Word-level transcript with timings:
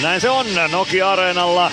Näin 0.00 0.20
se 0.20 0.30
on 0.30 0.46
Nokia-areenalla. 0.72 1.70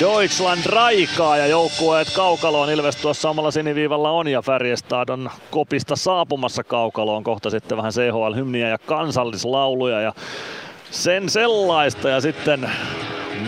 Deutschland 0.00 0.66
raikaa 0.66 1.36
ja 1.36 1.46
joukkueet 1.46 2.10
kaukaloon. 2.16 2.70
Ilves 2.70 2.96
tuossa 2.96 3.22
samalla 3.22 3.50
siniviivalla 3.50 4.10
on 4.10 4.28
ja 4.28 4.42
Färjestad 4.42 5.08
on 5.08 5.30
kopista 5.50 5.96
saapumassa 5.96 6.64
kaukaloon. 6.64 7.24
Kohta 7.24 7.50
sitten 7.50 7.76
vähän 7.76 7.92
CHL-hymniä 7.92 8.68
ja 8.68 8.78
kansallislauluja 8.78 10.00
ja 10.00 10.12
sen 10.90 11.28
sellaista. 11.28 12.08
Ja 12.08 12.20
sitten 12.20 12.70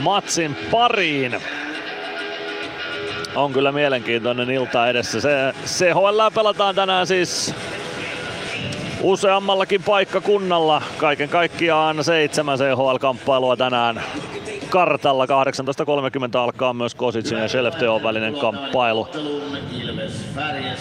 matsin 0.01 0.57
pariin 0.71 1.37
on 3.35 3.53
kyllä 3.53 3.73
mielenkiintoinen 3.73 4.51
ilta 4.51 4.89
edessä. 4.89 5.21
Se 5.21 5.55
CHL 5.67 6.21
pelataan 6.35 6.75
tänään 6.75 7.07
siis 7.07 7.55
useammallakin 9.03 9.83
paikkakunnalla. 9.83 10.83
Kaiken 10.97 11.29
kaikkiaan 11.29 12.05
seitsemän 12.05 12.59
CHL-kamppailua 12.59 13.57
tänään 13.57 14.03
kartalla. 14.69 15.27
18.30 15.27 15.31
alkaa 16.39 16.73
myös 16.73 16.95
Kositsin 16.95 17.39
ja 17.39 17.49
Skellefteån 17.49 18.03
välinen 18.03 18.35
kamppailu. 18.35 19.09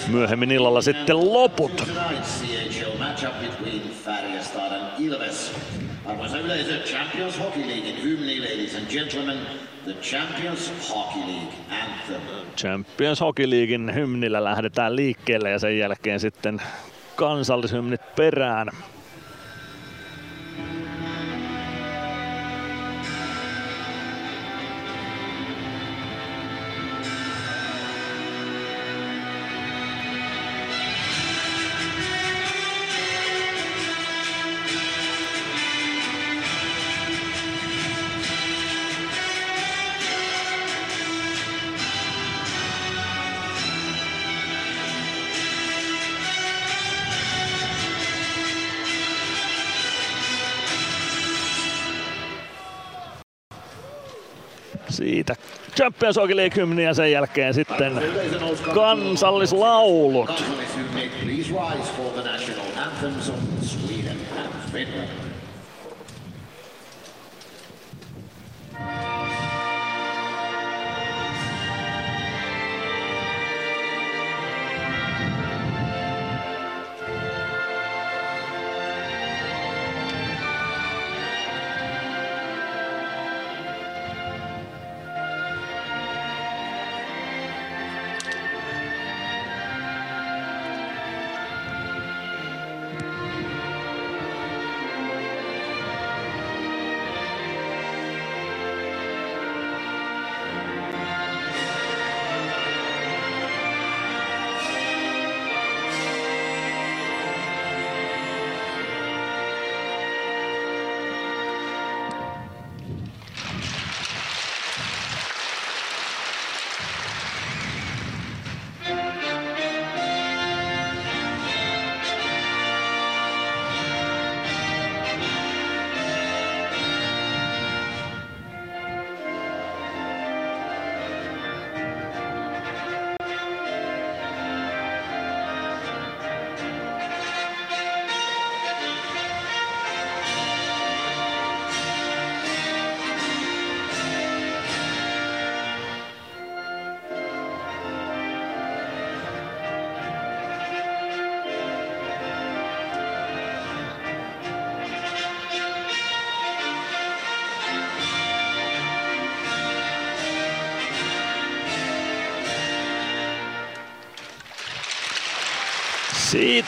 Myöhemmin 0.08 0.52
illalla 0.52 0.82
sitten 0.82 1.34
loput. 1.34 1.88
Arvoisa 6.06 6.38
yleisö, 6.40 6.80
Champions 6.80 7.40
Hockey 7.40 7.68
Leaguein 7.68 8.04
hymni, 8.04 8.40
ladies 8.40 8.76
and 8.76 8.86
gentlemen, 8.90 9.38
the 9.84 9.94
Champions 9.94 10.94
Hockey 10.96 11.22
League 11.22 11.54
anthem. 11.70 12.22
Champions 12.58 13.22
Hockey 13.22 13.50
Leaguein 13.50 13.96
hymnillä 13.96 14.44
lähdetään 14.44 14.96
liikkeelle 14.96 15.50
ja 15.50 15.60
sen 15.60 15.78
jälkeen 15.78 16.20
sitten 16.20 16.62
kansallishymnit 17.20 18.02
perään. 18.16 18.68
Siitä 55.10 55.36
Champions 55.76 56.18
League 56.18 56.84
ja 56.84 56.94
sen 56.94 57.12
jälkeen 57.12 57.54
sitten 57.54 57.94
kansallislaulut. 58.74 60.44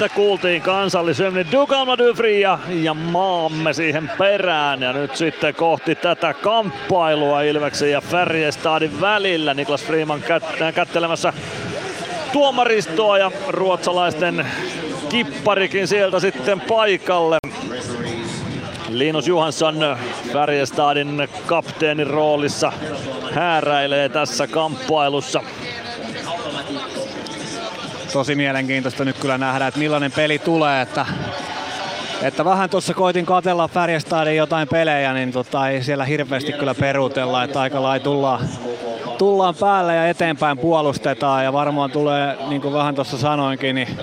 Siitä 0.01 0.16
kuultiin 0.16 0.62
kansallisyöminen 0.62 1.51
Dugalma 1.51 1.97
Dufria 1.97 2.59
ja 2.69 2.94
maamme 2.94 3.73
siihen 3.73 4.12
perään. 4.17 4.81
Ja 4.81 4.94
nyt 4.94 5.16
sitten 5.16 5.56
kohti 5.56 5.95
tätä 5.95 6.34
kamppailua 6.34 7.41
Ilveksen 7.41 7.91
ja 7.91 8.01
Färjestadin 8.01 9.01
välillä. 9.01 9.53
Niklas 9.53 9.84
Freeman 9.84 10.22
kät- 10.22 10.73
kättelemässä 10.73 11.34
tuomaristoa 12.34 13.17
ja 13.17 13.31
ruotsalaisten 13.47 14.47
kipparikin 15.09 15.88
sieltä 15.88 16.19
sitten 16.19 16.61
paikalle. 16.61 17.38
Linus 18.90 19.28
Johansson 19.28 19.97
Färjestadin 20.34 21.28
kapteenin 21.45 22.07
roolissa 22.07 22.72
hääräilee 23.31 24.09
tässä 24.09 24.47
kamppailussa 24.47 25.44
tosi 28.13 28.35
mielenkiintoista 28.35 29.05
nyt 29.05 29.17
kyllä 29.17 29.38
nähdä, 29.38 29.67
että 29.67 29.79
millainen 29.79 30.11
peli 30.11 30.39
tulee. 30.39 30.81
Että, 30.81 31.05
että 32.22 32.45
vähän 32.45 32.69
tuossa 32.69 32.94
koitin 32.94 33.25
katella 33.25 33.67
Färjestadin 33.67 34.38
jotain 34.38 34.67
pelejä, 34.67 35.13
niin 35.13 35.31
tota, 35.31 35.69
ei 35.69 35.83
siellä 35.83 36.05
hirveästi 36.05 36.53
kyllä 36.53 36.75
peruutella, 36.75 37.44
että 37.44 37.61
aika 37.61 37.81
lai 37.81 37.99
tullaan, 37.99 38.39
tullaan 39.17 39.55
päälle 39.59 39.95
ja 39.95 40.07
eteenpäin 40.07 40.57
puolustetaan 40.57 41.44
ja 41.44 41.53
varmaan 41.53 41.91
tulee, 41.91 42.38
niin 42.47 42.61
kuin 42.61 42.73
vähän 42.73 42.95
tuossa 42.95 43.17
sanoinkin, 43.17 43.75
niin 43.75 43.97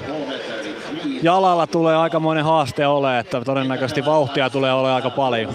jalalla 1.23 1.67
tulee 1.67 1.97
aikamoinen 1.97 2.45
haaste 2.45 2.87
ole, 2.87 3.19
että 3.19 3.41
todennäköisesti 3.41 4.05
vauhtia 4.05 4.51
tulee 4.51 4.73
olemaan 4.73 4.97
aika 4.97 5.11
paljon. 5.11 5.55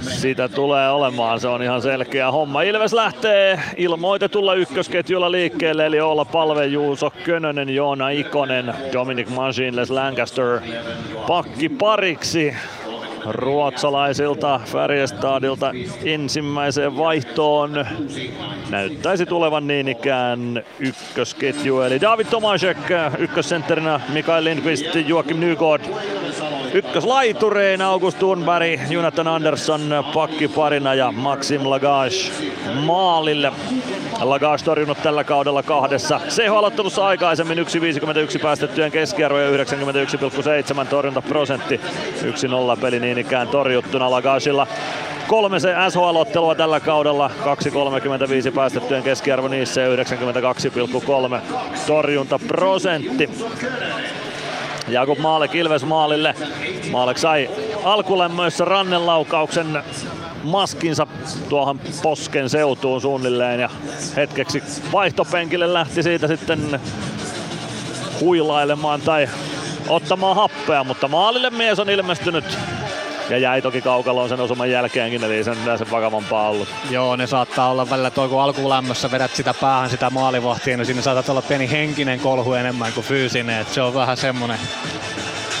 Sitä 0.00 0.48
tulee 0.48 0.90
olemaan, 0.90 1.40
se 1.40 1.48
on 1.48 1.62
ihan 1.62 1.82
selkeä 1.82 2.30
homma. 2.30 2.62
Ilves 2.62 2.92
lähtee 2.92 3.60
ilmoitetulla 3.76 4.54
ykkösketjulla 4.54 5.32
liikkeelle, 5.32 5.86
eli 5.86 6.00
olla 6.00 6.24
Palve, 6.24 6.66
Juuso, 6.66 7.12
Könönen, 7.24 7.68
Joona 7.74 8.08
Ikonen, 8.08 8.74
Dominic 8.92 9.28
Les 9.72 9.90
Lancaster 9.90 10.60
pakki 11.28 11.68
pariksi 11.68 12.56
ruotsalaisilta 13.30 14.60
Färjestadilta 14.64 15.70
ensimmäiseen 16.04 16.96
vaihtoon. 16.96 17.86
Näyttäisi 18.70 19.26
tulevan 19.26 19.66
niin 19.66 19.88
ikään 19.88 20.62
ykkösketju, 20.78 21.80
eli 21.80 22.00
David 22.00 22.26
Tomasek 22.26 22.78
ykkössentterinä, 23.18 24.00
Mikael 24.08 24.44
Lindqvist, 24.44 24.94
Joakim 25.06 25.36
Nygård 25.40 25.82
ykköslaitureina 26.74 27.88
August 27.88 28.18
Thunberg, 28.18 28.80
Jonathan 28.90 29.28
Andersson 29.28 30.04
pakkiparina 30.14 30.94
ja 30.94 31.12
Maxim 31.12 31.70
Lagage 31.70 32.16
maalille. 32.74 33.52
Lagage 34.20 34.64
torjunut 34.64 35.02
tällä 35.02 35.24
kaudella 35.24 35.62
kahdessa 35.62 36.20
CH-aloittelussa 36.28 37.04
aikaisemmin 37.06 37.58
1.51 37.58 38.42
päästettyjen 38.42 38.92
keskiarvo 38.92 39.38
ja 39.38 39.50
91,7 39.50 40.86
torjuntaprosentti. 40.86 41.80
1-0 42.76 42.80
peli 42.80 43.00
niin 43.00 43.17
ikään 43.18 43.48
torjuttuna 43.48 44.10
Lagageilla 44.10 44.66
kolme 45.28 45.60
se 45.60 45.74
SHL-ottelua 45.90 46.54
tällä 46.54 46.80
kaudella, 46.80 47.30
2.35 48.46 48.52
päästettyjen 48.54 49.02
keskiarvo 49.02 49.48
niissä 49.48 49.80
ja 49.80 49.96
92,3 49.96 51.40
torjuntaprosentti. 51.86 53.30
Jakub 54.88 55.18
Maalek 55.18 55.54
Ilves 55.54 55.84
maalille. 55.84 56.34
Maalek 56.90 57.18
sai 57.18 57.50
alkulämmöissä 57.84 58.64
rannenlaukauksen 58.64 59.82
maskinsa 60.42 61.06
tuohon 61.48 61.80
posken 62.02 62.48
seutuun 62.50 63.00
suunnilleen 63.00 63.60
ja 63.60 63.70
hetkeksi 64.16 64.62
vaihtopenkille 64.92 65.72
lähti 65.72 66.02
siitä 66.02 66.26
sitten 66.26 66.80
huilailemaan 68.20 69.00
tai 69.00 69.28
ottamaan 69.88 70.36
happea, 70.36 70.84
mutta 70.84 71.08
maalille 71.08 71.50
mies 71.50 71.78
on 71.78 71.90
ilmestynyt 71.90 72.44
ja 73.30 73.38
jäi 73.38 73.62
toki 73.62 73.80
kaukaloon 73.82 74.28
sen 74.28 74.40
osuman 74.40 74.70
jälkeenkin, 74.70 75.24
eli 75.24 75.44
sen, 75.44 75.56
sen 75.78 75.90
vakavampaa 75.90 76.48
ollut. 76.48 76.68
Joo, 76.90 77.16
ne 77.16 77.26
saattaa 77.26 77.70
olla 77.70 77.90
välillä 77.90 78.10
toi 78.10 78.28
kun 78.28 78.42
alkulämmössä 78.42 79.10
vedät 79.10 79.34
sitä 79.34 79.54
päähän 79.54 79.90
sitä 79.90 80.10
maalivahtia, 80.10 80.76
niin 80.76 80.86
siinä 80.86 81.02
saattaa 81.02 81.32
olla 81.32 81.42
pieni 81.42 81.70
henkinen 81.70 82.20
kolhu 82.20 82.52
enemmän 82.52 82.92
kuin 82.92 83.06
fyysinen, 83.06 83.60
että 83.60 83.74
se 83.74 83.82
on 83.82 83.94
vähän 83.94 84.16
semmonen 84.16 84.58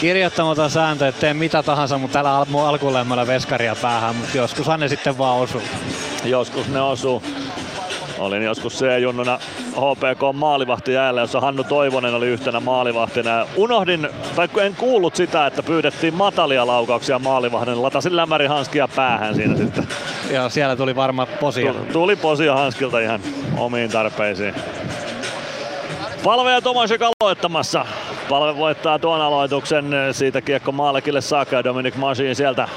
kirjoittamaton 0.00 0.70
sääntö, 0.70 1.08
että 1.08 1.20
tee 1.20 1.34
mitä 1.34 1.62
tahansa, 1.62 1.98
mutta 1.98 2.12
täällä 2.12 2.46
alkulämmöllä 2.66 3.26
veskaria 3.26 3.76
päähän, 3.82 4.16
mutta 4.16 4.36
joskushan 4.36 4.80
ne 4.80 4.88
sitten 4.88 5.18
vaan 5.18 5.38
osuu. 5.38 5.62
Joskus 6.24 6.68
ne 6.68 6.80
osuu. 6.80 7.22
Olin 8.18 8.42
joskus 8.42 8.78
C-junnuna 8.78 9.38
HPK 9.70 10.20
maalivahti 10.34 10.92
jäällä, 10.92 11.20
jossa 11.20 11.40
Hannu 11.40 11.64
Toivonen 11.64 12.14
oli 12.14 12.26
yhtenä 12.26 12.60
maalivahtina. 12.60 13.46
Unohdin, 13.56 14.08
tai 14.36 14.48
en 14.60 14.74
kuullut 14.74 15.16
sitä, 15.16 15.46
että 15.46 15.62
pyydettiin 15.62 16.14
matalia 16.14 16.66
laukauksia 16.66 17.18
maalivahdin. 17.18 17.82
Latasin 17.82 18.12
hanskia 18.48 18.88
päähän 18.88 19.34
siinä 19.34 19.56
sitten. 19.56 19.88
Ja 20.30 20.48
siellä 20.48 20.76
tuli 20.76 20.96
varma 20.96 21.26
posia. 21.26 21.74
Tuli 21.92 22.16
posia 22.16 22.54
hanskilta 22.54 23.00
ihan 23.00 23.20
omiin 23.56 23.90
tarpeisiin. 23.90 24.54
Palve 26.24 26.52
ja 26.52 26.60
Tomasek 26.60 27.00
aloittamassa. 27.02 27.86
Palve 28.28 28.58
voittaa 28.58 28.98
tuon 28.98 29.20
aloituksen. 29.20 29.84
Siitä 30.12 30.40
kiekko 30.40 30.72
Maalekille 30.72 31.20
saakka 31.20 31.64
Dominic 31.64 31.96
Masin 31.96 32.36
sieltä 32.36 32.68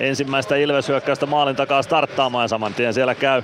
ensimmäistä 0.00 0.56
Ilves-hyökkäystä 0.56 1.26
maalin 1.26 1.56
takaa 1.56 1.82
starttaamaan 1.82 2.48
saman 2.48 2.74
tien 2.74 2.94
siellä 2.94 3.14
käy 3.14 3.42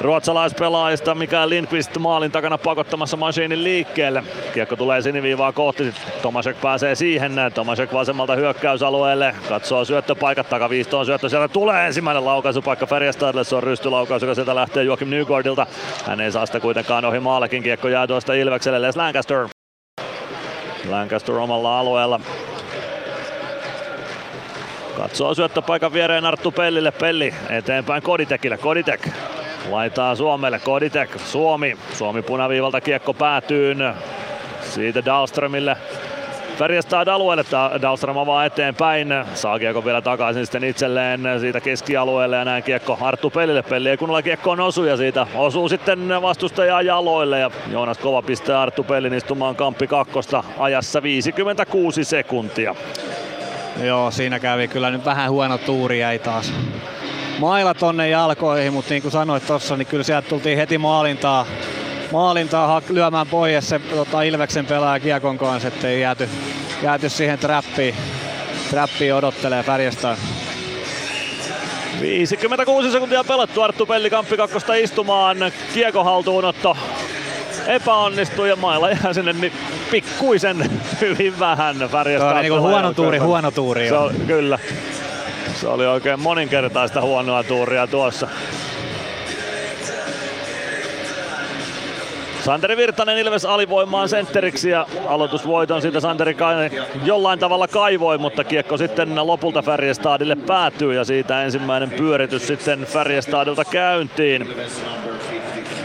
ruotsalaispelaajista, 0.00 1.14
mikä 1.14 1.48
Lindqvist 1.48 1.98
maalin 1.98 2.32
takana 2.32 2.58
pakottamassa 2.58 3.16
Machinin 3.16 3.64
liikkeelle. 3.64 4.24
Kiekko 4.54 4.76
tulee 4.76 5.02
siniviivaa 5.02 5.52
kohti, 5.52 5.94
Tomasek 6.22 6.60
pääsee 6.60 6.94
siihen, 6.94 7.32
Tomasek 7.54 7.92
vasemmalta 7.92 8.36
hyökkäysalueelle, 8.36 9.34
katsoo 9.48 9.84
syöttöpaikat, 9.84 10.48
takaviistoon 10.48 11.06
syöttö, 11.06 11.28
sieltä 11.28 11.48
tulee 11.48 11.86
ensimmäinen 11.86 12.24
laukaisupaikka 12.24 12.86
Färjestadille, 12.86 13.44
se 13.44 13.56
on 13.56 13.62
rystylaukaus, 13.62 14.22
joka 14.22 14.34
sieltä 14.34 14.54
lähtee 14.54 14.84
Joakim 14.84 15.10
Nygårdilta. 15.10 15.66
Hän 16.06 16.20
ei 16.20 16.32
saa 16.32 16.46
sitä 16.46 16.60
kuitenkaan 16.60 17.04
ohi 17.04 17.20
maalekin, 17.20 17.62
kiekko 17.62 17.88
jää 17.88 18.06
tuosta 18.06 18.34
Ilvekselle, 18.34 18.82
Les 18.82 18.96
Lancaster. 18.96 19.48
Lancaster 20.88 21.34
omalla 21.34 21.80
alueella 21.80 22.20
Katsoo 24.96 25.34
syöttöpaikan 25.34 25.92
viereen 25.92 26.24
Arttu 26.24 26.50
Pellille. 26.50 26.90
Pelli 26.90 27.34
eteenpäin 27.50 28.02
Koditekille. 28.02 28.56
Koditek 28.56 29.08
Laitaa 29.70 30.14
Suomelle, 30.14 30.58
Koditek, 30.58 31.18
Suomi. 31.18 31.76
Suomi 31.92 32.22
punaviivalta 32.22 32.80
kiekko 32.80 33.14
päätyy. 33.14 33.76
Siitä 34.60 35.04
Dahlströmille. 35.04 35.76
Färjestad 36.58 37.08
alueelle, 37.08 37.44
Dahlström 37.82 38.18
avaa 38.18 38.44
eteenpäin, 38.44 39.08
saa 39.34 39.58
kiekko 39.58 39.84
vielä 39.84 40.02
takaisin 40.02 40.46
sitten 40.46 40.64
itselleen 40.64 41.20
siitä 41.40 41.60
keskialueelle 41.60 42.36
ja 42.36 42.44
näin 42.44 42.62
kiekko 42.62 42.98
Arttu 43.00 43.30
Pellille, 43.30 43.62
Pelli 43.62 43.88
ei 43.88 43.96
kunnolla 43.96 44.22
kiekkoon 44.22 44.60
osu 44.60 44.84
ja 44.84 44.96
siitä 44.96 45.26
osuu 45.34 45.68
sitten 45.68 46.08
vastustajaa 46.22 46.82
jaloille 46.82 47.38
ja 47.38 47.50
Joonas 47.70 47.98
Kova 47.98 48.22
pistää 48.22 48.62
Arttu 48.62 48.84
Pellin 48.84 49.14
istumaan 49.14 49.56
kamppi 49.56 49.86
kakkosta 49.86 50.44
ajassa 50.58 51.02
56 51.02 52.04
sekuntia. 52.04 52.74
Joo, 53.82 54.10
siinä 54.10 54.38
kävi 54.38 54.68
kyllä 54.68 54.90
nyt 54.90 55.04
vähän 55.04 55.30
huono 55.30 55.58
tuuri 55.58 55.98
jäi 55.98 56.18
taas 56.18 56.52
maila 57.38 57.74
tonne 57.74 58.08
jalkoihin, 58.08 58.72
mutta 58.72 58.90
niin 58.90 59.02
kuin 59.02 59.12
sanoit 59.12 59.46
tuossa, 59.46 59.76
niin 59.76 59.86
kyllä 59.86 60.04
sieltä 60.04 60.28
tultiin 60.28 60.58
heti 60.58 60.78
maalintaa, 60.78 61.46
maalintaa 62.12 62.82
lyömään 62.88 63.26
pois 63.26 63.68
se 63.68 63.78
tota, 63.78 64.22
Ilveksen 64.22 64.66
pelaaja 64.66 65.00
Kiekon 65.00 65.38
kanssa, 65.38 65.68
ettei 65.68 66.00
jääty, 66.00 66.28
jääty 66.82 67.08
siihen 67.08 67.38
trappiin, 67.38 67.94
trappiin 68.70 69.14
odottelee 69.14 69.62
Färjestään. 69.62 70.16
56 72.00 72.90
sekuntia 72.90 73.24
pelattu 73.24 73.62
Arttu 73.62 73.86
Pellikampi 73.86 74.36
kakkosta 74.36 74.74
istumaan. 74.74 75.36
Kiekon 75.74 76.04
haltuunotto 76.04 76.76
epäonnistui 77.66 78.48
ja 78.48 78.56
mailla 78.56 78.90
jää 78.90 79.12
sinne 79.12 79.34
pikkuisen 79.90 80.70
hyvin 81.00 81.38
vähän. 81.38 81.76
Färjestad 81.90 82.36
on 82.36 82.42
niin 82.42 82.60
huono 82.60 82.94
tuuri, 82.94 83.18
huono 83.18 83.50
tuuri. 83.50 83.88
Se 83.88 83.96
on, 83.96 84.14
kyllä. 84.26 84.58
Se 85.54 85.68
oli 85.68 85.86
oikein 85.86 86.20
moninkertaista 86.20 87.00
huonoa 87.00 87.42
tuuria 87.42 87.86
tuossa. 87.86 88.28
Santeri 92.44 92.76
Virtanen 92.76 93.18
Ilves 93.18 93.44
alivoimaan 93.44 94.08
sentteriksi 94.08 94.70
ja 94.70 94.86
aloitusvoiton 95.06 95.82
siitä 95.82 96.00
Santeri 96.00 96.36
jollain 97.04 97.38
tavalla 97.38 97.68
kaivoi, 97.68 98.18
mutta 98.18 98.44
kiekko 98.44 98.76
sitten 98.76 99.26
lopulta 99.26 99.62
Färjestadille 99.62 100.36
päätyy 100.36 100.94
ja 100.94 101.04
siitä 101.04 101.42
ensimmäinen 101.42 101.90
pyöritys 101.90 102.46
sitten 102.46 102.80
Färjestadilta 102.84 103.64
käyntiin. 103.64 104.48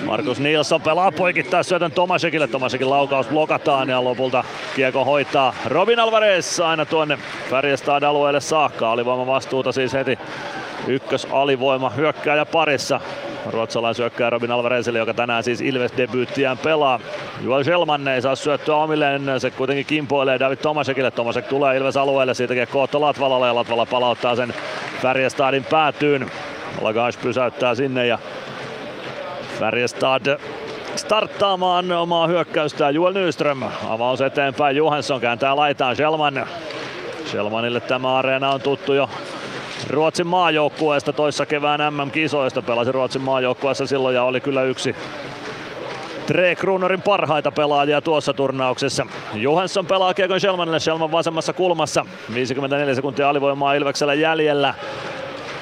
Markus 0.05 0.39
Nilsson 0.39 0.81
pelaa 0.81 1.11
poikittaa 1.11 1.63
syötön 1.63 1.91
Tomasekille. 1.91 2.47
Tomasekin 2.47 2.89
laukaus 2.89 3.27
blokataan 3.27 3.89
ja 3.89 4.03
lopulta 4.03 4.43
kiekko 4.75 5.05
hoitaa 5.05 5.53
Robin 5.65 5.99
Alvarez 5.99 6.59
aina 6.59 6.85
tuonne 6.85 7.17
Färjestad 7.49 8.03
alueelle 8.03 8.39
saakka. 8.39 8.91
Alivoima 8.91 9.27
vastuuta 9.27 9.71
siis 9.71 9.93
heti 9.93 10.19
ykkös 10.87 11.27
alivoima 11.31 11.89
hyökkääjä 11.89 12.45
parissa. 12.45 12.99
Ruotsalaisyökkääjä 13.49 14.29
Robin 14.29 14.51
Alvarezille, 14.51 14.99
joka 14.99 15.13
tänään 15.13 15.43
siis 15.43 15.61
Ilves-debyyttiään 15.61 16.57
pelaa. 16.57 16.99
Joel 17.43 17.63
Selman 17.63 18.07
ei 18.07 18.21
saa 18.21 18.35
syöttöä 18.35 18.75
omilleen, 18.75 19.21
se 19.37 19.51
kuitenkin 19.51 19.85
kimpoilee 19.85 20.39
David 20.39 20.57
Tomasekille. 20.57 21.11
Tomasek 21.11 21.47
tulee 21.47 21.77
Ilves 21.77 21.97
alueelle, 21.97 22.33
siitä 22.33 22.53
kiekko 22.53 22.81
Otto 22.81 23.01
Latvalalle 23.01 23.47
ja 23.47 23.55
Latvala 23.55 23.85
palauttaa 23.85 24.35
sen 24.35 24.53
Färjestadin 25.01 25.63
päätyyn. 25.63 26.31
Lagage 26.81 27.17
pysäyttää 27.21 27.75
sinne 27.75 28.07
ja 28.07 28.19
Färjestad 29.59 30.39
starttaamaan 30.95 31.91
omaa 31.91 32.27
hyökkäystään. 32.27 32.95
Juel 32.95 33.13
Nyström 33.13 33.63
avaus 33.87 34.21
eteenpäin. 34.21 34.75
Johansson 34.75 35.21
kääntää 35.21 35.55
laitaan 35.55 35.95
Selman. 35.95 36.47
Selmanille 37.25 37.79
tämä 37.79 38.15
areena 38.15 38.49
on 38.49 38.61
tuttu 38.61 38.93
jo 38.93 39.09
Ruotsin 39.89 40.27
maajoukkueesta 40.27 41.13
toissa 41.13 41.45
kevään 41.45 41.93
MM-kisoista. 41.93 42.61
Pelasi 42.61 42.91
Ruotsin 42.91 43.21
maajoukkueessa 43.21 43.87
silloin 43.87 44.15
ja 44.15 44.23
oli 44.23 44.41
kyllä 44.41 44.63
yksi 44.63 44.95
Tre 46.27 46.55
Kruunorin 46.55 47.01
parhaita 47.01 47.51
pelaajia 47.51 48.01
tuossa 48.01 48.33
turnauksessa. 48.33 49.05
Johansson 49.33 49.85
pelaa 49.85 50.13
kiekon 50.13 50.39
Selmanille, 50.39 50.79
Selman 50.79 51.11
vasemmassa 51.11 51.53
kulmassa. 51.53 52.05
54 52.33 52.95
sekuntia 52.95 53.29
alivoimaa 53.29 53.73
Ilveksellä 53.73 54.13
jäljellä. 54.13 54.73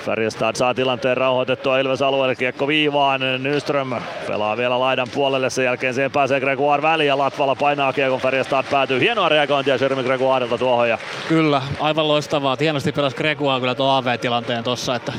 Färjestad 0.06 0.56
saa 0.56 0.74
tilanteen 0.74 1.18
rauhoitettua 1.18 1.80
Ilves 1.80 2.02
alueelle, 2.02 2.36
kiekko 2.36 2.68
viivaan, 2.68 3.22
Nyström 3.40 3.94
pelaa 4.28 4.58
vielä 4.58 4.80
laidan 4.80 5.08
puolelle, 5.14 5.50
sen 5.50 5.66
jälkeen 5.66 5.94
siihen 5.94 6.12
pääsee 6.12 6.40
Gregoire 6.40 6.82
väliin 6.82 7.08
ja 7.08 7.18
Latvala 7.18 7.56
painaa 7.56 7.94
kiekon, 7.94 8.22
Färjestad 8.22 8.66
päätyy. 8.72 9.00
Hienoa 9.00 9.30
reagointia 9.30 9.76
Jeremy 9.76 10.04
Gregoirilta 10.04 10.58
tuohon. 10.58 10.90
Ja... 10.90 10.98
Kyllä, 11.28 11.62
aivan 11.80 12.08
loistavaa. 12.08 12.58
Hienosti 12.60 12.92
pelasi 12.92 13.16
Gregoire 13.16 13.60
kyllä 13.60 13.76
tuon 13.76 13.96
AV-tilanteen 13.96 14.64
tossa, 14.64 14.96
että 14.96 15.14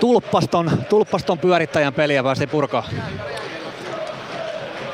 tulppaston, 0.00 0.70
tulppaston 0.88 1.38
pyörittäjän 1.38 1.94
peliä 1.94 2.22
päästi 2.22 2.46
purkaa. 2.46 2.84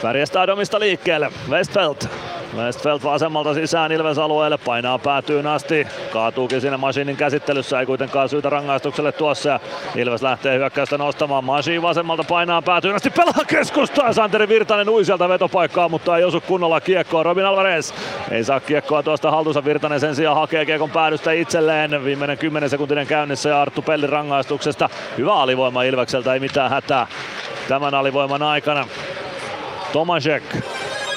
Färjestad 0.02 0.48
omista 0.48 0.80
liikkeelle. 0.80 1.32
Westfeldt 1.50 2.08
Westfeldt 2.56 3.04
vasemmalta 3.04 3.54
sisään 3.54 3.92
Ilves 3.92 4.18
alueelle, 4.18 4.58
painaa 4.58 4.98
päätyyn 4.98 5.46
asti, 5.46 5.86
kaatuukin 6.12 6.60
siinä 6.60 6.76
Masinin 6.76 7.16
käsittelyssä, 7.16 7.80
ei 7.80 7.86
kuitenkaan 7.86 8.28
syytä 8.28 8.50
rangaistukselle 8.50 9.12
tuossa. 9.12 9.60
Ilves 9.96 10.22
lähtee 10.22 10.58
hyökkäystä 10.58 10.98
nostamaan, 10.98 11.44
Masin 11.44 11.82
vasemmalta 11.82 12.24
painaa 12.24 12.62
päätyyn 12.62 12.94
asti, 12.94 13.10
pelaa 13.10 13.44
keskustaa, 13.46 14.12
Santeri 14.12 14.48
Virtanen 14.48 14.88
ui 14.88 15.04
sieltä 15.04 15.28
vetopaikkaa, 15.28 15.88
mutta 15.88 16.16
ei 16.16 16.24
osu 16.24 16.40
kunnolla 16.40 16.80
kiekkoa, 16.80 17.22
Robin 17.22 17.46
Alvarez 17.46 17.92
ei 18.30 18.44
saa 18.44 18.60
kiekkoa 18.60 19.02
tuosta 19.02 19.30
haltuunsa, 19.30 19.64
Virtanen 19.64 20.00
sen 20.00 20.14
sijaan 20.14 20.36
hakee 20.36 20.66
kiekon 20.66 20.90
päädystä 20.90 21.32
itselleen, 21.32 22.04
viimeinen 22.04 22.38
10 22.38 22.70
sekuntinen 22.70 23.06
käynnissä 23.06 23.48
ja 23.48 23.62
Arttu 23.62 23.82
Pellin 23.82 24.08
rangaistuksesta, 24.08 24.88
hyvä 25.18 25.34
alivoima 25.34 25.82
Ilvekseltä, 25.82 26.34
ei 26.34 26.40
mitään 26.40 26.70
hätää 26.70 27.06
tämän 27.68 27.94
alivoiman 27.94 28.42
aikana. 28.42 28.86
Tomasek 29.92 30.42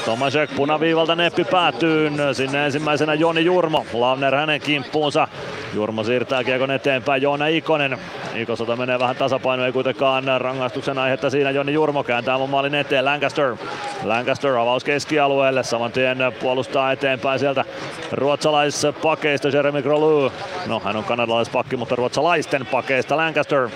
Tomasek 0.05 0.49
punaviivalta 0.55 1.15
neppi 1.15 1.43
päätyyn. 1.43 2.13
Sinne 2.33 2.65
ensimmäisenä 2.65 3.13
Joni 3.13 3.45
Jurmo. 3.45 3.85
Lavner 3.93 4.35
hänen 4.35 4.61
kimppuunsa. 4.61 5.27
Jurmo 5.73 6.03
siirtää 6.03 6.43
kiekon 6.43 6.71
eteenpäin. 6.71 7.21
Joona 7.21 7.47
Ikonen. 7.47 7.97
Ikosota 8.35 8.75
menee 8.75 8.99
vähän 8.99 9.15
tasapaino, 9.15 9.65
ei 9.65 9.71
kuitenkaan 9.71 10.23
rangaistuksen 10.37 10.97
aihetta 10.97 11.29
siinä. 11.29 11.51
Joni 11.51 11.73
Jurmo 11.73 12.03
kääntää 12.03 12.47
maalin 12.47 12.75
eteen. 12.75 13.05
Lancaster. 13.05 13.55
Lancaster 14.03 14.57
avaus 14.57 14.83
keskialueelle. 14.83 15.63
Saman 15.63 15.91
tien 15.91 16.17
puolustaa 16.41 16.91
eteenpäin 16.91 17.39
sieltä 17.39 17.65
ruotsalaispakeista 18.11 19.47
Jeremy 19.47 19.81
Grolu. 19.81 20.31
No 20.67 20.81
hän 20.83 20.95
on 20.95 21.03
kanadalaispakki, 21.03 21.77
mutta 21.77 21.95
ruotsalaisten 21.95 22.65
pakeista 22.65 23.17
Lancaster. 23.17 23.69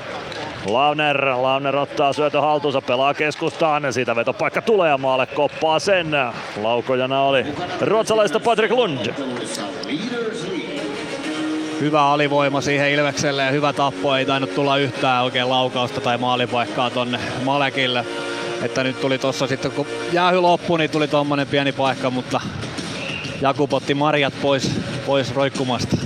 Launer, 0.70 1.26
Launer 1.26 1.76
ottaa 1.76 2.14
syötö 2.14 2.42
haltuunsa, 2.42 2.82
pelaa 2.82 3.14
keskustaan, 3.14 3.94
siitä 3.94 4.16
vetopaikka 4.16 4.62
tulee 4.62 4.90
ja 4.90 4.98
maalle 4.98 5.26
koppaa 5.26 5.80
sen. 5.80 6.12
Laukojana 6.62 7.22
oli 7.22 7.46
ruotsalaista 7.82 8.40
Patrick 8.40 8.74
Lund. 8.74 9.14
Hyvä 11.82 12.12
alivoima 12.12 12.62
siihen 12.62 12.92
Ilvekselle 12.92 13.44
ja 13.44 13.52
hyvä 13.52 13.74
tappo, 13.74 14.16
ei 14.16 14.26
tainnut 14.26 14.56
tulla 14.56 14.78
yhtään 14.78 15.24
oikein 15.24 15.50
laukausta 15.50 16.02
tai 16.02 16.18
maalipaikkaa 16.18 16.90
tonne 16.90 17.20
Malekille. 17.44 18.06
Että 18.62 18.84
nyt 18.84 19.02
tuli 19.02 19.18
tossa 19.18 19.48
sitten, 19.48 19.72
kun 19.72 19.88
jäähy 20.12 20.40
loppui, 20.40 20.78
niin 20.78 20.90
tuli 20.90 21.08
tommonen 21.08 21.48
pieni 21.48 21.72
paikka, 21.72 22.10
mutta 22.10 22.42
Jakub 23.42 23.74
otti 23.74 23.94
marjat 23.94 24.34
pois, 24.42 24.72
pois 25.06 25.36
roikkumasta. 25.36 25.98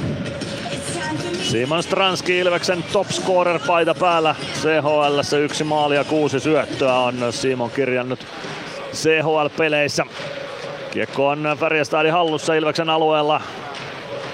Simon 1.53 1.83
Stranski 1.83 2.39
Ilveksen 2.39 2.83
topscorer 2.93 3.59
paita 3.67 3.95
päällä 3.95 4.35
CHL 4.61 5.35
yksi 5.43 5.63
maali 5.63 5.95
ja 5.95 6.03
kuusi 6.03 6.39
syöttöä 6.39 6.95
on 6.95 7.15
Simon 7.29 7.71
kirjannut 7.71 8.25
CHL-peleissä. 8.93 10.05
Kiekko 10.91 11.27
on 11.27 11.57
Färjestadin 11.59 12.11
hallussa 12.11 12.53
Ilveksen 12.53 12.89
alueella. 12.89 13.41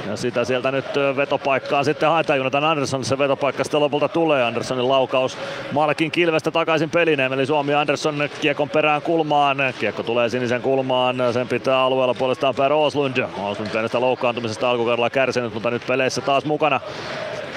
Ja 0.09 0.17
sitä 0.17 0.45
sieltä 0.45 0.71
nyt 0.71 0.85
vetopaikkaa 1.15 1.83
sitten 1.83 2.09
haetaan. 2.09 2.37
Jonathan 2.37 2.63
Andersson 2.63 3.05
se 3.05 3.17
vetopaikka 3.17 3.63
sitten 3.63 3.79
lopulta 3.79 4.07
tulee. 4.07 4.43
Anderssonin 4.43 4.89
laukaus 4.89 5.37
Malkin 5.71 6.11
kilvestä 6.11 6.51
takaisin 6.51 6.89
pelineen. 6.89 7.33
Eli 7.33 7.45
Suomi 7.45 7.73
Andersson 7.73 8.29
kiekon 8.41 8.69
perään 8.69 9.01
kulmaan. 9.01 9.57
Kiekko 9.79 10.03
tulee 10.03 10.29
sinisen 10.29 10.61
kulmaan. 10.61 11.15
Sen 11.33 11.47
pitää 11.47 11.81
alueella 11.81 12.13
puolestaan 12.13 12.55
Per 12.55 12.73
Oslund. 12.73 13.17
Oslund 13.43 13.69
pienestä 13.69 14.01
loukkaantumisesta 14.01 14.69
alkukaudella 14.69 15.09
kärsinyt, 15.09 15.53
mutta 15.53 15.71
nyt 15.71 15.87
peleissä 15.87 16.21
taas 16.21 16.45
mukana. 16.45 16.79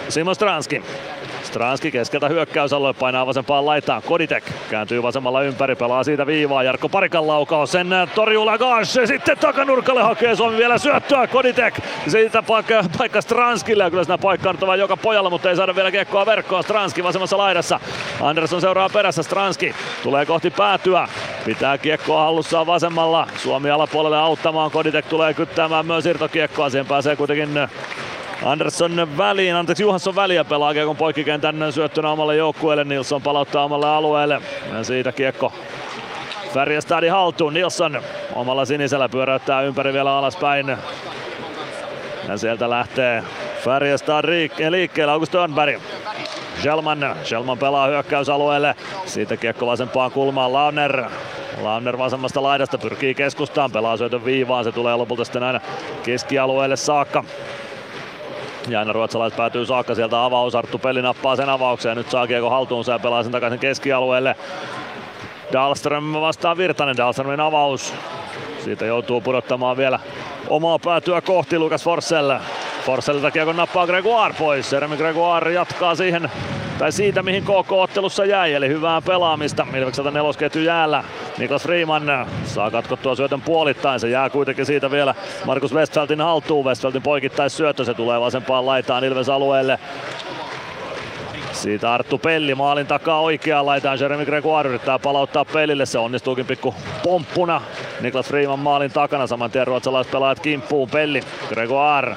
Simon 0.08 0.34
Stranski 0.34 0.82
Stranski 1.42 1.90
keskeltä 1.90 2.28
hyökkäysalue 2.28 2.92
painaa 2.92 3.26
vasempaan 3.26 3.66
laitaan. 3.66 4.02
Koditek 4.02 4.44
kääntyy 4.70 5.02
vasemmalla 5.02 5.42
ympäri, 5.42 5.76
pelaa 5.76 6.04
siitä 6.04 6.26
viivaa. 6.26 6.62
Jarkko 6.62 6.88
Parikan 6.88 7.26
laukaus, 7.26 7.72
sen 7.72 7.88
torjuu 8.14 8.46
Lagash. 8.46 8.98
Sitten 9.06 9.38
takanurkalle 9.38 10.02
hakee 10.02 10.36
Suomi 10.36 10.56
vielä 10.56 10.78
syöttöä. 10.78 11.26
Koditek 11.26 11.74
siitä 12.08 12.42
paikka, 12.42 12.84
paikka 12.98 13.20
Stranskille. 13.20 13.84
Ja 13.84 13.90
kyllä 13.90 14.04
siinä 14.04 14.18
paikka 14.18 14.54
on 14.62 14.78
joka 14.78 14.96
pojalla, 14.96 15.30
mutta 15.30 15.50
ei 15.50 15.56
saada 15.56 15.74
vielä 15.74 15.90
kiekkoa 15.90 16.26
verkkoon. 16.26 16.62
Stranski 16.62 17.04
vasemmassa 17.04 17.38
laidassa. 17.38 17.80
Andersson 18.20 18.60
seuraa 18.60 18.88
perässä. 18.88 19.22
Stranski 19.22 19.74
tulee 20.02 20.26
kohti 20.26 20.50
päätyä. 20.50 21.08
Pitää 21.44 21.78
kiekkoa 21.78 22.24
hallussaan 22.24 22.66
vasemmalla. 22.66 23.26
Suomi 23.36 23.70
alapuolelle 23.70 24.18
auttamaan. 24.18 24.70
Koditek 24.70 25.06
tulee 25.06 25.34
kyttäämään 25.34 25.86
myös 25.86 26.06
irtokiekkoa. 26.06 26.70
Siihen 26.70 26.86
pääsee 26.86 27.16
kuitenkin 27.16 27.48
Andersson 28.44 29.08
väliin, 29.18 29.54
anteeksi 29.54 29.82
Juhansson 29.82 30.14
väliä 30.14 30.44
pelaa 30.44 30.72
Kiekon 30.72 30.96
poikkikentän 30.96 31.72
syöttönä 31.72 32.10
omalle 32.10 32.36
joukkueelle. 32.36 32.84
Nilsson 32.84 33.22
palauttaa 33.22 33.64
omalle 33.64 33.88
alueelle 33.88 34.40
ja 34.72 34.84
siitä 34.84 35.12
Kiekko 35.12 35.52
Färjestadin 36.54 37.12
haltuun. 37.12 37.54
Nilsson 37.54 38.02
omalla 38.34 38.64
sinisellä 38.64 39.08
pyöräyttää 39.08 39.62
ympäri 39.62 39.92
vielä 39.92 40.16
alaspäin. 40.16 40.76
Ja 42.28 42.36
sieltä 42.36 42.70
lähtee 42.70 43.22
Färjestad 43.64 44.28
liikkeelle 44.70 45.12
August 45.12 45.34
Örnberg. 45.34 45.80
Shelman, 46.60 47.16
Shelman 47.24 47.58
pelaa 47.58 47.86
hyökkäysalueelle. 47.86 48.74
Siitä 49.06 49.36
kiekko 49.36 49.66
vasempaan 49.66 50.10
kulmaan 50.10 50.52
Launer. 50.52 51.04
Launer 51.62 51.98
vasemmasta 51.98 52.42
laidasta 52.42 52.78
pyrkii 52.78 53.14
keskustaan, 53.14 53.72
pelaa 53.72 53.96
syötön 53.96 54.24
viivaan, 54.24 54.64
se 54.64 54.72
tulee 54.72 54.96
lopulta 54.96 55.24
sitten 55.24 55.42
aina 55.42 55.60
keskialueelle 56.02 56.76
saakka. 56.76 57.24
Ja 58.68 58.78
aina 58.78 58.92
ruotsalaiset 58.92 59.36
päätyy 59.36 59.66
saakka 59.66 59.94
sieltä 59.94 60.24
avaus. 60.24 60.54
Arttu 60.54 60.78
Peli 60.78 61.02
nappaa 61.02 61.36
sen 61.36 61.48
avaukseen. 61.48 61.96
Nyt 61.96 62.10
saa 62.10 62.26
kiekko 62.26 62.50
haltuunsa 62.50 62.92
ja 62.92 62.98
pelaa 62.98 63.22
sen 63.22 63.32
takaisin 63.32 63.58
keskialueelle. 63.58 64.36
Dahlström 65.52 66.12
vastaa 66.12 66.56
Virtanen. 66.56 66.96
Dahlströmin 66.96 67.40
avaus. 67.40 67.94
Siitä 68.58 68.86
joutuu 68.86 69.20
pudottamaan 69.20 69.76
vielä 69.76 70.00
omaa 70.52 70.78
päätyä 70.78 71.20
kohti 71.20 71.58
Lukas 71.58 71.84
Forssell. 71.84 72.32
Forsellilta 72.86 73.30
kiekon 73.30 73.56
nappaa 73.56 73.86
Gregoire 73.86 74.34
pois. 74.38 74.72
Jeremy 74.72 74.96
Gregoire 74.96 75.52
jatkaa 75.52 75.94
siihen 75.94 76.30
tai 76.78 76.92
siitä 76.92 77.22
mihin 77.22 77.42
KK-ottelussa 77.42 78.24
jäi, 78.24 78.52
eli 78.52 78.68
hyvää 78.68 79.00
pelaamista. 79.00 79.66
Ilvekseltä 79.76 80.10
nelosketju 80.10 80.62
jäällä. 80.62 81.04
Niklas 81.38 81.62
Freeman 81.62 82.26
saa 82.44 82.70
katkottua 82.70 83.14
syötön 83.14 83.40
puolittain. 83.40 84.00
Se 84.00 84.08
jää 84.08 84.30
kuitenkin 84.30 84.66
siitä 84.66 84.90
vielä 84.90 85.14
Markus 85.44 85.74
Westfeltin 85.74 86.20
haltuun. 86.20 86.64
Westfeltin 86.64 87.02
poikittais 87.02 87.56
syöttö, 87.56 87.84
se 87.84 87.94
tulee 87.94 88.20
vasempaan 88.20 88.66
laitaan 88.66 89.04
Ilves 89.04 89.28
alueelle. 89.28 89.78
Siitä 91.62 91.92
Arttu 91.92 92.18
Pelli 92.18 92.54
maalin 92.54 92.86
takaa 92.86 93.20
oikeaan 93.20 93.66
laitaan. 93.66 94.00
Jeremy 94.00 94.24
Gregoire 94.24 94.68
yrittää 94.68 94.98
palauttaa 94.98 95.44
pelille. 95.44 95.86
Se 95.86 95.98
onnistuukin 95.98 96.46
pikku 96.46 96.74
pomppuna. 97.02 97.62
Niklas 98.00 98.26
Freeman 98.26 98.58
maalin 98.58 98.90
takana. 98.90 99.26
Saman 99.26 99.50
tien 99.50 99.66
ruotsalaiset 99.66 100.12
pelaajat 100.12 100.40
kimppuun. 100.40 100.90
Pelli, 100.90 101.20
Gregoire 101.48 102.16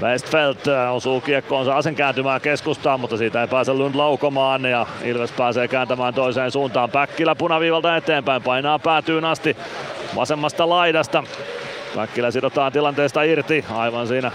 Westfeldt 0.00 0.68
äh, 0.68 0.94
osuu 0.94 1.20
kiekkoonsa 1.20 1.76
asen 1.76 1.94
kääntymään 1.94 2.40
keskustaan, 2.40 3.00
mutta 3.00 3.16
siitä 3.16 3.40
ei 3.40 3.48
pääse 3.48 3.72
Lund 3.72 3.94
laukomaan 3.94 4.64
ja 4.64 4.86
Ilves 5.04 5.32
pääsee 5.32 5.68
kääntämään 5.68 6.14
toiseen 6.14 6.50
suuntaan. 6.50 6.90
Päkkilä 6.90 7.34
punaviivalta 7.34 7.96
eteenpäin, 7.96 8.42
painaa 8.42 8.78
päätyyn 8.78 9.24
asti 9.24 9.56
vasemmasta 10.16 10.68
laidasta. 10.68 11.24
Päkkilä 11.96 12.30
sidotaan 12.30 12.72
tilanteesta 12.72 13.22
irti, 13.22 13.64
aivan 13.74 14.06
siinä 14.06 14.32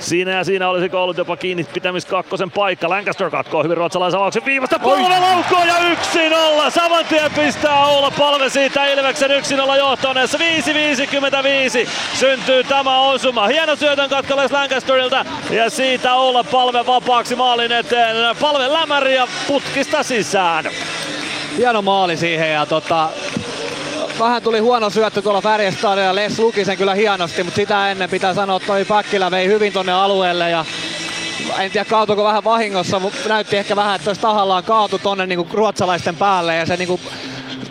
Siinä 0.00 0.30
ja 0.30 0.44
siinä 0.44 0.68
olisi 0.68 0.96
ollut 0.96 1.16
jopa 1.16 1.36
kiinni 1.36 1.64
pitämis 1.64 2.06
kakkosen 2.06 2.50
paikka. 2.50 2.88
Lancaster 2.88 3.30
katkoo 3.30 3.62
hyvin 3.62 3.76
ruotsalaisen 3.76 4.20
avauksen 4.20 4.44
viivasta. 4.44 4.78
Polve 4.78 5.18
laukoo 5.18 5.64
ja 5.64 5.74
1-0. 6.66 6.70
Saman 6.70 7.04
tien 7.04 7.30
pistää 7.32 7.86
Oula 7.86 8.10
Palve 8.10 8.48
siitä 8.48 8.86
Ilveksen 8.86 9.30
1-0 9.30 9.76
johtoneessa. 9.76 10.38
5-55 10.38 11.88
syntyy 12.14 12.64
tämä 12.64 13.00
osuma. 13.00 13.46
Hieno 13.46 13.76
syötön 13.76 14.10
katkolais 14.10 14.52
Lancasterilta 14.52 15.24
ja 15.50 15.70
siitä 15.70 16.14
Oula 16.14 16.44
Palve 16.44 16.86
vapaaksi 16.86 17.36
maalin 17.36 17.72
eteen. 17.72 18.36
Palve 18.40 18.72
lämäri 18.72 19.14
ja 19.14 19.28
putkista 19.46 20.02
sisään. 20.02 20.64
Hieno 21.56 21.82
maali 21.82 22.16
siihen 22.16 22.52
ja 22.52 22.66
tota, 22.66 23.08
vähän 24.20 24.42
tuli 24.42 24.58
huono 24.58 24.90
syöttö 24.90 25.22
tuolla 25.22 25.40
Färjestadilla 25.40 26.02
ja 26.02 26.14
Les 26.14 26.38
luki 26.38 26.64
sen 26.64 26.76
kyllä 26.76 26.94
hienosti, 26.94 27.42
mutta 27.42 27.56
sitä 27.56 27.90
ennen 27.90 28.10
pitää 28.10 28.34
sanoa, 28.34 28.56
että 28.56 28.66
toi 28.66 28.84
Päkkilä 28.84 29.30
vei 29.30 29.48
hyvin 29.48 29.72
tonne 29.72 29.92
alueelle 29.92 30.50
ja 30.50 30.64
en 31.58 31.70
tiedä 31.70 31.84
kaatuko 31.84 32.24
vähän 32.24 32.44
vahingossa, 32.44 33.00
mutta 33.00 33.28
näytti 33.28 33.56
ehkä 33.56 33.76
vähän, 33.76 33.96
että 33.96 34.10
olisi 34.10 34.20
tahallaan 34.20 34.64
kaatu 34.64 34.98
tonne 34.98 35.26
niinku 35.26 35.46
ruotsalaisten 35.52 36.16
päälle 36.16 36.56
ja 36.56 36.66
se 36.66 36.76
niinku 36.76 37.00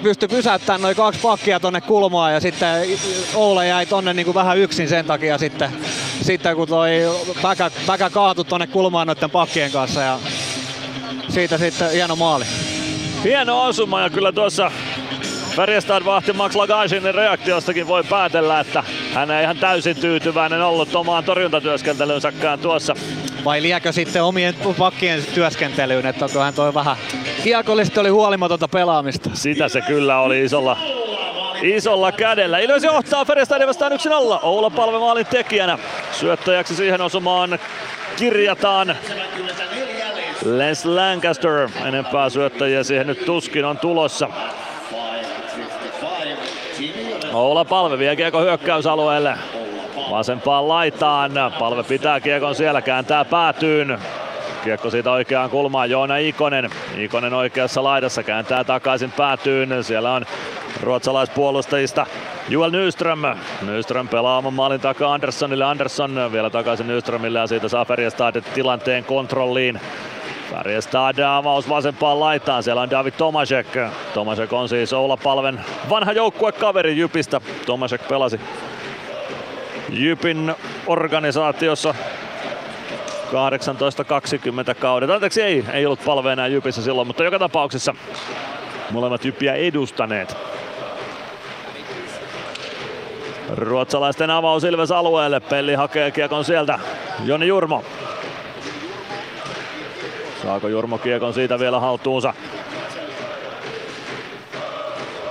pystyi 0.03 0.27
pysäyttämään 0.27 0.81
noin 0.81 0.95
kaksi 0.95 1.19
pakkia 1.19 1.59
tonne 1.59 1.81
kulmaan 1.81 2.33
ja 2.33 2.39
sitten 2.39 2.89
Oule 3.35 3.67
jäi 3.67 3.85
tonne 3.85 4.13
niinku 4.13 4.33
vähän 4.33 4.57
yksin 4.57 4.89
sen 4.89 5.05
takia 5.05 5.37
sitten, 5.37 5.71
sitten 6.21 6.55
kun 6.55 6.67
toi 6.67 6.91
Päkä, 7.41 7.71
Päkä 7.87 8.09
kaatui 8.09 8.45
tonne 8.45 8.67
kulmaan 8.67 9.07
noiden 9.07 9.29
pakkien 9.29 9.71
kanssa 9.71 10.01
ja 10.01 10.19
siitä 11.29 11.57
sitten 11.57 11.91
hieno 11.91 12.15
maali. 12.15 12.45
Hieno 13.23 13.61
osuma 13.61 14.01
ja 14.01 14.09
kyllä 14.09 14.31
tuossa 14.31 14.71
Färjestad 15.59 16.05
vahti 16.05 16.33
Max 16.33 16.55
Lagasin 16.55 17.15
reaktiostakin 17.15 17.87
voi 17.87 18.03
päätellä, 18.03 18.59
että 18.59 18.83
hän 19.13 19.31
ei 19.31 19.43
ihan 19.43 19.57
täysin 19.57 19.95
tyytyväinen 19.95 20.61
ollut 20.61 20.95
omaan 20.95 21.23
torjuntatyöskentelynsäkään 21.23 22.59
tuossa. 22.59 22.95
Vai 23.45 23.61
liekö 23.61 23.91
sitten 23.91 24.23
omien 24.23 24.55
pakkien 24.77 25.23
työskentelyyn, 25.33 26.05
että 26.05 26.25
hän 26.43 26.53
toi 26.53 26.73
vähän 26.73 26.95
kiekollisesti 27.43 27.99
oli 27.99 28.09
huolimatonta 28.09 28.67
pelaamista? 28.67 29.29
Sitä 29.33 29.69
se 29.69 29.81
kyllä 29.81 30.19
oli 30.19 30.43
isolla 30.43 30.77
isolla 31.61 32.11
kädellä. 32.11 32.59
Ilves 32.59 32.83
johtaa 32.83 33.25
Färjestadin 33.25 33.67
vastaan 33.67 33.91
1-0. 33.91 33.95
Oula 34.41 34.69
Palve 34.69 35.23
tekijänä. 35.23 35.77
Syöttäjäksi 36.11 36.75
siihen 36.75 37.01
osumaan 37.01 37.59
kirjataan 38.17 38.95
Les 40.45 40.85
Lancaster. 40.85 41.69
Enempää 41.85 42.29
syöttäjiä 42.29 42.83
siihen 42.83 43.07
nyt 43.07 43.25
tuskin 43.25 43.65
on 43.65 43.77
tulossa. 43.77 44.29
Oula 47.33 47.65
Palve 47.65 47.97
vie 47.97 48.15
kiekko 48.15 48.41
hyökkäysalueelle. 48.41 49.35
Vasempaan 50.11 50.67
laitaan. 50.67 51.31
Palve 51.59 51.83
pitää 51.83 52.19
kiekon 52.19 52.55
siellä, 52.55 52.81
kääntää 52.81 53.25
päätyyn. 53.25 53.99
Kiekko 54.63 54.89
siitä 54.89 55.11
oikeaan 55.11 55.49
kulmaan, 55.49 55.89
Joona 55.89 56.17
Ikonen. 56.17 56.69
Ikonen 56.97 57.33
oikeassa 57.33 57.83
laidassa 57.83 58.23
kääntää 58.23 58.63
takaisin 58.63 59.11
päätyyn. 59.11 59.83
Siellä 59.83 60.13
on 60.13 60.25
ruotsalaispuolustajista. 60.81 62.05
Joel 62.49 62.71
Nyström. 62.71 63.19
Nyström 63.61 64.07
pelaa 64.07 64.37
oman 64.37 64.53
maalin 64.53 64.81
takaa 64.81 65.13
Anderssonille. 65.13 65.65
Andersson 65.65 66.29
vielä 66.31 66.49
takaisin 66.49 66.87
Nyströmille 66.87 67.39
ja 67.39 67.47
siitä 67.47 67.67
saa 67.67 67.85
Färjestad 67.85 68.41
tilanteen 68.53 69.03
kontrolliin. 69.03 69.79
Färjestad 70.51 71.19
avaus 71.19 71.69
vasempaan 71.69 72.19
laitaan. 72.19 72.63
Siellä 72.63 72.81
on 72.81 72.89
David 72.89 73.13
Tomasek. 73.17 73.67
Tomasek 74.13 74.53
on 74.53 74.69
siis 74.69 74.93
Oula 74.93 75.17
Palven 75.17 75.61
vanha 75.89 76.11
joukkuekaveri 76.11 76.97
Jypistä. 76.97 77.41
Tomasek 77.65 78.07
pelasi 78.07 78.41
Jypin 79.89 80.55
organisaatiossa 80.87 81.95
18-20 84.71 84.75
kaudet. 84.79 85.09
Anteeksi, 85.09 85.41
ei, 85.41 85.65
ei 85.73 85.85
ollut 85.85 86.05
palve 86.05 86.33
enää 86.33 86.47
Jypissä 86.47 86.81
silloin, 86.81 87.07
mutta 87.07 87.23
joka 87.23 87.39
tapauksessa 87.39 87.95
molemmat 88.91 89.25
Jyppiä 89.25 89.53
edustaneet. 89.53 90.37
Ruotsalaisten 93.55 94.29
avaus 94.29 94.63
Ilves 94.63 94.91
alueelle. 94.91 95.39
Pelli 95.39 95.73
hakee 95.73 96.11
kiekon 96.11 96.45
sieltä. 96.45 96.79
Joni 97.25 97.47
Jurmo. 97.47 97.83
Saako 100.49 100.67
Jurmo 100.67 100.97
kiekon 100.97 101.33
siitä 101.33 101.59
vielä 101.59 101.79
haltuunsa? 101.79 102.33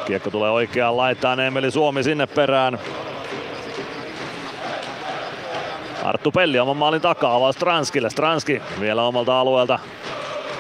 Kiekko 0.07 0.31
tulee 0.31 0.51
oikeaan 0.51 0.97
laitaan, 0.97 1.41
Emeli 1.41 1.71
Suomi 1.71 2.03
sinne 2.03 2.27
perään. 2.27 2.79
Arttu 6.05 6.33
Pelli 6.33 6.59
oman 6.59 6.77
maalin 6.77 7.01
takaa, 7.01 7.35
avaa 7.35 7.53
Stranskille. 7.53 8.11
Stranski 8.11 8.63
vielä 8.81 9.03
omalta 9.03 9.41
alueelta 9.41 9.79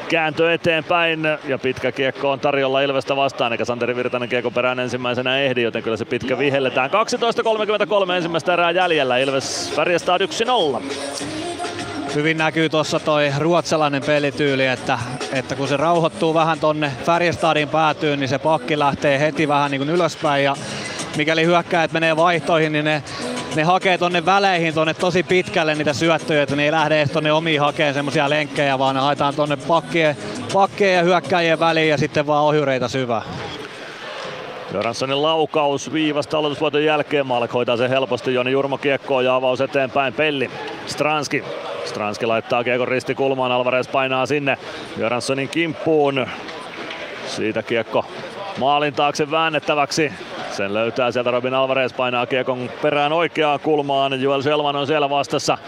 kääntö 0.08 0.54
eteenpäin 0.54 1.20
ja 1.44 1.58
pitkä 1.58 1.92
kiekko 1.92 2.30
on 2.30 2.40
tarjolla 2.40 2.80
Ilvestä 2.80 3.16
vastaan, 3.16 3.52
eikä 3.52 3.64
Santeri 3.64 3.96
Virtanen 3.96 4.28
kiekko 4.28 4.50
perään 4.50 4.78
ensimmäisenä 4.78 5.38
ehdi, 5.38 5.62
joten 5.62 5.82
kyllä 5.82 5.96
se 5.96 6.04
pitkä 6.04 6.38
vihelletään. 6.38 6.90
12.33 8.06 8.12
ensimmäistä 8.12 8.52
erää 8.52 8.70
jäljellä, 8.70 9.18
Ilves 9.18 9.72
Färjestad 9.74 10.20
1-0 10.20 10.82
hyvin 12.14 12.38
näkyy 12.38 12.68
tuossa 12.68 13.00
toi 13.00 13.32
ruotsalainen 13.38 14.02
pelityyli, 14.02 14.66
että, 14.66 14.98
että 15.32 15.54
kun 15.54 15.68
se 15.68 15.76
rauhoittuu 15.76 16.34
vähän 16.34 16.60
tonne 16.60 16.92
Färjestadin 17.04 17.68
päätyyn, 17.68 18.20
niin 18.20 18.28
se 18.28 18.38
pakki 18.38 18.78
lähtee 18.78 19.20
heti 19.20 19.48
vähän 19.48 19.70
niin 19.70 19.80
kuin 19.80 19.90
ylöspäin 19.90 20.44
ja 20.44 20.56
mikäli 21.16 21.44
hyökkäät 21.44 21.92
menee 21.92 22.16
vaihtoihin, 22.16 22.72
niin 22.72 22.84
ne 22.84 23.02
ne 23.56 23.62
hakee 23.62 23.98
tonne 23.98 24.26
väleihin 24.26 24.74
tonne 24.74 24.94
tosi 24.94 25.22
pitkälle 25.22 25.74
niitä 25.74 25.92
syöttöjä, 25.92 26.42
että 26.42 26.56
ne 26.56 26.64
ei 26.64 26.72
lähde 26.72 26.98
edes 26.98 27.10
tonne 27.10 27.32
omiin 27.32 27.60
hakeen 27.60 27.94
semmosia 27.94 28.30
lenkkejä, 28.30 28.78
vaan 28.78 28.94
ne 28.94 29.00
haetaan 29.00 29.34
tonne 29.34 29.56
pakkien, 29.56 30.16
pakkien 30.52 30.94
ja 30.94 31.02
hyökkäjien 31.02 31.60
väliin 31.60 31.88
ja 31.88 31.98
sitten 31.98 32.26
vaan 32.26 32.44
ohjureita 32.44 32.88
syvä. 32.88 33.22
Joranssonin 34.74 35.22
laukaus 35.22 35.92
viivasta 35.92 36.38
aloitusvuoton 36.38 36.84
jälkeen. 36.84 37.26
Maalek 37.26 37.54
hoitaa 37.54 37.76
sen 37.76 37.90
helposti. 37.90 38.34
Joni 38.34 38.50
Jurmo 38.50 38.78
kiekkoon 38.78 39.24
ja 39.24 39.34
avaus 39.34 39.60
eteenpäin. 39.60 40.12
Pelli. 40.14 40.50
Stranski. 40.86 41.44
Stranski 41.84 42.26
laittaa 42.26 42.64
kiekon 42.64 42.88
ristikulmaan. 42.88 43.52
Alvarez 43.52 43.88
painaa 43.88 44.26
sinne 44.26 44.58
Joranssonin 44.96 45.48
kimppuun. 45.48 46.26
Siitä 47.26 47.62
kiekko 47.62 48.04
maalin 48.58 48.94
taakse 48.94 49.30
väännettäväksi. 49.30 50.12
Sen 50.50 50.74
löytää 50.74 51.10
sieltä 51.10 51.30
Robin 51.30 51.54
Alvarez, 51.54 51.92
painaa 51.92 52.26
kiekon 52.26 52.70
perään 52.82 53.12
oikeaan 53.12 53.60
kulmaan. 53.60 54.22
Joel 54.22 54.42
Selman 54.42 54.76
on 54.76 54.86
siellä 54.86 55.10
vastassa. 55.10 55.58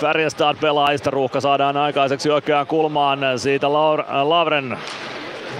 Färjestad 0.00 0.56
pelaajista 0.60 1.10
ruuhka 1.10 1.40
saadaan 1.40 1.76
aikaiseksi 1.76 2.30
oikeaan 2.30 2.66
kulmaan. 2.66 3.18
Siitä 3.36 3.66
Laur- 3.66 4.04
Lavren 4.22 4.78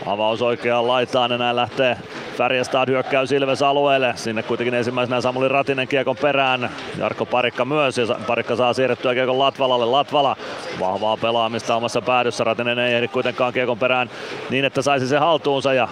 avaus 0.06 0.42
oikeaan 0.42 0.88
laitaan 0.88 1.38
näin 1.38 1.56
lähtee 1.56 1.96
Färjestad 2.36 2.88
hyökkäys 2.88 3.32
Ilves 3.32 3.62
alueelle. 3.62 4.12
Sinne 4.16 4.42
kuitenkin 4.42 4.74
ensimmäisenä 4.74 5.20
Samuli 5.20 5.48
Ratinen 5.48 5.88
kiekon 5.88 6.16
perään. 6.16 6.70
Jarkko 6.98 7.26
Parikka 7.26 7.64
myös 7.64 7.98
ja 7.98 8.06
Parikka 8.26 8.56
saa 8.56 8.72
siirrettyä 8.72 9.14
kiekon 9.14 9.38
Latvalalle. 9.38 9.86
Latvala 9.86 10.36
vahvaa 10.80 11.16
pelaamista 11.16 11.76
omassa 11.76 12.02
päädyssä. 12.02 12.44
Ratinen 12.44 12.78
ei 12.78 12.94
ehdi 12.94 13.08
kuitenkaan 13.08 13.52
kiekon 13.52 13.78
perään 13.78 14.10
niin, 14.50 14.64
että 14.64 14.82
saisi 14.82 15.06
se 15.06 15.18
haltuunsa 15.18 15.74
ja 15.74 15.88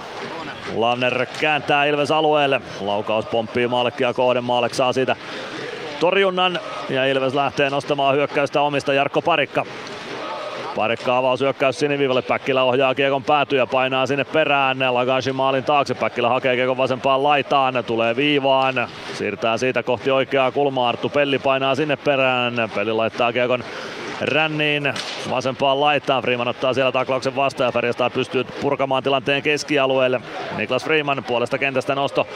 Lanner 0.75 1.27
kääntää 1.41 1.85
Ilves 1.85 2.11
alueelle. 2.11 2.61
Laukaus 2.81 3.27
pomppii 3.27 3.67
Maalekkia 3.67 4.15
kohden. 4.15 4.45
Maalek 4.45 4.75
saa 4.75 4.93
siitä 4.93 5.17
torjunnan 6.01 6.61
ja 6.89 7.07
Ilves 7.07 7.35
lähtee 7.35 7.71
nostamaan 7.71 8.15
hyökkäystä 8.15 8.61
omista 8.63 8.93
Jarkko 8.93 9.23
Parikka. 9.23 9.67
Parikka 10.77 11.17
avaus 11.17 11.41
hyökkäys 11.41 11.79
siniviivalle. 11.79 12.23
Päkkilä 12.23 12.63
ohjaa 12.63 12.95
kiekon 12.95 13.25
päätyä 13.25 13.59
ja 13.59 13.67
painaa 13.67 14.07
sinne 14.07 14.25
perään. 14.25 14.95
Lagashi 14.95 15.33
maalin 15.33 15.65
taakse. 15.65 15.95
Päkkilä 15.95 16.29
hakee 16.29 16.57
kiekon 16.57 16.77
vasempaan 16.77 17.23
laitaan. 17.23 17.85
Tulee 17.87 18.17
viivaan. 18.17 18.89
Siirtää 19.15 19.57
siitä 19.57 19.83
kohti 19.83 20.11
oikeaa 20.11 20.51
kulmaa. 20.51 20.89
Arttu 20.89 21.09
Pelli 21.09 21.39
painaa 21.39 21.75
sinne 21.75 21.97
perään. 21.97 22.55
Pelli 22.75 22.93
laittaa 22.93 23.33
kiekon 23.33 23.65
ränniin 24.21 24.95
vasempaan 25.31 25.81
laitaan. 25.81 26.23
Freeman 26.23 26.49
ottaa 26.49 26.75
siellä 26.75 26.93
taklauksen 26.93 27.37
vastaan 27.37 27.69
ja 27.69 27.73
Färjestad 27.73 28.11
pystyy 28.11 28.45
purkamaan 28.45 29.03
tilanteen 29.03 29.43
keskialueelle. 29.43 30.21
Niklas 30.57 30.85
Freeman 30.85 31.25
puolesta 31.27 31.59
kentästä 31.59 31.95
nosto. 31.95 32.27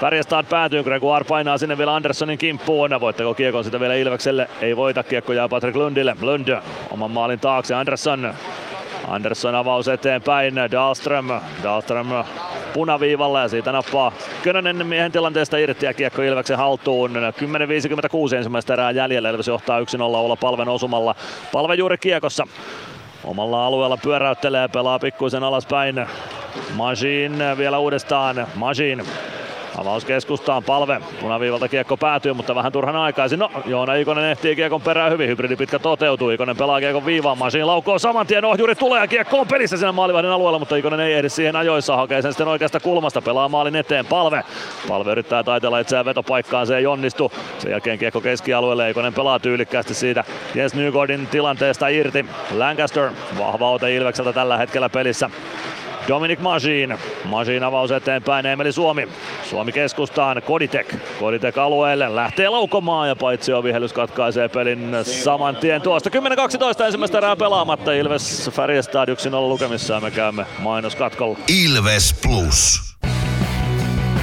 Färjestad 0.00 0.46
päätyy, 0.50 0.82
Gregoire 0.82 1.24
painaa 1.24 1.58
sinne 1.58 1.78
vielä 1.78 1.94
Anderssonin 1.94 2.38
kimppuun. 2.38 2.90
Voitteko 3.00 3.34
kiekon 3.34 3.64
sitä 3.64 3.80
vielä 3.80 3.94
Ilvekselle? 3.94 4.48
Ei 4.60 4.76
voita, 4.76 5.02
kiekko 5.02 5.32
jää 5.32 5.48
Patrick 5.48 5.76
Lundille. 5.76 6.16
Lund 6.20 6.58
oman 6.90 7.10
maalin 7.10 7.40
taakse, 7.40 7.74
Andersson 7.74 8.34
Andersson 9.08 9.54
avaus 9.54 9.88
eteenpäin, 9.88 10.54
Dahlström, 10.70 11.28
Dahlström 11.62 12.06
punaviivalla 12.74 13.40
ja 13.40 13.48
siitä 13.48 13.72
nappaa 13.72 14.12
Könönen 14.42 14.86
miehen 14.86 15.12
tilanteesta 15.12 15.56
irti 15.56 15.86
ja 15.86 15.94
kiekko 15.94 16.22
Ilveksen 16.22 16.56
haltuun. 16.56 17.10
10.56 17.10 18.36
ensimmäistä 18.36 18.72
erää 18.72 18.90
jäljellä, 18.90 19.30
Ilves 19.30 19.48
johtaa 19.48 19.80
1-0 19.80 19.84
olla 20.00 20.36
palven 20.36 20.68
osumalla. 20.68 21.14
Palve 21.52 21.74
juuri 21.74 21.98
kiekossa. 21.98 22.46
Omalla 23.24 23.66
alueella 23.66 23.96
pyöräyttelee, 23.96 24.68
pelaa 24.68 24.98
pikkuisen 24.98 25.42
alaspäin. 25.42 26.06
Majin 26.74 27.38
vielä 27.58 27.78
uudestaan. 27.78 28.46
Majin 28.54 29.02
Avaus 29.78 30.04
keskustaan, 30.04 30.64
palve. 30.64 31.00
Punaviivalta 31.20 31.68
kiekko 31.68 31.96
päätyy, 31.96 32.32
mutta 32.32 32.54
vähän 32.54 32.72
turhan 32.72 32.96
aikaisin. 32.96 33.38
No, 33.38 33.50
Joona 33.66 33.94
Ikonen 33.94 34.24
ehtii 34.24 34.56
kiekon 34.56 34.80
perään 34.80 35.12
hyvin. 35.12 35.28
Hybridi 35.28 35.56
pitkä 35.56 35.78
toteutuu. 35.78 36.30
Ikonen 36.30 36.56
pelaa 36.56 36.80
kiekon 36.80 37.06
viivaan. 37.06 37.38
Masiin 37.38 37.66
laukoo 37.66 37.98
saman 37.98 38.26
tien. 38.26 38.44
Ohjuri 38.44 38.74
tulee 38.74 39.00
ja 39.00 39.06
kiekko 39.06 39.40
on 39.40 39.46
pelissä 39.46 39.76
siinä 39.76 39.92
maalivahdin 39.92 40.30
alueella, 40.30 40.58
mutta 40.58 40.76
Ikonen 40.76 41.00
ei 41.00 41.14
ehdi 41.14 41.28
siihen 41.28 41.56
ajoissa. 41.56 41.96
Hakee 41.96 42.22
sen 42.22 42.32
sitten 42.32 42.48
oikeasta 42.48 42.80
kulmasta. 42.80 43.22
Pelaa 43.22 43.48
maalin 43.48 43.76
eteen. 43.76 44.06
Palve. 44.06 44.44
Palve 44.88 45.12
yrittää 45.12 45.42
taitella 45.42 45.78
itseään 45.78 46.04
vetopaikkaan. 46.04 46.66
Se 46.66 46.76
ei 46.76 46.86
onnistu. 46.86 47.32
Sen 47.58 47.70
jälkeen 47.70 47.98
kiekko 47.98 48.20
keskialueelle. 48.20 48.90
Ikonen 48.90 49.14
pelaa 49.14 49.38
tyylikkäästi 49.38 49.94
siitä 49.94 50.24
Jens 50.54 50.74
Nygårdin 50.74 51.26
tilanteesta 51.26 51.88
irti. 51.88 52.26
Lancaster. 52.56 53.10
Vahva 53.38 53.70
ote 53.70 53.94
Ilvekseltä 53.94 54.32
tällä 54.32 54.56
hetkellä 54.56 54.88
pelissä. 54.88 55.30
Dominic 56.08 56.40
Majin. 56.40 56.98
Majin 57.24 57.64
avaus 57.64 57.90
eteenpäin, 57.90 58.46
Emeli 58.46 58.72
Suomi. 58.72 59.08
Suomi 59.50 59.72
keskustaan, 59.72 60.42
Koditek. 60.42 60.94
Koditek 61.20 61.58
alueelle, 61.58 62.14
lähtee 62.14 62.48
laukomaan 62.48 63.08
ja 63.08 63.16
paitsi 63.16 63.52
vihellys 63.52 63.92
katkaisee 63.92 64.48
pelin 64.48 64.96
saman 65.02 65.56
tien 65.56 65.82
tuosta. 65.82 66.10
10-12 66.80 66.84
ensimmäistä 66.84 67.18
erää 67.18 67.36
pelaamatta. 67.36 67.92
Ilves 67.92 68.50
Färjestad 68.52 69.08
1-0 69.08 69.14
lukemissa 69.32 69.94
ja 69.94 70.00
me 70.00 70.10
käymme 70.10 70.46
mainoskatkolla. 70.58 71.38
Ilves 71.64 72.14
Plus. 72.22 72.94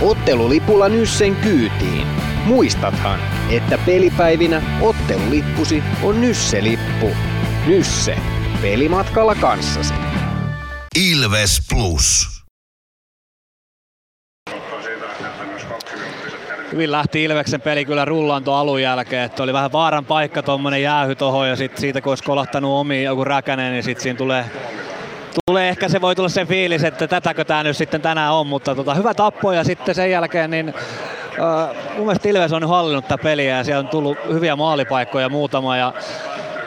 Ottelulipulla 0.01 0.89
Nyssen 0.89 1.35
kyytiin. 1.35 2.07
Muistathan, 2.45 3.19
että 3.49 3.77
pelipäivinä 3.85 4.61
ottelulippusi 4.81 5.83
on 6.03 6.21
Nysse-lippu. 6.21 7.09
Nysse. 7.67 8.17
Pelimatkalla 8.61 9.35
kanssasi. 9.35 10.10
Ilves 10.99 11.61
Plus. 11.69 12.27
Hyvin 16.71 16.91
lähti 16.91 17.23
Ilveksen 17.23 17.61
peli 17.61 17.85
kyllä 17.85 18.05
rullaan 18.05 18.43
tuon 18.43 18.57
alun 18.57 18.81
jälkeen, 18.81 19.23
että 19.23 19.43
oli 19.43 19.53
vähän 19.53 19.71
vaaran 19.71 20.05
paikka 20.05 20.43
tuommoinen 20.43 20.81
jäähy 20.81 21.15
tohon 21.15 21.49
ja 21.49 21.55
sit 21.55 21.77
siitä 21.77 22.01
kun 22.01 22.11
olisi 22.11 22.23
kolahtanut 22.23 22.79
omi 22.79 23.03
joku 23.03 23.23
räkänen, 23.23 23.71
niin 23.71 23.83
sitten 23.83 24.03
siinä 24.03 24.17
tulee 24.17 24.45
tulee 25.45 25.69
ehkä 25.69 25.89
se 25.89 26.01
voi 26.01 26.15
tulla 26.15 26.29
se 26.29 26.45
fiilis, 26.45 26.83
että 26.83 27.07
tätäkö 27.07 27.45
tämä 27.45 27.63
nyt 27.63 27.77
sitten 27.77 28.01
tänään 28.01 28.33
on, 28.33 28.47
mutta 28.47 28.75
tota, 28.75 28.93
hyvä 28.93 29.13
tappo 29.13 29.51
ja 29.51 29.63
sitten 29.63 29.95
sen 29.95 30.11
jälkeen 30.11 30.51
niin 30.51 30.69
äh, 30.69 31.95
mun 31.95 32.05
mielestä 32.05 32.29
Ilves 32.29 32.53
on 32.53 32.61
nyt 32.61 32.69
hallinnut 32.69 33.07
tätä 33.07 33.23
peliä 33.23 33.57
ja 33.57 33.63
siellä 33.63 33.79
on 33.79 33.87
tullut 33.87 34.17
hyviä 34.33 34.55
maalipaikkoja 34.55 35.29
muutama 35.29 35.77
ja 35.77 35.93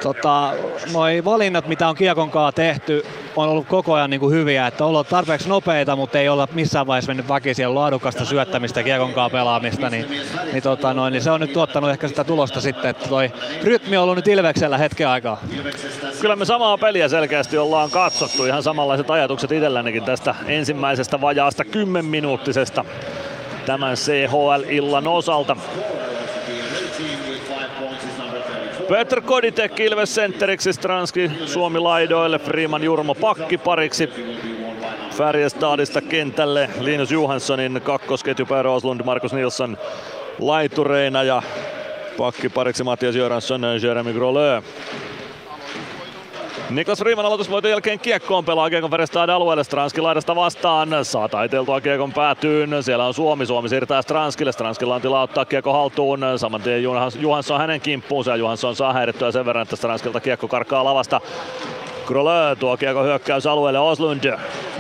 tota, 0.05 0.53
noi 0.93 1.25
valinnat 1.25 1.69
mitä 1.69 1.89
on 1.89 1.95
Kiekonkaa 1.95 2.53
tehty, 2.53 3.07
on 3.37 3.49
ollut 3.49 3.67
koko 3.67 3.95
ajan 3.95 4.11
niin 4.11 4.21
kuin 4.21 4.35
hyviä, 4.35 4.67
että 4.67 4.85
on 4.85 4.91
ollut 4.91 5.09
tarpeeksi 5.09 5.49
nopeita, 5.49 5.97
mutta 5.97 6.19
ei 6.19 6.29
olla 6.29 6.49
missään 6.53 6.87
vaiheessa 6.87 7.11
mennyt 7.11 7.29
väkisin 7.29 7.75
laadukasta 7.75 8.25
syöttämistä, 8.25 8.83
kiekonkaan 8.83 9.31
pelaamista, 9.31 9.91
niin, 9.91 10.07
niin, 10.53 10.63
tota 10.63 10.95
noin, 10.95 11.13
niin 11.13 11.23
se 11.23 11.31
on 11.31 11.41
nyt 11.41 11.53
tuottanut 11.53 11.91
ehkä 11.91 12.09
sitä 12.09 12.25
tulosta 12.25 12.61
sitten, 12.61 12.91
että 12.91 13.09
toi 13.09 13.33
rytmi 13.63 13.97
on 13.97 14.03
ollut 14.03 14.17
nyt 14.17 14.29
Ilveksellä 14.29 14.79
hetken 14.79 15.09
aikaa. 15.09 15.41
Kyllä 16.21 16.37
me 16.37 16.45
samaa 16.45 16.79
peliä 16.79 17.09
selkeästi 17.09 17.59
ollaan 17.59 17.91
katsottu, 17.91 18.45
ihan 18.45 18.63
samanlaiset 18.63 19.11
ajatukset 19.11 19.53
itsellänikin 19.53 20.05
tästä 20.05 20.35
ensimmäisestä 20.47 21.21
vajaasta 21.21 21.65
10 21.65 22.11
minuuttisesta 22.11 22.85
tämän 23.67 23.95
CHL-illan 23.95 25.07
osalta. 25.07 25.57
Petr 28.89 29.21
Koditek 29.21 29.81
Ilves 29.81 30.15
sentteriksi, 30.15 30.73
Stranski 30.73 31.31
Suomi 31.47 31.79
laidoille, 31.79 32.39
Freeman 32.39 32.83
Jurmo 32.83 33.15
pakki 33.15 33.59
pariksi. 33.59 34.09
Färjestadista 35.17 36.01
kentälle 36.01 36.71
Linus 36.81 37.11
Johanssonin 37.11 37.81
kakkosketju 37.85 38.47
Per 38.47 38.67
Oslund, 38.67 39.01
Markus 39.05 39.33
Nilsson 39.33 39.79
laitureina 40.39 41.23
ja 41.23 41.43
pakki 42.17 42.49
pariksi 42.49 42.85
Matias 42.85 43.15
Göransson, 43.15 43.63
Jeremy 43.83 44.13
Grolö. 44.13 44.63
Niklas 46.71 47.01
Riiman 47.01 47.27
aloitusvoiton 47.27 47.71
jälkeen 47.71 47.99
kiekkoon 47.99 48.45
pelaa 48.45 48.71
Kiekon 48.71 48.91
Ferestad 48.91 49.29
alueelle. 49.29 49.65
Stranski 49.65 50.01
laidasta 50.01 50.37
vastaan. 50.37 50.89
Saa 51.03 51.29
taiteiltua 51.29 51.81
Kiekon 51.81 52.13
päätyyn. 52.13 52.83
Siellä 52.83 53.07
on 53.07 53.15
Suomi. 53.15 53.47
Suomi 53.47 53.69
siirtää 53.69 54.03
Stranskille. 54.03 54.53
Stranskilla 54.53 54.95
on 54.95 55.01
tila 55.01 55.23
ottaa 55.23 55.45
Kiekko 55.45 55.73
haltuun. 55.73 56.21
Saman 56.37 56.63
tien 56.63 56.83
Johansson 57.21 57.61
hänen 57.61 57.81
kimppuunsa 57.81 58.31
ja 58.31 58.37
Johansson 58.37 58.77
saa 58.77 58.93
häirittyä 58.93 59.33
sen 59.33 59.47
verran, 59.47 59.63
että 59.63 59.77
Stranskilta 59.77 60.21
Kiekko 60.21 60.49
karkaa 60.49 60.85
lavasta. 60.85 61.21
Krolö 62.07 62.57
tuo 62.57 62.77
kiekko 62.77 63.03
hyökkäysalueelle 63.03 63.79
Oslund. 63.79 64.35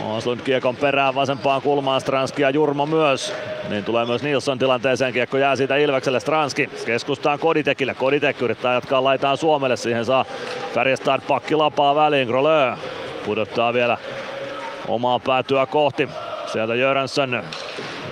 Oslund 0.04 0.40
kiekon 0.40 0.76
perään 0.76 1.14
vasempaan 1.14 1.62
kulmaan 1.62 2.00
Stranski 2.00 2.42
ja 2.42 2.50
Jurmo 2.50 2.86
myös. 2.86 3.34
Niin 3.68 3.84
tulee 3.84 4.06
myös 4.06 4.22
Nilsson 4.22 4.58
tilanteeseen. 4.58 5.12
Kiekko 5.12 5.36
jää 5.36 5.56
siitä 5.56 5.76
Ilvekselle 5.76 6.20
Stranski. 6.20 6.70
Keskustaan 6.86 7.38
Koditekille. 7.38 7.94
Koditek 7.94 8.42
yrittää 8.42 8.74
jatkaa 8.74 9.04
laitaan 9.04 9.36
Suomelle. 9.36 9.76
Siihen 9.76 10.04
saa 10.04 10.24
Färjestad 10.74 11.20
pakki 11.28 11.54
lapaa 11.54 11.94
väliin. 11.94 12.28
Krolö 12.28 12.76
pudottaa 13.24 13.74
vielä 13.74 13.98
omaa 14.88 15.18
päätyä 15.18 15.66
kohti. 15.66 16.08
Sieltä 16.46 16.74
Jöransson. 16.74 17.42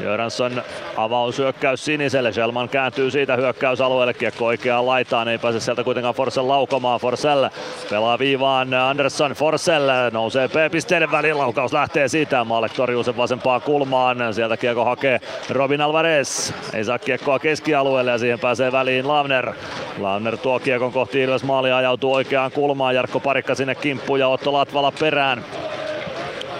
Jöransson 0.02 0.62
avausyökkäys 0.96 1.84
siniselle. 1.84 2.32
Selman 2.32 2.68
kääntyy 2.68 3.10
siitä 3.10 3.36
hyökkäysalueelle. 3.36 4.14
Kiekko 4.14 4.46
oikeaan 4.46 4.86
laitaan. 4.86 5.28
Ei 5.28 5.38
pääse 5.38 5.60
sieltä 5.60 5.84
kuitenkaan 5.84 6.14
Forsell 6.14 6.48
laukomaan. 6.48 7.00
Forsell 7.00 7.48
pelaa 7.90 8.18
viivaan 8.18 8.74
Andersson. 8.74 9.32
Forsell 9.32 9.90
nousee 10.12 10.48
P-pisteiden 10.48 11.10
väliin. 11.10 11.38
Laukaus 11.38 11.72
lähtee 11.72 12.08
siitä. 12.08 12.44
Maalek 12.44 12.72
torjuu 12.72 13.02
sen 13.02 13.16
vasempaan 13.16 13.62
kulmaan. 13.62 14.34
Sieltä 14.34 14.56
kiekko 14.56 14.84
hakee 14.84 15.20
Robin 15.50 15.80
Alvarez. 15.80 16.52
Ei 16.74 16.84
saa 16.84 16.98
kiekkoa 16.98 17.38
keskialueelle 17.38 18.10
ja 18.10 18.18
siihen 18.18 18.40
pääsee 18.40 18.72
väliin 18.72 19.08
Lavner. 19.08 19.52
Lavner 19.98 20.36
tuo 20.36 20.60
kiekon 20.60 20.92
kohti 20.92 21.22
Ilves 21.22 21.44
maalia 21.44 21.76
ajautuu 21.76 22.14
oikeaan 22.14 22.52
kulmaan. 22.52 22.94
Jarkko 22.94 23.20
Parikka 23.20 23.54
sinne 23.54 23.74
kimppuun 23.74 24.20
ja 24.20 24.28
Otto 24.28 24.52
Latvala 24.52 24.92
perään. 25.00 25.44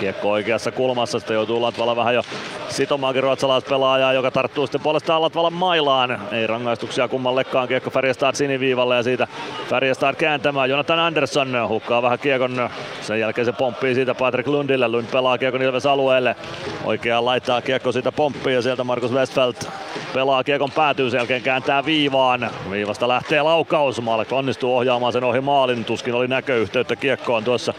Kiekko 0.00 0.31
oikeassa 0.31 0.70
kulmassa, 0.70 1.18
sitten 1.18 1.35
joutuu 1.35 1.62
Latvala 1.62 1.96
vähän 1.96 2.14
jo 2.14 2.22
sitomaankin 2.68 3.22
ruotsalaispelaajaa, 3.22 4.12
joka 4.12 4.31
tarttuu 4.31 4.66
sitten 4.66 4.81
puolestaan 4.81 5.22
Latvalan 5.22 5.52
mailaan. 5.52 6.20
Ei 6.33 6.46
rangaistuksia 6.46 7.09
kummallekaan, 7.09 7.68
kiekko 7.68 7.90
Färjestad 7.90 8.35
siniviivalle 8.35 8.96
ja 8.96 9.02
siitä 9.02 9.28
Färjestad 9.68 10.14
kääntämään. 10.14 10.70
Jonathan 10.70 10.98
Andersson 10.98 11.68
hukkaa 11.68 12.02
vähän 12.02 12.18
kiekon, 12.18 12.70
sen 13.00 13.20
jälkeen 13.20 13.44
se 13.44 13.52
pomppii 13.52 13.94
siitä 13.94 14.14
Patrick 14.14 14.48
Lundille. 14.48 14.88
Lund 14.88 15.07
pelaa 15.12 15.38
kiekon 15.38 15.62
Ilves 15.62 15.87
alueelle, 15.87 16.37
oikeaan 16.85 17.24
laittaa 17.24 17.61
kiekko 17.61 17.92
siitä 17.92 18.12
pomppii 18.12 18.55
ja 18.55 18.62
sieltä 18.62 18.85
Markus 18.85 19.12
Westfeldt 19.12 19.68
pelaa 20.14 20.44
kiekon 20.44 20.70
päätyy, 20.70 21.11
sen 21.11 21.18
jälkeen 21.18 21.42
kääntää 21.42 21.85
viivaan. 21.85 22.50
Viivasta 22.70 23.09
lähtee 23.09 23.42
laukaus, 23.42 24.00
Maalek 24.00 24.33
onnistuu 24.33 24.76
ohjaamaan 24.76 25.12
sen 25.12 25.24
ohi 25.24 25.40
maalin, 25.40 25.85
tuskin 25.85 26.14
oli 26.14 26.28
näköyhteyttä 26.28 26.96
kiekkoon 26.96 27.44
tuossa 27.44 27.74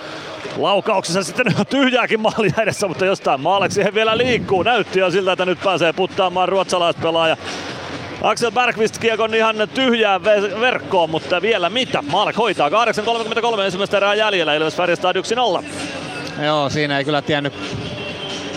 laukauksessa 0.57 1.23
sitten 1.23 1.45
tyhjääkin 1.69 2.21
maalia 2.21 2.53
edessä, 2.61 2.87
mutta 2.87 3.05
jostain 3.05 3.41
Maalek 3.41 3.71
siihen 3.71 3.93
vielä 3.93 4.17
liikkuu. 4.17 4.63
Näytti 4.63 4.99
jo 4.99 5.11
siltä, 5.11 5.31
että 5.31 5.45
nyt 5.45 5.59
pääsee 5.63 5.93
puttaamaan 5.93 6.49
ruotsalaispelaaja. 6.49 7.37
Axel 8.21 8.51
Bergqvist 8.51 8.97
kiekon 8.97 9.35
ihan 9.35 9.55
tyhjään 9.73 10.23
verkkoon, 10.59 11.09
mutta 11.09 11.41
vielä 11.41 11.69
mitä? 11.69 12.01
Maalek 12.01 12.37
hoitaa 12.37 12.69
8.33 12.69 13.61
ensimmäistä 13.61 13.97
erää 13.97 14.13
jäljellä, 14.13 14.53
Ilves 14.55 14.75
Färjestad 14.75 15.15
1-0. 15.59 15.63
Joo, 16.43 16.69
siinä 16.69 16.97
ei 16.97 17.05
kyllä 17.05 17.21
tiennyt 17.21 17.53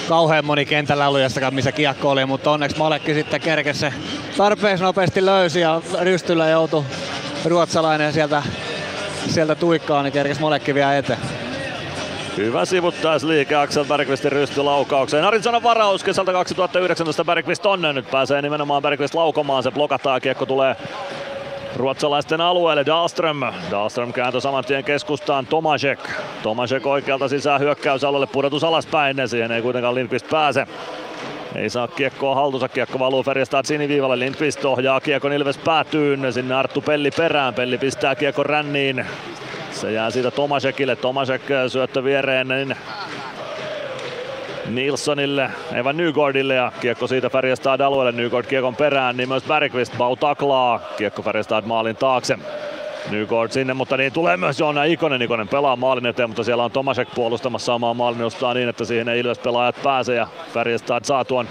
kauhean 0.09 0.45
moni 0.45 0.65
kentällä 0.65 1.05
alueestakaan, 1.05 1.55
missä 1.55 1.73
kiekko 1.73 2.11
oli, 2.11 2.27
mutta 2.27 2.51
onneksi 2.51 2.79
Malekki 2.79 3.15
sitten 3.15 3.41
kerkesi 3.41 3.87
tarpeeksi 4.37 4.85
nopeasti 4.85 5.27
löysi 5.27 5.61
ja 5.61 5.83
rystyllä 6.01 6.49
joutui 6.49 6.85
ruotsalainen 7.45 8.13
sieltä, 8.13 8.43
sieltä 9.29 9.55
tuikkaan, 9.55 10.05
niin 10.05 10.13
kerkesi 10.13 10.41
Malekki 10.41 10.75
vielä 10.75 10.97
eteen. 10.97 11.46
Hyvä 12.37 12.65
sivuttaisliike 12.65 13.55
Axel 13.55 13.85
Bergqvistin 13.85 14.33
rystylaukaukseen. 14.33 15.25
Arizona 15.25 15.63
varaus 15.63 16.05
kesältä 16.05 16.33
2019 16.33 17.25
Bergqvist 17.25 17.67
on 17.67 17.83
nyt 17.83 18.11
pääsee 18.11 18.43
nimenomaan 18.43 18.83
Bergqvist 18.83 19.15
laukomaan. 19.15 19.63
Se 19.63 19.71
blokataan, 19.71 20.21
kiekko 20.21 20.47
tulee 20.47 20.77
ruotsalaisten 21.77 22.41
alueelle 22.41 22.87
Dahlström. 22.87 23.41
Dahlström 23.71 24.13
kääntö 24.13 24.41
saman 24.41 24.65
tien 24.65 24.85
keskustaan 24.85 25.47
Tomasek. 25.47 26.09
Tomasek 26.43 26.87
oikealta 26.87 27.29
sisään 27.29 27.61
hyökkäysalueelle, 27.61 28.27
pudotus 28.27 28.65
alaspäin. 28.65 29.29
Siihen 29.29 29.53
ei 29.53 29.63
kuitenkaan 29.63 29.95
Lindqvist 29.95 30.31
pääse. 30.31 30.67
Ei 31.55 31.71
saa 31.71 31.89
kiekkoa 31.89 32.35
haltuunsa, 32.35 32.69
kiekko 32.69 32.99
valuu 32.99 33.23
Färjestad 33.23 33.65
siniviivalle, 33.65 34.19
Lindqvist 34.19 34.65
ohjaa 34.65 35.01
kiekon 35.01 35.33
Ilves 35.33 35.59
päätyyn, 35.59 36.33
sinne 36.33 36.55
Arttu 36.55 36.81
Pelli 36.81 37.11
perään, 37.11 37.55
Pelli 37.55 37.79
pistää 37.79 38.15
kiekko 38.15 38.43
ränniin, 38.43 39.07
se 39.77 39.93
jää 39.93 40.11
siitä 40.11 40.31
Tomasekille, 40.31 40.97
Tomasek 40.97 41.43
syöttö 41.69 42.05
viereen 42.05 42.49
niin 42.49 42.77
Nilssonille, 44.67 45.51
Evan 45.75 45.97
Nygårdille 45.97 46.55
ja 46.55 46.73
kiekko 46.81 47.07
siitä 47.07 47.31
Färjestad 47.31 47.81
alueelle. 47.81 48.13
Nygård 48.13 48.47
kiekon 48.47 48.77
perään, 48.77 49.17
niin 49.17 49.29
myös 49.29 49.45
Bergqvist 49.45 49.99
Bau 49.99 50.17
taklaa. 50.17 50.81
Kiekko 50.97 51.23
Färjestad 51.23 51.65
maalin 51.65 51.97
taakse. 51.97 52.39
Nygård 53.11 53.51
sinne, 53.51 53.75
mutta 53.75 53.97
niin 53.97 54.13
tulee 54.13 54.37
myös 54.37 54.61
Joona 54.61 54.85
Ikonen. 54.85 55.23
Ikonen 55.23 55.49
pelaa 55.49 55.77
maalin 55.77 56.07
eteen, 56.07 56.31
mutta 56.31 56.45
siellä 56.45 56.65
on 56.65 56.71
Tomasek 56.71 57.09
puolustamassa 57.15 57.75
omaa 57.75 57.95
maalin 57.95 58.19
niin, 58.55 58.69
että 58.69 58.85
siihen 58.85 59.09
ei 59.09 59.21
Ilves 59.21 59.39
pelaajat 59.39 59.83
pääse 59.83 60.15
ja 60.15 60.27
Färjestad 60.55 61.05
saa 61.05 61.25
tuon 61.25 61.49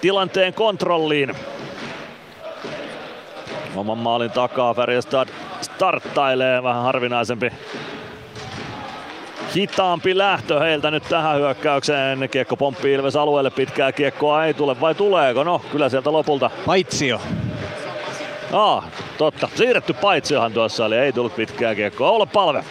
tilanteen 0.00 0.54
kontrolliin. 0.54 1.34
Oman 3.76 3.98
maalin 3.98 4.30
takaa 4.30 4.74
Färjestad 4.74 5.28
starttailee 5.60 6.62
vähän 6.62 6.82
harvinaisempi 6.82 7.50
hitaampi 9.56 10.18
lähtö 10.18 10.60
heiltä 10.60 10.90
nyt 10.90 11.02
tähän 11.08 11.36
hyökkäykseen. 11.36 12.28
Kiekko 12.30 12.56
pomppii 12.56 12.94
Ilves 12.94 13.16
alueelle, 13.16 13.50
pitkää 13.50 13.92
kiekkoa 13.92 14.44
ei 14.44 14.54
tule 14.54 14.80
vai 14.80 14.94
tuleeko? 14.94 15.44
No 15.44 15.62
kyllä 15.72 15.88
sieltä 15.88 16.12
lopulta. 16.12 16.50
Paitsio. 16.66 17.20
Ah, 18.52 18.84
totta. 19.18 19.48
Siirretty 19.54 19.92
paitsiohan 19.92 20.52
tuossa 20.52 20.84
oli, 20.84 20.96
ei 20.96 21.12
tullut 21.12 21.36
pitkää 21.36 21.74
kiekkoa. 21.74 22.10
Olla 22.10 22.26
palve. 22.26 22.64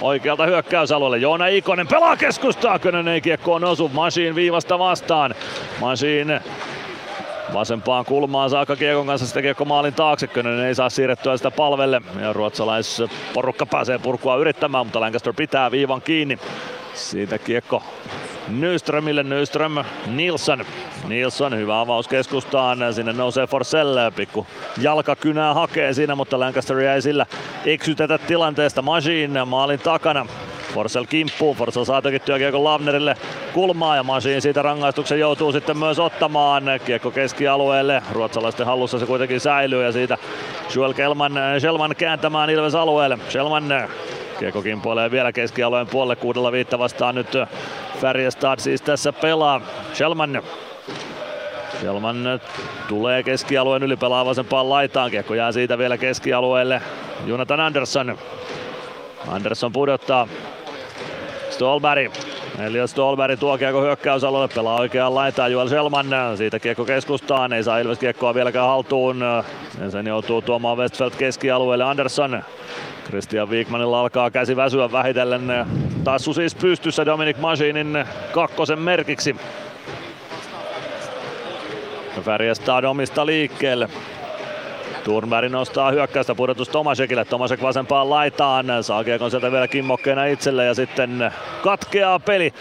Oikealta 0.00 0.46
hyökkäysalueelle 0.46 1.18
Joona 1.18 1.46
Ikonen 1.46 1.88
pelaa 1.88 2.16
keskustaa, 2.16 2.78
Könönen 2.78 3.14
ei 3.14 3.20
kiekkoon 3.20 3.64
osu. 3.64 3.88
Masiin 3.88 4.34
viivasta 4.34 4.78
vastaan. 4.78 5.34
Masiin 5.80 6.40
vasempaan 7.52 8.04
kulmaan 8.04 8.50
saakka 8.50 8.76
Kiekon 8.76 9.06
kanssa 9.06 9.26
sitten 9.26 9.42
Kiekko 9.42 9.64
maalin 9.64 9.94
taakse. 9.94 10.26
Könönen 10.26 10.66
ei 10.66 10.74
saa 10.74 10.90
siirrettyä 10.90 11.36
sitä 11.36 11.50
palvelle 11.50 12.02
ja 12.20 12.32
ruotsalaisporukka 12.32 13.66
pääsee 13.66 13.98
purkua 13.98 14.36
yrittämään, 14.36 14.86
mutta 14.86 15.00
Lancaster 15.00 15.32
pitää 15.32 15.70
viivan 15.70 16.02
kiinni. 16.02 16.38
Siitä 16.94 17.38
Kiekko 17.38 17.82
Nyströmille, 18.48 19.22
Nyström, 19.22 19.72
Nilsson. 20.06 20.64
Nilsson, 21.08 21.56
hyvä 21.56 21.80
avaus 21.80 22.08
keskustaan, 22.08 22.94
sinne 22.94 23.12
nousee 23.12 23.46
Forsell, 23.46 23.98
pikku 24.16 24.46
jalkakynää 24.80 25.54
hakee 25.54 25.92
siinä, 25.92 26.14
mutta 26.14 26.40
Lancaster 26.40 26.78
ei 26.78 27.02
sillä 27.02 27.26
eksytetä 27.64 28.18
tilanteesta. 28.18 28.82
Machine 28.82 29.44
maalin 29.44 29.78
takana. 29.78 30.26
Forsell 30.74 31.04
kimppuu, 31.04 31.54
Forsell 31.54 31.84
saa 31.84 32.02
tökittyä 32.02 32.38
Kiekko 32.38 32.64
Lavnerille 32.64 33.16
kulmaa 33.52 33.96
ja 33.96 34.02
Masiin 34.02 34.42
siitä 34.42 34.62
rangaistuksen 34.62 35.20
joutuu 35.20 35.52
sitten 35.52 35.78
myös 35.78 35.98
ottamaan. 35.98 36.64
Kiekko 36.84 37.10
keskialueelle, 37.10 38.02
ruotsalaisten 38.12 38.66
hallussa 38.66 38.98
se 38.98 39.06
kuitenkin 39.06 39.40
säilyy 39.40 39.84
ja 39.84 39.92
siitä 39.92 40.18
Joel 40.74 40.94
Kelman, 40.94 41.32
Shelman 41.58 41.96
kääntämään 41.96 42.50
Ilves 42.50 42.74
alueelle. 42.74 43.18
Shelman 43.30 43.88
Kiekko 44.38 44.62
kimpoilee 44.62 45.10
vielä 45.10 45.32
keskialueen 45.32 45.86
puolelle 45.86 46.16
kuudella 46.16 46.52
viitta 46.52 46.78
vastaan 46.78 47.14
nyt 47.14 47.32
Färjestad 48.00 48.58
siis 48.58 48.82
tässä 48.82 49.12
pelaa. 49.12 49.60
Shelman 49.94 50.42
Shelman 51.80 52.40
tulee 52.88 53.22
keskialueen 53.22 53.82
yli 53.82 53.96
pelaa 53.96 54.24
vasempaan 54.24 54.68
laitaan. 54.68 55.10
Kiekko 55.10 55.34
jää 55.34 55.52
siitä 55.52 55.78
vielä 55.78 55.98
keskialueelle. 55.98 56.82
Jonathan 57.26 57.60
Andersson. 57.60 58.18
Andersson 59.28 59.72
pudottaa 59.72 60.28
Stolberg. 61.50 62.12
Elias 62.58 62.90
Stolberg 62.90 63.40
tuo 63.40 63.58
kiekko 63.58 63.82
hyökkäysalueelle, 63.82 64.54
pelaa 64.54 64.80
oikeaan 64.80 65.14
laitaan 65.14 65.52
Joel 65.52 65.68
Selman. 65.68 66.06
Siitä 66.36 66.58
kiekko 66.58 66.84
keskustaan, 66.84 67.52
ei 67.52 67.62
saa 67.64 67.78
Ilves 67.78 67.98
kiekkoa 67.98 68.34
vieläkään 68.34 68.68
haltuun. 68.68 69.24
Sen 69.88 70.06
joutuu 70.06 70.42
tuomaan 70.42 70.78
Westfeld 70.78 71.12
keskialueelle 71.18 71.84
Andersson. 71.84 72.42
Christian 73.06 73.50
Wigmanilla 73.50 74.00
alkaa 74.00 74.30
käsi 74.30 74.56
väsyä 74.56 74.92
vähitellen. 74.92 75.66
Tassu 76.04 76.34
siis 76.34 76.54
pystyssä 76.54 77.06
Dominic 77.06 77.38
Machinin 77.38 78.04
kakkosen 78.32 78.78
merkiksi. 78.78 79.36
Färjestad 82.24 82.84
omista 82.84 83.26
liikkeelle. 83.26 83.88
Turnberg 85.04 85.50
nostaa 85.52 85.90
hyökkäystä 85.90 86.34
pudotus 86.34 86.68
Tomasekille. 86.68 87.24
Tomasek 87.24 87.62
vasempaan 87.62 88.10
laitaan. 88.10 88.66
Saa 88.82 89.04
kiekon 89.04 89.30
sieltä 89.30 89.52
vielä 89.52 89.68
kimmokkeena 89.68 90.24
itselle 90.24 90.64
ja 90.64 90.74
sitten 90.74 91.32
katkeaa 91.62 92.18
peli. 92.18 92.52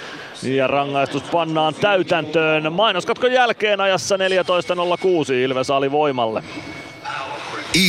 Ja 0.43 0.67
rangaistus 0.67 1.23
pannaan 1.23 1.75
täytäntöön. 1.75 2.73
Mainoskatkon 2.73 3.31
jälkeen 3.31 3.81
ajassa 3.81 4.17
14.06 4.17 5.33
Ilves 5.33 5.69
ali 5.69 5.91
voimalle. 5.91 6.43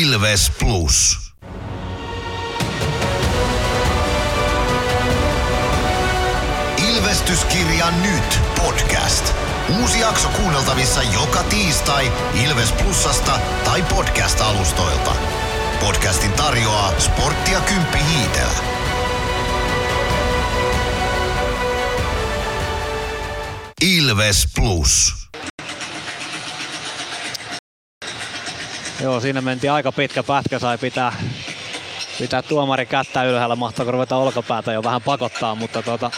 Ilves 0.01 0.53
Plus. 0.61 1.19
Ilvestyskirja 6.97 7.87
nyt 8.03 8.41
podcast. 8.65 9.48
Uusi 9.77 10.01
jakso 10.01 10.29
kuunneltavissa 10.29 11.03
joka 11.03 11.43
tiistai 11.43 12.13
Ilves 12.45 12.73
Plusasta 12.73 13.41
tai 13.65 13.83
podcast-alustoilta. 13.83 15.13
Podcastin 15.81 16.33
tarjoaa 16.33 16.93
sporttia 16.99 17.61
Kymppi 17.61 17.99
Hiitellä. 17.99 18.59
Ilves 23.83 24.47
Plus. 24.55 25.15
Joo, 29.03 29.21
siinä 29.21 29.41
mentiin 29.41 29.73
aika 29.73 29.93
pitkä 29.93 30.23
pätkä, 30.23 30.59
sai 30.59 30.79
pitää, 30.79 31.13
pitää 32.19 32.43
tuomari 32.43 32.87
kättä 32.87 33.25
ylhäällä, 33.25 33.57
mahtaako 33.57 33.93
ruveta 33.93 34.17
olkapäätä 34.17 34.73
jo 34.73 34.83
vähän 34.83 35.03
pakottaa, 35.03 35.55
mutta 35.55 35.83
tuota, 35.83 36.11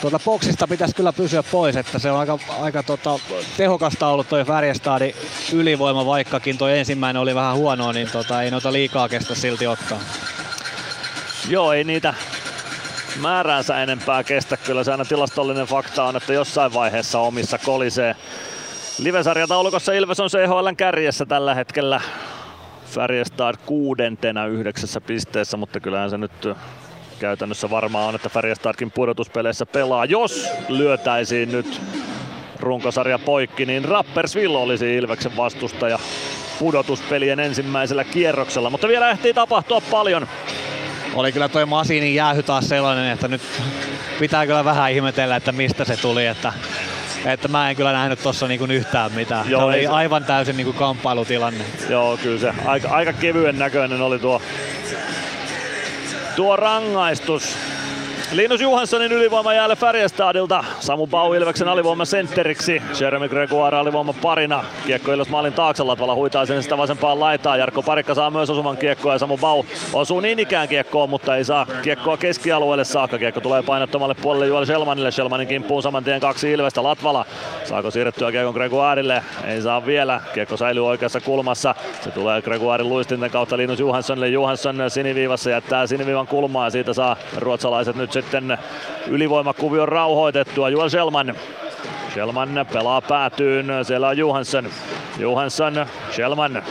tuota 0.00 0.18
boksista 0.18 0.68
pitäisi 0.68 0.94
kyllä 0.94 1.12
pysyä 1.12 1.42
pois, 1.42 1.76
että 1.76 1.98
se 1.98 2.10
on 2.10 2.18
aika, 2.18 2.38
aika 2.60 2.82
tota, 2.82 3.18
tehokasta 3.56 4.06
ollut 4.06 4.28
toi 4.28 4.44
Färjestadin 4.44 5.14
ylivoima, 5.52 6.06
vaikkakin 6.06 6.58
toi 6.58 6.78
ensimmäinen 6.78 7.22
oli 7.22 7.34
vähän 7.34 7.56
huonoa, 7.56 7.92
niin 7.92 8.10
tota, 8.10 8.42
ei 8.42 8.50
noita 8.50 8.72
liikaa 8.72 9.08
kestä 9.08 9.34
silti 9.34 9.66
ottaa. 9.66 10.00
Joo, 11.48 11.72
ei 11.72 11.84
niitä 11.84 12.14
määräänsä 13.20 13.82
enempää 13.82 14.24
kestä. 14.24 14.56
Kyllä 14.56 14.84
se 14.84 14.90
aina 14.90 15.04
tilastollinen 15.04 15.66
fakta 15.66 16.04
on, 16.04 16.16
että 16.16 16.32
jossain 16.32 16.74
vaiheessa 16.74 17.18
omissa 17.18 17.58
kolisee. 17.58 18.16
Livesarjataulukossa 18.98 19.92
Ilves 19.92 20.20
on 20.20 20.30
CHLn 20.30 20.76
kärjessä 20.76 21.26
tällä 21.26 21.54
hetkellä. 21.54 22.00
Färjestad 22.86 23.54
kuudentena 23.66 24.46
yhdeksässä 24.46 25.00
pisteessä, 25.00 25.56
mutta 25.56 25.80
kyllähän 25.80 26.10
se 26.10 26.18
nyt 26.18 26.48
käytännössä 27.18 27.70
varmaan 27.70 28.08
on, 28.08 28.14
että 28.14 28.28
Färjestadkin 28.28 28.90
pudotuspeleissä 28.90 29.66
pelaa. 29.66 30.04
Jos 30.04 30.48
lyötäisiin 30.68 31.52
nyt 31.52 31.80
runkosarja 32.60 33.18
poikki, 33.18 33.66
niin 33.66 33.84
Rappersville 33.84 34.58
olisi 34.58 34.96
Ilveksen 34.96 35.36
vastustaja 35.36 35.98
pudotuspelien 36.58 37.40
ensimmäisellä 37.40 38.04
kierroksella, 38.04 38.70
mutta 38.70 38.88
vielä 38.88 39.10
ehtii 39.10 39.34
tapahtua 39.34 39.80
paljon. 39.90 40.28
Oli 41.14 41.32
kyllä 41.32 41.48
toi 41.48 41.66
Masinin 41.66 42.14
jäähy 42.14 42.42
taas 42.42 42.68
sellainen, 42.68 43.12
että 43.12 43.28
nyt 43.28 43.42
pitää 44.18 44.46
kyllä 44.46 44.64
vähän 44.64 44.92
ihmetellä, 44.92 45.36
että 45.36 45.52
mistä 45.52 45.84
se 45.84 45.96
tuli, 45.96 46.26
että 46.26 46.52
että 47.24 47.48
mä 47.48 47.70
en 47.70 47.76
kyllä 47.76 47.92
nähnyt 47.92 48.22
tuossa 48.22 48.48
niinku 48.48 48.64
yhtään 48.64 49.12
mitään. 49.12 49.50
Joo, 49.50 49.64
oli 49.64 49.82
se... 49.82 49.88
aivan 49.88 50.24
täysin 50.24 50.56
niinku 50.56 50.72
kamppailutilanne. 50.72 51.64
Joo, 51.88 52.16
kyllä 52.16 52.38
se 52.38 52.52
aika, 52.66 52.88
aika 52.88 53.12
kevyen 53.12 53.58
näköinen 53.58 54.00
oli 54.00 54.18
tuo, 54.18 54.42
tuo 56.38 56.56
rangaistus. 56.56 57.56
Linus 58.32 58.60
Johanssonin 58.60 59.12
ylivoima 59.12 59.54
jäälle 59.54 59.76
Färjestadilta. 59.76 60.64
Samu 60.80 61.06
Bau 61.06 61.32
Ilveksen 61.32 61.68
alivoima 61.68 62.04
sentteriksi. 62.04 62.82
Jeremy 63.00 63.28
Gregoire 63.28 63.76
alivoima 63.76 64.12
parina. 64.22 64.64
Kiekko 64.86 65.12
Ilves 65.12 65.28
maalin 65.28 65.52
taakse 65.52 65.82
Latvala 65.82 66.14
huitaa 66.14 66.46
sen 66.46 66.62
sitä 66.62 66.78
vasempaan 66.78 67.20
laitaan. 67.20 67.58
Jarkko 67.58 67.82
Parikka 67.82 68.14
saa 68.14 68.30
myös 68.30 68.50
osuvan 68.50 68.76
kiekkoa 68.76 69.12
ja 69.12 69.18
Samu 69.18 69.38
Bau 69.38 69.64
osuu 69.92 70.20
niin 70.20 70.38
ikään 70.38 70.68
kiekkoon, 70.68 71.10
mutta 71.10 71.36
ei 71.36 71.44
saa 71.44 71.66
kiekkoa 71.82 72.16
keskialueelle 72.16 72.84
saakka. 72.84 73.18
Kiekko 73.18 73.40
tulee 73.40 73.62
painottomalle 73.62 74.14
puolelle 74.14 74.46
Juel 74.46 74.64
Selmanille. 74.64 75.10
Selmanin 75.10 75.48
kimppuun 75.48 75.82
saman 75.82 76.04
tien 76.04 76.20
kaksi 76.20 76.52
Ilvestä. 76.52 76.82
Latvala 76.82 77.24
saako 77.64 77.90
siirrettyä 77.90 78.32
kiekon 78.32 78.54
Gregoirelle? 78.54 79.22
Ei 79.44 79.62
saa 79.62 79.86
vielä. 79.86 80.20
Kiekko 80.34 80.56
säilyy 80.56 80.86
oikeassa 80.86 81.20
kulmassa. 81.20 81.74
Se 82.04 82.10
tulee 82.10 82.42
Gregoirin 82.42 82.88
luistinten 82.88 83.30
kautta 83.30 83.56
Linus 83.56 83.80
Johanssonille. 83.80 84.28
Johansson 84.28 84.76
siniviivassa 84.88 85.50
jättää 85.50 85.86
siniviivan 85.86 86.26
kulmaa 86.26 86.66
ja 86.66 86.70
siitä 86.70 86.92
saa 86.92 87.16
ruotsalaiset 87.36 87.96
nyt 87.96 88.17
sitten 88.22 88.58
ylivoimakuvion 89.06 89.88
rauhoitettua. 89.88 90.68
Juel 90.68 90.88
Selman 90.88 91.34
Selman 92.14 92.66
pelaa 92.72 93.00
päätyyn, 93.00 93.66
siellä 93.82 94.08
on 94.08 94.18
Johansson. 94.18 94.70
Johansson, 95.18 95.86
Selman, 96.10 96.62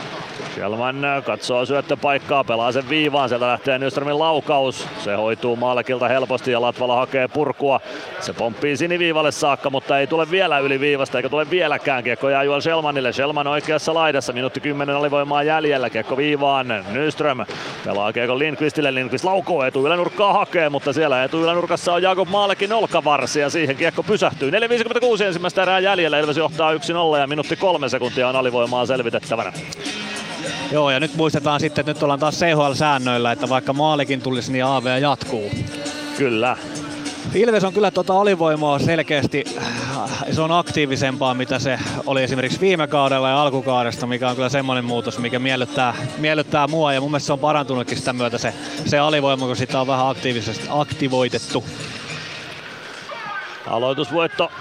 Kjellman 0.58 0.96
katsoo 1.26 1.66
syöttöpaikkaa, 1.66 2.44
pelaa 2.44 2.72
sen 2.72 2.88
viivaan, 2.88 3.28
sieltä 3.28 3.46
lähtee 3.46 3.78
Nyströmin 3.78 4.18
laukaus. 4.18 4.88
Se 5.04 5.14
hoituu 5.14 5.56
Maalekilta 5.56 6.08
helposti 6.08 6.50
ja 6.50 6.60
Latvala 6.60 6.96
hakee 6.96 7.28
purkua. 7.28 7.80
Se 8.20 8.32
pomppii 8.32 8.76
siniviivalle 8.76 9.32
saakka, 9.32 9.70
mutta 9.70 9.98
ei 9.98 10.06
tule 10.06 10.30
vielä 10.30 10.58
yli 10.58 10.80
viivasta 10.80 11.18
eikä 11.18 11.28
tule 11.28 11.50
vieläkään. 11.50 12.04
Kiekko 12.04 12.28
jää 12.28 12.42
Juel 12.42 12.60
Selmanille. 12.60 13.12
Selman 13.12 13.46
oikeassa 13.46 13.94
laidassa, 13.94 14.32
minuutti 14.32 14.60
10 14.60 14.96
alivoimaa 14.96 15.42
jäljellä. 15.42 15.90
Kiekko 15.90 16.16
viivaan, 16.16 16.84
Nyström 16.92 17.38
pelaa 17.84 18.12
kiekko 18.12 18.38
Lindqvistille. 18.38 18.94
Lindqvist 18.94 19.24
laukoo 19.24 19.64
etuylänurkkaa 19.64 20.32
hakee, 20.32 20.68
mutta 20.68 20.92
siellä 20.92 21.24
etuylänurkassa 21.24 21.92
on 21.92 22.02
Jakob 22.02 22.28
Maalekin 22.28 22.72
olkavarsi 22.72 23.40
ja 23.40 23.50
siihen 23.50 23.76
kiekko 23.76 24.02
pysähtyy. 24.02 24.50
4.56 24.50 25.22
ensimmäistä 25.22 25.62
erää 25.62 25.78
jäljellä, 25.78 26.18
Ilves 26.18 26.36
johtaa 26.36 26.74
1-0 26.74 27.18
ja 27.18 27.26
minuutti 27.26 27.56
kolme 27.56 27.88
sekuntia 27.88 28.28
on 28.28 28.36
alivoimaa 28.36 28.86
selvitettävänä. 28.86 29.52
Joo, 30.72 30.90
ja 30.90 31.00
nyt 31.00 31.16
muistetaan 31.16 31.60
sitten, 31.60 31.82
että 31.82 31.92
nyt 31.92 32.02
ollaan 32.02 32.20
taas 32.20 32.38
CHL-säännöillä, 32.38 33.32
että 33.32 33.48
vaikka 33.48 33.72
maalikin 33.72 34.22
tulisi, 34.22 34.52
niin 34.52 34.64
AV 34.64 34.98
jatkuu. 35.00 35.50
Kyllä. 36.16 36.56
Ilves 37.34 37.64
on 37.64 37.72
kyllä 37.72 37.90
tuota 37.90 38.20
alivoimaa 38.20 38.78
selkeästi, 38.78 39.44
se 40.32 40.40
on 40.40 40.52
aktiivisempaa 40.52 41.34
mitä 41.34 41.58
se 41.58 41.78
oli 42.06 42.22
esimerkiksi 42.22 42.60
viime 42.60 42.86
kaudella 42.86 43.28
ja 43.28 43.42
alkukaudesta, 43.42 44.06
mikä 44.06 44.28
on 44.28 44.36
kyllä 44.36 44.48
semmoinen 44.48 44.84
muutos, 44.84 45.18
mikä 45.18 45.38
miellyttää, 45.38 45.94
miellyttää 46.18 46.66
mua 46.66 46.92
ja 46.92 47.00
mun 47.00 47.10
mielestä 47.10 47.26
se 47.26 47.32
on 47.32 47.38
parantunutkin 47.38 47.98
sitä 47.98 48.12
myötä 48.12 48.38
se, 48.38 48.54
se 48.86 48.98
alivoima, 48.98 49.46
kun 49.46 49.56
sitä 49.56 49.80
on 49.80 49.86
vähän 49.86 50.08
aktiivisesti 50.08 50.66
aktivoitettu. 50.70 51.64
Aloitusvoitto 53.66 54.52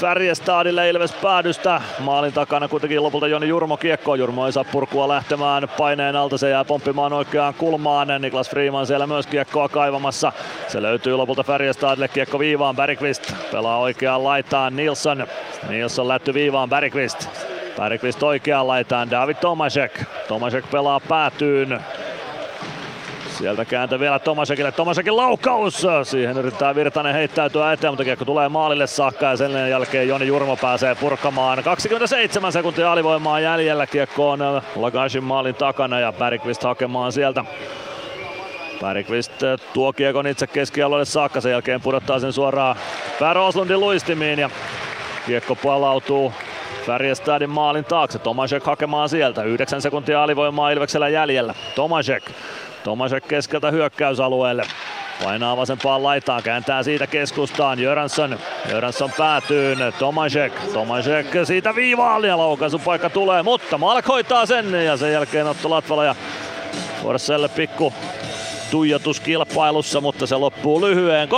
Färjestadille 0.00 0.88
Ilves 0.88 1.12
päädystä. 1.12 1.80
Maalin 1.98 2.32
takana 2.32 2.68
kuitenkin 2.68 3.02
lopulta 3.02 3.28
Joni 3.28 3.48
Jurmo 3.48 3.76
kiekko. 3.76 4.14
Jurmo 4.14 4.46
ei 4.46 4.52
saa 4.52 4.64
purkua 4.64 5.08
lähtemään 5.08 5.68
paineen 5.78 6.16
alta. 6.16 6.38
Se 6.38 6.50
jää 6.50 6.64
pomppimaan 6.64 7.12
oikeaan 7.12 7.54
kulmaan. 7.54 8.08
Niklas 8.18 8.50
Freeman 8.50 8.86
siellä 8.86 9.06
myös 9.06 9.26
kiekkoa 9.26 9.68
kaivamassa. 9.68 10.32
Se 10.68 10.82
löytyy 10.82 11.16
lopulta 11.16 11.42
Färjestadille 11.42 12.08
kiekko 12.08 12.38
viivaan. 12.38 12.76
Bergqvist 12.76 13.34
pelaa 13.52 13.78
oikeaan 13.78 14.24
laitaan. 14.24 14.76
Nilsson. 14.76 15.26
Nilsson 15.68 16.08
lätty 16.08 16.34
viivaan. 16.34 16.70
Bergqvist. 16.70 17.28
Bergqvist 17.76 18.22
oikeaan 18.22 18.68
laitaan. 18.68 19.10
David 19.10 19.36
Tomasek. 19.40 20.02
Tomasek 20.28 20.70
pelaa 20.70 21.00
päätyyn. 21.00 21.80
Sieltä 23.38 23.64
kääntö 23.64 24.00
vielä 24.00 24.18
Tomasekille. 24.18 24.72
Tomasekin 24.72 25.16
laukaus. 25.16 25.86
Siihen 26.02 26.36
yrittää 26.36 26.74
Virtanen 26.74 27.14
heittäytyä 27.14 27.72
eteen, 27.72 27.92
mutta 27.92 28.04
kiekko 28.04 28.24
tulee 28.24 28.48
maalille 28.48 28.86
saakka 28.86 29.26
ja 29.26 29.36
sen 29.36 29.70
jälkeen 29.70 30.08
Joni 30.08 30.26
Jurmo 30.26 30.56
pääsee 30.56 30.94
purkamaan. 30.94 31.62
27 31.62 32.52
sekuntia 32.52 32.92
alivoimaa 32.92 33.40
jäljellä. 33.40 33.86
Kiekko 33.86 34.30
on 34.30 34.62
Lagashin 34.76 35.24
maalin 35.24 35.54
takana 35.54 36.00
ja 36.00 36.12
Bergqvist 36.12 36.62
hakemaan 36.62 37.12
sieltä 37.12 37.44
Bergqvist 38.80 39.32
tuo 39.72 39.92
kiekon 39.92 40.26
itse 40.26 40.46
keskialueelle 40.46 41.04
saakka, 41.04 41.40
sen 41.40 41.52
jälkeen 41.52 41.80
pudottaa 41.80 42.18
sen 42.18 42.32
suoraan 42.32 42.76
Per 43.18 43.38
Oslundin 43.38 43.80
luistimiin 43.80 44.38
ja 44.38 44.50
kiekko 45.26 45.54
palautuu 45.54 46.32
Färjestadin 46.86 47.50
maalin 47.50 47.84
taakse. 47.84 48.18
Tomasek 48.18 48.64
hakemaan 48.64 49.08
sieltä. 49.08 49.42
9 49.42 49.82
sekuntia 49.82 50.22
alivoimaa 50.22 50.70
Ilveksellä 50.70 51.08
jäljellä. 51.08 51.54
Tomasek 51.74 52.30
Tomasek 52.84 53.28
keskeltä 53.28 53.70
hyökkäysalueelle. 53.70 54.66
Painaa 55.24 55.56
vasempaan 55.56 56.02
laitaan, 56.02 56.42
kääntää 56.42 56.82
siitä 56.82 57.06
keskustaan. 57.06 57.78
Jöransson, 57.78 58.38
Jöransson 58.70 59.10
päätyy. 59.18 59.76
Tomasek, 59.98 60.52
Tomasek 60.72 61.26
siitä 61.44 61.74
viivaan 61.74 62.24
ja 62.24 62.38
laukaisupaikka 62.38 63.10
tulee, 63.10 63.42
mutta 63.42 63.78
Malk 63.78 64.08
hoitaa 64.08 64.46
sen 64.46 64.74
ja 64.74 64.96
sen 64.96 65.12
jälkeen 65.12 65.46
Otto 65.46 65.70
Latvala 65.70 66.04
ja 66.04 66.14
Forsselle 67.02 67.48
pikku 67.48 67.92
tuijotuskilpailussa, 68.70 70.00
mutta 70.00 70.26
se 70.26 70.36
loppuu 70.36 70.80
lyhyen. 70.80 71.28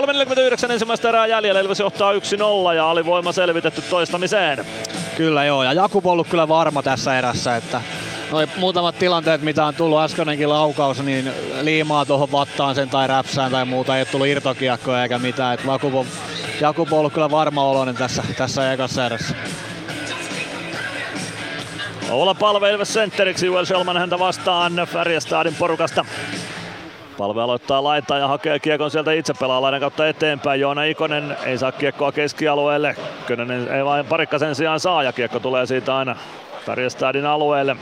3.49 0.67 0.73
ensimmäistä 0.73 1.09
erää 1.09 1.27
jäljellä, 1.27 1.61
Ilves 1.61 1.81
johtaa 1.81 2.13
1-0 2.13 2.75
ja 2.75 2.91
alivoima 2.91 3.33
selvitetty 3.33 3.83
toistamiseen. 3.83 4.67
Kyllä 5.17 5.45
joo, 5.45 5.63
ja 5.63 5.73
Jakub 5.73 6.07
on 6.07 6.13
ollut 6.13 6.29
kyllä 6.29 6.49
varma 6.49 6.83
tässä 6.83 7.19
erässä, 7.19 7.57
että 7.57 7.81
noin 8.31 8.49
muutamat 8.57 8.99
tilanteet, 8.99 9.43
mitä 9.43 9.65
on 9.65 9.75
tullut 9.75 10.01
äskeinenkin 10.01 10.49
laukaus, 10.49 11.03
niin 11.03 11.33
liimaa 11.62 12.05
tuohon 12.05 12.33
vattaan 12.33 12.75
sen 12.75 12.89
tai 12.89 13.07
räpsään 13.07 13.51
tai 13.51 13.65
muuta, 13.65 13.97
ei 13.97 14.01
ole 14.01 14.09
tullut 14.12 14.27
irtokiekkoja 14.27 15.03
eikä 15.03 15.19
mitään. 15.19 15.55
Et 15.55 15.65
Jakub, 15.65 15.95
on, 15.95 16.07
Jakub 16.61 16.93
on 16.93 16.99
ollut 16.99 17.12
kyllä 17.12 17.31
varma 17.31 17.65
oloinen 17.65 17.95
tässä, 17.95 18.23
tässä 18.37 18.73
ekassa 18.73 19.07
erässä. 19.07 19.35
Oula 22.11 22.35
Palve 22.35 22.71
Ilves 22.71 22.93
sentteriksi, 22.93 23.47
Joel 23.47 23.65
Selman 23.65 23.97
häntä 23.97 24.19
vastaan 24.19 24.73
Färjestadin 24.87 25.55
porukasta. 25.55 26.05
Palve 27.19 27.43
aloittaa 27.43 27.85
laittaa 27.85 28.19
ja 28.19 28.29
hakee 28.29 28.59
kiekon 28.59 28.91
sieltä 28.91 29.12
itse 29.12 29.35
pelaa 29.41 29.62
laidan 29.62 29.81
kautta 29.81 30.09
eteenpäin. 30.09 30.61
Joona 30.61 30.85
Ikonen 30.85 31.37
ei 31.45 31.59
saa 31.59 31.73
kiekkoa 31.73 32.12
keskialueelle. 32.12 32.97
Könönen 33.27 33.69
ei 33.69 33.85
vain 33.85 34.07
parikka 34.07 34.39
sen 34.39 34.55
sijaan 34.55 34.81
saa 34.81 35.03
ja 35.03 35.12
kiekko 35.12 35.41
tulee 35.41 35.67
siitä 35.67 35.97
aina 35.97 36.17
Färjestadin 36.67 37.27
alueelle. 37.27 37.77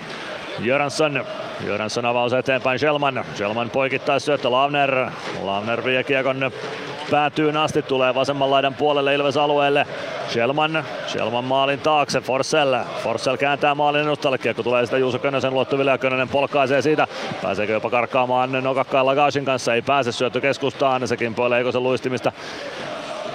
Jöransson 0.59 1.25
Jöransson 1.67 2.05
avaus 2.05 2.33
eteenpäin 2.33 2.79
Selman. 2.79 3.25
Selman 3.35 3.71
poikittaa 3.71 4.19
syöttö 4.19 4.51
Lavner. 4.51 5.07
Lavner 5.43 5.85
vie 5.85 6.05
kiekon 6.05 6.51
päätyyn 7.11 7.57
asti, 7.57 7.83
tulee 7.83 8.15
vasemman 8.15 8.51
laidan 8.51 8.75
puolelle 8.75 9.15
Ilves 9.15 9.37
alueelle. 9.37 9.87
Shelman, 10.29 10.85
Shelman 11.07 11.45
maalin 11.45 11.81
taakse, 11.81 12.21
Forsell. 12.21 12.77
Forsell 13.03 13.37
kääntää 13.37 13.75
maalin 13.75 14.03
edustalle, 14.03 14.39
kiekko 14.39 14.63
tulee 14.63 14.87
sitä 14.87 14.99
Juuso 14.99 15.19
Könösen 15.19 15.55
luottuville 15.55 15.91
ja 15.91 15.99
Könönen 15.99 16.29
polkaisee 16.29 16.83
siitä. 16.83 17.07
Pääseekö 17.43 17.73
jopa 17.73 17.91
karkkaamaan 17.91 18.53
nokakkaan 18.53 19.07
Lagasin 19.07 19.45
kanssa, 19.45 19.75
ei 19.75 19.83
pääse 19.83 20.13
syöttö 20.13 20.41
keskustaan, 20.41 21.09
se 21.09 21.17
kimpoilee 21.17 21.59
Eikosen 21.59 21.83
luistimista. 21.83 22.33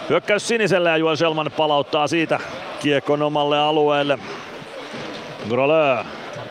Hyökkäys 0.09 0.47
siniselle 0.47 0.89
ja 0.89 0.97
Juel 0.97 1.15
Shelman 1.15 1.51
palauttaa 1.57 2.07
siitä 2.07 2.39
kiekon 2.79 3.21
omalle 3.21 3.59
alueelle. 3.59 4.19
Grolö 5.49 5.97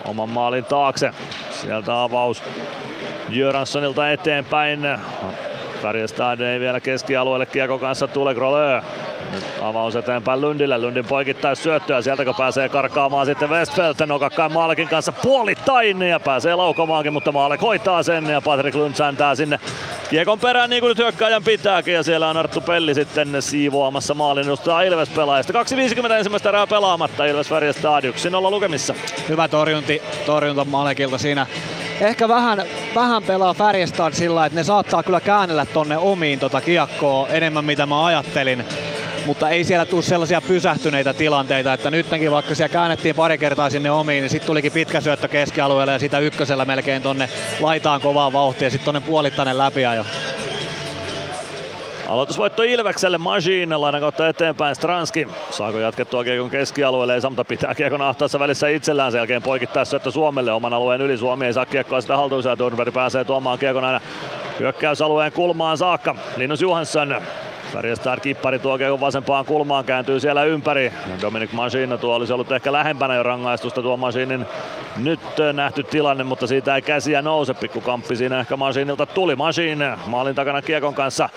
oman 0.08 0.28
maalin 0.30 0.64
taakse. 0.64 1.10
Sieltä 1.50 2.02
avaus 2.02 2.42
Jöranssonilta 3.28 4.10
eteenpäin. 4.10 4.80
Färjestad 5.82 6.40
ei 6.40 6.60
vielä 6.60 6.80
keskialueelle 6.80 7.46
kiekko 7.46 7.78
kanssa 7.78 8.08
tule 8.08 8.34
Grolö. 8.34 8.82
Nyt 9.32 9.44
avaus 9.62 9.96
eteenpäin 9.96 10.40
Lundille. 10.40 10.78
Lundin 10.78 11.04
poikittais 11.04 11.62
syöttöä. 11.62 12.02
Sieltä 12.02 12.24
kun 12.24 12.34
pääsee 12.34 12.68
karkaamaan 12.68 13.26
sitten 13.26 13.50
Westfeldt 13.50 14.00
nokakkaan 14.06 14.52
Maalekin 14.52 14.88
kanssa 14.88 15.12
puolittain 15.12 16.02
ja 16.02 16.20
pääsee 16.20 16.54
laukomaankin, 16.54 17.12
mutta 17.12 17.32
Maalek 17.32 17.62
hoitaa 17.62 18.02
sen 18.02 18.26
ja 18.26 18.40
Patrick 18.40 18.76
Lund 18.76 18.94
säntää 18.94 19.34
sinne 19.34 19.60
kiekon 20.10 20.38
perään 20.38 20.70
niin 20.70 20.80
kuin 20.80 20.88
nyt 20.88 20.98
hyökkääjän 20.98 21.44
pitääkin 21.44 21.94
ja 21.94 22.02
siellä 22.02 22.28
on 22.28 22.36
Arttu 22.36 22.60
Pelli 22.60 22.94
sitten 22.94 23.42
siivoamassa 23.42 24.14
maalin 24.14 24.46
edustaa 24.46 24.82
Ilves 24.82 25.08
pelaajista. 25.08 25.52
2.50 25.52 26.12
ensimmäistä 26.12 26.48
erää 26.48 26.66
pelaamatta 26.66 27.24
Ilves 27.24 27.48
Färjestad 27.48 28.04
1-0 28.04 28.50
lukemissa. 28.50 28.94
Hyvä 29.28 29.48
torjunti, 29.48 30.02
torjunta 30.26 30.64
Malekilta 30.64 31.18
siinä 31.18 31.46
ehkä 32.00 32.28
vähän, 32.28 32.62
vähän 32.94 33.22
pelaa 33.22 33.54
Färjestad 33.54 34.12
sillä, 34.12 34.46
että 34.46 34.58
ne 34.58 34.64
saattaa 34.64 35.02
kyllä 35.02 35.20
käännellä 35.20 35.66
tonne 35.66 35.98
omiin 35.98 36.38
tota 36.38 36.60
kiekkoa 36.60 37.28
enemmän 37.28 37.64
mitä 37.64 37.86
mä 37.86 38.06
ajattelin 38.06 38.64
mutta 39.28 39.48
ei 39.48 39.64
siellä 39.64 39.86
tule 39.86 40.02
sellaisia 40.02 40.40
pysähtyneitä 40.40 41.14
tilanteita, 41.14 41.72
että 41.72 41.90
nytkin 41.90 42.30
vaikka 42.30 42.54
siellä 42.54 42.72
käännettiin 42.72 43.14
pari 43.14 43.38
kertaa 43.38 43.70
sinne 43.70 43.90
omiin, 43.90 44.22
niin 44.22 44.30
sitten 44.30 44.46
tulikin 44.46 44.72
pitkä 44.72 45.00
syöttö 45.00 45.28
keskialueelle 45.28 45.92
ja 45.92 45.98
sitä 45.98 46.18
ykkösellä 46.18 46.64
melkein 46.64 47.02
tonne 47.02 47.28
laitaan 47.60 48.00
kovaa 48.00 48.32
vauhtia 48.32 48.66
ja 48.66 48.70
sitten 48.70 48.84
tonne 48.84 49.00
puolittainen 49.00 49.58
läpiajo. 49.58 50.04
Aloitusvoitto 52.08 52.62
Ilvekselle, 52.62 53.18
Majin 53.18 53.80
lainan 53.80 54.00
kautta 54.00 54.28
eteenpäin 54.28 54.74
Stranski. 54.74 55.28
Saako 55.50 55.78
jatkettua 55.78 56.24
kiekon 56.24 56.50
keskialueelle, 56.50 57.14
ei 57.14 57.20
Samta 57.20 57.44
pitää 57.44 57.74
kiekon 57.74 58.02
ahtaassa 58.02 58.38
välissä 58.38 58.68
itsellään. 58.68 59.12
Sen 59.12 59.18
jälkeen 59.18 59.42
poikittaa 59.42 59.84
syöttö 59.84 60.10
Suomelle 60.10 60.52
oman 60.52 60.74
alueen 60.74 61.00
yli. 61.00 61.16
Suomi 61.16 61.46
ei 61.46 61.52
saa 61.52 61.66
kiekkoa 61.66 62.00
sitä 62.00 62.16
haltuunsa 62.16 62.50
ja 62.50 62.56
Thornberg 62.56 62.94
pääsee 62.94 63.24
tuomaan 63.24 63.58
kiekon 63.58 63.84
aina 63.84 64.00
hyökkäysalueen 64.60 65.32
kulmaan 65.32 65.78
saakka. 65.78 66.16
Linus 66.36 66.60
Johansson 66.62 67.20
Färjestad 67.72 68.20
kippari 68.20 68.58
tuo 68.58 68.78
kiekon 68.78 69.00
vasempaan 69.00 69.44
kulmaan, 69.44 69.84
kääntyy 69.84 70.20
siellä 70.20 70.44
ympäri. 70.44 70.92
Dominic 71.22 71.52
Machina 71.52 71.98
tuo 71.98 72.14
olisi 72.14 72.32
ollut 72.32 72.52
ehkä 72.52 72.72
lähempänä 72.72 73.14
jo 73.14 73.22
rangaistusta 73.22 73.82
tuo 73.82 73.96
Machinin 73.96 74.46
nyt 74.96 75.20
nähty 75.52 75.82
tilanne, 75.82 76.24
mutta 76.24 76.46
siitä 76.46 76.74
ei 76.74 76.82
käsiä 76.82 77.22
nouse. 77.22 77.54
Pikku 77.54 77.80
kamppi 77.80 78.16
siinä 78.16 78.40
ehkä 78.40 78.56
Machinilta 78.56 79.06
tuli. 79.06 79.36
Machine 79.36 79.98
maalin 80.06 80.34
takana 80.34 80.62
kiekon 80.62 80.94
kanssa 80.94 81.28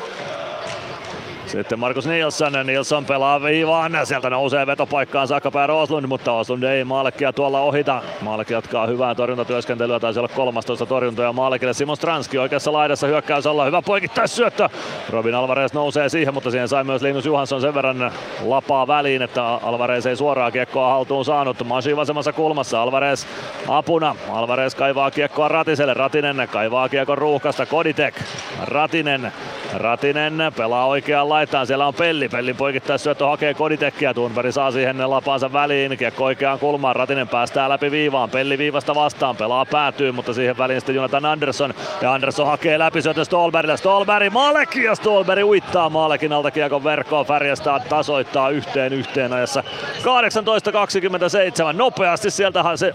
sitten 1.52 1.80
Markus 1.80 2.08
Nilsson, 2.08 2.54
Nilsson 2.64 3.06
pelaa 3.06 3.44
viivaan, 3.44 3.92
sieltä 4.04 4.30
nousee 4.30 4.68
vetopaikkaan 4.68 5.28
saakka 5.28 5.52
pää 5.52 5.68
Roslund, 5.68 6.08
mutta 6.08 6.34
Oslund 6.34 6.64
ei 6.64 6.84
Maalekia 6.84 7.34
tuolla 7.34 7.60
ohita. 7.60 8.02
Maalek 8.22 8.50
jatkaa 8.50 8.88
hyvää 8.88 9.16
torjuntatyöskentelyä, 9.16 10.00
taisi 10.00 10.20
olla 10.20 10.28
13 10.28 10.86
torjuntoja 10.86 11.34
Maalekille. 11.34 11.74
Simon 11.74 11.98
Stranski 11.98 12.38
oikeassa 12.38 12.74
laidassa 12.74 13.08
hyökkäys 13.08 13.46
olla 13.46 13.66
hyvä 13.66 13.82
poikittais 13.82 14.36
syöttö. 14.36 14.70
Robin 15.10 15.36
Alvarez 15.36 15.74
nousee 15.74 16.10
siihen, 16.10 16.34
mutta 16.34 16.52
siihen 16.52 16.68
sai 16.68 16.84
myös 16.84 17.02
Linus 17.02 17.26
Johansson 17.26 17.62
sen 17.62 17.74
verran 17.74 18.12
lapaa 18.46 18.88
väliin, 18.88 19.22
että 19.22 19.44
Alvarez 19.44 20.06
ei 20.06 20.16
suoraan 20.16 20.52
kiekkoa 20.52 20.90
haltuun 20.90 21.26
saanut. 21.26 21.64
Masi 21.64 21.96
vasemmassa 21.96 22.34
kulmassa, 22.34 22.82
Alvarez 22.82 23.26
apuna. 23.68 24.16
Alvarez 24.30 24.76
kaivaa 24.76 25.12
kiekkoa 25.12 25.48
Ratiselle, 25.48 25.94
Ratinen 25.94 26.48
kaivaa 26.52 26.90
kiekon 26.90 27.18
ruuhkasta, 27.18 27.66
Koditek. 27.66 28.16
Ratinen 28.62 29.32
Ratinen 29.74 30.52
pelaa 30.58 30.86
oikeaan 30.86 31.30
laitaan, 31.42 31.68
siellä 31.68 31.88
on 31.88 31.94
Pelli. 31.94 32.30
Pellin 32.30 32.56
poikittais 32.56 33.04
syöttö 33.04 33.26
hakee 33.26 33.54
Koditekkiä, 33.54 34.14
Thunberg 34.14 34.52
saa 34.52 34.72
siihen 34.72 35.10
lapaansa 35.10 35.54
väliin, 35.54 35.98
kiekko 35.98 36.24
oikeaan 36.24 36.60
kulmaan, 36.60 36.96
Ratinen 36.96 37.28
päästää 37.28 37.70
läpi 37.70 37.92
viivaan, 37.92 38.30
Pelli 38.30 38.58
viivasta 38.58 38.96
vastaan, 38.96 39.36
pelaa 39.36 39.66
päätyy, 39.66 40.12
mutta 40.12 40.34
siihen 40.34 40.58
väliin 40.58 40.82
sitten 40.82 40.96
Jonathan 40.96 41.26
Andersson, 41.26 41.74
ja 42.02 42.14
Andersson 42.14 42.48
hakee 42.48 42.80
läpi 42.80 43.02
syöttö 43.02 43.26
Stolbergille, 43.26 43.78
Stolberg 43.78 44.34
Malek! 44.34 44.76
Ja 44.76 44.96
Stolberg 44.96 45.46
uittaa 45.46 45.90
Malekin 45.90 46.34
alta 46.34 46.52
kiekon 46.52 46.84
verkkoon, 46.84 47.26
Färjestad 47.26 47.82
tasoittaa 47.90 48.50
yhteen 48.50 48.94
yhteen 48.94 49.34
ajassa. 49.34 49.64
18.27, 49.98 51.74
nopeasti 51.74 52.32
sieltähän 52.32 52.78
se 52.78 52.94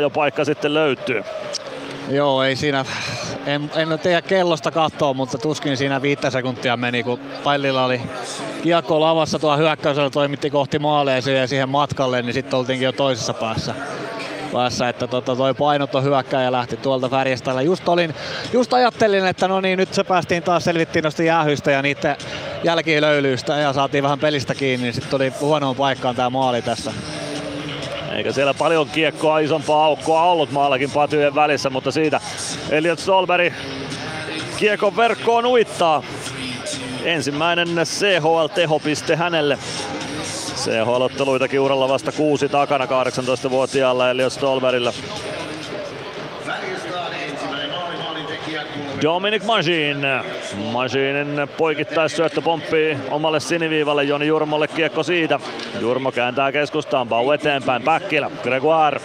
jo 0.00 0.10
paikka 0.10 0.44
sitten 0.44 0.74
löytyy. 0.74 1.24
Joo, 2.10 2.42
ei 2.42 2.56
siinä, 2.56 2.84
en, 3.46 3.70
en 3.74 3.98
tiedä 3.98 4.22
kellosta 4.22 4.70
katsoa, 4.70 5.14
mutta 5.14 5.38
tuskin 5.38 5.76
siinä 5.76 6.02
viittä 6.02 6.30
sekuntia 6.30 6.76
meni, 6.76 7.02
kun 7.02 7.20
Pallilla 7.44 7.84
oli 7.84 8.00
kiekko 8.62 9.00
lavassa 9.00 9.38
tuo 9.38 9.56
hyökkäysellä 9.56 10.10
toimitti 10.10 10.50
kohti 10.50 10.78
maaleja 10.78 11.38
ja 11.40 11.46
siihen 11.46 11.68
matkalle, 11.68 12.22
niin 12.22 12.34
sitten 12.34 12.58
oltiinkin 12.58 12.86
jo 12.86 12.92
toisessa 12.92 13.34
päässä 13.34 13.74
päässä, 14.52 14.88
että 14.88 15.06
tota, 15.06 15.36
toi 15.36 15.54
painoton 15.54 16.04
hyökkäjä 16.04 16.52
lähti 16.52 16.76
tuolta 16.76 17.10
värjeställä. 17.10 17.62
Just, 17.62 17.88
olin, 17.88 18.14
just 18.52 18.72
ajattelin, 18.72 19.26
että 19.26 19.48
no 19.48 19.60
niin, 19.60 19.78
nyt 19.78 19.94
se 19.94 20.04
päästiin 20.04 20.42
taas 20.42 20.64
selvittiin 20.64 21.02
noista 21.02 21.22
jäähyistä 21.22 21.70
ja 21.70 21.82
niiden 21.82 22.16
jälkilöylyistä 22.64 23.56
ja 23.56 23.72
saatiin 23.72 24.04
vähän 24.04 24.18
pelistä 24.18 24.54
kiinni, 24.54 24.84
niin 24.84 24.94
sitten 24.94 25.10
tuli 25.10 25.32
huonoon 25.40 25.76
paikkaan 25.76 26.16
tämä 26.16 26.30
maali 26.30 26.62
tässä. 26.62 26.92
Eikä 28.16 28.32
siellä 28.32 28.54
paljon 28.54 28.88
kiekkoa 28.88 29.38
isompaa 29.38 29.84
aukkoa 29.84 30.22
ollut 30.22 30.50
maallakin 30.50 30.90
patyjen 30.90 31.34
välissä, 31.34 31.70
mutta 31.70 31.90
siitä 31.90 32.20
Elliot 32.70 32.98
Stolberg 32.98 33.52
kiekon 34.56 34.96
verkkoon 34.96 35.46
uittaa. 35.46 36.02
Ensimmäinen 37.04 37.68
CHL-tehopiste 37.68 39.16
hänelle. 39.16 39.58
CHL-otteluitakin 40.56 41.60
uralla 41.60 41.88
vasta 41.88 42.12
kuusi 42.12 42.48
takana 42.48 42.84
18-vuotiaalla 42.84 44.10
Elliot 44.10 44.32
Stolbergilla. 44.32 44.92
Dominic 49.02 49.44
Majin. 49.44 50.06
Majinin 50.72 51.48
poikittais 51.56 52.16
syöttö 52.16 52.42
pomppii 52.42 52.98
omalle 53.10 53.40
siniviivalle 53.40 54.04
Joni 54.04 54.26
Jurmolle 54.26 54.68
kiekko 54.68 55.02
siitä. 55.02 55.40
Jurmo 55.80 56.12
kääntää 56.12 56.52
keskustaan, 56.52 57.08
Bau 57.08 57.30
eteenpäin, 57.30 57.82
Päkkilä, 57.82 58.30
Gregoire. 58.42 59.00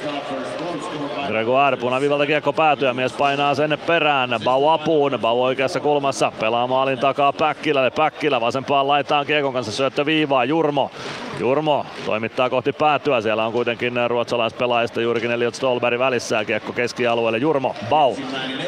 Gregoire 1.28 1.78
punaviivalta 1.78 2.26
kiekko 2.26 2.54
päätyy 2.54 2.88
ja 2.88 2.94
mies 2.94 3.14
painaa 3.14 3.56
sen 3.56 3.78
perään. 3.88 4.30
Bau 4.44 4.68
apuun, 4.68 5.20
Bau 5.22 5.44
oikeassa 5.44 5.80
kulmassa, 5.80 6.32
pelaa 6.40 6.68
maalin 6.68 7.00
takaa 7.00 7.34
Päkkilälle. 7.34 7.92
Päkkilä 7.92 8.42
vasempaan 8.42 8.88
laitaan 8.88 9.26
kiekon 9.26 9.54
kanssa 9.54 9.72
syöttö 9.72 10.06
viivaa, 10.06 10.46
Jurmo. 10.46 10.92
Jurmo 11.40 11.86
toimittaa 12.06 12.50
kohti 12.50 12.74
päätyä, 12.74 13.22
siellä 13.22 13.46
on 13.46 13.54
kuitenkin 13.54 13.94
ruotsalaispelaajista 14.08 15.02
juurikin 15.02 15.32
Elliot 15.32 15.56
Stolberg 15.56 16.00
välissä 16.00 16.46
kiekko 16.46 16.74
keskialueelle. 16.74 17.38
Jurmo, 17.38 17.76
Bau, 17.90 18.16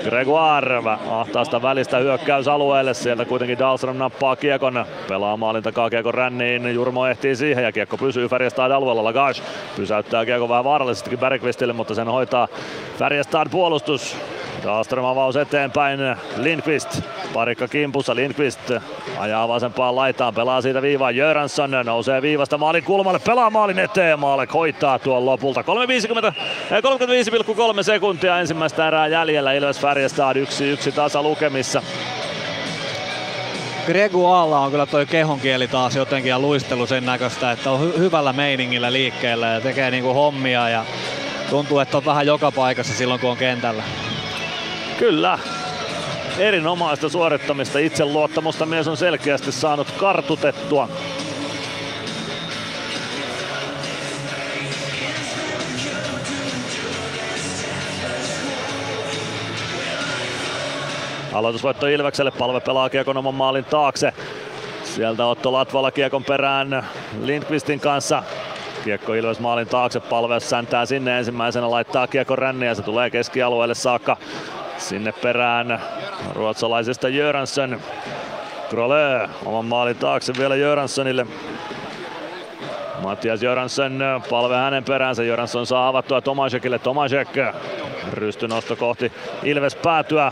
Gregoire 0.04 0.82
ahtaasta 1.10 1.62
välistä 1.62 1.98
hyökkäysalueelle, 1.98 2.94
sieltä 2.94 3.26
kuitenkin 3.26 3.60
Dahlström 3.60 3.98
nappaa 3.98 4.36
kiekon, 4.36 4.86
pelaa 5.08 5.38
maalin 5.38 5.64
takaa 5.64 5.90
kiekon 5.90 6.14
ränniin, 6.14 6.74
Jurmo 6.74 7.08
ehtii 7.08 7.36
siihen 7.36 7.64
ja 7.64 7.72
kiekko 7.72 7.98
pysyy 7.98 8.28
Färjestad 8.28 8.72
alueella. 8.72 9.04
Lagash 9.04 9.42
pysäyttää 9.76 10.26
kiekko 10.26 10.50
vähän 10.50 10.64
vaarallisestikin 10.64 11.20
Bergqvistille, 11.20 11.74
mutta 11.74 11.96
sen 11.96 12.08
hoitaa 12.08 12.48
Färjestad 12.98 13.50
puolustus. 13.50 14.18
Dahlström 14.66 15.06
avaus 15.06 15.36
eteenpäin. 15.36 16.00
Lindqvist. 16.38 17.02
Parikka 17.34 17.68
kimpussa. 17.68 18.16
Lindqvist 18.16 18.72
ajaa 19.18 19.48
vasempaan 19.48 19.96
laitaan. 19.96 20.34
Pelaa 20.34 20.62
siitä 20.62 20.82
viivaa. 20.82 21.12
Jöransson 21.12 21.72
nousee 21.84 22.22
viivasta 22.22 22.58
maalin 22.58 22.84
kulmalle. 22.84 23.20
Pelaa 23.20 23.50
maalin 23.50 23.80
eteen. 23.80 24.20
Maalek 24.20 24.54
hoitaa 24.54 25.00
tuon 25.00 25.26
lopulta. 25.26 25.62
35,3 25.62 27.84
sekuntia 27.84 28.40
ensimmäistä 28.40 28.88
erää 28.88 29.08
jäljellä. 29.08 29.54
Ilves 29.54 29.80
Färjestad 29.80 30.38
1-1 30.38 30.92
tasa 30.96 31.24
lukemissa. 31.24 31.82
Gregu 33.86 34.26
Alla 34.26 34.60
on 34.60 34.72
kyllä 34.72 34.86
toi 34.86 35.06
kehonkieli 35.06 35.68
taas 35.68 35.96
jotenkin 35.96 36.30
ja 36.30 36.40
luistelu 36.40 36.88
sen 36.88 37.06
näköistä, 37.06 37.52
että 37.52 37.72
on 37.72 37.80
hy- 37.80 37.98
hyvällä 37.98 38.34
meiningillä 38.34 38.94
liikkeellä 38.94 39.48
ja 39.48 39.62
tekee 39.62 39.92
niinku 39.92 40.14
hommia 40.14 40.70
ja 40.70 40.86
tuntuu, 41.50 41.80
että 41.80 41.98
on 41.98 42.06
vähän 42.06 42.28
joka 42.28 42.52
paikassa 42.52 42.94
silloin 42.94 43.20
kun 43.20 43.30
on 43.30 43.38
kentällä. 43.38 43.84
Kyllä. 45.00 45.40
Erinomaista 46.38 47.10
suorittamista, 47.10 47.80
itseluottamusta 47.80 48.66
mies 48.66 48.88
on 48.88 48.98
selkeästi 48.98 49.52
saanut 49.52 49.92
kartutettua. 49.92 50.90
Aloitusvoitto 61.34 61.88
Ilvekselle, 61.88 62.32
palve 62.32 62.60
pelaa 62.60 62.90
kiekon 62.90 63.18
oman 63.18 63.36
maalin 63.36 63.66
taakse. 63.66 64.14
Sieltä 64.84 65.26
Otto 65.26 65.54
Latvala 65.54 65.92
kiekon 65.92 66.24
perään 66.24 66.86
Lindqvistin 67.22 67.80
kanssa. 67.80 68.24
Kiekko 68.84 69.14
Ilves 69.14 69.40
maalin 69.40 69.68
taakse, 69.68 70.00
palve 70.00 70.40
säntää 70.40 70.86
sinne 70.86 71.18
ensimmäisenä, 71.18 71.72
laittaa 71.72 72.08
kiekko 72.08 72.36
ränniä, 72.36 72.76
se 72.76 72.82
tulee 72.82 73.10
keskialueelle 73.10 73.76
saakka. 73.76 74.18
Sinne 74.78 75.12
perään 75.12 75.82
ruotsalaisesta 76.34 77.10
Jöransson. 77.10 77.82
Krolö 78.70 79.28
oman 79.46 79.66
maalin 79.66 79.96
taakse 79.96 80.34
vielä 80.38 80.56
Jöranssonille. 80.56 81.26
Mattias 83.04 83.44
Jöransson 83.44 84.00
palve 84.30 84.56
hänen 84.56 84.84
peräänsä. 84.84 85.24
Jöransson 85.24 85.66
saa 85.66 85.88
avattua 85.88 86.22
Tomasekille. 86.22 86.80
Tomasek 86.80 87.30
rystynosto 88.14 88.76
kohti 88.76 89.12
Ilves 89.44 89.76
päätyä. 89.76 90.32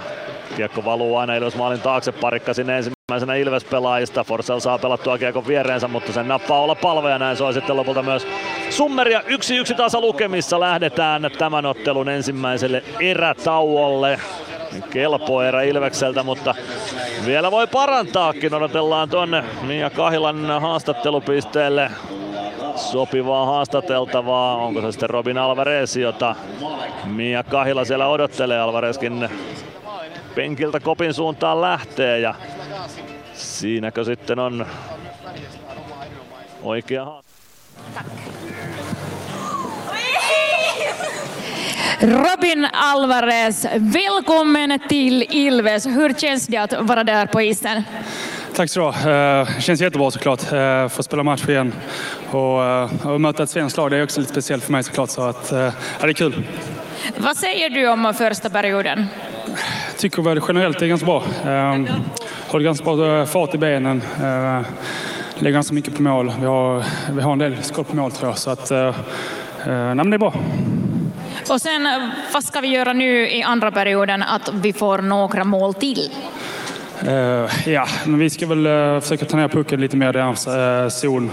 Kiekko 0.56 0.86
valuu 0.86 1.18
aina 1.18 1.36
Ilves 1.36 1.56
maalin 1.56 1.82
taakse. 1.82 2.12
Parikka 2.12 2.54
sinne 2.54 2.78
ensimmäisenä 3.14 3.36
Ilves 3.49 3.64
pelaajista. 3.64 4.24
Forsell 4.24 4.59
saa 4.59 4.78
pelattua 4.78 5.18
kiekon 5.18 5.47
viereensä, 5.47 5.88
mutta 5.88 6.14
sen 6.14 6.28
nappaa 6.28 6.61
olla 6.61 6.76
palve 6.76 7.09
ja 7.09 7.20
näin 7.20 7.38
soi 7.38 7.53
sitten 7.53 7.76
lopulta 7.78 8.03
myös 8.03 8.28
Summeria 8.70 9.20
1-1 9.20 9.76
tasa 9.78 10.01
lukemissa. 10.01 10.59
Lähdetään 10.59 11.30
tämän 11.38 11.66
ottelun 11.66 12.09
ensimmäiselle 12.09 12.84
erätauolle. 12.99 14.20
Kelpo 14.89 15.41
erä 15.43 15.61
Ilvekseltä, 15.61 16.24
mutta 16.24 16.55
vielä 17.26 17.51
voi 17.51 17.68
parantaakin. 17.68 18.53
Odotellaan 18.53 19.09
tuonne 19.09 19.43
Mia 19.61 19.89
Kahilan 19.89 20.61
haastattelupisteelle 20.61 21.91
sopivaa 22.76 23.45
haastateltavaa. 23.45 24.55
Onko 24.55 24.82
se 24.82 24.91
sitten 24.91 25.09
Robin 25.09 25.38
Alvarez, 25.38 25.97
jota 25.97 26.36
Mia 27.05 27.43
Kahila 27.43 27.86
siellä 27.86 28.07
odottelee. 28.07 28.59
Alvarezkin 28.59 29.30
penkiltä 30.36 30.80
kopin 30.80 31.14
suuntaan 31.14 31.62
lähtee 31.62 32.20
ja 32.20 32.36
siinäkö 33.34 34.04
sitten 34.04 34.40
on 34.40 34.66
oikea 36.64 37.24
Robin 42.02 42.70
Alvarez, 42.74 43.66
välkommen 43.94 44.80
till 44.88 45.26
Ilves. 45.30 45.86
Hur 45.86 46.14
känns 46.14 46.48
det 46.48 46.58
att 46.58 46.74
vara 46.80 47.04
där 47.04 47.26
på 47.26 47.42
isen? 47.42 47.84
Tack 48.56 48.70
så 48.70 48.80
du 48.80 48.86
ha. 48.86 49.42
Eh, 49.42 49.60
känns 49.60 49.82
jättebra 49.82 50.12
såklart. 50.12 50.52
Eh, 50.52 50.88
få 50.88 51.04
spela 51.04 51.24
match 51.24 51.50
igen 51.50 51.74
och, 52.32 52.64
eh, 52.64 53.08
och 53.08 53.22
möta 53.22 53.44
ett 53.44 53.50
svenskt 53.50 53.78
lag. 53.78 53.92
Det 53.92 53.98
är 53.98 54.04
också 54.04 54.20
lite 54.20 54.32
speciellt 54.32 54.64
för 54.64 54.72
mig 54.72 54.84
såklart. 54.84 55.10
Så 55.10 55.22
att, 55.22 55.48
ja, 55.52 55.72
det 56.02 56.10
är 56.10 56.14
kul. 56.14 56.44
Vad 57.18 57.38
säger 57.38 57.70
du 57.70 57.88
om 57.88 58.14
första 58.18 58.50
perioden? 58.50 59.06
Tycker 59.98 60.22
väl 60.22 60.41
generellt 60.48 60.80
det 60.80 60.86
är 60.86 60.88
ganska 60.88 61.06
bra. 61.06 61.24
Eh, 61.46 61.96
håller 62.48 62.66
ganska 62.66 62.86
bra 62.86 63.20
eh, 63.20 63.26
fart 63.26 63.56
i 63.56 63.58
benen. 63.58 64.02
Eh, 64.22 64.62
lägger 65.39 65.54
ganska 65.54 65.74
mycket 65.74 65.96
på 65.96 66.02
mål. 66.02 66.32
Vi 66.39 66.46
har, 66.46 66.84
vi 67.12 67.22
har 67.22 67.34
en 67.34 67.39
del 67.39 67.64
skott 67.64 67.88
på 67.88 67.96
mål 67.96 68.12
tror 68.12 68.30
jag. 68.30 68.38
Så 68.38 68.50
att, 68.50 68.72
eh, 68.72 68.96
nej, 69.66 69.96
men 69.96 70.10
det 70.10 70.16
är 70.16 70.20
bra. 70.20 70.34
Och 71.50 71.62
sen, 71.62 72.12
vad 72.34 72.44
ska 72.44 72.62
vi 72.62 72.68
göra 72.68 72.94
nu 72.94 73.30
i 73.30 73.44
andra 73.44 73.72
perioden 73.72 74.24
att 74.24 74.50
vi 74.54 74.74
får 74.74 74.98
några 74.98 75.44
mål 75.44 75.74
till? 75.74 76.12
Eh, 77.08 77.70
ja, 77.70 77.88
men 78.06 78.20
vi 78.20 78.30
ska 78.30 78.48
väl 78.48 78.66
eh, 78.66 79.00
försöka 79.00 79.26
ta 79.26 79.38
ner 79.38 79.48
pucken 79.48 79.82
lite 79.82 79.98
mer 79.98 80.10
i 80.10 80.12
deras 80.12 80.48
uh, 80.48 80.89
zon. 80.89 81.32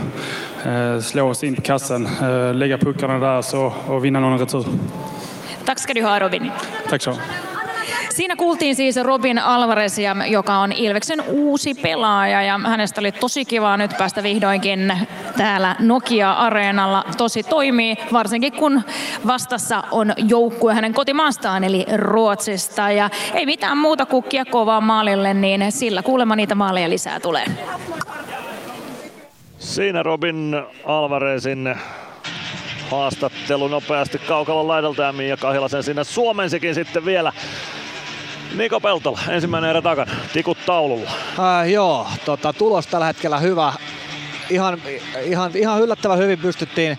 Uh, 0.66 1.00
slå 1.00 1.28
oss 1.28 1.44
in 1.44 1.54
på 1.56 1.62
kassen, 1.62 2.08
uh, 2.22 2.54
lägga 2.54 2.78
puckarna 2.78 3.18
där 3.18 3.42
så, 3.42 3.72
och 3.86 4.04
vinna 4.04 4.20
någon 4.20 4.38
retur. 4.38 4.64
Tack 5.70 5.78
ska 5.78 5.94
du 5.94 6.02
ha 6.02 6.18
Robin. 6.18 6.52
Tack 6.90 7.02
så. 7.02 7.18
Siinä 8.10 8.36
kuultiin 8.36 8.76
siis 8.76 8.96
Robin 8.96 9.38
Alvarezia, 9.38 10.16
joka 10.26 10.58
on 10.58 10.72
Ilveksen 10.72 11.20
uusi 11.28 11.74
pelaaja 11.74 12.42
ja 12.42 12.58
hänestä 12.58 13.00
oli 13.00 13.12
tosi 13.12 13.44
kiva 13.44 13.76
nyt 13.76 13.90
päästä 13.98 14.22
vihdoinkin 14.22 14.98
täällä 15.36 15.76
Nokia-areenalla. 15.78 17.04
Tosi 17.16 17.42
toimii, 17.42 17.96
varsinkin 18.12 18.52
kun 18.52 18.82
vastassa 19.26 19.82
on 19.90 20.12
joukkue 20.16 20.74
hänen 20.74 20.94
kotimaastaan 20.94 21.64
eli 21.64 21.86
Ruotsista. 21.96 22.90
Ja 22.90 23.10
ei 23.34 23.46
mitään 23.46 23.78
muuta 23.78 24.06
kuin 24.06 24.24
kiekkoa 24.24 24.66
vaan 24.66 24.84
maalille, 24.84 25.34
niin 25.34 25.72
sillä 25.72 26.02
kuulemma 26.02 26.36
niitä 26.36 26.54
maaleja 26.54 26.90
lisää 26.90 27.20
tulee. 27.20 27.46
Siinä 29.58 30.02
Robin 30.02 30.56
Alvarezin 30.86 31.74
haastattelu 32.90 33.68
nopeasti 33.68 34.18
kaukalon 34.18 34.68
laidalta 34.68 35.02
ja 35.02 35.12
Mia 35.12 35.36
Kahilasen 35.36 35.82
sinne 35.82 36.04
suomensikin 36.04 36.74
sitten 36.74 37.04
vielä. 37.04 37.32
Niko 38.54 38.80
Peltola, 38.80 39.20
ensimmäinen 39.28 39.70
erä 39.70 39.82
takana, 39.82 40.12
tikut 40.32 40.58
taululla. 40.66 41.10
Äh, 41.38 41.70
joo, 41.70 42.06
tota, 42.24 42.52
tulos 42.52 42.86
tällä 42.86 43.06
hetkellä 43.06 43.38
hyvä. 43.38 43.72
Ihan, 44.50 44.82
ihan, 45.22 45.50
ihan 45.54 45.82
yllättävän 45.82 46.18
hyvin 46.18 46.38
pystyttiin, 46.38 46.98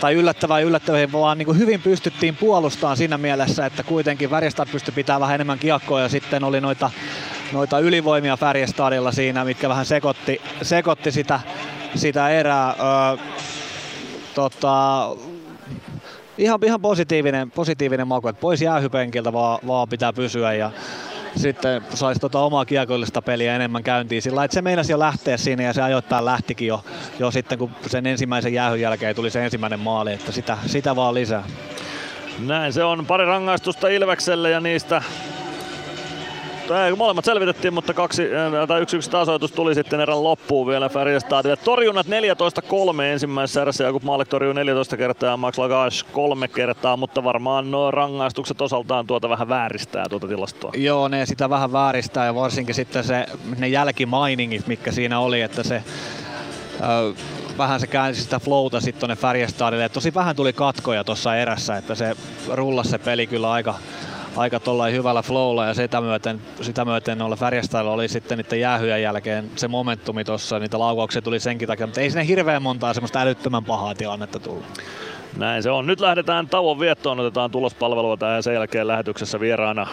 tai 0.00 0.14
yllättävän 0.14 0.64
yllättävän, 0.64 1.12
vaan 1.12 1.38
niin 1.38 1.46
kuin 1.46 1.58
hyvin 1.58 1.82
pystyttiin 1.82 2.36
puolustamaan 2.36 2.96
siinä 2.96 3.18
mielessä, 3.18 3.66
että 3.66 3.82
kuitenkin 3.82 4.30
Färjestad 4.30 4.68
pystyi 4.72 4.94
pitämään 4.94 5.20
vähän 5.20 5.34
enemmän 5.34 5.58
kiekkoa 5.58 6.00
ja 6.00 6.08
sitten 6.08 6.44
oli 6.44 6.60
noita, 6.60 6.90
noita 7.52 7.78
ylivoimia 7.78 8.36
Färjestadilla 8.36 9.12
siinä, 9.12 9.44
mitkä 9.44 9.68
vähän 9.68 9.86
sekoitti, 9.86 10.40
sekoitti 10.62 11.12
sitä, 11.12 11.40
sitä 11.94 12.28
erää. 12.28 12.68
Öö, 12.68 13.24
tota, 14.34 15.08
ihan, 16.40 16.60
ihan 16.64 16.80
positiivinen, 16.80 17.50
positiivinen 17.50 18.08
maku, 18.08 18.28
että 18.28 18.40
pois 18.40 18.62
jäähypenkiltä 18.62 19.32
vaan, 19.32 19.58
vaan 19.66 19.88
pitää 19.88 20.12
pysyä 20.12 20.52
ja 20.52 20.70
sitten 21.36 21.82
saisi 21.94 22.20
tota 22.20 22.40
omaa 22.40 22.64
kiekollista 22.64 23.22
peliä 23.22 23.56
enemmän 23.56 23.82
käyntiin 23.82 24.22
sillä 24.22 24.44
että 24.44 24.54
se 24.54 24.62
meinasi 24.62 24.92
jo 24.92 24.98
lähteä 24.98 25.36
siinä 25.36 25.62
ja 25.62 25.72
se 25.72 25.82
ajoittain 25.82 26.24
lähtikin 26.24 26.68
jo, 26.68 26.84
jo 27.18 27.30
sitten 27.30 27.58
kun 27.58 27.70
sen 27.86 28.06
ensimmäisen 28.06 28.54
jäähyn 28.54 28.80
jälkeen 28.80 29.16
tuli 29.16 29.30
se 29.30 29.44
ensimmäinen 29.44 29.80
maali, 29.80 30.12
että 30.12 30.32
sitä, 30.32 30.58
sitä 30.66 30.96
vaan 30.96 31.14
lisää. 31.14 31.44
Näin 32.46 32.72
se 32.72 32.84
on. 32.84 33.06
Pari 33.06 33.24
rangaistusta 33.24 33.88
Ilvekselle 33.88 34.50
ja 34.50 34.60
niistä 34.60 35.02
ei, 36.70 36.94
molemmat 36.96 37.24
selvitettiin, 37.24 37.74
mutta 37.74 37.94
kaksi, 37.94 38.28
tai 38.68 38.80
yksi 38.80 38.96
yksi 38.96 39.10
tasoitus 39.10 39.52
tuli 39.52 39.74
sitten 39.74 40.00
erän 40.00 40.24
loppuun 40.24 40.66
vielä 40.66 40.88
Färjestadille. 40.88 41.56
Torjunnat 41.56 42.06
14-3 42.06 43.02
ensimmäisessä 43.02 43.62
erässä. 43.62 43.84
Jakub 43.84 44.02
Maalek 44.02 44.28
torjuu 44.28 44.52
14 44.52 44.96
kertaa 44.96 45.30
ja 45.30 45.36
Max 45.36 45.58
Lagage 45.58 45.96
kolme 46.12 46.48
kertaa, 46.48 46.96
mutta 46.96 47.24
varmaan 47.24 47.70
nuo 47.70 47.90
rangaistukset 47.90 48.60
osaltaan 48.60 49.06
tuota 49.06 49.28
vähän 49.28 49.48
vääristää 49.48 50.04
tuota 50.10 50.28
tilastoa. 50.28 50.72
Joo, 50.76 51.08
ne 51.08 51.26
sitä 51.26 51.50
vähän 51.50 51.72
vääristää 51.72 52.26
ja 52.26 52.34
varsinkin 52.34 52.74
sitten 52.74 53.04
se, 53.04 53.26
ne 53.58 53.68
jälkimainingit, 53.68 54.66
mitkä 54.66 54.92
siinä 54.92 55.20
oli, 55.20 55.40
että 55.40 55.62
se 55.62 55.82
ö, 56.80 57.14
vähän 57.58 57.80
se 57.80 57.86
käänsi 57.86 58.22
sitä 58.22 58.38
flowta 58.38 58.80
sitten 58.80 59.00
tuonne 59.00 59.16
Färjestadille. 59.16 59.88
Tosi 59.88 60.14
vähän 60.14 60.36
tuli 60.36 60.52
katkoja 60.52 61.04
tuossa 61.04 61.36
erässä, 61.36 61.76
että 61.76 61.94
se 61.94 62.16
rullasi 62.48 62.90
se 62.90 62.98
peli 62.98 63.26
kyllä 63.26 63.52
aika, 63.52 63.74
aika 64.36 64.60
tollain 64.60 64.94
hyvällä 64.94 65.22
flowlla 65.22 65.66
ja 65.66 65.74
sitä 65.74 66.00
myöten, 66.00 66.40
sitä 66.62 66.84
myöten 66.84 67.18
noilla 67.18 67.36
Färjestadilla 67.36 67.92
oli 67.92 68.08
sitten 68.08 68.38
niiden 68.38 68.60
jäähyjen 68.60 69.02
jälkeen 69.02 69.50
se 69.56 69.68
momentumi 69.68 70.24
tuossa, 70.24 70.58
niitä 70.58 70.78
laukauksia 70.78 71.22
tuli 71.22 71.40
senkin 71.40 71.68
takia, 71.68 71.86
mutta 71.86 72.00
ei 72.00 72.10
sinne 72.10 72.26
hirveän 72.26 72.62
montaa 72.62 72.94
semmoista 72.94 73.20
älyttömän 73.20 73.64
pahaa 73.64 73.94
tilannetta 73.94 74.38
tullut. 74.38 74.64
Näin 75.36 75.62
se 75.62 75.70
on. 75.70 75.86
Nyt 75.86 76.00
lähdetään 76.00 76.48
tauon 76.48 76.80
viettoon, 76.80 77.20
otetaan 77.20 77.50
tulospalvelua 77.50 78.34
ja 78.34 78.42
sen 78.42 78.54
jälkeen 78.54 78.86
lähetyksessä 78.86 79.40
vieraana 79.40 79.86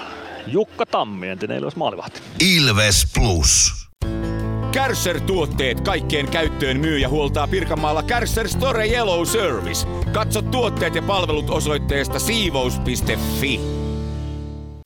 Jukka 0.47 0.85
Tammi, 0.85 1.29
entinen 1.29 1.57
Ilves 1.57 1.75
maalivahti. 1.75 2.21
Ilves 2.57 3.11
Plus. 3.13 3.87
Kärsser-tuotteet 4.71 5.81
kaikkeen 5.81 6.27
käyttöön 6.27 6.79
myy 6.79 6.97
ja 6.97 7.09
huoltaa 7.09 7.47
Pirkanmaalla 7.47 8.03
Kärsser 8.03 8.47
Store 8.47 8.87
Yellow 8.87 9.25
Service. 9.25 9.87
Katso 10.11 10.41
tuotteet 10.41 10.95
ja 10.95 11.01
palvelut 11.01 11.49
osoitteesta 11.49 12.19
siivous.fi. 12.19 13.86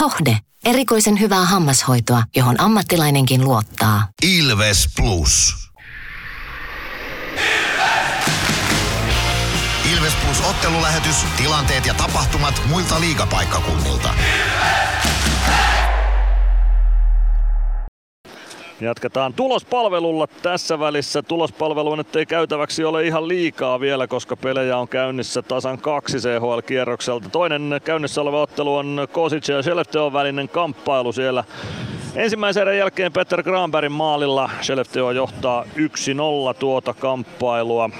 Hohde. 0.00 0.38
Erikoisen 0.64 1.20
hyvää 1.20 1.44
hammashoitoa, 1.44 2.22
johon 2.36 2.60
ammattilainenkin 2.60 3.44
luottaa. 3.44 4.08
Ilves 4.22 4.88
Plus. 4.96 5.54
Ilves 9.92 10.12
Plus 10.24 10.40
ottelulähetys, 10.40 11.16
tilanteet 11.36 11.86
ja 11.86 11.94
tapahtumat 11.94 12.62
muilta 12.68 13.00
liigapaikkakunnilta. 13.00 14.14
Jatketaan 18.82 19.34
tulospalvelulla 19.34 20.26
tässä 20.26 20.80
välissä. 20.80 21.22
Tulospalvelu 21.22 21.94
nyt 21.94 22.16
ei 22.16 22.26
käytäväksi 22.26 22.84
ole 22.84 23.06
ihan 23.06 23.28
liikaa 23.28 23.80
vielä, 23.80 24.06
koska 24.06 24.36
pelejä 24.36 24.78
on 24.78 24.88
käynnissä 24.88 25.42
tasan 25.42 25.78
kaksi 25.78 26.18
CHL-kierrokselta. 26.18 27.28
Toinen 27.32 27.80
käynnissä 27.84 28.20
oleva 28.20 28.42
ottelu 28.42 28.76
on 28.76 29.08
Kosic 29.12 29.48
ja 29.48 29.62
Skellefteån 29.62 30.12
välinen 30.12 30.48
kamppailu 30.48 31.12
siellä. 31.12 31.44
Ensimmäisen 32.16 32.60
erän 32.60 32.78
jälkeen 32.78 33.12
Peter 33.12 33.42
Granbergin 33.42 33.92
maalilla 33.92 34.50
Skellefteå 34.60 35.10
johtaa 35.10 35.64
1-0 35.64 36.54
tuota 36.58 36.94
kamppailua. 36.94 37.90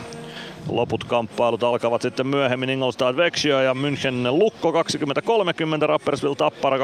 Loput 0.69 1.05
kamppailut 1.05 1.63
alkavat 1.63 2.03
sitten 2.03 2.27
myöhemmin 2.27 2.71
Ingolstadt 2.71 3.17
Vexio 3.17 3.61
ja 3.61 3.75
München 3.75 4.39
Lukko 4.39 4.71
20-30, 4.71 5.87
Rapperswil 5.87 6.35
Tappara 6.35 6.77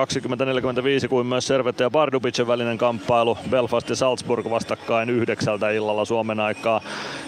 20-45 1.04 1.08
kuin 1.08 1.26
myös 1.26 1.46
Servette 1.46 1.84
ja 1.84 1.90
Bardubicin 1.90 2.46
välinen 2.46 2.78
kamppailu. 2.78 3.38
Belfast 3.50 3.88
ja 3.88 3.96
Salzburg 3.96 4.50
vastakkain 4.50 5.10
yhdeksältä 5.10 5.70
illalla 5.70 6.04
Suomen 6.04 6.40
aikaa. 6.40 6.80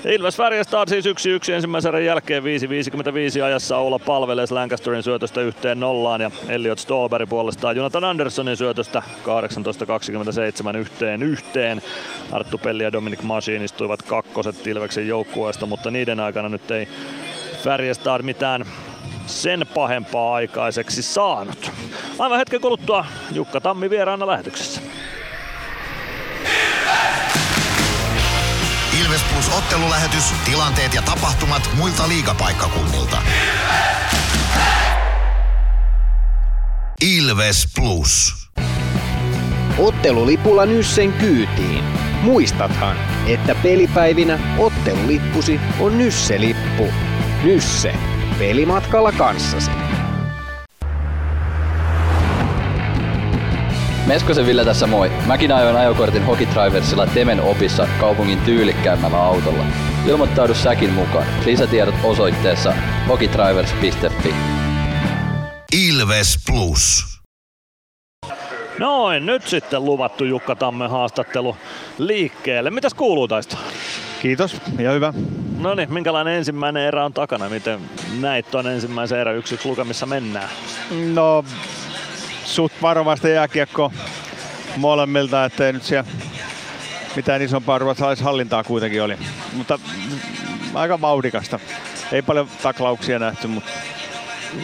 Ilves 0.05 0.37
Färjestad 0.37 0.89
siis 0.89 1.07
1-1 1.07 1.53
ensimmäisen 1.53 2.05
jälkeen 2.05 2.43
5-55 2.43 2.47
ajassa 3.45 3.79
Oula 3.79 3.99
palveles 3.99 4.53
Lancasterin 4.53 5.03
syötöstä 5.03 5.41
yhteen 5.41 5.81
nollaan 5.81 6.21
ja 6.21 6.31
Elliot 6.49 6.79
Stolberg 6.79 7.29
puolestaan 7.29 7.77
Jonathan 7.77 8.05
Anderssonin 8.05 8.57
syötöstä 8.57 9.03
18-27 10.75 10.77
yhteen 10.77 11.23
yhteen. 11.23 11.83
Arttu 12.33 12.59
Pelli 12.59 12.83
ja 12.83 12.93
Dominic 12.93 13.23
Machine 13.23 13.65
istuivat 13.65 14.03
kakkoset 14.03 14.67
Ilveksen 14.67 15.09
joukkueesta, 15.09 15.67
mutta 15.67 15.91
niiden 15.91 16.21
aikana 16.21 16.40
nyt 16.49 16.71
ei 16.71 16.89
Färjestad 17.65 18.23
mitään 18.23 18.65
sen 19.27 19.67
pahempaa 19.75 20.35
aikaiseksi 20.35 21.03
saanut. 21.03 21.73
Aivan 22.19 22.39
hetken 22.39 22.61
kuluttua 22.61 23.05
Jukka 23.33 23.61
Tammi 23.61 23.91
vieraana 23.91 24.27
lähetyksessä. 24.27 24.81
Ilves 29.01 29.21
Plus 29.33 29.49
ottelulähetys, 29.59 30.25
tilanteet 30.45 30.95
ja 30.95 31.03
tapahtumat 31.03 31.71
muilta 31.77 32.09
liigapaikkakunnilta. 32.09 33.17
Ilves 37.01 37.67
Plus. 37.75 38.35
Ottelulipulla 39.79 40.67
Nyssen 40.67 41.13
kyytiin. 41.13 42.10
Muistathan, 42.23 42.97
että 43.27 43.55
pelipäivinä 43.63 44.39
ottelulippusi 44.59 45.61
on 45.81 45.99
Nysse-lippu. 45.99 46.89
Nysse. 47.45 47.95
Pelimatkalla 48.39 49.13
kanssasi. 49.13 49.71
Meskosen 54.07 54.47
Ville 54.47 54.65
tässä 54.65 54.87
moi. 54.87 55.13
Mäkin 55.27 55.53
ajoin 55.53 55.77
ajokortin 55.77 56.25
Hokitriversilla 56.25 57.07
Temen 57.07 57.43
opissa 57.43 57.89
kaupungin 58.01 58.39
tyylikkäämmällä 58.39 59.23
autolla. 59.23 59.65
Ilmoittaudu 60.07 60.55
säkin 60.55 60.93
mukaan. 60.93 61.27
Lisätiedot 61.47 61.95
osoitteessa 62.05 62.75
hokitrivers.fi. 63.09 64.35
Ilves 65.73 66.39
Plus. 66.47 67.20
Noin, 68.81 69.27
nyt 69.27 69.47
sitten 69.47 69.85
luvattu 69.85 70.25
Jukka 70.25 70.57
Tammen 70.57 70.91
haastattelu 70.91 71.57
liikkeelle. 71.99 72.71
Mitäs 72.71 72.95
kuuluu 72.95 73.29
taista? 73.29 73.57
Kiitos 74.23 74.57
ja 74.79 74.93
hyvä. 74.93 75.15
No 75.59 75.75
niin, 75.75 75.93
minkälainen 75.93 76.35
ensimmäinen 76.35 76.83
erä 76.83 77.05
on 77.05 77.13
takana? 77.13 77.49
Miten 77.49 77.81
näit 78.21 78.51
tuon 78.51 78.67
ensimmäisen 78.67 79.21
erä 79.21 79.33
yksi 79.33 79.55
yksi 79.55 79.69
lukemissa 79.69 80.07
mennään? 80.07 80.49
No, 81.15 81.45
suht 82.45 82.75
varovaista 82.83 83.29
jääkiekko 83.29 83.93
molemmilta, 84.77 85.45
ettei 85.45 85.73
nyt 85.73 85.83
siellä 85.83 86.11
mitään 87.17 87.43
isompaa 87.43 87.79
ruotsalaishallintaa 87.79 88.65
kuitenkin 88.65 89.03
oli. 89.03 89.17
Mutta 89.53 89.79
aika 90.75 91.01
vauhdikasta. 91.01 91.59
Ei 92.13 92.23
paljon 92.23 92.49
taklauksia 92.63 93.19
nähty, 93.19 93.47
mutta 93.47 93.71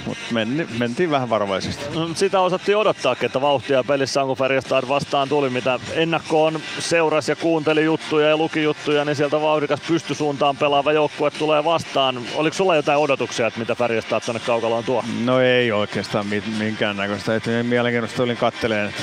mutta 0.06 0.22
men, 0.30 0.68
mentiin 0.78 1.10
vähän 1.10 1.30
varovaisesti. 1.30 1.84
No, 1.94 2.08
sitä 2.14 2.40
osattiin 2.40 2.76
odottaa, 2.76 3.16
että 3.22 3.40
vauhtia 3.40 3.84
pelissä 3.84 4.22
on, 4.22 4.26
kun 4.28 4.36
Färjestad 4.36 4.88
vastaan 4.88 5.28
tuli, 5.28 5.50
mitä 5.50 5.80
ennakkoon 5.92 6.60
seurasi 6.78 7.32
ja 7.32 7.36
kuunteli 7.36 7.84
juttuja 7.84 8.28
ja 8.28 8.36
luki 8.36 8.62
juttuja, 8.62 9.04
niin 9.04 9.16
sieltä 9.16 9.40
vauhdikas 9.40 9.80
pystysuuntaan 9.88 10.56
pelaava 10.56 10.92
joukkue 10.92 11.30
tulee 11.30 11.64
vastaan. 11.64 12.22
Oliko 12.34 12.54
sulla 12.54 12.76
jotain 12.76 12.98
odotuksia, 12.98 13.46
että 13.46 13.60
mitä 13.60 13.74
Färjestad 13.74 14.22
tuonne 14.24 14.40
kaukaloon 14.46 14.84
tuo? 14.84 15.04
No 15.24 15.40
ei 15.40 15.72
oikeastaan 15.72 16.26
minkäännäköistä. 16.58 17.36
Että 17.36 17.50
mielenkiintoista 17.62 18.22
olin 18.22 18.36
katteleen, 18.36 18.88
että 18.88 19.02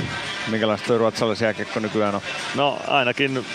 minkälaista 0.52 0.88
tuo 0.88 0.98
ruotsalaisjääkiekko 0.98 1.80
nykyään 1.80 2.16
on. 2.16 2.22
No 2.56 2.80
ainakin 2.88 3.46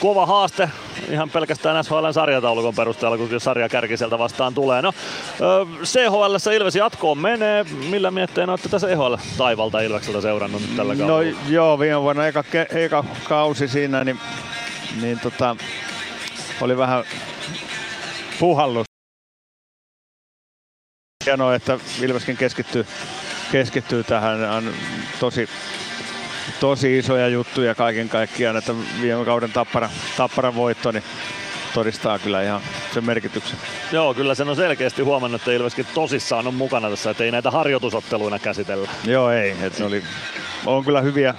kova 0.00 0.26
haaste 0.26 0.70
ihan 1.10 1.30
pelkästään 1.30 1.84
SHLn 1.84 2.14
sarjataulukon 2.14 2.74
perusteella, 2.74 3.16
kun 3.16 3.40
sarja 3.40 3.68
kärki 3.68 3.96
sieltä 3.96 4.18
vastaan 4.18 4.54
tulee. 4.54 4.82
No, 4.82 4.92
CHL 5.84 6.50
Ilves 6.56 6.76
jatkoon 6.76 7.18
menee. 7.18 7.64
Millä 7.64 8.10
mietteen 8.10 8.50
olette 8.50 8.68
tässä 8.68 8.88
EHL 8.88 9.14
taivalta 9.38 9.80
Ilvekseltä 9.80 10.20
seurannut 10.20 10.62
nyt 10.62 10.76
tällä 10.76 10.96
kaudella? 10.96 11.32
No 11.32 11.38
joo, 11.48 11.78
viime 11.78 12.02
vuonna 12.02 12.26
eka, 12.26 12.44
eka 12.70 13.04
kausi 13.24 13.68
siinä, 13.68 14.04
niin, 14.04 14.18
niin 15.00 15.20
tota, 15.20 15.56
oli 16.60 16.76
vähän 16.76 17.04
puhallus. 18.40 18.84
Hienoa, 21.26 21.54
että 21.54 21.78
Ilveskin 22.02 22.36
keskittyy, 22.36 22.86
keskittyy 23.52 24.04
tähän. 24.04 24.50
On 24.50 24.72
tosi 25.20 25.48
tosi 26.60 26.98
isoja 26.98 27.28
juttuja 27.28 27.74
kaiken 27.74 28.08
kaikkiaan, 28.08 28.56
että 28.56 28.74
viime 29.02 29.24
kauden 29.24 29.52
tappara, 29.52 29.90
tappara 30.16 30.54
voitto, 30.54 30.90
niin 30.90 31.04
todistaa 31.74 32.18
kyllä 32.18 32.42
ihan 32.42 32.60
sen 32.94 33.04
merkityksen. 33.04 33.58
Joo, 33.92 34.14
kyllä 34.14 34.34
sen 34.34 34.48
on 34.48 34.56
selkeästi 34.56 35.02
huomannut, 35.02 35.40
että 35.40 35.52
Ilveskin 35.52 35.86
tosissaan 35.94 36.46
on 36.46 36.54
mukana 36.54 36.90
tässä, 36.90 37.10
että 37.10 37.24
ei 37.24 37.30
näitä 37.30 37.50
harjoitusotteluina 37.50 38.38
käsitellä. 38.38 38.88
Joo, 39.04 39.30
ei. 39.30 39.56
Että 39.62 39.86
oli, 39.86 40.02
on 40.66 40.84
kyllä 40.84 41.00
hyviä, 41.00 41.34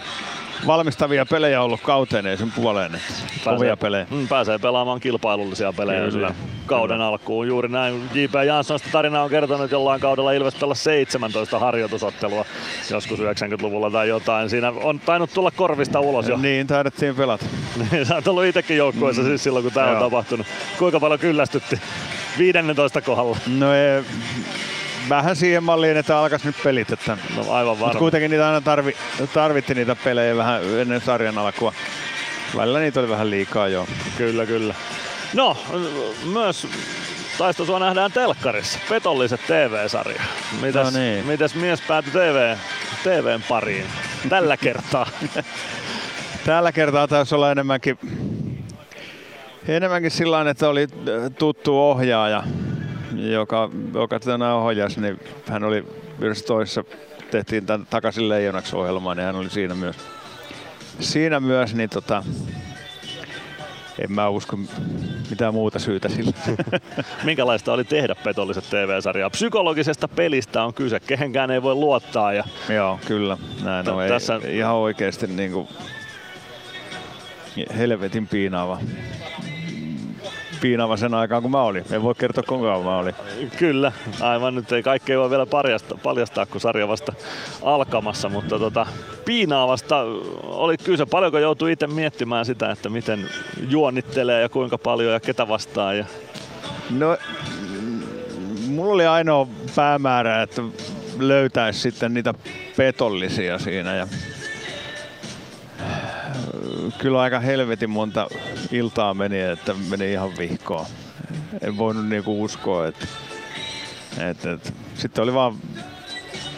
valmistavia 0.68 1.26
pelejä 1.26 1.62
ollut 1.62 1.82
kauteen, 1.82 2.28
ei 2.28 2.38
sen 2.38 2.51
puoleen. 2.51 2.91
Pääsee, 3.45 3.76
pelejä. 3.76 4.05
Mm, 4.10 4.28
pääsee 4.28 4.57
pelaamaan 4.57 4.99
kilpailullisia 4.99 5.74
pelejä 5.74 5.99
kyllä, 5.99 6.12
kyllä 6.12 6.34
kauden 6.66 6.95
kyllä. 6.95 7.07
alkuun. 7.07 7.47
Juuri 7.47 7.70
näin. 7.70 8.10
J.P. 8.14 8.34
Janssonista 8.47 8.89
tarina 8.91 9.24
on 9.24 9.30
kertonut, 9.30 9.64
että 9.64 9.76
jollain 9.76 10.01
kaudella 10.01 10.32
Ilves 10.32 10.55
pelasi 10.55 10.84
17 10.84 11.60
harjoitusottelua 11.60 12.45
joskus 12.89 13.20
90-luvulla 13.20 13.91
tai 13.91 14.07
jotain. 14.07 14.49
Siinä 14.49 14.70
on 14.70 14.99
tainnut 14.99 15.34
tulla 15.34 15.51
korvista 15.51 15.99
ulos 15.99 16.28
jo. 16.28 16.38
Niin, 16.38 16.68
taidettiin 16.68 17.16
pelata. 17.16 17.45
Sä 18.07 18.16
oot 18.16 18.28
ollut 18.28 18.45
itsekin 18.45 18.78
joukkueessa 18.78 19.22
mm. 19.22 19.28
siis 19.28 19.43
silloin, 19.43 19.64
kun 19.64 19.74
tämä 19.74 19.91
on 19.91 19.99
tapahtunut. 19.99 20.47
Kuinka 20.80 20.99
paljon 20.99 21.20
kyllästytti 21.20 21.80
15 22.38 23.01
kohdalla? 23.01 23.38
No 23.57 23.74
ei, 23.74 24.03
vähän 25.10 25.36
siihen 25.36 25.64
malliin, 25.64 25.97
että 25.97 26.20
alkaisi 26.20 26.45
nyt 26.45 26.55
pelit. 26.64 26.91
Että, 26.91 27.18
no 27.36 27.41
aivan 27.51 27.80
varma. 27.80 27.86
Mutta 27.86 27.99
kuitenkin 27.99 28.32
niitä 28.32 28.47
aina 28.47 28.62
tarvi, 28.62 28.95
tarvitti 29.34 29.76
niitä 29.76 29.95
pelejä 29.95 30.36
vähän 30.36 30.80
ennen 30.80 31.01
sarjan 31.01 31.38
alkua. 31.38 31.74
Välillä 32.57 32.80
niitä 32.80 32.99
oli 32.99 33.10
vähän 33.10 33.30
liikaa 33.30 33.68
jo. 33.68 33.88
Kyllä, 34.18 34.45
kyllä. 34.45 34.76
No, 35.34 35.57
myös 36.34 36.68
taisto 37.38 37.66
sua 37.66 37.80
nähdään 37.80 38.12
telkkarissa. 38.12 38.80
Petolliset 38.89 39.41
TV-sarja. 39.47 40.22
Mitäs, 40.62 40.93
no 40.93 40.99
niin. 40.99 41.26
mitäs 41.26 41.55
mies 41.55 41.82
päätyi 41.82 42.12
TV, 42.12 42.55
TVn 43.03 43.43
pariin 43.49 43.86
tällä 44.30 44.57
kertaa? 44.57 45.07
tällä 46.45 46.72
kertaa 46.72 47.07
taisi 47.07 47.36
olla 47.36 47.51
enemmänkin, 47.51 47.99
enemmänkin 49.68 50.12
sillä 50.12 50.49
että 50.49 50.70
oli 50.70 50.88
tuttu 51.38 51.80
ohjaaja 51.80 52.43
joka, 53.32 53.70
joka 53.93 54.20
tätä 54.20 54.55
ohjasi, 54.55 55.01
niin 55.01 55.20
hän 55.47 55.63
oli 55.63 55.86
myös 56.17 56.43
toisessa, 56.43 56.84
tehtiin 57.32 57.65
tämän 57.65 57.88
takaisin 57.89 58.30
leijonaksi 58.30 58.76
ohjelmaa, 58.76 59.15
niin 59.15 59.26
hän 59.26 59.36
oli 59.36 59.49
siinä 59.49 59.76
myös. 59.76 59.95
siinä 60.99 61.39
myös, 61.39 61.76
niin 61.76 61.89
tota, 61.89 62.24
en 63.99 64.11
mä 64.11 64.30
usko 64.30 64.57
mitään 65.30 65.53
muuta 65.53 65.80
syytä 65.80 66.09
sille. 66.09 66.34
Minkälaista 67.24 67.74
oli 67.74 67.84
tehdä 67.84 68.15
petolliset 68.15 68.70
TV-sarjaa? 68.70 69.30
Psykologisesta 69.30 70.07
pelistä 70.07 70.63
on 70.63 70.74
kyse, 70.74 70.99
kehenkään 70.99 71.51
ei 71.51 71.61
voi 71.61 71.76
luottaa. 71.76 72.34
Ja 72.34 72.43
Joo, 72.70 72.99
kyllä. 73.05 73.38
Näin 73.63 73.89
on. 73.89 74.07
Tässä- 74.07 74.39
Ei, 74.43 74.57
ihan 74.57 74.76
oikeasti 74.76 75.28
niin 75.28 75.51
kuin 75.51 75.67
helvetin 77.78 78.28
piinaava. 78.28 78.80
Piinaava 80.62 80.97
sen 80.97 81.14
aikaan, 81.14 81.41
kun 81.41 81.51
mä 81.51 81.62
olin. 81.62 81.86
En 81.91 82.03
voi 82.03 82.16
kertoa, 82.16 82.43
kuinka 82.47 82.68
kauan 82.68 82.86
mä 82.86 82.97
olin. 82.97 83.16
Kyllä, 83.57 83.91
aivan 84.22 84.55
nyt 84.55 84.72
ei 84.72 84.84
kaikkea 84.84 85.20
voi 85.20 85.30
vielä 85.30 85.45
paljastaa, 85.45 85.97
paljastaa 86.03 86.45
kun 86.45 86.62
sarja 86.62 86.88
vasta 86.88 87.14
alkamassa, 87.64 88.30
mutta 88.30 88.60
tota, 88.60 88.86
piinaavasta 89.26 90.01
oli 90.43 90.78
kyse. 90.78 91.05
Paljonko 91.05 91.39
joutui 91.39 91.72
itse 91.72 91.88
miettimään 91.88 92.45
sitä, 92.45 92.72
että 92.72 92.89
miten 92.89 93.30
juonittelee 93.70 94.41
ja 94.41 94.49
kuinka 94.49 94.78
paljon 94.78 95.14
ja 95.14 95.20
ketä 95.20 95.47
vastaan. 95.47 95.97
Ja... 95.97 96.05
No, 96.89 97.18
mulla 98.68 98.93
oli 98.93 99.05
ainoa 99.05 99.47
päämäärä, 99.76 100.41
että 100.41 100.62
löytäisi 101.20 101.80
sitten 101.80 102.14
niitä 102.14 102.34
petollisia 102.78 103.60
siinä. 103.60 103.95
Ja 103.95 104.07
kyllä 106.98 107.22
aika 107.22 107.40
helvetin 107.40 107.90
monta 107.90 108.28
iltaa 108.72 109.14
meni, 109.14 109.40
että 109.40 109.76
meni 109.90 110.12
ihan 110.12 110.32
vihkoon. 110.38 110.86
En 111.62 111.78
voinut 111.78 112.08
niinku 112.08 112.44
uskoa, 112.44 112.88
että, 112.88 113.08
että, 114.30 114.52
että 114.52 114.72
sitten 114.96 115.24
oli 115.24 115.34
vaan 115.34 115.56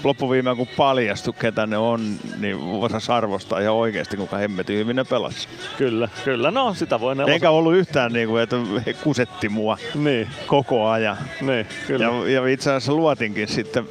loppuviimeen 0.04 0.58
kun 0.58 0.68
paljastui, 0.78 1.34
ketä 1.40 1.68
ne 1.68 1.78
on, 1.78 2.20
niin 2.40 2.58
osas 2.58 3.10
arvostaa 3.10 3.60
ihan 3.60 3.76
oikeasti, 3.76 4.18
kuinka 4.18 4.38
hemmetin 4.38 4.78
hyvin 4.78 4.96
ne 4.96 5.04
pelasi. 5.04 5.48
Kyllä, 5.78 6.10
kyllä. 6.26 6.52
No, 6.52 6.74
sitä 6.74 7.00
voi 7.00 7.16
nelosen. 7.16 7.34
Eikä 7.34 7.50
ollut 7.50 7.76
yhtään 7.76 8.14
niin 8.14 8.28
kuin, 8.28 8.44
että 8.44 8.56
he 8.86 8.94
kusetti 8.94 9.50
mua 9.50 9.78
niin. 9.96 10.30
koko 10.48 10.90
ajan. 10.90 11.18
Niin, 11.42 11.66
kyllä. 11.88 12.06
Ja, 12.06 12.30
ja 12.30 12.48
itse 12.48 12.70
asiassa 12.70 12.94
luotinkin 12.94 13.48
sitten 13.48 13.88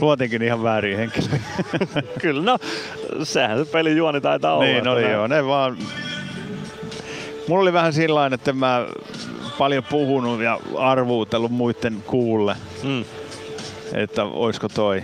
luotinkin 0.00 0.42
ihan 0.42 0.62
väärin 0.62 0.96
henkilöihin. 0.96 1.40
Kyllä, 2.22 2.42
no 2.42 2.58
sehän 3.24 3.58
se 3.58 3.64
pelin 3.72 3.96
juoni 3.96 4.20
taitaa 4.20 4.54
olla. 4.54 4.64
niin 4.64 4.88
oli 4.88 5.00
näin. 5.02 5.12
joo, 5.12 5.26
ne 5.26 5.46
vaan... 5.46 5.78
Mulla 7.48 7.62
oli 7.62 7.72
vähän 7.72 7.92
sillä 7.92 8.26
että 8.32 8.52
mä 8.52 8.86
paljon 9.58 9.84
puhunut 9.84 10.42
ja 10.42 10.58
arvuutellut 10.78 11.50
muiden 11.50 12.02
kuulle, 12.06 12.56
Mm. 12.82 13.04
että 13.94 14.24
oisko 14.24 14.68
toi 14.68 15.02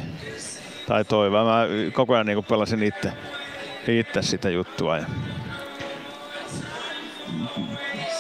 tai 0.87 1.05
toi, 1.05 1.31
mä 1.31 1.67
koko 1.93 2.15
ajan 2.15 2.27
niin 2.27 2.45
pelasin 2.45 2.83
itse, 2.83 3.13
itse 3.89 4.23
sitä 4.23 4.51
juttua. 4.51 4.97
Ja... 4.97 5.05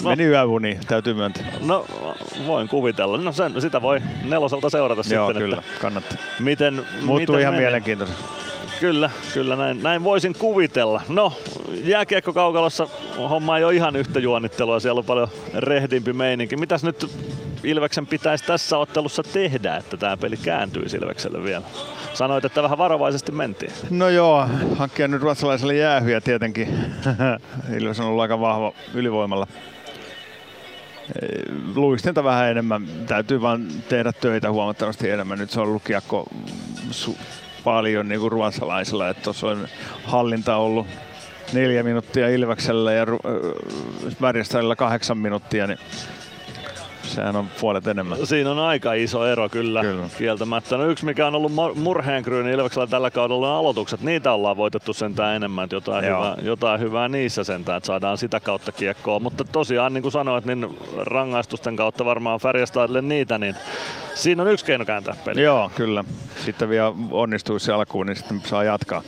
Meni 0.08 0.24
yöuni, 0.24 0.78
täytyy 0.88 1.14
myöntää. 1.14 1.44
No, 1.60 1.86
voin 2.46 2.68
kuvitella. 2.68 3.18
No 3.18 3.32
sen, 3.32 3.60
sitä 3.60 3.82
voi 3.82 4.00
neloselta 4.24 4.70
seurata 4.70 5.02
Joo, 5.10 5.26
sitten, 5.26 5.42
kyllä, 5.42 5.56
että 5.56 5.80
kannattaa. 5.80 6.18
miten, 6.40 6.74
Muuttuu 7.02 7.16
miten 7.18 7.40
ihan 7.40 7.54
meni. 7.54 7.62
mielenkiintoista. 7.62 8.16
Kyllä, 8.80 9.10
kyllä 9.34 9.56
näin, 9.56 9.82
näin 9.82 10.04
voisin 10.04 10.34
kuvitella. 10.38 11.02
No, 11.08 11.32
jääkiekko 11.84 12.32
kaukalossa 12.32 12.88
homma 13.18 13.58
ei 13.58 13.64
ole 13.64 13.74
ihan 13.74 13.96
yhtä 13.96 14.20
juonittelua, 14.20 14.80
siellä 14.80 14.98
on 14.98 15.04
paljon 15.04 15.28
rehdimpi 15.54 16.12
meininki. 16.12 16.56
Mitäs 16.56 16.84
nyt 16.84 17.10
Ilveksen 17.64 18.06
pitäisi 18.06 18.44
tässä 18.44 18.78
ottelussa 18.78 19.22
tehdä, 19.22 19.76
että 19.76 19.96
tämä 19.96 20.16
peli 20.16 20.36
kääntyy 20.36 20.82
Ilvekselle 21.00 21.44
vielä? 21.44 21.64
Sanoit, 22.14 22.44
että 22.44 22.62
vähän 22.62 22.78
varovaisesti 22.78 23.32
mentiin. 23.32 23.72
No 23.90 24.08
joo, 24.08 24.46
hankkia 24.76 25.08
nyt 25.08 25.22
ruotsalaiselle 25.22 25.74
jäähyjä 25.74 26.20
tietenkin. 26.20 26.68
Ilves 27.78 28.00
on 28.00 28.06
ollut 28.06 28.22
aika 28.22 28.40
vahva 28.40 28.72
ylivoimalla. 28.94 29.46
Luistinta 31.74 32.24
vähän 32.24 32.50
enemmän, 32.50 32.86
täytyy 33.06 33.40
vaan 33.40 33.66
tehdä 33.88 34.12
töitä 34.12 34.50
huomattavasti 34.50 35.10
enemmän. 35.10 35.38
Nyt 35.38 35.50
se 35.50 35.60
on 35.60 35.66
ollut 35.66 35.82
kiekko 35.82 36.26
su- 36.90 37.18
paljon 37.64 38.08
niin 38.08 38.20
kuin 38.20 38.32
ruotsalaisilla, 38.32 39.14
tuossa 39.14 39.46
on 39.46 39.68
hallinta 40.04 40.56
ollut 40.56 40.86
neljä 41.52 41.82
minuuttia 41.82 42.28
Ilveksellä 42.28 42.92
ja 42.92 43.06
Värjestälillä 44.20 44.76
kahdeksan 44.76 45.18
minuuttia, 45.18 45.66
niin 45.66 45.78
sehän 47.10 47.36
on 47.36 47.48
puolet 47.60 47.86
enemmän. 47.86 48.26
Siinä 48.26 48.50
on 48.50 48.58
aika 48.58 48.92
iso 48.92 49.26
ero 49.26 49.48
kyllä, 49.48 49.80
kyllä. 49.80 50.08
kieltämättä. 50.18 50.76
No 50.76 50.86
yksi 50.86 51.04
mikä 51.04 51.26
on 51.26 51.34
ollut 51.34 51.52
mur- 51.52 51.74
murheenkryyni 51.74 52.50
Ilveksellä 52.50 52.86
tällä 52.86 53.10
kaudella 53.10 53.52
on 53.52 53.58
aloitukset. 53.58 54.00
Niitä 54.00 54.32
ollaan 54.32 54.56
voitettu 54.56 54.92
sentään 54.92 55.36
enemmän, 55.36 55.64
että 55.64 55.76
jotain, 55.76 56.04
Joo. 56.04 56.20
hyvää, 56.20 56.36
jotain 56.42 56.80
hyvää 56.80 57.08
niissä 57.08 57.44
sentään, 57.44 57.76
että 57.76 57.86
saadaan 57.86 58.18
sitä 58.18 58.40
kautta 58.40 58.72
kiekkoa. 58.72 59.20
Mutta 59.20 59.44
tosiaan 59.44 59.94
niin 59.94 60.02
kuin 60.02 60.12
sanoit, 60.12 60.44
niin 60.44 60.78
rangaistusten 60.96 61.76
kautta 61.76 62.04
varmaan 62.04 62.40
Färjestadille 62.40 63.02
niitä, 63.02 63.38
niin 63.38 63.54
siinä 64.14 64.42
on 64.42 64.50
yksi 64.50 64.64
keino 64.64 64.84
kääntää 64.84 65.16
peli. 65.24 65.42
Joo, 65.42 65.70
kyllä. 65.74 66.04
Sitten 66.44 66.68
vielä 66.68 66.92
onnistuisi 67.10 67.72
alkuun, 67.72 68.06
niin 68.06 68.16
sitten 68.16 68.40
saa 68.44 68.64
jatkaa. 68.64 69.02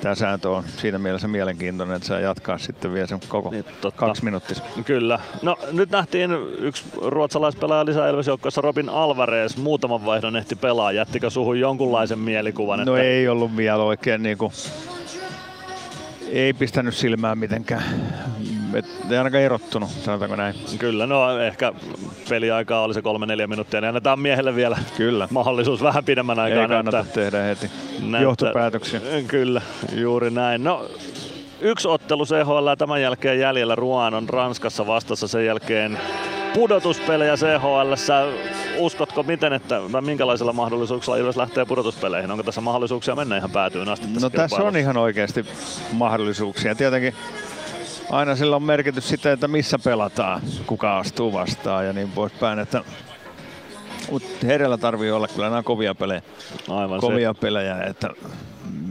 Tämä 0.00 0.14
sääntö 0.14 0.50
on 0.50 0.64
siinä 0.76 0.98
mielessä 0.98 1.28
mielenkiintoinen, 1.28 1.96
että 1.96 2.08
saa 2.08 2.20
jatkaa 2.20 2.58
sitten 2.58 2.92
vielä 2.92 3.06
sen 3.06 3.20
koko 3.28 3.50
niin, 3.50 3.64
kaksi 3.96 4.24
minuuttia. 4.24 4.56
Kyllä. 4.84 5.20
No 5.42 5.56
nyt 5.72 5.90
nähtiin 5.90 6.30
yksi 6.58 6.84
ruotsalaispelaaja 6.96 7.84
lisää 7.84 8.08
Ilves-joukkoissa 8.08 8.60
Robin 8.60 8.88
Alvarez. 8.88 9.56
Muutaman 9.56 10.06
vaihdon 10.06 10.36
ehti 10.36 10.56
pelaa. 10.56 10.92
Jättikö 10.92 11.30
suhun 11.30 11.60
jonkunlaisen 11.60 12.18
mielikuvan? 12.18 12.78
No 12.86 12.96
että... 12.96 13.08
ei 13.08 13.28
ollut 13.28 13.56
vielä 13.56 13.82
oikein 13.82 14.22
niinku, 14.22 14.52
ei 16.28 16.52
pistänyt 16.52 16.94
silmään 16.94 17.38
mitenkään. 17.38 17.82
Et, 18.74 18.86
ei 19.10 19.18
ainakaan 19.18 19.42
erottunut, 19.42 19.90
sanotaanko 19.90 20.36
näin. 20.36 20.54
Kyllä, 20.78 21.06
no 21.06 21.38
ehkä 21.38 21.72
peliaikaa 22.28 22.82
oli 22.82 22.94
se 22.94 23.02
kolme 23.02 23.26
neljä 23.26 23.46
minuuttia, 23.46 23.80
niin 23.80 23.88
annetaan 23.88 24.20
miehelle 24.20 24.54
vielä 24.54 24.78
Kyllä. 24.96 25.28
mahdollisuus 25.30 25.82
vähän 25.82 26.04
pidemmän 26.04 26.38
aikaa 26.38 26.62
Ei 26.62 26.68
kannata 26.68 26.96
näyttää. 26.96 27.14
tehdä 27.24 27.42
heti 27.42 27.70
näyttää- 28.00 28.22
johtopäätöksiä. 28.22 29.00
Kyllä, 29.28 29.62
juuri 29.94 30.30
näin. 30.30 30.64
No, 30.64 30.86
yksi 31.60 31.88
ottelu 31.88 32.24
CHL 32.26 32.68
tämän 32.78 33.02
jälkeen 33.02 33.40
jäljellä. 33.40 33.74
Ruan 33.74 34.14
on 34.14 34.28
Ranskassa 34.28 34.86
vastassa 34.86 35.28
sen 35.28 35.46
jälkeen 35.46 35.98
pudotuspelejä 36.54 37.36
CHL. 37.36 37.94
Uskotko 38.78 39.22
miten, 39.22 39.52
että 39.52 39.80
tai 39.92 40.02
minkälaisilla 40.02 40.52
mahdollisuuksilla 40.52 41.16
Ilves 41.16 41.36
lähtee 41.36 41.64
pudotuspeleihin? 41.64 42.30
Onko 42.30 42.42
tässä 42.42 42.60
mahdollisuuksia 42.60 43.14
mennä 43.16 43.36
ihan 43.36 43.50
päätyyn 43.50 43.88
asti 43.88 44.06
tässä 44.06 44.26
No 44.26 44.30
tässä 44.30 44.62
on 44.62 44.76
ihan 44.76 44.96
oikeasti 44.96 45.46
mahdollisuuksia. 45.92 46.74
Tietenkin 46.74 47.14
aina 48.10 48.36
sillä 48.36 48.56
on 48.56 48.62
merkitys 48.62 49.08
sitä, 49.08 49.32
että 49.32 49.48
missä 49.48 49.78
pelataan, 49.84 50.42
kuka 50.66 50.98
astuu 50.98 51.32
vastaan 51.32 51.86
ja 51.86 51.92
niin 51.92 52.10
poispäin. 52.10 52.58
Että, 52.58 52.84
mutta 54.10 54.46
hereillä 54.46 54.78
tarvii 54.78 55.10
olla 55.10 55.28
kyllä 55.28 55.50
nämä 55.50 55.62
kovia 55.62 55.94
pelejä. 55.94 56.22
Aivan 56.68 57.00
kovia 57.00 57.34
pelejä, 57.34 57.82
että 57.82 58.10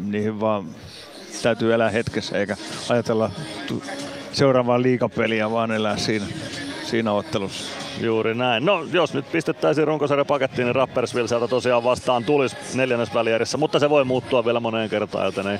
niihin 0.05 0.39
vaan 0.39 0.65
täytyy 1.41 1.73
elää 1.73 1.89
hetkessä 1.89 2.37
eikä 2.37 2.57
ajatella 2.89 3.31
seuraavaa 4.31 4.81
liikapeliä, 4.81 5.51
vaan 5.51 5.71
elää 5.71 5.97
siinä, 5.97 6.25
siinä 6.83 7.11
ottelussa. 7.11 7.77
Juuri 8.01 8.35
näin. 8.35 8.65
No 8.65 8.83
jos 8.91 9.13
nyt 9.13 9.31
pistettäisiin 9.31 9.87
runkosarja 9.87 10.25
pakettiin, 10.25 10.65
niin 10.65 10.75
Rappersville 10.75 11.27
sieltä 11.27 11.47
tosiaan 11.47 11.83
vastaan 11.83 12.23
tulisi 12.23 12.55
neljännesvälierissä, 12.73 13.57
mutta 13.57 13.79
se 13.79 13.89
voi 13.89 14.03
muuttua 14.03 14.45
vielä 14.45 14.59
moneen 14.59 14.89
kertaan, 14.89 15.25
joten 15.25 15.47
ei 15.47 15.57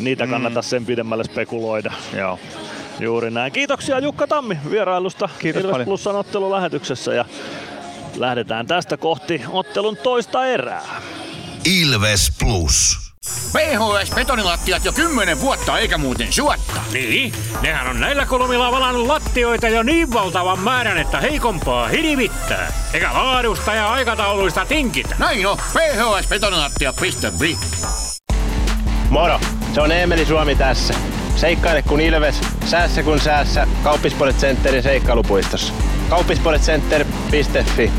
niitä 0.00 0.26
kannata 0.26 0.62
sen 0.62 0.86
pidemmälle 0.86 1.24
spekuloida. 1.24 1.92
Joo. 2.16 2.38
Juuri 2.98 3.30
näin. 3.30 3.52
Kiitoksia 3.52 3.98
Jukka 3.98 4.26
Tammi 4.26 4.58
vierailusta 4.70 5.28
Kiitos 5.38 5.64
Ilves. 5.64 5.84
Plusan 5.84 6.16
ottelulähetyksessä 6.16 7.14
ja 7.14 7.24
lähdetään 8.16 8.66
tästä 8.66 8.96
kohti 8.96 9.42
ottelun 9.48 9.96
toista 9.96 10.46
erää. 10.46 11.00
Ilves 11.64 12.32
Plus. 12.38 13.10
PHS 13.52 14.10
betonilattiat 14.14 14.84
jo 14.84 14.92
kymmenen 14.92 15.40
vuotta 15.40 15.78
eikä 15.78 15.98
muuten 15.98 16.32
suotta. 16.32 16.80
Niin, 16.92 17.32
nehän 17.62 17.86
on 17.86 18.00
näillä 18.00 18.26
kolmilla 18.26 18.72
valannut 18.72 19.06
lattioita 19.06 19.68
jo 19.68 19.82
niin 19.82 20.12
valtavan 20.12 20.58
määrän, 20.58 20.98
että 20.98 21.20
heikompaa 21.20 21.88
hirvittää. 21.88 22.72
Eikä 22.94 23.12
laadusta 23.12 23.74
ja 23.74 23.92
aikatauluista 23.92 24.64
tinkitä. 24.64 25.16
Näin 25.18 25.46
on, 25.46 25.56
phsbetonilattia.fi. 25.56 27.58
Moro, 29.10 29.40
se 29.74 29.80
on 29.80 29.92
Eemeli 29.92 30.26
Suomi 30.26 30.56
tässä. 30.56 30.94
Seikkaile 31.36 31.82
kun 31.82 32.00
ilves, 32.00 32.40
säässä 32.64 33.02
kun 33.02 33.20
säässä. 33.20 33.66
Kauppispoilet 33.82 34.36
Centerin 34.36 34.82
seikkailupuistossa. 34.82 35.72
Kauppispoiletcenter.fi 36.08 37.90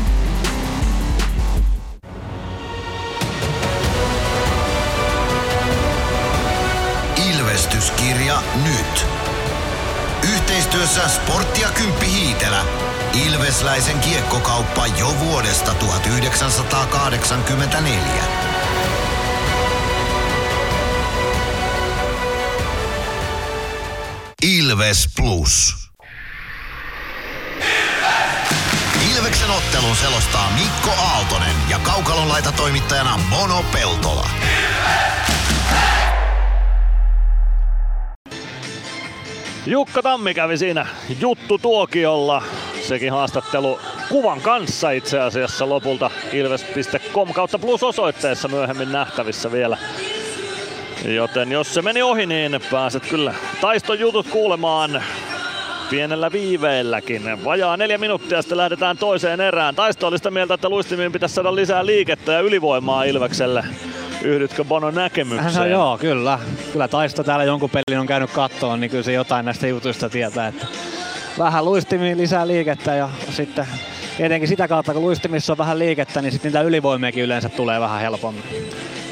Ilvestyskirja 7.30 8.42
nyt. 8.64 9.06
Yhteistyössä 10.34 11.08
Sportti 11.08 11.60
ja 11.60 11.68
Kymppi 11.68 12.06
Hiitelä. 12.06 12.64
Ilvesläisen 13.26 14.00
kiekkokauppa 14.00 14.86
jo 14.86 15.14
vuodesta 15.20 15.74
1984. 15.74 18.51
Ilves 24.42 25.08
Plus. 25.16 25.74
Ilveksen 29.16 29.50
ottelun 29.50 29.96
selostaa 29.96 30.50
Mikko 30.50 30.90
Aaltonen 30.90 31.56
ja 31.70 31.78
Kaukalon 31.78 32.28
laita 32.28 32.52
toimittajana 32.52 33.20
Mono 33.28 33.64
Peltola. 33.72 34.28
Jukka 39.66 40.02
Tammi 40.02 40.34
kävi 40.34 40.58
siinä 40.58 40.86
juttu 41.20 41.58
tuokiolla. 41.58 42.42
Sekin 42.88 43.12
haastattelu 43.12 43.80
kuvan 44.08 44.40
kanssa 44.40 44.90
itse 44.90 45.20
asiassa 45.20 45.68
lopulta 45.68 46.10
ilves.com 46.32 47.32
kautta 47.32 47.58
plus 47.58 47.82
osoitteessa 47.82 48.48
myöhemmin 48.48 48.92
nähtävissä 48.92 49.52
vielä. 49.52 49.78
Joten 51.04 51.52
jos 51.52 51.74
se 51.74 51.82
meni 51.82 52.02
ohi, 52.02 52.26
niin 52.26 52.60
pääset 52.70 53.06
kyllä 53.06 53.34
taiston 53.60 53.98
jutut 53.98 54.26
kuulemaan 54.28 55.02
pienellä 55.90 56.32
viiveelläkin. 56.32 57.44
Vajaa 57.44 57.76
neljä 57.76 57.98
minuuttia 57.98 58.42
sitten 58.42 58.58
lähdetään 58.58 58.98
toiseen 58.98 59.40
erään. 59.40 59.74
Taisto 59.74 60.06
oli 60.06 60.18
sitä 60.18 60.30
mieltä, 60.30 60.54
että 60.54 60.68
luistimiin 60.68 61.12
pitäisi 61.12 61.34
saada 61.34 61.54
lisää 61.54 61.86
liikettä 61.86 62.32
ja 62.32 62.40
ylivoimaa 62.40 63.04
Ilvekselle. 63.04 63.64
Yhdytkö 64.22 64.64
Bonon 64.64 64.94
näkemykseen? 64.94 65.54
No, 65.54 65.66
joo, 65.66 65.98
kyllä. 65.98 66.38
Kyllä 66.72 66.88
Taisto 66.88 67.24
täällä 67.24 67.44
jonkun 67.44 67.70
pelin 67.70 68.00
on 68.00 68.06
käynyt 68.06 68.30
kattoon, 68.30 68.80
niin 68.80 68.90
kyllä 68.90 69.02
se 69.02 69.12
jotain 69.12 69.44
näistä 69.44 69.66
jutuista 69.66 70.10
tietää. 70.10 70.48
Että 70.48 70.66
vähän 71.38 71.64
luistimiin 71.64 72.18
lisää 72.18 72.46
liikettä 72.46 72.94
ja 72.94 73.08
sitten 73.30 73.66
etenkin 74.18 74.48
sitä 74.48 74.68
kautta, 74.68 74.92
kun 74.92 75.02
luistimissa 75.02 75.52
on 75.52 75.58
vähän 75.58 75.78
liikettä, 75.78 76.22
niin 76.22 76.32
sitten 76.32 76.48
niitä 76.48 76.62
ylivoimiakin 76.62 77.24
yleensä 77.24 77.48
tulee 77.48 77.80
vähän 77.80 78.00
helpommin. 78.00 78.44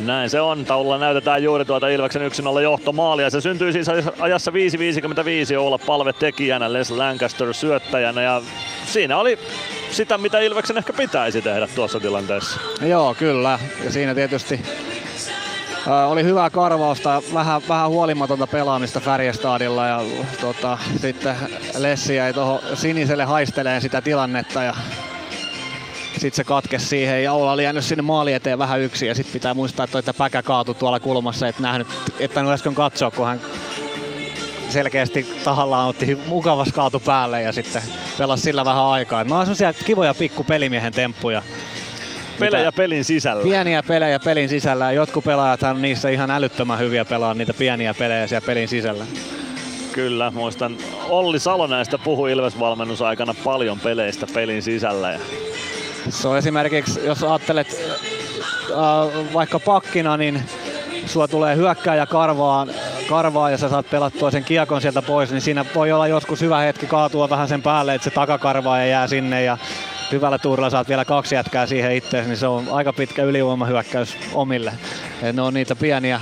Näin 0.05 0.31
se 0.31 0.41
on. 0.41 0.65
Taululla 0.65 0.99
näytetään 0.99 1.43
juuri 1.43 1.65
tuota 1.65 1.89
Ilveksen 1.89 2.23
1-0 2.23 2.61
johtomaalia. 2.61 3.31
Se 3.31 3.41
syntyi 3.41 3.73
siis 3.73 3.87
ajassa 4.21 4.51
5.55 4.51 5.59
olla 5.59 5.79
palve 5.79 6.13
tekijänä, 6.13 6.73
Les 6.73 6.91
Lancaster 6.91 7.55
syöttäjänä 7.55 8.23
ja 8.23 8.43
siinä 8.85 9.19
oli 9.19 9.39
sitä, 9.91 10.19
mitä 10.19 10.41
Ilveksen 10.41 10.79
ehkä 10.79 10.93
pitäisi 10.93 11.43
tehdä 11.43 11.69
tuossa 11.75 12.01
tilanteessa. 12.01 12.61
Joo, 12.81 13.15
kyllä. 13.15 13.59
Ja 13.85 13.93
siinä 13.93 14.15
tietysti 14.15 14.61
oli 15.87 16.25
hyvää 16.25 16.51
karvausta, 16.51 17.23
vähän, 17.35 17.63
vähän 17.69 17.89
huolimatonta 17.91 18.47
pelaamista 18.47 19.01
Färjestadilla 19.01 19.87
ja 19.87 20.01
tota, 20.41 20.79
sitten 21.01 21.37
Lessi 21.79 22.17
jäi 22.17 22.33
tuohon 22.33 22.61
siniselle 22.75 23.25
haisteleen 23.25 23.81
sitä 23.81 24.03
tilannetta 24.03 24.63
ja 24.63 24.75
sitten 26.21 26.37
se 26.37 26.45
katkesi 26.45 26.87
siihen 26.87 27.25
ja 27.25 27.33
Oula 27.33 27.53
oli 27.53 27.65
jäänyt 27.65 27.85
sinne 27.85 28.03
maali 28.03 28.33
eteen 28.33 28.59
vähän 28.59 28.81
yksin 28.81 29.09
ja 29.09 29.15
sitten 29.15 29.33
pitää 29.33 29.55
muistaa, 29.55 29.85
että, 29.85 29.99
että 29.99 30.15
Päkä 30.15 30.43
kaatui 30.43 30.75
tuolla 30.75 31.01
kulmassa, 31.01 31.49
et 31.49 31.59
nähnyt, 31.59 31.89
että 32.19 32.41
äsken 32.53 32.75
katsoa, 32.75 33.11
kun 33.11 33.27
hän 33.27 33.41
selkeästi 34.69 35.27
tahallaan 35.45 35.89
otti 35.89 36.19
mukavasti 36.27 36.75
kaatu 36.75 37.01
päälle 37.01 37.43
ja 37.43 37.53
sitten 37.53 37.83
pelasi 38.19 38.43
sillä 38.43 38.65
vähän 38.65 38.85
aikaa. 38.85 39.25
Mä 39.25 39.37
oon 39.37 39.47
semmosia 39.47 39.73
kivoja 39.73 40.15
pikku 40.15 40.45
pelimiehen 40.45 40.93
temppuja. 40.93 41.43
Pelejä 42.39 42.73
pelin 42.73 43.05
sisällä. 43.05 43.43
Pieniä 43.43 43.83
pelejä 43.83 44.19
pelin 44.19 44.49
sisällä 44.49 44.85
ja 44.85 44.93
jotkut 44.93 45.25
pelaajat 45.25 45.63
on 45.63 45.83
niissä 45.83 46.09
ihan 46.09 46.31
älyttömän 46.31 46.79
hyviä 46.79 47.05
pelaa 47.05 47.35
niitä 47.35 47.55
pieniä 47.55 47.95
pelejä 47.95 48.27
siellä 48.27 48.47
pelin 48.47 48.69
sisällä. 48.69 49.05
Kyllä, 49.93 50.31
muistan 50.31 50.77
Olli 51.09 51.39
Salo 51.39 51.67
näistä 51.67 51.99
puhui 51.99 52.33
Ilves-valmennusaikana 52.33 53.35
paljon 53.45 53.81
peleistä 53.81 54.27
pelin 54.35 54.63
sisällä. 54.63 55.13
Ja 55.13 55.19
se 56.09 56.29
on 56.29 56.39
esimerkiksi, 56.39 57.01
jos 57.05 57.23
ajattelet 57.23 57.69
äh, 58.71 59.33
vaikka 59.35 59.59
pakkina, 59.61 60.17
niin 60.17 60.43
sua 61.07 61.29
tulee 61.29 61.57
hyökkääjä 61.57 62.07
karvaa, 62.07 62.67
karvaa 63.09 63.51
ja 63.51 63.59
sä 63.59 63.69
saat 63.69 63.91
pelattua 63.91 64.31
sen 64.31 64.45
kiekon 64.45 64.81
sieltä 64.81 65.03
pois, 65.03 65.31
niin 65.31 65.41
siinä 65.41 65.65
voi 65.75 65.93
olla 65.93 66.07
joskus 66.07 66.41
hyvä 66.41 66.59
hetki 66.59 66.87
kaatua 66.87 67.31
vähän 67.31 67.49
sen 67.49 67.63
päälle, 67.63 67.95
että 67.95 68.05
se 68.05 68.11
takakarvaa 68.11 68.79
ja 68.79 68.87
jää 68.87 69.07
sinne 69.07 69.43
ja 69.43 69.59
hyvällä 70.13 70.39
tuurilla 70.39 70.71
saat 70.71 70.89
vielä 70.89 71.05
kaksi 71.05 71.35
jätkää 71.35 71.67
siihen 71.67 71.93
itse, 71.93 72.23
niin 72.23 72.37
se 72.37 72.47
on 72.47 72.67
aika 72.71 72.93
pitkä 72.93 73.23
ylivoimahyökkäys 73.23 74.17
omille. 74.35 74.73
Et 75.23 75.37
ne 75.37 75.43
on 75.43 75.55
niitä 75.55 75.77
pieniä, 75.77 76.21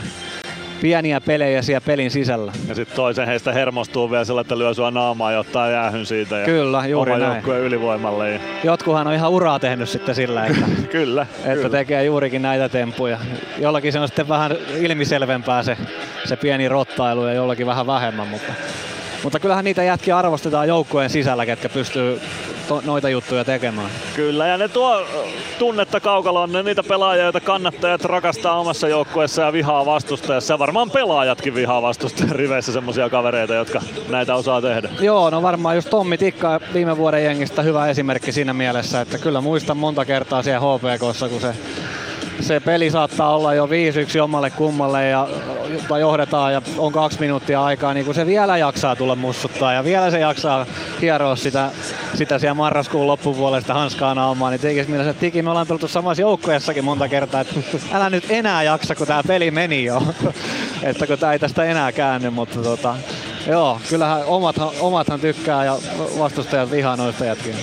pieniä 0.83 1.21
pelejä 1.21 1.63
siellä 1.63 1.81
pelin 1.81 2.11
sisällä. 2.11 2.53
Ja 2.69 2.75
sitten 2.75 2.97
toisen 2.97 3.27
heistä 3.27 3.53
hermostuu 3.53 4.11
vielä 4.11 4.25
sillä, 4.25 4.41
että 4.41 4.59
lyö 4.59 4.75
sua 4.75 4.91
naamaa 4.91 5.33
ja 5.33 5.39
ottaa 5.39 5.71
jäähyn 5.71 6.07
siitä. 6.07 6.39
Ja 6.39 6.45
kyllä, 6.45 6.87
juuri 6.87 7.13
oma 7.13 7.29
näin. 7.29 7.45
ylivoimalle. 7.47 8.31
Ja... 8.31 8.41
Jotkuhan 8.65 9.07
on 9.07 9.15
ihan 9.15 9.31
uraa 9.31 9.59
tehnyt 9.59 9.89
sitten 9.89 10.15
sillä, 10.15 10.47
että, 10.47 10.65
kyllä, 10.91 11.27
että 11.39 11.55
kyllä. 11.55 11.69
tekee 11.69 12.05
juurikin 12.05 12.43
näitä 12.43 12.69
temppuja. 12.69 13.19
Jollakin 13.59 13.93
se 13.93 14.01
on 14.01 14.09
sitten 14.09 14.29
vähän 14.29 14.57
ilmiselvempää 14.79 15.63
se, 15.63 15.77
se 16.25 16.37
pieni 16.37 16.69
rottailu 16.69 17.27
ja 17.27 17.33
jollakin 17.33 17.67
vähän 17.67 17.87
vähemmän, 17.87 18.29
mutta 18.29 18.53
mutta 19.23 19.41
kyllähän 19.41 19.65
niitä 19.65 19.83
jätkiä 19.83 20.19
arvostetaan 20.19 20.69
joukkueen 20.69 21.11
sisällä, 21.11 21.47
ketkä 21.47 21.69
pystyy 21.69 22.21
to, 22.69 22.83
noita 22.87 23.09
juttuja 23.09 23.45
tekemään. 23.45 23.91
Kyllä, 24.17 24.47
ja 24.47 24.59
ne 24.59 24.69
tuo 24.69 25.07
tunnetta 25.59 26.01
kaukaloon, 26.01 26.53
ne 26.53 26.63
niitä 26.63 26.83
pelaajia, 26.83 27.25
joita 27.25 27.41
kannattajat 27.41 28.05
rakastaa 28.05 28.61
omassa 28.61 28.89
joukkueessa 28.89 29.43
ja 29.43 29.53
vihaa 29.53 29.87
vastustajassa. 29.87 30.55
Ja 30.55 30.59
varmaan 30.59 30.91
pelaajatkin 30.91 31.55
vihaa 31.55 31.83
vastustajan 31.83 32.37
riveissä 32.37 32.73
semmoisia 32.73 33.11
kavereita, 33.11 33.55
jotka 33.55 33.83
näitä 34.09 34.35
osaa 34.35 34.63
tehdä. 34.63 34.89
Joo, 35.01 35.31
no 35.31 35.43
varmaan 35.43 35.77
just 35.77 35.91
Tommi 35.91 36.19
Tikka 36.19 36.61
viime 36.75 36.97
vuoden 36.97 37.25
jengistä 37.25 37.63
hyvä 37.63 37.89
esimerkki 37.89 38.33
siinä 38.33 38.53
mielessä, 38.53 39.01
että 39.01 39.19
kyllä 39.19 39.41
muistan 39.41 39.77
monta 39.77 40.05
kertaa 40.05 40.43
siellä 40.43 40.61
HPKssa, 40.61 41.29
kun 41.29 41.41
se 41.41 41.55
se 42.41 42.61
peli 42.61 42.91
saattaa 42.91 43.37
olla 43.37 43.55
jo 43.55 43.67
5-1 43.67 43.69
omalle 44.23 44.51
kummalle 44.51 45.09
ja 45.09 45.29
johdetaan 46.01 46.53
ja 46.53 46.63
on 46.79 46.93
kaksi 46.93 47.21
minuuttia 47.21 47.65
aikaa, 47.65 47.95
niin 47.95 48.07
kun 48.07 48.15
se 48.15 48.27
vielä 48.27 48.57
jaksaa 48.57 48.97
tulla 48.97 49.17
mussuttaa 49.17 49.73
ja 49.73 49.85
vielä 49.85 50.11
se 50.11 50.19
jaksaa 50.19 50.67
hieroa 51.01 51.37
sitä, 51.37 51.71
sitä 52.15 52.39
siellä 52.39 52.55
marraskuun 52.55 53.07
loppupuolesta 53.07 53.75
hanskaa 53.75 54.15
naamaan, 54.15 54.53
niin 54.53 54.61
tekisi 54.61 54.91
mielessä, 54.91 55.11
että 55.11 55.21
Tiki, 55.21 55.43
me 55.43 55.51
ollaan 55.51 55.67
pelattu 55.67 55.89
samassa 55.89 56.21
joukkueessakin 56.21 56.85
monta 56.85 57.09
kertaa, 57.09 57.41
että 57.41 57.55
älä 57.93 58.11
nyt 58.11 58.25
enää 58.31 58.63
jaksa, 58.63 58.95
kun 58.95 59.07
tämä 59.07 59.23
peli 59.27 59.51
meni 59.51 59.85
jo, 59.85 60.03
että 60.83 61.07
kun 61.07 61.19
tämä 61.19 61.33
ei 61.33 61.39
tästä 61.39 61.65
enää 61.65 61.93
käänny, 61.93 62.31
mutta 62.31 62.63
tota, 62.63 62.95
joo, 63.47 63.81
kyllähän 63.89 64.25
omathan, 64.27 64.71
omathan 64.81 65.21
tykkää 65.21 65.65
ja 65.65 65.79
vastustajat 66.19 66.71
vihaa 66.71 66.97
noista 66.97 67.25
jätkiä. 67.25 67.55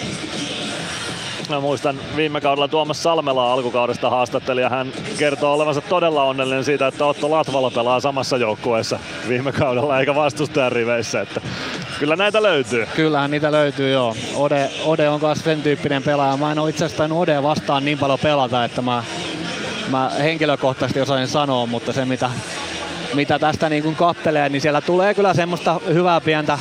Mä 1.50 1.60
muistan 1.60 2.00
viime 2.16 2.42
kaudella 2.42 2.68
Tuomas 2.68 3.04
Salmela 3.04 3.54
alkukaudesta 3.54 4.10
haastatteli 4.10 4.62
ja 4.62 4.70
hän 4.70 4.94
kertoo 5.18 5.54
olevansa 5.54 5.82
todella 5.82 6.24
onnellinen 6.24 6.64
siitä, 6.64 6.88
että 6.88 7.06
Otto 7.06 7.32
Latvala 7.32 7.72
pelaa 7.72 8.00
samassa 8.00 8.38
joukkueessa 8.38 9.00
viime 9.28 9.52
kaudella 9.52 10.00
eikä 10.00 10.16
vastustajan 10.16 10.72
riveissä. 10.72 11.22
Että 11.22 11.42
kyllä 12.00 12.16
näitä 12.16 12.44
löytyy. 12.44 12.88
Kyllähän 12.96 13.32
niitä 13.32 13.52
löytyy 13.52 13.92
joo. 13.92 14.16
Ode, 14.36 14.70
Ode 14.86 15.10
on 15.10 15.22
myös 15.22 15.40
sen 15.40 15.62
tyyppinen 15.62 16.04
pelaaja. 16.04 16.38
Mä 16.38 16.52
en 16.52 16.60
ole 16.60 16.70
itse 16.70 16.86
asiassa 16.86 17.16
Ode 17.16 17.44
vastaan 17.44 17.86
niin 17.86 17.98
paljon 17.98 18.20
pelata, 18.20 18.66
että 18.66 18.82
mä, 18.82 19.04
mä 19.92 20.12
henkilökohtaisesti 20.20 21.02
osaisin 21.02 21.28
sanoa, 21.28 21.66
mutta 21.66 21.94
se 21.94 22.06
mitä, 22.06 22.30
mitä 23.14 23.40
tästä 23.40 23.70
niin 23.70 23.96
kattelee, 23.96 24.50
niin 24.50 24.62
siellä 24.62 24.82
tulee 24.82 25.14
kyllä 25.14 25.34
semmoista 25.34 25.80
hyvää 25.94 26.22
pientä, 26.22 26.60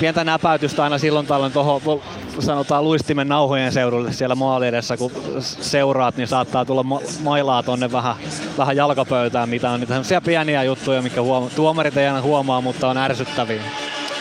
pientä 0.00 0.24
näpäytystä 0.24 0.82
aina 0.84 0.98
silloin 0.98 1.26
tällöin 1.26 1.52
tuohon 1.52 2.02
sanotaan 2.38 2.84
luistimen 2.84 3.28
nauhojen 3.28 3.72
seudulle 3.72 4.12
siellä 4.12 4.34
maali 4.34 4.66
edessä, 4.66 4.96
kun 4.96 5.12
seuraat, 5.40 6.16
niin 6.16 6.28
saattaa 6.28 6.64
tulla 6.64 6.82
ma- 6.82 7.00
mailaa 7.22 7.62
tonne 7.62 7.92
vähän, 7.92 8.16
vähän 8.58 8.76
jalkapöytään, 8.76 9.48
mitä 9.48 9.70
on 9.70 9.80
niitä 9.80 10.20
pieniä 10.20 10.62
juttuja, 10.62 11.02
mikä 11.02 11.20
huoma- 11.20 11.50
tuomarit 11.56 11.96
ei 11.96 12.06
aina 12.06 12.22
huomaa, 12.22 12.60
mutta 12.60 12.88
on 12.88 12.98
ärsyttäviä. 12.98 13.62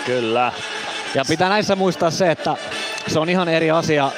Kyllä. 0.06 0.52
Ja 1.16 1.24
pitää 1.28 1.50
näissä 1.50 1.76
muistaa 1.76 2.12
se, 2.12 2.32
että 2.32 2.56
se 3.08 3.20
on 3.20 3.30
ihan 3.30 3.50
eri 3.50 3.72
asia 3.72 4.12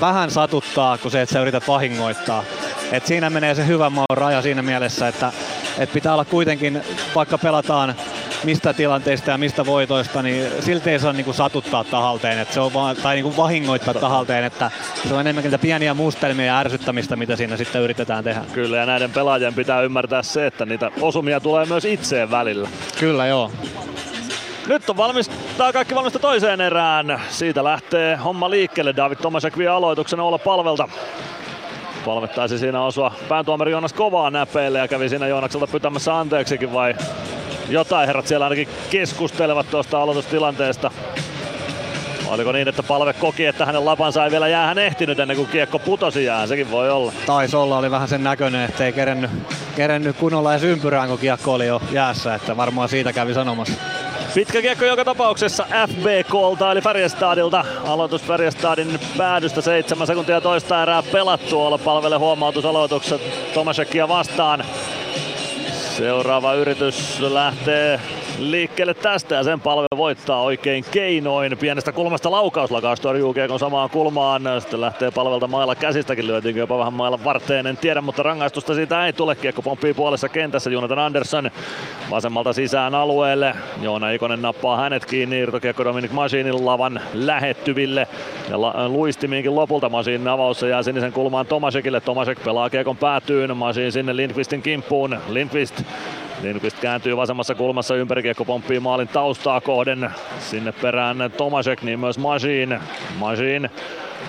vähän 0.00 0.30
satuttaa 0.30 0.98
kuin 0.98 1.12
se, 1.12 1.22
että 1.22 1.32
sä 1.32 1.40
yrität 1.40 1.68
vahingoittaa. 1.68 2.44
Et 2.92 3.06
siinä 3.06 3.30
menee 3.30 3.54
se 3.54 3.66
hyvän 3.66 3.92
maun 3.92 4.06
raja 4.16 4.42
siinä 4.42 4.62
mielessä, 4.62 5.08
että, 5.08 5.32
että 5.78 5.94
pitää 5.94 6.12
olla 6.12 6.24
kuitenkin, 6.24 6.82
vaikka 7.14 7.38
pelataan 7.38 7.94
mistä 8.44 8.72
tilanteista 8.72 9.30
ja 9.30 9.38
mistä 9.38 9.66
voitoista, 9.66 10.22
niin 10.22 10.46
silti 10.60 10.90
ei 10.90 10.98
saa 10.98 11.12
niinku 11.12 11.32
satuttaa 11.32 11.84
tahalteen, 11.84 12.38
että 12.38 12.54
se 12.54 12.60
on 12.60 12.74
vaan, 12.74 12.96
tai 12.96 13.14
niinku 13.14 13.36
vahingoittaa 13.36 13.94
tahalteen, 13.94 14.44
että 14.44 14.70
se 15.08 15.14
on 15.14 15.20
enemmänkin 15.20 15.50
niitä 15.50 15.62
pieniä 15.62 15.94
mustelmia 15.94 16.46
ja 16.46 16.58
ärsyttämistä, 16.58 17.16
mitä 17.16 17.36
siinä 17.36 17.56
sitten 17.56 17.82
yritetään 17.82 18.24
tehdä. 18.24 18.44
Kyllä, 18.52 18.76
ja 18.76 18.86
näiden 18.86 19.10
pelaajien 19.10 19.54
pitää 19.54 19.80
ymmärtää 19.80 20.22
se, 20.22 20.46
että 20.46 20.66
niitä 20.66 20.90
osumia 21.00 21.40
tulee 21.40 21.66
myös 21.66 21.84
itseen 21.84 22.30
välillä. 22.30 22.68
Kyllä, 22.98 23.26
joo. 23.26 23.50
Nyt 24.66 24.90
on 24.90 24.96
valmistaa 24.96 25.72
kaikki 25.72 25.94
valmista 25.94 26.18
toiseen 26.18 26.60
erään. 26.60 27.20
Siitä 27.30 27.64
lähtee 27.64 28.16
homma 28.16 28.50
liikkeelle. 28.50 28.96
David 28.96 29.16
Tomasek 29.16 29.58
vie 29.58 29.68
aloituksen 29.68 30.20
olla 30.20 30.38
palvelta. 30.38 30.88
Palvettaisi 32.04 32.58
siinä 32.58 32.82
osua 32.82 33.12
pääntuomari 33.28 33.70
Joonas 33.70 33.92
kovaa 33.92 34.30
näpeille 34.30 34.78
ja 34.78 34.88
kävi 34.88 35.08
siinä 35.08 35.26
Joonakselta 35.26 35.66
pyytämässä 35.66 36.18
anteeksikin 36.18 36.72
vai 36.72 36.94
jotain 37.68 38.06
herrat 38.06 38.26
siellä 38.26 38.46
ainakin 38.46 38.68
keskustelevat 38.90 39.70
tuosta 39.70 40.02
aloitustilanteesta. 40.02 40.90
Oliko 42.26 42.52
niin, 42.52 42.68
että 42.68 42.82
palve 42.82 43.12
koki, 43.12 43.46
että 43.46 43.66
hänen 43.66 43.84
lapansa 43.84 44.24
ei 44.24 44.30
vielä 44.30 44.48
jäähän 44.48 44.78
ehtinyt 44.78 45.18
ennen 45.18 45.36
kuin 45.36 45.48
kiekko 45.48 45.78
putosi 45.78 46.24
jäähän? 46.24 46.48
Sekin 46.48 46.70
voi 46.70 46.90
olla. 46.90 47.12
Taisi 47.26 47.56
olla, 47.56 47.78
oli 47.78 47.90
vähän 47.90 48.08
sen 48.08 48.24
näköinen, 48.24 48.64
että 48.64 48.84
ei 48.84 48.92
kerennyt, 48.92 49.30
kerennyt 49.76 50.16
kunnolla 50.16 50.52
edes 50.52 50.64
ympyrään, 50.64 51.08
kun 51.08 51.18
kiekko 51.18 51.54
oli 51.54 51.66
jo 51.66 51.82
jäässä, 51.90 52.34
että 52.34 52.56
varmaan 52.56 52.88
siitä 52.88 53.12
kävi 53.12 53.34
sanomassa. 53.34 53.74
Pitkä 54.34 54.62
kiekko 54.62 54.84
joka 54.84 55.04
tapauksessa 55.04 55.66
FBKlta 55.88 56.72
eli 56.72 56.80
Färjestadilta. 56.80 57.64
Aloitus 57.86 58.22
Färjestadin 58.22 59.00
päädystä 59.18 59.60
7 59.60 60.06
sekuntia 60.06 60.40
toista 60.40 60.82
erää 60.82 61.02
pelattu. 61.02 61.60
Olla 61.60 61.78
palvele 61.78 62.16
huomautus 62.16 62.64
aloituksessa 62.64 63.18
Tomasekia 63.54 64.08
vastaan. 64.08 64.64
Seuraava 65.96 66.54
yritys 66.54 67.20
lähtee 67.20 68.00
liikkeelle 68.38 68.94
tästä 68.94 69.34
ja 69.34 69.42
sen 69.42 69.60
palve 69.60 69.86
voittaa 69.96 70.42
oikein 70.42 70.84
keinoin. 70.90 71.58
Pienestä 71.58 71.92
kulmasta 71.92 72.30
laukaus 72.30 72.70
Lakas 72.70 73.00
torjuu 73.00 73.34
kiekon 73.34 73.58
samaan 73.58 73.90
kulmaan. 73.90 74.42
Sitten 74.58 74.80
lähtee 74.80 75.10
palvelta 75.10 75.46
mailla 75.46 75.74
käsistäkin, 75.74 76.26
lyötiinkö 76.26 76.60
jopa 76.60 76.78
vähän 76.78 76.92
mailla 76.92 77.24
varteen, 77.24 77.66
en 77.66 77.76
tiedä, 77.76 78.00
mutta 78.00 78.22
rangaistusta 78.22 78.74
siitä 78.74 79.06
ei 79.06 79.12
tule. 79.12 79.34
Kiekko 79.36 79.62
pomppii 79.62 79.94
puolessa 79.94 80.28
kentässä, 80.28 80.70
Jonathan 80.70 80.98
Andersson 80.98 81.50
vasemmalta 82.10 82.52
sisään 82.52 82.94
alueelle. 82.94 83.54
Joona 83.82 84.10
Ikonen 84.10 84.42
nappaa 84.42 84.76
hänet 84.76 85.06
kiinni, 85.06 85.38
irtokiekko 85.38 85.84
Dominic 85.84 86.12
Masinin 86.12 86.66
lavan 86.66 87.00
lähettyville. 87.14 88.08
Ja 88.50 88.60
la- 88.60 88.88
luistimiinkin 88.88 89.54
lopulta 89.54 89.88
Masinin 89.88 90.28
avaus 90.28 90.62
jää 90.62 90.82
sinisen 90.82 91.12
kulmaan 91.12 91.46
Tomasekille. 91.46 92.00
Tomasek 92.00 92.44
pelaa 92.44 92.70
kiekon 92.70 92.96
päätyyn, 92.96 93.56
Masin 93.56 93.92
sinne 93.92 94.16
Lindqvistin 94.16 94.62
kimppuun. 94.62 95.18
Lindqvist 95.28 95.82
Lindqvist 96.42 96.80
kääntyy 96.80 97.16
vasemmassa 97.16 97.54
kulmassa 97.54 97.94
ympärikiekko 97.94 98.44
pomppii 98.44 98.80
maalin 98.80 99.08
taustaa 99.08 99.60
kohden. 99.60 100.10
Sinne 100.38 100.72
perään 100.72 101.32
Tomasek, 101.36 101.82
niin 101.82 102.00
myös 102.00 102.18
Masin. 102.18 102.80
Masin 103.18 103.70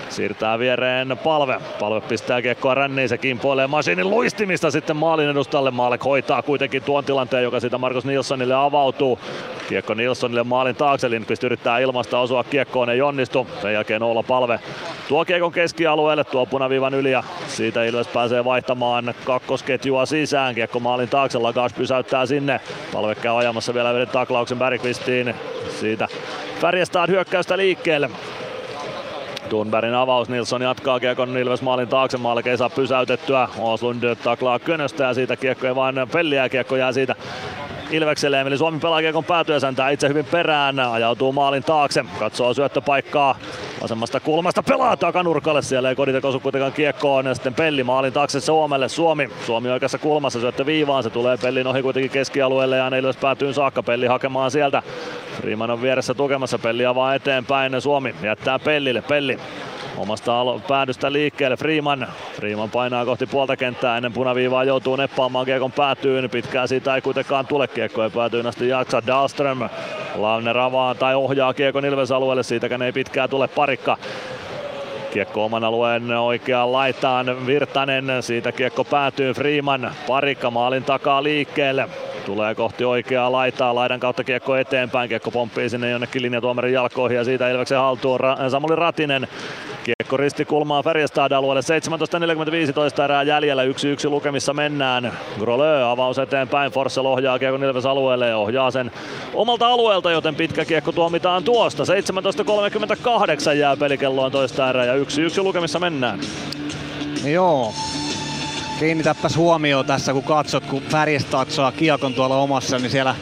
siirtää 0.08 0.58
viereen 0.58 1.18
palve. 1.24 1.60
Palve 1.80 2.00
pistää 2.00 2.42
kiekkoa 2.42 2.74
ränniin, 2.74 3.08
se 3.08 3.18
kimpoilee 3.18 3.66
Masinin 3.66 4.10
luistimista 4.10 4.70
sitten 4.70 4.96
maalin 4.96 5.28
edustalle. 5.28 5.70
Maalek 5.70 6.04
hoitaa 6.04 6.42
kuitenkin 6.42 6.82
tuon 6.82 7.04
tilanteen, 7.04 7.42
joka 7.42 7.60
siitä 7.60 7.78
Markus 7.78 8.04
Nilssonille 8.04 8.54
avautuu. 8.54 9.18
Kiekko 9.68 9.94
Nilssonille 9.94 10.42
maalin 10.42 10.76
taakse, 10.76 11.10
Lindqvist 11.10 11.44
yrittää 11.44 11.78
ilmasta 11.78 12.18
osua 12.18 12.44
kiekkoon, 12.44 12.90
ei 12.90 13.02
onnistu. 13.02 13.46
Sen 13.62 13.72
jälkeen 13.72 14.02
olla 14.02 14.22
palve 14.22 14.60
tuo 15.08 15.24
kiekon 15.24 15.52
keskialueelle, 15.52 16.24
tuo 16.24 16.46
punaviivan 16.46 16.94
yli 16.94 17.10
ja 17.10 17.22
siitä 17.48 17.84
Ilves 17.84 18.08
pääsee 18.08 18.44
vaihtamaan 18.44 19.14
kakkosketjua 19.24 20.06
sisään. 20.06 20.54
Kiekko 20.54 20.80
maalin 20.80 21.08
taakse, 21.08 21.38
Lagas 21.38 21.72
pysäyttää 21.72 22.26
sinne. 22.26 22.60
Palve 22.92 23.14
käy 23.14 23.38
ajamassa 23.38 23.74
vielä 23.74 23.92
yhden 23.92 24.08
taklauksen 24.08 24.58
Bergqvistiin. 24.58 25.34
Siitä 25.80 26.08
Färjestad 26.60 27.10
hyökkäystä 27.10 27.56
liikkeelle. 27.56 28.10
Thunbergin 29.48 29.94
avaus, 29.94 30.28
Nilsson 30.28 30.62
jatkaa 30.62 31.00
kiekon 31.00 31.38
Ilves 31.38 31.62
maalin 31.62 31.88
taakse, 31.88 32.18
Maalke 32.18 32.50
ei 32.50 32.58
saa 32.58 32.70
pysäytettyä. 32.70 33.48
Oslund 33.58 34.16
taklaa 34.24 34.58
könöstä 34.58 35.04
ja 35.04 35.14
siitä 35.14 35.36
kiekko 35.36 35.66
ei 35.66 35.74
vaan 35.74 35.94
pelliä, 36.12 36.48
kiekko 36.48 36.76
jää 36.76 36.92
siitä 36.92 37.14
Ilvekselle. 37.90 38.40
Eli 38.40 38.58
Suomi 38.58 38.78
pelaa 38.78 39.00
kiekon 39.00 39.24
päätyä 39.24 39.60
säntää 39.60 39.90
itse 39.90 40.08
hyvin 40.08 40.24
perään, 40.24 40.78
ajautuu 40.80 41.32
maalin 41.32 41.64
taakse, 41.64 42.04
katsoo 42.18 42.54
syöttöpaikkaa. 42.54 43.36
Vasemmasta 43.82 44.20
kulmasta, 44.20 44.62
pelaa 44.62 44.96
takanurkalle, 44.96 45.62
siellä 45.62 45.88
ei 45.88 45.94
kodita 45.94 46.20
kosu 46.20 46.40
kuitenkaan 46.40 46.72
kiekkoon, 46.72 47.26
ja 47.26 47.34
sitten 47.34 47.54
Pelli 47.54 47.84
maalin 47.84 48.12
taakse 48.12 48.40
Suomelle, 48.40 48.88
Suomi, 48.88 49.30
Suomi 49.46 49.70
oikeassa 49.70 49.98
kulmassa, 49.98 50.40
syöttö 50.40 50.66
viivaan, 50.66 51.02
se 51.02 51.10
tulee 51.10 51.36
Pellin 51.36 51.66
ohi 51.66 51.82
kuitenkin 51.82 52.10
keskialueelle 52.10 52.76
ja 52.76 52.88
Ilves 52.88 53.16
päätyy 53.16 53.52
saakka, 53.52 53.82
Pelli 53.82 54.06
hakemaan 54.06 54.50
sieltä, 54.50 54.82
Freeman 55.40 55.70
on 55.70 55.82
vieressä 55.82 56.14
tukemassa, 56.14 56.58
Pelli 56.58 56.86
avaa 56.86 57.14
eteenpäin, 57.14 57.80
Suomi 57.80 58.14
jättää 58.22 58.58
Pellille, 58.58 59.02
Pelli 59.02 59.38
omasta 59.96 60.40
alo- 60.40 60.60
päädystä 60.68 61.12
liikkeelle 61.12 61.56
Freeman. 61.56 62.06
Freeman 62.36 62.70
painaa 62.70 63.04
kohti 63.04 63.26
puolta 63.26 63.56
kenttää 63.56 63.96
ennen 63.96 64.12
punaviivaa 64.12 64.64
joutuu 64.64 64.96
neppaamaan 64.96 65.46
kiekon 65.46 65.72
päätyyn. 65.72 66.30
Pitkään 66.30 66.68
siitä 66.68 66.94
ei 66.94 67.00
kuitenkaan 67.00 67.46
tule 67.46 67.68
kiekko 67.68 68.04
ei 68.04 68.10
päätyyn 68.10 68.46
asti 68.46 68.68
jaksa 68.68 69.02
Dahlström. 69.06 69.58
Launer 70.14 70.58
avaa 70.58 70.94
tai 70.94 71.14
ohjaa 71.14 71.54
kiekon 71.54 71.84
Ilves 71.84 72.12
alueelle, 72.12 72.42
siitäkään 72.42 72.82
ei 72.82 72.92
pitkään 72.92 73.30
tule 73.30 73.48
parikka. 73.48 73.98
Kiekko 75.14 75.44
oman 75.44 75.64
alueen 75.64 76.10
oikeaan 76.10 76.72
laitaan 76.72 77.46
Virtanen, 77.46 78.04
siitä 78.20 78.52
kiekko 78.52 78.84
päätyy 78.84 79.32
Freeman, 79.32 79.92
parikka 80.06 80.50
maalin 80.50 80.84
takaa 80.84 81.22
liikkeelle. 81.22 81.88
Tulee 82.26 82.54
kohti 82.54 82.84
oikeaa 82.84 83.32
laitaa, 83.32 83.74
laidan 83.74 84.00
kautta 84.00 84.24
kiekko 84.24 84.56
eteenpäin, 84.56 85.08
kiekko 85.08 85.30
pomppii 85.30 85.68
sinne 85.68 85.90
jonnekin 85.90 86.22
linjatuomarin 86.22 86.72
jalkoihin 86.72 87.16
ja 87.16 87.24
siitä 87.24 87.50
Ilveksen 87.50 87.78
haltuun 87.78 88.20
Ra- 88.20 88.50
Samuli 88.50 88.76
Ratinen. 88.76 89.28
Kiekko 89.84 90.16
risti 90.16 90.44
kulmaa 90.44 90.82
Färjestad 90.82 91.32
alueelle, 91.32 91.60
17.45 92.96 93.02
erää 93.04 93.22
jäljellä, 93.22 93.64
1-1 93.64 93.66
lukemissa 94.10 94.54
mennään. 94.54 95.12
Grolö 95.40 95.90
avaus 95.90 96.18
eteenpäin, 96.18 96.72
Forssell 96.72 97.06
ohjaa 97.06 97.38
kiekon 97.38 97.64
Ilves 97.64 97.86
alueelle 97.86 98.28
ja 98.28 98.36
ohjaa 98.36 98.70
sen 98.70 98.90
omalta 99.34 99.66
alueelta, 99.66 100.10
joten 100.10 100.34
pitkä 100.34 100.64
kiekko 100.64 100.92
tuomitaan 100.92 101.44
tuosta. 101.44 101.82
17.38 101.84 103.52
jää 103.52 103.76
pelikelloon 103.76 104.32
toista 104.32 104.70
erää 104.70 104.84
ja 104.84 104.94
1-1 105.04 105.42
lukemissa 105.42 105.78
mennään. 105.78 106.20
Joo. 107.24 107.74
Kiinnitäpäs 108.78 109.36
huomioon 109.36 109.86
tässä, 109.86 110.12
kun 110.12 110.22
katsot, 110.22 110.66
kun 110.66 110.82
Färjestad 110.82 111.50
saa 111.50 111.72
kiekon 111.72 112.14
tuolla 112.14 112.36
omassa, 112.36 112.78
niin 112.78 112.90
siellä 112.90 113.14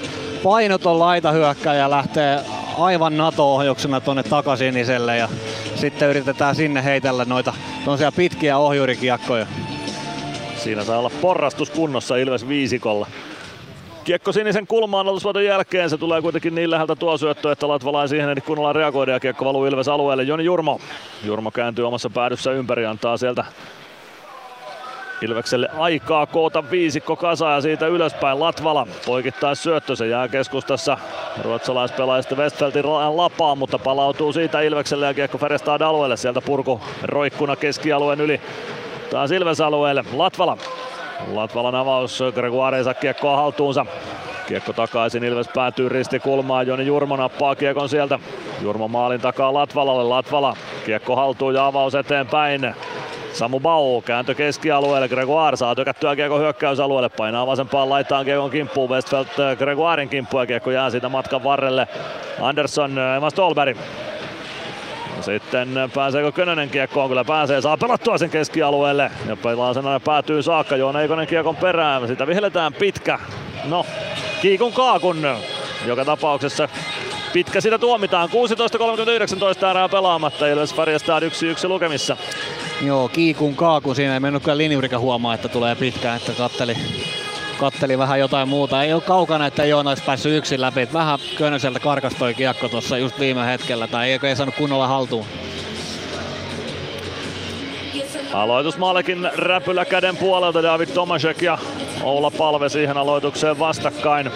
painoton 0.42 0.98
laitahyökkäjä 0.98 1.90
lähtee 1.90 2.40
aivan 2.78 3.16
NATO-ohjuksena 3.16 4.00
tuonne 4.00 4.22
takasiniselle 4.22 5.16
ja 5.16 5.28
sitten 5.74 6.08
yritetään 6.08 6.56
sinne 6.56 6.84
heitellä 6.84 7.24
noita 7.24 7.52
pitkiä 8.16 8.58
ohjurikiekkoja. 8.58 9.46
Siinä 10.56 10.84
saa 10.84 10.98
olla 10.98 11.10
porrastus 11.20 11.70
kunnossa 11.70 12.16
Ilves 12.16 12.48
viisikolla. 12.48 13.06
Kiekko 14.04 14.32
sinisen 14.32 14.66
kulmaan 14.66 15.06
aloitusvoiton 15.06 15.44
jälkeen, 15.44 15.90
se 15.90 15.98
tulee 15.98 16.22
kuitenkin 16.22 16.54
niin 16.54 16.70
läheltä 16.70 16.96
tuo 16.96 17.18
syöttö, 17.18 17.52
että 17.52 17.68
Latvala 17.68 18.02
ei 18.02 18.08
siihen 18.08 18.30
ehdi 18.30 18.40
kunnolla 18.40 18.72
reagoida 18.72 19.12
ja 19.12 19.20
kiekko 19.20 19.44
valuu 19.44 19.66
Ilves 19.66 19.88
alueelle. 19.88 20.22
Joni 20.22 20.44
Jurmo. 20.44 20.80
Jurmo 21.24 21.50
kääntyy 21.50 21.86
omassa 21.86 22.10
päädyssä 22.10 22.52
ympäri, 22.52 22.86
antaa 22.86 23.16
sieltä 23.16 23.44
Ilvekselle 25.22 25.68
aikaa. 25.78 26.26
Koota 26.26 26.70
viisikko 26.70 27.16
kasa 27.16 27.50
ja 27.50 27.60
siitä 27.60 27.86
ylöspäin 27.86 28.40
Latvala 28.40 28.86
poikittaa 29.06 29.54
syöttö, 29.54 29.96
se 29.96 30.06
jää 30.06 30.28
keskustassa 30.28 30.98
ruotsalaispelaajista 31.44 32.34
Westfeltin 32.34 32.86
lapaan, 33.16 33.58
mutta 33.58 33.78
palautuu 33.78 34.32
siitä 34.32 34.60
Ilvekselle 34.60 35.06
ja 35.06 35.14
kiekko 35.14 35.38
Ferestad 35.38 35.80
alueelle, 35.80 36.16
sieltä 36.16 36.40
purku 36.40 36.80
roikkuna 37.02 37.56
keskialueen 37.56 38.20
yli. 38.20 38.40
Taas 39.10 39.30
Ilves 39.30 39.60
alueelle, 39.60 40.04
Latvala 40.12 40.58
Latvalan 41.26 41.74
avaus, 41.74 42.22
Gregoire 42.34 42.78
ei 42.78 42.84
saa 42.84 42.94
kiekkoa 42.94 43.36
haltuunsa. 43.36 43.86
Kiekko 44.46 44.72
takaisin, 44.72 45.24
Ilves 45.24 45.48
päätyy 45.54 45.88
ristikulmaan, 45.88 46.66
Joni 46.66 46.86
Jurmo 46.86 47.16
nappaa 47.16 47.54
kiekon 47.54 47.88
sieltä. 47.88 48.18
Jurmo 48.62 48.88
maalin 48.88 49.20
takaa 49.20 49.54
Latvalalle, 49.54 50.04
Latvala 50.04 50.56
kiekko 50.86 51.16
haltuun 51.16 51.54
ja 51.54 51.66
avaus 51.66 51.94
eteenpäin. 51.94 52.74
Samu 53.32 53.60
Bau 53.60 54.00
kääntö 54.00 54.34
keskialueelle, 54.34 55.08
Gregoire 55.08 55.56
saa 55.56 55.74
tökättyä 55.74 56.16
kiekko 56.16 56.38
hyökkäysalueelle, 56.38 57.08
painaa 57.08 57.46
vasempaan 57.46 57.90
laitaan 57.90 58.24
kiekon 58.24 58.50
kimppuun, 58.50 58.90
Westfeldt 58.90 59.30
Gregoirin 59.58 60.08
kimppu 60.08 60.38
ja 60.38 60.46
kiekko 60.46 60.70
jää 60.70 60.90
siitä 60.90 61.08
matkan 61.08 61.44
varrelle. 61.44 61.88
Andersson, 62.40 62.98
Emma 63.16 63.30
Stolberg 63.30 63.76
sitten 65.22 65.68
pääseekö 65.94 66.32
Könönen 66.32 66.70
kiekkoon? 66.70 67.08
Kyllä 67.08 67.24
pääsee. 67.24 67.60
Saa 67.60 67.76
pelattua 67.76 68.18
sen 68.18 68.30
keskialueelle. 68.30 69.10
Ja 69.26 69.36
pelaa 69.36 69.74
sen 69.74 69.84
päätyy 70.04 70.42
saakka. 70.42 70.76
Joona 70.76 71.00
Eikonen 71.00 71.26
kiekon 71.26 71.56
perään. 71.56 72.08
Sitä 72.08 72.26
vihelletään 72.26 72.72
pitkä. 72.72 73.18
No, 73.64 73.86
kiikun 74.42 74.72
kaakun. 74.72 75.26
Joka 75.86 76.04
tapauksessa 76.04 76.68
pitkä 77.32 77.60
sitä 77.60 77.78
tuomitaan. 77.78 78.28
16.39 78.28 79.70
erää 79.70 79.88
pelaamatta. 79.88 80.46
Ilves 80.46 80.74
Färjestad 80.74 81.22
1-1 81.22 81.68
lukemissa. 81.68 82.16
Joo, 82.82 83.08
kiikun 83.08 83.54
kaaku. 83.54 83.94
Siinä 83.94 84.14
ei 84.14 84.20
mennyt 84.20 84.42
kyllä 84.42 84.58
linjurika 84.58 84.98
huomaa, 84.98 85.34
että 85.34 85.48
tulee 85.48 85.74
pitkä, 85.74 86.14
että 86.14 86.32
katteli, 86.32 86.76
katteli 87.62 87.98
vähän 87.98 88.20
jotain 88.20 88.48
muuta. 88.48 88.82
Ei 88.82 88.92
ole 88.92 89.02
kaukana, 89.02 89.46
että 89.46 89.64
Joona 89.64 89.90
olisi 89.90 90.02
päässyt 90.04 90.36
yksin 90.36 90.60
läpi. 90.60 90.88
Vähän 90.92 91.18
Könöseltä 91.38 91.80
karkastoi 91.80 92.34
kiekko 92.34 92.68
tuossa 92.68 92.98
just 92.98 93.20
viime 93.20 93.46
hetkellä, 93.46 93.86
tai 93.86 94.10
ei, 94.10 94.20
ei 94.22 94.36
saanut 94.36 94.54
kunnolla 94.54 94.88
haltuun. 94.88 95.26
Aloitus 98.32 98.78
Maalekin 98.78 99.30
räpylä 99.34 99.84
käden 99.84 100.16
puolelta 100.16 100.62
David 100.62 100.88
Tomasek 100.88 101.42
ja 101.42 101.58
Oula 102.02 102.30
Palve 102.30 102.68
siihen 102.68 102.96
aloitukseen 102.96 103.58
vastakkain. 103.58 104.30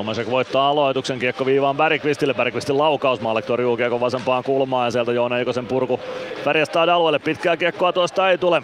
Tomasek 0.00 0.30
voittaa 0.30 0.68
aloituksen, 0.68 1.18
kiekko 1.18 1.46
viivaan 1.46 1.76
Bergqvistille, 1.76 2.34
Bergqvistin 2.34 2.78
laukaus, 2.78 3.20
Maalek 3.20 3.46
torjuu 3.46 3.76
kiekko 3.76 4.00
vasempaan 4.00 4.44
kulmaan 4.44 4.86
ja 4.86 4.90
sieltä 4.90 5.12
Joona 5.12 5.38
Eikosen 5.38 5.66
purku 5.66 6.00
Färjestad 6.44 6.88
alueelle, 6.88 7.18
pitkää 7.18 7.56
kiekkoa 7.56 7.92
tuosta 7.92 8.30
ei 8.30 8.38
tule. 8.38 8.62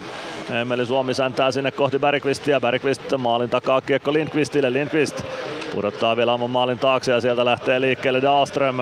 Emeli 0.61 0.85
Suomi 0.85 1.13
säntää 1.13 1.51
sinne 1.51 1.71
kohti 1.71 1.99
Bergqvistia, 1.99 2.61
Bergqvist 2.61 3.01
maalin 3.17 3.49
takaa 3.49 3.81
kiekko 3.81 4.13
Lindqvistille, 4.13 4.73
Lindqvist 4.73 5.23
pudottaa 5.75 6.17
vielä 6.17 6.37
maalin 6.37 6.79
taakse 6.79 7.11
ja 7.11 7.21
sieltä 7.21 7.45
lähtee 7.45 7.81
liikkeelle 7.81 8.21
Dahlström. 8.21 8.77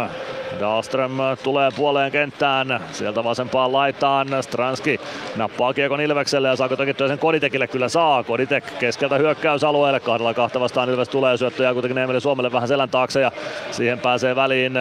Dahlström 0.60 1.12
tulee 1.43 1.72
puoleen 1.76 2.12
kenttään, 2.12 2.80
sieltä 2.91 3.24
vasempaan 3.24 3.74
laitaan. 3.74 4.28
Stranski 4.41 4.99
nappaa 5.36 5.74
kiekon 5.74 6.01
Ilvekselle 6.01 6.47
ja 6.47 6.56
saako 6.56 6.76
toki 6.76 6.93
sen 7.08 7.20
Koditekille. 7.20 7.68
Kyllä 7.68 7.89
saa. 7.89 8.24
Koditek 8.24 8.80
keskeltä 8.80 9.18
hyökkäysalueelle, 9.18 9.99
kahdella 9.99 10.34
kahta 10.34 10.60
vastaan 10.60 10.89
Ilves 10.89 11.10
tulee 11.10 11.38
syöttöjä 11.38 11.74
kuitenkin 11.74 11.97
Emeli 11.97 12.22
Suomelle 12.22 12.51
vähän 12.51 12.68
selän 12.68 12.89
taakse 12.89 13.22
ja 13.22 13.32
siihen 13.72 13.99
pääsee 13.99 14.36
väliin 14.36 14.74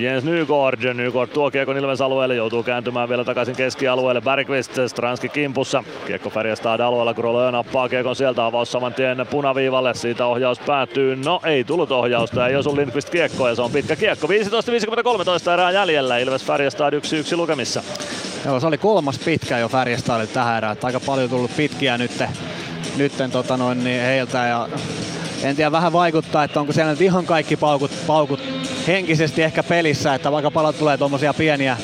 Jens 0.00 0.24
Nygård. 0.24 0.94
Nygård 0.94 1.28
tuo 1.28 1.50
kiekon 1.50 1.76
Ilves 1.76 2.00
alueelle, 2.00 2.34
joutuu 2.34 2.62
kääntymään 2.62 3.08
vielä 3.08 3.24
takaisin 3.24 3.56
keskialueelle. 3.56 4.20
Bergqvist, 4.20 4.72
Stranski 4.86 5.28
kimpussa. 5.28 5.84
Kiekko 6.06 6.30
Färjestad 6.30 6.80
alueella, 6.80 7.14
Grolö 7.14 7.50
nappaa 7.50 7.88
kiekon 7.88 8.16
sieltä 8.16 8.46
avaus 8.46 8.72
saman 8.72 8.94
tien 8.94 9.26
punaviivalle. 9.30 9.94
Siitä 9.94 10.26
ohjaus 10.26 10.58
päättyy. 10.58 11.16
No 11.16 11.40
ei 11.44 11.64
tullut 11.64 11.92
ohjausta, 11.92 12.48
ei 12.48 12.56
osu 12.56 12.76
Lindqvist 12.76 13.10
kiekko 13.10 13.48
ja 13.48 13.54
se 13.54 13.62
on 13.62 13.70
pitkä 13.70 13.96
kiekko. 13.96 14.26
15-53 14.26 15.52
erää 15.52 15.70
jäljellä. 15.70 16.18
Ilves 16.18 16.44
Färjestad 16.44 16.94
1-1 16.94 17.36
lukemissa. 17.36 17.82
Joo, 18.44 18.60
se 18.60 18.66
oli 18.66 18.78
kolmas 18.78 19.18
pitkä 19.18 19.58
jo 19.58 19.68
Färjestadille 19.68 20.26
tähän 20.26 20.56
erään. 20.56 20.76
Aika 20.82 21.00
paljon 21.00 21.30
tullut 21.30 21.56
pitkiä 21.56 21.98
nytten, 21.98 22.28
nytten 22.96 23.30
tota 23.30 23.56
noin, 23.56 23.84
niin 23.84 24.02
heiltä 24.02 24.38
ja 24.38 24.68
en 25.42 25.56
tiedä, 25.56 25.72
vähän 25.72 25.92
vaikuttaa, 25.92 26.44
että 26.44 26.60
onko 26.60 26.72
siellä 26.72 26.90
nyt 26.90 27.00
ihan 27.00 27.26
kaikki 27.26 27.56
paukut, 27.56 27.90
paukut 28.06 28.40
henkisesti 28.86 29.42
ehkä 29.42 29.62
pelissä, 29.62 30.14
että 30.14 30.32
vaikka 30.32 30.50
paljon 30.50 30.74
tulee 30.74 30.98
tuommoisia 30.98 31.34
pieniä 31.34 31.76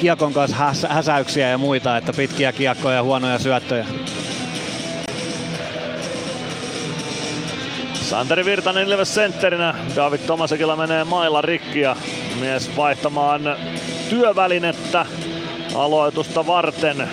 kiekon 0.00 0.32
kanssa 0.32 0.56
häs, 0.56 0.86
häsäyksiä 0.88 1.48
ja 1.48 1.58
muita, 1.58 1.96
että 1.96 2.12
pitkiä 2.12 2.52
kiekkoja 2.52 2.96
ja 2.96 3.02
huonoja 3.02 3.38
syöttöjä. 3.38 3.86
Santeri 7.94 8.44
Virtanen 8.44 8.88
Ilves 8.88 9.14
sentterinä. 9.14 9.74
David 9.96 10.18
Tomasekilla 10.18 10.76
menee 10.76 11.04
mailla 11.04 11.42
rikki 11.42 11.80
ja 11.80 11.96
mies 12.40 12.76
vaihtamaan 12.76 13.42
työvälinettä 14.10 15.06
aloitusta 15.74 16.46
varten. 16.46 17.08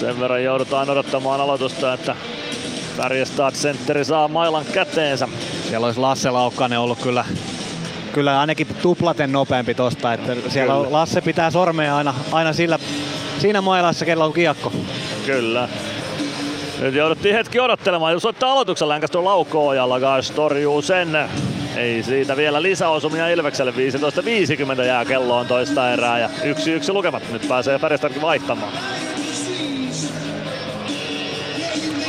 Sen 0.00 0.20
verran 0.20 0.44
joudutaan 0.44 0.90
odottamaan 0.90 1.40
aloitusta, 1.40 1.92
että 1.92 2.16
Färjestad 3.02 3.54
sentteri 3.54 4.04
saa 4.04 4.28
mailan 4.28 4.64
käteensä. 4.72 5.28
Siellä 5.68 5.86
olisi 5.86 6.00
Lasse 6.00 6.30
Laukkanen 6.30 6.78
ollut 6.78 6.98
kyllä, 7.02 7.24
kyllä 8.12 8.40
ainakin 8.40 8.66
tuplaten 8.82 9.32
nopeampi 9.32 9.74
tosta. 9.74 10.12
Että 10.12 10.32
siellä 10.48 10.74
kyllä. 10.74 10.92
Lasse 10.92 11.20
pitää 11.20 11.50
sormea 11.50 11.96
aina, 11.96 12.14
aina 12.32 12.52
sillä, 12.52 12.78
siinä 13.38 13.60
mailassa, 13.60 14.04
kellä 14.04 14.24
on 14.24 14.32
kiekko. 14.32 14.72
Kyllä. 15.26 15.68
Nyt 16.80 16.94
jouduttiin 16.94 17.34
hetki 17.34 17.60
odottelemaan. 17.60 18.12
Jos 18.12 18.22
soittaa 18.22 18.52
aloituksen 18.52 18.88
Lancaster 18.88 19.24
Lauko-ojalla, 19.24 20.00
Gais 20.00 20.30
torjuu 20.30 20.82
sen. 20.82 21.28
Ei 21.76 22.02
siitä 22.02 22.36
vielä 22.36 22.62
lisäosumia 22.62 23.28
Ilvekselle. 23.28 23.72
15.50 24.76 24.82
jää 24.82 25.04
kelloon 25.04 25.46
toista 25.46 25.92
erää 25.92 26.18
ja 26.18 26.30
yksi 26.44 26.72
yksi 26.72 26.92
lukemat. 26.92 27.22
Nyt 27.32 27.48
pääsee 27.48 27.78
Färjestadkin 27.78 28.22
vaihtamaan. 28.22 28.72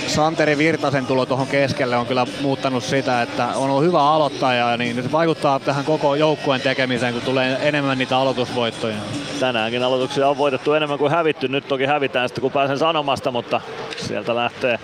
Santeri 0.09 0.57
Virtasen 0.57 1.05
tulo 1.05 1.25
tuohon 1.25 1.47
keskelle 1.47 1.97
on 1.97 2.05
kyllä 2.05 2.27
muuttanut 2.41 2.83
sitä, 2.83 3.21
että 3.21 3.47
on 3.47 3.69
ollut 3.69 3.83
hyvä 3.83 4.01
aloittaja, 4.01 4.77
niin 4.77 4.95
nyt 4.95 5.11
vaikuttaa 5.11 5.59
tähän 5.59 5.85
koko 5.85 6.15
joukkueen 6.15 6.61
tekemiseen, 6.61 7.13
kun 7.13 7.21
tulee 7.21 7.57
enemmän 7.61 7.97
niitä 7.97 8.17
aloitusvoittoja. 8.17 8.95
Tänäänkin 9.39 9.83
aloituksia 9.83 10.29
on 10.29 10.37
voitettu 10.37 10.73
enemmän 10.73 10.97
kuin 10.97 11.11
hävitty. 11.11 11.47
Nyt 11.47 11.67
toki 11.67 11.85
hävitään 11.85 12.29
sitten 12.29 12.41
kun 12.41 12.51
pääsen 12.51 12.79
sanomasta, 12.79 13.31
mutta 13.31 13.61
sieltä 13.97 14.35
lähtee 14.35 14.79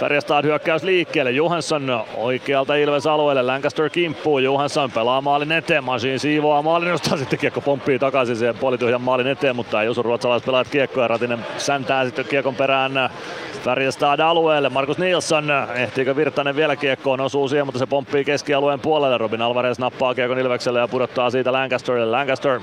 Färjestad 0.00 0.44
hyökkäys 0.44 0.82
liikkeelle. 0.82 1.30
Johansson 1.30 2.04
oikealta 2.16 2.74
Ilves 2.74 3.06
alueelle. 3.06 3.42
Lancaster 3.42 3.90
kimppuu. 3.90 4.38
Johansson 4.38 4.90
pelaa 4.90 5.20
maalin 5.20 5.52
eteen. 5.52 5.84
Masin 5.84 6.18
siivoaa 6.18 6.62
maalin, 6.62 6.88
josta 6.88 7.16
sitten 7.16 7.38
kiekko 7.38 7.60
pomppii 7.60 7.98
takaisin 7.98 8.36
siihen 8.36 8.58
puolityhjän 8.58 9.00
maalin 9.00 9.26
eteen, 9.26 9.56
mutta 9.56 9.82
ei 9.82 9.88
osu 9.88 10.02
ruotsalaiset 10.02 10.46
pelaat 10.46 10.68
kiekkoa. 10.68 11.08
Ratinen 11.08 11.46
säntää 11.58 12.04
sitten 12.04 12.24
kiekon 12.24 12.54
perään 12.54 13.10
Färjestad 13.64 14.20
alueelle. 14.20 14.68
Markus 14.68 14.98
Nilsson, 14.98 15.52
ehtiikö 15.74 16.16
Virtanen 16.16 16.56
vielä 16.56 16.76
kiekkoon, 16.76 17.20
osuu 17.20 17.48
siihen, 17.48 17.66
mutta 17.66 17.78
se 17.78 17.86
pomppii 17.86 18.24
keskialueen 18.24 18.80
puolelle. 18.80 19.18
Robin 19.18 19.42
Alvarez 19.42 19.78
nappaa 19.78 20.14
kiekon 20.14 20.38
Ilvekselle 20.38 20.78
ja 20.78 20.88
pudottaa 20.88 21.30
siitä 21.30 21.52
Lancasterille. 21.52 22.10
Lancaster, 22.10 22.60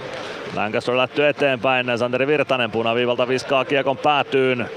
Lancaster 0.56 0.98
lähtyy 0.98 1.28
eteenpäin. 1.28 1.98
Santeri 1.98 2.28
Virtanen 2.28 2.72
punaviivalta 2.72 3.28
viskaa 3.28 3.66
kiekon 3.66 3.98
päätyyn. 3.98 4.70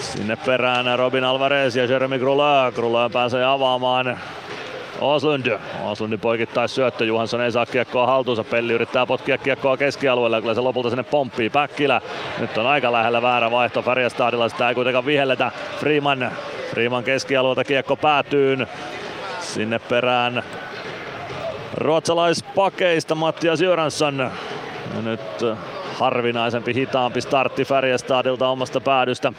Sinne 0.00 0.36
perään 0.36 0.98
Robin 0.98 1.24
Alvarez 1.24 1.76
ja 1.76 1.84
Jeremy 1.84 2.18
Grulö. 2.18 2.72
Grulö 2.74 3.08
pääsee 3.12 3.44
avaamaan 3.44 4.18
Oslund. 5.00 5.58
Oslundin 5.84 6.20
poikittais 6.20 6.74
syöttö. 6.74 7.04
Johansson 7.04 7.40
ei 7.40 7.52
saa 7.52 7.66
kiekkoa 7.66 8.06
haltuunsa. 8.06 8.44
Pelli 8.44 8.72
yrittää 8.72 9.06
potkia 9.06 9.38
kiekkoa 9.38 9.76
keskialueelle. 9.76 10.40
Kyllä 10.40 10.54
se 10.54 10.60
lopulta 10.60 10.90
sinne 10.90 11.02
pomppii. 11.02 11.50
Päkkilä. 11.50 12.00
Nyt 12.38 12.58
on 12.58 12.66
aika 12.66 12.92
lähellä 12.92 13.22
väärä 13.22 13.50
vaihto 13.50 13.82
Färjestadilla. 13.82 14.48
Sitä 14.48 14.68
ei 14.68 14.74
kuitenkaan 14.74 15.06
vihelletä. 15.06 15.50
Freeman. 15.80 16.32
Freeman 16.70 17.04
keskialueelta 17.04 17.64
kiekko 17.64 17.96
päätyyn. 17.96 18.66
Sinne 19.40 19.78
perään 19.78 20.42
ruotsalaispakeista 21.74 23.14
Mattias 23.14 23.60
Jöransson. 23.60 24.18
Ja 24.94 25.02
nyt 25.02 25.20
harvinaisempi, 25.98 26.74
hitaampi 26.74 27.20
startti 27.20 27.64
Färjestadilta 27.64 28.48
omasta 28.48 28.80
päädystä. 28.80 29.32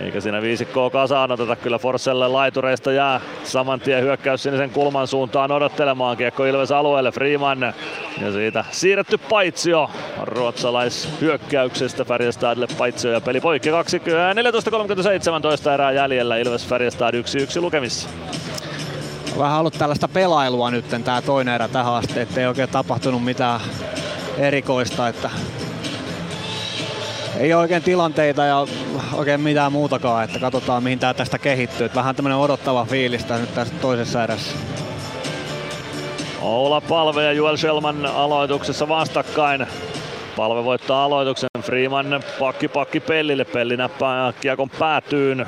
Eikä 0.00 0.20
siinä 0.20 0.42
viisikkoa 0.42 0.90
kasaan 0.90 1.32
oteta. 1.32 1.56
Kyllä 1.56 1.78
Forsselle 1.78 2.28
laitureista 2.28 2.92
jää 2.92 3.20
saman 3.44 3.80
tien 3.80 4.02
hyökkäys 4.02 4.42
sinisen 4.42 4.70
kulman 4.70 5.06
suuntaan 5.06 5.52
odottelemaan. 5.52 6.16
Kiekko 6.16 6.44
Ilves 6.44 6.72
alueelle 6.72 7.12
Freeman. 7.12 7.74
Ja 8.20 8.32
siitä 8.32 8.64
siirretty 8.70 9.18
paitsio 9.18 9.90
ruotsalaishyökkäyksestä 10.22 12.04
Färjestadille 12.04 12.66
paitsio 12.78 13.12
ja 13.12 13.20
peli 13.20 13.40
poikki 13.40 13.70
14.37 13.70 13.74
erää 15.74 15.92
jäljellä. 15.92 16.36
Ilves 16.36 16.66
Färjestad 16.66 17.14
1-1 17.14 17.16
lukemissa 17.60 18.08
vähän 19.38 19.60
ollut 19.60 19.78
tällaista 19.78 20.08
pelailua 20.08 20.70
nyt 20.70 20.84
tämä 21.04 21.22
toinen 21.22 21.54
erä 21.54 21.68
tähän 21.68 21.94
asti, 21.94 22.20
ettei 22.20 22.46
oikein 22.46 22.68
tapahtunut 22.68 23.24
mitään 23.24 23.60
erikoista, 24.38 25.08
että 25.08 25.30
ei 27.38 27.54
ole 27.54 27.62
oikein 27.62 27.82
tilanteita 27.82 28.44
ja 28.44 28.66
oikein 29.12 29.40
mitään 29.40 29.72
muutakaan, 29.72 30.24
että 30.24 30.38
katsotaan 30.38 30.82
mihin 30.82 30.98
tää 30.98 31.14
tästä 31.14 31.38
kehittyy. 31.38 31.86
Että 31.86 31.98
vähän 31.98 32.16
tämmönen 32.16 32.38
odottava 32.38 32.84
fiilis 32.84 33.28
nyt 33.28 33.54
tässä 33.54 33.74
toisessa 33.80 34.24
erässä. 34.24 34.56
Oula 36.42 36.80
Palve 36.80 37.24
ja 37.24 37.32
Joel 37.32 37.56
Shellman 37.56 38.06
aloituksessa 38.06 38.88
vastakkain. 38.88 39.66
Palve 40.36 40.64
voittaa 40.64 41.04
aloituksen. 41.04 41.48
Freeman 41.62 42.22
pakki 42.38 42.68
pakki 42.68 43.00
Pellille. 43.00 43.44
Pelli 43.44 43.76
näppää 43.76 44.32
kiekon 44.40 44.70
päätyyn. 44.78 45.46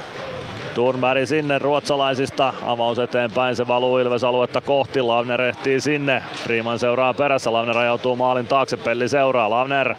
Turnberg 0.74 1.26
sinne 1.26 1.58
ruotsalaisista. 1.58 2.54
Avaus 2.66 2.98
eteenpäin, 2.98 3.56
se 3.56 3.68
valuu 3.68 3.98
Ilves 3.98 4.24
aluetta 4.24 4.60
kohti. 4.60 5.02
Lavner 5.02 5.42
ehtii 5.42 5.80
sinne. 5.80 6.22
Freeman 6.44 6.78
seuraa 6.78 7.14
perässä. 7.14 7.52
Lavner 7.52 7.78
ajautuu 7.78 8.16
maalin 8.16 8.46
taakse. 8.46 8.76
Pelli 8.76 9.08
seuraa. 9.08 9.50
Lavner 9.50 9.94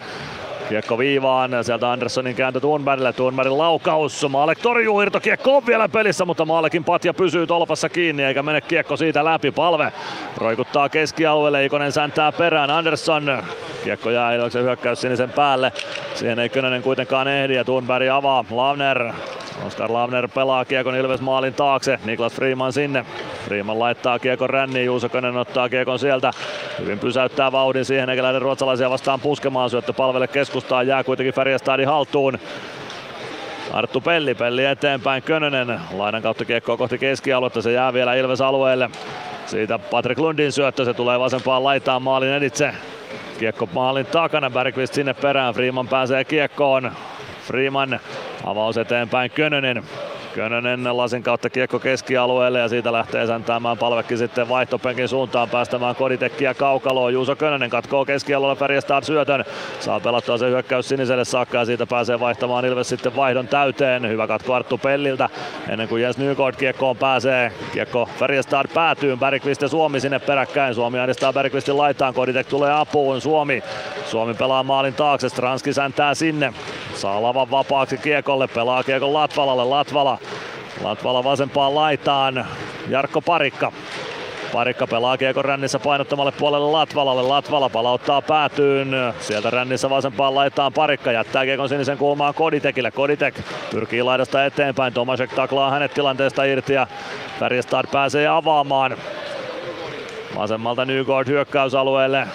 Kiekko 0.70 0.98
viivaan, 0.98 1.52
sieltä 1.62 1.92
Anderssonin 1.92 2.36
kääntö 2.36 2.60
Thunbergille, 2.60 3.14
Thunbergin 3.14 3.58
laukaus, 3.58 4.26
Maalek 4.30 4.60
torjuu 4.60 5.02
irto, 5.02 5.20
kiekko 5.20 5.58
on 5.58 5.66
vielä 5.66 5.90
pelissä, 5.90 6.26
mutta 6.26 6.46
Maalekin 6.46 6.84
patja 6.84 7.14
pysyy 7.14 7.48
tolpassa 7.48 7.90
kiinni 7.90 8.24
eikä 8.24 8.44
mene 8.44 8.62
kiekko 8.62 8.98
siitä 8.98 9.26
läpi, 9.26 9.52
palve 9.52 9.94
roikuttaa 10.38 10.90
keskialueelle, 10.90 11.66
Ikonen 11.66 11.92
säntää 11.92 12.32
perään, 12.32 12.72
Andersson, 12.72 13.44
kiekko 13.84 14.10
jää 14.10 14.34
Ilveksen 14.34 14.64
hyökkäys 14.64 15.02
sinisen 15.02 15.30
päälle, 15.30 15.72
siihen 16.16 16.40
ei 16.40 16.50
Könönen 16.50 16.82
kuitenkaan 16.82 17.28
ehdi 17.28 17.56
ja 17.56 17.64
Thunberg 17.64 18.10
avaa, 18.10 18.46
Lavner 18.52 19.14
Oskar 19.66 19.94
Lavner 19.94 20.28
pelaa 20.28 20.66
kiekon 20.66 20.96
Ilves 20.96 21.22
maalin 21.22 21.54
taakse. 21.54 22.00
Niklas 22.06 22.34
Freeman 22.34 22.74
sinne. 22.74 23.06
Freeman 23.46 23.80
laittaa 23.80 24.20
kiekon 24.20 24.50
ränniin. 24.50 24.86
Juuso 24.86 25.10
Könen 25.10 25.38
ottaa 25.38 25.70
kiekon 25.70 26.00
sieltä. 26.00 26.32
Hyvin 26.80 27.00
pysäyttää 27.00 27.52
vauhdin 27.52 27.86
siihen 27.86 28.10
eikä 28.10 28.24
lähde 28.24 28.40
ruotsalaisia 28.40 28.90
vastaan 28.90 29.20
puskemaan. 29.20 29.70
Syöttö 29.70 29.94
palvelle 29.94 30.28
keskustaan. 30.28 30.57
Jää 30.86 31.04
kuitenkin 31.04 31.34
Färjestadin 31.34 31.88
haltuun. 31.88 32.40
Arttu 33.74 34.02
Pelli, 34.02 34.36
Pelli 34.36 34.66
eteenpäin, 34.66 35.24
Könönen 35.24 35.80
laidan 35.94 36.22
kautta 36.22 36.46
kiekkoa 36.46 36.78
kohti 36.78 36.98
keskialuetta, 36.98 37.62
se 37.62 37.72
jää 37.72 37.94
vielä 37.94 38.16
Ilves 38.16 38.42
alueelle. 38.42 38.90
Siitä 39.46 39.80
Patrick 39.80 40.20
Lundin 40.20 40.52
syöttö, 40.52 40.86
se 40.86 40.94
tulee 40.94 41.20
vasempaan 41.20 41.64
laitaan 41.64 42.02
maalin 42.02 42.30
editse. 42.30 42.74
Kiekko 43.40 43.70
maalin 43.74 44.06
takana, 44.06 44.50
Bergqvist 44.50 44.94
sinne 44.94 45.14
perään, 45.14 45.54
Freeman 45.54 45.88
pääsee 45.88 46.24
kiekkoon. 46.24 46.92
Freeman 47.44 48.00
avaus 48.46 48.78
eteenpäin 48.78 49.32
Könönen. 49.32 49.84
Könönen 50.38 50.98
lasin 50.98 51.24
kautta 51.24 51.50
kiekko 51.50 51.80
keskialueelle 51.80 52.60
ja 52.60 52.68
siitä 52.68 52.92
lähtee 52.92 53.28
säntäämään 53.28 53.78
palvekki 53.78 54.18
sitten 54.18 54.50
vaihtopenkin 54.50 55.08
suuntaan 55.08 55.50
päästämään 55.50 55.96
Koditekkiä 55.96 56.54
kaukaloon. 56.54 57.14
Juuso 57.14 57.36
Könönen 57.36 57.70
katkoo 57.70 58.06
keskialueella 58.06 58.56
Färjestad 58.56 59.04
syötön. 59.04 59.46
Saa 59.80 60.00
pelattua 60.00 60.38
se 60.38 60.50
hyökkäys 60.50 60.90
siniselle 60.90 61.26
saakka 61.26 61.58
ja 61.58 61.66
siitä 61.66 61.86
pääsee 61.86 62.20
vaihtamaan 62.20 62.66
Ilves 62.66 62.90
sitten 62.90 63.16
vaihdon 63.16 63.48
täyteen. 63.48 64.10
Hyvä 64.10 64.28
katko 64.28 64.54
Arttu 64.54 64.78
Pelliltä 64.78 65.30
ennen 65.70 65.88
kuin 65.88 66.02
Jens 66.02 66.18
Nygård 66.18 66.56
kiekkoon 66.58 66.98
pääsee. 66.98 67.52
Kiekko 67.74 68.10
Färjestad 68.20 68.66
päätyy. 68.74 69.18
Bergqvist 69.18 69.62
ja 69.62 69.68
Suomi 69.68 70.00
sinne 70.00 70.20
peräkkäin. 70.20 70.76
Suomi 70.76 71.00
ahdistaa 71.00 71.34
Bergqvistin 71.34 71.78
laitaan. 71.78 72.14
Koditek 72.14 72.48
tulee 72.48 72.74
apuun. 72.74 73.22
Suomi. 73.22 73.64
Suomi 74.06 74.34
pelaa 74.34 74.64
maalin 74.64 74.94
taakse. 74.94 75.30
Stranski 75.30 75.74
säntää 75.74 76.14
sinne. 76.14 76.54
Saa 76.94 77.22
lavan 77.24 77.52
vapaaksi 77.52 77.98
kiekolle. 77.98 78.48
Pelaa 78.48 78.84
kiekon 78.84 79.14
Latvalalle. 79.14 79.64
Latvala 79.64 80.18
Latvala 80.84 81.24
vasempaan 81.24 81.76
laitaan. 81.76 82.46
Jarkko 82.90 83.22
Parikka. 83.22 83.72
Parikka 84.54 84.88
pelaa 84.88 85.18
kiekon 85.18 85.46
rännissä 85.46 85.80
painottamalle 85.80 86.32
puolelle 86.32 86.72
Latvalalle. 86.72 87.22
Latvala 87.22 87.70
palauttaa 87.70 88.22
päätyyn. 88.22 88.92
Sieltä 89.20 89.50
rännissä 89.50 89.90
vasempaan 89.90 90.36
laitaan 90.36 90.74
Parikka. 90.74 91.12
Jättää 91.12 91.46
kiekon 91.46 91.70
sinisen 91.70 91.98
kulmaan 91.98 92.34
Koditekille. 92.34 92.92
Koditek 92.92 93.36
pyrkii 93.72 94.04
laidasta 94.04 94.46
eteenpäin. 94.46 94.94
Tomasek 94.94 95.34
taklaa 95.34 95.72
hänet 95.72 95.94
tilanteesta 95.94 96.44
irti 96.44 96.74
ja 96.74 96.88
Färjestad 97.40 97.86
pääsee 97.92 98.28
avaamaan. 98.28 98.98
Vasemmalta 100.38 100.86
Nygård 100.86 101.28
hyökkäysalueelle. 101.28 102.28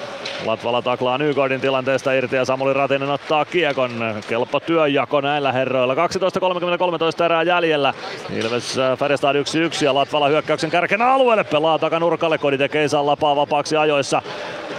Latvala 0.47 0.83
taklaa 0.83 1.19
Nygårdin 1.19 1.61
tilanteesta 1.61 2.13
irti 2.13 2.37
ja 2.37 2.45
Samuli 2.45 2.73
Ratinen 2.73 3.11
ottaa 3.11 3.45
kiekon. 3.45 4.15
Kelpo 4.29 4.61
työnjako 4.61 5.21
näillä 5.21 5.53
herroilla. 5.53 5.95
12.33 5.95 7.25
erää 7.25 7.43
jäljellä. 7.43 7.95
Ilves 8.37 8.79
äh, 8.79 8.99
Färjestad 8.99 9.37
1-1 9.37 9.85
ja 9.85 9.95
Latvala 9.95 10.29
hyökkäyksen 10.29 10.71
kärkenä 10.71 11.13
alueelle. 11.13 11.45
Pelaa 11.45 11.79
takanurkalle. 11.79 12.39
Koditek 12.39 12.75
ei 12.75 12.89
saa 12.89 13.07
lapaa 13.07 13.37
vapaaksi 13.37 13.77
ajoissa 13.77 14.23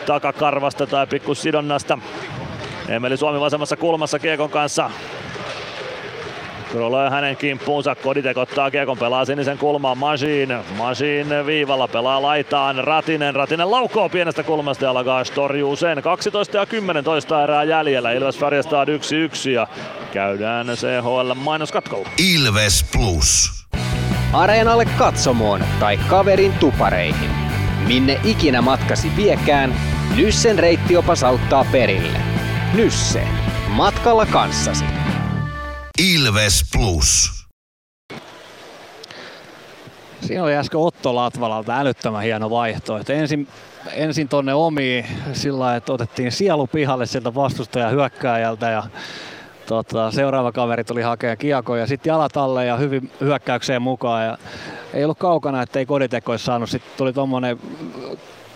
takakarvasta 0.05 0.87
tai 0.87 1.07
pikkusidonnasta. 1.07 1.97
Emeli 2.89 3.17
Suomi 3.17 3.39
vasemmassa 3.39 3.77
kulmassa 3.77 4.19
kiekon 4.19 4.49
kanssa. 4.49 4.91
Tulee 6.73 7.09
hänen 7.09 7.37
kimppuunsa. 7.37 7.95
Koditek 7.95 8.37
ottaa 8.37 8.71
kiekon, 8.71 8.97
pelaa 8.97 9.25
sinisen 9.25 9.57
kulmaan. 9.57 9.97
Masin. 9.97 10.49
Masin 10.77 11.27
viivalla 11.45 11.87
pelaa 11.87 12.21
laitaan. 12.21 12.75
Ratinen. 12.83 13.35
Ratinen 13.35 13.71
laukoo 13.71 14.09
pienestä 14.09 14.43
kulmasta 14.43 14.85
ja 14.85 14.93
Lagash 14.93 15.33
torjuu 15.33 15.75
sen. 15.75 16.01
12 16.01 16.57
ja 16.57 16.65
10 16.65 17.03
toista 17.03 17.43
erää 17.43 17.63
jäljellä. 17.63 18.11
Ilves 18.11 18.37
Färjestad 18.37 18.87
1-1 18.89 19.49
ja 19.49 19.67
käydään 20.13 20.67
CHL 20.67 21.33
mainoskatkolla. 21.35 22.09
Ilves 22.33 22.85
Plus. 22.91 23.51
Areenalle 24.33 24.85
katsomoon 24.85 25.63
tai 25.79 25.97
kaverin 25.97 26.53
tupareihin. 26.53 27.29
Minne 27.87 28.19
ikinä 28.23 28.61
matkasi 28.61 29.11
viekään, 29.15 29.75
Nyssen 30.15 30.59
reittiopas 30.59 31.23
auttaa 31.23 31.65
perille. 31.71 32.19
Nysse. 32.73 33.27
Matkalla 33.67 34.25
kanssasi. 34.25 34.85
Ilves 36.01 36.63
Plus. 36.71 37.31
Siinä 40.21 40.43
oli 40.43 40.55
äsken 40.55 40.79
Otto 40.79 41.15
Latvalalta 41.15 41.79
älyttömän 41.79 42.23
hieno 42.23 42.49
vaihtoehto. 42.49 43.13
Ensin, 43.13 43.47
ensin 43.91 44.27
tonne 44.27 44.53
omiin 44.53 45.05
sillä 45.33 45.75
että 45.75 45.93
otettiin 45.93 46.31
sielu 46.31 46.67
pihalle 46.67 47.05
sieltä 47.05 47.35
vastustajan 47.35 47.91
hyökkääjältä 47.91 48.69
ja 48.69 48.83
tota, 49.65 50.11
seuraava 50.11 50.51
kaveri 50.51 50.83
tuli 50.83 51.01
hakemaan 51.01 51.37
kiekkoa 51.37 51.77
ja 51.77 51.87
sitten 51.87 52.11
jalat 52.11 52.37
alle 52.37 52.65
ja 52.65 52.77
hyvin 52.77 53.11
hyökkäykseen 53.21 53.81
mukaan. 53.81 54.25
Ja 54.25 54.37
ei 54.93 55.03
ollut 55.03 55.19
kaukana, 55.19 55.61
ettei 55.61 55.85
Koditek 55.85 56.29
olisi 56.29 56.45
saanut. 56.45 56.69
Sitten 56.69 56.91
tuli 56.97 57.13
tuommoinen 57.13 57.59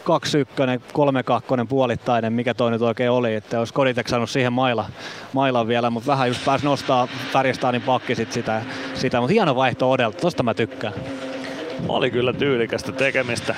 2-1, 0.08 0.10
3-2 1.64 1.68
puolittainen, 1.70 2.34
mikä 2.34 2.54
toi 2.54 2.72
nyt 2.72 2.82
oikein 2.82 3.12
oli, 3.12 3.36
että 3.36 3.60
olisi 3.60 3.74
Koditek 3.74 4.08
saanut 4.08 4.30
siihen 4.30 4.54
maila, 4.54 4.86
mailan 5.34 5.68
vielä, 5.68 5.90
mutta 5.90 6.08
vähän 6.08 6.28
just 6.28 6.46
pääsi 6.46 6.66
nostaa 6.66 7.08
Färjestadin 7.34 7.82
pakki 7.82 8.16
sit 8.16 8.32
sitä, 8.32 8.62
sitä, 8.94 9.20
mutta 9.20 9.34
hieno 9.34 9.56
vaihto 9.56 9.92
Odelta, 9.92 10.18
tosta 10.18 10.44
mä 10.44 10.54
tykkään. 10.54 10.94
Oli 11.88 12.12
kyllä 12.12 12.34
tyylikästä 12.34 12.92
tekemistä. 12.92 13.56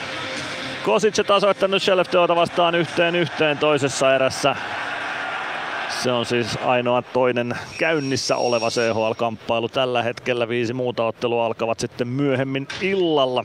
Kosic 0.86 1.28
tasoittanut 1.28 1.82
Skellefteåta 1.82 2.36
vastaan 2.36 2.76
yhteen 2.76 3.16
yhteen 3.16 3.58
toisessa 3.58 4.16
erässä. 4.16 4.56
Se 5.90 6.12
on 6.12 6.26
siis 6.26 6.58
ainoa 6.66 7.02
toinen 7.02 7.54
käynnissä 7.78 8.36
oleva 8.36 8.70
CHL-kamppailu 8.70 9.70
tällä 9.70 10.04
hetkellä. 10.04 10.50
Viisi 10.50 10.74
muuta 10.74 11.06
ottelua 11.06 11.46
alkavat 11.46 11.80
sitten 11.80 12.08
myöhemmin 12.08 12.68
illalla. 12.82 13.44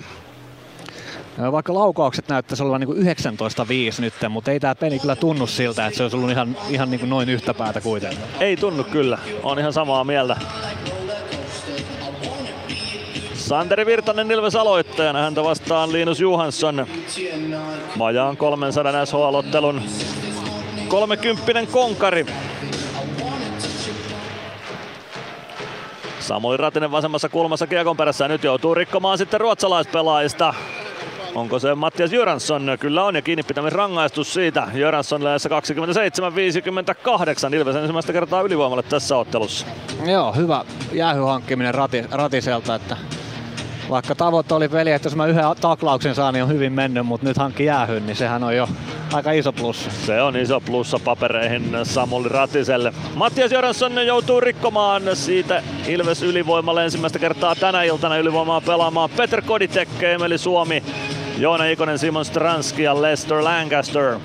Vaikka 1.53 1.75
laukaukset 1.75 2.29
näyttäisi 2.29 2.63
olla 2.63 2.79
niin 2.79 2.89
19-5 2.89 2.95
nyt, 3.99 4.15
mutta 4.29 4.51
ei 4.51 4.61
tämä 4.61 4.75
peli 4.75 4.99
kyllä 4.99 5.17
tunnu 5.17 5.47
siltä, 5.47 5.87
että 5.87 5.97
se 5.97 6.03
olisi 6.03 6.17
ollut 6.17 6.31
ihan, 6.31 6.57
ihan 6.69 6.91
niin 6.91 7.11
noin 7.11 7.29
yhtä 7.29 7.55
päätä 7.55 7.81
kuitenkaan. 7.81 8.29
Ei 8.41 8.57
tunnu 8.57 8.85
kyllä, 8.85 9.19
on 9.43 9.59
ihan 9.59 9.73
samaa 9.73 10.05
mieltä. 10.05 10.37
Santeri 13.35 13.87
Virtanen 13.87 14.31
Ilves 14.31 14.57
aloittajana, 14.57 15.23
häntä 15.23 15.45
vastaan 15.45 15.93
Linus 15.93 16.21
Johansson. 16.21 16.87
Vajaan 17.99 18.37
300 18.37 19.05
SHL-ottelun 19.05 19.83
30 20.89 21.73
konkari. 21.73 22.27
Samuli 26.21 26.57
Ratinen 26.57 26.91
vasemmassa 26.91 27.29
kulmassa 27.29 27.67
kiekon 27.67 27.97
perässä 27.97 28.29
nyt 28.29 28.45
joutuu 28.45 28.75
rikkomaan 28.75 29.19
sitten 29.19 29.41
ruotsalaispelaajista. 29.41 30.55
Onko 31.35 31.59
se 31.59 31.75
Mattias 31.75 32.13
Jöransson? 32.13 32.77
Kyllä 32.81 33.05
on 33.05 33.15
ja 33.15 33.23
kiinni 33.23 33.43
rangaistus 33.71 34.35
siitä. 34.35 34.69
Jöransson 34.75 35.21
27-58. 35.21 35.25
Ilves 37.55 37.77
ensimmäistä 37.77 38.13
kertaa 38.13 38.43
ylivoimalle 38.43 38.83
tässä 38.83 39.17
ottelussa. 39.17 39.67
Joo, 40.05 40.33
hyvä 40.33 40.65
jäähyhankkiminen 40.93 41.75
rati, 41.75 42.05
Ratiselta, 42.11 42.75
että 42.75 42.97
vaikka 43.91 44.15
tavoite 44.15 44.55
oli 44.55 44.69
peli, 44.69 44.93
että 44.93 45.07
jos 45.07 45.17
mä 45.17 45.27
yhden 45.27 45.45
taklauksen 45.61 46.15
saan, 46.15 46.35
niin 46.35 46.45
on 46.45 46.49
hyvin 46.49 46.73
mennyt, 46.73 47.07
mutta 47.07 47.27
nyt 47.27 47.37
hankki 47.37 47.65
jäähyn, 47.65 48.07
niin 48.07 48.17
sehän 48.17 48.45
on 48.45 48.57
jo 48.57 48.69
aika 49.13 49.33
iso 49.33 49.53
plussa. 49.53 49.91
Se 49.91 50.23
on 50.23 50.37
iso 50.37 50.61
plussa 50.61 50.99
papereihin 51.05 51.71
Samuli 51.83 52.29
Ratiselle. 52.29 52.93
Mattias 53.15 53.53
Jöransson 53.53 54.07
joutuu 54.07 54.41
rikkomaan 54.41 55.03
siitä 55.15 55.63
Ilves 55.89 56.23
ylivoimalle 56.23 56.85
ensimmäistä 56.85 57.19
kertaa 57.19 57.55
tänä 57.55 57.83
iltana 57.83 58.17
ylivoimaa 58.17 58.61
pelaamaan 58.61 59.11
Peter 59.17 59.43
Koditek, 59.43 60.03
Emeli 60.03 60.39
Suomi, 60.39 60.83
Joona 61.39 61.67
Ikonen, 61.67 61.99
Simon 61.99 62.25
Stranski 62.25 62.83
ja 62.83 63.03
Lester 63.03 63.45
Lancaster. 63.45 64.19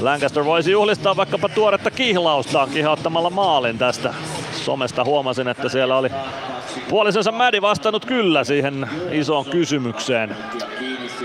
Lancaster 0.00 0.44
voisi 0.44 0.70
juhlistaa 0.70 1.16
vaikkapa 1.16 1.48
tuoretta 1.48 1.90
kihlaustaan 1.90 2.70
kihauttamalla 2.70 3.30
maalin 3.30 3.78
tästä 3.78 4.14
somesta 4.64 5.04
huomasin, 5.04 5.48
että 5.48 5.68
siellä 5.68 5.96
oli 5.96 6.08
puolisonsa 6.88 7.32
Mädi 7.32 7.60
vastannut 7.60 8.04
kyllä 8.04 8.44
siihen 8.44 8.88
isoon 9.12 9.44
kysymykseen. 9.44 10.36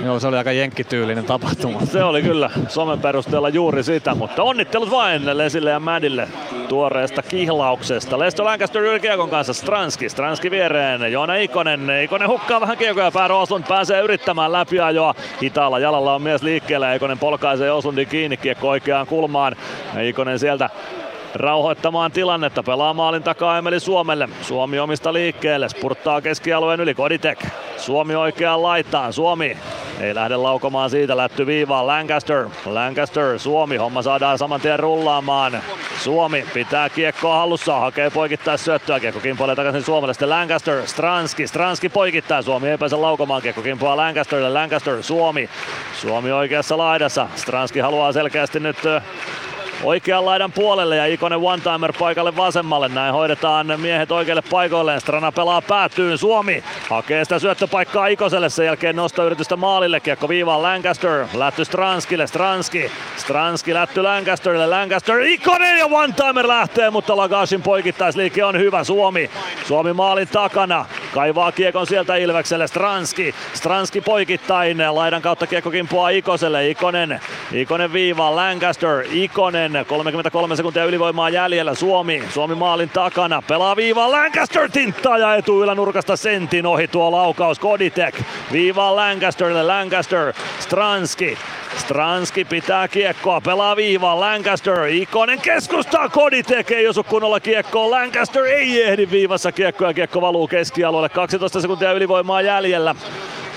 Joo, 0.03 0.19
se 0.19 0.27
oli 0.27 0.37
aika 0.37 0.51
jenkkityylinen 0.51 1.25
tapahtuma. 1.25 1.85
Se 1.85 2.03
oli 2.03 2.21
kyllä 2.21 2.49
somen 2.67 2.99
perusteella 2.99 3.49
juuri 3.49 3.83
sitä, 3.83 4.15
mutta 4.15 4.43
onnittelut 4.43 4.91
vain 4.91 5.37
Lesille 5.37 5.69
ja 5.69 5.79
Mädille 5.79 6.27
tuoreesta 6.67 7.21
kihlauksesta. 7.21 8.19
Lesto 8.19 8.45
Lancaster 8.45 8.81
yli 8.81 8.99
kiekon 8.99 9.29
kanssa 9.29 9.53
Stranski, 9.53 10.09
Stranski 10.09 10.51
viereen, 10.51 11.11
Joona 11.11 11.35
Ikonen, 11.35 11.89
Ikonen 12.03 12.29
hukkaa 12.29 12.61
vähän 12.61 12.77
kiekoja, 12.77 13.11
Pär 13.11 13.31
Oslund 13.31 13.63
pääsee 13.67 14.01
yrittämään 14.01 14.51
läpiajoa. 14.51 15.15
Hitaalla 15.41 15.79
jalalla 15.79 16.15
on 16.15 16.21
mies 16.21 16.43
liikkeellä, 16.43 16.93
Ikonen 16.93 17.19
polkaisee 17.19 17.71
Oslundin 17.71 18.07
kiinni 18.07 18.37
kiekko 18.37 18.69
oikeaan 18.69 19.07
kulmaan. 19.07 19.55
Ikonen 20.03 20.39
sieltä 20.39 20.69
rauhoittamaan 21.35 22.11
tilannetta. 22.11 22.63
Pelaa 22.63 22.93
maalin 22.93 23.23
takaa 23.23 23.57
Emeli 23.57 23.79
Suomelle. 23.79 24.29
Suomi 24.41 24.79
omista 24.79 25.13
liikkeelle. 25.13 25.69
Spurttaa 25.69 26.21
keskialueen 26.21 26.79
yli 26.79 26.93
Koditek. 26.93 27.45
Suomi 27.77 28.15
oikeaan 28.15 28.63
laitaan. 28.63 29.13
Suomi 29.13 29.57
ei 29.99 30.15
lähde 30.15 30.35
laukomaan 30.35 30.89
siitä, 30.89 31.17
lätty 31.17 31.45
viivaan. 31.45 31.87
Lancaster, 31.87 32.45
Lancaster, 32.65 33.39
Suomi, 33.39 33.77
homma 33.77 34.01
saadaan 34.01 34.37
saman 34.37 34.61
tien 34.61 34.79
rullaamaan. 34.79 35.61
Suomi 36.03 36.45
pitää 36.53 36.89
kiekkoa 36.89 37.35
hallussa, 37.35 37.79
hakee 37.79 38.09
poikittaa 38.09 38.57
syöttöä, 38.57 38.99
kiekko 38.99 39.19
kimpoilee 39.19 39.55
takaisin 39.55 39.83
Suomelle, 39.83 40.13
sitten 40.13 40.29
Lancaster, 40.29 40.87
Stranski, 40.87 41.47
Stranski 41.47 41.89
poikittaa, 41.89 42.41
Suomi 42.41 42.69
ei 42.69 42.77
pääse 42.77 42.95
laukomaan, 42.95 43.41
kiekko 43.41 43.61
kimpoaa 43.61 43.97
Lancasterille, 43.97 44.49
Lancaster, 44.49 45.03
Suomi, 45.03 45.49
Suomi 46.01 46.31
oikeassa 46.31 46.77
laidassa, 46.77 47.27
Stranski 47.35 47.79
haluaa 47.79 48.11
selkeästi 48.11 48.59
nyt 48.59 48.77
oikean 49.85 50.25
laidan 50.25 50.51
puolelle 50.51 50.95
ja 50.95 51.05
Ikonen 51.05 51.39
one-timer 51.39 51.93
paikalle 51.99 52.35
vasemmalle. 52.35 52.87
Näin 52.87 53.13
hoidetaan 53.13 53.73
miehet 53.77 54.11
oikeille 54.11 54.41
paikoilleen. 54.41 55.01
Strana 55.01 55.31
pelaa 55.31 55.61
päätyyn. 55.61 56.17
Suomi 56.17 56.63
hakee 56.89 57.25
sitä 57.25 57.39
syöttöpaikkaa 57.39 58.07
Ikoselle. 58.07 58.49
Sen 58.49 58.65
jälkeen 58.65 58.95
nostoyritystä 58.95 59.55
maalille. 59.55 59.99
Kiekko 59.99 60.29
viivaan 60.29 60.61
Lancaster. 60.61 61.25
Lätty 61.33 61.65
Stranskille. 61.65 62.27
Stranski. 62.27 62.91
Stranski 63.17 63.73
lätty 63.73 64.01
Lancasterille. 64.01 64.67
Lancaster 64.67 65.19
Ikonen 65.19 65.79
ja 65.79 65.85
one-timer 65.85 66.47
lähtee, 66.47 66.89
mutta 66.89 67.17
Lagashin 67.17 67.61
poikittaisliike 67.61 68.43
on 68.43 68.59
hyvä. 68.59 68.83
Suomi. 68.83 69.29
Suomi 69.67 69.93
maalin 69.93 70.27
takana. 70.27 70.85
Kaivaa 71.13 71.51
kiekon 71.51 71.87
sieltä 71.87 72.15
Ilvekselle. 72.15 72.67
Stranski. 72.67 73.35
Stranski 73.53 74.01
poikittain. 74.01 74.77
Laidan 74.91 75.21
kautta 75.21 75.47
kiekko 75.47 75.71
kimpuaa 75.71 76.09
Ikoselle. 76.09 76.69
Ikonen. 76.69 77.19
Ikonen 77.51 77.93
viivaan. 77.93 78.35
Lancaster. 78.35 79.05
Ikonen. 79.11 79.74
33 79.83 80.55
sekuntia 80.55 80.85
ylivoimaa 80.85 81.29
jäljellä. 81.29 81.75
Suomi. 81.75 82.23
Suomi 82.33 82.55
maalin 82.55 82.89
takana. 82.89 83.43
Pelaa 83.47 83.75
viivaan. 83.75 84.11
Lancaster 84.11 84.69
tinttaa 84.71 85.17
ja 85.17 85.35
etuylänurkasta 85.35 86.15
sentin 86.15 86.65
ohi 86.65 86.87
tuo 86.87 87.11
laukaus. 87.11 87.59
Koditek. 87.59 88.21
Viivaan 88.51 88.95
Lancasterille. 88.95 89.63
Lancaster. 89.63 90.33
Stranski. 90.59 91.37
Stranski 91.77 92.45
pitää 92.45 92.87
kiekkoa, 92.87 93.41
pelaa 93.41 93.75
viivaan, 93.75 94.19
Lancaster, 94.19 94.85
Ikonen 94.85 95.41
keskustaa, 95.41 96.09
Koditek 96.09 96.71
ei 96.71 96.87
osu 96.87 97.03
kunnolla 97.03 97.39
kiekkoon, 97.39 97.91
Lancaster 97.91 98.43
ei 98.45 98.83
ehdi 98.83 99.07
viivassa 99.11 99.51
kiekkoa, 99.51 99.93
kiekko 99.93 100.21
valuu 100.21 100.47
keskialueelle, 100.47 101.09
12 101.09 101.61
sekuntia 101.61 101.91
ylivoimaa 101.91 102.41
jäljellä. 102.41 102.95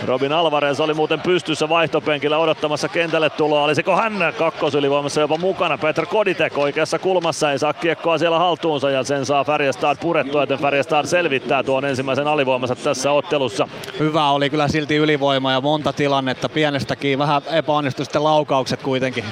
Robin 0.05 0.33
Alvarez 0.33 0.81
oli 0.81 0.95
muuten 0.95 1.21
pystyssä 1.21 1.69
vaihtopenkillä 1.69 2.39
odottamassa 2.39 2.89
kentälle 2.89 3.31
tuloa. 3.31 3.65
Olisiko 3.65 3.97
hän 3.97 4.13
kakkosylivoimassa 4.39 5.21
jopa 5.21 5.37
mukana? 5.37 5.79
Peter 5.79 6.07
Koditek 6.07 6.59
oikeassa 6.59 6.99
kulmassa 6.99 7.53
ei 7.53 7.59
saa 7.59 7.73
kiekkoa 7.73 8.19
siellä 8.19 8.39
haltuunsa 8.39 8.91
ja 8.91 9.03
sen 9.03 9.27
saa 9.27 9.45
Färjestad 9.45 9.97
purettua, 10.01 10.43
joten 10.43 10.59
Färjestad 10.59 11.07
selvittää 11.07 11.63
tuon 11.63 11.85
ensimmäisen 11.85 12.27
alivoimansa 12.27 12.77
tässä 12.77 13.13
ottelussa. 13.13 13.69
Hyvä 13.99 14.31
oli 14.31 14.51
kyllä 14.51 14.69
silti 14.69 14.97
ylivoima 14.97 15.53
ja 15.53 15.61
monta 15.61 15.93
tilannetta 15.93 16.49
pienestäkin. 16.49 17.19
Vähän 17.19 17.43
epäonnistui 17.53 18.05
sitten 18.05 18.25
laukaukset 18.25 18.83
kuitenkin. 18.83 19.25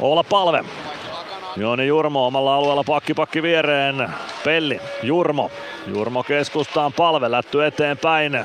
Olla 0.00 0.24
palve. 0.24 0.64
Joni 1.56 1.86
Jurmo 1.86 2.26
omalla 2.26 2.56
alueella 2.56 2.84
pakki 2.84 3.14
pakki 3.14 3.42
viereen. 3.42 4.08
Pelli, 4.44 4.80
Jurmo. 5.02 5.50
Jurmo 5.86 6.22
keskustaan 6.22 6.92
palve, 6.92 7.30
lätty 7.30 7.64
eteenpäin. 7.66 8.44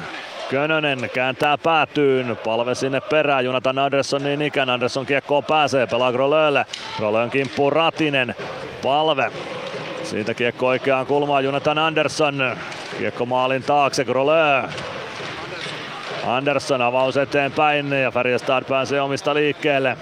Könönen 0.51 1.09
kääntää 1.13 1.57
päätyyn, 1.57 2.37
palve 2.43 2.75
sinne 2.75 3.01
perään, 3.01 3.45
Jonathan 3.45 3.79
Andersson 3.79 4.23
niin 4.23 4.41
ikään, 4.41 4.69
Andersson 4.69 5.05
kiekkoon 5.05 5.43
pääsee, 5.43 5.87
pelaa 5.87 6.11
Grolölle, 6.11 6.65
Grolön 6.97 7.29
kimppuu 7.29 7.69
Ratinen, 7.69 8.35
palve, 8.83 9.31
siitä 10.03 10.33
kiekko 10.33 10.67
oikeaan 10.67 11.05
kulmaan 11.05 11.43
Jonathan 11.43 11.77
Andersson, 11.77 12.57
kiekko 12.97 13.25
maalin 13.25 13.63
taakse, 13.63 14.05
Grolö, 14.05 14.63
Andersson 16.25 16.81
avaus 16.81 17.17
eteenpäin 17.17 17.91
ja 17.91 18.11
Färjestad 18.11 18.63
pääsee 18.63 19.01
omista 19.01 19.33
liikkeelle. 19.33 19.97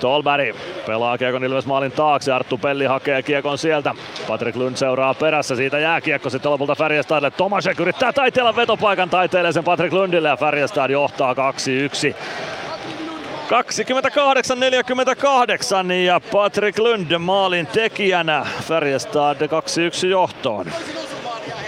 Stolberg 0.00 0.56
pelaa 0.86 1.18
kiekon 1.18 1.44
Ilves 1.44 1.66
maalin 1.66 1.92
taakse, 1.92 2.32
Arttu 2.32 2.58
Pelli 2.58 2.84
hakee 2.84 3.22
kiekon 3.22 3.58
sieltä. 3.58 3.94
Patrick 4.28 4.56
Lund 4.56 4.76
seuraa 4.76 5.14
perässä, 5.14 5.56
siitä 5.56 5.78
jää 5.78 6.00
kiekko 6.00 6.30
sitten 6.30 6.50
lopulta 6.50 6.74
Färjestadille. 6.74 7.30
Tomasek 7.30 7.80
yrittää 7.80 8.12
taiteella 8.12 8.56
vetopaikan, 8.56 9.10
taiteilee 9.10 9.52
sen 9.52 9.64
Patrick 9.64 9.92
Lundille 9.92 10.28
ja 10.28 10.36
Färjestad 10.36 10.90
johtaa 10.90 11.34
2-1. 11.34 11.36
28-48 11.38 11.42
ja 15.92 16.20
Patrick 16.32 16.78
Lund 16.78 17.18
maalin 17.18 17.66
tekijänä 17.66 18.46
Färjestad 18.62 19.40
2-1 19.40 20.06
johtoon. 20.06 20.66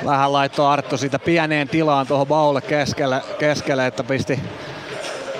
Vähän 0.05 0.33
laittoi 0.33 0.67
Arttu 0.67 0.97
siitä 0.97 1.19
pieneen 1.19 1.69
tilaan 1.69 2.07
tuohon 2.07 2.27
Baulle 2.27 2.61
keskelle, 2.61 3.21
keskelle, 3.39 3.87
että 3.87 4.05
pisti 4.05 4.41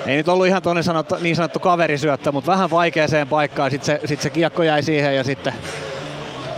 ei 0.05 0.17
nyt 0.17 0.27
ollut 0.27 0.47
ihan 0.47 0.61
tuonne 0.61 0.83
sanottu, 0.83 1.15
niin 1.21 1.35
sanottu 1.35 1.59
kaverisyöttö, 1.59 2.31
mutta 2.31 2.51
vähän 2.51 2.71
vaikeaseen 2.71 3.27
paikkaan. 3.27 3.71
Sitten 3.71 3.85
se, 3.85 4.07
sit 4.07 4.21
se 4.21 4.29
kiekko 4.29 4.63
jäi 4.63 4.83
siihen 4.83 5.15
ja 5.15 5.23
sitten, 5.23 5.53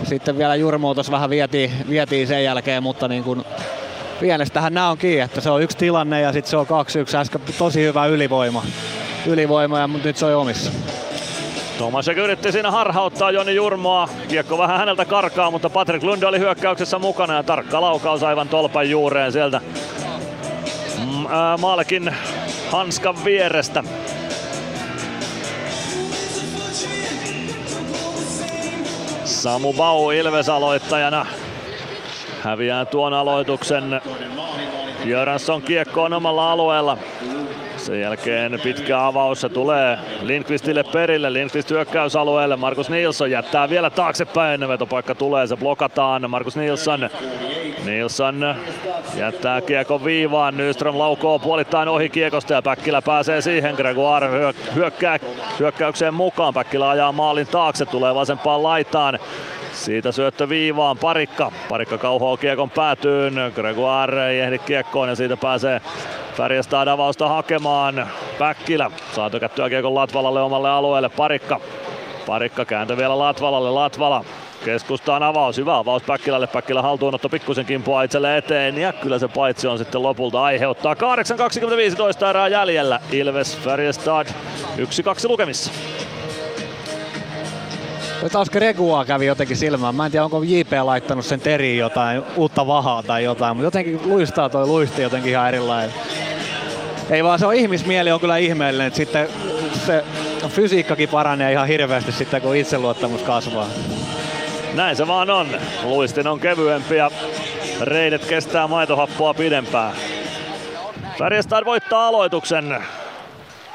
sitten 0.04 0.38
vielä 0.38 0.54
Jurmo 0.54 0.94
tuossa 0.94 1.12
vähän 1.12 1.30
vietiin, 1.30 1.70
vietiin 1.88 2.26
sen 2.26 2.44
jälkeen, 2.44 2.82
mutta 2.82 3.08
niin 3.08 3.24
kuin 3.24 3.44
pienestähän 4.20 4.74
nämä 4.74 4.90
on 4.90 4.98
kiinni, 4.98 5.20
että 5.20 5.40
se 5.40 5.50
on 5.50 5.62
yksi 5.62 5.76
tilanne 5.76 6.20
ja 6.20 6.32
sitten 6.32 6.50
se 6.50 6.56
on 6.56 6.66
2-1 6.66 7.16
äsken 7.16 7.40
tosi 7.58 7.82
hyvä 7.82 8.06
ylivoima. 8.06 8.62
Ylivoima 9.26 9.78
ja 9.78 9.86
nyt 10.04 10.16
se 10.16 10.26
on 10.26 10.34
omissa. 10.34 10.70
Tomasek 11.78 12.16
yritti 12.16 12.52
siinä 12.52 12.70
harhauttaa 12.70 13.30
Joni 13.30 13.54
Jurmoa. 13.54 14.08
Kiekko 14.28 14.58
vähän 14.58 14.78
häneltä 14.78 15.04
karkaa, 15.04 15.50
mutta 15.50 15.70
Patrick 15.70 16.04
Lund 16.04 16.22
oli 16.22 16.38
hyökkäyksessä 16.38 16.98
mukana 16.98 17.34
ja 17.34 17.42
tarkka 17.42 17.80
laukaus 17.80 18.22
aivan 18.22 18.48
tolpan 18.48 18.90
juureen 18.90 19.32
sieltä 19.32 19.60
mm, 20.98 21.26
Maalekin 21.60 22.14
hanskan 22.70 23.24
vierestä. 23.24 23.84
Samu 29.24 29.72
Bau 29.72 30.10
Ilves 30.10 30.48
aloittajana 30.48 31.26
häviää 32.42 32.84
tuon 32.84 33.14
aloituksen. 33.14 34.00
Jöransson 35.04 35.62
kiekko 35.62 36.02
on 36.02 36.12
omalla 36.12 36.52
alueella. 36.52 36.98
Sen 37.86 38.00
jälkeen 38.00 38.60
pitkä 38.62 39.06
avaus, 39.06 39.40
se 39.40 39.48
tulee 39.48 39.98
Lindqvistille 40.22 40.84
perille, 40.92 41.32
Lindqvist 41.32 41.70
hyökkäysalueelle, 41.70 42.56
Markus 42.56 42.90
Nilsson 42.90 43.30
jättää 43.30 43.70
vielä 43.70 43.90
taaksepäin, 43.90 44.68
vetopaikka 44.68 45.14
tulee, 45.14 45.46
se 45.46 45.56
blokataan, 45.56 46.30
Markus 46.30 46.56
Nilsson. 46.56 47.10
Nilsson 47.84 48.54
jättää 49.16 49.60
kiekon 49.60 50.04
viivaan, 50.04 50.56
Nyström 50.56 50.98
laukoo 50.98 51.38
puolittain 51.38 51.88
ohi 51.88 52.08
kiekosta 52.08 52.54
ja 52.54 52.62
Päkkilä 52.62 53.02
pääsee 53.02 53.40
siihen, 53.40 53.74
Gregoire 53.74 54.28
hyökkää, 54.74 55.18
hyökkäykseen 55.58 56.14
mukaan, 56.14 56.54
Päkkilä 56.54 56.90
ajaa 56.90 57.12
maalin 57.12 57.46
taakse, 57.46 57.86
tulee 57.86 58.14
vasempaan 58.14 58.62
laitaan, 58.62 59.18
siitä 59.72 60.12
syöttö 60.12 60.48
viivaan. 60.48 60.98
Parikka. 60.98 61.52
Parikka 61.68 61.98
kauhoo 61.98 62.36
kiekon 62.36 62.70
päätyyn. 62.70 63.34
Gregoire 63.54 64.28
ei 64.28 64.40
ehdi 64.40 64.58
kiekkoon 64.58 65.08
ja 65.08 65.14
siitä 65.14 65.36
pääsee 65.36 65.80
Färjestad 66.36 66.88
avausta 66.88 67.28
hakemaan. 67.28 68.06
Päkkilä 68.38 68.90
saa 69.14 69.30
tykättyä 69.30 69.68
kiekon 69.68 69.94
Latvalalle 69.94 70.42
omalle 70.42 70.70
alueelle. 70.70 71.08
Parikka. 71.08 71.60
Parikka 72.26 72.64
kääntö 72.64 72.96
vielä 72.96 73.18
Latvalalle. 73.18 73.70
Latvala 73.70 74.24
Keskustaan 74.64 75.22
avaus, 75.22 75.56
hyvä 75.56 75.78
avaus 75.78 76.02
Päkkilälle. 76.02 76.46
Päkkilä 76.46 76.82
haltuunotto 76.82 77.28
pikkusen 77.28 77.66
kimpua 77.66 78.02
itselle 78.02 78.36
eteen 78.36 78.78
ja 78.78 78.92
kyllä 78.92 79.18
se 79.18 79.28
paitsi 79.28 79.66
on 79.66 79.78
sitten 79.78 80.02
lopulta 80.02 80.42
aiheuttaa. 80.42 80.94
8.25 80.94 82.26
erää 82.28 82.48
jäljellä. 82.48 83.00
Ilves 83.12 83.58
Färjestad 83.58 84.26
1-2 84.26 84.30
lukemissa. 85.28 85.70
Taas 88.32 88.50
Gregua 88.50 89.04
kävi 89.04 89.26
jotenkin 89.26 89.56
silmään. 89.56 89.94
Mä 89.94 90.06
en 90.06 90.12
tiedä, 90.12 90.24
onko 90.24 90.42
JP 90.42 90.72
laittanut 90.82 91.24
sen 91.24 91.40
teriin 91.40 91.78
jotain 91.78 92.22
uutta 92.36 92.66
vahaa 92.66 93.02
tai 93.02 93.24
jotain, 93.24 93.56
mutta 93.56 93.66
jotenkin 93.66 94.00
luistaa 94.04 94.48
toi 94.48 94.66
luisti 94.66 95.02
jotenkin 95.02 95.30
ihan 95.30 95.48
erilainen. 95.48 95.94
Ei 97.10 97.24
vaan 97.24 97.38
se 97.38 97.46
on 97.46 97.54
ihmismieli 97.54 98.10
on 98.12 98.20
kyllä 98.20 98.36
ihmeellinen, 98.36 98.86
että 98.86 98.96
sitten 98.96 99.28
se 99.86 100.04
fysiikkakin 100.48 101.08
paranee 101.08 101.52
ihan 101.52 101.68
hirveästi 101.68 102.12
sitten, 102.12 102.42
kun 102.42 102.56
itseluottamus 102.56 103.22
kasvaa. 103.22 103.66
Näin 104.74 104.96
se 104.96 105.06
vaan 105.06 105.30
on. 105.30 105.48
Luistin 105.82 106.26
on 106.26 106.40
kevyempi 106.40 106.96
ja 106.96 107.10
reidet 107.80 108.24
kestää 108.24 108.66
maitohappoa 108.66 109.34
pidempään. 109.34 109.92
Färjestad 111.18 111.64
voittaa 111.64 112.06
aloituksen. 112.08 112.84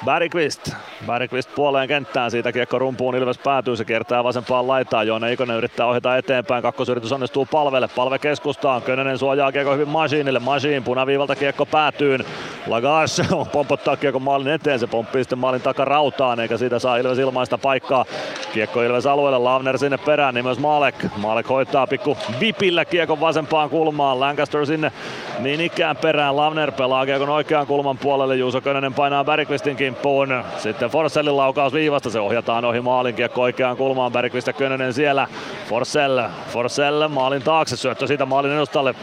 Bergqvist. 0.06 0.72
Bergqvist 1.08 1.56
puoleen 1.56 1.88
kenttään, 1.88 2.32
siitä 2.32 2.52
kiekko 2.52 2.80
rumpuun, 2.80 3.16
Ilves 3.16 3.38
päätyy, 3.38 3.76
se 3.76 3.86
kiertää 3.86 4.24
vasempaan 4.24 4.68
laitaan, 4.68 5.08
Joona 5.08 5.28
Ikonen 5.28 5.58
yrittää 5.58 5.86
ohjata 5.86 6.18
eteenpäin, 6.18 6.62
kakkosyritys 6.62 7.12
onnistuu 7.12 7.48
palvelle, 7.52 7.88
palve 7.96 8.20
keskustaan, 8.20 8.82
Könönen 8.82 9.18
suojaa 9.18 9.52
kiekko 9.52 9.74
hyvin 9.74 9.90
Masiinille, 9.90 10.40
Masiin 10.40 10.84
punaviivalta 10.84 11.36
kiekko 11.36 11.66
päätyyn, 11.66 12.26
Lagas 12.68 13.22
pompottaa 13.52 13.98
kiekko 13.98 14.20
maalin 14.20 14.48
eteen, 14.48 14.80
se 14.80 14.88
pomppii 14.88 15.24
sitten 15.24 15.40
maalin 15.40 15.62
takarautaan, 15.62 16.40
eikä 16.40 16.58
siitä 16.58 16.80
saa 16.80 16.98
Ilves 16.98 17.20
ilmaista 17.20 17.58
paikkaa, 17.58 18.06
kiekko 18.54 18.82
Ilves 18.82 19.06
alueelle, 19.06 19.38
Lavner 19.38 19.78
sinne 19.78 19.98
perään, 19.98 20.34
niin 20.34 20.46
myös 20.46 20.60
Maalek, 20.60 20.96
Maalek 21.18 21.50
hoitaa 21.50 21.88
pikku 21.88 22.18
vipillä 22.40 22.86
kiekon 22.86 23.20
vasempaan 23.20 23.70
kulmaan, 23.70 24.20
Lancaster 24.20 24.66
sinne 24.66 24.92
niin 25.40 25.62
ikään 25.62 25.98
perään, 25.98 26.38
Lavner 26.38 26.72
pelaa 26.72 27.06
kiekon 27.06 27.30
oikean 27.30 27.68
kulman 27.68 27.98
puolelle, 27.98 28.36
Juuso 28.36 28.62
Könönen 28.62 28.94
painaa 28.94 29.24
Bergqvistin 29.24 29.91
kimppuun, 29.92 30.44
sitten 30.58 30.90
Forsellin 30.90 31.38
laukaus 31.38 31.74
viivasta, 31.74 32.10
se 32.10 32.20
ohjataan 32.20 32.66
ohi 32.66 32.82
maalin 32.82 33.16
kiekko 33.16 33.42
oikeaan 33.42 33.78
kulmaan, 33.78 34.12
Bergqvist 34.12 34.48
ja 34.48 34.54
Könönen 34.54 34.94
siellä. 34.94 35.28
Forsell, 35.70 36.22
Forsell 36.50 37.08
maalin 37.08 37.42
taakse, 37.42 37.78
syöttö 37.78 38.08
siitä 38.08 38.26
maalin 38.26 38.52
edustalle. 38.52 38.96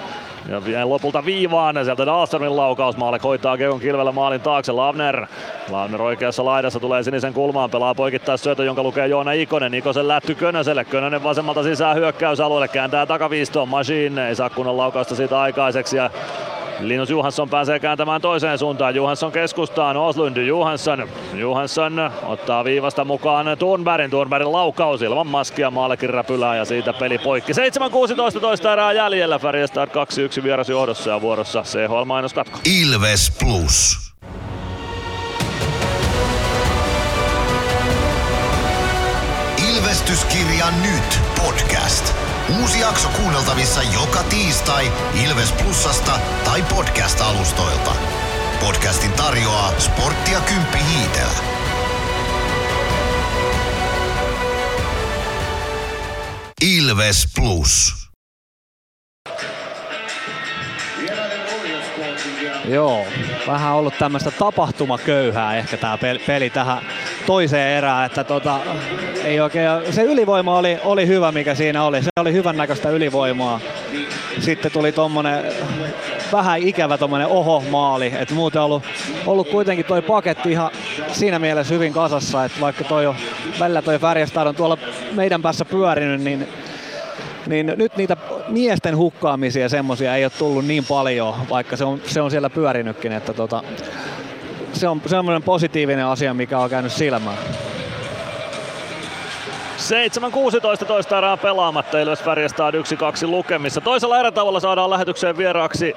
Ja 0.48 0.88
lopulta 0.88 1.24
viivaan. 1.24 1.84
Sieltä 1.84 2.06
Dahlströmin 2.06 2.56
laukaus. 2.56 2.96
Maalek 2.96 3.22
hoitaa 3.22 3.56
Keon 3.56 3.80
kilvellä 3.80 4.12
maalin 4.12 4.40
taakse. 4.40 4.72
Lavner. 4.72 5.26
Lavner 5.70 6.02
oikeassa 6.02 6.44
laidassa 6.44 6.80
tulee 6.80 7.02
sinisen 7.02 7.34
kulmaan. 7.34 7.70
Pelaa 7.70 7.94
poikittais 7.94 8.42
syötö, 8.42 8.64
jonka 8.64 8.82
lukee 8.82 9.06
Joona 9.06 9.32
Ikonen. 9.32 9.74
Ikosen 9.74 10.08
lätty 10.08 10.34
Könöselle. 10.34 10.84
Könönen 10.84 11.22
vasemmalta 11.22 11.62
sisään 11.62 11.96
hyökkäysalueelle. 11.96 12.68
Kääntää 12.68 13.06
takaviistoon. 13.06 13.68
Machine 13.68 14.28
ei 14.28 14.34
saa 14.34 14.50
kunnon 14.50 14.76
laukausta 14.76 15.14
siitä 15.14 15.40
aikaiseksi. 15.40 15.96
Ja 15.96 16.10
Linus 16.80 17.10
Johansson 17.10 17.48
pääsee 17.48 17.78
kääntämään 17.78 18.20
toiseen 18.20 18.58
suuntaan. 18.58 18.94
Johansson 18.94 19.32
keskustaan, 19.32 19.96
Oslund 19.96 20.36
Johansson. 20.36 21.08
Johansson 21.34 22.10
ottaa 22.26 22.64
viivasta 22.64 23.04
mukaan 23.04 23.46
Thunbergin. 23.58 24.10
Thunbergin 24.10 24.52
laukaus 24.52 25.02
ilman 25.02 25.26
maskia 25.26 25.70
maallekin 25.70 26.10
räpylää 26.10 26.56
ja 26.56 26.64
siitä 26.64 26.92
peli 26.92 27.18
poikki. 27.18 27.52
7-16 27.52 28.40
toista 28.40 28.72
erää 28.72 28.92
jäljellä. 28.92 29.38
Färjestad 29.38 29.88
2-1 29.88 30.37
vieras 30.42 30.68
johdossa 30.68 31.10
ja 31.10 31.20
vuorossa 31.20 31.62
CHL 31.62 32.04
mainoskatko. 32.04 32.58
Ilves 32.64 33.32
Plus. 33.38 33.98
Ilvestyskirja 39.68 40.66
nyt 40.70 41.20
podcast. 41.36 42.14
Uusi 42.60 42.80
jakso 42.80 43.08
kuunneltavissa 43.08 43.82
joka 43.82 44.22
tiistai 44.22 44.92
Ilves 45.24 45.52
Plusasta 45.52 46.20
tai 46.44 46.62
podcast-alustoilta. 46.62 47.92
Podcastin 48.60 49.12
tarjoaa 49.12 49.72
sporttia 49.78 50.40
Kymppi 50.40 50.78
Hiitellä. 50.78 51.38
Ilves 56.60 57.28
Plus. 57.34 58.07
Joo, 62.68 63.06
vähän 63.46 63.74
ollut 63.74 63.98
tämmöistä 63.98 64.30
tapahtumaköyhää 64.30 65.56
ehkä 65.56 65.76
tämä 65.76 65.98
peli 66.26 66.50
tähän 66.50 66.78
toiseen 67.26 67.76
erään, 67.76 68.06
että 68.06 68.24
tota, 68.24 68.60
ei 69.24 69.40
oikein, 69.40 69.68
se 69.90 70.02
ylivoima 70.02 70.58
oli, 70.58 70.78
oli 70.84 71.06
hyvä 71.06 71.32
mikä 71.32 71.54
siinä 71.54 71.84
oli, 71.84 72.02
se 72.02 72.10
oli 72.20 72.32
hyvän 72.32 72.56
näköistä 72.56 72.90
ylivoimaa. 72.90 73.60
Sitten 74.40 74.72
tuli 74.72 74.92
tommonen 74.92 75.44
vähän 76.32 76.60
ikävä 76.62 76.98
tommonen 76.98 77.26
oho-maali, 77.26 78.12
että 78.18 78.34
muuten 78.34 78.62
ollut, 78.62 78.82
ollut 79.26 79.48
kuitenkin 79.48 79.84
toi 79.84 80.02
paketti 80.02 80.50
ihan 80.50 80.70
siinä 81.12 81.38
mielessä 81.38 81.74
hyvin 81.74 81.92
kasassa, 81.92 82.44
että 82.44 82.60
vaikka 82.60 82.84
toi 82.84 83.06
on, 83.06 83.16
välillä 83.60 83.82
toi 83.82 83.98
Färjestad 83.98 84.46
on 84.46 84.54
tuolla 84.54 84.78
meidän 85.12 85.42
päässä 85.42 85.64
pyörinyt, 85.64 86.20
niin 86.20 86.48
niin 87.46 87.72
nyt 87.76 87.96
niitä 87.96 88.16
miesten 88.48 88.96
hukkaamisia 88.96 89.68
semmosia 89.68 90.16
ei 90.16 90.24
ole 90.24 90.32
tullut 90.38 90.64
niin 90.64 90.84
paljon, 90.84 91.34
vaikka 91.50 91.76
se 91.76 91.84
on, 91.84 92.00
se 92.06 92.20
on 92.20 92.30
siellä 92.30 92.50
pyörinytkin, 92.50 93.12
että 93.12 93.32
tota, 93.32 93.62
se 94.72 94.88
on 94.88 95.02
semmoinen 95.06 95.42
positiivinen 95.42 96.06
asia, 96.06 96.34
mikä 96.34 96.58
on 96.58 96.70
käynyt 96.70 96.92
silmään. 96.92 97.38
7-16 100.82 100.84
toista 100.86 101.18
erää 101.18 101.36
pelaamatta, 101.36 102.00
Ilves 102.00 102.22
Färjestad 102.22 102.74
1-2 102.74 103.26
lukemissa. 103.26 103.80
Toisella 103.80 104.20
erätauolla 104.20 104.60
saadaan 104.60 104.90
lähetykseen 104.90 105.36
vieraaksi 105.36 105.94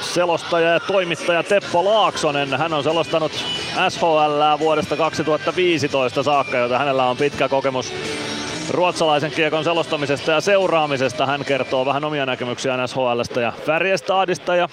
selostaja 0.00 0.72
ja 0.72 0.80
toimittaja 0.80 1.42
Teppo 1.42 1.84
Laaksonen. 1.84 2.58
Hän 2.58 2.72
on 2.72 2.82
selostanut 2.82 3.32
SHL 3.88 4.58
vuodesta 4.58 4.96
2015 4.96 6.22
saakka, 6.22 6.56
jota 6.56 6.78
hänellä 6.78 7.06
on 7.06 7.16
pitkä 7.16 7.48
kokemus 7.48 7.92
ruotsalaisen 8.70 9.30
kiekon 9.30 9.64
selostamisesta 9.64 10.32
ja 10.32 10.40
seuraamisesta. 10.40 11.26
Hän 11.26 11.44
kertoo 11.44 11.86
vähän 11.86 12.04
omia 12.04 12.26
näkemyksiään 12.26 12.88
SHLstä 12.88 13.40
ja 13.40 13.52
Färjestadista 13.66 14.56
ja 14.56 14.68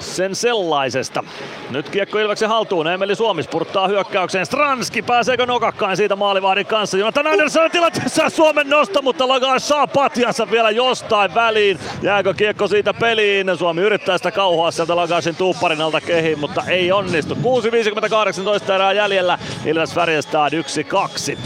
sen 0.00 0.34
sellaisesta. 0.34 1.24
Nyt 1.70 1.88
kiekko 1.88 2.18
Ilveksen 2.18 2.48
haltuun. 2.48 2.86
Emeli 2.86 3.14
Suomi 3.14 3.42
spurttaa 3.42 3.88
hyökkäykseen. 3.88 4.46
Stranski 4.46 5.02
pääseekö 5.02 5.46
nokakkain 5.46 5.96
siitä 5.96 6.16
maalivahdin 6.16 6.66
kanssa. 6.66 6.98
Jonathan 6.98 7.26
Andersson 7.26 7.70
tilanteessa 7.70 8.30
Suomen 8.30 8.70
nosto, 8.70 9.02
mutta 9.02 9.28
Lagas 9.28 9.68
saa 9.68 9.86
patjansa 9.86 10.50
vielä 10.50 10.70
jostain 10.70 11.34
väliin. 11.34 11.78
Jääkö 12.02 12.34
kiekko 12.34 12.68
siitä 12.68 12.94
peliin? 12.94 13.58
Suomi 13.58 13.80
yrittää 13.80 14.18
sitä 14.18 14.30
kauhoa 14.30 14.70
sieltä 14.70 14.96
Lagasin 14.96 15.36
tuupparin 15.36 15.80
alta 15.80 16.00
kehiin, 16.00 16.38
mutta 16.38 16.64
ei 16.68 16.92
onnistu. 16.92 17.34
6.58 17.34 18.72
erää 18.72 18.92
jäljellä. 18.92 19.38
Ilves 19.64 19.94
Färjestad 19.94 20.52
1-2. 20.52 21.38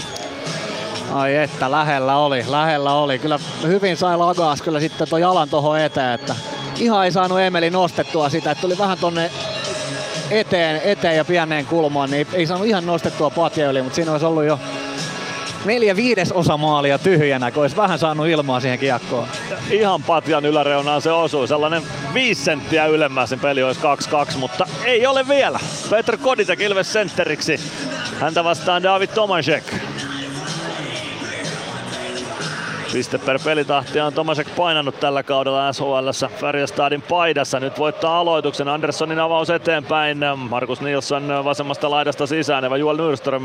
Ai 1.13 1.37
että, 1.37 1.71
lähellä 1.71 2.17
oli, 2.17 2.45
lähellä 2.49 2.93
oli. 2.93 3.19
Kyllä 3.19 3.39
hyvin 3.67 3.97
sai 3.97 4.17
Lagas 4.17 4.63
kyllä 4.63 4.81
sitten 4.81 5.09
tuon 5.09 5.21
jalan 5.21 5.49
tuohon 5.49 5.81
eteen, 5.81 6.13
että 6.15 6.37
ihan 6.79 7.05
ei 7.05 7.13
saanut 7.13 7.41
Emeli 7.41 7.71
nostettua 7.71 8.29
sitä, 8.29 8.51
että 8.51 8.63
tuli 8.63 8.79
vähän 8.79 8.99
tonne 8.99 9.31
eteen, 10.31 10.81
eteen 10.85 11.17
ja 11.17 11.25
pieneen 11.25 11.67
kulmaan, 11.67 12.11
niin 12.11 12.27
ei, 12.33 12.47
saanut 12.47 12.67
ihan 12.67 12.87
nostettua 12.87 13.31
patja 13.31 13.71
yli, 13.71 13.83
mutta 13.83 13.97
siinä 13.97 14.13
olisi 14.13 14.27
ollut 14.27 14.45
jo 14.45 14.59
neljä 15.65 15.97
viides 15.97 16.33
osa 16.33 16.57
maalia 16.57 16.99
tyhjänä, 16.99 17.51
kun 17.51 17.63
olisi 17.63 17.77
vähän 17.77 17.99
saanut 17.99 18.27
ilmaa 18.27 18.61
siihen 18.61 18.79
kiekkoon. 18.79 19.29
Ihan 19.71 20.03
patjan 20.03 20.45
yläreunaan 20.45 21.03
se 21.03 21.13
osui. 21.13 21.49
Sellainen 21.49 21.83
viisi 22.15 22.45
senttiä 22.45 22.87
ylemmän 22.87 23.29
sen 23.29 23.41
peli 23.41 23.63
olisi 23.63 23.81
2-2, 24.33 24.37
mutta 24.37 24.67
ei 24.85 25.07
ole 25.07 25.29
vielä. 25.29 25.61
Petr 25.91 26.17
Koditek 26.17 26.61
Ilves 26.61 26.93
sentteriksi. 26.93 27.61
Häntä 28.21 28.45
vastaan 28.45 28.83
David 28.83 29.11
Tomasek. 29.15 29.75
Piste 32.97 33.19
per 33.19 33.39
pelitahti 33.45 34.01
on 34.01 34.13
Tomasek 34.13 34.49
painannut 34.57 35.01
tällä 35.01 35.23
kaudella 35.23 35.73
SHL 35.73 36.27
Färjestadin 36.41 37.03
paidassa. 37.03 37.61
Nyt 37.61 37.79
voittaa 37.79 38.21
aloituksen. 38.21 38.69
Anderssonin 38.69 39.19
avaus 39.19 39.51
eteenpäin. 39.51 40.19
Markus 40.37 40.81
Nilsson 40.81 41.45
vasemmasta 41.45 41.91
laidasta 41.91 42.27
sisään. 42.27 42.65
Eva 42.65 42.77
Juel 42.77 42.97
Nyrström 42.97 43.43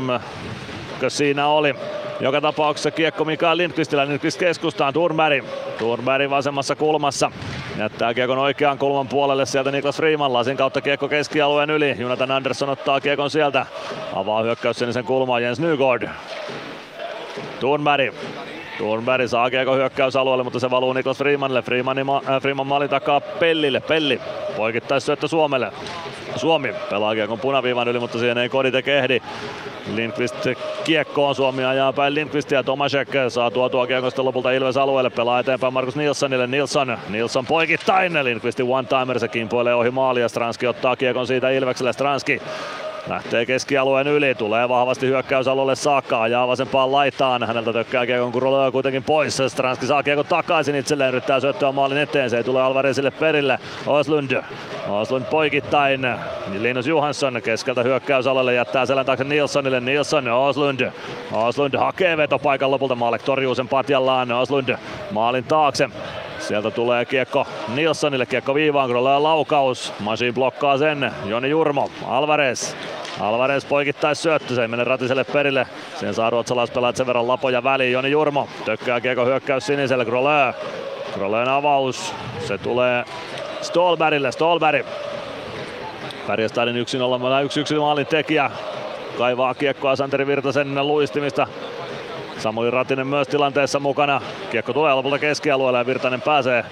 siinä 1.08 1.46
oli. 1.46 1.74
Joka 2.20 2.40
tapauksessa 2.40 2.90
kiekko 2.90 3.24
Mikael 3.24 3.58
Lindqvistillä. 3.58 4.08
Lindqvist 4.08 4.38
keskustaan. 4.38 4.92
Thornberg. 4.92 5.44
Thornberg 5.78 6.30
vasemmassa 6.30 6.76
kulmassa. 6.76 7.30
Jättää 7.78 8.14
kiekon 8.14 8.38
oikean 8.38 8.78
kulman 8.78 9.08
puolelle 9.08 9.46
sieltä 9.46 9.70
Niklas 9.70 9.96
Freeman. 9.96 10.32
Lasin 10.32 10.56
kautta 10.56 10.80
kiekko 10.80 11.08
keskialueen 11.08 11.70
yli. 11.70 11.96
Jonathan 11.98 12.30
Andersson 12.30 12.68
ottaa 12.68 13.00
kiekon 13.00 13.30
sieltä. 13.30 13.66
Avaa 14.14 14.42
hyökkäys 14.42 14.78
sen 14.78 15.04
kulmaan 15.04 15.42
Jens 15.42 15.60
Nygård. 15.60 16.08
Thornberg 17.60 18.14
Thornberg 18.76 19.28
saa 19.28 19.50
kiekko 19.50 19.74
hyökkäysalueelle, 19.74 20.44
mutta 20.44 20.58
se 20.58 20.70
valuu 20.70 20.92
Niklas 20.92 21.18
Freemanille. 21.18 21.62
Freemanin 21.62 22.06
ma- 22.06 22.22
äh, 22.28 22.42
Freeman 22.42 22.66
maalin 22.66 22.90
takaa 22.90 23.20
Pellille. 23.20 23.80
Pelli 23.80 24.20
poikittaisi 24.56 25.04
syöttö 25.04 25.28
Suomelle. 25.28 25.72
Suomi 26.36 26.74
pelaa 26.90 27.14
kiekon 27.14 27.38
punaviivan 27.38 27.88
yli, 27.88 27.98
mutta 27.98 28.18
siihen 28.18 28.38
ei 28.38 28.48
Kodite 28.48 28.82
kehdi. 28.82 29.22
Lindqvist 29.94 30.46
kiekkoon, 30.84 31.34
Suomi 31.34 31.64
ajaa 31.64 31.92
päin 31.92 32.14
Lindqvistia 32.14 32.62
Tomasek 32.62 33.08
saa 33.28 33.50
tuotua 33.50 33.86
kiekon 33.86 34.10
sitten 34.10 34.24
lopulta 34.24 34.50
Ilves 34.50 34.76
alueelle, 34.76 35.10
pelaa 35.10 35.38
eteenpäin 35.40 35.72
Markus 35.72 35.96
Nilssonille, 35.96 36.46
Nilsson, 36.46 36.98
Nilsson 37.08 37.46
poikittain, 37.46 38.24
Lindqvistin 38.24 38.66
one-timer, 38.66 39.18
se 39.18 39.28
kimpoilee 39.28 39.74
ohi 39.74 39.90
maalia, 39.90 40.28
Stranski 40.28 40.66
ottaa 40.66 40.96
kiekon 40.96 41.26
siitä 41.26 41.50
Ilvekselle, 41.50 41.92
Stranski 41.92 42.42
Lähtee 43.08 43.46
keskialueen 43.46 44.06
yli, 44.06 44.34
tulee 44.34 44.68
vahvasti 44.68 45.06
hyökkäysalueelle 45.06 45.76
saakka, 45.76 46.22
ajaa 46.22 46.48
vasempaan 46.48 46.92
laitaan. 46.92 47.42
Häneltä 47.42 47.72
tökkää 47.72 48.06
kiekon 48.06 48.32
Kuroloja 48.72 48.82
kuitenkin 48.82 49.02
pois. 49.02 49.38
Stranski 49.48 49.86
saa 49.86 50.02
kiekon 50.02 50.26
takaisin 50.26 50.74
itselleen, 50.74 51.08
yrittää 51.08 51.40
syöttöä 51.40 51.72
maalin 51.72 51.98
eteen. 51.98 52.30
Se 52.30 52.36
ei 52.36 52.44
tule 52.44 52.62
Alvarezille 52.62 53.10
perille. 53.10 53.58
Oslund, 53.86 54.42
Oslund 54.88 55.24
poikittain. 55.24 56.00
Linus 56.58 56.86
Johansson 56.86 57.42
keskeltä 57.44 57.82
hyökkäysalueelle 57.82 58.54
jättää 58.54 58.86
selän 58.86 59.06
taakse 59.06 59.24
Nilssonille. 59.24 59.80
Nilsson, 59.80 60.28
Oslund. 60.28 60.90
Oslund 61.32 61.76
hakee 61.76 62.16
vetopaikan 62.16 62.70
lopulta. 62.70 62.94
Maalek 62.94 63.22
torjuu 63.22 63.54
sen 63.54 63.68
patjallaan. 63.68 64.32
Oslund 64.32 64.76
maalin 65.10 65.44
taakse. 65.44 65.90
Sieltä 66.38 66.70
tulee 66.70 67.04
kiekko 67.04 67.46
Nilssonille, 67.74 68.26
kiekko 68.26 68.54
viivaan, 68.54 68.90
kun 68.90 69.04
laukaus. 69.04 69.92
Masi 70.00 70.32
blokkaa 70.32 70.78
sen, 70.78 71.12
Joni 71.24 71.50
Jurmo, 71.50 71.90
Alvarez. 72.06 72.74
Alvarez 73.20 73.64
poikittais 73.64 74.22
syöttö, 74.22 74.54
se 74.54 74.62
ei 74.62 74.68
mene 74.68 74.84
ratiselle 74.84 75.24
perille. 75.24 75.66
Sen 76.00 76.14
saa 76.14 76.30
ruotsalaispelaajat 76.30 76.96
sen 76.96 77.06
verran 77.06 77.28
lapoja 77.28 77.64
väliin. 77.64 77.92
Joni 77.92 78.10
Jurmo 78.10 78.48
tökkää 78.64 79.00
kiekko 79.00 79.24
hyökkäys 79.24 79.66
siniselle, 79.66 80.04
Grolö. 80.04 80.52
Grolön 81.14 81.48
avaus, 81.48 82.14
se 82.46 82.58
tulee 82.58 83.04
Stolbergille, 83.60 84.32
Stolberg. 84.32 84.86
Färjestadin 86.26 86.76
1-0 86.76 87.78
maalin 87.80 88.06
tekijä. 88.06 88.50
Kaivaa 89.18 89.54
kiekkoa 89.54 89.96
Santeri 89.96 90.26
Virtasen 90.26 90.86
luistimista 90.86 91.46
Samuli 92.38 92.70
Ratinen 92.70 93.06
myös 93.06 93.28
tilanteessa 93.28 93.80
mukana. 93.80 94.20
Kiekko 94.50 94.72
tulee 94.72 94.94
lopulta 94.94 95.18
keskialueelle 95.18 95.78
ja 95.78 95.86
Virtanen 95.86 96.22
pääsee 96.22 96.64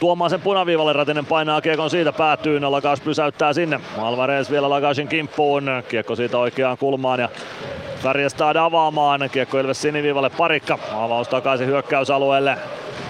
tuomaan 0.00 0.30
sen 0.30 0.40
punaviivalle. 0.40 0.92
Ratinen 0.92 1.26
painaa 1.26 1.60
kiekon 1.60 1.90
siitä 1.90 2.12
päätyy. 2.12 2.60
Lagas 2.60 3.00
pysäyttää 3.00 3.52
sinne. 3.52 3.80
Alvarez 3.98 4.50
vielä 4.50 4.70
Lagasin 4.70 5.08
kimppuun. 5.08 5.82
Kiekko 5.88 6.16
siitä 6.16 6.38
oikeaan 6.38 6.78
kulmaan 6.78 7.20
ja 7.20 7.28
Färjestad 8.02 8.56
avaamaan. 8.56 9.30
Kiekko 9.32 9.58
Ilves 9.58 9.82
siniviivalle 9.82 10.30
parikka. 10.30 10.78
Avaus 10.92 11.28
takaisin 11.28 11.66
hyökkäysalueelle. 11.66 12.58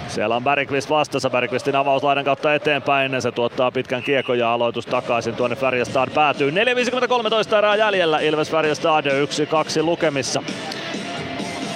Siellä 0.09 0.37
on 0.37 0.45
Bergqvist 0.45 0.91
vastassa, 0.91 1.31
Bergqvistin 1.31 1.77
avaus 1.77 2.03
laidan 2.03 2.25
kautta 2.25 2.55
eteenpäin, 2.55 3.23
se 3.23 3.33
tuottaa 3.33 3.71
pitkän 3.71 4.03
kiekon 4.03 4.39
ja 4.39 4.53
aloitus 4.53 4.87
takaisin 4.87 5.37
tuonne 5.37 5.57
Färjestad 5.57 6.11
päätyy. 6.15 6.51
4.53 6.51 7.59
erää 7.59 7.77
jäljellä, 7.77 8.21
Ilves 8.21 8.51
Färjestad 8.51 9.07
1-2 9.07 9.83
lukemissa. 9.83 10.43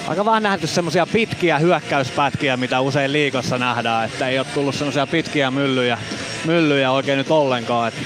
Aika 0.09 0.25
vähän 0.25 0.43
nähty 0.43 0.67
semmosia 0.67 1.07
pitkiä 1.13 1.59
hyökkäyspätkiä, 1.59 2.57
mitä 2.57 2.81
usein 2.81 3.13
liikossa 3.13 3.57
nähdään, 3.57 4.05
että 4.05 4.27
ei 4.27 4.39
ole 4.39 4.47
tullut 4.53 4.75
semmosia 4.75 5.07
pitkiä 5.07 5.51
myllyjä, 5.51 5.97
myllyjä 6.45 6.91
oikein 6.91 7.17
nyt 7.17 7.31
ollenkaan. 7.31 7.87
Että 7.87 8.01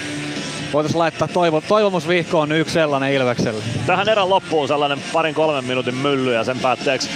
voitaisiin 0.73 0.99
laittaa 0.99 1.27
toivo, 1.27 1.61
toivomusvihkoon 1.61 2.51
yksi 2.51 2.73
sellainen 2.73 3.13
Ilvekselle. 3.13 3.63
Tähän 3.85 4.09
erän 4.09 4.29
loppuun 4.29 4.67
sellainen 4.67 4.99
parin 5.13 5.35
kolmen 5.35 5.65
minuutin 5.65 5.95
mylly 5.95 6.33
ja 6.33 6.43
sen 6.43 6.59
päätteeksi 6.59 7.09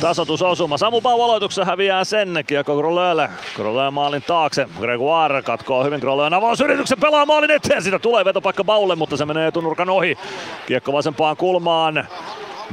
tasotusosuma. 0.00 0.78
Samu 0.78 1.00
Pau 1.00 1.22
aloituksessa 1.22 1.64
häviää 1.64 2.04
sen. 2.04 2.44
Kiekko 2.46 2.76
Grolölle. 2.76 3.30
Grolö 3.56 3.90
maalin 3.90 4.22
taakse. 4.22 4.68
Gregoire 4.80 5.42
katkoo 5.42 5.84
hyvin 5.84 6.00
Grolön 6.00 6.34
avausyrityksen 6.34 7.00
pelaa 7.00 7.26
maalin 7.26 7.50
eteen. 7.50 7.82
Siitä 7.82 7.98
tulee 7.98 8.24
vetopaikka 8.24 8.64
Baulle, 8.64 8.96
mutta 8.96 9.16
se 9.16 9.24
menee 9.24 9.46
etunurkan 9.48 9.90
ohi. 9.90 10.18
Kiekko 10.66 10.92
vasempaan 10.92 11.36
kulmaan. 11.36 12.08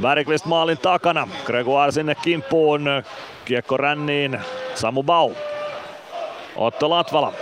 Bergqvist 0.02 0.44
maalin 0.44 0.78
takana. 0.78 1.28
Gregoire 1.44 1.92
sinne 1.92 2.14
kimppuun. 2.14 2.84
Kiekko 3.44 3.76
ränniin. 3.76 4.40
Samu 4.74 5.02
Bau. 5.02 5.32
Otto 6.56 6.90
Latvala. 6.90 7.32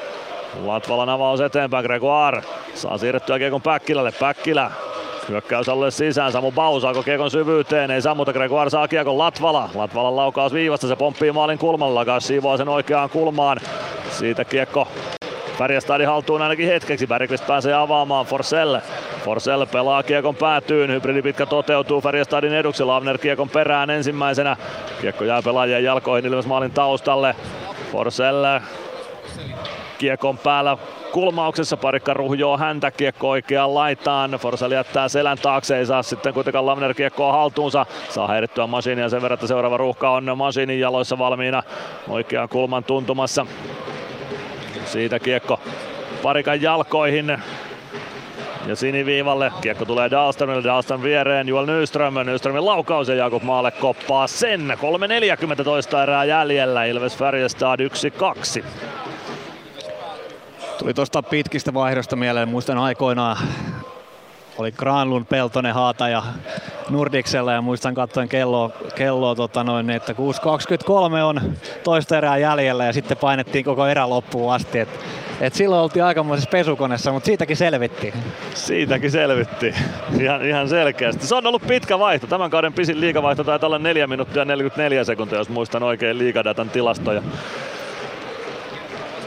Latvalan 0.64 1.08
avaus 1.08 1.40
eteenpäin. 1.40 1.84
Gregoire 1.84 2.42
saa 2.74 2.98
siirrettyä 2.98 3.38
kiekon 3.38 3.62
Päkkilälle. 3.62 4.12
Päkkilä 4.20 4.70
Hyökkäys 5.28 5.68
alle 5.68 5.90
sisään, 5.90 6.32
Samu 6.32 6.52
Bau 6.52 6.80
saako 6.80 7.02
kiekon 7.02 7.30
syvyyteen, 7.30 7.90
ei 7.90 8.02
sammuta 8.02 8.32
Gregoire 8.32 8.70
saa 8.70 8.88
kiekon 8.88 9.18
Latvala. 9.18 9.70
Latvalan 9.74 10.16
laukaus 10.16 10.52
viivasta, 10.52 10.88
se 10.88 10.96
pomppii 10.96 11.32
maalin 11.32 11.58
kulmalla, 11.58 12.04
Gas 12.04 12.26
siivoo 12.26 12.56
sen 12.56 12.68
oikeaan 12.68 13.10
kulmaan. 13.10 13.60
Siitä 14.10 14.44
kiekko 14.44 14.88
Färjestadin 15.58 16.06
haltuun 16.06 16.42
ainakin 16.42 16.66
hetkeksi. 16.66 17.06
Bergqvist 17.06 17.46
pääsee 17.46 17.74
avaamaan 17.74 18.26
Forsell. 18.26 18.78
Forsell 19.24 19.66
pelaa 19.66 20.02
kiekon 20.02 20.36
päätyyn. 20.36 20.90
Hybridi 20.90 21.22
pitkä 21.22 21.46
toteutuu 21.46 22.00
Färjestadin 22.00 22.52
eduksi. 22.52 22.84
Lavner 22.84 23.18
kiekon 23.18 23.48
perään 23.48 23.90
ensimmäisenä. 23.90 24.56
Kiekko 25.00 25.24
jää 25.24 25.42
pelaajien 25.42 25.84
jalkoihin 25.84 26.26
Ilves 26.26 26.46
maalin 26.46 26.70
taustalle. 26.70 27.36
Forsell 27.92 28.44
kiekon 29.98 30.38
päällä 30.38 30.76
kulmauksessa 31.12 31.76
parikka 31.76 32.14
ruhjoo 32.14 32.58
häntä 32.58 32.90
kiekko 32.90 33.30
oikeaan 33.30 33.74
laitaan. 33.74 34.30
Forsell 34.30 34.72
jättää 34.72 35.08
selän 35.08 35.38
taakse, 35.38 35.78
ei 35.78 35.86
saa 35.86 36.02
sitten 36.02 36.34
kuitenkaan 36.34 36.66
Lavner 36.66 36.94
kiekkoa 36.94 37.32
haltuunsa. 37.32 37.86
Saa 38.08 38.28
häirittyä 38.28 38.66
Masinia 38.66 39.08
sen 39.08 39.22
verran, 39.22 39.34
että 39.34 39.46
seuraava 39.46 39.76
ruuhka 39.76 40.10
on 40.10 40.38
Masinin 40.38 40.80
jaloissa 40.80 41.18
valmiina 41.18 41.62
oikean 42.08 42.48
kulman 42.48 42.84
tuntumassa. 42.84 43.46
Siitä 44.88 45.18
kiekko 45.18 45.60
parikan 46.22 46.62
jalkoihin 46.62 47.38
ja 48.66 48.76
siniviivalle. 48.76 49.52
Kiekko 49.60 49.84
tulee 49.84 50.10
Dahlströmille, 50.10 50.64
Dahlström 50.64 51.02
viereen, 51.02 51.48
Juel 51.48 51.66
Nyström, 51.66 52.14
Nyströmin 52.14 52.66
laukaus 52.66 53.08
ja 53.08 53.14
Jakub 53.14 53.42
Maalle 53.42 53.70
koppaa 53.70 54.26
sen. 54.26 54.76
3.40 55.56 55.64
toista 55.64 56.02
erää 56.02 56.24
jäljellä, 56.24 56.84
Ilves 56.84 57.16
Färjestad 57.16 57.80
1-2. 58.60 58.64
Tuli 60.78 60.94
tuosta 60.94 61.22
pitkistä 61.22 61.74
vaihdosta 61.74 62.16
mieleen, 62.16 62.48
muistan 62.48 62.78
aikoinaan 62.78 63.36
oli 64.58 64.72
Granlund, 64.72 65.24
Peltonen, 65.24 65.74
Haata 65.74 66.08
ja 66.08 66.22
Nordiksella 66.90 67.52
ja 67.52 67.62
muistan 67.62 67.94
katsoin 67.94 68.28
kelloa, 68.28 68.70
kelloa 68.94 69.34
tota 69.34 69.64
noin, 69.64 69.90
että 69.90 70.12
6.23 70.12 70.18
on 71.24 71.40
toista 71.84 72.18
erää 72.18 72.38
jäljellä 72.38 72.84
ja 72.84 72.92
sitten 72.92 73.16
painettiin 73.16 73.64
koko 73.64 73.86
erä 73.86 74.08
loppuun 74.08 74.52
asti. 74.52 74.78
Et, 74.78 74.88
et 75.40 75.54
silloin 75.54 75.82
oltiin 75.82 76.04
aikamoisessa 76.04 76.50
pesukoneessa, 76.50 77.12
mutta 77.12 77.26
siitäkin 77.26 77.56
selvittiin. 77.56 78.14
Siitäkin 78.54 79.10
selvittiin. 79.10 79.74
Ihan, 80.20 80.44
ihan 80.44 80.68
selkeästi. 80.68 81.26
Se 81.26 81.34
on 81.34 81.46
ollut 81.46 81.66
pitkä 81.66 81.98
vaihto. 81.98 82.26
Tämän 82.26 82.50
kauden 82.50 82.72
pisin 82.72 83.00
liikavaihto 83.00 83.44
taitaa 83.44 83.66
olla 83.66 83.78
4 83.78 84.06
minuuttia 84.06 84.44
44 84.44 85.04
sekuntia, 85.04 85.38
jos 85.38 85.48
muistan 85.48 85.82
oikein 85.82 86.18
liikadatan 86.18 86.70
tilastoja 86.70 87.22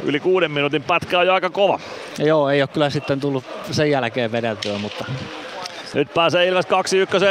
yli 0.03 0.19
kuuden 0.19 0.51
minuutin 0.51 0.83
pätkä 0.83 1.19
on 1.19 1.27
jo 1.27 1.33
aika 1.33 1.49
kova. 1.49 1.79
Joo, 2.19 2.49
ei 2.49 2.61
ole 2.61 2.67
kyllä 2.67 2.89
sitten 2.89 3.19
tullut 3.19 3.43
sen 3.71 3.91
jälkeen 3.91 4.31
vedeltyä, 4.31 4.77
mutta 4.77 5.05
nyt 5.93 6.13
pääsee 6.13 6.47
Ilves 6.47 6.65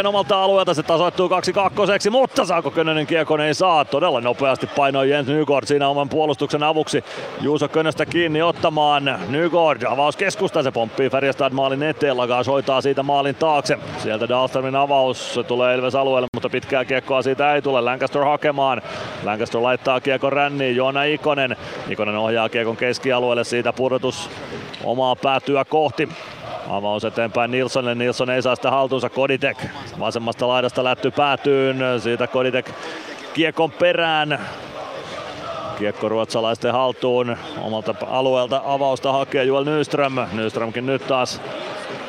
2-1 0.05 0.07
omalta 0.07 0.43
alueelta, 0.43 0.75
se 0.75 0.83
tasoittuu 0.83 1.29
2-2, 1.29 2.11
mutta 2.11 2.45
saako 2.45 2.71
Könönen 2.71 3.07
kiekon 3.07 3.41
ei 3.41 3.55
saa. 3.55 3.85
Todella 3.85 4.21
nopeasti 4.21 4.67
painoi 4.67 5.11
Jens 5.11 5.29
Nygård 5.29 5.67
siinä 5.67 5.89
oman 5.89 6.09
puolustuksen 6.09 6.63
avuksi. 6.63 7.05
Juuso 7.41 7.69
Könöstä 7.69 8.07
kiinni 8.07 8.43
ottamaan. 8.43 9.19
Nygård 9.29 9.83
avaus 9.89 10.17
keskusta, 10.17 10.63
se 10.63 10.71
pomppii 10.71 11.11
Färjestad 11.11 11.53
maalin 11.53 11.83
eteen, 11.83 12.17
Lagaa 12.17 12.43
soitaa 12.43 12.81
siitä 12.81 13.03
maalin 13.03 13.35
taakse. 13.35 13.79
Sieltä 13.99 14.29
Dahlströmin 14.29 14.77
avaus, 14.77 15.35
se 15.35 15.43
tulee 15.43 15.77
Ilves 15.77 15.95
alueelle, 15.95 16.29
mutta 16.35 16.49
pitkää 16.49 16.85
kiekkoa 16.85 17.23
siitä 17.23 17.55
ei 17.55 17.63
tule. 17.63 17.81
Lancaster 17.81 18.25
hakemaan. 18.25 18.83
Lancaster 19.25 19.63
laittaa 19.63 20.01
kiekon 20.01 20.33
ränniin, 20.33 20.77
Joona 20.77 21.05
Ikonen. 21.05 21.57
Ikonen 21.89 22.17
ohjaa 22.17 22.49
kiekon 22.49 22.77
keskialueelle, 22.77 23.45
siitä 23.45 23.73
pudotus 23.73 24.31
omaa 24.85 25.17
päätyä 25.17 25.65
kohti. 25.65 26.09
Avaus 26.69 27.05
eteenpäin 27.05 27.51
Nilssonille, 27.51 27.95
Nilsson 27.95 28.31
ei 28.31 28.43
saa 28.43 28.57
sitä 28.57 28.71
haltuunsa, 28.71 29.09
Koditek 29.09 29.59
vasemmasta 29.99 30.49
laidasta 30.49 30.85
lätty 30.85 31.11
päätyyn, 31.11 31.79
siitä 31.99 32.27
Koditek 32.27 32.71
kiekon 33.35 33.71
perään. 33.71 34.41
Kiekko 35.79 36.09
ruotsalaisten 36.09 36.73
haltuun 36.73 37.37
omalta 37.61 37.95
alueelta 38.07 38.63
avausta 38.65 39.13
hakee 39.13 39.45
Joel 39.45 39.65
Nyström. 39.65 40.13
Nyströmkin 40.33 40.87
nyt 40.87 41.07
taas 41.07 41.41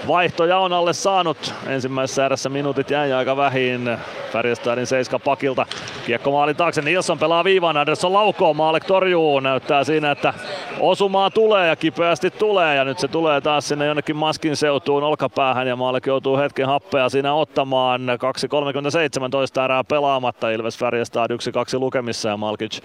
vaihtoja 0.07 0.57
on 0.57 0.73
alle 0.73 0.93
saanut. 0.93 1.53
Ensimmäisessä 1.67 2.25
erässä 2.25 2.49
minuutit 2.49 2.89
jäi 2.89 3.13
aika 3.13 3.37
vähin. 3.37 3.97
Färjestadin 4.31 4.87
seiska 4.87 5.19
pakilta. 5.19 5.65
Kiekko 6.05 6.31
maalin 6.31 6.55
taakse, 6.55 6.81
Nilsson 6.81 7.19
pelaa 7.19 7.43
viivaan, 7.43 7.77
Andersson 7.77 8.13
laukoo, 8.13 8.53
Maalek 8.53 8.83
torjuu. 8.83 9.39
Näyttää 9.39 9.83
siinä, 9.83 10.11
että 10.11 10.33
osumaa 10.79 11.29
tulee 11.29 11.67
ja 11.67 11.75
kipeästi 11.75 12.31
tulee. 12.31 12.75
Ja 12.75 12.85
nyt 12.85 12.99
se 12.99 13.07
tulee 13.07 13.41
taas 13.41 13.67
sinne 13.67 13.85
jonnekin 13.85 14.15
maskin 14.15 14.55
seutuun 14.55 15.03
olkapäähän 15.03 15.67
ja 15.67 15.75
Maalek 15.75 16.05
joutuu 16.05 16.37
hetken 16.37 16.67
happea 16.67 17.09
siinä 17.09 17.33
ottamaan. 17.33 18.01
2.37 18.01 19.63
erää 19.63 19.83
pelaamatta, 19.83 20.49
Ilves 20.49 20.77
Färjestad 20.77 21.31
1-2 21.31 21.79
lukemissa 21.79 22.29
ja 22.29 22.37
Malkic 22.37 22.79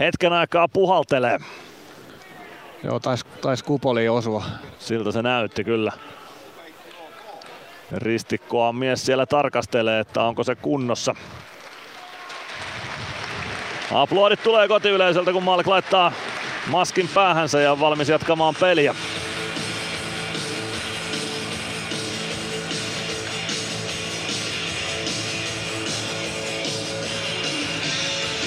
hetken 0.00 0.32
aikaa 0.32 0.68
puhaltelee. 0.68 1.38
Joo, 2.84 3.00
taisi 3.00 3.24
tais 3.40 3.62
kupoli 3.62 4.08
osua. 4.08 4.44
Siltä 4.78 5.12
se 5.12 5.22
näytti 5.22 5.64
kyllä. 5.64 5.92
Ristikkoa 7.92 8.72
mies 8.72 9.06
siellä 9.06 9.26
tarkastelee, 9.26 10.00
että 10.00 10.22
onko 10.22 10.44
se 10.44 10.54
kunnossa. 10.54 11.14
Aplodit 13.94 14.42
tulee 14.42 14.68
kotiyleisöltä, 14.68 15.32
kun 15.32 15.42
Malk 15.42 15.66
laittaa 15.66 16.12
maskin 16.66 17.08
päähänsä 17.14 17.60
ja 17.60 17.72
on 17.72 17.80
valmis 17.80 18.08
jatkamaan 18.08 18.54
peliä. 18.60 18.94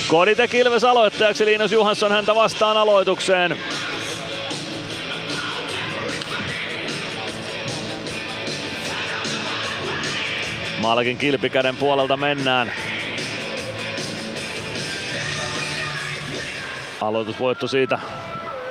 Koditek 0.07 0.53
Ilves 0.53 0.83
aloittajaksi, 0.83 1.45
Linus 1.45 1.71
Johansson 1.71 2.11
häntä 2.11 2.35
vastaan 2.35 2.77
aloitukseen. 2.77 3.57
Malkin 10.81 11.17
kilpikäden 11.17 11.77
puolelta 11.77 12.17
mennään. 12.17 12.71
Aloitusvoitto 17.01 17.67
siitä 17.67 17.99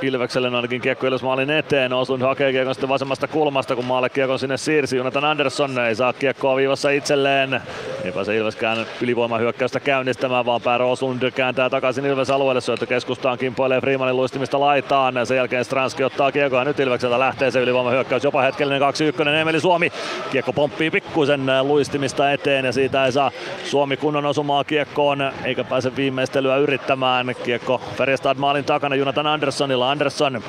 Ilvekselle 0.03 0.49
ainakin 0.57 0.81
kiekko 0.81 1.07
Ilves 1.07 1.23
maalin 1.23 1.51
eteen. 1.51 1.93
Oslund 1.93 2.23
hakee 2.23 2.53
kiekon 2.53 2.75
sitten 2.75 2.89
vasemmasta 2.89 3.29
kulmasta, 3.29 3.77
kun 3.77 3.85
maalle 3.85 4.09
kiekon 4.09 4.39
sinne 4.39 4.57
siirsi. 4.57 4.97
Jonathan 4.97 5.25
Andersson 5.25 5.79
ei 5.79 5.95
saa 5.95 6.13
kiekkoa 6.13 6.57
viivassa 6.57 6.91
itselleen. 6.91 7.61
Ei 8.05 8.13
pääse 8.13 8.37
Ilveskään 8.37 8.87
ylivoimahyökkäystä 9.01 9.81
käynnistämään, 9.81 10.47
vaan 10.47 10.61
Pär 10.61 10.83
Oslund 10.83 11.31
kääntää 11.31 11.71
takaisin 11.71 12.07
Ilves 12.07 12.31
alueelle. 12.31 12.61
Syöttö 12.61 12.87
keskustaan 12.87 13.39
kimpoilee 13.39 13.81
Freemanin 13.81 14.17
luistimista 14.17 14.61
laitaan. 14.61 15.27
Sen 15.27 15.37
jälkeen 15.37 15.65
Stranski 15.65 16.05
ottaa 16.05 16.33
kiekkoa. 16.33 16.65
Nyt 16.65 16.81
Ilvekseltä 16.81 17.19
lähtee 17.19 17.51
se 17.51 17.61
ylivoimahyökkäys. 17.61 18.25
Jopa 18.25 18.43
hetkellinen 18.43 18.83
2-1. 18.83 19.29
Emeli 19.29 19.61
Suomi. 19.61 19.93
Kiekko 20.31 20.53
pomppii 20.53 20.91
pikkuisen 20.91 21.47
luistimista 21.63 22.33
eteen 22.33 22.65
ja 22.65 22.73
siitä 22.73 23.05
ei 23.05 23.13
saa 23.13 23.31
Suomi 23.65 23.97
kunnon 23.97 24.27
osumaa 24.27 24.65
kiekkoon. 24.65 25.33
Eikä 25.45 25.65
pääse 25.65 25.97
viimeistelyä 25.97 26.57
yrittämään. 26.57 27.35
Kiekko 27.45 27.81
Färjestad 27.97 28.39
maalin 28.39 28.65
takana 28.65 28.97
Jonathan 28.97 29.27
Anderssonilla. 29.27 29.88
Andersson. 29.91 30.43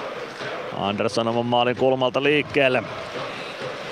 Andersson 0.78 1.28
oman 1.28 1.46
maalin 1.46 1.76
kulmalta 1.76 2.24
liikkeelle. 2.24 2.84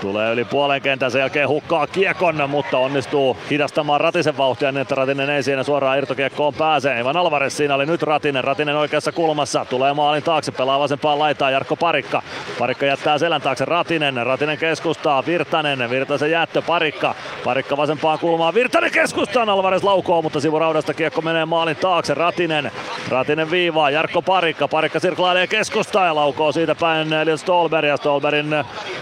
Tulee 0.02 0.34
yli 0.34 0.46
puolen 0.46 0.82
kentän, 0.82 1.12
sen 1.12 1.20
jälkeen 1.20 1.48
hukkaa 1.48 1.88
kiekon, 1.88 2.50
mutta 2.50 2.78
onnistuu 2.78 3.38
hidastamaan 3.50 4.02
Ratisen 4.02 4.38
vauhtia 4.38 4.72
niin, 4.72 4.82
että 4.82 4.96
Ratinen 4.96 5.30
ei 5.30 5.44
siinä 5.44 5.64
suoraan 5.64 5.98
irtokiekkoon 5.98 6.54
pääse. 6.54 7.00
Ivan 7.00 7.18
Alvarez 7.18 7.54
siinä 7.54 7.76
oli 7.76 7.86
nyt 7.86 8.04
Ratinen, 8.04 8.44
Ratinen 8.44 8.76
oikeassa 8.76 9.12
kulmassa, 9.12 9.66
tulee 9.66 9.94
maalin 9.94 10.24
taakse, 10.24 10.52
pelaa 10.52 10.80
vasempaan 10.80 11.20
laitaan. 11.20 11.54
Jarkko 11.54 11.76
Parikka. 11.76 12.22
Parikka 12.60 12.86
jättää 12.86 13.18
selän 13.18 13.42
taakse 13.42 13.66
Ratinen, 13.66 14.26
Ratinen 14.26 14.58
keskustaa, 14.58 15.26
Virtanen, 15.26 15.90
Virtasen 15.90 16.32
jättö, 16.32 16.62
Parikka. 16.62 17.16
Parikka 17.44 17.78
vasempaan 17.78 18.20
kulmaan, 18.20 18.54
Virtanen 18.54 18.92
keskustaan, 18.92 19.50
Alvarez 19.50 19.84
laukoo, 19.84 20.22
mutta 20.22 20.40
sivuraudasta 20.40 20.94
kiekko 20.94 21.22
menee 21.22 21.46
maalin 21.46 21.76
taakse, 21.76 22.14
Ratinen. 22.14 22.72
Ratinen 23.10 23.52
viivaa, 23.52 23.90
Jarkko 23.90 24.22
Parikka, 24.22 24.68
Parikka 24.68 25.00
sirklailee 25.00 25.48
keskustaan 25.48 26.08
ja 26.08 26.16
laukoo 26.16 26.52
siitä 26.52 26.76
päin 26.76 27.14
Elias 27.14 27.42
Stolberg 27.42 27.88
ja 27.88 27.98
Stolberin 27.98 28.56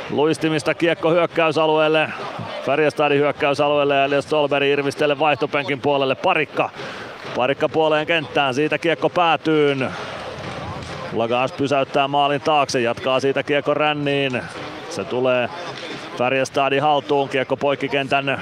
luistimista 0.09 0.73
kiekko 0.85 1.11
hyökkäysalueelle. 1.11 2.09
Färjestadin 2.65 3.19
hyökkäysalueelle 3.19 3.95
ja 3.95 4.05
Elias 4.05 4.25
Stolberg 4.25 4.65
irvistelle 4.65 5.19
vaihtopenkin 5.19 5.81
puolelle 5.81 6.15
Parikka. 6.15 6.69
Parikka 7.35 7.69
puoleen 7.69 8.07
kenttään, 8.07 8.53
siitä 8.53 8.77
kiekko 8.77 9.09
päätyyn. 9.09 9.89
Lagas 11.13 11.51
pysäyttää 11.51 12.07
maalin 12.07 12.41
taakse, 12.41 12.81
jatkaa 12.81 13.19
siitä 13.19 13.43
kiekko 13.43 13.73
ränniin. 13.73 14.41
Se 14.89 15.03
tulee 15.03 15.49
Färjestadin 16.17 16.81
haltuun, 16.81 17.29
kiekko 17.29 17.57
poikkikentän 17.57 18.41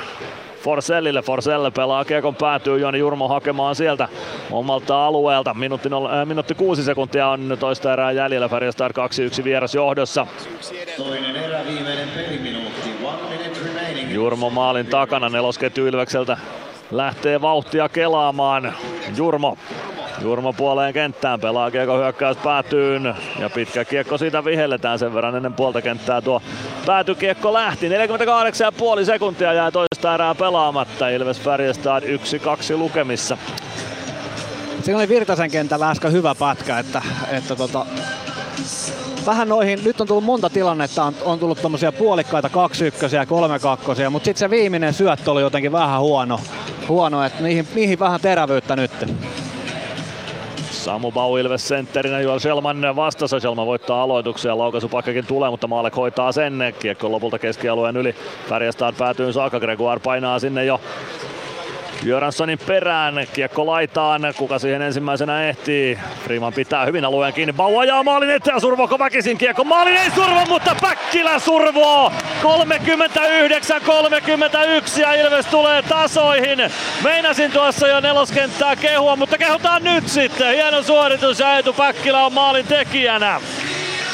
Forsellille. 0.64 1.22
Forsell 1.22 1.72
pelaa 1.72 2.06
kiekon 2.06 2.35
päätyy 2.35 2.80
Joni 2.80 2.99
Jurmo 2.99 3.27
hakemaan 3.27 3.76
sieltä 3.76 4.07
omalta 4.52 5.06
alueelta. 5.06 5.53
Minuutti, 5.53 5.90
nol, 5.90 6.06
äh, 6.06 6.26
minuutti 6.26 6.56
kuusi 6.56 6.84
sekuntia 6.84 7.27
on 7.27 7.57
toista 7.60 7.94
erää 7.94 8.11
jäljellä. 8.11 8.49
Färjestad 8.49 8.91
2-1 8.91 9.44
vieras 9.44 9.76
johdossa. 9.76 10.27
Toinen 10.98 11.35
erä, 11.35 11.65
viimeinen 11.65 12.10
peliminuutti. 12.10 12.94
Jurmo 14.10 14.49
maalin 14.49 14.85
takana 14.85 15.30
nelosketju 15.30 15.88
Ilvekseltä 15.88 16.38
lähtee 16.91 17.41
vauhtia 17.41 17.90
kelaamaan. 17.90 18.73
Jurmo 19.18 19.57
Jurmo 20.22 20.53
puoleen 20.53 20.94
kenttään, 20.94 21.40
pelaa 21.40 21.72
kiekko 21.72 21.98
hyökkäys 21.98 22.38
päätyyn 22.38 23.15
ja 23.40 23.49
pitkä 23.49 23.85
kiekko 23.85 24.18
siitä 24.18 24.45
vihelletään 24.45 24.99
sen 24.99 25.14
verran 25.14 25.35
ennen 25.35 25.53
puolta 25.53 25.81
kenttää 25.81 26.22
tuo 26.22 26.41
päätykiekko 26.85 27.53
lähti. 27.53 27.90
48,5 27.90 29.06
sekuntia 29.06 29.53
jää 29.53 29.72
toista 29.72 30.14
erää 30.14 30.35
pelaamatta. 30.35 31.10
Ilves 31.10 31.41
Färjestad 31.41 32.03
1-2 32.03 32.77
lukemissa. 32.77 33.38
Siinä 34.84 34.98
oli 34.98 35.10
Virtasen 35.10 35.52
kentällä 35.52 35.90
äsken 35.90 36.11
hyvä 36.11 36.35
pätkä, 36.35 36.80
että, 36.80 37.02
että 37.31 37.56
tota, 37.56 37.85
vähän 39.26 39.49
noihin, 39.49 39.84
nyt 39.84 40.02
on 40.02 40.07
tullut 40.07 40.23
monta 40.23 40.49
tilannetta, 40.49 41.03
on, 41.03 41.15
on 41.26 41.40
tullut 41.40 41.61
tommosia 41.61 41.91
puolikkaita 41.91 42.49
2 42.49 42.85
1 42.85 43.15
ja 43.15 43.26
3 43.26 43.60
2 43.60 43.85
mutta 44.10 44.26
sitten 44.26 44.40
se 44.40 44.49
viimeinen 44.49 44.94
syöttö 44.94 45.31
oli 45.31 45.41
jotenkin 45.41 45.72
vähän 45.72 46.02
huono, 46.02 46.40
huono 46.88 47.23
että 47.23 47.44
niihin, 47.44 47.68
niihin 47.76 47.99
vähän 47.99 48.22
terävyyttä 48.22 48.76
nyt. 48.76 48.91
Samu 50.84 51.11
Bau 51.11 51.38
Ilves 51.38 51.68
sentterinä, 51.68 52.19
Joel 52.19 52.39
Selman 52.39 52.95
vastassa. 52.95 53.39
Selman 53.39 53.65
voittaa 53.65 54.03
aloituksia, 54.03 54.51
ja 54.51 54.57
laukaisupaikkakin 54.57 55.26
tulee, 55.26 55.49
mutta 55.49 55.68
Maalek 55.68 55.95
hoitaa 55.95 56.31
sen. 56.31 56.73
Kiekko 56.80 57.11
lopulta 57.11 57.39
keskialueen 57.39 57.97
yli. 57.97 58.15
Färjestad 58.49 58.95
päätyy 58.97 59.34
saakka, 59.34 59.60
Gregoire 59.60 59.99
painaa 60.03 60.39
sinne 60.39 60.65
jo 60.65 60.81
Jöranssonin 62.05 62.59
perään, 62.67 63.27
kiekko 63.34 63.65
laitaan, 63.65 64.21
kuka 64.38 64.59
siihen 64.59 64.81
ensimmäisenä 64.81 65.49
ehtii. 65.49 65.99
Freeman 66.23 66.53
pitää 66.53 66.85
hyvin 66.85 67.05
alueen 67.05 67.34
kiinni, 67.34 67.53
Bau 67.53 67.77
ajaa 67.77 68.03
maalin 68.03 68.30
eteen, 68.30 68.61
survoko 68.61 68.99
väkisin 68.99 69.38
kiekko, 69.38 69.63
maalin 69.63 69.97
ei 69.97 70.11
survo, 70.11 70.45
mutta 70.47 70.75
Päkkilä 70.81 71.39
survoo! 71.39 72.11
39-31 72.41 75.01
ja 75.01 75.13
Ilves 75.13 75.45
tulee 75.45 75.81
tasoihin. 75.81 76.59
Meinasin 77.03 77.51
tuossa 77.51 77.88
jo 77.88 77.99
neloskenttää 77.99 78.75
kehua, 78.75 79.15
mutta 79.15 79.38
kehutaan 79.38 79.84
nyt 79.84 80.07
sitten. 80.07 80.55
Hieno 80.55 80.84
suoritus 80.84 81.39
ja 81.39 81.55
Eetu 81.55 81.73
Päkkilä 81.73 82.25
on 82.25 82.34
maalin 82.34 82.67
tekijänä. 82.67 83.41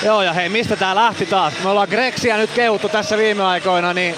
Joo 0.05 0.21
ja 0.21 0.33
hei, 0.33 0.49
mistä 0.49 0.75
tää 0.75 0.95
lähti 0.95 1.25
taas? 1.25 1.53
Me 1.63 1.69
ollaan 1.69 1.89
Greksiä 1.89 2.37
nyt 2.37 2.49
kehuttu 2.55 2.89
tässä 2.89 3.17
viime 3.17 3.43
aikoina, 3.43 3.93
niin 3.93 4.15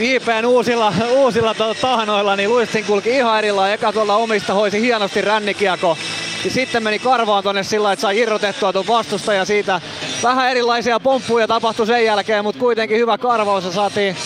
JPn 0.00 0.46
uusilla, 0.46 0.92
uusilla 1.10 1.54
tahnoilla, 1.80 2.36
niin 2.36 2.50
Luistin 2.50 2.84
kulki 2.84 3.10
ihan 3.10 3.38
erillään. 3.38 3.72
Eka 3.72 3.92
tuolla 3.92 4.16
omista 4.16 4.54
hoisi 4.54 4.80
hienosti 4.80 5.20
rännikiako. 5.20 5.98
Ja 6.44 6.50
sitten 6.50 6.82
meni 6.82 6.98
karvaan 6.98 7.42
tonne 7.42 7.62
sillä, 7.62 7.92
että 7.92 8.00
sai 8.00 8.18
irrotettua 8.18 8.72
tuon 8.72 8.86
vastusta 8.86 9.34
ja 9.34 9.44
siitä 9.44 9.80
vähän 10.22 10.50
erilaisia 10.50 11.00
pomppuja 11.00 11.48
tapahtui 11.48 11.86
sen 11.86 12.04
jälkeen, 12.04 12.44
mutta 12.44 12.60
kuitenkin 12.60 12.98
hyvä 12.98 13.18
karvaus 13.18 13.64
ja 13.64 13.72
saatiin, 13.72 14.16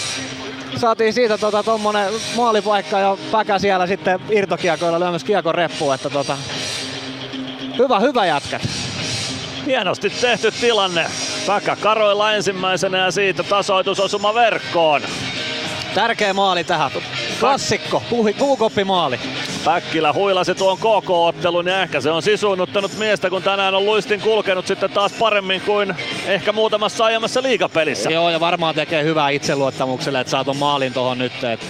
saatiin 0.76 1.12
siitä 1.12 1.38
tota, 1.38 1.62
tommonen 1.62 2.12
maalipaikka 2.36 2.98
ja 2.98 3.16
päkä 3.32 3.58
siellä 3.58 3.86
sitten 3.86 4.20
irtokiekoilla 4.30 5.00
lyömässä 5.00 5.26
kiekon 5.26 5.54
reppuun, 5.54 5.94
että 5.94 6.10
tota, 6.10 6.38
hyvä, 7.78 8.00
hyvä 8.00 8.26
jätkä. 8.26 8.60
Hienosti 9.66 10.10
tehty 10.10 10.50
tilanne. 10.50 11.06
Päkä 11.46 11.76
karoilla 11.76 12.32
ensimmäisenä 12.32 12.98
ja 12.98 13.10
siitä 13.10 13.42
tasoitusosuma 13.42 14.34
verkkoon. 14.34 15.02
Tärkeä 15.94 16.34
maali 16.34 16.64
tähän. 16.64 16.90
Klassikko, 17.40 18.02
puukoppimaali. 18.38 19.20
Päkkilä 19.64 20.12
huilasi 20.12 20.54
tuon 20.54 20.78
KK-ottelun 20.78 21.66
ja 21.66 21.82
ehkä 21.82 22.00
se 22.00 22.10
on 22.10 22.22
sisuunnuttanut 22.22 22.98
miestä, 22.98 23.30
kun 23.30 23.42
tänään 23.42 23.74
on 23.74 23.86
luistin 23.86 24.20
kulkenut 24.20 24.66
sitten 24.66 24.90
taas 24.90 25.12
paremmin 25.12 25.60
kuin 25.60 25.94
ehkä 26.26 26.52
muutamassa 26.52 27.04
aiemmassa 27.04 27.42
liigapelissä. 27.42 28.10
Joo, 28.10 28.30
ja 28.30 28.40
varmaan 28.40 28.74
tekee 28.74 29.04
hyvää 29.04 29.30
itseluottamukselle, 29.30 30.20
että 30.20 30.30
saa 30.30 30.44
maalin 30.58 30.92
tuohon 30.92 31.18
nyt. 31.18 31.44
Et, 31.44 31.60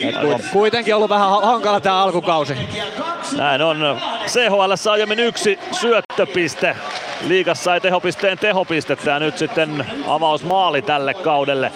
et 0.00 0.16
kuitenkin 0.52 0.94
ollut 0.94 1.10
vähän 1.10 1.30
hankala 1.30 1.80
tämä 1.80 2.02
alkukausi. 2.02 2.54
Näin 3.36 3.62
on. 3.62 4.00
CHL 4.26 4.90
aiemmin 4.90 5.20
yksi 5.20 5.58
syöttöpiste. 5.72 6.76
Liigassa 7.26 7.74
ei 7.74 7.80
tehopisteen 7.80 8.38
tehopistettä 8.38 9.10
ja 9.10 9.18
nyt 9.18 9.38
sitten 9.38 9.86
avausmaali 10.06 10.82
tälle 10.82 11.14
kaudelle 11.14 11.72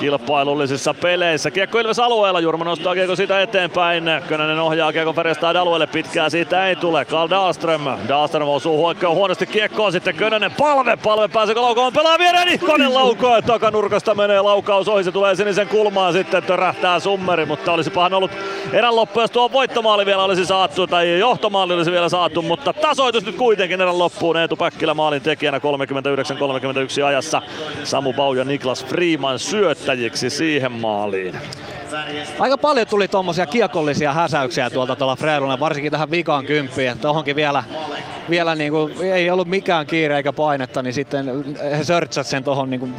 kilpailullisissa 0.00 0.94
peleissä. 0.94 1.50
Kiekko 1.50 1.78
Ilves 1.78 1.98
alueella, 1.98 2.40
Jurma 2.40 2.64
nostaa 2.64 2.94
kiekko 2.94 3.16
siitä 3.16 3.40
eteenpäin. 3.40 4.04
Könönen 4.28 4.58
ohjaa 4.58 4.92
kiekko 4.92 5.12
Färjestad 5.12 5.56
alueelle, 5.56 5.86
pitkää 5.86 6.30
siitä 6.30 6.68
ei 6.68 6.76
tule. 6.76 7.04
Karl 7.04 7.30
Dahlström, 7.30 7.80
Dahlström 8.08 8.48
osuu 8.48 8.78
huikkoon 8.78 9.16
huonosti 9.16 9.46
kiekkoon, 9.46 9.92
sitten 9.92 10.14
Könönen 10.14 10.50
palve, 10.58 10.96
palve 10.96 11.28
pääseekö 11.28 11.60
laukoon, 11.60 11.92
pelaa 11.92 12.18
viereen, 12.18 12.48
Ihkonen 12.48 12.94
laukoo, 12.94 13.42
takanurkasta 13.42 14.14
menee 14.14 14.40
laukaus 14.40 14.88
ohi, 14.88 15.04
se 15.04 15.12
tulee 15.12 15.34
sinisen 15.34 15.68
kulmaan 15.68 16.12
sitten 16.12 16.42
törähtää 16.42 17.00
summeri, 17.00 17.46
mutta 17.46 17.72
olisi 17.72 17.90
pahan 17.90 18.14
ollut 18.14 18.30
erän 18.72 18.96
loppu, 18.96 19.20
jos 19.20 19.30
tuo 19.30 19.52
voittomaali 19.52 20.06
vielä 20.06 20.24
olisi 20.24 20.46
saatu, 20.46 20.86
tai 20.86 21.18
johtomaali 21.18 21.74
olisi 21.74 21.92
vielä 21.92 22.08
saatu, 22.08 22.42
mutta 22.42 22.72
tasoitus 22.72 23.26
nyt 23.26 23.36
kuitenkin 23.36 23.80
erän 23.80 23.98
loppuun. 23.98 24.36
Eetu 24.36 24.56
Päkkilä 24.56 24.94
maalin 24.94 25.22
tekijänä 25.22 25.58
39-31 25.58 27.04
ajassa. 27.04 27.42
Samu 27.84 28.12
Bau 28.12 28.34
ja 28.34 28.44
Niklas 28.44 28.84
Freeman 28.84 29.38
syöt 29.38 29.85
voittajiksi 29.86 30.30
siihen 30.30 30.72
maaliin. 30.72 31.34
Aika 32.38 32.58
paljon 32.58 32.86
tuli 32.86 33.08
tuommoisia 33.08 33.46
kiekollisia 33.46 34.12
häsäyksiä 34.12 34.70
tuolta 34.70 34.96
tuolla 34.96 35.16
Freluna, 35.16 35.60
varsinkin 35.60 35.92
tähän 35.92 36.10
vikaan 36.10 36.46
kymppiin. 36.46 36.90
Että 36.90 37.08
vielä, 37.36 37.64
vielä 38.30 38.54
niin 38.54 38.72
kuin, 38.72 38.94
ei 39.02 39.30
ollut 39.30 39.48
mikään 39.48 39.86
kiire 39.86 40.16
eikä 40.16 40.32
painetta, 40.32 40.82
niin 40.82 40.92
sitten 40.92 41.44
he 41.78 41.84
sörtsät 41.84 42.26
sen 42.26 42.44
tuohon 42.44 42.70
niin 42.70 42.94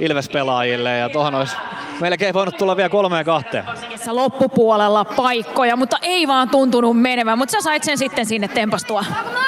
Ilves-pelaajille 0.00 0.98
ja 0.98 1.08
tuohon 1.08 1.34
olisi 1.34 1.56
melkein 2.02 2.34
voinut 2.34 2.56
tulla 2.56 2.76
vielä 2.76 2.88
kolmeen 2.88 3.24
kahteen. 3.24 3.64
Loppupuolella 4.10 5.04
paikkoja, 5.04 5.76
mutta 5.76 5.96
ei 6.02 6.28
vaan 6.28 6.48
tuntunut 6.48 7.00
menevän, 7.00 7.38
mutta 7.38 7.52
sä 7.52 7.60
sait 7.60 7.82
sen 7.82 7.98
sitten 7.98 8.26
sinne 8.26 8.48
tempastua. 8.48 9.04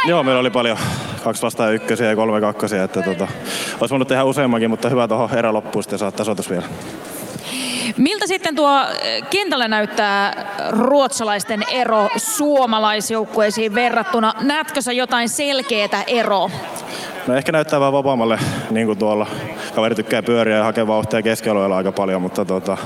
Joo, 0.06 0.22
meillä 0.22 0.40
oli 0.40 0.50
paljon 0.50 0.78
kaksi 1.24 1.42
vastaan 1.42 1.74
ykkösiä 1.74 2.06
ja 2.06 2.16
kolme 2.16 2.40
kakkosia, 2.40 2.84
että 2.84 3.02
tota, 3.02 3.28
olisi 3.80 3.92
voinut 3.92 4.08
tehdä 4.08 4.24
useammankin, 4.24 4.70
mutta 4.70 4.88
hyvä 4.88 5.08
tuohon 5.08 5.38
eräloppuun 5.38 5.82
sitten 5.82 5.98
saada 5.98 6.16
tasoitus 6.16 6.50
vielä. 6.50 6.64
Miltä 7.96 8.26
sitten 8.26 8.56
tuo 8.56 8.80
eh, 9.02 9.22
kentällä 9.30 9.68
näyttää 9.68 10.46
ruotsalaisten 10.70 11.64
ero 11.72 12.08
suomalaisjoukkueisiin 12.16 13.74
verrattuna? 13.74 14.34
Näetkö 14.40 14.82
sä 14.82 14.92
jotain 14.92 15.28
selkeää 15.28 16.04
eroa? 16.06 16.50
No 17.26 17.34
ehkä 17.34 17.52
näyttää 17.52 17.80
vähän 17.80 17.92
vapaammalle, 17.92 18.38
niin 18.70 18.86
kuin 18.86 18.98
tuolla. 18.98 19.26
Kaveri 19.74 19.94
tykkää 19.94 20.22
pyöriä 20.22 20.56
ja 20.56 20.64
hakea 20.64 20.86
vauhtia 20.86 21.22
keskialueella 21.22 21.76
aika 21.76 21.92
paljon, 21.92 22.22
mutta 22.22 22.44
tota, 22.44 22.76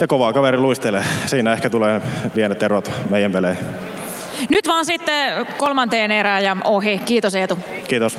ja 0.00 0.06
kovaa 0.06 0.32
kaveri 0.32 0.58
luistelee. 0.58 1.04
Siinä 1.26 1.52
ehkä 1.52 1.70
tulee 1.70 2.00
pienet 2.34 2.62
erot 2.62 2.90
meidän 3.10 3.32
peleihin. 3.32 3.66
Nyt 4.50 4.68
vaan 4.68 4.84
sitten 4.84 5.46
kolmanteen 5.58 6.10
erään 6.10 6.44
ja 6.44 6.56
ohi. 6.64 6.98
Kiitos 6.98 7.34
Eetu. 7.34 7.58
Kiitos. 7.88 8.18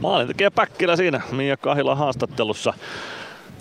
Maalin 0.00 0.26
tekee 0.26 0.50
Päkkilä 0.50 0.96
siinä 0.96 1.20
Mia 1.32 1.56
Kahila 1.56 1.94
haastattelussa. 1.94 2.74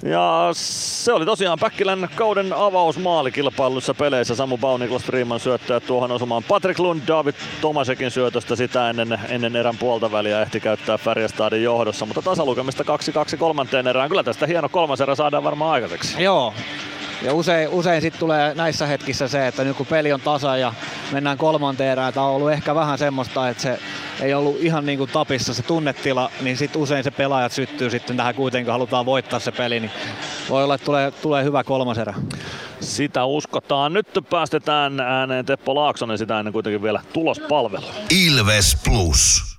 Ja 0.03 0.49
se 0.53 1.13
oli 1.13 1.25
tosiaan 1.25 1.59
Päkkilän 1.59 2.09
kauden 2.15 2.53
avausmaalikilpailussa 2.53 3.93
peleissä. 3.93 4.35
Samu 4.35 4.57
Bau, 4.57 4.77
Niklas 4.77 5.03
Freeman 5.03 5.39
syöttäjät 5.39 5.85
tuohon 5.85 6.11
osumaan. 6.11 6.43
Patrick 6.43 6.79
Lund, 6.79 7.01
David 7.07 7.35
Tomasekin 7.61 8.11
syötöstä 8.11 8.55
sitä 8.55 8.89
ennen, 8.89 9.19
ennen 9.29 9.55
erän 9.55 9.77
puolta 9.77 10.11
väliä 10.11 10.41
ehti 10.41 10.59
käyttää 10.59 10.97
Färjestadin 10.97 11.63
johdossa. 11.63 12.05
Mutta 12.05 12.21
tasalukemista 12.21 12.83
2-2 13.33 13.37
kolmanteen 13.37 13.87
erään. 13.87 14.09
Kyllä 14.09 14.23
tästä 14.23 14.47
hieno 14.47 14.69
kolmas 14.69 15.01
erä 15.01 15.15
saadaan 15.15 15.43
varmaan 15.43 15.71
aikaiseksi. 15.71 16.23
Joo, 16.23 16.53
ja 17.21 17.33
usein, 17.33 17.69
usein 17.69 18.01
sitten 18.01 18.19
tulee 18.19 18.55
näissä 18.55 18.85
hetkissä 18.85 19.27
se, 19.27 19.47
että 19.47 19.63
nyt 19.63 19.77
kun 19.77 19.85
peli 19.85 20.13
on 20.13 20.21
tasa 20.21 20.57
ja 20.57 20.73
mennään 21.11 21.37
kolmanteen 21.37 21.91
erään, 21.91 22.09
että 22.09 22.21
on 22.21 22.35
ollut 22.35 22.51
ehkä 22.51 22.75
vähän 22.75 22.97
semmoista, 22.97 23.49
että 23.49 23.63
se 23.63 23.79
ei 24.21 24.33
ollut 24.33 24.57
ihan 24.59 24.85
niin 24.85 24.97
kuin 24.97 25.09
tapissa 25.09 25.53
se 25.53 25.63
tunnetila, 25.63 26.31
niin 26.41 26.57
sitten 26.57 26.81
usein 26.81 27.03
se 27.03 27.11
pelaajat 27.11 27.51
syttyy 27.51 27.89
sitten 27.89 28.17
tähän 28.17 28.35
kuitenkin, 28.35 28.71
halutaan 28.71 29.05
voittaa 29.05 29.39
se 29.39 29.51
peli, 29.51 29.79
niin 29.79 29.91
voi 30.49 30.63
olla, 30.63 30.75
että 30.75 30.85
tulee, 30.85 31.11
tulee 31.11 31.43
hyvä 31.43 31.63
kolmas 31.63 31.97
erä. 31.97 32.13
Sitä 32.79 33.25
uskotaan. 33.25 33.93
Nyt 33.93 34.07
päästetään 34.29 34.99
ääneen 34.99 35.45
Teppo 35.45 35.75
Laaksonen 35.75 36.17
sitä 36.17 36.39
ennen 36.39 36.53
kuitenkin 36.53 36.81
vielä 36.81 37.01
tulospalvelu. 37.13 37.85
Ilves 38.09 38.77
Plus. 38.83 39.58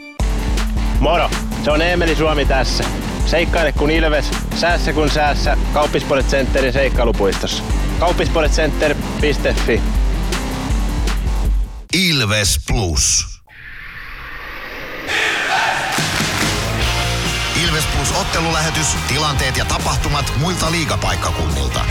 Moro! 1.01 1.29
Se 1.63 1.71
on 1.71 1.81
Eemeli 1.81 2.15
Suomi 2.15 2.45
tässä. 2.45 2.83
Seikkaile 3.25 3.71
kun 3.71 3.91
ilves, 3.91 4.25
säässä 4.55 4.93
kun 4.93 5.09
säässä. 5.09 5.57
Kauppispoilet 5.73 6.27
Centerin 6.27 6.73
seikkailupuistossa. 6.73 7.63
Kauppispoiletcenter.fi 7.99 9.81
Ilves 11.93 12.59
Plus. 12.67 13.25
Ilves 17.63 17.85
Plus 17.95 18.11
ottelulähetys, 18.21 18.87
tilanteet 19.07 19.57
ja 19.57 19.65
tapahtumat 19.65 20.33
muilta 20.39 20.71
liigapaikkakunnilta. 20.71 21.85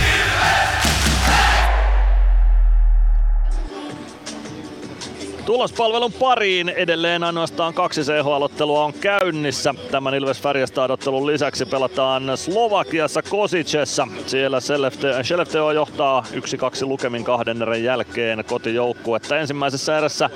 Tulospalvelun 5.46 6.12
pariin 6.12 6.68
edelleen 6.68 7.24
ainoastaan 7.24 7.74
kaksi 7.74 8.00
CHL-ottelua 8.02 8.84
on 8.84 8.92
käynnissä. 8.92 9.74
Tämän 9.90 10.14
Ilves 10.14 10.42
Färjestad-ottelun 10.42 11.26
lisäksi 11.26 11.66
pelataan 11.66 12.32
Slovakiassa 12.34 13.22
Kosicessa. 13.22 14.08
Siellä 14.26 14.58
Shelefteo 15.22 15.72
johtaa 15.72 16.24
1-2 16.32 16.86
lukemin 16.86 17.24
kahden 17.24 17.62
erän 17.62 17.84
jälkeen 17.84 18.44
kotijoukkuetta. 18.46 19.38
Ensimmäisessä 19.38 19.98
erässä 19.98 20.30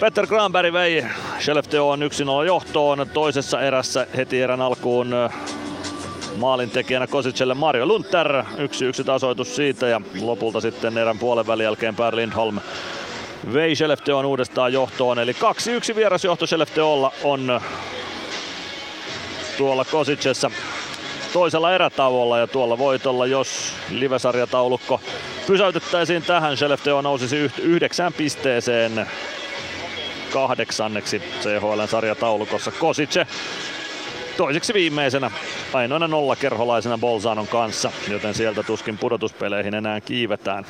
Peter 0.00 0.26
Granberg 0.26 0.72
vei 0.72 1.04
Shellefteon 1.40 2.02
1-0 2.42 2.46
johtoon. 2.46 3.06
Toisessa 3.12 3.62
erässä 3.62 4.06
heti 4.16 4.42
erän 4.42 4.60
alkuun 4.60 5.14
maalintekijänä 6.36 7.06
Kosicelle 7.06 7.54
Mario 7.54 7.86
Lunter. 7.86 8.42
1-1 9.00 9.04
tasoitus 9.04 9.56
siitä 9.56 9.86
ja 9.86 10.00
lopulta 10.20 10.60
sitten 10.60 10.98
erän 10.98 11.18
puolen 11.18 11.46
välin 11.46 11.64
jälkeen 11.64 11.96
Per 11.96 12.16
Lindholm 12.16 12.58
vei 13.52 13.76
Skellefteån 13.76 14.26
uudestaan 14.26 14.72
johtoon. 14.72 15.18
Eli 15.18 15.32
2-1 15.92 15.96
vierasjohto 15.96 16.46
Skellefteålla 16.46 17.12
on 17.22 17.60
tuolla 19.58 19.84
Kosicessa 19.84 20.50
toisella 21.32 21.74
erätauolla 21.74 22.38
ja 22.38 22.46
tuolla 22.46 22.78
voitolla, 22.78 23.26
jos 23.26 23.72
livesarjataulukko 23.90 25.00
pysäytettäisiin 25.46 26.22
tähän, 26.22 26.56
Skellefteå 26.56 27.00
nousisi 27.00 27.50
yhdeksään 27.62 28.12
pisteeseen 28.12 29.06
kahdeksanneksi 30.32 31.22
CHLn 31.40 31.88
sarjataulukossa. 31.88 32.70
Kosice 32.70 33.26
toiseksi 34.36 34.74
viimeisenä 34.74 35.30
ainoana 35.72 36.08
nollakerholaisena 36.08 36.98
Bolzanon 36.98 37.46
kanssa, 37.46 37.92
joten 38.08 38.34
sieltä 38.34 38.62
tuskin 38.62 38.98
pudotuspeleihin 38.98 39.74
enää 39.74 40.00
kiivetään 40.00 40.66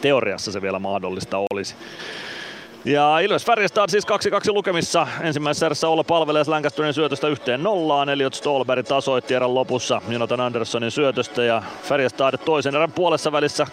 teoriassa 0.00 0.52
se 0.52 0.62
vielä 0.62 0.78
mahdollista 0.78 1.38
olisi. 1.50 1.74
Ja 2.86 3.18
Ilves 3.18 3.44
Färjestad 3.44 3.90
siis 3.90 4.06
2-2 4.06 4.08
lukemissa. 4.52 5.06
Ensimmäisessä 5.20 5.66
erässä 5.66 5.88
Olla 5.88 6.04
palvelee 6.04 6.42
Lancasterin 6.46 6.94
syötöstä 6.94 7.28
yhteen 7.28 7.62
nollaan. 7.62 8.08
Elliot 8.08 8.34
Stolberg 8.34 8.86
tasoitti 8.86 9.34
erän 9.34 9.54
lopussa 9.54 10.02
Jonathan 10.08 10.40
Anderssonin 10.40 10.90
syötöstä 10.90 11.44
ja 11.44 11.62
Färjestad 11.82 12.38
toisen 12.44 12.74
erän 12.74 12.92
puolessa 12.92 13.32
välissä 13.32 13.66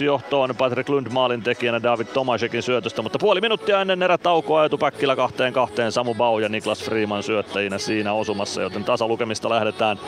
2-1 0.00 0.04
johtoon 0.04 0.56
Patrick 0.56 0.88
Lund 0.88 1.06
maalin 1.10 1.42
tekijänä 1.42 1.82
David 1.82 2.06
Tomasekin 2.06 2.62
syötöstä, 2.62 3.02
mutta 3.02 3.18
puoli 3.18 3.40
minuuttia 3.40 3.80
ennen 3.80 4.02
erätaukoa 4.02 4.60
ajatu 4.60 4.78
Päkkilä 4.78 5.16
kahteen 5.16 5.52
kahteen 5.52 5.92
Samu 5.92 6.14
Bau 6.14 6.38
ja 6.38 6.48
Niklas 6.48 6.84
Freeman 6.84 7.22
syöttäjinä 7.22 7.78
siinä 7.78 8.12
osumassa, 8.12 8.62
joten 8.62 8.84
tasalukemista 8.84 9.48
lähdetään 9.48 9.98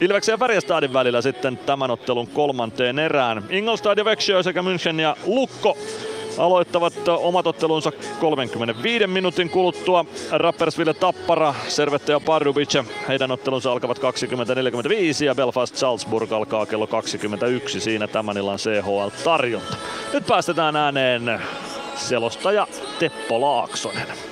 Ilveksen 0.00 0.32
ja 0.32 0.38
Färjestadin 0.38 0.92
välillä 0.92 1.22
sitten 1.22 1.56
tämän 1.56 1.90
ottelun 1.90 2.26
kolmanteen 2.26 2.98
erään. 2.98 3.44
Ingolstad 3.50 3.98
ja 3.98 4.04
Växjö 4.04 4.42
sekä 4.42 4.62
München 4.62 5.00
ja 5.00 5.16
Lukko 5.26 5.76
aloittavat 6.38 7.08
omat 7.08 7.46
ottelunsa 7.46 7.92
35 8.20 9.06
minuutin 9.06 9.50
kuluttua. 9.50 10.04
Rappersville 10.30 10.94
Tappara, 10.94 11.54
Servette 11.68 12.12
ja 12.12 12.20
Pardubice. 12.20 12.84
Heidän 13.08 13.30
ottelunsa 13.30 13.72
alkavat 13.72 13.98
20.45 13.98 14.04
ja 15.24 15.34
Belfast 15.34 15.76
Salzburg 15.76 16.32
alkaa 16.32 16.66
kello 16.66 16.86
21. 16.86 17.80
Siinä 17.80 18.06
tämän 18.06 18.36
illan 18.36 18.58
CHL-tarjonta. 18.58 19.76
Nyt 20.12 20.26
päästetään 20.26 20.76
ääneen 20.76 21.40
selostaja 21.94 22.66
Teppo 22.98 23.40
Laaksonen. 23.40 24.29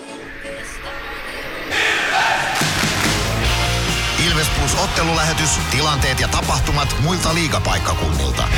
Ilves 4.28 4.48
Plus 4.48 4.74
ottelulähetys, 4.84 5.50
tilanteet 5.70 6.20
ja 6.20 6.28
tapahtumat 6.28 6.96
muilta 7.02 7.34
liigapaikkakunnilta. 7.34 8.48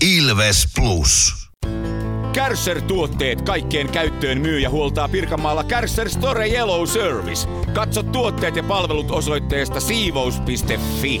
Ilves 0.00 0.68
Plus. 0.76 1.34
Kärsser-tuotteet 2.32 3.42
kaikkeen 3.42 3.88
käyttöön 3.88 4.40
myy 4.40 4.58
ja 4.58 4.70
huoltaa 4.70 5.08
Pirkanmaalla 5.08 5.64
Kärsser 5.64 6.10
Store 6.10 6.48
Yellow 6.48 6.86
Service. 6.86 7.48
Katso 7.74 8.02
tuotteet 8.02 8.56
ja 8.56 8.62
palvelut 8.62 9.10
osoitteesta 9.10 9.80
siivous.fi. 9.80 11.20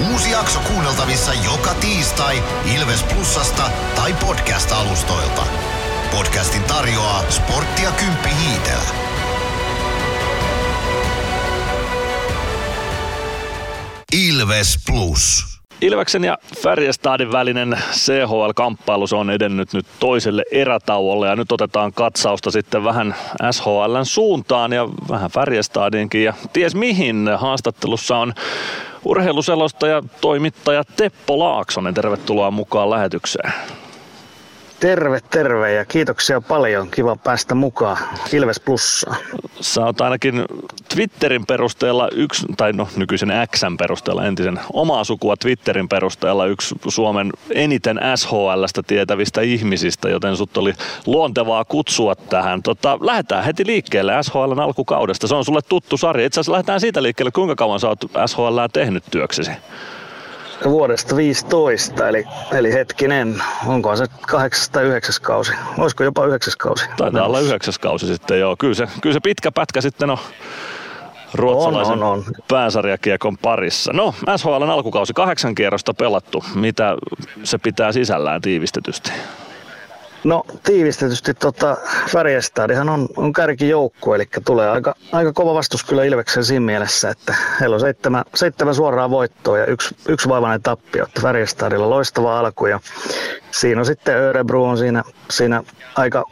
Uusi 0.00 0.30
jakso 0.30 0.60
kuunneltavissa 0.60 1.32
joka 1.44 1.74
tiistai 1.74 2.42
Ilves 2.76 3.02
Plusasta 3.02 3.62
tai 3.96 4.14
podcast-alustoilta. 4.14 5.42
Podcastin 6.10 6.62
tarjoaa 6.62 7.22
sporttia 7.30 7.90
Kymppi 7.90 8.28
Hiitellä. 8.28 8.90
Ilves 14.26 14.78
Plus. 14.86 15.44
Ilveksen 15.80 16.24
ja 16.24 16.38
Färjestadin 16.62 17.32
välinen 17.32 17.78
CHL-kamppailu 17.92 19.06
se 19.06 19.16
on 19.16 19.30
edennyt 19.30 19.72
nyt 19.72 19.86
toiselle 20.00 20.44
erätauolle 20.52 21.28
ja 21.28 21.36
nyt 21.36 21.52
otetaan 21.52 21.92
katsausta 21.92 22.50
sitten 22.50 22.84
vähän 22.84 23.14
SHLn 23.50 24.06
suuntaan 24.06 24.72
ja 24.72 24.88
vähän 25.10 25.30
Färjestadinkin 25.30 26.24
ja 26.24 26.34
ties 26.52 26.74
mihin 26.74 27.30
haastattelussa 27.38 28.16
on 28.16 28.34
urheiluselostaja 29.06 30.02
toimittaja 30.20 30.84
Teppo 30.96 31.38
Laaksonen. 31.38 31.94
Tervetuloa 31.94 32.50
mukaan 32.50 32.90
lähetykseen. 32.90 33.52
Terve, 34.80 35.20
terve 35.30 35.72
ja 35.72 35.84
kiitoksia 35.84 36.40
paljon. 36.40 36.90
Kiva 36.90 37.16
päästä 37.16 37.54
mukaan 37.54 37.96
Ilves 38.32 38.60
Plussaan. 38.60 39.16
Sä 39.60 39.84
oot 39.84 40.00
ainakin 40.00 40.44
Twitterin 40.94 41.46
perusteella 41.46 42.08
yksi, 42.12 42.46
tai 42.56 42.72
no 42.72 42.88
nykyisen 42.96 43.32
Xn 43.56 43.76
perusteella, 43.78 44.24
entisen 44.24 44.60
omaa 44.72 45.04
sukua 45.04 45.36
Twitterin 45.36 45.88
perusteella 45.88 46.46
yksi 46.46 46.74
Suomen 46.88 47.32
eniten 47.50 48.00
SHLstä 48.16 48.82
tietävistä 48.86 49.40
ihmisistä, 49.40 50.08
joten 50.08 50.36
sut 50.36 50.56
oli 50.56 50.72
luontevaa 51.06 51.64
kutsua 51.64 52.14
tähän. 52.14 52.62
Tota, 52.62 52.98
lähdetään 53.00 53.44
heti 53.44 53.66
liikkeelle 53.66 54.12
SHLn 54.22 54.60
alkukaudesta. 54.60 55.26
Se 55.26 55.34
on 55.34 55.44
sulle 55.44 55.60
tuttu 55.68 55.96
sarja. 55.96 56.26
Itse 56.26 56.40
asiassa 56.40 56.52
lähdetään 56.52 56.80
siitä 56.80 57.02
liikkeelle, 57.02 57.30
kuinka 57.30 57.54
kauan 57.54 57.80
sä 57.80 57.88
oot 57.88 58.00
SHL 58.26 58.58
tehnyt 58.72 59.04
työksesi? 59.10 59.50
Vuodesta 60.64 61.16
15, 61.16 62.08
eli, 62.08 62.24
eli 62.52 62.72
hetkinen, 62.72 63.42
onko 63.66 63.96
se 63.96 64.06
kahdeksas 64.26 64.70
tai 64.70 64.84
yhdeksäs 64.84 65.20
kausi? 65.20 65.52
Olisiko 65.78 66.04
jopa 66.04 66.26
yhdeksäs 66.26 66.56
kausi? 66.56 66.84
Taitaa 66.96 67.26
olla 67.26 67.40
yhdeksäs 67.40 67.78
kausi 67.78 68.06
sitten, 68.06 68.40
joo. 68.40 68.56
Kyllä 68.58 68.74
se, 68.74 68.88
kyllä 69.02 69.14
se 69.14 69.20
pitkä 69.20 69.52
pätkä 69.52 69.80
sitten 69.80 70.10
on 70.10 70.18
ruotsalaisen 71.34 72.02
on, 72.02 72.02
on, 72.02 72.12
on. 72.12 72.24
pääsarjakiekon 72.48 73.38
parissa. 73.38 73.92
No, 73.92 74.14
SHLn 74.36 74.70
alkukausi 74.70 75.12
kahdeksan 75.12 75.54
kierrosta 75.54 75.94
pelattu. 75.94 76.44
Mitä 76.54 76.96
se 77.44 77.58
pitää 77.58 77.92
sisällään 77.92 78.40
tiivistetysti? 78.40 79.12
No 80.26 80.44
tiivistetysti 80.64 81.34
tota, 81.34 81.76
Färjestadihan 82.10 82.88
on, 82.88 83.08
on 83.16 83.32
kärkijoukku, 83.32 84.14
eli 84.14 84.28
tulee 84.44 84.70
aika, 84.70 84.94
aika 85.12 85.32
kova 85.32 85.54
vastus 85.54 85.84
kyllä 85.84 86.04
Ilveksen 86.04 86.44
siinä 86.44 86.66
mielessä, 86.66 87.10
että 87.10 87.34
heillä 87.60 87.74
on 87.74 87.80
seitsemän, 87.80 88.24
seitsemän 88.34 88.74
suoraa 88.74 89.10
voittoa 89.10 89.58
ja 89.58 89.66
yksi, 89.66 89.96
yksi 90.08 90.28
vaivainen 90.28 90.62
tappio, 90.62 91.04
että 91.04 91.20
Färjestadilla 91.20 91.90
loistava 91.90 92.38
alku 92.38 92.66
ja 92.66 92.80
siinä 93.50 93.80
on 93.80 93.86
sitten 93.86 94.16
Örebro 94.16 94.64
on 94.64 94.78
siinä, 94.78 95.02
siinä 95.30 95.62
aika 95.94 96.24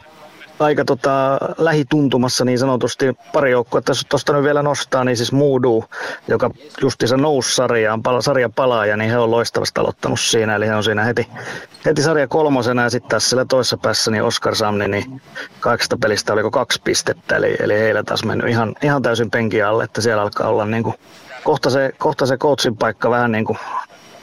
aika 0.59 0.85
tota, 0.85 1.37
lähituntumassa 1.57 2.45
niin 2.45 2.59
sanotusti 2.59 3.13
pari 3.33 3.51
joukkoa. 3.51 3.81
Tuosta 4.09 4.33
nyt 4.33 4.43
vielä 4.43 4.63
nostaa, 4.63 5.03
niin 5.03 5.17
siis 5.17 5.31
Moodu, 5.31 5.85
joka 6.27 6.49
justiinsa 6.81 7.17
nousi 7.17 7.55
sarjaan, 7.55 8.03
pala, 8.03 8.21
sarja 8.21 8.49
palaaja, 8.49 8.97
niin 8.97 9.09
he 9.09 9.17
on 9.17 9.31
loistavasti 9.31 9.79
aloittanut 9.79 10.19
siinä. 10.19 10.55
Eli 10.55 10.67
he 10.67 10.75
on 10.75 10.83
siinä 10.83 11.03
heti, 11.03 11.27
heti 11.85 12.01
sarja 12.01 12.27
kolmosena 12.27 12.83
ja 12.83 12.89
sitten 12.89 13.09
tässä 13.09 13.29
siellä 13.29 13.45
toisessa 13.45 13.77
päässä 13.77 14.11
niin 14.11 14.23
Oskar 14.23 14.55
Samni, 14.55 14.87
niin 14.87 15.21
kahdeksasta 15.59 15.97
pelistä 15.97 16.33
oliko 16.33 16.51
kaksi 16.51 16.81
pistettä. 16.83 17.35
Eli, 17.35 17.55
eli 17.59 17.79
heillä 17.79 18.03
taas 18.03 18.25
mennyt 18.25 18.49
ihan, 18.49 18.75
ihan 18.83 19.01
täysin 19.01 19.31
penki 19.31 19.61
alle, 19.61 19.83
että 19.83 20.01
siellä 20.01 20.21
alkaa 20.21 20.49
olla 20.49 20.65
niin 20.65 20.83
kuin, 20.83 20.95
kohta 21.43 21.69
se, 21.69 21.91
kohta 21.97 22.25
se 22.25 22.37
coachin 22.37 22.77
paikka 22.77 23.09
vähän 23.09 23.31
niin 23.31 23.45
kuin 23.45 23.57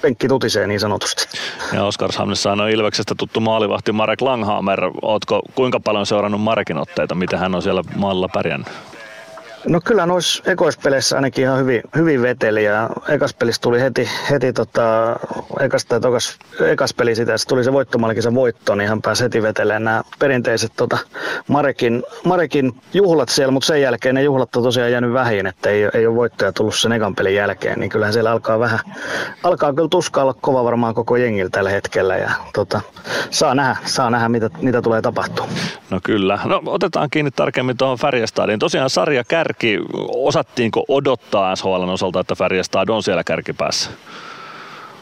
penkki 0.03 0.29
tutisee 0.29 0.67
niin 0.67 0.81
sanotusti. 0.81 1.29
Ja 1.73 1.85
Oskarshamnissa 1.85 2.53
on 2.53 2.71
Ilveksestä 2.71 3.15
tuttu 3.15 3.41
maalivahti 3.41 3.93
Marek 3.93 4.21
Langhammer. 4.21 4.81
Ootko 5.03 5.43
kuinka 5.55 5.81
paljon 5.81 6.07
seurannut 6.07 6.41
Marekin 6.41 6.79
otteita, 6.79 7.15
miten 7.15 7.39
hän 7.39 7.55
on 7.55 7.63
siellä 7.63 7.83
maalla 7.97 8.29
pärjännyt? 8.29 8.69
No 9.67 9.81
kyllä 9.85 10.07
noissa 10.07 10.43
ekoispeleissä 10.51 11.17
ainakin 11.17 11.45
ihan 11.45 11.59
hyvin, 11.59 11.83
hyvin 11.97 12.23
veteli 12.23 12.65
ja 12.65 12.91
ekas 13.09 13.35
pelissä 13.35 13.63
tuli 13.63 13.81
heti, 13.81 14.09
heti 14.31 14.53
tota, 14.53 15.17
ekas 15.61 15.85
tai 15.85 16.01
tokas, 16.01 16.39
ekas 16.61 16.95
peli 16.95 17.15
sitä, 17.15 17.39
se 17.39 17.49
tuli 17.49 17.65
se 17.65 17.73
voittomallikin 17.73 18.23
se 18.23 18.35
voitto, 18.35 18.75
niin 18.75 18.89
hän 18.89 19.03
pääsi 19.03 19.25
heti 19.25 19.43
vetelemään 19.43 19.85
nämä 19.85 20.03
perinteiset 20.19 20.73
tota, 20.77 20.99
Marekin, 21.49 22.03
Marekin 22.25 22.73
juhlat 22.95 23.29
siellä, 23.29 23.53
mutta 23.53 23.67
sen 23.67 23.81
jälkeen 23.81 24.15
ne 24.15 24.23
juhlat 24.23 24.57
on 24.57 24.63
tosiaan 24.63 24.93
jäänyt 24.93 25.13
vähin, 25.13 25.47
että 25.47 25.71
ei, 25.71 25.89
ei 25.95 26.07
ole 26.07 26.17
voittoja 26.17 26.53
tullut 26.53 26.75
sen 26.75 26.93
ekan 26.93 27.15
pelin 27.15 27.35
jälkeen, 27.35 27.81
niin 27.81 27.91
kyllähän 27.91 28.13
siellä 28.13 28.31
alkaa 28.31 28.59
vähän, 28.59 28.81
alkaa 29.43 29.73
kyllä 29.73 29.89
tuska 29.89 30.23
olla 30.23 30.35
kova 30.41 30.65
varmaan 30.65 30.95
koko 30.95 31.17
jengillä 31.17 31.51
tällä 31.51 31.71
hetkellä 31.71 32.17
ja 32.17 32.31
tota, 32.53 32.81
saa 33.31 33.55
nähdä, 33.55 33.77
saa 33.85 34.11
nähdä 34.11 34.29
mitä, 34.29 34.51
mitä 34.63 34.83
tulee 34.83 35.03
tapahtua. 35.03 35.49
No 35.91 36.01
kyllä. 36.05 36.39
No 36.45 36.63
otetaan 36.67 37.11
kiinni 37.11 37.31
tarkemmin 37.31 37.77
tuohon 37.77 37.99
Färjestadiin. 37.99 38.59
Tosiaan 38.59 38.91
sarja 38.91 39.25
kär 39.25 39.52
kärki, 39.53 39.79
osattiinko 40.09 40.85
odottaa 40.89 41.57
SHLn 41.57 41.89
osalta, 41.89 42.21
että 42.21 42.35
Färjestad 42.35 42.89
on 42.89 43.03
siellä 43.03 43.25
kärkipäässä? 43.25 43.91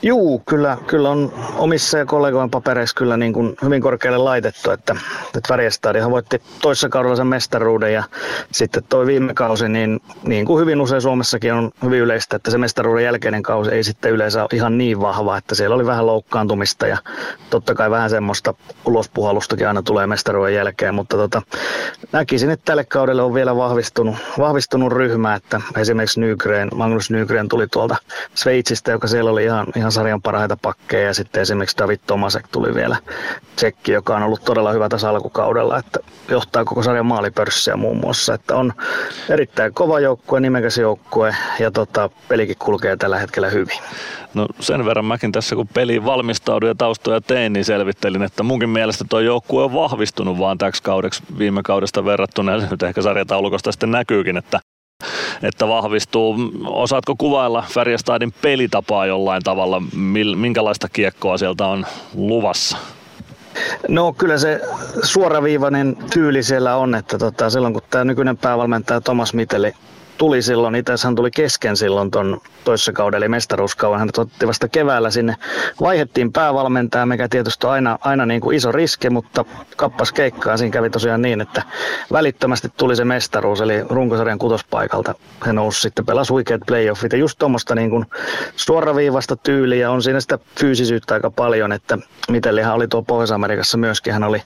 Juu, 0.02 0.42
kyllä, 0.48 0.78
kyllä 0.86 1.10
on 1.10 1.32
omissa 1.56 1.98
ja 1.98 2.06
kollegojen 2.06 2.50
papereissa 2.50 2.96
kyllä 2.96 3.16
niin 3.16 3.32
kuin 3.32 3.56
hyvin 3.62 3.82
korkealle 3.82 4.18
laitettu, 4.18 4.70
että, 4.70 4.96
että 5.26 5.48
Färjestadihan 5.48 6.10
voitti 6.10 6.42
toissa 6.62 6.88
kaudella 6.88 7.16
sen 7.16 7.26
mestaruuden 7.26 7.92
ja 7.92 8.04
sitten 8.52 8.82
toi 8.88 9.06
viime 9.06 9.34
kausi, 9.34 9.68
niin, 9.68 10.00
niin 10.22 10.46
kuin 10.46 10.60
hyvin 10.60 10.80
usein 10.80 11.02
Suomessakin 11.02 11.54
on 11.54 11.70
hyvin 11.84 12.00
yleistä, 12.00 12.36
että 12.36 12.50
se 12.50 12.58
mestaruuden 12.58 13.04
jälkeinen 13.04 13.42
kausi 13.42 13.70
ei 13.70 13.84
sitten 13.84 14.12
yleensä 14.12 14.42
ole 14.42 14.48
ihan 14.52 14.78
niin 14.78 15.00
vahva, 15.00 15.36
että 15.36 15.54
siellä 15.54 15.74
oli 15.76 15.86
vähän 15.86 16.06
loukkaantumista 16.06 16.86
ja 16.86 16.98
totta 17.50 17.74
kai 17.74 17.90
vähän 17.90 18.10
semmoista 18.10 18.54
ulospuhalustakin 18.84 19.68
aina 19.68 19.82
tulee 19.82 20.06
mestaruuden 20.06 20.54
jälkeen, 20.54 20.94
mutta 20.94 21.16
tota, 21.16 21.42
näkisin, 22.12 22.50
että 22.50 22.64
tälle 22.64 22.84
kaudelle 22.84 23.22
on 23.22 23.34
vielä 23.34 23.56
vahvistunut, 23.56 24.16
vahvistunut 24.38 24.92
ryhmä, 24.92 25.34
että 25.34 25.60
esimerkiksi 25.76 26.20
Nygren, 26.20 26.68
Magnus 26.74 27.10
Nygren 27.10 27.48
tuli 27.48 27.66
tuolta 27.66 27.96
Sveitsistä, 28.34 28.90
joka 28.90 29.08
siellä 29.08 29.30
oli 29.30 29.44
ihan, 29.44 29.66
ihan 29.76 29.89
sarjan 29.92 30.22
parhaita 30.22 30.56
pakkeja 30.62 31.06
ja 31.06 31.14
sitten 31.14 31.42
esimerkiksi 31.42 31.78
David 31.78 31.98
Tomasek 32.06 32.48
tuli 32.48 32.74
vielä 32.74 32.96
tsekki, 33.56 33.92
joka 33.92 34.16
on 34.16 34.22
ollut 34.22 34.44
todella 34.44 34.72
hyvä 34.72 34.88
tässä 34.88 35.10
alkukaudella, 35.10 35.78
että 35.78 36.00
johtaa 36.28 36.64
koko 36.64 36.82
sarjan 36.82 37.06
maalipörssiä 37.06 37.76
muun 37.76 37.96
muassa, 37.96 38.34
että 38.34 38.56
on 38.56 38.72
erittäin 39.28 39.74
kova 39.74 40.00
joukkue, 40.00 40.40
nimekäs 40.40 40.78
joukkue 40.78 41.36
ja 41.58 41.70
tota, 41.70 42.10
pelikin 42.28 42.56
kulkee 42.58 42.96
tällä 42.96 43.18
hetkellä 43.18 43.48
hyvin. 43.48 43.78
No 44.34 44.46
sen 44.60 44.84
verran 44.84 45.04
mäkin 45.04 45.32
tässä 45.32 45.56
kun 45.56 45.68
peliin 45.68 46.04
valmistaudun 46.04 46.68
ja 46.68 46.74
taustoja 46.74 47.20
tein, 47.20 47.52
niin 47.52 47.64
selvittelin, 47.64 48.22
että 48.22 48.42
munkin 48.42 48.68
mielestä 48.68 49.04
tuo 49.08 49.20
joukkue 49.20 49.64
on 49.64 49.74
vahvistunut 49.74 50.38
vaan 50.38 50.58
täksi 50.58 50.82
kaudeksi 50.82 51.22
viime 51.38 51.62
kaudesta 51.62 52.04
verrattuna. 52.04 52.52
Ja 52.52 52.66
nyt 52.70 52.82
ehkä 52.82 53.02
sarjataulukosta 53.02 53.72
sitten 53.72 53.90
näkyykin, 53.90 54.36
että 54.36 54.60
että 55.42 55.68
vahvistuu. 55.68 56.36
Osaatko 56.66 57.14
kuvailla 57.18 57.64
Färjestadin 57.68 58.32
pelitapaa 58.42 59.06
jollain 59.06 59.42
tavalla, 59.42 59.82
minkälaista 60.36 60.88
kiekkoa 60.92 61.38
sieltä 61.38 61.66
on 61.66 61.86
luvassa? 62.14 62.76
No 63.88 64.12
kyllä 64.12 64.38
se 64.38 64.60
suoraviivainen 65.02 65.96
tyyli 66.12 66.42
siellä 66.42 66.76
on, 66.76 66.94
että 66.94 67.18
tota, 67.18 67.50
silloin 67.50 67.72
kun 67.72 67.82
tämä 67.90 68.04
nykyinen 68.04 68.38
päävalmentaja 68.38 69.00
Thomas 69.00 69.34
Miteli 69.34 69.72
tuli 70.20 70.42
silloin, 70.42 70.74
itse 70.74 70.92
hän 71.04 71.14
tuli 71.14 71.30
kesken 71.30 71.76
silloin 71.76 72.10
tuon 72.10 72.40
toissa 72.64 72.92
kauden, 72.92 73.18
eli 73.18 73.28
mestaruuskauan. 73.28 73.98
Hän 73.98 74.08
otti 74.18 74.46
vasta 74.46 74.68
keväällä 74.68 75.10
sinne. 75.10 75.36
Vaihettiin 75.80 76.32
päävalmentaja, 76.32 77.06
mikä 77.06 77.28
tietysti 77.28 77.66
on 77.66 77.72
aina, 77.72 77.98
aina 78.00 78.26
niin 78.26 78.40
kuin 78.40 78.56
iso 78.56 78.72
riski, 78.72 79.10
mutta 79.10 79.44
kappas 79.76 80.12
keikkaa. 80.12 80.56
Siinä 80.56 80.72
kävi 80.72 80.90
tosiaan 80.90 81.22
niin, 81.22 81.40
että 81.40 81.62
välittömästi 82.12 82.68
tuli 82.76 82.96
se 82.96 83.04
mestaruus, 83.04 83.60
eli 83.60 83.84
runkosarjan 83.88 84.38
kutospaikalta. 84.38 85.14
He 85.46 85.52
nousi 85.52 85.80
sitten, 85.80 86.06
pelasi 86.06 86.32
huikeat 86.32 86.60
playoffit 86.66 87.12
ja 87.12 87.18
just 87.18 87.38
tuommoista 87.38 87.74
niin 87.74 87.90
kuin 87.90 88.06
suoraviivasta 88.56 89.36
tyyliä. 89.36 89.90
On 89.90 90.02
siinä 90.02 90.20
sitä 90.20 90.38
fyysisyyttä 90.60 91.14
aika 91.14 91.30
paljon, 91.30 91.72
että 91.72 91.98
Mitellihän 92.30 92.74
oli 92.74 92.88
tuo 92.88 93.02
Pohjois-Amerikassa 93.02 93.78
myöskin. 93.78 94.12
Hän 94.12 94.24
oli 94.24 94.42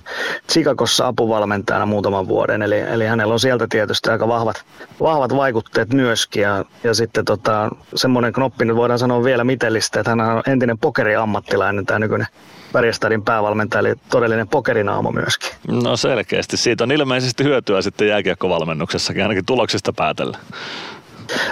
Chicagossa 0.53 1.07
apuvalmentajana 1.07 1.87
muutaman 1.87 2.29
vuoden, 2.29 2.63
eli, 2.63 2.81
eli 2.81 3.07
hänellä 3.07 3.33
on 3.33 3.41
sieltä 3.41 3.67
tietysti 3.71 4.11
aika 4.11 4.29
vahvat, 4.29 4.65
vahvat 5.01 5.33
vaikutteet 5.65 5.93
myöskin. 5.93 6.43
Ja, 6.43 6.65
ja 6.85 6.95
sitten 6.95 7.25
tota, 7.25 7.71
semmoinen 7.95 8.33
knoppi 8.33 8.65
nyt 8.65 8.77
voidaan 8.77 8.99
sanoa 8.99 9.25
vielä 9.25 9.45
mitellistä, 9.45 10.01
että 10.01 10.11
hän 10.11 10.21
on 10.21 10.43
entinen 10.47 10.79
pokeriammattilainen, 10.79 11.87
tämä 11.87 11.99
nykyinen 11.99 12.27
Värjestadin 12.75 13.23
päävalmentaja, 13.23 13.81
eli 13.81 13.95
todellinen 14.11 14.49
pokerinaamo 14.49 15.13
myöskin. 15.13 15.51
No 15.69 15.97
selkeästi. 15.97 16.57
Siitä 16.57 16.85
on 16.85 16.93
ilmeisesti 16.93 17.45
hyötyä 17.45 17.83
sitten 17.83 18.09
jääkiekkovalmennuksessakin, 18.09 19.23
ainakin 19.23 19.47
tuloksista 19.47 19.93
päätellä. 19.93 20.39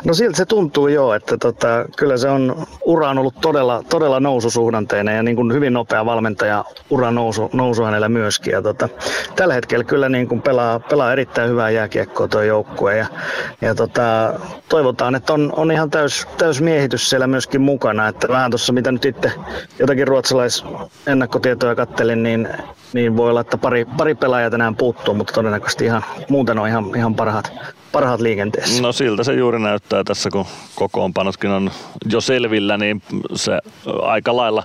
No 0.05 0.15
siltä 0.15 0.37
se 0.37 0.45
tuntuu 0.45 0.89
jo, 0.89 1.15
että 1.15 1.37
tota, 1.39 1.85
kyllä 1.97 2.17
se 2.17 2.29
on, 2.29 2.67
ura 2.85 3.11
on 3.11 3.19
ollut 3.19 3.41
todella, 3.41 3.83
todella 3.89 4.21
noususuhdanteinen 4.21 5.17
ja 5.17 5.23
niin 5.23 5.37
kuin 5.37 5.53
hyvin 5.53 5.73
nopea 5.73 6.07
valmentaja 6.07 6.65
ura 6.91 7.11
nousu, 7.11 7.51
nousu 7.53 7.83
hänellä 7.83 8.09
myöskin. 8.09 8.53
Ja 8.53 8.63
tota, 8.63 8.89
tällä 9.37 9.55
hetkellä 9.55 9.85
kyllä 9.85 10.09
niin 10.09 10.29
kuin 10.29 10.43
pelaa, 10.43 10.81
pelaa 10.81 11.13
erittäin 11.13 11.51
hyvää 11.51 11.71
jääkiekkoa 11.71 12.29
tuo 12.29 12.43
joukkue 12.43 12.97
ja, 12.97 13.07
ja 13.61 13.75
tota, 13.75 14.35
toivotaan, 14.69 15.15
että 15.15 15.33
on, 15.33 15.53
on 15.57 15.73
ihan 15.73 15.91
täys, 15.91 16.27
täys 16.39 16.61
miehitys 16.61 17.11
siellä 17.11 17.27
myöskin 17.27 17.61
mukana. 17.61 18.09
Että 18.09 18.29
vähän 18.29 18.51
tuossa 18.51 18.73
mitä 18.73 18.93
nyt 18.93 19.05
itse 19.05 19.33
jotakin 19.79 20.09
ruotsalais 20.09 20.65
ennakkotietoja 21.07 21.75
kattelin, 21.75 22.23
niin, 22.23 22.49
niin 22.93 23.17
voi 23.17 23.31
olla, 23.31 23.41
että 23.41 23.59
pari, 23.59 23.85
pari 23.97 24.15
pelaajaa 24.15 24.51
tänään 24.51 24.77
puuttuu, 24.77 25.15
mutta 25.15 25.33
todennäköisesti 25.33 25.85
ihan, 25.85 26.05
muuten 26.29 26.59
on 26.59 26.69
ihan, 26.69 26.85
ihan 26.97 27.15
parhaat, 27.15 27.53
parhaat 27.93 28.21
liikenteessä. 28.21 28.83
No 28.83 28.93
siltä 28.93 29.25
se 29.25 29.33
juuri 29.33 29.59
näyttää 29.59 30.05
tässä, 30.05 30.31
kun 30.31 30.47
kokoonpanotkin 30.75 31.51
on 31.51 31.71
jo 32.11 32.21
selvillä, 32.21 32.77
niin 32.77 33.03
se 33.35 33.59
aika 34.03 34.37
lailla 34.37 34.63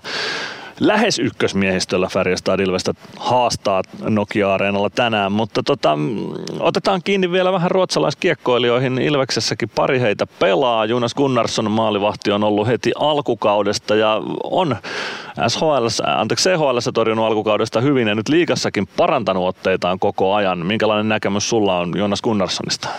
lähes 0.79 1.19
ykkösmiehistöllä 1.19 2.07
Färjestad 2.07 2.59
Ilvestä 2.59 2.93
haastaa 3.17 3.81
Nokia-areenalla 4.01 4.89
tänään, 4.89 5.31
mutta 5.31 5.63
tota, 5.63 5.97
otetaan 6.59 7.01
kiinni 7.03 7.31
vielä 7.31 7.51
vähän 7.51 7.71
ruotsalaiskiekkoilijoihin. 7.71 8.97
Ilveksessäkin 8.97 9.69
pari 9.75 9.99
heitä 9.99 10.27
pelaa. 10.39 10.85
Jonas 10.85 11.15
Gunnarsson 11.15 11.71
maalivahti 11.71 12.31
on 12.31 12.43
ollut 12.43 12.67
heti 12.67 12.91
alkukaudesta 12.95 13.95
ja 13.95 14.21
on 14.43 14.75
SHL, 15.47 15.87
anteeksi 16.17 16.49
CHL 16.49 16.77
torjunut 16.93 17.25
alkukaudesta 17.25 17.81
hyvin 17.81 18.07
ja 18.07 18.15
nyt 18.15 18.29
liikassakin 18.29 18.87
parantanut 18.97 19.47
otteitaan 19.47 19.99
koko 19.99 20.33
ajan. 20.33 20.65
Minkälainen 20.65 21.09
näkemys 21.09 21.49
sulla 21.49 21.77
on 21.77 21.93
Jonas 21.97 22.21
Gunnarssonista? 22.21 22.89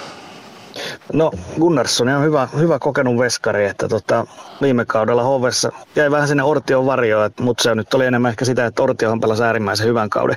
No 1.13 1.31
Gunnarsson 1.61 2.09
on 2.09 2.23
hyvä, 2.23 2.49
hyvä 2.59 2.79
kokenut 2.79 3.19
veskari, 3.19 3.65
että 3.65 3.89
tota, 3.89 4.27
viime 4.63 4.85
kaudella 4.85 5.23
Hovessa 5.23 5.73
jäi 5.97 6.11
vähän 6.11 6.29
sinne 6.29 6.43
Ortion 6.43 6.87
varjoon, 6.87 7.31
mutta 7.41 7.63
se 7.63 7.75
nyt 7.75 7.95
oli 7.95 8.07
enemmän 8.07 8.31
ehkä 8.31 8.45
sitä, 8.45 8.67
että 8.67 8.83
Ortiohan 8.83 9.21
pelasi 9.21 9.43
äärimmäisen 9.43 9.87
hyvän 9.87 10.11
kauden. 10.11 10.37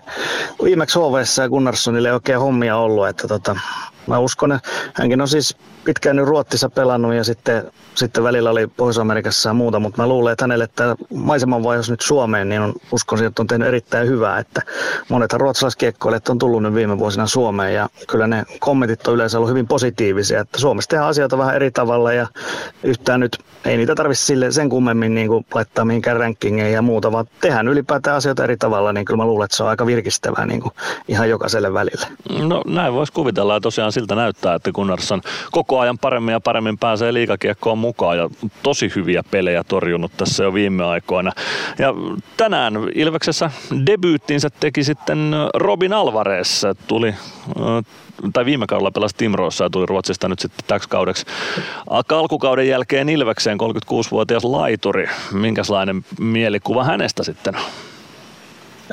Viimeksi 0.64 0.99
Hovessa 0.99 1.41
ja 1.41 1.49
Gunnarssonille 1.49 2.07
ei 2.10 2.14
oikein 2.14 2.40
hommia 2.40 2.78
ollut, 2.78 3.07
että 3.07 3.28
tota, 3.28 3.56
mä 4.07 4.19
uskon, 4.19 4.52
että 4.52 4.69
hänkin 4.94 5.22
on 5.22 5.28
siis 5.28 5.57
pitkään 5.86 6.16
nyt 6.16 6.26
Ruottissa 6.26 6.70
pelannut 6.70 7.14
ja 7.14 7.24
sitten, 7.24 7.72
sitten 7.95 8.24
välillä 8.24 8.49
oli 8.49 8.68
Pohjois-Amerikassa 8.68 9.49
ja 9.49 9.53
muuta, 9.53 9.80
mutta 9.80 10.02
mä 10.02 10.08
luulen, 10.08 10.32
että 10.32 10.44
hänelle 10.44 10.68
tämä 10.76 10.95
maisemanvaihdos 11.14 11.90
nyt 11.90 12.02
Suomeen, 12.02 12.49
niin 12.49 12.62
on, 12.62 12.74
uskon, 12.91 13.24
että 13.24 13.41
on 13.41 13.48
tehnyt 13.48 13.68
erittäin 13.68 14.08
hyvää, 14.08 14.40
että 14.40 14.62
monet 15.10 15.34
ruotsalaiskiekkoilijat 15.34 16.30
on 16.30 16.40
tullut 16.40 16.64
nyt 16.64 16.74
viime 16.74 16.99
vuosina 16.99 17.28
Suomeen 17.28 17.74
ja 17.74 17.90
kyllä 18.08 18.28
ne 18.28 18.44
kommentit 18.60 19.08
on 19.08 19.14
yleensä 19.14 19.38
ollut 19.38 19.49
hyvin 19.49 19.68
positiivisia, 19.68 20.40
että 20.40 20.60
Suomessa 20.60 20.90
tehdään 20.90 21.10
asioita 21.10 21.38
vähän 21.38 21.56
eri 21.56 21.72
tavalla 21.72 22.14
ja 22.14 22.28
yhtään 22.84 23.20
nyt 23.20 23.38
ei 23.66 23.78
niitä 23.78 23.95
tarvitse 23.95 24.26
sille 24.26 24.52
sen 24.52 24.70
kummemmin 24.70 25.16
niin 25.16 25.28
kuin 25.28 25.45
laittaa 25.53 25.86
mihinkään 25.86 26.18
rankingeihin 26.18 26.74
ja 26.74 26.82
muuta, 26.82 27.12
vaan 27.12 27.26
tehdään 27.41 27.68
ylipäätään 27.68 28.18
asioita 28.18 28.44
eri 28.44 28.58
tavalla, 28.58 28.94
niin 28.94 29.06
kyllä 29.06 29.18
mä 29.18 29.26
luulen, 29.26 29.45
että 29.45 29.58
se 29.58 29.64
on 29.64 29.70
aika 29.70 29.86
virkistävää 29.86 30.45
niin 30.45 30.62
kuin 30.62 30.72
ihan 31.08 31.30
jokaiselle 31.30 31.74
välille. 31.74 32.08
No 32.40 32.62
näin 32.68 32.94
voisi 32.94 33.14
kuvitella 33.14 33.53
ja 33.53 33.62
tosiaan 33.62 33.91
siltä 33.91 34.16
näyttää, 34.16 34.56
että 34.56 34.72
Gunnarsson 34.72 35.22
koko 35.52 35.70
ajan 35.80 35.98
paremmin 35.98 36.31
ja 36.31 36.39
paremmin 36.39 36.77
pääsee 36.77 37.14
liikakiekkoon 37.14 37.77
mukaan 37.77 38.18
ja 38.18 38.30
tosi 38.64 38.91
hyviä 38.95 39.23
pelejä 39.31 39.64
torjunut 39.64 40.11
tässä 40.18 40.43
jo 40.43 40.53
viime 40.53 40.85
aikoina. 40.85 41.31
Ja 41.80 41.93
tänään 42.38 42.73
Ilveksessä 42.95 43.52
debyyttinsä 43.85 44.49
teki 44.60 44.84
sitten 44.84 45.31
Robin 45.53 45.93
Alvarez, 45.93 46.64
tuli 46.88 47.15
tai 48.34 48.45
viime 48.45 48.68
kaudella 48.68 48.91
pelasi 48.91 49.15
Timroossa 49.18 49.64
ja 49.64 49.69
tuli 49.69 49.85
Ruotsista 49.85 50.27
nyt 50.27 50.39
sitten 50.39 50.65
täksi 50.68 50.89
kaudeksi. 50.89 51.26
Alkukauden 52.10 52.68
jälkeen 52.68 53.10
Ilvekseen 53.10 53.57
36-vuotias 53.61 54.43
laituri. 54.43 55.10
Minkälainen 55.31 56.06
mielikuva 56.19 56.84
hänestä 56.84 57.23
sitten 57.23 57.56
on? 57.56 57.61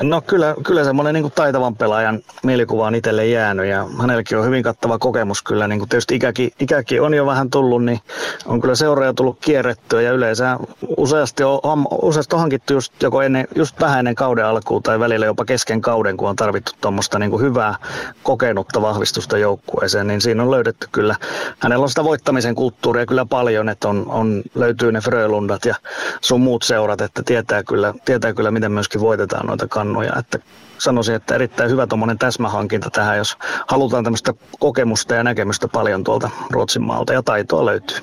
No 0.01 0.21
kyllä, 0.21 0.55
kyllä 0.65 0.83
semmoinen 0.83 1.13
niin 1.13 1.31
taitavan 1.35 1.75
pelaajan 1.75 2.19
mielikuva 2.43 2.87
on 2.87 2.95
itselle 2.95 3.27
jäänyt 3.27 3.65
ja 3.65 3.85
hänelläkin 4.01 4.37
on 4.37 4.45
hyvin 4.45 4.63
kattava 4.63 4.99
kokemus 4.99 5.43
kyllä. 5.43 5.67
Niin 5.67 5.79
kuin 5.79 5.89
tietysti 5.89 6.15
ikäkin, 6.15 6.51
ikäkin 6.59 7.01
on 7.01 7.13
jo 7.13 7.25
vähän 7.25 7.49
tullut, 7.49 7.83
niin 7.83 7.99
on 8.45 8.61
kyllä 8.61 8.75
seuraaja 8.75 9.13
tullut 9.13 9.37
kierrettyä 9.41 10.01
ja 10.01 10.11
yleensä 10.11 10.57
useasti 10.97 11.43
on, 11.43 11.87
useasti 12.01 12.35
on 12.35 12.39
hankittu 12.39 12.73
just, 12.73 13.03
joko 13.03 13.21
ennen, 13.21 13.47
just 13.55 13.79
vähän 13.79 13.99
ennen 13.99 14.15
kauden 14.15 14.45
alkuun 14.45 14.83
tai 14.83 14.99
välillä 14.99 15.25
jopa 15.25 15.45
kesken 15.45 15.81
kauden, 15.81 16.17
kun 16.17 16.29
on 16.29 16.35
tarvittu 16.35 16.71
tuommoista 16.81 17.19
niin 17.19 17.41
hyvää 17.41 17.75
kokenutta 18.23 18.81
vahvistusta 18.81 19.37
joukkueeseen, 19.37 20.07
niin 20.07 20.21
siinä 20.21 20.43
on 20.43 20.51
löydetty 20.51 20.87
kyllä. 20.91 21.15
Hänellä 21.59 21.83
on 21.83 21.89
sitä 21.89 22.03
voittamisen 22.03 22.55
kulttuuria 22.55 23.05
kyllä 23.05 23.25
paljon, 23.25 23.69
että 23.69 23.87
on, 23.87 24.05
on 24.07 24.43
löytyy 24.55 24.91
ne 24.91 25.01
Frölundat 25.01 25.65
ja 25.65 25.75
sun 26.21 26.41
muut 26.41 26.63
seurat, 26.63 27.01
että 27.01 27.23
tietää 27.23 27.63
kyllä, 27.63 27.93
tietää 28.05 28.33
kyllä 28.33 28.51
miten 28.51 28.71
myöskin 28.71 29.01
voitetaan 29.01 29.47
noita 29.47 29.67
kannattaa 29.67 29.88
kannoja. 29.89 30.13
Että 30.19 30.39
sanoisin, 30.77 31.15
että 31.15 31.35
erittäin 31.35 31.71
hyvä 31.71 31.87
tuommoinen 31.87 32.17
täsmähankinta 32.17 32.89
tähän, 32.89 33.17
jos 33.17 33.37
halutaan 33.67 34.03
tämmöistä 34.03 34.33
kokemusta 34.59 35.15
ja 35.15 35.23
näkemystä 35.23 35.67
paljon 35.67 36.03
tuolta 36.03 36.29
Ruotsin 36.49 36.81
maalta 36.83 37.13
ja 37.13 37.23
taitoa 37.23 37.65
löytyy. 37.65 37.97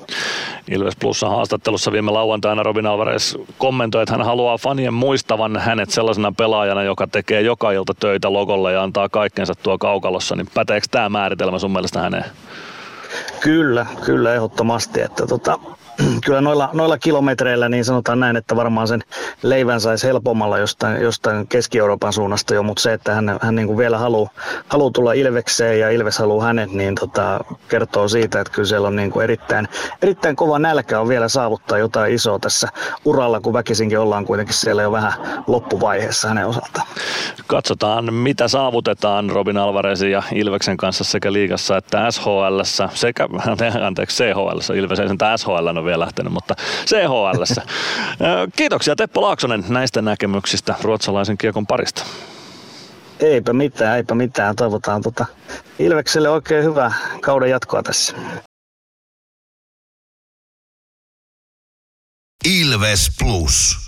Ilves 0.71 0.95
Plussa 0.95 1.29
haastattelussa 1.29 1.91
viime 1.91 2.11
lauantaina 2.11 2.63
Robin 2.63 2.85
Alvarez 2.85 3.35
kommentoi, 3.57 4.03
että 4.03 4.13
hän 4.13 4.25
haluaa 4.25 4.57
fanien 4.57 4.93
muistavan 4.93 5.57
hänet 5.57 5.89
sellaisena 5.89 6.31
pelaajana, 6.37 6.83
joka 6.83 7.07
tekee 7.07 7.41
joka 7.41 7.71
ilta 7.71 7.93
töitä 7.93 8.33
logolle 8.33 8.73
ja 8.73 8.83
antaa 8.83 9.09
kaikkensa 9.09 9.53
tuo 9.55 9.77
kaukalossa, 9.77 10.35
niin 10.35 10.47
päteekö 10.53 10.87
tämä 10.91 11.09
määritelmä 11.09 11.59
sun 11.59 11.71
mielestä 11.71 12.01
häneen? 12.01 12.25
Kyllä, 13.39 13.85
kyllä 14.05 14.33
ehdottomasti. 14.33 15.01
Että 15.01 15.27
tota, 15.27 15.59
kyllä 16.25 16.41
noilla, 16.41 16.69
noilla 16.73 16.97
kilometreillä 16.97 17.69
niin 17.69 17.85
sanotaan 17.85 18.19
näin, 18.19 18.35
että 18.35 18.55
varmaan 18.55 18.87
sen 18.87 19.03
leivän 19.43 19.81
saisi 19.81 20.07
helpommalla 20.07 20.57
jostain, 20.57 21.01
jostain 21.01 21.47
Keski-Euroopan 21.47 22.13
suunnasta 22.13 22.53
jo, 22.53 22.63
mutta 22.63 22.81
se, 22.81 22.93
että 22.93 23.13
hän, 23.13 23.39
hän 23.41 23.55
niin 23.55 23.67
kuin 23.67 23.77
vielä 23.77 23.97
haluaa 23.97 24.29
haluu 24.67 24.91
tulla 24.91 25.13
Ilvekseen 25.13 25.79
ja 25.79 25.89
Ilves 25.89 26.17
haluaa 26.17 26.45
hänet, 26.45 26.71
niin 26.71 26.95
tota, 26.95 27.39
kertoo 27.67 28.07
siitä, 28.07 28.39
että 28.39 28.53
kyllä 28.53 28.67
siellä 28.67 28.87
on 28.87 28.95
niin 28.95 29.11
kuin 29.11 29.23
erittäin, 29.23 29.67
erittäin 30.01 30.35
kova 30.35 30.59
nälkä 30.59 30.99
on 30.99 31.07
vielä 31.07 31.27
saavuttaa 31.27 31.77
jotain 31.77 32.13
isoa 32.13 32.39
tässä 32.39 32.67
uralla, 33.05 33.39
kun 33.39 33.53
väkisinkin 33.53 33.99
ollaan 33.99 34.25
kuitenkin 34.25 34.55
siellä 34.55 34.81
jo 34.81 34.91
vähän 34.91 35.13
loppuvaiheessa 35.47 36.27
hänen 36.27 36.47
osaltaan. 36.47 36.87
Katsotaan, 37.47 38.13
mitä 38.13 38.47
saavutetaan 38.47 39.29
Robin 39.29 39.57
Alvarezin 39.57 40.11
ja 40.11 40.23
Ilveksen 40.35 40.77
kanssa 40.77 41.03
sekä 41.03 41.33
liigassa 41.33 41.77
että 41.77 42.11
SHL 42.11 42.61
sekä, 42.93 43.27
anteeksi, 43.87 44.23
CHL, 44.23 44.73
Ilves 44.73 44.99
ei 44.99 45.07
sen 45.07 45.17
SHL 45.37 45.67
on 45.67 45.85
vielä 45.87 45.99
lähtenyt, 45.99 46.33
mutta 46.33 46.55
CHL. 46.85 47.43
Kiitoksia 48.55 48.95
Teppo 48.95 49.21
Laaksonen 49.21 49.65
näistä 49.69 50.01
näkemyksistä 50.01 50.75
ruotsalaisen 50.81 51.37
kiekon 51.37 51.67
parista. 51.67 52.03
Eipä 53.19 53.53
mitään, 53.53 53.97
eipä 53.97 54.15
mitään. 54.15 54.55
Toivotaan 54.55 55.01
tota 55.01 55.25
Ilvekselle 55.79 56.29
oikein 56.29 56.63
hyvää 56.63 56.93
kauden 57.21 57.49
jatkoa 57.49 57.83
tässä. 57.83 58.15
Ilves 62.45 63.11
Plus. 63.19 63.87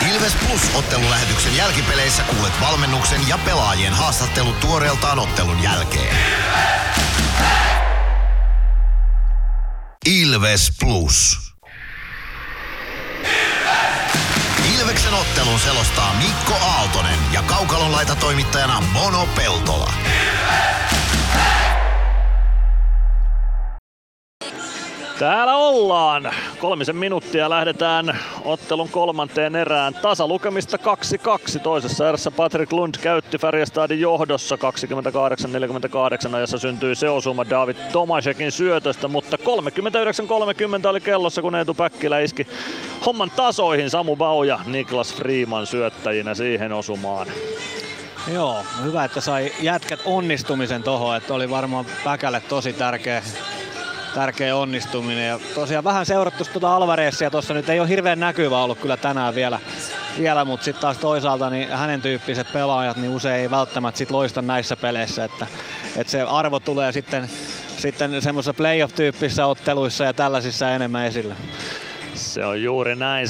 Ilves 0.00 0.34
Plus-ottelulähetyksen 0.34 1.56
jälkipeleissä 1.56 2.22
kuulet 2.22 2.60
valmennuksen 2.60 3.28
ja 3.28 3.38
pelaajien 3.38 3.92
haastattelut 3.92 4.60
tuoreeltaan 4.60 5.18
ottelun 5.18 5.62
jälkeen. 5.62 6.16
Ilves 10.06 10.72
Plus. 10.80 11.38
Ilveksen 14.74 15.14
ottelun 15.14 15.60
selostaa 15.60 16.14
Mikko 16.14 16.54
Aaltonen 16.54 17.18
ja 17.32 17.42
Kaukalon 17.42 17.92
laita 17.92 18.16
toimittajana 18.16 18.80
Mono 18.80 19.26
Peltola. 19.26 19.92
Täällä 25.18 25.56
ollaan. 25.56 26.34
Kolmisen 26.58 26.96
minuuttia 26.96 27.50
lähdetään 27.50 28.18
ottelun 28.44 28.88
kolmanteen 28.88 29.56
erään. 29.56 29.94
Tasalukemista 29.94 30.76
2-2. 31.56 31.60
Toisessa 31.60 32.08
erässä 32.08 32.30
Patrick 32.30 32.72
Lund 32.72 32.94
käytti 33.02 33.38
Färjestadin 33.38 34.00
johdossa 34.00 34.56
28-48 36.30 36.34
ajassa 36.34 36.58
syntyi 36.58 36.94
se 36.94 37.08
osuma 37.08 37.50
David 37.50 37.76
Tomasekin 37.92 38.52
syötöstä, 38.52 39.08
mutta 39.08 39.36
39-30 40.84 40.86
oli 40.86 41.00
kellossa 41.00 41.42
kun 41.42 41.54
Eetu 41.54 41.74
Päkkilä 41.74 42.20
iski 42.20 42.46
homman 43.06 43.30
tasoihin 43.36 43.90
Samu 43.90 44.16
Bau 44.16 44.42
ja 44.42 44.58
Niklas 44.66 45.14
Freeman 45.14 45.66
syöttäjinä 45.66 46.34
siihen 46.34 46.72
osumaan. 46.72 47.26
Joo, 48.32 48.64
hyvä, 48.84 49.04
että 49.04 49.20
sai 49.20 49.52
jätkät 49.60 50.00
onnistumisen 50.04 50.82
tohon, 50.82 51.16
että 51.16 51.34
oli 51.34 51.50
varmaan 51.50 51.86
Päkälle 52.04 52.42
tosi 52.48 52.72
tärkeä 52.72 53.22
tärkeä 54.16 54.56
onnistuminen. 54.56 55.28
Ja 55.28 55.40
tosiaan 55.54 55.84
vähän 55.84 56.06
seurattu 56.06 56.44
tuota 56.52 56.76
Alvarezia 56.76 57.30
tuossa 57.30 57.54
nyt 57.54 57.68
ei 57.68 57.80
ole 57.80 57.88
hirveän 57.88 58.20
näkyvä 58.20 58.62
ollut 58.62 58.78
kyllä 58.78 58.96
tänään 58.96 59.34
vielä, 59.34 59.58
vielä 60.18 60.44
mutta 60.44 60.64
sitten 60.64 60.80
taas 60.80 60.98
toisaalta 60.98 61.50
niin 61.50 61.68
hänen 61.68 62.02
tyyppiset 62.02 62.52
pelaajat 62.52 62.96
niin 62.96 63.10
usein 63.10 63.40
ei 63.40 63.50
välttämättä 63.50 63.98
sit 63.98 64.10
loista 64.10 64.42
näissä 64.42 64.76
peleissä, 64.76 65.24
että, 65.24 65.46
että 65.96 66.10
se 66.10 66.22
arvo 66.22 66.60
tulee 66.60 66.92
sitten, 66.92 67.30
sitten 67.76 68.22
semmoisissa 68.22 68.54
playoff-tyyppisissä 68.54 69.46
otteluissa 69.46 70.04
ja 70.04 70.12
tällaisissa 70.12 70.70
enemmän 70.70 71.06
esille. 71.06 71.34
Se 72.14 72.44
on 72.44 72.62
juuri 72.62 72.96
näin. 72.96 73.26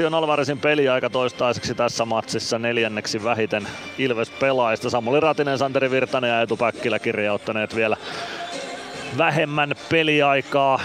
7.32 0.00 0.06
on 0.06 0.14
Alvarezin 0.14 0.58
peliaika 0.58 1.10
toistaiseksi 1.10 1.74
tässä 1.74 2.04
matsissa 2.04 2.58
neljänneksi 2.58 3.24
vähiten 3.24 3.68
Ilves 3.98 4.30
pelaajista. 4.30 4.90
Samuli 4.90 5.20
Ratinen, 5.20 5.58
Santeri 5.58 5.90
Virtanen 5.90 6.30
ja 6.30 6.42
Etu 6.42 6.56
Päkkilä 6.56 6.98
kirjauttaneet 6.98 7.76
vielä 7.76 7.96
vähemmän 9.16 9.74
peliaikaa 9.88 10.80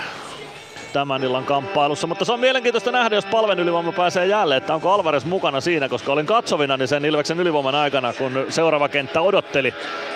tämän 0.93 1.23
illan 1.23 1.45
kamppailussa. 1.45 2.07
Mutta 2.07 2.25
se 2.25 2.31
on 2.33 2.39
mielenkiintoista 2.39 2.91
nähdä, 2.91 3.15
jos 3.15 3.25
palven 3.25 3.59
ylivoima 3.59 3.91
pääsee 3.91 4.25
jälleen, 4.25 4.57
että 4.57 4.75
onko 4.75 4.91
Alvarez 4.91 5.25
mukana 5.25 5.61
siinä, 5.61 5.89
koska 5.89 6.11
olin 6.11 6.25
katsovina 6.25 6.77
niin 6.77 6.87
sen 6.87 7.05
Ilveksen 7.05 7.39
ylivoiman 7.39 7.75
aikana, 7.75 8.13
kun 8.13 8.45
seuraava 8.49 8.89
kenttä 8.89 9.21
odotteli 9.21 9.73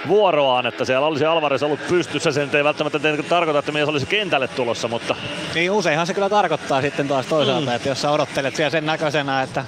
vuoroaan, 0.07 0.65
että 0.65 0.85
siellä 0.85 1.07
olisi 1.07 1.25
Alvarez 1.25 1.63
ollut 1.63 1.87
pystyssä. 1.87 2.31
Sen 2.31 2.49
ei 2.53 2.63
välttämättä 2.63 2.99
tarkoita, 3.29 3.59
että 3.59 3.71
mies 3.71 3.89
olisi 3.89 4.05
kentälle 4.05 4.47
tulossa, 4.47 4.87
mutta... 4.87 5.15
Niin 5.55 5.71
useinhan 5.71 6.07
se 6.07 6.13
kyllä 6.13 6.29
tarkoittaa 6.29 6.81
sitten 6.81 7.07
taas 7.07 7.25
toisaalta, 7.25 7.69
mm. 7.69 7.75
että 7.75 7.89
jos 7.89 8.01
sä 8.01 8.11
odottelet 8.11 8.55
siellä 8.55 8.69
sen 8.69 8.85
näköisenä, 8.85 9.41
että 9.41 9.65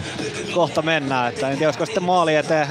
kohta 0.53 0.81
mennään, 0.81 1.29
että 1.33 1.49
en 1.49 1.57
tiedä, 1.57 1.67
olisiko 1.67 1.85
sitten 1.85 2.03
maali 2.03 2.35
eteen 2.35 2.67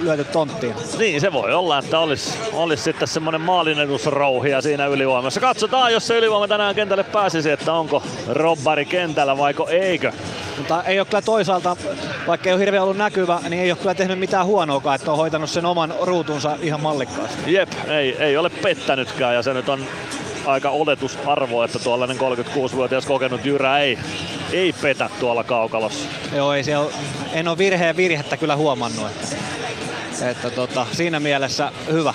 lyöty 0.00 0.24
tonttiin. 0.24 0.74
Niin, 0.98 1.20
se 1.20 1.32
voi 1.32 1.54
olla, 1.54 1.78
että 1.78 1.98
olisi, 1.98 2.38
olisi 2.52 2.82
sitten 2.82 3.08
semmoinen 3.08 3.40
maalinedusrouhia 3.40 4.60
siinä 4.60 4.86
ylivoimassa. 4.86 5.40
Katsotaan, 5.40 5.92
jos 5.92 6.06
se 6.06 6.18
ylivoima 6.18 6.48
tänään 6.48 6.74
kentälle 6.74 7.04
pääsisi, 7.04 7.50
että 7.50 7.71
onko 7.72 8.02
Robbari 8.28 8.84
kentällä 8.84 9.38
vaiko 9.38 9.68
eikö. 9.68 10.12
Mutta 10.58 10.82
ei 10.82 11.00
ole 11.00 11.06
kyllä 11.06 11.22
toisaalta, 11.22 11.76
vaikka 12.26 12.48
ei 12.48 12.52
ole 12.52 12.60
hirveän 12.60 12.82
ollut 12.82 12.96
näkyvä, 12.96 13.40
niin 13.48 13.62
ei 13.62 13.70
ole 13.70 13.78
kyllä 13.78 13.94
tehnyt 13.94 14.18
mitään 14.18 14.46
huonoa, 14.46 14.94
että 14.94 15.10
on 15.10 15.16
hoitanut 15.16 15.50
sen 15.50 15.66
oman 15.66 15.94
ruutunsa 16.00 16.56
ihan 16.62 16.80
mallikkaasti. 16.80 17.54
Jep, 17.54 17.68
ei, 17.88 18.16
ei 18.18 18.36
ole 18.36 18.50
pettänytkään 18.50 19.34
ja 19.34 19.42
se 19.42 19.54
nyt 19.54 19.68
on 19.68 19.86
aika 20.46 20.70
oletusarvo, 20.70 21.64
että 21.64 21.78
tuollainen 21.78 22.16
36-vuotias 22.16 23.06
kokenut 23.06 23.44
Jyrä 23.44 23.78
ei, 23.78 23.98
ei 24.52 24.72
petä 24.72 25.10
tuolla 25.20 25.44
kaukalossa. 25.44 26.08
Joo, 26.36 26.52
ei 26.52 26.64
se 26.64 26.78
ole, 26.78 26.92
en 27.32 27.48
ole 27.48 27.58
virheen 27.58 27.96
virhettä 27.96 28.36
kyllä 28.36 28.56
huomannut. 28.56 29.06
Että, 29.06 30.30
että 30.30 30.50
tota, 30.50 30.86
siinä 30.92 31.20
mielessä 31.20 31.72
hyvä. 31.92 32.14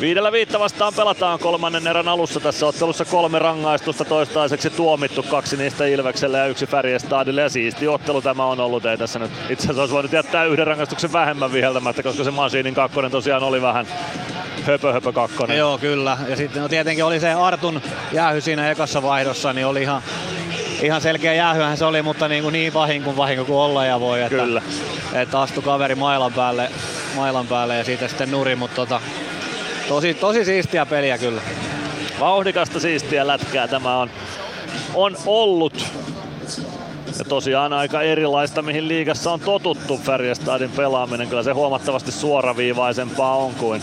Viidellä 0.00 0.32
viitta 0.32 0.58
vastaan 0.58 0.94
pelataan 0.96 1.38
kolmannen 1.38 1.86
erän 1.86 2.08
alussa. 2.08 2.40
Tässä 2.40 2.66
ottelussa 2.66 3.04
kolme 3.04 3.38
rangaistusta 3.38 4.04
toistaiseksi 4.04 4.70
tuomittu. 4.70 5.22
Kaksi 5.22 5.56
niistä 5.56 5.86
Ilvekselle 5.86 6.38
ja 6.38 6.46
yksi 6.46 6.66
Färjestadille. 6.66 7.40
Ja 7.40 7.48
siisti 7.48 7.88
ottelu 7.88 8.22
tämä 8.22 8.46
on 8.46 8.60
ollut. 8.60 8.86
Ei 8.86 8.98
tässä 8.98 9.18
nyt 9.18 9.30
itse 9.48 9.64
asiassa 9.64 9.82
olisi 9.82 9.94
voinut 9.94 10.12
jättää 10.12 10.44
yhden 10.44 10.66
rangaistuksen 10.66 11.12
vähemmän 11.12 11.52
viheltämättä, 11.52 12.02
koska 12.02 12.24
se 12.24 12.30
Masiinin 12.30 12.74
kakkonen 12.74 13.10
tosiaan 13.10 13.42
oli 13.42 13.62
vähän 13.62 13.86
höpö 14.62 14.92
höpö 14.92 15.12
kakkonen. 15.12 15.58
Joo, 15.58 15.78
kyllä. 15.78 16.18
Ja 16.28 16.36
sitten 16.36 16.62
no 16.62 16.68
tietenkin 16.68 17.04
oli 17.04 17.20
se 17.20 17.32
Artun 17.32 17.82
jäähy 18.12 18.40
siinä 18.40 18.70
ekassa 18.70 19.02
vaihdossa, 19.02 19.52
niin 19.52 19.66
oli 19.66 19.82
ihan, 19.82 20.02
ihan 20.82 21.00
selkeä 21.00 21.34
jäähyhän 21.34 21.76
se 21.76 21.84
oli, 21.84 22.02
mutta 22.02 22.28
niin, 22.28 22.42
kuin 22.42 22.52
niin 22.52 22.74
vahinko 22.74 23.04
kuin 23.04 23.16
vahinko 23.16 23.44
kuin 23.44 23.56
olla 23.56 23.84
ja 23.84 24.00
voi. 24.00 24.22
Että, 24.22 24.36
Kyllä. 24.36 24.62
Että 25.12 25.40
astui 25.40 25.62
kaveri 25.62 25.94
mailan 25.94 26.32
päälle, 26.32 26.70
mailan 27.16 27.46
päälle 27.46 27.76
ja 27.76 27.84
siitä 27.84 28.08
sitten 28.08 28.30
nuri, 28.30 28.56
mutta 28.56 28.76
tota, 28.76 29.00
tosi, 29.88 30.14
tosi 30.14 30.44
siistiä 30.44 30.86
peliä 30.86 31.18
kyllä. 31.18 31.42
Vauhdikasta 32.20 32.80
siistiä 32.80 33.26
lätkää 33.26 33.68
tämä 33.68 33.98
on, 33.98 34.10
on 34.94 35.16
ollut. 35.26 35.86
Ja 37.18 37.24
tosiaan 37.24 37.72
aika 37.72 38.02
erilaista, 38.02 38.62
mihin 38.62 38.88
liigassa 38.88 39.32
on 39.32 39.40
totuttu 39.40 39.98
Färjestadin 39.98 40.70
pelaaminen. 40.70 41.28
Kyllä 41.28 41.42
se 41.42 41.52
huomattavasti 41.52 42.12
suoraviivaisempaa 42.12 43.36
on 43.36 43.54
kuin 43.54 43.82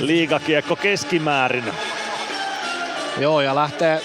liigakiekko 0.00 0.76
keskimäärin. 0.76 1.64
Joo, 3.18 3.40
ja 3.40 3.54
lähtee 3.54 4.02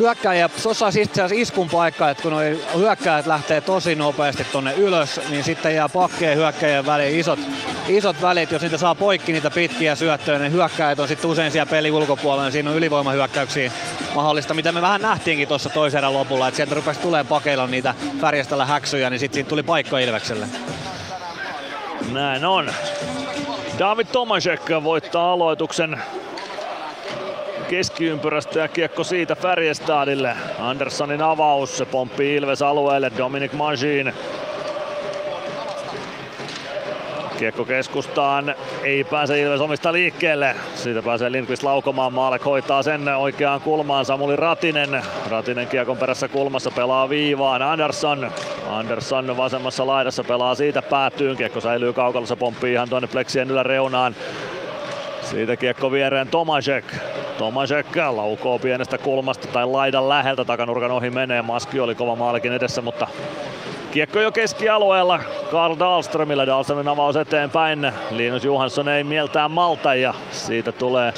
hyökkäjä, 0.00 0.50
on 0.64 0.88
itse 0.88 1.22
asiassa 1.22 1.42
iskun 1.42 1.68
paikka, 1.68 2.10
että 2.10 2.22
kun 2.22 2.32
noi 2.32 2.60
hyökkäjät 2.76 3.26
lähtee 3.26 3.60
tosi 3.60 3.94
nopeasti 3.94 4.44
tonne 4.44 4.74
ylös, 4.74 5.20
niin 5.30 5.44
sitten 5.44 5.74
jää 5.74 5.88
pakkeen 5.88 6.36
hyökkäjien 6.36 6.86
väliin 6.86 7.20
isot, 7.20 7.38
isot 7.88 8.22
välit, 8.22 8.50
jos 8.50 8.62
niitä 8.62 8.78
saa 8.78 8.94
poikki 8.94 9.32
niitä 9.32 9.50
pitkiä 9.50 9.94
syöttöjä, 9.94 10.38
niin 10.38 10.52
hyökkäjät 10.52 10.98
on 10.98 11.08
sitten 11.08 11.30
usein 11.30 11.52
siellä 11.52 11.70
pelin 11.70 11.92
ulkopuolella, 11.92 12.42
niin 12.42 12.52
siinä 12.52 12.70
on 12.70 12.76
ylivoimahyökkäyksiä 12.76 13.72
mahdollista, 14.14 14.54
mitä 14.54 14.72
me 14.72 14.82
vähän 14.82 15.00
nähtiinkin 15.00 15.48
tuossa 15.48 15.68
toisen 15.68 15.98
erän 15.98 16.12
lopulla, 16.12 16.48
että 16.48 16.56
sieltä 16.56 16.74
rupesi 16.74 17.00
tulee 17.00 17.24
pakeilla 17.24 17.66
niitä 17.66 17.94
Färjestellä 18.20 18.64
häksyjä, 18.64 19.10
niin 19.10 19.20
sitten 19.20 19.34
siitä 19.34 19.48
tuli 19.48 19.62
paikka 19.62 19.98
Ilvekselle. 19.98 20.46
Näin 22.12 22.44
on. 22.44 22.70
David 23.78 24.06
Tomasek 24.06 24.62
voittaa 24.82 25.32
aloituksen 25.32 26.02
keskiympyrästä 27.68 28.58
ja 28.58 28.68
kiekko 28.68 29.04
siitä 29.04 29.34
Färjestadille. 29.34 30.36
Anderssonin 30.58 31.22
avaus, 31.22 31.78
se 31.78 31.84
pomppii 31.84 32.36
Ilves 32.36 32.62
alueelle, 32.62 33.12
Dominic 33.18 33.52
Magin. 33.52 34.12
Kiekko 37.38 37.64
keskustaan, 37.64 38.54
ei 38.82 39.04
pääse 39.04 39.40
Ilves 39.40 39.60
omista 39.60 39.92
liikkeelle. 39.92 40.56
Siitä 40.74 41.02
pääsee 41.02 41.32
Lindqvist 41.32 41.62
laukomaan, 41.62 42.12
Maalek 42.12 42.44
hoitaa 42.44 42.82
sen 42.82 43.08
oikeaan 43.08 43.60
kulmaan, 43.60 44.04
Samuli 44.04 44.36
Ratinen. 44.36 45.02
Ratinen 45.30 45.66
kiekon 45.68 45.96
perässä 45.96 46.28
kulmassa 46.28 46.70
pelaa 46.70 47.08
viivaan, 47.08 47.62
Andersson. 47.62 48.30
Andersson 48.70 49.36
vasemmassa 49.36 49.86
laidassa 49.86 50.24
pelaa 50.24 50.54
siitä 50.54 50.82
päätyyn, 50.82 51.36
kiekko 51.36 51.60
säilyy 51.60 51.92
kaukalossa, 51.92 52.36
pomppii 52.36 52.72
ihan 52.72 52.88
tuonne 52.88 53.08
pleksien 53.08 53.50
yläreunaan. 53.50 54.16
Siitä 55.22 55.56
kiekko 55.56 55.92
viereen 55.92 56.28
Tomasek. 56.28 56.84
Tomasek 57.38 57.96
laukoo 58.10 58.58
pienestä 58.58 58.98
kulmasta 58.98 59.48
tai 59.48 59.66
laidan 59.66 60.08
läheltä 60.08 60.44
takanurkan 60.44 60.90
ohi 60.90 61.10
menee. 61.10 61.42
Maski 61.42 61.80
oli 61.80 61.94
kova 61.94 62.16
maalikin 62.16 62.52
edessä, 62.52 62.82
mutta 62.82 63.06
kiekko 63.90 64.20
jo 64.20 64.32
keskialueella. 64.32 65.20
Karl 65.50 65.76
Dahlströmillä 65.78 66.46
Dahlströmin 66.46 66.88
avaus 66.88 67.16
eteenpäin. 67.16 67.92
Linus 68.10 68.44
Johansson 68.44 68.88
ei 68.88 69.04
mieltään 69.04 69.50
malta 69.50 69.94
ja 69.94 70.14
siitä 70.30 70.72
tulee 70.72 71.12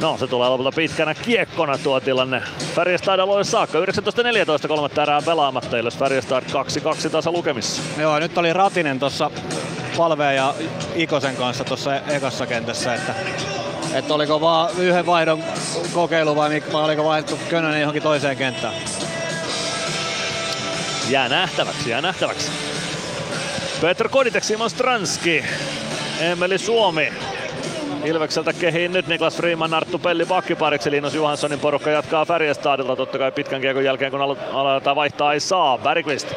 No 0.00 0.16
se 0.18 0.26
tulee 0.26 0.48
lopulta 0.48 0.72
pitkänä 0.76 1.14
kiekkona 1.14 1.78
tuo 1.78 2.00
tilanne. 2.00 2.42
Färjestad 2.74 3.18
aloille 3.18 3.44
saakka. 3.44 3.78
19.14 3.78 4.68
kolmatta 4.68 5.02
erää 5.02 5.22
pelaamatta. 5.22 5.76
Ilves 5.76 5.98
Färjestad 5.98 6.44
2-2 7.06 7.10
tasa 7.10 7.32
lukemissa. 7.32 7.82
Joo, 8.00 8.18
nyt 8.18 8.38
oli 8.38 8.52
Ratinen 8.52 8.98
tuossa 8.98 9.30
Palveen 9.96 10.36
ja 10.36 10.54
Ikosen 10.94 11.36
kanssa 11.36 11.64
tuossa 11.64 11.96
ekassa 11.96 12.46
kentässä, 12.46 12.94
että, 12.94 13.14
että 13.94 14.14
oliko 14.14 14.40
vaan 14.40 14.70
yhden 14.78 15.06
vaihdon 15.06 15.44
kokeilu 15.94 16.36
vai, 16.36 16.62
vai 16.72 16.84
oliko 16.84 17.04
vaihdettu 17.04 17.38
Könönen 17.50 17.80
johonkin 17.80 18.02
toiseen 18.02 18.36
kenttään? 18.36 18.74
Jää 21.08 21.28
nähtäväksi, 21.28 21.90
jää 21.90 22.00
nähtäväksi. 22.00 22.50
Petr 23.80 24.08
Koditek, 24.08 24.44
Simon 24.44 24.70
Stranski, 24.70 25.44
Emeli 26.20 26.58
Suomi, 26.58 27.12
Ilvekseltä 28.04 28.52
kehiin 28.52 28.92
nyt 28.92 29.06
Niklas 29.06 29.36
Freeman, 29.36 29.74
Arttu 29.74 29.98
Pelli 29.98 30.26
pakkipariksi. 30.26 30.90
Linus 30.90 31.14
Johanssonin 31.14 31.60
porukka 31.60 31.90
jatkaa 31.90 32.24
Färjestadilta. 32.24 32.96
Totta 32.96 33.18
kai 33.18 33.32
pitkän 33.32 33.60
kiekon 33.60 33.84
jälkeen 33.84 34.10
kun 34.10 34.22
aletaan 34.52 34.96
vaihtaa 34.96 35.32
ei 35.32 35.40
saa. 35.40 35.78
Bergqvist 35.78 36.28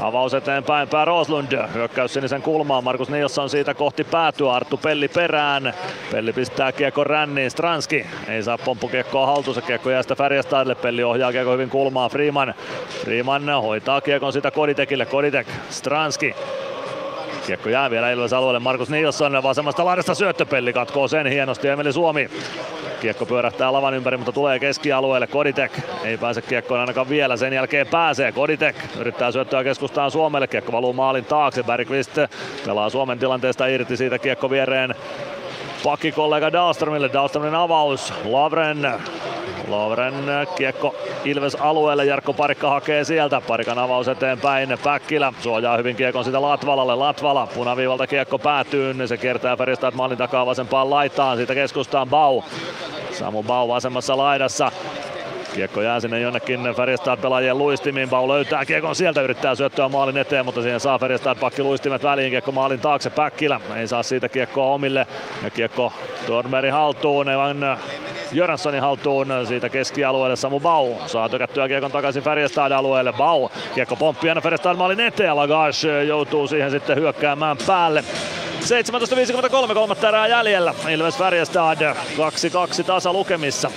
Avaus 0.00 0.34
eteenpäin, 0.34 0.88
Pää 0.88 1.04
Roslund. 1.04 1.58
Hyökkäys 1.74 2.14
sinisen 2.14 2.42
kulmaan. 2.42 2.84
Markus 2.84 3.08
Nilsson 3.08 3.50
siitä 3.50 3.74
kohti 3.74 4.04
päätyä. 4.04 4.52
Arttu 4.52 4.76
Pelli 4.76 5.08
perään. 5.08 5.74
Pelli 6.12 6.32
pistää 6.32 6.72
kiekko 6.72 7.04
ränniin. 7.04 7.50
Stranski 7.50 8.06
ei 8.28 8.42
saa 8.42 8.58
pomppukiekkoa 8.58 9.26
haltuunsa. 9.26 9.62
Kiekko 9.62 9.90
jää 9.90 10.02
sitä 10.02 10.14
Färjestadille. 10.14 10.74
Pelli 10.74 11.02
ohjaa 11.04 11.32
kiekko 11.32 11.52
hyvin 11.52 11.70
kulmaan. 11.70 12.10
Freeman. 12.10 12.54
Freeman 13.04 13.48
hoitaa 13.48 14.00
kiekon 14.00 14.32
sitä 14.32 14.50
Koditekille. 14.50 15.06
Koditek. 15.06 15.46
Stranski. 15.70 16.34
Kiekko 17.46 17.68
jää 17.68 17.90
vielä 17.90 18.10
Ilves 18.10 18.32
alueelle. 18.32 18.58
Markus 18.58 18.90
Nilsson 18.90 19.42
vasemmasta 19.42 19.84
laidasta 19.84 20.14
syöttöpelli 20.14 20.72
katkoo 20.72 21.08
sen 21.08 21.26
hienosti. 21.26 21.68
Emeli 21.68 21.92
Suomi 21.92 22.30
Kiekko 23.00 23.26
pyörähtää 23.26 23.72
lavan 23.72 23.94
ympäri, 23.94 24.16
mutta 24.16 24.32
tulee 24.32 24.58
keskialueelle. 24.58 25.26
Koditek 25.26 25.72
ei 26.04 26.18
pääse 26.18 26.42
kiekkoon 26.42 26.80
ainakaan 26.80 27.08
vielä. 27.08 27.36
Sen 27.36 27.52
jälkeen 27.52 27.86
pääsee. 27.86 28.32
Koditek 28.32 28.76
yrittää 28.98 29.32
syöttöä 29.32 29.64
keskustaan 29.64 30.10
Suomelle. 30.10 30.46
Kiekko 30.46 30.72
valuu 30.72 30.92
maalin 30.92 31.24
taakse. 31.24 31.62
Bergqvist 31.62 32.18
pelaa 32.66 32.90
Suomen 32.90 33.18
tilanteesta 33.18 33.66
irti 33.66 33.96
siitä 33.96 34.18
kiekko 34.18 34.50
viereen 34.50 34.94
pakkikollega 35.84 36.52
Dahlströmille. 36.52 37.10
Dahlströmin 37.12 37.54
avaus. 37.54 38.12
Lavren 38.24 38.92
Lovren 39.68 40.14
kiekko 40.56 40.94
Ilves 41.24 41.54
alueelle, 41.54 42.04
Jarkko 42.04 42.32
Parikka 42.32 42.70
hakee 42.70 43.04
sieltä, 43.04 43.40
Parikan 43.40 43.78
avaus 43.78 44.08
eteenpäin, 44.08 44.78
Päkkilä 44.84 45.32
suojaa 45.40 45.76
hyvin 45.76 45.96
kiekon 45.96 46.24
sitä 46.24 46.42
Latvalalle, 46.42 46.94
Latvala 46.94 47.46
punaviivalta 47.54 48.06
kiekko 48.06 48.38
päätyy, 48.38 48.94
se 49.06 49.16
kiertää 49.16 49.56
Färjestad 49.56 49.94
maalin 49.94 50.18
takaa 50.18 50.46
vasempaan 50.46 50.90
laitaan, 50.90 51.36
siitä 51.36 51.54
keskustaan 51.54 52.08
Bau, 52.08 52.42
Samu 53.12 53.42
Bau 53.42 53.68
vasemmassa 53.68 54.16
laidassa, 54.16 54.72
Kiekko 55.54 55.82
jää 55.82 56.00
sinne 56.00 56.20
jonnekin 56.20 56.60
Färjestad 56.76 57.20
pelaajien 57.20 57.58
luistimiin. 57.58 58.08
Pau 58.08 58.28
löytää 58.28 58.64
kiekon 58.64 58.94
sieltä, 58.94 59.22
yrittää 59.22 59.54
syöttöä 59.54 59.88
maalin 59.88 60.16
eteen, 60.16 60.44
mutta 60.44 60.62
siihen 60.62 60.80
saa 60.80 60.98
Färjestad 60.98 61.38
pakki 61.38 61.62
luistimet 61.62 62.02
väliin. 62.02 62.30
Kiekko 62.30 62.52
maalin 62.52 62.80
taakse 62.80 63.10
Päkkilä. 63.10 63.60
Ei 63.76 63.88
saa 63.88 64.02
siitä 64.02 64.28
kiekkoa 64.28 64.74
omille. 64.74 65.06
Ja 65.44 65.50
kiekko 65.50 65.92
Tormeri 66.26 66.68
haltuun. 66.68 67.28
Evan 67.28 67.78
Jöranssonin 68.32 68.80
haltuun 68.80 69.26
siitä 69.48 69.68
keskialueelle 69.68 70.36
Samu 70.36 70.60
Bau. 70.60 70.94
Saa 71.06 71.28
tökättyä 71.28 71.68
kiekon 71.68 71.92
takaisin 71.92 72.22
Färjestad 72.22 72.72
alueelle. 72.72 73.12
Bau. 73.12 73.48
Kiekko 73.74 73.96
pomppii 73.96 74.30
aina 74.30 74.40
Färjestad 74.40 74.76
maalin 74.76 75.00
eteen. 75.00 75.36
Lagash 75.36 75.86
joutuu 76.06 76.48
siihen 76.48 76.70
sitten 76.70 76.96
hyökkäämään 76.96 77.56
päälle. 77.66 78.04
17.53 79.68 79.74
kolmatta 79.74 80.08
erää 80.08 80.26
jäljellä. 80.26 80.74
Ilves 80.90 81.16
Färjestad 81.18 81.94
2-2 82.80 82.84
tasa 82.86 83.12
lukemissa. 83.12 83.70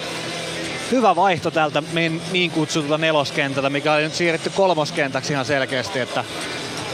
Hyvä 0.92 1.16
vaihto 1.16 1.52
tältä 1.52 1.84
niin 2.32 2.52
kutsutulta 2.52 2.98
neloskentältä, 2.98 3.70
mikä 3.70 3.94
oli 3.94 4.04
nyt 4.04 4.16
siirretty 4.16 4.50
kolmoskentäksi 4.50 5.34
ihan 5.34 5.46
selkeästi, 5.46 6.00
että, 6.00 6.24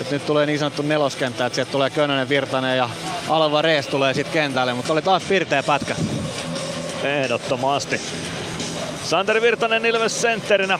että 0.01 0.13
nyt 0.15 0.25
tulee 0.25 0.45
niin 0.45 0.59
sanottu 0.59 0.81
neloskenttä, 0.81 1.45
että 1.45 1.55
sieltä 1.55 1.71
tulee 1.71 1.89
Könönen, 1.89 2.29
Virtanen 2.29 2.77
ja 2.77 2.89
Alvarez 3.29 3.87
tulee 3.87 4.13
sitten 4.13 4.33
kentälle, 4.33 4.73
mutta 4.73 4.93
oli 4.93 5.01
taas 5.01 5.23
pirteä 5.23 5.63
pätkä. 5.63 5.95
Ehdottomasti. 7.03 8.01
Santeri 9.03 9.41
Virtanen 9.41 9.85
Ilves 9.85 10.21
sentterinä 10.21 10.79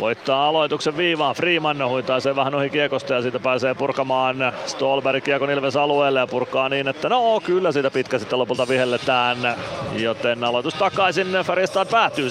voittaa 0.00 0.48
aloituksen 0.48 0.96
viivaan. 0.96 1.34
Freeman 1.34 1.88
huitaa 1.88 2.20
sen 2.20 2.36
vähän 2.36 2.54
ohi 2.54 2.70
kiekosta 2.70 3.14
ja 3.14 3.22
siitä 3.22 3.38
pääsee 3.38 3.74
purkamaan 3.74 4.52
Stolberg 4.66 5.24
kiekon 5.24 5.50
Ilves 5.50 5.76
alueelle 5.76 6.20
ja 6.20 6.26
purkaa 6.26 6.68
niin, 6.68 6.88
että 6.88 7.08
no 7.08 7.40
kyllä 7.40 7.72
siitä 7.72 7.90
pitkä 7.90 8.18
sitten 8.18 8.38
lopulta 8.38 8.68
vihelletään. 8.68 9.56
Joten 9.96 10.44
aloitus 10.44 10.74
takaisin 10.74 11.28
Färjestad 11.44 11.88
päättyy. 11.90 12.28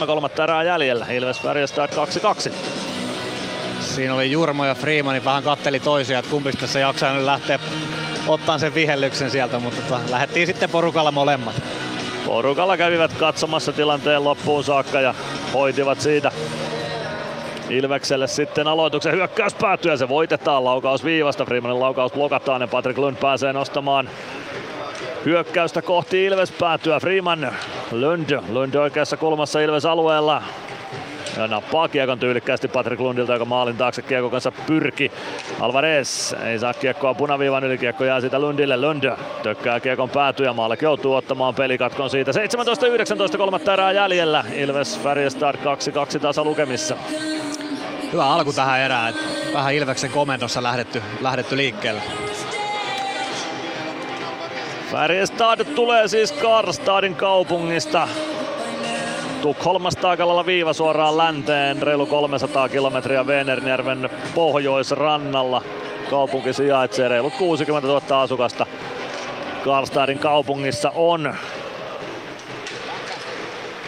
17.43 0.00 0.06
kolmatta 0.06 0.44
erää 0.44 0.62
jäljellä. 0.62 1.06
Ilves 1.10 1.40
Färjestad 1.40 1.90
2-2. 2.48 2.52
Siinä 3.80 4.14
oli 4.14 4.30
Jurmo 4.30 4.64
ja 4.64 4.74
Freeman 4.74 5.24
vähän 5.24 5.42
katteli 5.42 5.80
toisia, 5.80 6.18
että 6.18 6.30
kumpi 6.30 6.52
tässä 6.52 6.78
jaksaa 6.78 7.14
nyt 7.14 7.24
lähteä 7.24 7.58
ottaa 8.26 8.58
sen 8.58 8.74
vihellyksen 8.74 9.30
sieltä, 9.30 9.58
mutta 9.58 9.82
tota, 9.82 10.00
lähdettiin 10.10 10.46
sitten 10.46 10.70
porukalla 10.70 11.12
molemmat. 11.12 11.54
Porukalla 12.26 12.76
kävivät 12.76 13.12
katsomassa 13.12 13.72
tilanteen 13.72 14.24
loppuun 14.24 14.64
saakka 14.64 15.00
ja 15.00 15.14
hoitivat 15.54 16.00
siitä 16.00 16.32
Ilvekselle 17.70 18.26
sitten 18.26 18.68
aloituksen 18.68 19.12
hyökkäys 19.12 19.54
päättyy 19.54 19.90
ja 19.90 19.96
se 19.96 20.08
voitetaan 20.08 20.64
laukaus 20.64 21.04
viivasta. 21.04 21.44
Freemanin 21.44 21.80
laukaus 21.80 22.12
blokataan 22.12 22.60
ja 22.60 22.68
Patrick 22.68 22.98
Lund 22.98 23.16
pääsee 23.16 23.52
nostamaan 23.52 24.10
hyökkäystä 25.24 25.82
kohti 25.82 26.24
Ilves 26.24 26.52
päätyä. 26.52 27.00
Freeman 27.00 27.52
Lund, 27.92 28.38
Lund 28.48 28.74
oikeassa 28.74 29.16
kulmassa 29.16 29.60
Ilves 29.60 29.84
alueella. 29.84 30.42
Ja 31.36 31.46
nappaa 31.46 31.88
kiekon 31.88 32.18
tyylikkäästi 32.18 32.68
Patrick 32.68 33.00
Lundilta, 33.00 33.32
joka 33.32 33.44
maalin 33.44 33.76
taakse 33.76 34.02
kiekon 34.02 34.30
kanssa 34.30 34.52
pyrki. 34.66 35.12
Alvarez 35.60 36.32
ei 36.32 36.58
saa 36.58 36.74
kiekkoa 36.74 37.14
punaviivan 37.14 37.64
yli, 37.64 37.78
kiekko 37.78 38.04
jää 38.04 38.20
siitä 38.20 38.38
Lundille. 38.38 38.76
Lund 38.76 39.12
tökkää 39.42 39.80
kiekon 39.80 40.10
päätyä, 40.10 40.52
maalle 40.52 40.78
joutuu 40.82 41.14
ottamaan 41.14 41.54
pelikatkon 41.54 42.10
siitä. 42.10 42.32
17-19 43.34 43.36
kolmatta 43.38 43.72
erää 43.72 43.92
jäljellä. 43.92 44.44
Ilves 44.54 45.00
Färjestad 45.00 45.56
2-2 45.56 46.20
tasa 46.20 46.44
lukemissa. 46.44 46.96
Hyvä 48.12 48.26
alku 48.26 48.52
tähän 48.52 48.80
erään. 48.80 49.14
Vähän 49.52 49.74
Ilveksen 49.74 50.10
komentossa 50.10 50.62
lähdetty, 50.62 51.02
lähdetty 51.20 51.56
liikkeelle. 51.56 52.02
Färjestad 54.92 55.64
tulee 55.64 56.08
siis 56.08 56.32
Karstadin 56.32 57.14
kaupungista 57.14 58.08
Tukholmasta 59.42 60.10
aika 60.10 60.26
lailla 60.26 60.46
viiva 60.46 60.72
suoraan 60.72 61.16
länteen, 61.16 61.82
reilu 61.82 62.06
300 62.06 62.68
kilometriä 62.68 63.26
Venernjärven 63.26 64.10
pohjoisrannalla. 64.34 65.62
Kaupunki 66.10 66.52
sijaitsee 66.52 67.08
reilut 67.08 67.34
60 67.38 67.88
000 67.88 68.22
asukasta. 68.22 68.66
Karlstadin 69.64 70.18
kaupungissa 70.18 70.92
on. 70.94 71.34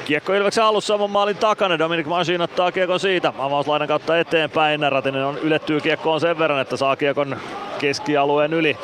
Kiekko 0.05 0.35
Ilveksen 0.35 0.65
alussa 0.65 0.95
oman 0.95 1.11
maalin 1.11 1.37
takana. 1.37 1.79
Dominic 1.79 2.07
Masin 2.07 2.41
ottaa 2.41 2.73
kiekon 2.73 3.01
siitä. 3.01 3.33
Avauslaidan 3.39 3.89
kautta 3.89 4.19
eteenpäin. 4.19 4.93
Ratinen 4.93 5.25
on 5.25 5.39
ylettyy 5.39 5.81
kiekkoon 5.81 6.21
sen 6.21 6.39
verran, 6.39 6.61
että 6.61 6.77
saa 6.77 6.97
kiekon 6.97 7.37
keskialueen 7.79 8.55
yli. 8.55 8.77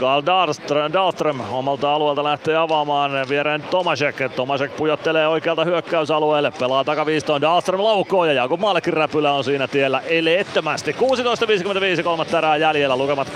Karl 0.00 0.22
Dahlström, 0.26 0.92
Dahlström 0.92 1.40
omalta 1.40 1.94
alueelta 1.94 2.24
lähtee 2.24 2.56
avaamaan 2.56 3.28
viereen 3.28 3.62
Tomasek. 3.62 4.16
Tomasek 4.36 4.76
pujottelee 4.76 5.28
oikealta 5.28 5.64
hyökkäysalueelle, 5.64 6.52
pelaa 6.58 6.84
takaviistoon, 6.84 7.40
Dahlström 7.40 7.82
laukoo 7.82 8.24
ja 8.24 8.32
Jakub 8.32 8.60
Malkin 8.60 8.92
räpylä 8.92 9.32
on 9.32 9.44
siinä 9.44 9.68
tiellä 9.68 10.00
eleettömästi. 10.00 10.92
16.55 10.92 12.02
kolmatta 12.02 12.38
erää 12.38 12.56
jäljellä, 12.56 12.96
lukemat 12.96 13.28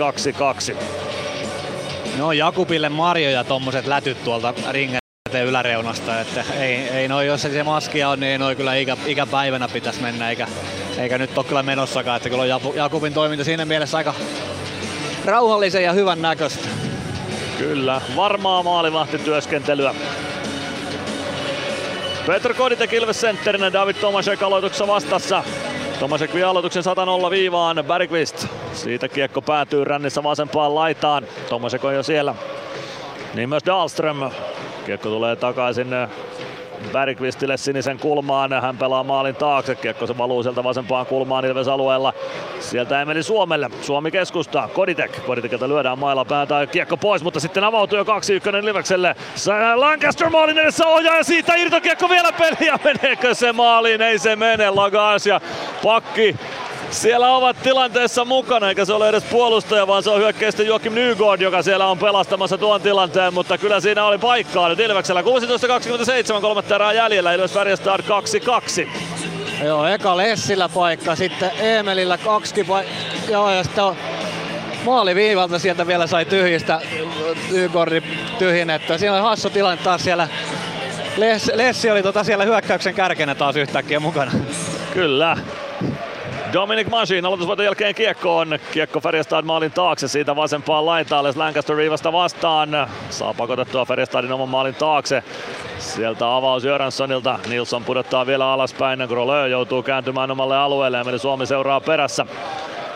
2-2. 0.73 0.77
No 2.19 2.33
Jakubille 2.33 2.89
Marjo 2.89 3.31
ja 3.31 3.45
tommoset 3.45 3.87
lätyt 3.87 4.25
tuolta 4.25 4.55
ringen 4.71 5.01
yläreunasta, 5.45 6.21
että 6.21 6.45
ei, 6.61 6.77
ei 6.77 7.09
noi, 7.09 7.27
jos 7.27 7.43
se 7.43 7.63
maskia 7.63 8.09
on, 8.09 8.21
niin 8.21 8.33
ei 8.33 8.39
noi 8.39 8.57
kyllä 8.57 8.75
ikä, 8.75 8.97
ikäpäivänä 9.07 9.69
pitäisi 9.69 10.03
mennä, 10.03 10.31
eikä, 10.31 10.47
eikä 10.99 11.19
nyt 11.19 11.39
ole 11.39 11.47
kyllä 11.47 11.63
menossakaan, 11.63 12.17
että 12.17 12.29
kyllä 12.29 12.43
on 12.43 12.75
Jakubin 12.75 13.15
toiminta 13.15 13.45
siinä 13.45 13.65
mielessä 13.65 13.97
aika 13.97 14.15
rauhallisen 15.25 15.85
ja 15.85 15.93
hyvän 15.93 16.23
näköistä. 16.23 16.69
Kyllä, 17.59 18.01
varmaa 18.17 18.63
maalivahtityöskentelyä. 18.63 19.95
Petr 22.27 22.55
Koditek 22.55 22.93
Ilves 22.93 23.21
sentterinä, 23.21 23.73
David 23.73 23.97
Tomasek 23.97 24.43
aloituksessa 24.43 24.87
vastassa. 24.87 25.43
Tomasek 26.01 26.35
vie 26.35 26.43
aloituksen 26.43 26.83
100 26.83 27.31
viivaan, 27.31 27.85
Bergqvist. 27.87 28.47
Siitä 28.73 29.09
kiekko 29.09 29.43
päätyy 29.43 29.85
rännissä 29.85 30.23
vasempaan 30.23 30.75
laitaan. 30.75 31.27
Tomasek 31.49 31.85
on 31.85 31.95
jo 31.95 32.03
siellä. 32.03 32.35
Niin 33.35 33.49
myös 33.49 33.63
Dahlström. 33.67 34.31
Kiekko 34.87 35.09
tulee 35.09 35.37
takaisin 35.37 35.89
Bergqvistille 36.93 37.57
sinisen 37.57 37.99
kulmaan. 37.99 38.63
Hän 38.63 38.79
pelaa 38.79 39.05
maalin 39.05 39.37
taakse. 39.37 39.75
Kiekko 39.75 40.07
se 40.07 40.19
valuu 40.19 40.43
sieltä 40.43 40.65
vasempaan 40.65 41.07
kulmaan 41.07 41.45
Ilves 41.45 41.69
alueella. 41.69 42.13
Sieltä 42.61 43.03
ei 43.03 43.23
Suomelle. 43.23 43.71
Suomi 43.83 44.11
keskustaa. 44.11 44.69
Koditek. 44.69 45.27
Koditekilta 45.27 45.69
lyödään 45.69 45.99
mailla 45.99 46.25
päätä. 46.25 46.67
Kiekko 46.67 46.97
pois, 46.97 47.23
mutta 47.23 47.41
sitten 47.41 47.65
avautuu 47.65 47.99
jo 47.99 48.05
2-1 48.05 48.07
Ilvekselle. 48.65 49.17
Lancaster 49.75 50.31
maalin 50.31 50.59
edessä 50.59 50.87
ohjaa 50.87 51.17
ja 51.17 51.25
siitä 51.25 51.55
irtokiekko 51.55 52.09
vielä 52.09 52.33
peliä. 52.33 52.79
Meneekö 52.85 53.35
se 53.35 53.53
maaliin? 53.53 54.03
Ei 54.03 54.19
se 54.19 54.37
mene. 54.37 54.71
Lagas 54.71 55.27
ja 55.27 55.41
pakki 55.83 56.37
siellä 56.91 57.37
ovat 57.37 57.63
tilanteessa 57.63 58.25
mukana, 58.25 58.69
eikä 58.69 58.85
se 58.85 58.93
ole 58.93 59.09
edes 59.09 59.25
puolustaja, 59.25 59.87
vaan 59.87 60.03
se 60.03 60.11
on 60.11 60.21
hyökkäistä 60.21 60.63
Joakim 60.63 60.93
Nygård, 60.93 61.41
joka 61.41 61.63
siellä 61.63 61.87
on 61.87 61.99
pelastamassa 61.99 62.59
tuon 62.59 62.81
tilanteen, 62.81 63.35
mutta 63.35 63.59
kyllä 63.59 63.81
siinä 63.81 64.05
oli 64.05 64.19
paikkaa 64.19 64.69
nyt 64.69 64.81
Ilveksellä. 64.81 65.23
16.27, 66.37 66.41
kolmatta 66.41 66.75
erää 66.75 66.93
jäljellä, 66.93 67.33
Ilves 67.33 67.53
Färjestad 67.53 68.01
2-2. 68.01 68.89
Joo, 69.65 69.87
eka 69.87 70.17
Lessillä 70.17 70.69
paikka, 70.69 71.17
sitten 71.17 71.51
Emelillä 71.61 72.19
kaksi 72.19 72.65
paikkaa. 72.65 72.95
Joo, 73.29 73.51
ja 73.51 73.65
sitten 73.65 73.85
maaliviivalta 74.85 75.59
sieltä 75.59 75.87
vielä 75.87 76.07
sai 76.07 76.25
tyhjistä 76.25 76.81
Nygårdin 77.51 78.05
tyhjennettyä. 78.39 78.99
Siinä 78.99 79.15
oli 79.15 79.23
hassu 79.23 79.51
tilanne 79.51 79.85
taas 79.85 80.05
siellä. 80.05 80.29
Lessi 81.55 81.91
oli 81.91 82.03
tota 82.03 82.25
siellä 82.25 82.45
hyökkäyksen 82.45 82.95
kärkenä 82.95 83.35
taas 83.35 83.57
yhtäkkiä 83.57 84.01
mukana. 84.01 84.33
Kyllä. 84.95 85.37
Dominic 86.53 86.89
Masin 86.89 87.27
aloitusvoiton 87.27 87.65
jälkeen 87.65 87.95
kiekkoon. 87.95 88.59
Kiekko 88.73 89.01
Färjestad 89.01 89.45
maalin 89.45 89.73
taakse 89.73 90.09
siitä 90.09 90.37
vasempaan 90.37 90.87
laitaan. 90.87 91.25
Les 91.25 91.37
Lancaster 91.37 91.77
viivasta 91.77 92.13
vastaan. 92.13 92.69
Saa 93.11 93.35
pakotettua 93.35 93.85
Färjestadin 93.85 94.33
oman 94.33 94.49
maalin 94.49 94.75
taakse. 94.75 95.23
Sieltä 95.79 96.37
avaus 96.37 96.65
Jöränssonilta. 96.65 97.39
Nilsson 97.49 97.85
pudottaa 97.85 98.27
vielä 98.27 98.53
alaspäin. 98.53 99.01
Grolö 99.09 99.49
joutuu 99.49 99.83
kääntymään 99.83 100.31
omalle 100.31 100.57
alueelle 100.57 100.99
ja 101.13 101.19
Suomi 101.19 101.47
seuraa 101.47 101.81
perässä. 101.81 102.27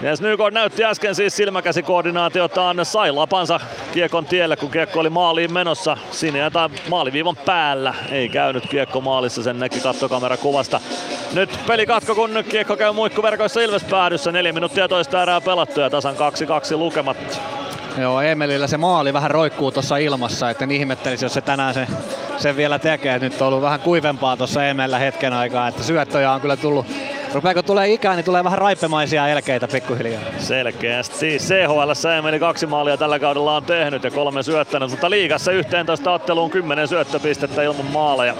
Jens 0.04 0.20
Nygård 0.20 0.54
näytti 0.54 0.84
äsken 0.84 1.14
siis 1.14 1.36
silmäkäsikoordinaatiotaan, 1.36 2.84
sai 2.84 3.12
lapansa 3.12 3.60
kiekon 3.92 4.26
tielle, 4.26 4.56
kun 4.56 4.70
kiekko 4.70 5.00
oli 5.00 5.10
maaliin 5.10 5.52
menossa. 5.52 5.96
Siinä 6.10 6.50
tai 6.50 6.68
maaliviivan 6.88 7.36
päällä. 7.36 7.94
Ei 8.10 8.28
käynyt 8.28 8.66
kiekko 8.66 9.00
maalissa, 9.00 9.42
sen 9.42 9.58
näki 9.58 9.80
kattokamera 9.80 10.36
kuvasta. 10.36 10.80
Nyt 11.32 11.58
pelikatko, 11.66 12.14
kun 12.14 12.44
kiekko 12.48 12.76
käy 12.76 12.92
muikkuverkoissa 12.92 13.60
Ilves 13.60 13.84
päädyssä. 13.84 14.32
Neljä 14.32 14.52
minuuttia 14.52 14.88
toista 14.88 15.22
erää 15.22 15.40
pelattu 15.40 15.80
ja 15.80 15.90
tasan 15.90 16.14
2-2 16.14 16.76
lukemat. 16.76 17.40
Joo, 17.98 18.20
Emelillä 18.20 18.66
se 18.66 18.76
maali 18.76 19.12
vähän 19.12 19.30
roikkuu 19.30 19.72
tuossa 19.72 19.96
ilmassa, 19.96 20.50
että 20.50 20.66
ihmettelisi, 20.70 21.24
jos 21.24 21.34
se 21.34 21.40
tänään 21.40 21.74
se, 21.74 21.86
sen 22.36 22.56
vielä 22.56 22.78
tekee. 22.78 23.18
Nyt 23.18 23.42
on 23.42 23.48
ollut 23.48 23.62
vähän 23.62 23.80
kuivempaa 23.80 24.36
tuossa 24.36 24.66
Emellä 24.66 24.98
hetken 24.98 25.32
aikaa, 25.32 25.68
että 25.68 25.82
syöttöjä 25.82 26.32
on 26.32 26.40
kyllä 26.40 26.56
tullut 26.56 26.86
Rupeako 27.34 27.62
tulee 27.62 27.92
ikään, 27.92 28.16
niin 28.16 28.24
tulee 28.24 28.44
vähän 28.44 28.58
raippemaisia 28.58 29.28
elkeitä 29.28 29.68
pikkuhiljaa. 29.68 30.22
Selkeästi. 30.38 31.38
CHL 31.38 32.08
Emeli 32.18 32.38
kaksi 32.38 32.66
maalia 32.66 32.96
tällä 32.96 33.18
kaudella 33.18 33.56
on 33.56 33.64
tehnyt 33.64 34.04
ja 34.04 34.10
kolme 34.10 34.42
syöttänyt, 34.42 34.90
mutta 34.90 35.10
liigassa 35.10 35.52
11 35.52 36.12
otteluun 36.12 36.50
10 36.50 36.88
syöttöpistettä 36.88 37.62
ilman 37.62 37.86
maaleja. 37.86 38.34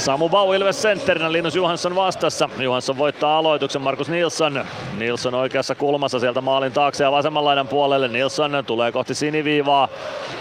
Samu 0.00 0.28
Bau 0.28 0.52
Ilves 0.52 0.82
sentterinä, 0.82 1.32
Linus 1.32 1.56
Johansson 1.56 1.94
vastassa. 1.94 2.48
Johansson 2.58 2.98
voittaa 2.98 3.38
aloituksen, 3.38 3.82
Markus 3.82 4.08
Nilsson. 4.08 4.64
Nilsson 4.98 5.34
oikeassa 5.34 5.74
kulmassa 5.74 6.18
sieltä 6.18 6.40
maalin 6.40 6.72
taakse 6.72 7.04
ja 7.04 7.12
vasemman 7.12 7.44
laidan 7.44 7.68
puolelle. 7.68 8.08
Nilsson 8.08 8.52
tulee 8.66 8.92
kohti 8.92 9.14
siniviivaa, 9.14 9.88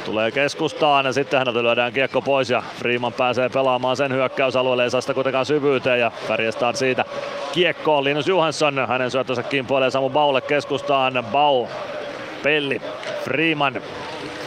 tulee 0.06 0.32
keskustaan 0.32 1.06
ja 1.06 1.14
sitten 1.14 1.40
häneltä 1.40 1.64
lyödään 1.64 1.94
kiekko 1.94 2.22
pois 2.22 2.50
ja 2.50 2.64
Freeman 2.80 3.14
pääsee 3.14 3.50
pelaamaan 3.50 3.98
sen 3.98 4.14
hyökkäysalueelle. 4.14 4.84
Ei 4.84 4.90
saa 4.90 5.02
sitä 5.02 5.14
kuitenkaan 5.14 5.46
syvyyteen 5.46 6.00
ja 6.00 6.12
pärjestään 6.28 6.76
siitä 6.76 7.06
kiekkoon. 7.52 8.04
Linus 8.04 8.28
Johansson, 8.28 8.88
hänen 8.88 9.12
syöttönsä 9.12 9.44
kimpoilee 9.44 9.92
Samu 9.92 10.10
Baulle 10.10 10.42
keskustaan. 10.42 11.26
Bau 11.32 11.68
Pelli, 12.44 12.82
Freeman. 13.24 13.82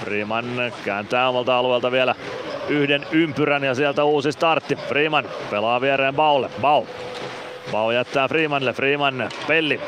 Freeman 0.04 0.72
kääntää 0.84 1.28
omalta 1.28 1.58
alueelta 1.58 1.92
vielä 1.92 2.14
yhden 2.68 3.06
ympyrän 3.12 3.64
ja 3.64 3.74
sieltä 3.74 4.04
uusi 4.04 4.32
startti. 4.32 4.76
Freeman 4.76 5.24
pelaa 5.50 5.80
viereen 5.80 6.14
Baulle. 6.14 6.50
Bau. 6.60 6.84
Bau 7.72 7.90
jättää 7.90 8.28
Freemanille. 8.28 8.72
Freeman, 8.72 9.28
Pelli. 9.48 9.80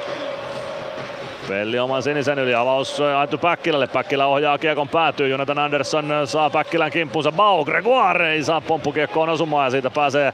Pelli 1.48 1.78
oman 1.78 2.02
sinisen 2.02 2.38
yli, 2.38 2.54
avaus 2.54 3.00
ajettu 3.00 3.38
Päkkilälle. 3.38 3.86
Päkkilä 3.86 4.26
ohjaa 4.26 4.58
kiekon 4.58 4.88
päätyy. 4.88 5.28
Jonathan 5.28 5.58
Andersson 5.58 6.12
saa 6.24 6.50
Päkkilän 6.50 6.90
kimppuunsa. 6.90 7.32
Bau, 7.32 7.64
Gregoire 7.64 8.32
ei 8.32 8.44
saa 8.44 8.60
pomppukiekkoon 8.60 9.28
osumaan 9.28 9.66
ja 9.66 9.70
siitä 9.70 9.90
pääsee 9.90 10.32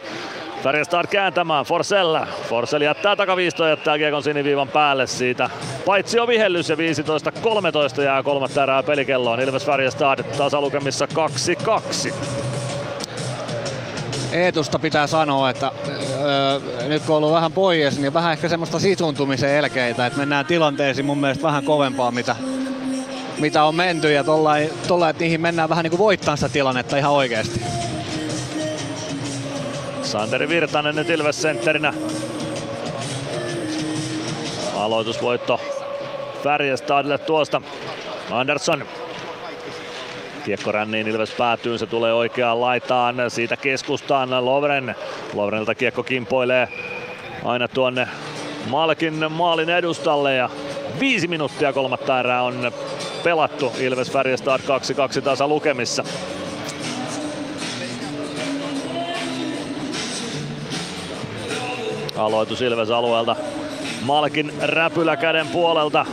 Färjestad 0.63 1.07
kääntämään 1.07 1.65
Forsell. 1.65 2.19
Forsell 2.49 2.83
jättää 2.83 3.17
takaviisto 3.17 3.65
ja 3.65 3.71
jättää 3.71 3.99
kiekon 3.99 4.23
siniviivan 4.23 4.69
päälle 4.69 5.07
siitä. 5.07 5.51
Paitsi 5.87 6.19
on 6.21 6.29
vihellys 6.29 6.69
ja 6.69 6.77
15-13 7.99 8.03
jää 8.03 8.23
kolmatta 8.23 8.63
erää 8.63 8.83
pelikelloon. 8.83 9.41
Ilves 9.41 9.67
Färjestad 9.67 10.25
tasalukemissa 10.39 11.09
2-2. 12.09 12.13
Eetusta 14.33 14.79
pitää 14.79 15.07
sanoa, 15.07 15.51
että 15.51 15.73
öö, 16.23 16.61
nyt 16.89 17.03
kun 17.03 17.17
on 17.17 17.23
ollut 17.23 17.35
vähän 17.35 17.53
pois, 17.53 17.99
niin 17.99 18.15
vähän 18.15 18.33
ehkä 18.33 18.49
semmoista 18.49 18.79
sisuntumisen 18.79 19.51
elkeitä, 19.51 20.07
että 20.07 20.19
mennään 20.19 20.47
tilanteisiin 20.47 21.07
mun 21.07 21.19
mielestä 21.19 21.43
vähän 21.43 21.65
kovempaa, 21.65 22.11
mitä, 22.11 22.37
mitä 23.39 23.65
on 23.65 23.75
menty 23.75 24.13
ja 24.13 24.25
tollain, 24.25 24.71
että 25.11 25.23
niihin 25.23 25.41
mennään 25.41 25.69
vähän 25.69 25.83
niin 25.83 25.91
kuin 25.91 25.99
voittaa 25.99 26.37
sitä 26.37 26.49
tilannetta 26.49 26.97
ihan 26.97 27.13
oikeasti. 27.13 27.61
Santeri 30.11 30.49
Virtanen 30.49 30.97
nyt 30.97 31.11
Ilves 31.11 31.43
sentterinä. 31.43 31.95
Aloitusvoitto 34.77 35.61
Färjestadille 36.43 37.19
tuosta. 37.19 37.63
Andersson. 38.31 38.85
Kiekko 40.45 40.73
ränniin 40.73 41.09
Ilves 41.09 41.31
päätyy, 41.31 41.79
se 41.79 41.87
tulee 41.87 42.13
oikeaan 42.13 42.61
laitaan, 42.61 43.17
siitä 43.29 43.57
keskustaan 43.57 44.45
Lovren. 44.45 44.95
Lovrenilta 45.35 45.75
kiekko 45.75 46.03
kimpoilee 46.03 46.69
aina 47.45 47.69
tuonne 47.69 48.09
Malkin 48.71 49.33
maalin 49.33 49.71
edustalle 49.71 50.35
ja 50.35 50.51
viisi 51.01 51.29
minuuttia 51.29 51.73
kolmatta 51.73 52.21
erää 52.21 52.43
on 52.43 52.73
pelattu 53.25 53.73
Ilves 53.79 54.11
Färjestad 54.13 54.61
2-2 55.19 55.23
tasa 55.23 55.49
lukemissa. 55.49 56.05
Aloitus 62.21 62.63
Ilves 62.63 62.91
alueelta. 62.91 63.37
Malkin 64.03 64.53
räpylä 64.63 65.17
käden 65.17 65.49
puolelta. 65.49 66.07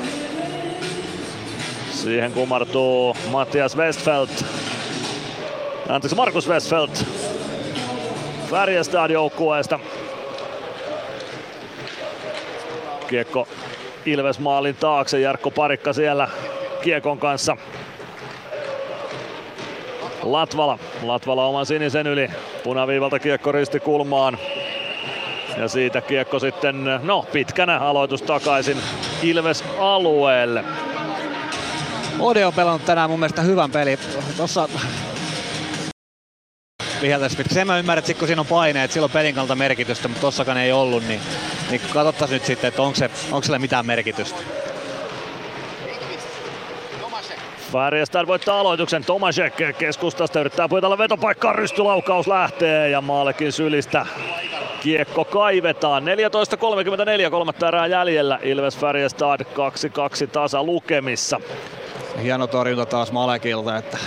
Siihen 1.91 2.31
kumartuu 2.31 3.17
Mattias 3.31 3.77
Westfeldt. 3.77 4.45
Anteeksi, 5.89 6.15
Markus 6.15 6.49
Westfeldt. 6.49 7.05
Färjestad 8.49 9.11
joukkueesta. 9.11 9.79
Kiekko 13.07 13.47
Ilves 14.05 14.39
maalin 14.39 14.75
taakse. 14.75 15.19
Jarkko 15.19 15.51
Parikka 15.51 15.93
siellä 15.93 16.27
kiekon 16.81 17.19
kanssa. 17.19 17.57
Latvala. 20.23 20.79
Latvala 21.03 21.45
oman 21.45 21.65
sinisen 21.65 22.07
yli. 22.07 22.29
Punaviivalta 22.63 23.19
kiekko 23.19 23.51
risti 23.51 23.79
kulmaan. 23.79 24.37
Ja 25.57 25.67
siitä 25.67 26.01
kiekko 26.01 26.39
sitten, 26.39 26.83
no 27.03 27.25
pitkänä 27.31 27.79
aloitus 27.79 28.21
takaisin 28.21 28.77
Ilves 29.23 29.63
alueelle. 29.79 30.63
Ode 32.19 32.45
on 32.45 32.53
pelannut 32.53 32.85
tänään 32.85 33.09
mun 33.09 33.19
mielestä 33.19 33.41
hyvän 33.41 33.71
peli. 33.71 33.99
Tossa 34.37 34.69
Sen 37.51 37.67
mä 37.67 37.77
ymmärrän, 37.77 37.99
että 37.99 38.13
kun 38.13 38.27
siinä 38.27 38.41
on 38.41 38.47
paine, 38.47 38.83
että 38.83 38.93
silloin 38.93 39.11
pelin 39.11 39.35
kannalta 39.35 39.55
merkitystä, 39.55 40.07
mutta 40.07 40.21
tossakaan 40.21 40.57
ei 40.57 40.71
ollut, 40.71 41.07
niin, 41.07 41.19
niin 41.69 41.81
katsottaisiin 41.93 42.35
nyt 42.35 42.45
sitten, 42.45 42.67
että 42.67 42.81
onko, 42.81 42.95
se, 42.95 43.09
onko 43.31 43.41
sillä 43.41 43.59
mitään 43.59 43.85
merkitystä. 43.85 44.39
Färjestad 47.71 48.27
voittaa 48.27 48.59
aloituksen. 48.59 49.05
Tomasek 49.05 49.53
keskustasta 49.77 50.39
yrittää 50.39 50.67
puitella 50.67 50.97
vetopaikkaa. 50.97 51.53
Rystylaukaus 51.53 52.27
lähtee 52.27 52.89
ja 52.89 53.01
Maalekin 53.01 53.51
sylistä 53.51 54.05
kiekko 54.81 55.25
kaivetaan. 55.25 56.03
14.34 57.25 57.29
kolmatta 57.29 57.67
erää 57.67 57.87
jäljellä. 57.87 58.39
Ilves 58.41 58.77
Färjestad 58.77 59.41
2-2 59.41 60.27
tasa 60.31 60.63
lukemissa. 60.63 61.41
Hieno 62.23 62.47
torjunta 62.47 62.85
taas 62.85 63.11
Malekilta, 63.11 63.77
että 63.77 63.97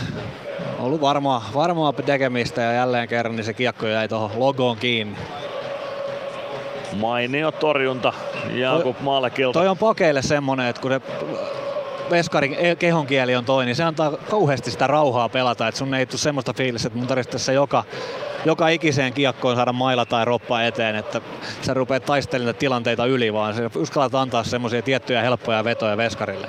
on 0.78 0.84
ollut 0.84 1.00
varmaa, 1.00 1.50
varmaa 1.54 1.92
tekemistä 1.92 2.60
ja 2.60 2.72
jälleen 2.72 3.08
kerran 3.08 3.36
niin 3.36 3.44
se 3.44 3.54
kiekko 3.54 3.86
jäi 3.86 4.08
tuohon 4.08 4.30
logoon 4.36 4.76
kiinni. 4.76 5.18
Mainio 6.92 7.52
torjunta 7.52 8.12
Jakub 8.52 8.96
Malekilta. 9.00 9.58
Toi 9.58 9.68
on 9.68 9.78
pakeille 9.78 10.22
semmonen, 10.22 10.66
että 10.66 10.82
kun 10.82 10.90
se 10.90 11.00
veskarin 12.10 12.56
kehonkieli 12.78 13.36
on 13.36 13.44
toi, 13.44 13.64
niin 13.66 13.76
se 13.76 13.84
antaa 13.84 14.12
kauheasti 14.30 14.70
sitä 14.70 14.86
rauhaa 14.86 15.28
pelata, 15.28 15.68
että 15.68 15.78
sun 15.78 15.94
ei 15.94 16.06
tule 16.06 16.18
semmoista 16.18 16.52
fiilistä, 16.52 16.86
että 16.86 16.98
mun 16.98 17.08
tarvitsisi 17.08 17.32
tässä 17.32 17.52
joka, 17.52 17.84
joka 18.44 18.68
ikiseen 18.68 19.12
kiekkoon 19.12 19.56
saada 19.56 19.72
maila 19.72 20.06
tai 20.06 20.24
roppa 20.24 20.62
eteen, 20.62 20.96
että 20.96 21.20
sä 21.62 21.74
rupeat 21.74 22.04
taistelemaan 22.04 22.54
tilanteita 22.54 23.06
yli, 23.06 23.32
vaan 23.32 23.54
uskallat 23.76 24.14
antaa 24.14 24.44
semmoisia 24.44 24.82
tiettyjä 24.82 25.22
helppoja 25.22 25.64
vetoja 25.64 25.96
veskarille. 25.96 26.46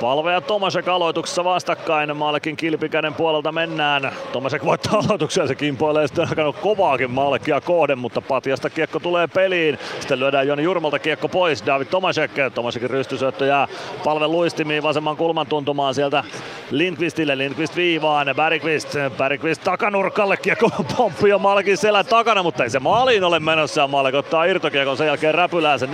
Palve 0.00 0.32
ja 0.32 0.40
Tomasek 0.40 0.88
aloituksessa 0.88 1.44
vastakkain. 1.44 2.16
Malkin 2.16 2.56
kilpikäden 2.56 3.14
puolelta 3.14 3.52
mennään. 3.52 4.12
Tomasek 4.32 4.64
voittaa 4.64 4.98
aloituksen 5.08 5.48
se 5.48 5.54
kimpoilee 5.54 6.06
sitten 6.06 6.28
aika 6.28 6.52
kovaakin 6.52 7.10
Malkia 7.10 7.60
kohden, 7.60 7.98
mutta 7.98 8.20
Patjasta 8.20 8.70
kiekko 8.70 9.00
tulee 9.00 9.26
peliin. 9.26 9.78
Sitten 10.00 10.20
lyödään 10.20 10.48
Joni 10.48 10.62
Jurmalta 10.62 10.98
kiekko 10.98 11.28
pois. 11.28 11.66
David 11.66 11.86
Tomasek. 11.86 12.30
Tomasekin 12.54 12.90
rystysyöttö 12.90 13.46
jää 13.46 13.68
palve 14.04 14.26
luistimiin 14.26 14.82
vasemman 14.82 15.16
kulman 15.16 15.46
tuntumaan 15.46 15.94
sieltä 15.94 16.24
Lindqvistille. 16.70 17.38
Lindqvist 17.38 17.76
viivaan. 17.76 18.26
Bergqvist. 18.36 18.94
Bergqvist 19.18 19.64
takanurkalle. 19.64 20.36
Kiekko 20.36 20.70
pomppi 20.96 21.28
jo 21.28 21.38
Malkin 21.38 21.76
selän 21.76 22.06
takana, 22.06 22.42
mutta 22.42 22.64
ei 22.64 22.70
se 22.70 22.78
maaliin 22.78 23.24
ole 23.24 23.40
menossa. 23.40 23.80
Ja 23.80 23.86
Malk 23.86 24.14
ottaa 24.14 24.44
irtokiekon 24.44 24.96
sen 24.96 25.06
jälkeen 25.06 25.34
räpylää 25.34 25.78
sen. 25.78 25.88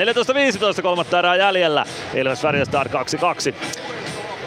14-15 0.78 0.82
kolmatta 0.82 1.18
erää 1.18 1.36
jäljellä. 1.36 1.84
Ilves 2.14 2.40
Färjestad 2.40 2.86
2-2. 2.86 3.91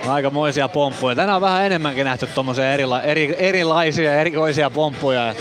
Aikamoisia 0.08 0.68
pomppuja. 0.70 1.16
Tänään 1.16 1.36
on 1.36 1.42
vähän 1.42 1.66
enemmänkin 1.66 2.06
nähty 2.06 2.28
tuommoisia 2.28 2.74
erila- 2.74 3.02
eri, 3.04 3.36
erilaisia 3.38 4.22
erikoisia 4.22 4.70
pomppuja. 4.70 5.30
Et, 5.30 5.38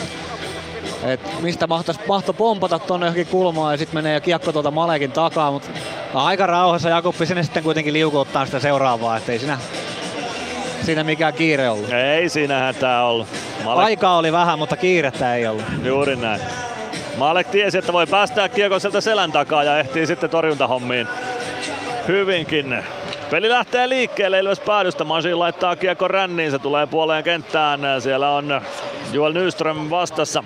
et 1.05 1.21
mistä 1.43 1.67
mahtaisi 1.67 2.01
mahto 2.09 2.33
pompata 2.33 2.79
tuonne 2.79 3.07
johonkin 3.07 3.27
kulmaan 3.27 3.75
ja 3.75 3.79
sitten 3.79 4.03
menee 4.03 4.21
kiekko 4.21 4.53
tuolta 4.53 4.71
Malekin 4.71 5.13
takaa, 5.13 5.51
mutta 5.51 5.71
aika 6.15 6.47
rauhassa 6.47 6.89
Jakuppi 6.89 7.27
sinne 7.27 7.43
sitten 7.43 7.63
kuitenkin 7.63 7.93
liukuuttaa 7.93 8.47
sitä 8.47 8.61
seuraavaa, 8.61 9.17
ettei 9.17 9.39
siinä, 9.39 9.59
siinä 10.83 11.05
mikään 11.05 11.35
kiire 11.35 11.71
ollut. 11.71 11.93
Ei 11.93 12.29
siinä 12.29 12.59
hätää 12.59 13.05
ollut. 13.07 13.29
Malek... 13.65 13.85
Aikaa 13.85 14.19
oli 14.19 14.33
vähän, 14.33 14.59
mutta 14.59 14.77
kiirettä 14.77 15.35
ei 15.35 15.47
ollut. 15.47 15.65
Juuri 15.83 16.17
näin. 16.17 16.41
Malek 17.17 17.49
tiesi, 17.49 17.79
että 17.79 17.93
voi 17.93 18.07
päästää 18.07 18.49
kiekon 18.49 18.81
sieltä 18.81 19.01
selän 19.01 19.33
takaa 19.33 19.65
ja 19.65 19.79
ehtii 19.79 20.07
sitten 20.07 20.31
torjuntahommiin 20.31 21.09
hyvinkin. 22.09 22.85
Peli 23.31 23.49
lähtee 23.49 23.89
liikkeelle 23.89 24.39
Ilves 24.39 24.61
päädystä. 24.61 25.05
Masin 25.05 25.39
laittaa 25.39 25.77
kiekko 25.77 26.09
ränniin. 26.09 26.51
Se 26.51 26.59
tulee 26.59 26.87
puoleen 26.87 27.25
kenttään. 27.25 27.81
Siellä 27.99 28.31
on 28.31 28.61
Joel 29.13 29.33
Nyström 29.33 29.91
vastassa. 29.91 30.45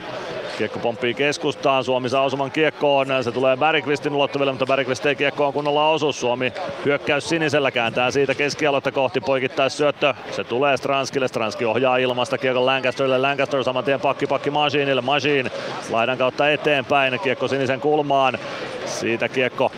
Kiekko 0.58 0.78
pomppii 0.78 1.14
keskustaan, 1.14 1.84
Suomi 1.84 2.08
saa 2.08 2.22
osuman 2.22 2.50
kiekkoon, 2.50 3.06
se 3.22 3.32
tulee 3.32 3.56
Bergqvistin 3.56 4.14
ulottuville, 4.14 4.52
mutta 4.52 4.66
Bergqvist 4.66 5.06
ei 5.06 5.16
kiekkoon 5.16 5.52
kunnolla 5.52 5.90
osu. 5.90 6.12
Suomi 6.12 6.52
hyökkäys 6.84 7.28
sinisellä 7.28 7.70
kääntää 7.70 8.10
siitä 8.10 8.34
keskialoitta 8.34 8.92
kohti 8.92 9.20
poikittais 9.20 9.76
syöttö. 9.76 10.14
Se 10.30 10.44
tulee 10.44 10.76
Stranskille, 10.76 11.28
Stranski 11.28 11.64
ohjaa 11.64 11.96
ilmasta 11.96 12.38
kiekon 12.38 12.66
Lancasterille, 12.66 13.18
Lancaster 13.18 13.64
saman 13.64 13.84
tien 13.84 14.00
pakki 14.00 14.26
pakki 14.26 14.50
Masinille, 14.50 15.00
Masin 15.00 15.50
laidan 15.90 16.18
kautta 16.18 16.50
eteenpäin, 16.50 17.20
kiekko 17.20 17.48
sinisen 17.48 17.80
kulmaan. 17.80 18.38
Siitä 18.84 19.28
kiekko 19.28 19.72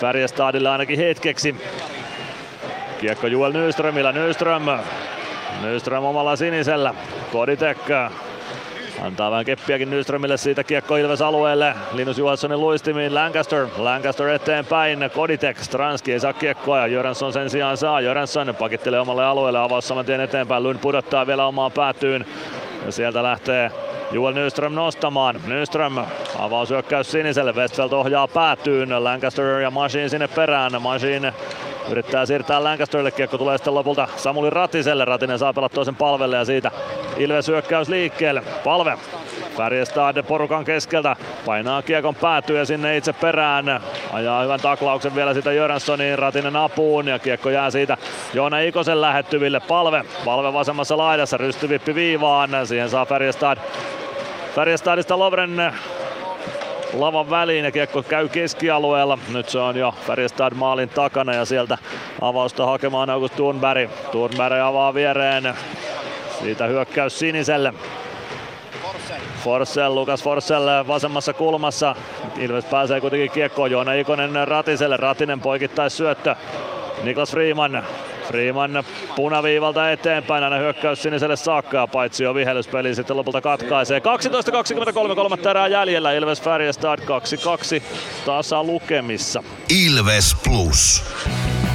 Färjestadille 0.00 0.68
ainakin 0.68 0.98
hetkeksi. 0.98 1.56
Kiekko 3.00 3.26
Juel 3.26 3.52
Nyströmillä, 3.52 4.12
Nyström. 4.12 4.62
Nyström 5.62 6.04
omalla 6.04 6.36
sinisellä. 6.36 6.94
Koditek 7.32 7.78
Antaa 9.02 9.30
vähän 9.30 9.44
keppiäkin 9.44 9.90
Nyströmille 9.90 10.36
siitä 10.36 10.64
kiekko 10.64 10.96
Ilves 10.96 11.22
alueelle. 11.22 11.74
Linus 11.92 12.18
Johanssonin 12.18 12.60
luistimiin 12.60 13.14
Lancaster. 13.14 13.66
Lancaster 13.76 14.28
eteenpäin. 14.28 15.10
Koditek. 15.14 15.58
Stranski 15.58 16.12
ei 16.12 16.20
saa 16.20 16.32
kiekkoa 16.32 16.78
ja 16.78 16.86
Jöransson 16.86 17.32
sen 17.32 17.50
sijaan 17.50 17.76
saa. 17.76 18.00
Jöransson 18.00 18.54
pakittelee 18.58 19.00
omalle 19.00 19.24
alueelle. 19.24 19.58
Avaus 19.58 19.88
saman 19.88 20.04
tien 20.04 20.20
eteenpäin. 20.20 20.62
Lund 20.62 20.78
pudottaa 20.78 21.26
vielä 21.26 21.46
omaan 21.46 21.72
päätyyn. 21.72 22.26
Ja 22.86 22.92
sieltä 22.92 23.22
lähtee 23.22 23.70
Juel 24.12 24.34
Nyström 24.34 24.74
nostamaan. 24.74 25.40
Nyström 25.46 25.92
hyökkäys 26.70 27.10
siniselle. 27.10 27.52
Westfeldt 27.52 27.92
ohjaa 27.92 28.28
päätyyn. 28.28 29.04
Lancaster 29.04 29.44
ja 29.44 29.70
Machine 29.70 30.08
sinne 30.08 30.28
perään. 30.28 30.82
Machine 30.82 31.34
Yrittää 31.90 32.26
siirtää 32.26 32.64
Lancasterille, 32.64 33.10
kiekko 33.10 33.38
tulee 33.38 33.58
sitten 33.58 33.74
lopulta 33.74 34.08
Samuli 34.16 34.50
Ratiselle. 34.50 35.04
Ratinen 35.04 35.38
saa 35.38 35.52
pelata 35.52 35.74
toisen 35.74 35.96
palvelle 35.96 36.36
ja 36.36 36.44
siitä 36.44 36.70
Ilves 37.16 37.48
hyökkäys 37.48 37.88
liikkeelle. 37.88 38.42
Palve 38.64 38.98
Färjestad 39.56 40.22
porukan 40.22 40.64
keskeltä 40.64 41.16
painaa 41.46 41.82
kiekon 41.82 42.14
päätyy 42.14 42.58
ja 42.58 42.64
sinne 42.64 42.96
itse 42.96 43.12
perään. 43.12 43.80
Ajaa 44.12 44.42
hyvän 44.42 44.60
taklauksen 44.60 45.14
vielä 45.14 45.34
sitä 45.34 45.52
Jöränssoniin, 45.52 46.18
Ratinen 46.18 46.56
apuun 46.56 47.08
ja 47.08 47.18
kiekko 47.18 47.50
jää 47.50 47.70
siitä 47.70 47.96
Joona 48.34 48.60
Ikosen 48.60 49.00
lähettyville. 49.00 49.60
Palve, 49.60 50.04
palve 50.24 50.52
vasemmassa 50.52 50.96
laidassa, 50.96 51.36
rystyvippi 51.36 51.94
viivaan. 51.94 52.50
Siihen 52.64 52.90
saa 52.90 53.06
Färjestad 53.06 53.58
Färjestadista 54.54 55.18
Lovren 55.18 55.72
lavan 56.92 57.30
väliin 57.30 57.64
ja 57.64 57.70
kiekko 57.70 58.02
käy 58.02 58.28
keskialueella. 58.28 59.18
Nyt 59.32 59.48
se 59.48 59.58
on 59.58 59.76
jo 59.76 59.94
Färjestad 60.06 60.54
maalin 60.54 60.88
takana 60.88 61.34
ja 61.34 61.44
sieltä 61.44 61.78
avausta 62.20 62.66
hakemaan 62.66 63.10
August 63.10 63.36
Thunberg. 63.36 63.90
Thunberg 64.10 64.60
avaa 64.60 64.94
viereen. 64.94 65.54
Siitä 66.42 66.66
hyökkäys 66.66 67.18
siniselle. 67.18 67.74
Forsell, 69.44 69.94
Lukas 69.94 70.22
Forsell 70.22 70.68
vasemmassa 70.86 71.32
kulmassa. 71.32 71.96
Ilves 72.38 72.64
pääsee 72.64 73.00
kuitenkin 73.00 73.30
kiekkoon. 73.30 73.70
Joona 73.70 73.92
Ikonen 73.92 74.48
Ratiselle. 74.48 74.96
Ratinen 74.96 75.40
poikittais 75.40 75.96
syöttö. 75.96 76.36
Niklas 77.02 77.30
Freeman 77.30 77.82
Freeman 78.30 78.84
punaviivalta 79.16 79.90
eteenpäin, 79.90 80.44
aina 80.44 80.56
hyökkäys 80.56 81.02
siniselle 81.02 81.36
saakka, 81.36 81.86
paitsi 81.86 82.24
jo 82.24 82.34
vihellyspeli 82.34 82.94
sitten 82.94 83.16
lopulta 83.16 83.40
katkaisee. 83.40 83.98
12.23 85.08 85.14
kolmatta 85.14 85.50
erää 85.50 85.68
jäljellä, 85.68 86.12
Ilves 86.12 86.42
Färjestad 86.42 86.98
2-2 86.98 87.02
tasa 88.26 88.64
lukemissa. 88.64 89.42
Ilves 89.84 90.36
Plus. 90.44 91.04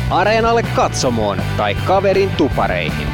Areenalle 0.09 0.63
katsomoon 0.63 1.41
tai 1.57 1.75
kaverin 1.75 2.29
tupareihin. 2.29 3.07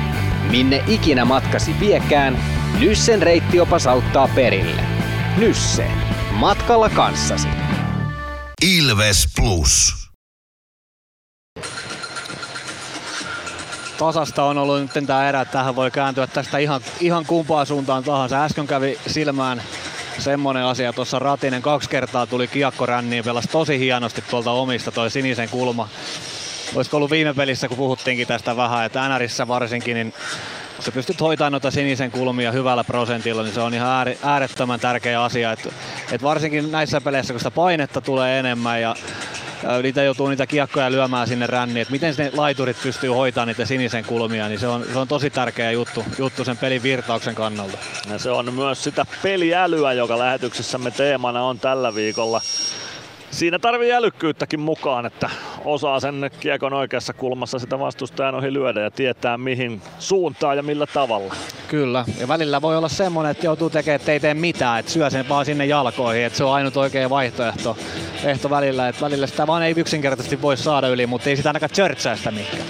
Minne 0.51 0.83
ikinä 0.87 1.25
matkasi 1.25 1.75
viekään, 1.79 2.37
Nyssen 2.79 3.21
reittiopas 3.21 3.87
auttaa 3.87 4.29
perille. 4.35 4.81
Nysse. 5.37 5.87
Matkalla 6.31 6.89
kanssasi. 6.89 7.47
Ilves 8.77 9.27
Plus. 9.35 10.01
Tasasta 14.05 14.43
on 14.43 14.57
ollut 14.57 14.81
nyt 14.81 15.07
tämä 15.07 15.29
erä, 15.29 15.45
tähän 15.45 15.75
voi 15.75 15.91
kääntyä 15.91 16.27
tästä 16.27 16.57
ihan, 16.57 16.81
ihan 16.99 17.25
kumpaan 17.25 17.65
suuntaan 17.65 18.03
tahansa. 18.03 18.43
Äsken 18.43 18.67
kävi 18.67 18.97
silmään 19.07 19.63
semmonen 20.17 20.63
asia, 20.63 20.93
tuossa 20.93 21.19
Ratinen 21.19 21.61
kaksi 21.61 21.89
kertaa 21.89 22.25
tuli 22.25 22.47
kiekko 22.47 22.85
ränniin, 22.85 23.23
pelasi 23.23 23.47
tosi 23.47 23.79
hienosti 23.79 24.23
tuolta 24.29 24.51
omista 24.51 24.91
toi 24.91 25.11
sinisen 25.11 25.49
kulma. 25.49 25.89
Olisiko 26.75 26.97
ollut 26.97 27.11
viime 27.11 27.33
pelissä, 27.33 27.67
kun 27.67 27.77
puhuttiinkin 27.77 28.27
tästä 28.27 28.57
vähän, 28.57 28.85
että 28.85 29.09
NRissä 29.09 29.47
varsinkin, 29.47 29.93
niin 29.93 30.13
kun 30.75 30.85
sä 30.85 30.91
pystyt 30.91 31.21
hoitamaan 31.21 31.51
noita 31.51 31.71
sinisen 31.71 32.11
kulmia 32.11 32.51
hyvällä 32.51 32.83
prosentilla, 32.83 33.43
niin 33.43 33.53
se 33.53 33.61
on 33.61 33.73
ihan 33.73 34.15
äärettömän 34.23 34.79
tärkeä 34.79 35.23
asia. 35.23 35.51
Et, 35.51 35.73
et 36.11 36.23
varsinkin 36.23 36.71
näissä 36.71 37.01
peleissä, 37.01 37.33
kun 37.33 37.39
sitä 37.39 37.51
painetta 37.51 38.01
tulee 38.01 38.39
enemmän 38.39 38.81
ja 38.81 38.95
niitä 39.83 40.03
joutuu 40.03 40.27
niitä 40.27 40.47
kiekkoja 40.47 40.91
lyömään 40.91 41.27
sinne 41.27 41.47
ränniin, 41.47 41.81
että 41.81 41.91
miten 41.91 42.15
ne 42.17 42.31
laiturit 42.33 42.77
pystyy 42.83 43.09
hoitamaan 43.09 43.47
niitä 43.47 43.65
sinisen 43.65 44.05
kulmia, 44.05 44.47
niin 44.47 44.59
se 44.59 44.67
on, 44.67 44.85
se 44.93 44.99
on 44.99 45.07
tosi 45.07 45.29
tärkeä 45.29 45.71
juttu, 45.71 46.05
juttu 46.17 46.45
sen 46.45 46.57
pelin 46.57 46.83
virtauksen 46.83 47.35
kannalta. 47.35 47.77
Ja 48.09 48.19
se 48.19 48.31
on 48.31 48.53
myös 48.53 48.83
sitä 48.83 49.05
peliälyä, 49.23 49.93
joka 49.93 50.19
lähetyksessämme 50.19 50.91
teemana 50.91 51.43
on 51.43 51.59
tällä 51.59 51.95
viikolla. 51.95 52.41
Siinä 53.31 53.59
tarvii 53.59 53.91
älykkyyttäkin 53.91 54.59
mukaan, 54.59 55.05
että 55.05 55.29
osaa 55.65 55.99
sen 55.99 56.31
kiekon 56.39 56.73
oikeassa 56.73 57.13
kulmassa 57.13 57.59
sitä 57.59 57.79
vastustajan 57.79 58.35
ohi 58.35 58.53
lyödä 58.53 58.81
ja 58.81 58.91
tietää 58.91 59.37
mihin 59.37 59.81
suuntaan 59.99 60.57
ja 60.57 60.63
millä 60.63 60.87
tavalla. 60.87 61.35
Kyllä, 61.67 62.05
ja 62.19 62.27
välillä 62.27 62.61
voi 62.61 62.77
olla 62.77 62.89
semmonen, 62.89 63.31
että 63.31 63.45
joutuu 63.45 63.69
tekemään, 63.69 63.95
että 63.95 64.11
ei 64.11 64.19
tee 64.19 64.33
mitään, 64.33 64.79
että 64.79 64.91
syö 64.91 65.09
sen 65.09 65.29
vaan 65.29 65.45
sinne 65.45 65.65
jalkoihin, 65.65 66.25
että 66.25 66.37
se 66.37 66.43
on 66.43 66.53
ainut 66.53 66.77
oikea 66.77 67.09
vaihtoehto 67.09 67.77
ehto 68.23 68.49
välillä, 68.49 68.87
että 68.87 69.01
välillä 69.01 69.27
sitä 69.27 69.47
vaan 69.47 69.63
ei 69.63 69.73
yksinkertaisesti 69.77 70.41
voi 70.41 70.57
saada 70.57 70.87
yli, 70.87 71.07
mutta 71.07 71.29
ei 71.29 71.37
sitä 71.37 71.49
ainakaan 71.49 71.71
chörtsää 71.71 72.15
sitä 72.15 72.31
mikään. 72.31 72.67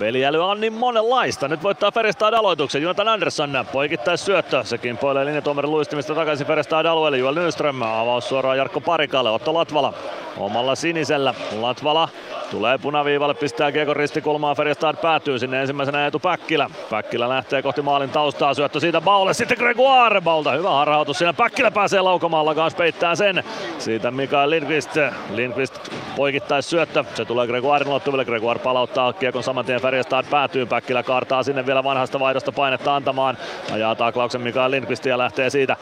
Peliälyä 0.00 0.46
on 0.46 0.60
niin 0.60 0.72
monenlaista. 0.72 1.48
Nyt 1.48 1.62
voittaa 1.62 1.90
Ferestad 1.92 2.34
aloituksen. 2.34 2.82
Jonathan 2.82 3.08
Andersson 3.08 3.64
poikittais 3.72 4.24
syöttö. 4.24 4.64
Sekin 4.64 4.98
poilee 4.98 5.24
linjatuomarin 5.24 5.70
luistimista 5.70 6.14
takaisin 6.14 6.46
Ferestad 6.46 6.86
alueelle. 6.86 7.18
Juel 7.18 7.34
Nyström 7.34 7.82
avaus 7.82 8.28
suoraan 8.28 8.58
Jarkko 8.58 8.80
Parikalle. 8.80 9.30
Otto 9.30 9.54
Latvala 9.54 9.94
omalla 10.38 10.74
sinisellä. 10.74 11.34
Latvala 11.60 12.08
Tulee 12.50 12.78
punaviivalle, 12.78 13.34
pistää 13.34 13.72
Kiekon 13.72 13.96
ristikulmaa, 13.96 14.54
Ferjestad 14.54 14.96
päätyy 14.96 15.38
sinne 15.38 15.60
ensimmäisenä 15.60 16.04
Eetu 16.04 16.18
Päkkilä. 16.18 16.70
Päkkilä 16.90 17.28
lähtee 17.28 17.62
kohti 17.62 17.82
maalin 17.82 18.10
taustaa, 18.10 18.54
syöttö 18.54 18.80
siitä 18.80 19.00
Baulle, 19.00 19.34
sitten 19.34 19.58
Gregoire 19.58 20.20
Baulta. 20.20 20.52
Hyvä 20.52 20.70
harhautus 20.70 21.18
siinä, 21.18 21.32
Päkkilä 21.32 21.70
pääsee 21.70 22.00
laukomalla, 22.00 22.54
kanssa 22.54 22.76
peittää 22.76 23.14
sen. 23.14 23.44
Siitä 23.78 24.10
Mikael 24.10 24.50
Lindqvist, 24.50 24.96
Lindqvist 25.34 25.88
poikittais 26.16 26.70
syöttö, 26.70 27.04
se 27.14 27.24
tulee 27.24 27.46
Gregoirin 27.46 27.88
ulottuville, 27.88 28.24
Gregoire 28.24 28.60
palauttaa 28.60 29.12
Kiekon 29.12 29.42
saman 29.42 29.64
tien 29.64 29.80
Ferjestad 29.90 30.26
päätyy, 30.30 30.66
Päkkilä 30.66 31.02
kaartaa 31.02 31.42
sinne 31.42 31.66
vielä 31.66 31.84
vanhasta 31.84 32.20
vaihdosta 32.20 32.52
painetta 32.52 32.96
antamaan. 32.96 33.38
Ajaa 33.72 33.94
taklauksen 33.94 34.40
Mikael 34.40 34.70
Lindqvist 34.70 35.06
ja 35.06 35.18
lähtee 35.18 35.50
siitä 35.50 35.76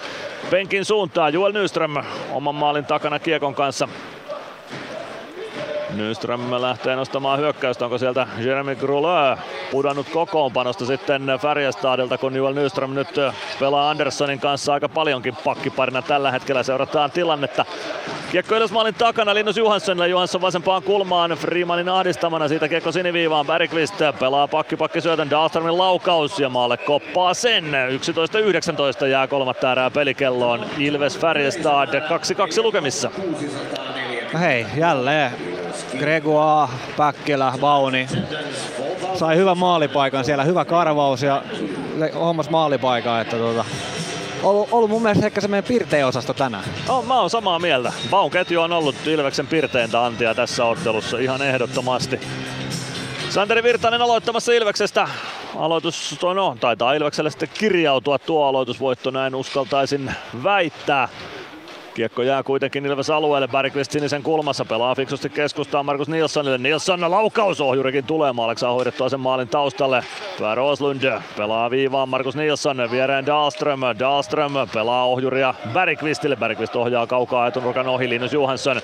penkin 0.50 0.84
suuntaan. 0.84 1.32
Juel 1.32 1.52
Nyström 1.52 1.94
oman 2.32 2.54
maalin 2.54 2.84
takana 2.84 3.18
Kiekon 3.18 3.54
kanssa 3.54 3.88
Nyström 5.98 6.62
lähtee 6.62 6.96
nostamaan 6.96 7.38
hyökkäystä. 7.38 7.84
Onko 7.84 7.98
sieltä 7.98 8.26
Jeremy 8.38 8.76
Grulö 8.76 9.36
pudonnut 9.70 10.08
kokoonpanosta 10.08 10.86
sitten 10.86 11.22
Färjestadilta, 11.42 12.18
kun 12.18 12.34
Joel 12.34 12.54
Nyström 12.54 12.94
nyt 12.94 13.08
pelaa 13.60 13.90
Anderssonin 13.90 14.40
kanssa 14.40 14.72
aika 14.72 14.88
paljonkin 14.88 15.36
pakkiparina 15.44 16.02
tällä 16.02 16.30
hetkellä. 16.30 16.62
Seurataan 16.62 17.10
tilannetta. 17.10 17.64
Kiekko 18.32 18.54
maalin 18.70 18.94
takana 18.94 19.34
Linus 19.34 19.56
Johanssonille. 19.56 20.08
Johansson 20.08 20.40
vasempaan 20.40 20.82
kulmaan 20.82 21.30
Freemanin 21.30 21.88
ahdistamana. 21.88 22.48
Siitä 22.48 22.68
kiekko 22.68 22.92
siniviivaan. 22.92 23.46
Bergqvist 23.46 23.94
pelaa 24.20 24.48
pakki 24.48 24.76
pakki 24.76 25.00
syötön. 25.00 25.30
Dahlströmin 25.30 25.78
laukaus 25.78 26.40
ja 26.40 26.48
maalle 26.48 26.76
koppaa 26.76 27.34
sen. 27.34 27.64
11-19 29.02 29.06
jää 29.06 29.26
kolmatta 29.26 29.72
erää 29.72 29.90
pelikelloon. 29.90 30.66
Ilves 30.78 31.18
Färjestad 31.18 31.94
2-2 31.94 32.62
lukemissa. 32.62 33.10
No 34.32 34.38
hei, 34.40 34.66
jälleen 34.76 35.57
Gregoire, 35.98 36.72
Päkkilä, 36.96 37.52
Vauni 37.60 38.08
sai 39.14 39.36
hyvän 39.36 39.58
maalipaikan 39.58 40.24
siellä, 40.24 40.44
hyvä 40.44 40.64
karvaus 40.64 41.22
ja 41.22 41.42
hommas 42.14 42.50
maalipaikan, 42.50 43.20
että 43.20 43.36
tuota, 43.36 43.64
ollut, 44.42 44.68
ollut 44.72 44.90
mun 44.90 45.02
mielestä 45.02 45.26
ehkä 45.26 45.40
se 45.40 45.48
meidän 45.48 45.68
pirtein 45.68 46.06
osasto 46.06 46.34
tänään. 46.34 46.64
No, 46.88 47.02
mä 47.02 47.20
oon 47.20 47.30
samaa 47.30 47.58
mieltä. 47.58 47.92
Vaun 48.10 48.30
ketju 48.30 48.60
on 48.60 48.72
ollut 48.72 49.06
Ilveksen 49.06 49.46
pirteintä 49.46 50.04
antia 50.04 50.34
tässä 50.34 50.64
ottelussa 50.64 51.18
ihan 51.18 51.42
ehdottomasti. 51.42 52.20
Santeri 53.30 53.62
Virtanen 53.62 54.02
aloittamassa 54.02 54.52
Ilveksestä. 54.52 55.08
Aloitus, 55.56 56.18
no, 56.34 56.56
taitaa 56.60 56.92
Ilvekselle 56.92 57.30
sitten 57.30 57.48
kirjautua 57.54 58.18
tuo 58.18 58.46
aloitusvoitto, 58.46 59.10
näin 59.10 59.34
uskaltaisin 59.34 60.14
väittää. 60.44 61.08
Kiekko 61.98 62.22
jää 62.22 62.42
kuitenkin 62.42 62.86
Ilves 62.86 63.10
alueelle. 63.10 63.48
Bergqvist 63.48 63.92
sinisen 63.92 64.22
kulmassa 64.22 64.64
pelaa 64.64 64.94
fiksusti 64.94 65.28
keskustaan 65.28 65.86
Markus 65.86 66.08
Nilssonille. 66.08 66.58
Nilsson 66.58 67.10
laukausohjurikin 67.10 68.04
tulee 68.04 68.32
maaleksi 68.32 68.60
saa 68.60 68.72
hoidettua 68.72 69.08
sen 69.08 69.20
maalin 69.20 69.48
taustalle. 69.48 70.04
Tvär 70.36 70.60
Oslund 70.60 71.12
pelaa 71.36 71.70
viivaan 71.70 72.08
Markus 72.08 72.36
Nilsson. 72.36 72.88
Viereen 72.90 73.26
Dahlström. 73.26 73.80
Dahlström 73.98 74.52
pelaa 74.74 75.04
ohjuria 75.04 75.54
Bergqvistille. 75.72 76.36
Bergqvist 76.36 76.76
ohjaa 76.76 77.06
kaukaa 77.06 77.46
etunurkan 77.46 77.88
ohi 77.88 78.08
Linus 78.08 78.32
Johansson. 78.32 78.80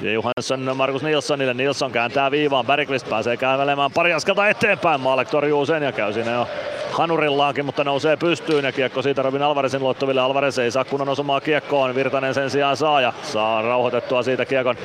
Ja 0.00 0.12
Johansson 0.12 0.76
Markus 0.76 1.02
Nilssonille. 1.02 1.54
Nilsson 1.54 1.92
kääntää 1.92 2.30
viivaan. 2.30 2.66
Bergqvist 2.66 3.08
pääsee 3.08 3.36
kävelemään 3.36 3.90
pari 3.92 4.12
askelta 4.12 4.48
eteenpäin. 4.48 5.00
Maalek 5.00 5.28
torjuu 5.30 5.66
sen 5.66 5.82
ja 5.82 5.92
käy 5.92 6.12
siinä 6.12 6.30
jo 6.30 6.48
hanurillaankin, 6.92 7.64
mutta 7.64 7.84
nousee 7.84 8.16
pystyyn 8.16 8.64
ja 8.64 8.72
kiekko 8.72 9.02
siitä 9.02 9.22
Robin 9.22 9.42
Alvarezin 9.42 9.80
luottaville. 9.80 10.20
Alvarez 10.20 10.58
ei 10.58 10.70
saa 10.70 10.84
kunnon 10.84 11.08
osumaa 11.08 11.40
kiekkoon. 11.40 11.94
Virtanen 11.94 12.34
sen 12.34 12.50
sijaan 12.50 12.76
saa 12.76 13.00
ja 13.00 13.12
saa 13.22 13.62
rauhoitettua 13.62 14.22
siitä 14.22 14.44
kiekon 14.44 14.76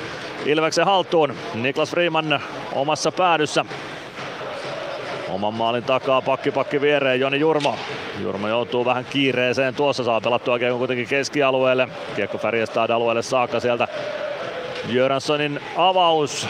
Ilveksen 0.45 0.86
haltuun. 0.86 1.34
Niklas 1.53 1.90
Freeman 1.91 2.40
omassa 2.73 3.11
päädyssä. 3.11 3.65
Oman 5.30 5.53
maalin 5.53 5.84
takaa 5.84 6.22
pakki 6.22 6.52
pakki 6.52 6.82
viereen 6.82 7.19
Joni 7.19 7.40
Jurmo. 7.40 7.76
Jurmo 8.19 8.48
joutuu 8.48 8.86
vähän 8.86 9.06
kiireeseen 9.06 9.76
tuossa, 9.76 10.03
saa 10.03 10.22
pelattua 10.22 10.60
kiekko 10.60 10.78
kuitenkin 10.78 11.07
keskialueelle. 11.07 11.88
Kiekko 12.15 12.38
Färjestad 12.38 12.90
alueelle 12.90 13.22
saakka 13.22 13.60
sieltä 13.60 13.88
Jöranssonin 14.88 15.60
avaus. 15.76 16.48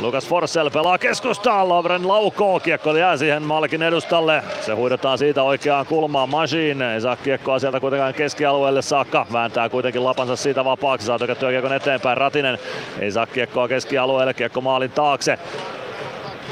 Lukas 0.00 0.26
Forsell 0.28 0.70
pelaa 0.70 0.98
keskustaan, 0.98 1.68
Lovren 1.68 2.08
laukoo, 2.08 2.60
kiekko 2.60 2.96
jää 2.96 3.16
siihen 3.16 3.42
Malkin 3.42 3.82
edustalle. 3.82 4.42
Se 4.60 4.72
huidetaan 4.72 5.18
siitä 5.18 5.42
oikeaan 5.42 5.86
kulmaan 5.86 6.28
Machine. 6.28 6.94
Ei 6.94 7.00
saa 7.00 7.16
kiekkoa 7.16 7.58
sieltä 7.58 7.80
kuitenkaan 7.80 8.14
keskialueelle 8.14 8.82
saakka. 8.82 9.26
Vääntää 9.32 9.68
kuitenkin 9.68 10.04
lapansa 10.04 10.36
siitä 10.36 10.64
vapaaksi, 10.64 11.06
saa 11.06 11.18
tökättyä 11.18 11.50
kiekon 11.50 11.72
eteenpäin. 11.72 12.16
Ratinen 12.16 12.58
ei 13.00 13.10
saa 13.10 13.26
kiekkoa 13.26 13.68
keskialueelle, 13.68 14.34
kiekko 14.34 14.60
maalin 14.60 14.90
taakse. 14.90 15.38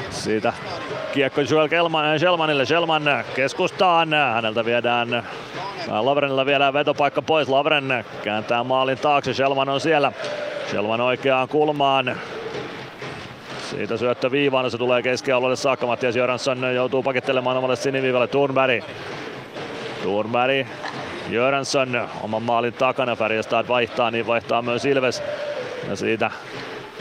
Siitä 0.09 0.53
kiekko 1.13 1.41
Joel 1.41 1.67
Kelman, 1.67 2.19
Shelmanille. 2.19 2.65
Shelman 2.65 3.03
keskustaan. 3.35 4.13
Häneltä 4.33 4.65
viedään 4.65 5.23
Lavrenilla 5.87 6.45
viedään 6.45 6.73
vetopaikka 6.73 7.21
pois. 7.21 7.49
Lavren 7.49 8.05
kääntää 8.23 8.63
maalin 8.63 8.97
taakse. 8.97 9.33
Shelman 9.33 9.69
on 9.69 9.81
siellä. 9.81 10.11
Shelman 10.69 11.01
oikeaan 11.01 11.47
kulmaan. 11.47 12.17
Siitä 13.69 13.97
syöttö 13.97 14.31
viivaan, 14.31 14.71
se 14.71 14.77
tulee 14.77 15.01
keskialueelle 15.01 15.55
saakka. 15.55 15.87
Mattias 15.87 16.15
Jöransson 16.15 16.75
joutuu 16.75 17.03
pakittelemaan 17.03 17.57
omalle 17.57 17.75
siniviivalle 17.75 18.27
Thunberg. 18.27 18.83
Thunberg 20.01 20.67
Jöransson 21.29 22.07
oman 22.21 22.43
maalin 22.43 22.73
takana. 22.73 23.15
Färjestad 23.15 23.67
vaihtaa, 23.67 24.11
niin 24.11 24.27
vaihtaa 24.27 24.61
myös 24.61 24.85
Ilves. 24.85 25.23
Ja 25.89 25.95
siitä 25.95 26.31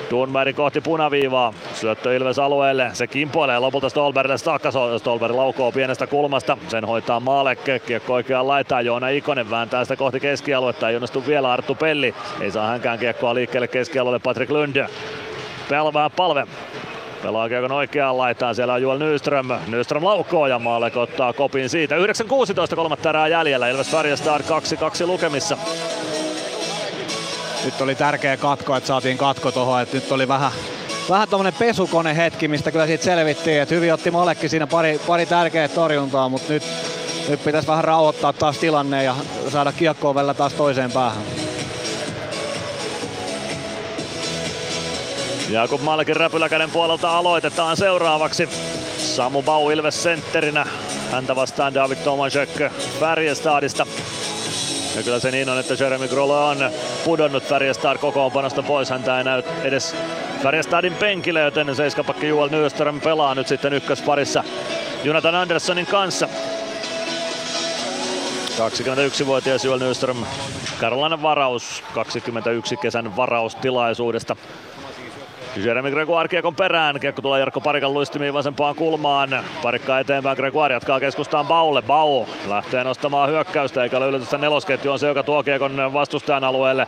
Thunberg 0.08 0.56
kohti 0.56 0.80
punaviivaa. 0.80 1.52
Syöttö 1.74 2.16
Ilves 2.16 2.38
alueelle. 2.38 2.90
Se 2.92 3.06
kimpoilee 3.06 3.58
lopulta 3.58 3.88
Stolbergille 3.88 4.38
saakka. 4.38 4.70
Stolberg 4.98 5.34
laukoo 5.34 5.72
pienestä 5.72 6.06
kulmasta. 6.06 6.56
Sen 6.68 6.84
hoitaa 6.84 7.20
Maalek. 7.20 7.58
Kiekko 7.86 8.14
oikeaan 8.14 8.48
laitaan. 8.48 8.86
Joona 8.86 9.08
Ikonen 9.08 9.50
vääntää 9.50 9.84
sitä 9.84 9.96
kohti 9.96 10.20
keskialuetta. 10.20 10.88
Ei 10.88 10.96
onnistu 10.96 11.26
vielä 11.26 11.52
Arttu 11.52 11.74
Pelli. 11.74 12.14
Ei 12.40 12.50
saa 12.50 12.68
hänkään 12.68 12.98
kiekkoa 12.98 13.34
liikkeelle 13.34 13.68
keskialueelle 13.68 14.18
Patrick 14.18 14.50
Lund. 14.52 14.86
Pelvää 15.68 16.10
palve. 16.10 16.46
Pelaa 17.22 17.48
kiekon 17.48 17.72
oikeaan 17.72 18.18
laitaan, 18.18 18.54
siellä 18.54 18.74
on 18.74 18.82
Joel 18.82 18.98
Nyström. 18.98 19.46
Nyström 19.68 20.04
laukoo 20.04 20.46
ja 20.46 20.58
Maalek 20.58 20.96
ottaa 20.96 21.32
kopin 21.32 21.68
siitä. 21.68 21.96
9.16 21.96 22.76
kolmatta 22.76 23.08
erää 23.08 23.28
jäljellä, 23.28 23.68
Ilves 23.68 23.90
Färjestad 23.90 24.40
2-2 24.40 25.06
lukemissa. 25.06 25.56
Nyt 27.66 27.80
oli 27.80 27.94
tärkeä 27.94 28.36
katko, 28.36 28.76
että 28.76 28.86
saatiin 28.86 29.18
katko 29.18 29.52
tuohon, 29.52 29.82
että 29.82 29.96
nyt 29.96 30.12
oli 30.12 30.28
vähän, 30.28 30.52
vähän 31.10 31.28
tommonen 31.28 31.52
pesukone 31.52 32.16
hetki, 32.16 32.48
mistä 32.48 32.72
kyllä 32.72 32.86
siitä 32.86 33.04
selvittiin, 33.04 33.62
että 33.62 33.74
hyvin 33.74 33.94
otti 33.94 34.10
Malekki 34.10 34.48
siinä 34.48 34.66
pari, 34.66 35.00
pari 35.06 35.26
tärkeää 35.26 35.68
torjuntaa, 35.68 36.28
mutta 36.28 36.52
nyt, 36.52 36.62
nyt 37.28 37.44
pitäisi 37.44 37.68
vähän 37.68 37.84
rauhoittaa 37.84 38.32
taas 38.32 38.58
tilanne 38.58 39.04
ja 39.04 39.14
saada 39.48 39.72
kiekkoa 39.72 40.14
välillä 40.14 40.34
taas 40.34 40.52
toiseen 40.52 40.92
päähän. 40.92 41.22
Jakub 45.50 45.80
Malkin 45.80 46.16
räpyläkäden 46.16 46.70
puolelta 46.70 47.18
aloitetaan 47.18 47.76
seuraavaksi. 47.76 48.48
Samu 48.98 49.42
Bau 49.42 49.70
Ilves 49.70 50.02
sentterinä. 50.02 50.66
Häntä 51.12 51.36
vastaan 51.36 51.74
David 51.74 51.98
Tomasek 52.04 52.50
Färjestadista. 53.00 53.86
Ja 54.94 55.02
kyllä 55.02 55.20
se 55.20 55.30
niin 55.30 55.48
on, 55.48 55.58
että 55.58 55.74
Jeremy 55.84 56.08
Grolle 56.08 56.38
on 56.38 56.70
pudonnut 57.04 57.44
Färjestad 57.44 57.98
kokoonpanosta 57.98 58.62
pois. 58.62 58.90
Häntä 58.90 59.18
ei 59.18 59.24
näy 59.24 59.42
edes 59.62 59.96
Färjestadin 60.42 60.94
penkille, 60.94 61.40
joten 61.40 61.76
seiskapakki 61.76 62.28
Joel 62.28 62.48
Nyström 62.48 63.00
pelaa 63.00 63.34
nyt 63.34 63.48
sitten 63.48 63.72
ykkösparissa 63.72 64.44
Jonathan 65.04 65.34
Anderssonin 65.34 65.86
kanssa. 65.86 66.28
21-vuotias 68.56 69.64
Joel 69.64 69.78
Nyström, 69.78 70.24
Karolainen 70.80 71.22
varaus, 71.22 71.82
21 71.94 72.76
kesän 72.76 73.16
varaustilaisuudesta. 73.16 74.36
Jeremy 75.56 75.90
Gregoire 75.90 76.28
kiekon 76.28 76.54
perään. 76.54 77.00
Kiekko 77.00 77.22
tulee 77.22 77.40
Jarkko 77.40 77.60
Parikan 77.60 77.94
luistimiin 77.94 78.34
vasempaan 78.34 78.74
kulmaan. 78.74 79.44
Parikka 79.62 79.98
eteenpäin. 79.98 80.36
Gregoire 80.36 80.74
jatkaa 80.74 81.00
keskustaan 81.00 81.46
Baulle. 81.46 81.82
Bau 81.82 82.24
lähtee 82.48 82.84
nostamaan 82.84 83.28
hyökkäystä 83.28 83.82
eikä 83.82 83.96
ole 83.96 84.06
yllätystä 84.06 84.38
nelosketju 84.38 84.92
on 84.92 84.98
se, 84.98 85.06
joka 85.08 85.22
tuo 85.22 85.42
kiekon 85.42 85.92
vastustajan 85.92 86.44
alueelle. 86.44 86.86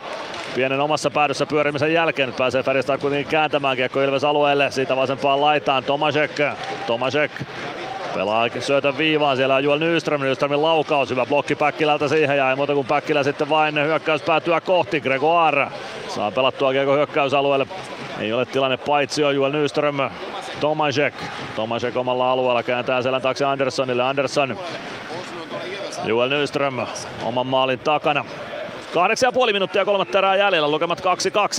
Pienen 0.55 0.79
omassa 0.79 1.11
päädyssä 1.11 1.45
pyörimisen 1.45 1.93
jälkeen 1.93 2.29
nyt 2.29 2.37
pääsee 2.37 2.63
Färjestad 2.63 2.99
kuitenkin 2.99 3.31
kääntämään 3.31 3.77
kiekko 3.77 4.01
Ilves 4.01 4.23
alueelle. 4.23 4.71
Siitä 4.71 4.95
vasempaan 4.95 5.41
laitaan 5.41 5.83
Tomasek. 5.83 6.31
Tomasek 6.87 7.31
Pelaa 8.13 8.47
syötön 8.59 8.97
viivaan, 8.97 9.37
siellä 9.37 9.55
on 9.55 9.63
Juel 9.63 9.79
Nyström, 9.79 10.21
Nyströmin 10.21 10.61
laukaus, 10.61 11.09
hyvä 11.09 11.25
blokki 11.25 11.55
Päkkilältä 11.55 12.07
siihen 12.07 12.37
ja 12.37 12.49
ei 12.49 12.55
muuta 12.55 12.73
kuin 12.73 12.87
Päkkilä 12.87 13.23
sitten 13.23 13.49
vain 13.49 13.75
hyökkäys 13.75 14.21
päätyä 14.21 14.61
kohti. 14.61 15.01
Gregoire 15.01 15.67
saa 16.07 16.31
pelattua 16.31 16.71
kiekko 16.71 16.93
hyökkäysalueelle. 16.93 17.67
Ei 18.19 18.33
ole 18.33 18.45
tilanne 18.45 18.77
paitsi 18.77 19.23
on 19.23 19.35
Juel 19.35 19.51
Nyström. 19.51 19.97
Tomasek. 20.59 21.13
Tomasek 21.55 21.97
omalla 21.97 22.31
alueella 22.31 22.63
kääntää 22.63 23.01
selän 23.01 23.21
taakse 23.21 23.45
Anderssonille. 23.45 24.03
Andersson. 24.03 24.57
Juel 26.05 26.29
Nyström 26.29 26.85
oman 27.23 27.47
maalin 27.47 27.79
takana. 27.79 28.25
8,5 29.45 29.53
minuuttia 29.53 29.85
kolmatta 29.85 30.17
erää 30.17 30.35
jäljellä, 30.35 30.71
lukemat 30.71 31.01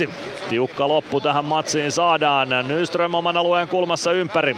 2-2. 0.07 0.09
Tiukka 0.49 0.87
loppu 0.87 1.21
tähän 1.21 1.45
matsiin 1.45 1.91
saadaan. 1.91 2.49
Nyström 2.67 3.13
oman 3.13 3.37
alueen 3.37 3.67
kulmassa 3.67 4.11
ympäri. 4.11 4.57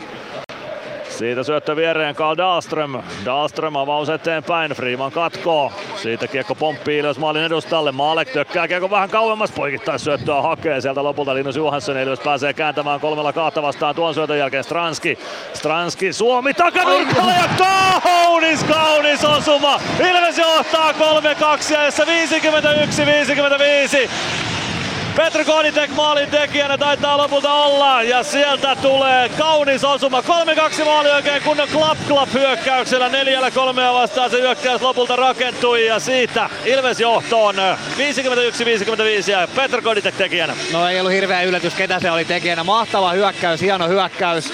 Siitä 1.18 1.44
syöttö 1.44 1.76
viereen 1.76 2.15
Karl 2.15 2.38
Dahlström. 2.38 3.03
Dahlström 3.26 3.76
avaus 3.76 4.10
eteenpäin. 4.10 4.72
Freeman 4.72 5.11
katkoo. 5.11 5.72
Siitä 5.95 6.27
kiekko 6.27 6.56
pomppii 6.56 6.99
ylös 6.99 7.19
maalin 7.19 7.44
edustalle. 7.44 7.91
Maalek 7.91 8.30
tökkää 8.30 8.68
kiekko 8.68 8.90
vähän 8.90 9.10
kauemmas. 9.10 9.52
Poikittais 9.52 10.03
syöttöä 10.03 10.41
hakee. 10.41 10.81
Sieltä 10.81 11.03
lopulta 11.03 11.34
Linus 11.34 11.56
Johansson 11.56 11.98
Ilves 11.98 12.19
pääsee 12.19 12.53
kääntämään 12.53 12.99
kolmella 12.99 13.34
kahta 13.34 13.61
vastaan 13.61 13.95
tuon 13.95 14.14
syötön 14.14 14.38
jälkeen 14.38 14.64
Stranski. 14.64 15.19
Stranski 15.53 16.14
Suomi 16.14 16.53
takanurkalle 16.53 17.34
ja 17.34 17.49
kaunis 18.03 18.64
kaunis 18.64 19.26
osuma. 19.26 19.80
Ilves 19.99 20.38
johtaa 20.38 20.91
3-2 20.91 20.95
ja 21.73 21.90
51-55. 24.07 24.53
Petr 25.15 25.44
Koditek 25.45 25.91
maalin 25.91 26.30
tekijänä 26.30 26.77
taitaa 26.77 27.18
lopulta 27.18 27.53
olla 27.53 28.03
ja 28.03 28.23
sieltä 28.23 28.76
tulee 28.76 29.30
kaunis 29.30 29.84
osuma. 29.84 30.22
3-2 30.22 30.85
maali 30.85 31.11
oikein 31.11 31.44
kunnon 31.44 31.68
klap 31.72 31.98
klap 32.07 32.34
hyökkäyksellä. 32.34 33.10
Neljällä 33.10 33.52
kolmea 33.52 33.94
vastaan 33.94 34.30
se 34.30 34.41
hyökkäys 34.41 34.81
lopulta 34.81 35.15
rakentui 35.15 35.85
ja 35.85 35.99
siitä 35.99 36.49
Ilves 36.65 36.99
johtoon 36.99 37.56
51-55 37.56 39.31
ja 39.31 39.48
Petr 39.56 39.81
Koditek 39.81 40.15
tekijänä. 40.15 40.56
No 40.72 40.88
ei 40.88 40.99
ollut 40.99 41.14
hirveä 41.14 41.41
yllätys 41.41 41.73
ketä 41.73 41.99
se 41.99 42.11
oli 42.11 42.26
tekijänä. 42.26 42.64
Mahtava 42.64 43.11
hyökkäys, 43.11 43.61
hieno 43.61 43.88
hyökkäys. 43.88 44.53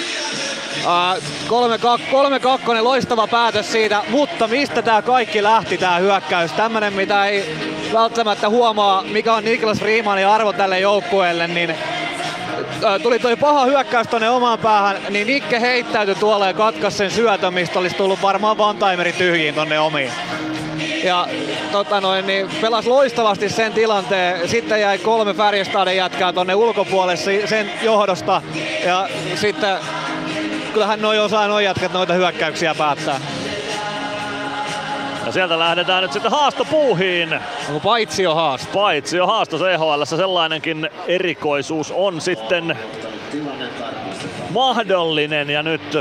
3-2, 0.83 2.81
loistava 2.81 3.27
päätös 3.27 3.71
siitä, 3.71 4.01
mutta 4.09 4.47
mistä 4.47 4.81
tämä 4.81 5.01
kaikki 5.01 5.43
lähti 5.43 5.77
tämä 5.77 5.97
hyökkäys? 5.97 6.51
Tämmönen 6.51 6.93
mitä 6.93 7.25
ei 7.25 7.55
välttämättä 7.93 8.49
huomaa, 8.49 9.03
mikä 9.03 9.33
on 9.33 9.43
Niklas 9.43 9.81
Riimanin 9.81 10.27
arvo 10.27 10.53
tälle 10.53 10.79
joukkueelle, 10.79 11.47
niin 11.47 11.75
tuli 13.03 13.19
toi 13.19 13.35
paha 13.35 13.65
hyökkäys 13.65 14.07
tonne 14.07 14.29
omaan 14.29 14.59
päähän, 14.59 14.97
niin 15.09 15.27
Nikke 15.27 15.61
heittäytyi 15.61 16.15
tuolla 16.15 16.47
ja 16.47 16.53
katkas 16.53 16.97
sen 16.97 17.11
syötön, 17.11 17.53
mistä 17.53 17.79
olisi 17.79 17.95
tullut 17.95 18.21
varmaan 18.21 18.55
one 18.59 19.13
tyhjiin 19.17 19.55
tonne 19.55 19.79
omiin. 19.79 20.11
Ja 21.03 21.27
tota 21.71 22.01
noin, 22.01 22.27
niin 22.27 22.49
pelas 22.61 22.87
loistavasti 22.87 23.49
sen 23.49 23.73
tilanteen. 23.73 24.49
Sitten 24.49 24.81
jäi 24.81 24.97
kolme 24.97 25.33
Färjestadin 25.33 25.97
jätkää 25.97 26.33
tonne 26.33 26.55
ulkopuolelle 26.55 27.47
sen 27.47 27.71
johdosta. 27.81 28.41
Ja 28.85 29.09
sitten 29.35 29.77
kyllähän 30.73 31.01
noi 31.01 31.19
osaa 31.19 31.47
noi 31.47 31.65
jätkät 31.65 31.93
noita 31.93 32.13
hyökkäyksiä 32.13 32.75
päättää. 32.75 33.19
Ja 35.25 35.31
sieltä 35.33 35.59
lähdetään 35.59 36.03
nyt 36.03 36.13
sitten 36.13 36.31
haastopuuhiin. 36.31 37.39
Onko 37.67 37.79
paitsi 37.79 38.23
jo 38.23 38.35
haasto? 38.35 38.71
Paitsi 38.73 39.17
jo 39.17 39.27
haasto 39.27 39.57
CHL. 39.57 40.03
Sellainenkin 40.03 40.89
erikoisuus 41.07 41.91
on 41.91 42.21
sitten 42.21 42.77
mahdollinen. 44.49 45.49
Ja 45.49 45.63
nyt 45.63 45.97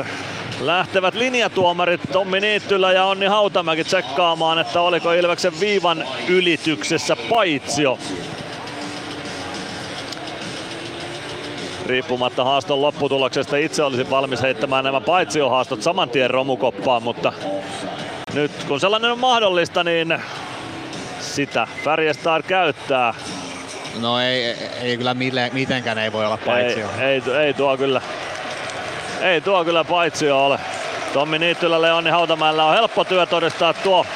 lähtevät 0.61 1.15
linjatuomarit 1.15 2.01
Tommi 2.13 2.41
Niittylä 2.41 2.93
ja 2.93 3.05
Onni 3.05 3.27
Hautamäki 3.27 3.85
tsekkaamaan, 3.85 4.59
että 4.59 4.81
oliko 4.81 5.13
Ilveksen 5.13 5.61
viivan 5.61 6.05
ylityksessä 6.29 7.17
paitsio. 7.17 7.99
Riippumatta 11.89 12.45
haaston 12.45 12.83
lopputuloksesta 12.83 13.57
itse 13.57 13.83
olisin 13.83 14.11
valmis 14.11 14.43
heittämään 14.43 14.85
nämä 14.85 15.01
paitsiohaastot 15.01 15.83
saman 15.83 16.11
tien 16.11 16.31
romukoppaan, 16.31 17.03
mutta 17.03 17.33
nyt 18.35 18.51
kun 18.69 18.81
sellainen 18.81 19.13
on 19.13 19.19
mahdollista, 19.19 19.85
niin 19.85 20.19
sitä 21.21 21.67
Färjestad 21.85 22.43
käyttää. 22.43 23.15
No 24.01 24.21
ei, 24.21 24.45
ei, 24.83 24.97
kyllä 24.97 25.15
mille, 25.15 25.51
mitenkään 25.53 25.99
ei 25.99 26.13
voi 26.13 26.27
olla 26.27 26.39
paitsio. 26.47 26.87
Ei, 27.01 27.07
ei, 27.07 27.23
ei 27.37 27.55
tuo 27.55 27.77
kyllä, 27.77 28.01
ei 29.21 29.41
tuo 29.41 29.65
kyllä 29.65 29.85
paitsio 29.85 30.47
ole. 30.47 30.59
Tommi 31.13 31.39
Niittylälle 31.39 31.89
ja 31.89 31.95
Onni 31.95 32.11
Hautamäellä 32.11 32.65
on 32.65 32.75
helppo 32.75 33.05
työ 33.05 33.27
todistaa 33.27 33.73
tuo 33.73 34.07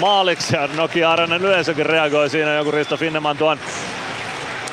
maaliksi 0.00 0.56
ja 0.56 0.68
Nokia 0.76 1.12
Arenen 1.12 1.42
yleisökin 1.42 1.86
reagoi 1.86 2.30
siinä 2.30 2.54
joku 2.54 2.70
Risto 2.70 2.96
Finneman 2.96 3.36
tuon 3.36 3.58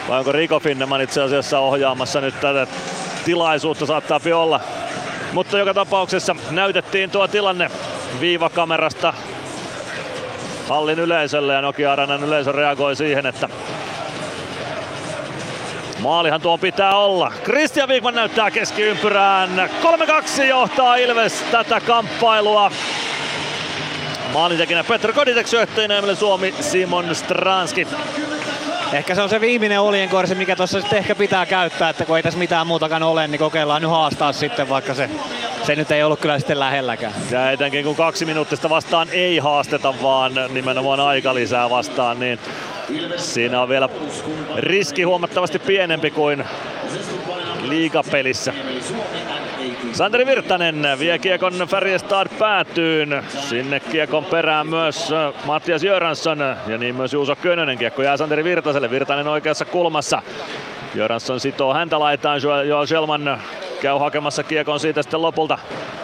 vai 0.07 0.19
onko 0.19 0.31
Riko 0.31 0.59
Finneman 0.59 1.01
itse 1.01 1.21
asiassa 1.21 1.59
ohjaamassa 1.59 2.21
nyt 2.21 2.39
tätä 2.41 2.67
tilaisuutta, 3.25 3.85
saattaa 3.85 4.19
olla. 4.35 4.59
Mutta 5.34 5.57
joka 5.57 5.73
tapauksessa 5.73 6.35
näytettiin 6.51 7.09
tuo 7.09 7.27
tilanne 7.27 7.71
viivakamerasta 8.19 9.13
hallin 10.69 10.99
yleisölle 10.99 11.53
ja 11.53 11.61
Nokia 11.61 11.91
Arenan 11.91 12.23
yleisö 12.23 12.51
reagoi 12.51 12.95
siihen, 12.95 13.25
että 13.25 13.49
Maalihan 15.99 16.41
tuo 16.41 16.57
pitää 16.57 16.97
olla. 16.97 17.31
Christian 17.43 17.89
Wigman 17.89 18.15
näyttää 18.15 18.51
keskiympyrään. 18.51 19.69
3-2 20.39 20.43
johtaa 20.43 20.95
Ilves 20.95 21.43
tätä 21.51 21.81
kamppailua. 21.81 22.71
Maalintekijänä 24.34 24.84
Petr 24.84 25.13
Koditek 25.13 25.47
syöttöinä 25.47 25.97
Emeli 25.97 26.15
Suomi, 26.15 26.53
Simon 26.59 27.15
Stranski. 27.15 27.88
Ehkä 28.93 29.15
se 29.15 29.22
on 29.22 29.30
se 29.30 29.41
viimeinen 29.41 29.81
oljenkorsi, 29.81 30.35
mikä 30.35 30.55
tuossa 30.55 30.81
sitten 30.81 30.99
ehkä 30.99 31.15
pitää 31.15 31.45
käyttää, 31.45 31.89
että 31.89 32.05
kun 32.05 32.18
ei 32.18 32.23
tässä 32.23 32.39
mitään 32.39 32.68
muutakaan 32.68 33.03
ole, 33.03 33.27
niin 33.27 33.39
kokeillaan 33.39 33.81
nyt 33.81 33.91
haastaa 33.91 34.34
sitten, 34.34 34.69
vaikka 34.69 34.93
se, 34.93 35.09
se 35.64 35.76
nyt 35.76 35.91
ei 35.91 36.03
ollut 36.03 36.19
kyllä 36.19 36.39
sitten 36.39 36.59
lähelläkään. 36.59 37.14
Ja 37.31 37.51
etenkin 37.51 37.84
kun 37.84 37.95
kaksi 37.95 38.26
minuuttista 38.26 38.69
vastaan 38.69 39.07
ei 39.11 39.38
haasteta, 39.38 39.93
vaan 40.01 40.31
nimenomaan 40.49 40.99
aika 40.99 41.34
lisää 41.34 41.69
vastaan, 41.69 42.19
niin 42.19 42.39
siinä 43.18 43.61
on 43.61 43.69
vielä 43.69 43.89
riski 44.57 45.03
huomattavasti 45.03 45.59
pienempi 45.59 46.11
kuin 46.11 46.43
liigapelissä. 47.61 48.53
Santeri 49.98 50.26
Virtanen 50.26 50.88
vie 50.99 51.19
kiekon 51.19 51.53
Färjestad 51.69 52.28
päätyyn. 52.40 53.24
Sinne 53.30 53.80
kiekon 53.80 54.26
perään 54.26 54.68
myös 54.68 55.14
Mattias 55.45 55.84
Jöransson 55.84 56.40
ja 56.68 56.78
niin 56.78 56.95
myös 56.95 57.14
Juuso 57.14 57.36
Könönen. 57.36 57.78
Kiekko 57.78 58.02
jää 58.02 58.18
Santeri 58.18 58.44
Virtaselle. 58.44 58.91
Virtanen 58.91 59.28
oikeassa 59.28 59.65
kulmassa. 59.65 60.22
Jöransson 60.95 61.40
sitoo 61.40 61.74
häntä 61.74 61.99
laitaan. 61.99 62.41
Joel 62.68 62.86
Selman 62.86 63.41
käy 63.82 63.99
hakemassa 63.99 64.44
kiekon 64.44 64.80
siitä 64.80 65.02
sitten 65.02 65.22
lopulta 65.22 65.57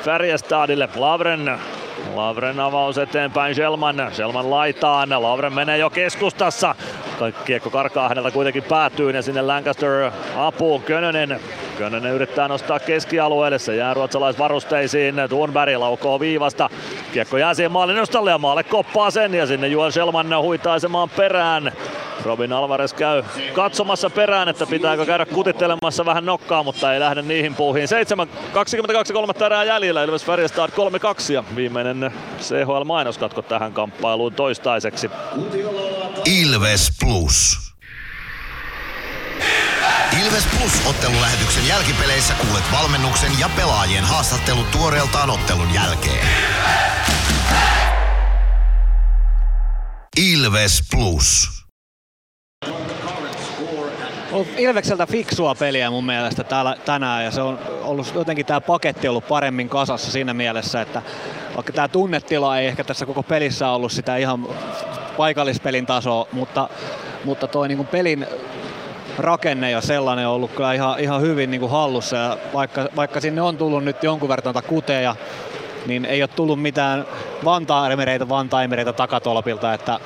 Färjestadille. 0.03 0.90
Lavren 0.95 1.60
Lavren 2.15 2.59
avaus 2.59 2.97
eteenpäin 2.97 3.55
Selman. 3.55 4.09
Selman 4.11 4.49
laitaan. 4.49 5.09
Lavren 5.09 5.53
menee 5.53 5.77
jo 5.77 5.89
keskustassa. 5.89 6.75
Kiekko 7.45 7.69
karkaa 7.69 8.09
häneltä 8.09 8.31
kuitenkin 8.31 8.63
päätyy 8.63 9.11
ja 9.11 9.21
sinne 9.21 9.41
Lancaster 9.41 10.11
apuun. 10.38 10.84
Könönen 10.84 11.39
Könönen 11.77 12.13
yrittää 12.13 12.47
nostaa 12.47 12.80
keskialueelle, 12.80 13.59
se 13.59 13.75
jää 13.75 13.93
ruotsalaisvarusteisiin. 13.93 15.15
Thunberg 15.30 15.77
laukoo 15.77 16.19
viivasta. 16.19 16.69
Kiekko 17.13 17.38
jää 17.38 17.53
siihen 17.53 17.71
maalin 17.71 17.95
nostalle 17.95 18.31
ja 18.31 18.38
maalle 18.38 18.63
koppaa 18.63 19.11
sen 19.11 19.34
ja 19.34 19.45
sinne 19.45 19.67
Juan 19.67 19.91
Selman 19.91 20.38
huitaisemaan 20.41 21.09
perään. 21.09 21.71
Robin 22.25 22.53
Alvarez 22.53 22.93
käy 22.93 23.23
katsomassa 23.53 24.09
perään, 24.09 24.49
että 24.49 24.65
pitääkö 24.65 25.05
käydä 25.05 25.25
kutittelemassa 25.25 26.05
vähän 26.05 26.25
nokkaa, 26.25 26.63
mutta 26.63 26.93
ei 26.93 26.99
lähde 26.99 27.21
niihin 27.21 27.55
puuhiin. 27.55 27.88
7, 27.88 28.27
22 28.53 29.13
kolmatta 29.13 29.45
erää 29.45 29.63
jäljellä, 29.63 30.03
Ilves 30.03 30.25
Färjestad 30.25 30.69
3-2 30.69 31.34
ja 31.34 31.43
viimeinen 31.55 31.93
CHL-mainoskatko 32.40 33.41
tähän 33.41 33.74
kamppailuun 33.74 34.34
toistaiseksi. 34.34 35.10
Ilves 36.26 36.91
Plus. 36.99 37.60
Ilves 40.26 40.44
Plus 40.45 40.88
ottelulähetyksen 40.88 41.68
jälkipeleissä 41.68 42.34
kuulet 42.34 42.64
valmennuksen 42.72 43.32
ja 43.40 43.49
pelaajien 43.56 44.03
haastattelut 44.03 44.72
tuoreeltaan 44.72 45.30
ottelun 45.30 45.74
jälkeen. 45.74 46.28
Ilves 50.18 50.84
Plus. 50.91 51.49
On 54.34 54.45
Ilvekseltä 54.57 55.05
fiksua 55.05 55.55
peliä 55.55 55.89
mun 55.89 56.05
mielestä 56.05 56.43
täällä, 56.43 56.76
tänään 56.85 57.23
ja 57.23 57.31
se 57.31 57.41
on 57.41 57.60
ollut 57.81 58.11
jotenkin 58.15 58.45
tämä 58.45 58.61
paketti 58.61 59.07
ollut 59.07 59.27
paremmin 59.27 59.69
kasassa 59.69 60.11
siinä 60.11 60.34
mielessä, 60.34 60.81
että 60.81 61.01
vaikka 61.55 61.73
tämä 61.73 61.88
tunnetila 61.88 62.60
ei 62.60 62.68
ehkä 62.68 62.84
tässä 62.84 63.05
koko 63.05 63.23
pelissä 63.23 63.69
ollut 63.69 63.91
sitä 63.91 64.18
ihan 64.18 64.47
paikallispelin 65.18 65.85
tasoa, 65.85 66.27
mutta, 66.31 66.69
mutta 67.26 67.47
toi 67.47 67.68
niin 67.68 67.88
pelin 67.88 68.27
rakenne 69.18 69.72
ja 69.72 69.81
sellainen 69.81 70.27
on 70.27 70.34
ollut 70.34 70.51
kyllä 70.51 70.73
ihan, 70.73 70.99
ihan 70.99 71.22
hyvin 71.22 71.51
niin 71.51 71.69
hallussa. 71.69 72.15
Ja 72.15 72.38
vaikka, 72.53 72.89
vaikka 72.95 73.22
sinne 73.22 73.41
on 73.41 73.57
tullut 73.57 73.84
nyt 73.84 74.03
jonkun 74.03 74.30
verran 74.30 74.64
kuteja, 74.68 75.15
niin 75.85 76.05
ei 76.05 76.23
ole 76.23 76.30
tullut 76.35 76.61
mitään 76.61 77.05
vantaimereita 77.45 78.30
vantaimereita 78.30 78.93
takatolpilta, 78.93 79.73
että, 79.73 79.99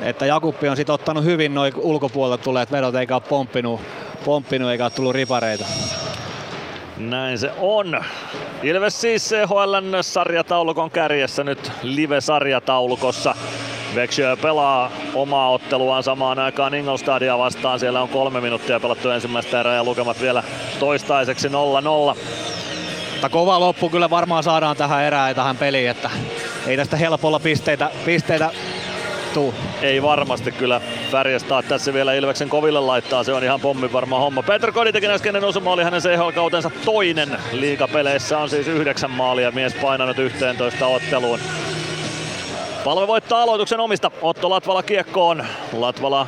että 0.00 0.26
Jakuppi 0.26 0.68
on 0.68 0.76
sitten 0.76 0.94
ottanut 0.94 1.24
hyvin 1.24 1.54
noin 1.54 1.72
ulkopuolelta 1.76 2.44
tulleet 2.44 2.72
vedot 2.72 2.94
eikä 2.94 3.14
ole 3.14 3.22
pomppinut, 3.28 3.80
pomppinut 4.24 4.70
eikä 4.70 4.84
ole 4.84 4.90
tullut 4.90 5.14
ripareita. 5.14 5.64
Näin 6.96 7.38
se 7.38 7.50
on. 7.58 8.04
Ilves 8.62 9.00
siis 9.00 9.28
CHLn 9.28 9.98
sarjataulukon 10.00 10.90
kärjessä 10.90 11.44
nyt 11.44 11.72
live-sarjataulukossa. 11.82 13.34
Växjö 13.94 14.36
pelaa 14.36 14.90
omaa 15.14 15.50
otteluaan 15.50 16.02
samaan 16.02 16.38
aikaan 16.38 16.74
Ingolstadia 16.74 17.38
vastaan. 17.38 17.80
Siellä 17.80 18.02
on 18.02 18.08
kolme 18.08 18.40
minuuttia 18.40 18.80
pelattu 18.80 19.10
ensimmäistä 19.10 19.60
erää 19.60 19.74
ja 19.74 19.84
lukemat 19.84 20.20
vielä 20.20 20.42
toistaiseksi 20.80 21.48
0-0. 21.48 21.52
Mutta 23.12 23.28
kova 23.28 23.60
loppu 23.60 23.90
kyllä 23.90 24.10
varmaan 24.10 24.42
saadaan 24.42 24.76
tähän 24.76 25.02
erään 25.02 25.30
ja 25.30 25.34
tähän 25.34 25.56
peliin, 25.56 25.90
että 25.90 26.10
ei 26.66 26.76
tästä 26.76 26.96
helpolla 26.96 27.38
pisteitä, 27.38 27.90
pisteitä 28.04 28.50
tuu. 29.36 29.54
Ei 29.82 30.02
varmasti 30.02 30.52
kyllä 30.52 30.80
Färjestad 31.10 31.64
tässä 31.68 31.92
vielä 31.92 32.14
Ilveksen 32.14 32.48
koville 32.48 32.80
laittaa, 32.80 33.24
se 33.24 33.32
on 33.32 33.44
ihan 33.44 33.60
pommin 33.60 33.92
varma 33.92 34.18
homma. 34.18 34.42
Petr 34.42 34.72
Koditekin 34.72 35.10
äskeinen 35.10 35.44
osuma 35.44 35.72
oli 35.72 35.84
hänen 35.84 36.00
CHL-kautensa 36.00 36.70
toinen 36.84 37.38
liigapeleissä, 37.52 38.38
on 38.38 38.50
siis 38.50 38.68
yhdeksän 38.68 39.10
maalia 39.10 39.50
mies 39.50 39.74
painanut 39.74 40.18
11 40.18 40.86
otteluun. 40.86 41.38
Palve 42.84 43.06
voittaa 43.06 43.42
aloituksen 43.42 43.80
omista. 43.80 44.10
Otto 44.22 44.50
Latvala 44.50 44.82
kiekkoon. 44.82 45.44
Latvala 45.72 46.26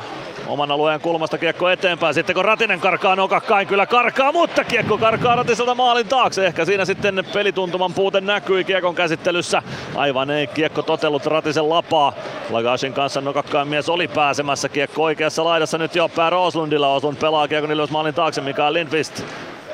oman 0.49 0.71
alueen 0.71 1.01
kulmasta 1.01 1.37
kiekko 1.37 1.69
eteenpäin. 1.69 2.13
Sitten 2.13 2.35
kun 2.35 2.45
Ratinen 2.45 2.79
karkaa 2.79 3.15
nokakkain, 3.15 3.67
kyllä 3.67 3.85
karkaa, 3.85 4.31
mutta 4.31 4.63
kiekko 4.63 4.97
karkaa 4.97 5.35
Ratiselta 5.35 5.75
maalin 5.75 6.07
taakse. 6.07 6.45
Ehkä 6.45 6.65
siinä 6.65 6.85
sitten 6.85 7.25
pelituntuman 7.33 7.93
puute 7.93 8.21
näkyi 8.21 8.63
kiekon 8.63 8.95
käsittelyssä. 8.95 9.61
Aivan 9.95 10.31
ei 10.31 10.47
kiekko 10.47 10.81
totellut 10.81 11.25
Ratisen 11.25 11.69
lapaa. 11.69 12.13
Lagashin 12.49 12.93
kanssa 12.93 13.21
nokakkain 13.21 13.67
mies 13.67 13.89
oli 13.89 14.07
pääsemässä. 14.07 14.69
Kiekko 14.69 15.03
oikeassa 15.03 15.43
laidassa 15.43 15.77
nyt 15.77 15.95
jo 15.95 16.09
pää 16.09 16.29
Roslundilla. 16.29 16.93
Oslund 16.93 17.17
pelaa 17.17 17.47
kiekon 17.47 17.71
Ilves 17.71 17.89
maalin 17.89 18.13
taakse, 18.13 18.41
mikä 18.41 18.73
Lindqvist. 18.73 19.23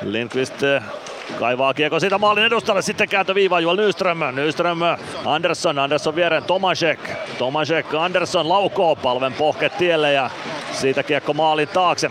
Lindqvist 0.02 0.62
eh, 0.62 0.82
Kaivaa 1.38 1.74
kiekko 1.74 2.00
siitä 2.00 2.18
maalin 2.18 2.44
edustalle, 2.44 2.82
sitten 2.82 3.08
kääntö 3.08 3.34
viivaan 3.34 3.62
Joel 3.62 3.76
Nyström. 3.76 4.18
Nyström, 4.32 4.78
Andersson, 5.24 5.78
Andersson 5.78 6.16
viereen 6.16 6.44
Tomasek. 6.44 7.10
Tomasek, 7.38 7.94
Andersson 7.94 8.48
laukoo 8.48 8.96
palven 8.96 9.32
pohket 9.32 9.78
tielle 9.78 10.12
ja 10.12 10.30
siitä 10.72 11.02
kiekko 11.02 11.34
maalin 11.34 11.68
taakse. 11.68 12.10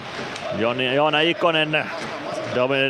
Joni, 0.57 0.95
Joona 0.95 1.19
Ikonen 1.19 1.85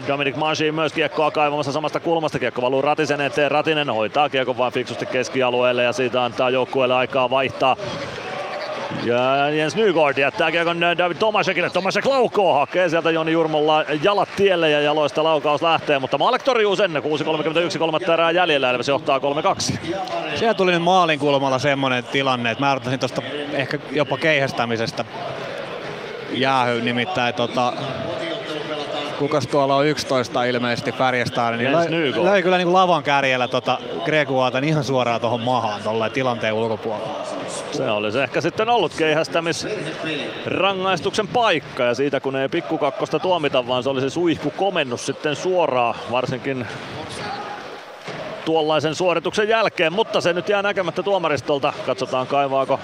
Dominic 0.08 0.36
Manchi 0.36 0.72
myös 0.72 0.94
kiekkoa 0.94 1.32
kaivamassa 1.32 1.72
samasta 1.72 2.00
kulmasta. 2.00 2.40
Kiekko 2.40 2.62
valuu 2.62 2.82
Ratisen 2.82 3.22
eteen. 3.22 3.52
Ratinen 3.52 3.90
hoitaa 3.90 4.30
kiekko 4.30 4.58
vain 4.58 4.74
fiksusti 4.74 5.06
keskialueelle 5.06 5.84
ja 5.84 5.94
siitä 5.94 6.24
antaa 6.24 6.50
joukkueelle 6.50 6.96
aikaa 6.96 7.30
vaihtaa. 7.30 7.76
Ja 9.04 9.50
Jens 9.50 9.76
Nygård 9.76 10.18
jättää 10.18 10.52
kiekon 10.52 10.80
David 10.98 11.18
Tomasekille. 11.18 11.70
Tomasek 11.70 12.06
laukoo, 12.06 12.54
hakee 12.54 12.90
sieltä 12.90 13.12
Joni 13.12 13.32
Jurmolla 13.32 13.84
jalat 14.04 14.30
tielle 14.36 14.70
ja 14.70 14.82
jaloista 14.82 15.24
laukaus 15.24 15.62
lähtee, 15.62 16.00
mutta 16.00 16.18
Maalek 16.18 16.44
torjuu 16.44 16.76
sen. 16.76 16.92
6.31 16.92 17.80
kolmatta 17.80 18.14
erää 18.14 18.32
jäljellä, 18.32 18.84
se 18.84 18.92
johtaa 18.92 19.20
3-2. 19.20 19.22
Siellä 20.36 20.54
tuli 20.54 20.72
nyt 20.72 20.82
maalin 20.82 21.20
kulmalla 21.20 21.60
semmonen 21.60 22.04
tilanne, 22.04 22.52
että 22.52 22.64
mä 22.64 22.72
odottaisin 22.72 23.00
tuosta 23.00 23.22
ehkä 23.54 23.80
jopa 23.92 24.18
keihästämisestä 24.18 25.06
jäähy 26.32 26.82
nimittäin 26.82 27.36
tota, 27.36 27.74
kukas 29.20 29.48
tuolla 29.48 29.76
on 29.76 29.86
11 29.86 30.44
ilmeisesti 30.44 30.92
Färjestad, 30.92 31.58
niin 31.58 31.72
löi, 31.72 32.24
löi, 32.24 32.44
kyllä 32.44 32.58
niin 32.58 32.74
lavan 32.74 33.04
kärjellä 33.04 33.48
tota 33.48 33.78
Greguata 34.06 34.60
ihan 34.60 34.84
suoraan 34.84 35.22
tuohon 35.22 35.42
maahan 35.42 35.84
tuolla 35.84 36.10
tilanteen 36.10 36.54
ulkopuolella. 36.54 37.26
Se 37.72 37.90
olisi 37.90 38.20
ehkä 38.20 38.42
sitten 38.42 38.70
ollut 38.70 38.94
keihästämis 38.98 39.68
rangaistuksen 40.46 41.28
paikka 41.28 41.84
ja 41.84 41.94
siitä 41.94 42.20
kun 42.20 42.36
ei 42.36 42.50
pikkukakkosta 42.50 43.20
tuomita, 43.20 43.68
vaan 43.68 43.84
se 43.84 43.90
olisi 43.90 44.10
suihku 44.10 44.50
komennus 44.52 45.06
sitten 45.06 45.36
suoraan, 45.36 45.96
varsinkin 46.12 46.68
tuollaisen 48.46 48.96
suorituksen 48.96 49.50
jälkeen, 49.50 49.94
mutta 49.94 50.22
se 50.22 50.34
nyt 50.34 50.50
jää 50.50 50.62
näkemättä 50.62 51.04
tuomaristolta. 51.04 51.74
Katsotaan 51.86 52.28
kaivaako 52.28 52.80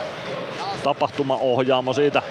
tapahtumaohjaamo 0.84 1.94
siitä 1.94 2.22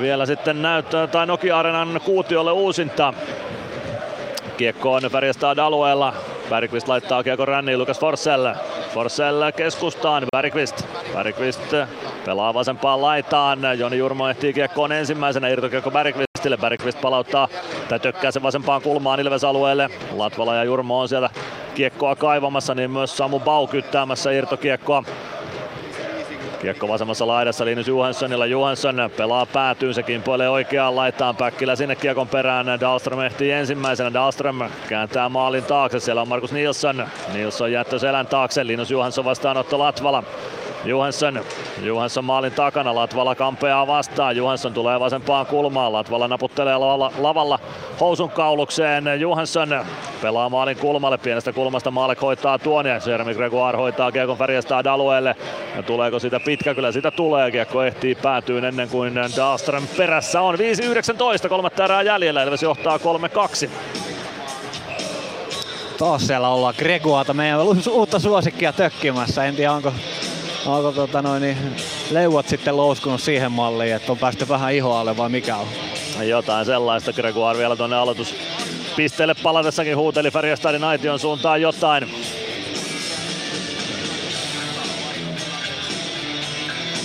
vielä 0.00 0.26
sitten 0.26 0.62
näyttää 0.62 1.06
tai 1.06 1.26
Nokia 1.26 1.58
Arenan 1.58 2.00
kuutiolle 2.04 2.52
uusinta. 2.52 3.14
Kiekko 4.56 4.92
on 4.92 5.02
Färjestad 5.02 5.58
alueella. 5.58 6.14
Bergqvist 6.50 6.88
laittaa 6.88 7.22
kiekko 7.22 7.44
ränniin 7.44 7.78
Lukas 7.78 8.00
Forsell. 8.00 8.48
Forsell 8.94 9.42
keskustaan. 9.56 10.24
Bergqvist. 10.36 10.86
Bergqvist 11.14 11.74
pelaa 12.24 12.54
vasempaan 12.54 13.02
laitaan. 13.02 13.58
Joni 13.78 13.98
Jurmo 13.98 14.28
ehtii 14.28 14.52
kiekkoon 14.52 14.92
ensimmäisenä. 14.92 15.48
Irtokiekko 15.48 15.90
Bergqvistille. 15.90 16.56
Bergqvist 16.56 17.00
palauttaa 17.00 17.48
tai 17.88 18.00
tökkää 18.00 18.30
sen 18.30 18.42
vasempaan 18.42 18.82
kulmaan 18.82 19.20
Ilves 19.20 19.44
alueelle. 19.44 19.90
Latvala 20.16 20.54
ja 20.54 20.64
Jurmo 20.64 21.00
on 21.00 21.08
siellä 21.08 21.30
kiekkoa 21.74 22.16
kaivamassa, 22.16 22.74
niin 22.74 22.90
myös 22.90 23.16
Samu 23.16 23.40
Bau 23.40 23.66
kyttäämässä 23.66 24.30
irtokiekkoa 24.30 25.02
Kiekko 26.60 26.88
vasemmassa 26.88 27.26
laidassa 27.26 27.64
Linus 27.64 27.88
Johanssonilla. 27.88 28.46
Johansson 28.46 29.10
pelaa 29.16 29.46
päätyyn, 29.46 29.94
se 29.94 30.02
kimpoilee 30.02 30.48
oikeaan 30.48 30.96
laitaan. 30.96 31.36
Päkkilä 31.36 31.76
sinne 31.76 31.96
kiekon 31.96 32.28
perään. 32.28 32.80
Dahlström 32.80 33.20
ehtii 33.20 33.50
ensimmäisenä. 33.50 34.12
Dahlström 34.12 34.58
kääntää 34.88 35.28
maalin 35.28 35.64
taakse. 35.64 36.00
Siellä 36.00 36.22
on 36.22 36.28
Markus 36.28 36.52
Nilsson. 36.52 37.06
Nilsson 37.32 37.72
jättö 37.72 37.98
selän 37.98 38.26
taakse. 38.26 38.66
Linus 38.66 38.90
Johansson 38.90 39.24
vastaanotto 39.24 39.78
Latvala. 39.78 40.22
Johansson, 40.84 41.44
Johansson 41.82 42.24
maalin 42.24 42.52
takana, 42.52 42.94
Latvala 42.94 43.34
kampeaa 43.34 43.86
vastaan, 43.86 44.36
Johansson 44.36 44.74
tulee 44.74 45.00
vasempaan 45.00 45.46
kulmaan, 45.46 45.92
Latvala 45.92 46.28
naputtelee 46.28 46.76
lavalla, 46.76 47.12
lavalla 47.18 47.58
housun 48.00 48.30
kaulukseen, 48.30 49.04
Johansson 49.20 49.84
pelaa 50.22 50.48
maalin 50.48 50.76
kulmalle, 50.76 51.18
pienestä 51.18 51.52
kulmasta 51.52 51.90
Maalek 51.90 52.22
hoitaa 52.22 52.58
tuon 52.58 52.86
ja 52.86 53.00
Jeremy 53.06 53.34
Gregoire 53.34 53.78
hoitaa 53.78 54.12
Kiekon 54.12 54.38
Färjestad 54.38 54.86
alueelle. 54.86 55.36
Ja 55.76 55.82
tuleeko 55.82 56.18
sitä 56.18 56.40
pitkä? 56.40 56.74
Kyllä 56.74 56.92
sitä 56.92 57.10
tulee, 57.10 57.50
Kiekko 57.50 57.82
ehtii 57.82 58.14
päätyyn 58.14 58.64
ennen 58.64 58.88
kuin 58.88 59.14
Dahlström 59.36 59.86
perässä 59.96 60.40
on. 60.40 60.54
5-19, 60.54 61.48
kolmatta 61.48 61.84
erää 61.84 62.02
jäljellä, 62.02 62.42
Ilves 62.42 62.62
johtaa 62.62 62.98
3-2. 62.98 63.00
Taas 65.98 66.26
siellä 66.26 66.48
ollaan 66.48 66.74
Gregoata, 66.78 67.34
meidän 67.34 67.60
uutta 67.90 68.18
suosikkia 68.18 68.72
tökkimässä. 68.72 69.44
En 69.44 69.56
tiedä 69.56 69.72
onko 69.72 69.92
onko 70.68 70.92
tota 70.92 71.22
noin, 71.22 71.42
niin 71.42 71.56
leuat 72.10 72.48
sitten 72.48 72.76
louskunut 72.76 73.20
siihen 73.20 73.52
malliin, 73.52 73.94
että 73.94 74.12
on 74.12 74.18
päästy 74.18 74.48
vähän 74.48 74.72
ihoalle 74.72 75.16
vai 75.16 75.28
mikä 75.28 75.56
on? 75.56 75.66
Jotain 76.28 76.66
sellaista. 76.66 77.12
Gregoire 77.12 77.58
vielä 77.58 77.76
tuonne 77.76 77.96
aloituspisteelle 77.96 79.34
palatessakin 79.42 79.96
huuteli 79.96 80.30
Färjestadin 80.30 80.84
aition 80.84 81.18
suuntaan 81.18 81.62
jotain. 81.62 82.08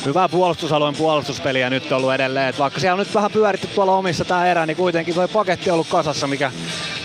Hyvää 0.06 0.30
puolustusalueen 0.30 0.96
puolustuspeliä 0.96 1.70
nyt 1.70 1.92
on 1.92 1.98
ollut 1.98 2.14
edelleen. 2.14 2.48
Et 2.50 2.60
vaikka 2.60 2.80
siellä 2.80 2.94
on 2.94 3.00
nyt 3.00 3.16
vähän 3.16 3.32
pyöritty 3.32 3.68
tuolla 3.68 3.96
omissa 3.96 4.26
tää 4.26 4.52
erä, 4.52 4.66
niin 4.66 4.78
kuitenkin 4.78 5.14
tuo 5.14 5.28
paketti 5.28 5.70
on 5.70 5.74
ollut 5.74 5.88
kasassa, 5.88 6.28
mikä 6.28 6.52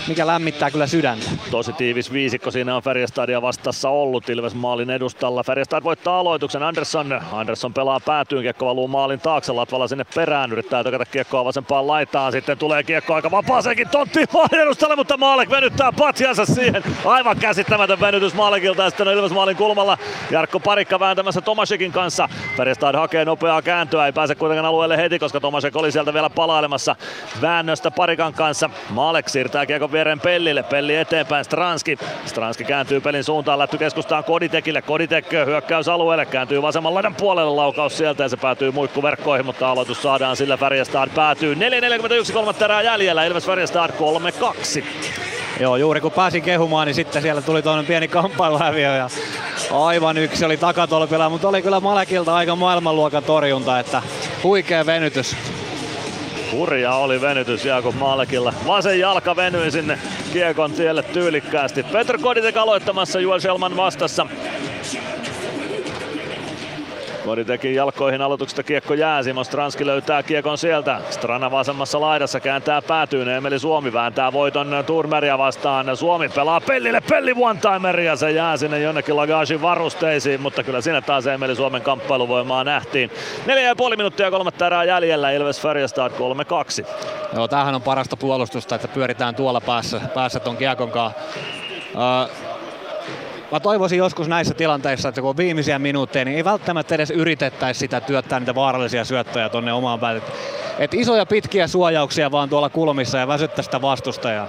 mikä 0.09 0.27
lämmittää 0.27 0.71
kyllä 0.71 0.87
sydäntä. 0.87 1.31
Tosi 1.51 1.73
tiivis 1.73 2.13
viisikko 2.13 2.51
siinä 2.51 2.77
on 2.77 2.83
Färjestadia 2.83 3.43
vastassa 3.43 3.89
ollut 3.89 4.29
Ilves 4.29 4.55
maalin 4.55 4.91
edustalla. 4.91 5.43
Färjestad 5.43 5.85
voittaa 5.85 6.21
aloituksen. 6.21 6.63
Andersson, 6.63 7.21
Andersson 7.33 7.75
pelaa 7.75 8.01
päätyyn, 8.01 8.43
kiekko 8.43 8.67
valuu 8.67 8.89
maalin 8.89 9.21
taakse. 9.21 9.53
Latvala 9.53 9.89
sinne 9.89 10.05
perään, 10.15 10.53
yrittää 10.53 10.85
tökätä 10.85 11.05
kiekkoa 11.05 11.45
vasempaan 11.45 11.87
laitaan. 11.87 12.33
Sitten 12.33 12.59
tulee 12.59 12.83
kiekko 12.83 13.15
aika 13.15 13.31
vapaaseenkin 13.31 13.89
tontti 13.89 14.25
maalin 14.33 14.61
edustalle, 14.61 14.97
mutta 14.97 15.17
Maalek 15.17 15.51
venyttää 15.51 15.93
patjansa 15.93 16.47
siihen. 16.47 16.83
Aivan 17.05 17.37
käsittämätön 17.37 18.01
venytys 18.01 18.35
Maalekilta 18.35 18.83
ja 18.83 18.91
sitten 18.91 19.09
on 19.09 19.15
Ilves 19.15 19.33
maalin 19.33 19.57
kulmalla. 19.57 19.99
Jarkko 20.31 20.61
Parikka 20.61 21.01
vääntämässä 21.01 21.41
Tomasekin 21.41 21.93
kanssa. 21.93 22.29
Färjestad 22.57 22.95
hakee 22.95 23.25
nopeaa 23.25 23.63
kääntöä, 23.63 24.07
ei 24.07 24.13
pääse 24.13 24.35
kuitenkaan 24.35 24.67
alueelle 24.67 24.97
heti, 24.97 25.19
koska 25.19 25.41
Tomasek 25.41 25.77
oli 25.77 25.93
sieltä 25.93 26.15
vielä 26.15 26.31
palailemassa 26.31 26.97
väännöstä 27.43 27.91
Parikan 27.91 28.35
kanssa. 28.35 28.71
Maalek 28.91 29.29
siirtää 29.29 29.67
kiekon 29.67 29.93
viereen 29.99 30.21
Pellille. 30.21 30.63
Pelli 30.63 30.97
eteenpäin 30.97 31.45
Stranski. 31.45 31.99
Stranski 32.27 32.65
kääntyy 32.65 33.01
pelin 33.01 33.25
suuntaan, 33.25 33.59
lätty 33.59 33.79
keskustaan 33.79 34.25
Koditekille. 34.25 34.83
Koditek 34.83 35.33
hyökkäys 35.47 35.89
alueelle, 35.89 36.27
kääntyy 36.27 36.63
vasemman 36.63 36.95
laidan 36.95 37.15
puolelle 37.15 37.51
laukaus 37.51 37.99
sieltä 37.99 38.23
ja 38.23 38.29
se 38.29 38.37
päätyy 38.37 38.71
muikkuverkkoihin, 38.71 39.47
mutta 39.47 39.71
aloitus 39.71 40.03
saadaan 40.03 40.37
sillä 40.37 40.57
Färjestad 40.57 41.09
päätyy. 41.15 41.55
4.41 41.55 42.33
kolmatta 42.33 42.65
erää 42.65 42.83
jäljellä, 42.83 43.25
Ilves 43.25 43.47
Färjestad 43.47 43.91
3-2. 44.81 44.85
Joo, 45.61 45.77
juuri 45.77 46.01
kun 46.01 46.13
pääsin 46.13 46.43
kehumaan, 46.43 46.87
niin 46.87 46.95
sitten 46.95 47.23
siellä 47.23 47.43
tuli 47.43 47.63
toinen 47.63 47.87
pieni 47.87 48.09
kamppailuhäviö 48.09 48.97
ja 48.97 49.09
aivan 49.73 50.19
yksi 50.19 50.45
oli 50.45 50.57
takatolpilla, 50.57 51.29
mutta 51.29 51.49
oli 51.49 51.63
kyllä 51.63 51.81
Malekilta 51.81 52.35
aika 52.35 52.57
maailmanluokan 52.57 53.25
torjunta, 53.25 53.79
että 53.79 54.03
huikea 54.43 54.87
venytys. 54.87 55.37
Hurja 56.53 56.95
oli 56.95 57.21
venytys 57.21 57.65
Jaakob 57.65 57.95
Malekilla. 57.95 58.53
Vasen 58.67 58.99
jalka 58.99 59.37
venyi 59.37 59.71
sinne 59.71 59.99
kiekon 60.33 60.73
tielle 60.73 61.03
tyylikkäästi. 61.03 61.83
Petr 61.83 62.19
Koditek 62.19 62.57
aloittamassa 62.57 63.21
Juel 63.21 63.41
Selman 63.41 63.77
vastassa. 63.77 64.27
Koditekin 67.29 67.75
jalkoihin 67.75 68.23
aloituksesta 68.23 68.63
kiekko 68.63 68.95
jää. 68.95 69.23
Simo 69.23 69.45
Stranski 69.45 69.87
löytää 69.87 70.23
kiekon 70.23 70.59
sieltä. 70.59 71.01
Strana 71.11 71.51
vasemmassa 71.51 72.01
laidassa 72.01 72.41
kääntää 72.41 72.83
päätyyn. 72.83 73.29
Emeli 73.29 73.59
Suomi 73.59 73.93
vääntää 73.93 74.33
voiton 74.33 74.85
Turmeria 74.87 75.39
vastaan. 75.39 75.97
Suomi 75.97 76.29
pelaa 76.29 76.61
Pellille. 76.61 77.01
Pelli 77.01 77.35
one 77.41 78.03
ja 78.05 78.17
se 78.17 78.31
jää 78.31 78.57
sinne 78.57 78.81
jonnekin 78.81 79.17
Lagasin 79.17 79.63
varusteisiin. 79.63 80.41
Mutta 80.41 80.63
kyllä 80.63 80.81
siinä 80.81 81.01
taas 81.01 81.27
Emeli 81.27 81.57
Suomen 81.57 81.83
kamppailuvoimaa 81.83 82.65
nähtiin. 82.65 83.11
Neljä 83.47 83.67
ja 83.67 83.77
puoli 83.77 83.97
minuuttia 83.97 84.31
kolmatta 84.31 84.67
erää 84.67 84.85
jäljellä. 84.85 85.31
Ilves 85.31 85.61
Färjestad 85.61 86.13
3-2. 86.13 86.87
Joo, 87.35 87.49
tämähän 87.49 87.75
on 87.75 87.83
parasta 87.83 88.17
puolustusta, 88.17 88.75
että 88.75 88.89
pyöritään 88.89 89.35
tuolla 89.35 89.61
päässä, 89.61 90.01
päässä 90.15 90.41
ton 90.41 90.57
kiekon 90.57 90.91
kanssa. 90.91 91.21
Uh, 91.95 92.58
mä 93.53 93.61
toivoisin 93.61 93.99
joskus 93.99 94.29
näissä 94.29 94.55
tilanteissa, 94.55 95.09
että 95.09 95.21
kun 95.21 95.31
on 95.31 95.37
viimeisiä 95.37 95.79
minuutteja, 95.79 96.25
niin 96.25 96.37
ei 96.37 96.45
välttämättä 96.45 96.95
edes 96.95 97.11
yritettäisi 97.11 97.81
sitä 97.81 98.01
työttää 98.01 98.41
niitä 98.41 98.55
vaarallisia 98.55 99.05
syöttöjä 99.05 99.49
tonne 99.49 99.73
omaan 99.73 100.01
päälle. 100.01 100.23
Et 100.79 100.95
isoja 100.95 101.27
pitkiä 101.27 101.67
suojauksia 101.67 102.31
vaan 102.31 102.49
tuolla 102.49 102.71
kulmissa 102.71 103.19
ja 103.19 103.29
väsyttää 103.29 103.63
sitä 103.63 103.83
vastustajaa. 103.83 104.49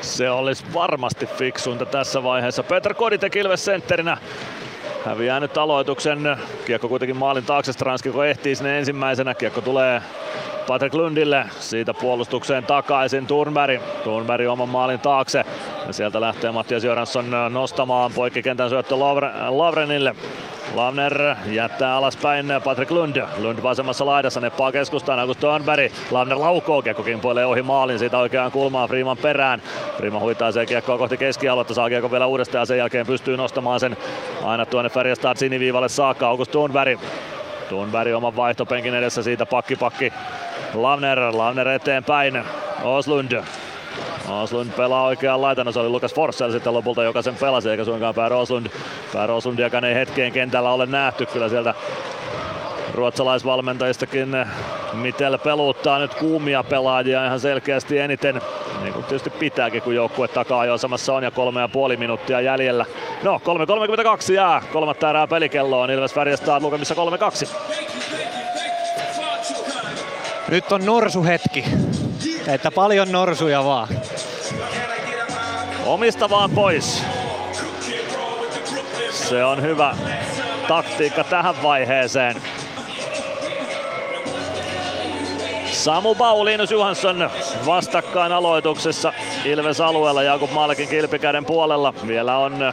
Se 0.00 0.30
olisi 0.30 0.64
varmasti 0.74 1.26
fiksuinta 1.26 1.86
tässä 1.86 2.22
vaiheessa. 2.22 2.62
Peter 2.62 2.94
Koditek 2.94 3.36
Ilves 3.36 3.64
sentterinä 3.64 4.16
häviää 5.08 5.40
nyt 5.40 5.58
aloituksen. 5.58 6.36
Kiekko 6.66 6.88
kuitenkin 6.88 7.16
maalin 7.16 7.44
taakse, 7.44 7.72
Stranski 7.72 8.10
kun 8.10 8.26
ehtii 8.26 8.54
sinne 8.54 8.78
ensimmäisenä. 8.78 9.34
Kiekko 9.34 9.60
tulee 9.60 10.02
Patrick 10.66 10.94
Lundille. 10.94 11.44
Siitä 11.60 11.94
puolustukseen 11.94 12.64
takaisin 12.64 13.26
Turnberg. 13.26 13.82
Turnberg 14.04 14.48
oman 14.48 14.68
maalin 14.68 15.00
taakse. 15.00 15.44
Ja 15.86 15.92
sieltä 15.92 16.20
lähtee 16.20 16.52
Mattias 16.52 16.84
Joransson 16.84 17.30
nostamaan 17.50 18.12
poikkikentän 18.14 18.70
syöttö 18.70 18.98
Lavrenille. 19.48 20.14
Lavner 20.74 21.34
jättää 21.46 21.96
alaspäin 21.96 22.46
Patrick 22.64 22.90
Lund. 22.90 23.22
Lund 23.38 23.62
vasemmassa 23.62 24.06
laidassa 24.06 24.40
neppaa 24.40 24.72
keskustaan 24.72 25.18
August 25.18 25.40
Thornberg. 25.40 25.92
Lavner 26.10 26.38
laukoo, 26.38 26.82
kiekko 26.82 27.02
kimpoilee 27.02 27.46
ohi 27.46 27.62
maalin 27.62 27.98
siitä 27.98 28.18
oikeaan 28.18 28.52
kulmaan 28.52 28.88
Freeman 28.88 29.16
perään. 29.16 29.62
Freeman 29.96 30.20
huitaa 30.20 30.52
se 30.52 30.66
kiekkoa 30.66 30.98
kohti 30.98 31.16
keskialuetta, 31.16 31.74
saa 31.74 31.88
kiekko 31.88 32.10
vielä 32.10 32.26
uudestaan 32.26 32.62
ja 32.62 32.66
sen 32.66 32.78
jälkeen 32.78 33.06
pystyy 33.06 33.36
nostamaan 33.36 33.80
sen 33.80 33.96
aina 34.44 34.66
tuonne 34.66 34.90
Färjestad 34.90 35.36
siniviivalle 35.36 35.88
saakka. 35.88 36.28
August 36.28 36.50
Thornberg 36.50 37.00
Thunberg 37.68 38.14
oman 38.14 38.36
vaihtopenkin 38.36 38.94
edessä 38.94 39.22
siitä 39.22 39.46
pakki 39.46 39.76
pakki 39.76 40.12
Lavner, 40.74 41.18
Lavner 41.18 41.68
eteenpäin. 41.68 42.44
Oslund. 42.82 43.42
Oslund 44.28 44.70
pelaa 44.76 45.04
oikeaan 45.04 45.42
laitana, 45.42 45.72
se 45.72 45.80
oli 45.80 45.88
Lukas 45.88 46.14
Forssell 46.14 46.52
sitten 46.52 46.74
lopulta, 46.74 47.02
joka 47.02 47.22
sen 47.22 47.36
pelasi, 47.36 47.70
eikä 47.70 47.84
suinkaan 47.84 48.14
Pär 48.14 48.32
Oslund. 48.32 48.66
Pär 49.12 49.30
Oslundiakaan 49.30 49.84
ei 49.84 49.94
hetkeen 49.94 50.32
kentällä 50.32 50.70
ole 50.70 50.86
nähty, 50.86 51.26
kyllä 51.26 51.48
sieltä 51.48 51.74
ruotsalaisvalmentajistakin 52.94 54.36
Mitel 54.92 55.38
peluttaa 55.38 55.98
nyt 55.98 56.14
kuumia 56.14 56.62
pelaajia 56.62 57.26
ihan 57.26 57.40
selkeästi 57.40 57.98
eniten. 57.98 58.40
Niin 58.82 58.92
kuin 58.92 59.04
tietysti 59.04 59.30
pitääkin, 59.30 59.82
kun 59.82 59.94
joukkue 59.94 60.28
takaa 60.28 60.66
jo 60.66 60.78
samassa 60.78 61.14
on 61.14 61.22
ja 61.22 61.30
kolme 61.30 61.60
ja 61.60 61.68
puoli 61.68 61.96
minuuttia 61.96 62.40
jäljellä. 62.40 62.84
No, 63.22 63.40
3.32 64.28 64.32
jää. 64.32 64.62
Kolmatta 64.72 65.10
erää 65.10 65.26
pelikelloon. 65.26 65.90
Ilves 65.90 66.14
Färjestad 66.14 66.62
lukemissa 66.62 66.94
3-2. 66.94 67.48
Nyt 70.48 70.72
on 70.72 70.84
norsuhetki. 70.84 71.64
Että 72.48 72.70
paljon 72.70 73.12
norsuja 73.12 73.64
vaan. 73.64 73.88
Omista 75.86 76.30
vaan 76.30 76.50
pois. 76.50 77.02
Se 79.10 79.44
on 79.44 79.62
hyvä 79.62 79.96
taktiikka 80.68 81.24
tähän 81.24 81.62
vaiheeseen. 81.62 82.36
Samu 85.72 86.14
Bau, 86.14 86.44
Linus 86.44 86.70
Johansson 86.70 87.30
vastakkain 87.66 88.32
aloituksessa 88.32 89.12
Ilves 89.44 89.80
alueella 89.80 90.22
Jakub 90.22 90.50
Malkin 90.50 90.88
kilpikäden 90.88 91.44
puolella. 91.44 91.94
Vielä 92.06 92.36
on 92.36 92.72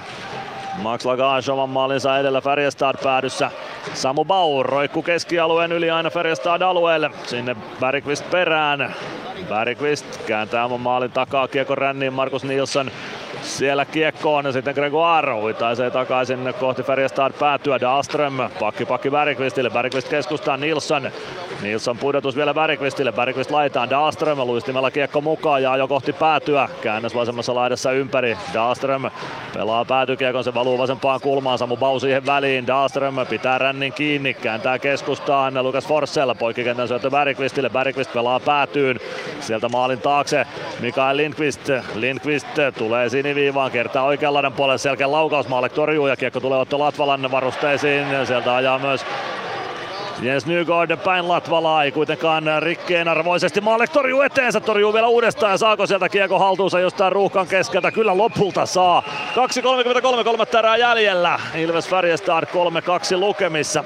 Max 0.78 1.06
Lagage 1.06 1.52
oman 1.52 1.70
maalinsa 1.70 2.20
edellä 2.20 2.42
Färjestad 2.42 2.96
päädyssä. 3.04 3.52
Samu 3.94 4.26
Bau 4.26 4.64
roikku 4.64 5.02
keskialueen 5.02 5.72
yli 5.72 5.92
aina 5.92 6.10
Färjestad 6.10 6.62
alueelle. 6.62 7.12
Sinne 7.24 7.56
Bergqvist 7.80 8.32
perään. 8.32 8.96
Bergqvist 9.50 10.06
kääntää 10.26 10.66
oman 10.66 10.82
maalin 10.82 11.12
takaa 11.12 11.48
kiekko 11.48 11.76
ränniin 11.76 12.14
Markus 12.14 12.44
Nilsson 12.44 12.92
siellä 13.46 13.86
kiekkoon 13.86 14.46
ja 14.46 14.52
sitten 14.52 14.74
Gregoire 14.74 15.34
huitaisee 15.34 15.92
takaisin 15.92 16.54
kohti 16.60 16.84
Färjestad 16.84 17.34
päätyä. 17.40 17.80
Dahlström 17.80 18.34
pakki 18.60 18.86
pakki 18.86 19.10
Bergqvistille. 19.10 19.70
Bergqvist 19.70 20.10
keskustaa 20.10 20.58
Nilsson. 20.58 21.12
Nilsson 21.62 21.98
pudotus 21.98 22.36
vielä 22.36 22.54
Bergqvistille. 22.54 23.12
Bergqvist 23.12 23.52
laitaan 23.52 23.90
Dahlström 23.90 24.38
luistimella 24.38 24.92
kiekko 24.92 25.22
mukaan 25.22 25.64
ja 25.64 25.78
jo 25.78 25.88
kohti 25.88 26.14
päätyä. 26.14 26.70
Käännös 26.82 27.16
vasemmassa 27.16 27.56
laidassa 27.56 27.92
ympäri. 27.92 28.38
Dahlström 28.54 29.04
pelaa 29.54 29.86
päätykiekon, 29.86 30.44
se 30.44 30.54
valuu 30.54 30.78
vasempaan 30.78 31.22
kulmaan. 31.22 31.58
Samu 31.58 31.78
Bau 31.78 32.00
siihen 32.00 32.26
väliin. 32.26 32.68
Dahlström 32.68 33.16
pitää 33.30 33.58
rännin 33.58 33.94
kiinni, 33.94 34.34
kääntää 34.34 34.80
keskustaan. 34.80 35.64
Lukas 35.64 35.88
Forssell 35.88 36.34
poikkikentän 36.34 36.88
syöttö 36.88 37.12
Bergqvistille. 37.12 37.70
Bergqvist 37.70 38.14
pelaa 38.14 38.40
päätyyn. 38.40 39.00
Sieltä 39.40 39.70
maalin 39.70 40.02
taakse 40.02 40.46
Mikael 40.80 41.18
Lindqvist. 41.18 41.70
Lindqvist 41.96 42.48
tulee 42.78 43.10
siniviivaan, 43.36 43.72
kertaa 43.72 44.04
oikean 44.04 44.34
laidan 44.34 44.54
puolelle 44.54 44.78
selkeä 44.78 45.12
laukaus. 45.12 45.48
Maalek 45.48 45.74
torjuu 45.74 46.08
ja 46.08 46.16
kiekko 46.16 46.40
tulee 46.40 46.60
Otto 46.60 46.80
Latvalan 46.80 47.32
varusteisiin. 47.32 48.08
Sieltä 48.28 48.56
ajaa 48.56 48.80
myös 48.80 49.06
Jens 50.22 50.46
Nygård 50.46 50.98
päin 50.98 51.28
Latvalaa, 51.28 51.84
ei 51.84 51.92
kuitenkaan 51.92 52.44
rikkeen 52.60 53.08
arvoisesti. 53.08 53.62
Maalek 53.62 53.90
torjuu 53.90 54.22
eteensä, 54.22 54.60
torjuu 54.60 54.94
vielä 54.94 55.08
uudestaan 55.08 55.52
ja 55.52 55.58
saako 55.58 55.88
sieltä 55.88 56.10
kiekko 56.10 56.40
haltuunsa 56.40 56.80
jostain 56.80 57.12
ruuhkan 57.12 57.48
keskeltä? 57.48 57.92
Kyllä 57.92 58.18
lopulta 58.18 58.66
saa. 58.66 59.04
2.33, 60.18 60.24
kolme 60.24 60.46
tärää 60.46 60.78
jäljellä. 60.78 61.40
Ilves 61.56 61.90
Färjestad 61.90 62.44
3-2 62.44 62.48
lukemissa. 63.18 63.84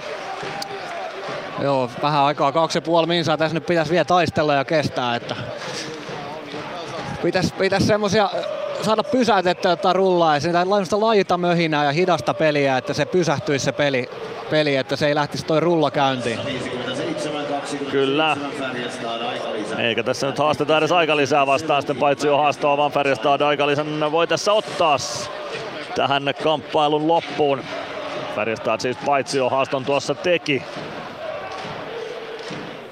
Joo, 1.61 1.89
vähän 2.01 2.23
aikaa 2.23 2.51
kaksi 2.51 2.77
ja 2.77 2.81
puoli 2.81 3.07
minsaa 3.07 3.37
tässä 3.37 3.53
nyt 3.53 3.65
pitäisi 3.65 3.91
vielä 3.91 4.05
taistella 4.05 4.53
ja 4.53 4.65
kestää, 4.65 5.15
että 5.15 5.35
pitäisi, 7.21 7.53
pitäisi 7.53 7.87
semmosia 7.87 8.29
saada 8.81 9.03
pysäytettyä 9.03 9.71
jotain 9.71 9.95
rullaa 9.95 10.35
ja 10.35 10.39
sitä 10.39 10.65
lajita 10.99 11.37
möhinää 11.37 11.85
ja 11.85 11.91
hidasta 11.91 12.33
peliä, 12.33 12.77
että 12.77 12.93
se 12.93 13.05
pysähtyisi 13.05 13.65
se 13.65 13.71
peli, 13.71 14.09
peli 14.49 14.75
että 14.75 14.95
se 14.95 15.07
ei 15.07 15.15
lähtisi 15.15 15.45
toi 15.45 15.59
rulla 15.59 15.91
käyntiin. 15.91 16.39
Kyllä. 17.91 18.37
Eikä 19.77 20.03
tässä 20.03 20.27
nyt 20.27 20.37
haasteta 20.37 20.77
edes 20.77 20.89
lisää 21.13 21.47
vastaan 21.47 21.81
sitten 21.81 21.97
paitsi 21.97 22.27
jo 22.27 22.37
haastaa, 22.37 22.77
vaan 22.77 22.91
Färjestad 22.91 23.41
aikalisän 23.41 24.11
voi 24.11 24.27
tässä 24.27 24.53
ottaa 24.53 24.97
tähän 25.95 26.23
kamppailun 26.43 27.07
loppuun. 27.07 27.63
Färjestad 28.35 28.79
siis 28.79 28.97
paitsi 29.05 29.37
jo 29.37 29.49
haaston 29.49 29.85
tuossa 29.85 30.15
teki 30.15 30.63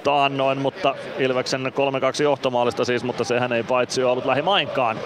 taannoin, 0.03 0.57
mutta 0.57 0.95
Ilveksen 1.19 1.72
3-2 2.19 2.24
johtomaalista 2.24 2.85
siis, 2.85 3.03
mutta 3.03 3.24
sehän 3.24 3.53
ei 3.53 3.64
paitsi 3.64 4.03
ollut 4.03 4.25
lähimainkaan 4.25 4.98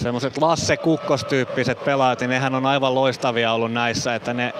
semmoiset 0.00 0.38
Lasse 0.38 0.76
Kukkos-tyyppiset 0.76 1.84
pelaajat, 1.84 2.20
niin 2.20 2.30
nehän 2.30 2.54
on 2.54 2.66
aivan 2.66 2.94
loistavia 2.94 3.52
ollut 3.52 3.72
näissä, 3.72 4.14
että 4.14 4.34
ne, 4.34 4.52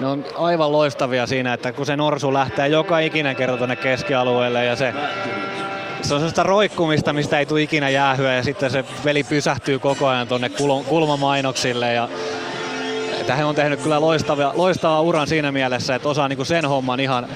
ne 0.00 0.06
on 0.06 0.24
aivan 0.38 0.72
loistavia 0.72 1.26
siinä, 1.26 1.52
että 1.52 1.72
kun 1.72 1.86
se 1.86 1.96
norsu 1.96 2.32
lähtee 2.32 2.68
joka 2.68 2.98
ikinen 2.98 3.36
kerta 3.36 3.56
tuonne 3.56 3.76
keskialueelle 3.76 4.64
ja 4.64 4.76
se, 4.76 4.94
se 6.02 6.14
on 6.14 6.20
sellaista 6.20 6.42
roikkumista, 6.42 7.12
mistä 7.12 7.38
ei 7.38 7.46
tule 7.46 7.62
ikinä 7.62 7.88
jäähyä 7.88 8.34
ja 8.34 8.42
sitten 8.42 8.70
se 8.70 8.84
veli 9.04 9.24
pysähtyy 9.24 9.78
koko 9.78 10.06
ajan 10.06 10.28
tuonne 10.28 10.50
kulmamainoksille 10.88 11.92
ja 11.92 12.08
että 13.20 13.34
he 13.34 13.44
on 13.44 13.54
tehnyt 13.54 13.80
kyllä 13.80 14.00
loistavia, 14.00 14.52
loistava 14.54 15.00
uran 15.00 15.26
siinä 15.26 15.52
mielessä, 15.52 15.94
että 15.94 16.08
osaa 16.08 16.28
niinku 16.28 16.44
sen 16.44 16.64
homman 16.64 17.00
ihan, 17.00 17.28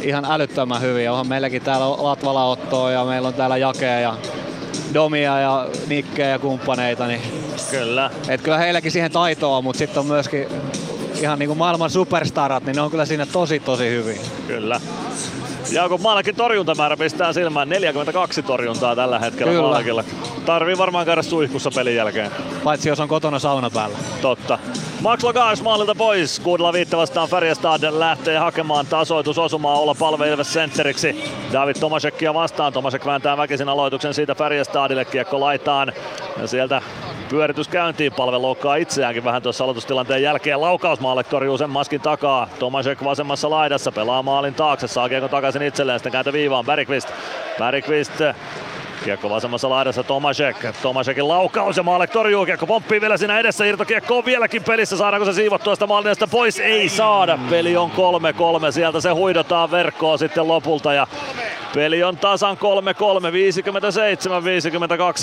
ihan 0.00 0.24
älyttömän 0.24 0.80
hyvin. 0.80 1.10
Onhan 1.10 1.28
meilläkin 1.28 1.62
täällä 1.62 1.90
Latvala 1.90 2.50
Ottoa 2.50 2.90
ja 2.90 3.04
meillä 3.04 3.28
on 3.28 3.34
täällä 3.34 3.56
Jakea 3.56 4.00
ja 4.00 4.16
Domia 4.94 5.40
ja 5.40 5.66
Nikkeä 5.86 6.28
ja 6.28 6.38
kumppaneita. 6.38 7.06
Niin 7.06 7.20
kyllä. 7.70 8.10
Et 8.28 8.40
kyllä 8.40 8.58
heilläkin 8.58 8.92
siihen 8.92 9.10
taitoa, 9.10 9.62
mutta 9.62 9.78
sitten 9.78 10.00
on 10.00 10.06
myöskin 10.06 10.46
ihan 11.20 11.38
niin 11.38 11.48
kuin 11.48 11.58
maailman 11.58 11.90
superstarat, 11.90 12.64
niin 12.64 12.76
ne 12.76 12.82
on 12.82 12.90
kyllä 12.90 13.06
siinä 13.06 13.26
tosi 13.26 13.60
tosi 13.60 13.88
hyvin. 13.88 14.20
Kyllä. 14.46 14.80
Jaakob 15.70 16.00
Maalakin 16.00 16.36
torjuntamäärä 16.36 16.96
pistää 16.96 17.32
silmään 17.32 17.68
42 17.68 18.42
torjuntaa 18.42 18.96
tällä 18.96 19.18
hetkellä 19.18 19.52
Kyllä. 19.52 19.62
Maalakilla. 19.62 20.04
Tarvii 20.46 20.78
varmaan 20.78 21.06
käydä 21.06 21.22
suihkussa 21.22 21.70
pelin 21.74 21.96
jälkeen. 21.96 22.30
Paitsi 22.64 22.88
jos 22.88 23.00
on 23.00 23.08
kotona 23.08 23.38
sauna 23.38 23.70
päällä. 23.70 23.98
Totta. 24.22 24.58
Max 25.00 25.22
Lagars 25.22 25.62
maalilta 25.62 25.94
pois. 25.94 26.40
Kuudella 26.40 26.72
viitta 26.72 26.96
vastaan 26.96 27.28
Färjestad 27.28 27.82
lähtee 27.90 28.38
hakemaan 28.38 28.86
tasoitusosumaa 28.86 29.78
olla 29.78 29.94
palve 29.94 30.28
Ilves 30.28 30.52
sentteriksi. 30.52 31.24
David 31.52 31.76
Tomasekia 31.80 32.34
vastaan. 32.34 32.72
Tomasek 32.72 33.06
vääntää 33.06 33.36
väkisin 33.36 33.68
aloituksen 33.68 34.14
siitä 34.14 34.34
Färjestadille. 34.34 35.04
Kiekko 35.04 35.40
laitaan. 35.40 35.92
Ja 36.40 36.46
sieltä 36.46 36.82
pyöritys 37.28 37.68
käyntiin. 37.68 38.12
Palve 38.12 38.38
loukkaa 38.38 38.76
itseäänkin 38.76 39.24
vähän 39.24 39.42
tuossa 39.42 39.64
aloitustilanteen 39.64 40.22
jälkeen. 40.22 40.60
Laukausmaalle 40.60 41.24
torjuu 41.24 41.58
sen 41.58 41.70
maskin 41.70 42.00
takaa. 42.00 42.48
Tomasek 42.58 43.04
vasemmassa 43.04 43.50
laidassa 43.50 43.92
pelaa 43.92 44.22
maalin 44.22 44.54
taakse. 44.54 44.88
Saa 44.88 45.08
kiekko 45.08 45.28
takaisin 45.28 45.62
itselleen. 45.62 45.98
Sitten 45.98 46.12
kääntö 46.12 46.32
viivaan. 46.32 46.64
Bergqvist. 46.66 47.08
Bergqvist 47.58 48.12
Kiekko 49.04 49.30
vasemmassa 49.30 49.70
laidassa 49.70 50.02
Tomasek. 50.02 50.56
Tomasekin 50.82 51.28
laukaus 51.28 51.76
ja 51.76 51.82
Maalek 51.82 52.10
torjuu. 52.10 52.46
Kiekko 52.46 52.66
pomppii 52.66 53.00
vielä 53.00 53.16
siinä 53.16 53.38
edessä. 53.38 53.64
Irtokiekko 53.64 54.18
on 54.18 54.24
vieläkin 54.24 54.64
pelissä. 54.64 54.96
Saadaanko 54.96 55.24
se 55.24 55.32
siivottua 55.32 55.74
sitä 55.74 55.86
maalinesta 55.86 56.26
pois? 56.26 56.60
Ei 56.60 56.88
saada. 56.88 57.38
Peli 57.50 57.76
on 57.76 57.90
3-3. 57.90 58.72
Sieltä 58.72 59.00
se 59.00 59.10
huidotaan 59.10 59.70
verkkoon 59.70 60.18
sitten 60.18 60.48
lopulta. 60.48 60.92
Ja 60.92 61.06
Peli 61.74 62.04
on 62.04 62.16
tasan 62.16 62.56
3-3, 62.56 62.60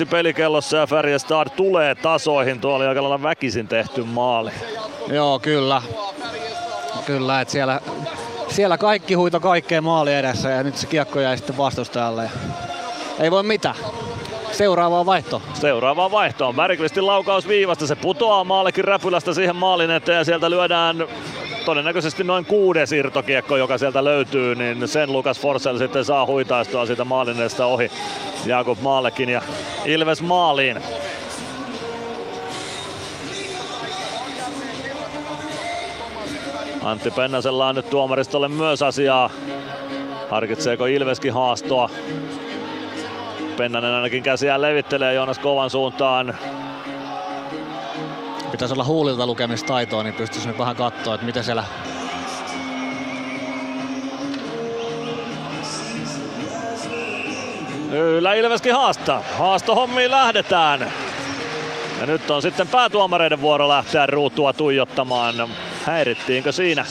57-52 0.06 0.08
pelikellossa 0.10 0.78
ja 0.78 0.88
Färjestad 0.88 1.50
tulee 1.50 1.96
tasoihin. 1.96 2.60
Tuo 2.60 2.76
oli 2.76 2.88
aika 2.88 3.24
väkisin 3.24 3.68
tehty 3.68 4.04
maali. 4.04 4.52
Joo, 5.08 5.40
kyllä. 5.40 5.82
Kyllä, 7.06 7.42
että 7.42 7.52
siellä, 7.52 7.82
siellä 8.48 8.78
kaikki 8.78 9.14
huito 9.14 9.40
kaikkeen 9.40 9.84
maali 9.84 10.14
edessä 10.14 10.50
ja 10.50 10.64
nyt 10.64 10.78
se 10.78 10.88
kiekko 10.88 11.20
jäi 11.20 11.38
sitten 11.38 11.58
vastustajalle. 11.58 12.30
Ei 13.22 13.32
voi 13.32 13.44
mitään. 13.44 13.76
Vaihto. 15.06 15.42
Seuraavaan 15.54 16.12
vaihtoon. 16.12 16.56
Bergqvistin 16.56 17.08
laukaus 17.08 17.48
viivasta. 17.48 17.88
Se 17.88 17.96
putoaa 17.96 18.44
maallekin 18.44 18.84
räpylästä 18.84 19.34
siihen 19.34 19.56
maalin 19.56 19.92
eteen 19.92 20.18
ja 20.18 20.24
sieltä 20.24 20.50
lyödään 20.50 21.08
todennäköisesti 21.66 22.24
noin 22.24 22.46
kuudes 22.46 22.92
irtokiekko, 22.92 23.58
joka 23.58 23.78
sieltä 23.78 24.04
löytyy, 24.04 24.56
niin 24.56 24.88
sen 24.88 25.14
Lukas 25.14 25.40
Forsell 25.40 25.78
sitten 25.78 26.06
saa 26.06 26.26
huitaistua 26.26 26.86
siitä 26.86 27.06
maalineesta 27.06 27.66
ohi 27.66 27.92
Jakub 28.46 28.82
Maallekin 28.82 29.30
ja 29.30 29.42
Ilves 29.86 30.22
maaliin. 30.22 30.78
Antti 36.84 37.12
Pennasella 37.12 37.68
on 37.68 37.76
nyt 37.76 37.90
tuomaristolle 37.90 38.48
myös 38.48 38.82
asiaa. 38.82 39.30
Harkitseeko 40.30 40.86
Ilveskin 40.86 41.34
haastoa? 41.34 41.90
Pennanen 43.62 43.94
ainakin 43.94 44.24
käsiään 44.24 44.62
levittelee 44.62 45.14
Joonas 45.14 45.40
Kovan 45.40 45.70
suuntaan 45.70 46.38
pitäisi 48.52 48.74
olla 48.74 48.84
huulilta 48.84 49.26
lukemistaitoa, 49.28 50.04
niin 50.04 50.14
pystyisi 50.14 50.48
nyt 50.48 50.58
vähän 50.58 50.76
katsoa, 50.76 51.16
että 51.16 51.26
miten 51.26 51.44
siellä 51.44 51.64
Kyllä 57.90 58.34
Ilveskin 58.34 58.74
haastaa. 58.74 59.24
Haastohommiin 59.38 60.12
lähdetään. 60.12 60.92
Ja 62.00 62.06
nyt 62.06 62.32
on 62.32 62.42
sitten 62.42 62.68
päätuomareiden 62.68 63.42
vuoro 63.42 63.70
lähteä 63.70 64.06
ruutua 64.06 64.54
tuijottamaan. 64.54 65.36
Häirittiinkö 65.86 66.52
siinä? 66.52 66.86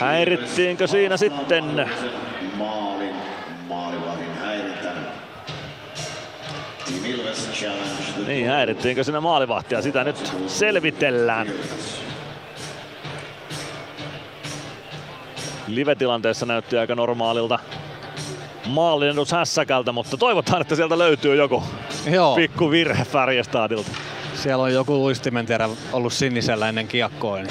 Häirittiinkö 0.00 0.86
siinä 0.86 1.16
sitten? 1.16 1.90
Niin, 8.26 8.46
häirittiinkö 8.46 9.04
sinä 9.04 9.20
maalivahtia? 9.20 9.82
Sitä 9.82 10.04
nyt 10.04 10.32
selvitellään. 10.46 11.46
Live-tilanteessa 15.66 16.46
näytti 16.46 16.78
aika 16.78 16.94
normaalilta 16.94 17.58
maalinnus 18.66 19.32
hässäkältä, 19.32 19.92
mutta 19.92 20.16
toivotaan, 20.16 20.62
että 20.62 20.76
sieltä 20.76 20.98
löytyy 20.98 21.36
joku 21.36 21.62
Joo. 22.10 22.36
pikku 22.36 22.70
virhe 22.70 23.04
Färjestadilta. 23.04 23.90
Siellä 24.34 24.64
on 24.64 24.72
joku 24.72 24.98
luistimenterä 24.98 25.68
ollut 25.92 26.12
sinisellä 26.12 26.68
ennen 26.68 26.88
kiekkoa. 26.88 27.36
Niin 27.36 27.48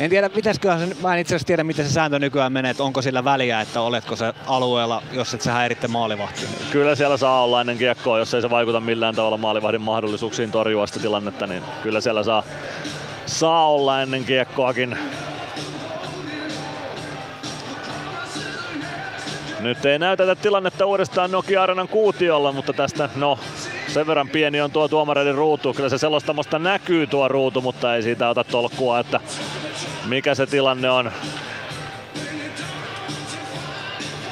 en 0.00 0.10
tiedä, 0.10 0.30
pitäisiköhän 0.30 0.88
se, 0.88 0.96
mä 1.02 1.14
en 1.14 1.20
itse 1.20 1.34
asiassa 1.34 1.46
tiedä, 1.46 1.64
miten 1.64 1.86
se 1.86 1.92
sääntö 1.92 2.18
nykyään 2.18 2.52
menee, 2.52 2.70
että 2.70 2.82
onko 2.82 3.02
sillä 3.02 3.24
väliä, 3.24 3.60
että 3.60 3.80
oletko 3.80 4.16
se 4.16 4.32
alueella, 4.46 5.02
jos 5.12 5.34
et 5.34 5.42
sä 5.42 5.52
häiritte 5.52 5.88
maalivahtia. 5.88 6.48
Kyllä 6.70 6.94
siellä 6.94 7.16
saa 7.16 7.44
olla 7.44 7.60
ennen 7.60 7.78
kiekkoa, 7.78 8.18
jos 8.18 8.34
ei 8.34 8.42
se 8.42 8.50
vaikuta 8.50 8.80
millään 8.80 9.14
tavalla 9.14 9.36
maalivahdin 9.36 9.80
mahdollisuuksiin 9.80 10.52
torjua 10.52 10.86
sitä 10.86 11.00
tilannetta, 11.00 11.46
niin 11.46 11.62
kyllä 11.82 12.00
siellä 12.00 12.22
saa, 12.22 12.42
saa 13.26 13.68
olla 13.68 14.02
ennen 14.02 14.24
kiekkoakin. 14.24 14.98
Nyt 19.66 19.84
ei 19.84 19.98
näytetä 19.98 20.34
tilannetta 20.34 20.86
uudestaan 20.86 21.30
Nokia 21.30 21.62
Arenan 21.62 21.88
kuutiolla, 21.88 22.52
mutta 22.52 22.72
tästä 22.72 23.08
no 23.16 23.38
sen 23.88 24.06
verran 24.06 24.28
pieni 24.28 24.60
on 24.60 24.70
tuo 24.70 24.88
tuomareiden 24.88 25.34
ruutu. 25.34 25.74
Kyllä 25.74 25.88
se 25.88 25.98
selostamosta 25.98 26.58
näkyy 26.58 27.06
tuo 27.06 27.28
ruutu, 27.28 27.60
mutta 27.60 27.96
ei 27.96 28.02
siitä 28.02 28.28
ota 28.28 28.44
tolkkua, 28.44 28.98
että 28.98 29.20
mikä 30.04 30.34
se 30.34 30.46
tilanne 30.46 30.90
on. 30.90 31.12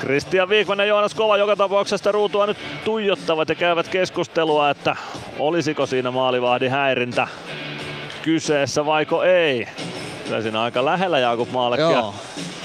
Christian 0.01 0.49
Wikman 0.49 0.79
ja 0.79 0.85
Joonas 0.85 1.15
Kova 1.15 1.37
joka 1.37 1.57
tapauksessa 1.57 2.13
ruutua 2.13 2.47
nyt 2.47 2.59
tuijottavat 2.85 3.49
ja 3.49 3.55
käyvät 3.55 3.89
keskustelua, 3.89 4.71
että 4.71 4.97
olisiko 5.39 5.87
siinä 5.87 6.11
maalivahdin 6.11 6.71
häirintä 6.71 7.29
kyseessä 8.23 8.87
vaiko 8.87 9.23
ei. 9.23 9.69
Kyllä 10.25 10.43
siinä 10.43 10.63
aika 10.63 10.85
lähellä 10.85 11.19
Jakub 11.19 11.51
Maalekki 11.51 11.93
ja 11.93 12.13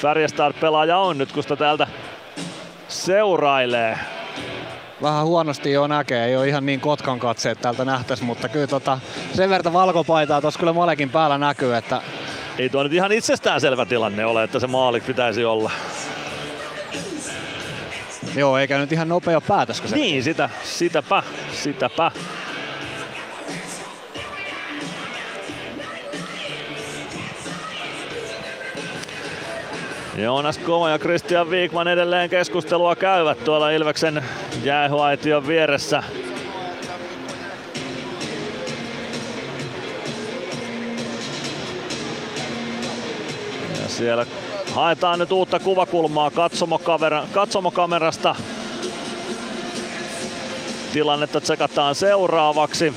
Färjestad-pelaaja 0.02 0.98
on 0.98 1.18
nyt, 1.18 1.32
kun 1.32 1.44
sitä 1.44 1.56
täältä 1.56 1.88
seurailee. 2.90 3.98
Vähän 5.02 5.26
huonosti 5.26 5.72
jo 5.72 5.88
näkee, 5.88 6.26
ei 6.26 6.36
ole 6.36 6.48
ihan 6.48 6.66
niin 6.66 6.80
kotkan 6.80 7.20
katseet 7.20 7.62
täältä 7.62 7.86
nähtäisi, 7.86 8.24
mutta 8.24 8.50
kyllä 8.50 8.68
tota, 8.68 9.00
sen 9.34 9.50
verran 9.50 9.74
valkopaitaa 9.74 10.42
tuossa 10.42 10.60
kyllä 10.60 10.74
Malekin 10.74 11.10
päällä 11.10 11.38
näkyy, 11.38 11.76
että 11.76 12.02
Ei 12.58 12.70
tuo 12.70 12.84
nyt 12.84 12.94
ihan 12.94 13.12
itsestäänselvä 13.12 13.86
tilanne 13.86 14.26
ole, 14.26 14.44
että 14.44 14.60
se 14.60 14.68
maali 14.68 15.02
pitäisi 15.02 15.46
olla. 15.46 15.72
Joo, 18.36 18.58
eikä 18.58 18.78
nyt 18.78 18.92
ihan 18.92 19.10
nopea 19.10 19.42
päätöskö 19.42 19.88
se? 19.88 19.96
Niin, 19.96 20.24
sitä, 20.24 20.50
sitäpä, 20.64 21.24
sitäpä. 21.54 22.12
Joonas 30.24 30.58
Kova 30.58 30.90
ja 30.90 31.00
Christian 31.00 31.50
Wikman 31.50 31.88
edelleen 31.88 32.30
keskustelua 32.30 32.96
käyvät 32.96 33.44
tuolla 33.44 33.72
Ilveksen 33.72 34.24
jäähuaition 34.64 35.48
vieressä. 35.48 36.04
Ja 43.82 43.88
siellä 43.88 44.26
haetaan 44.74 45.20
nyt 45.20 45.32
uutta 45.32 45.60
kuvakulmaa 45.60 46.32
katsomokamera, 46.32 47.24
katsomokamerasta. 47.34 48.36
Tilannetta 50.94 51.42
tsekataan 51.42 51.96
seuraavaksi. 51.96 52.94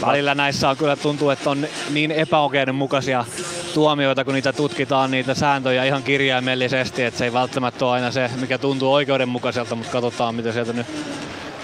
Välillä 0.00 0.34
näissä 0.34 0.70
on 0.70 0.76
kyllä 0.76 0.96
tuntuu, 0.96 1.30
että 1.30 1.50
on 1.50 1.66
niin 1.90 2.10
epäoikeudenmukaisia 2.10 3.24
tuomioita, 3.74 4.24
kun 4.24 4.34
niitä 4.34 4.52
tutkitaan, 4.52 5.10
niitä 5.10 5.34
sääntöjä 5.34 5.84
ihan 5.84 6.02
kirjaimellisesti, 6.02 7.02
että 7.02 7.18
se 7.18 7.24
ei 7.24 7.32
välttämättä 7.32 7.86
ole 7.86 7.92
aina 7.92 8.10
se, 8.10 8.30
mikä 8.40 8.58
tuntuu 8.58 8.92
oikeudenmukaiselta, 8.92 9.74
mutta 9.74 9.92
katsotaan 9.92 10.34
mitä 10.34 10.52
sieltä 10.52 10.72
nyt, 10.72 10.86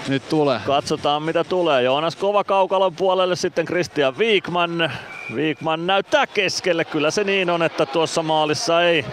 nyt 0.07 0.29
tulee. 0.29 0.59
Katsotaan 0.65 1.23
mitä 1.23 1.43
tulee. 1.43 1.83
Joonas 1.83 2.15
Kova 2.15 2.43
kaukalon 2.43 2.95
puolelle 2.95 3.35
sitten 3.35 3.65
Christian 3.65 4.17
Wikman. 4.17 4.91
Wikman 5.33 5.87
näyttää 5.87 6.27
keskelle. 6.27 6.85
Kyllä 6.85 7.11
se 7.11 7.23
niin 7.23 7.49
on, 7.49 7.63
että 7.63 7.85
tuossa 7.85 8.23
maalissa 8.23 8.83
ei 8.83 9.05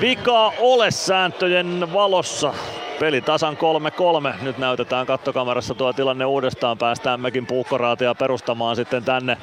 vikaa 0.00 0.52
ole 0.58 0.90
sääntöjen 0.90 1.92
valossa. 1.92 2.54
Peli 3.00 3.20
tasan 3.20 3.56
3-3. 4.32 4.42
Nyt 4.42 4.58
näytetään 4.58 5.06
kattokamerassa 5.06 5.74
tuo 5.74 5.92
tilanne 5.92 6.24
uudestaan. 6.24 6.78
Päästään 6.78 7.20
mekin 7.20 7.46
puukkoraatia 7.46 8.14
perustamaan 8.14 8.76
sitten 8.76 9.04
tänne. 9.04 9.36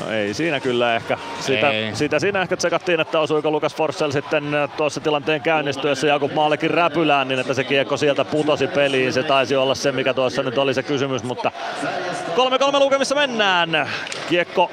No 0.00 0.12
ei 0.12 0.34
siinä 0.34 0.60
kyllä 0.60 0.96
ehkä. 0.96 1.18
Sitä, 1.40 1.70
Ei. 1.70 1.96
sitä 1.96 2.18
siinä 2.18 2.42
ehkä 2.42 2.56
tsekattiin, 2.56 3.00
että 3.00 3.20
osuiko 3.20 3.50
Lukas 3.50 3.74
Forssell 3.74 4.10
sitten 4.10 4.44
tuossa 4.76 5.00
tilanteen 5.00 5.40
käynnistyessä 5.40 6.06
Jakub 6.06 6.32
Maalekin 6.32 6.70
räpylään, 6.70 7.28
niin 7.28 7.40
että 7.40 7.54
se 7.54 7.64
kiekko 7.64 7.96
sieltä 7.96 8.24
putosi 8.24 8.66
peliin. 8.66 9.12
Se 9.12 9.22
taisi 9.22 9.56
olla 9.56 9.74
se, 9.74 9.92
mikä 9.92 10.14
tuossa 10.14 10.42
nyt 10.42 10.58
oli 10.58 10.74
se 10.74 10.82
kysymys, 10.82 11.22
mutta 11.22 11.52
3-3 12.74 12.78
lukemissa 12.78 13.14
mennään. 13.14 13.88
Kiekko 14.28 14.70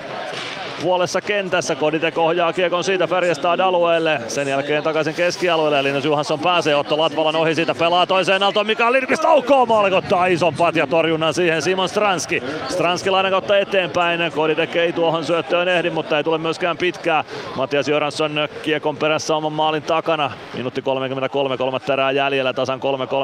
puolessa 0.82 1.22
kentässä. 1.22 1.76
Koditek 1.76 2.18
ohjaa 2.18 2.54
kiekon 2.54 2.84
siitä 2.84 3.08
Färjestad 3.08 3.60
alueelle. 3.60 4.22
Sen 4.28 4.48
jälkeen 4.48 4.84
takaisin 4.84 5.14
keskialueelle. 5.14 5.84
Linus 5.84 6.06
Johansson 6.06 6.40
pääsee 6.40 6.76
Otto 6.76 6.98
Latvalan 6.98 7.36
ohi 7.36 7.56
siitä 7.56 7.76
pelaa 7.76 8.08
toiseen 8.08 8.44
aaltoon. 8.44 8.68
Mikael 8.68 8.94
Lindqvist 8.94 9.26
aukoo 9.26 9.66
maalikottaa 9.66 10.26
ison 10.26 10.54
patja 10.54 10.88
torjunnan 10.88 11.34
siihen 11.34 11.62
Simon 11.62 11.90
Stranski. 11.90 12.44
Stranski 12.70 13.10
lainan 13.10 13.32
kautta 13.32 13.58
eteenpäin. 13.58 14.32
Koditek 14.32 14.76
ei 14.76 14.94
tuohon 14.94 15.26
syöttöön 15.26 15.68
ehdi, 15.68 15.90
mutta 15.90 16.18
ei 16.18 16.24
tule 16.24 16.38
myöskään 16.38 16.78
pitkää. 16.78 17.24
Matias 17.56 17.88
Joransson 17.88 18.48
kiekon 18.62 18.98
perässä 18.98 19.36
oman 19.36 19.54
maalin 19.54 19.84
takana. 19.84 20.32
Minuutti 20.54 20.82
33, 20.82 21.58
kolmatta 21.58 21.94
erää 21.94 22.12
jäljellä. 22.12 22.54
Tasan 22.54 22.80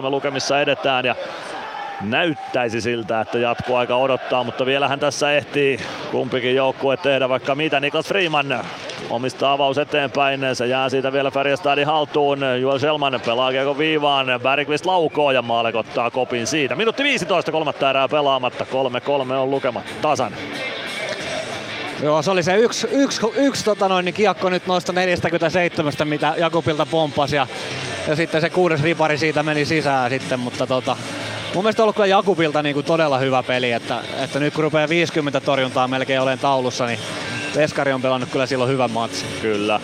3-3 0.06 0.10
lukemissa 0.10 0.62
edetään. 0.62 1.06
Ja 1.06 1.16
näyttäisi 2.02 2.82
siltä, 2.82 3.22
että 3.22 3.38
jatkoaika 3.38 3.96
odottaa, 3.96 4.44
mutta 4.44 4.66
vielähän 4.66 5.00
tässä 5.00 5.32
ehtii 5.32 5.80
kumpikin 6.12 6.56
joukkue 6.56 6.98
tehdä 6.98 7.30
vaikka 7.30 7.56
mitä. 7.56 7.80
Niklas 7.80 8.08
Freeman 8.08 8.66
omistaa 9.10 9.54
avaus 9.54 9.78
eteenpäin, 9.78 10.42
se 10.54 10.68
jää 10.68 10.90
siitä 10.90 11.14
vielä 11.14 11.32
Färjestadin 11.32 11.86
haltuun. 11.86 12.40
Joel 12.62 12.80
Selman 12.80 13.22
pelaa 13.26 13.52
kiekon 13.52 13.78
viivaan, 13.78 14.28
Bergqvist 14.44 14.86
laukoo 14.86 15.32
ja 15.32 15.42
Maalek 15.42 15.76
ottaa 15.76 16.12
kopin 16.12 16.48
siitä. 16.48 16.76
Minuutti 16.76 17.04
15, 17.04 17.52
kolmatta 17.52 17.90
erää 17.90 18.08
pelaamatta, 18.08 18.66
3-3 19.30 19.34
on 19.34 19.52
lukemat 19.52 19.84
tasan. 20.02 20.34
Joo, 22.04 22.22
se 22.22 22.32
oli 22.32 22.44
se 22.44 22.56
yksi, 22.56 22.88
yksi, 22.92 23.22
yksi 23.36 23.66
tota 23.66 23.88
noin, 23.88 24.06
niin 24.06 24.14
kiekko 24.14 24.50
nyt 24.50 24.68
noista 24.68 24.94
47, 24.94 25.94
mitä 26.04 26.34
Jakubilta 26.38 26.86
pomppasi 26.86 27.36
ja, 27.36 27.48
ja 28.08 28.16
sitten 28.16 28.42
se 28.42 28.50
kuudes 28.50 28.82
ripari 28.82 29.18
siitä 29.18 29.44
meni 29.44 29.66
sisään 29.66 30.10
sitten, 30.10 30.40
mutta 30.40 30.68
tota, 30.68 30.98
mun 31.54 31.64
mielestä 31.64 31.82
on 31.82 31.84
ollut 31.84 31.96
kyllä 31.96 32.08
Jakubilta 32.08 32.64
niin 32.64 32.74
kuin 32.74 32.86
todella 32.86 33.18
hyvä 33.18 33.44
peli, 33.44 33.72
että, 33.72 34.04
että 34.24 34.40
nyt 34.40 34.54
kun 34.54 34.64
rupeaa 34.64 34.90
50 34.90 35.42
torjuntaa 35.42 35.88
melkein 35.88 36.22
olen 36.22 36.40
taulussa, 36.40 36.86
niin 36.86 37.00
Veskari 37.56 37.94
on 37.94 38.02
pelannut 38.02 38.30
kyllä 38.30 38.46
silloin 38.46 38.72
hyvän 38.72 38.92
matsin. 38.92 39.30
Kyllä. 39.42 39.80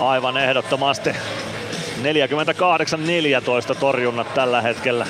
Aivan 0.00 0.36
ehdottomasti. 0.36 1.10
48-14 1.10 1.14
torjunnat 3.80 4.34
tällä 4.34 4.62
hetkellä. 4.62 5.06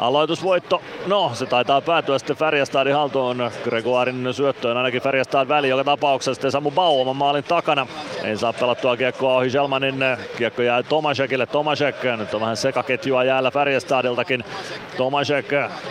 Aloitusvoitto, 0.00 0.82
no 1.06 1.30
se 1.34 1.46
taitaa 1.46 1.80
päätyä 1.80 2.18
sitten 2.18 2.36
Färjestadin 2.36 2.94
haltuun. 2.94 3.50
Gregoirin 3.64 4.34
syöttöön 4.34 4.76
ainakin 4.76 5.02
Färjestad 5.02 5.48
väli 5.48 5.68
joka 5.68 5.84
tapauksessa 5.84 6.34
sitten 6.34 6.50
Samu 6.50 6.70
Bau 6.70 7.00
oman 7.00 7.16
maalin 7.16 7.44
takana. 7.44 7.86
Ei 8.24 8.36
saa 8.36 8.52
pelattua 8.52 8.96
kiekkoa 8.96 9.36
ohi 9.36 9.50
Selmanin. 9.50 9.94
Kiekko 10.36 10.62
jää 10.62 10.82
Tomasekille. 10.82 11.46
Tomasek, 11.46 11.96
nyt 12.16 12.34
on 12.34 12.40
vähän 12.40 12.56
sekaketjua 12.56 13.24
jäällä 13.24 13.50
Färjestadiltakin. 13.50 14.44
Tomasek, 14.96 15.46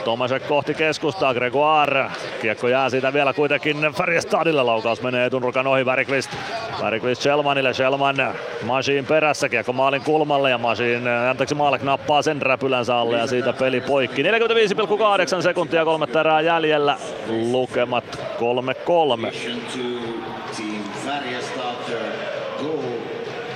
Tomasek 0.05 0.47
kohti 0.47 0.73
keskustaa. 0.73 1.33
Gregoire, 1.33 2.05
kiekko 2.41 2.67
jää 2.67 2.89
siitä 2.89 3.13
vielä 3.13 3.33
kuitenkin 3.33 3.77
Färjestadille. 3.97 4.63
Laukaus 4.63 5.01
menee 5.01 5.25
etunurkan 5.25 5.67
ohi 5.67 5.85
Bergqvist. 5.85 6.31
Bergqvist 6.81 7.21
Selmanille. 7.21 7.73
Selman 7.73 8.15
Masiin 8.63 9.05
perässä. 9.05 9.49
Kiekko 9.49 9.73
maalin 9.73 10.01
kulmalle 10.01 10.49
ja 10.49 10.57
Masiin, 10.57 11.07
anteeksi 11.29 11.55
Maalek 11.55 11.81
nappaa 11.81 12.21
sen 12.21 12.41
räpylänsä 12.41 12.97
alle 12.97 13.17
ja 13.17 13.27
siitä 13.27 13.53
peli 13.53 13.81
poikki. 13.99 14.23
45,8 14.23 15.41
sekuntia 15.41 15.85
kolmatta 15.85 16.19
erää 16.19 16.41
jäljellä. 16.41 16.97
Lukemat 17.27 18.19
3-3. 19.27 19.33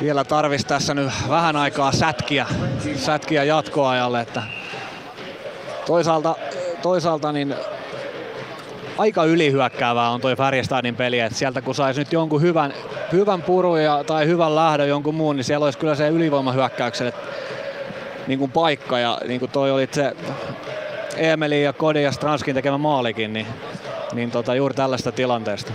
Vielä 0.01 0.23
tarvisi 0.23 0.67
tässä 0.67 0.93
nyt 0.93 1.11
vähän 1.29 1.55
aikaa 1.55 1.91
sätkiä, 1.91 2.45
sätkiä 2.95 3.43
jatkoajalle, 3.43 4.21
että 4.21 4.43
toisaalta, 5.85 6.35
toisaalta 6.81 7.31
niin 7.31 7.55
aika 8.97 9.23
ylihyökkäävää 9.23 10.09
on 10.09 10.21
toi 10.21 10.35
Färjestadin 10.35 10.95
peli, 10.95 11.19
että 11.19 11.37
sieltä 11.37 11.61
kun 11.61 11.75
saisi 11.75 12.01
nyt 12.01 12.13
jonkun 12.13 12.41
hyvän, 12.41 12.73
hyvän 13.11 13.41
purun 13.41 13.83
ja, 13.83 14.03
tai 14.03 14.27
hyvän 14.27 14.55
lähdön 14.55 14.89
jonkun 14.89 15.15
muun, 15.15 15.35
niin 15.35 15.43
siellä 15.43 15.65
olisi 15.65 15.79
kyllä 15.79 15.95
se 15.95 16.09
ylivoimahyökkäykselle 16.09 17.13
niin 18.27 18.39
kuin 18.39 18.51
paikka 18.51 18.99
ja 18.99 19.17
niin 19.27 19.39
kuin 19.39 19.51
toi 19.51 19.71
oli 19.71 19.87
se 19.91 20.15
Emelin 21.17 21.63
ja 21.63 21.73
Kodin 21.73 22.03
ja 22.03 22.11
Stranskin 22.11 22.55
tekemä 22.55 22.77
maalikin, 22.77 23.33
niin, 23.33 23.47
niin 24.13 24.31
tota, 24.31 24.55
juuri 24.55 24.75
tällaista 24.75 25.11
tilanteesta. 25.11 25.73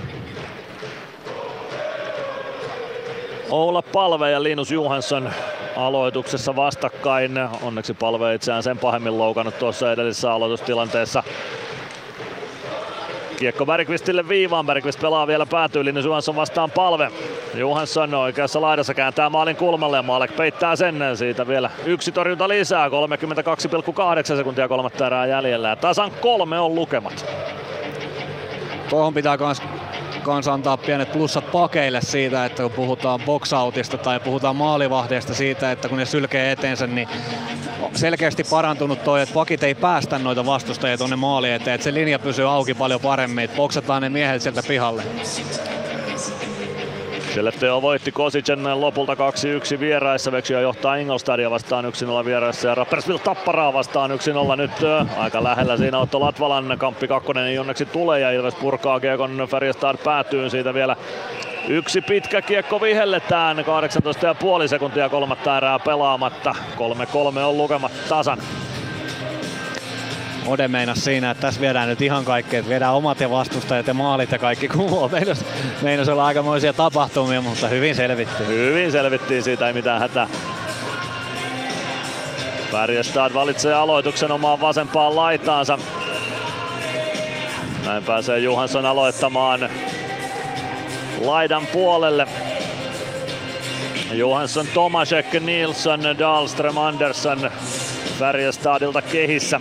Oula 3.51 3.83
Palve 3.83 4.31
ja 4.31 4.43
Linus 4.43 4.70
Johansson 4.70 5.31
aloituksessa 5.77 6.57
vastakkain. 6.57 7.33
Onneksi 7.62 7.94
Palve 7.94 8.35
itseään 8.35 8.62
sen 8.62 8.78
pahemmin 8.78 9.18
loukannut 9.18 9.59
tuossa 9.59 9.93
edellisessä 9.93 10.33
aloitustilanteessa. 10.33 11.23
Kiekko 13.39 13.67
Bergqvistille 13.67 14.28
viivaan. 14.28 14.67
Bergqvist 14.67 15.00
pelaa 15.00 15.26
vielä 15.26 15.47
päätyy. 15.47 15.84
Linus 15.84 16.05
Johansson 16.05 16.36
vastaan 16.36 16.70
palve. 16.70 17.10
Johansson 17.55 18.15
oikeassa 18.15 18.60
laidassa 18.60 18.94
kääntää 18.94 19.31
maalin 19.31 19.57
kulmalle 19.57 19.97
ja 19.97 20.02
Maalek 20.02 20.36
peittää 20.36 20.76
sen. 20.76 21.02
Siitä 21.15 21.47
vielä 21.47 21.70
yksi 21.84 22.12
torjunta 22.12 22.49
lisää. 22.49 22.89
32,8 22.89 24.36
sekuntia 24.36 24.68
kolmatta 24.68 25.07
erää 25.07 25.26
jäljellä. 25.26 25.68
Ja 25.68 25.76
tasan 25.76 26.10
kolme 26.20 26.60
on 26.60 26.75
lukemat. 26.75 27.26
Tuohon 28.91 29.15
pitää 29.15 29.39
kans, 29.39 29.62
kanssa 30.28 30.52
antaa 30.52 30.76
pienet 30.76 31.12
plussat 31.12 31.52
pakeille 31.52 32.00
siitä, 32.00 32.44
että 32.44 32.62
kun 32.62 32.73
puhutaan 32.73 33.20
boxoutista 33.26 33.98
tai 33.98 34.20
puhutaan 34.20 34.57
maalivahdeista 34.57 35.34
siitä, 35.34 35.73
että 35.73 35.89
kun 35.89 35.98
ne 35.98 36.07
sylkee 36.07 36.52
eteensä, 36.52 36.86
niin 36.86 37.08
selkeästi 37.94 38.44
parantunut 38.44 39.05
toi, 39.05 39.23
että 39.23 39.34
pakit 39.34 39.62
ei 39.62 39.74
päästä 39.74 40.18
noita 40.18 40.47
vastustajia 40.47 40.98
tuonne 40.98 41.16
maaliin 41.16 41.55
eteen, 41.55 41.74
että 41.74 41.84
se 41.84 41.94
linja 41.94 42.18
pysyy 42.18 42.50
auki 42.50 42.74
paljon 42.74 43.00
paremmin, 43.00 43.44
että 43.44 43.57
boksataan 43.57 44.02
ne 44.02 44.08
miehet 44.08 44.42
sieltä 44.42 44.62
pihalle. 44.68 45.02
Skellefteå 47.39 47.83
voitti 47.83 48.12
Kosicen 48.12 48.81
lopulta 48.81 49.15
2-1 49.15 49.81
vieraissa. 49.81 50.33
Veksio 50.33 50.60
johtaa 50.60 50.97
Ingolstadia 50.97 51.50
vastaan 51.50 51.84
1-0 51.84 52.25
vieraissa 52.25 52.68
ja 52.68 52.75
Rapperswil 52.75 53.18
Tapparaa 53.18 53.73
vastaan 53.73 54.10
1-0 54.10 54.57
nyt 54.57 54.70
aika 55.17 55.44
lähellä 55.44 55.76
siinä 55.76 55.99
Otto 55.99 56.20
Latvalan 56.20 56.75
kamppi 56.78 57.08
kakkonen 57.08 57.44
ei 57.44 57.58
onneksi 57.58 57.86
tule 57.86 58.20
ja 58.20 58.31
Ilves 58.31 58.55
purkaa 58.55 59.00
Kiekon 59.00 59.49
Färjestad 59.50 59.97
päätyyn 60.05 60.50
siitä 60.50 60.75
vielä 60.75 60.97
Yksi 61.68 62.00
pitkä 62.00 62.42
kiekko 62.42 62.81
vihelletään, 62.81 63.58
18,5 63.58 64.68
sekuntia 64.68 65.08
kolmatta 65.08 65.57
erää 65.57 65.78
pelaamatta. 65.78 66.55
3-3 67.36 67.39
on 67.39 67.58
lukemat 67.58 67.92
tasan. 68.08 68.39
Ode 70.49 70.68
meinas 70.68 71.05
siinä, 71.05 71.31
että 71.31 71.41
tässä 71.41 71.60
viedään 71.60 71.89
nyt 71.89 72.02
ihan 72.02 72.25
kaikki, 72.25 72.57
että 72.57 72.68
viedään 72.68 72.94
omat 72.94 73.20
ja 73.20 73.31
vastustajat 73.31 73.86
ja 73.86 73.94
maalit 73.94 74.33
ja 74.33 74.39
kaikki 74.39 74.68
kumoon. 74.68 75.10
Meinas, 75.18 75.44
meinas 75.83 76.09
olla 76.09 76.27
aikamoisia 76.27 76.73
tapahtumia, 76.73 77.41
mutta 77.41 77.68
hyvin 77.68 77.94
selvittiin. 77.94 78.49
Hyvin 78.49 78.93
selvittiin, 78.93 79.43
siitä 79.43 79.67
ei 79.67 79.73
mitään 79.73 80.01
hätää. 80.01 80.28
Färjestad 82.73 83.35
valitsee 83.35 83.75
aloituksen 83.75 84.33
omaan 84.33 84.60
vasempaan 84.60 85.17
laitaansa. 85.17 85.78
Näin 87.86 88.05
pääsee 88.05 88.39
Johansson 88.39 88.86
aloittamaan 88.86 89.68
laidan 91.20 91.67
puolelle. 91.67 92.27
Johansson, 94.12 94.67
Tomasek, 94.75 95.33
Nilsson, 95.33 96.01
Dahlström, 96.18 96.77
Andersson 96.77 97.51
Färjestadilta 98.18 99.02
kehissä. 99.02 99.60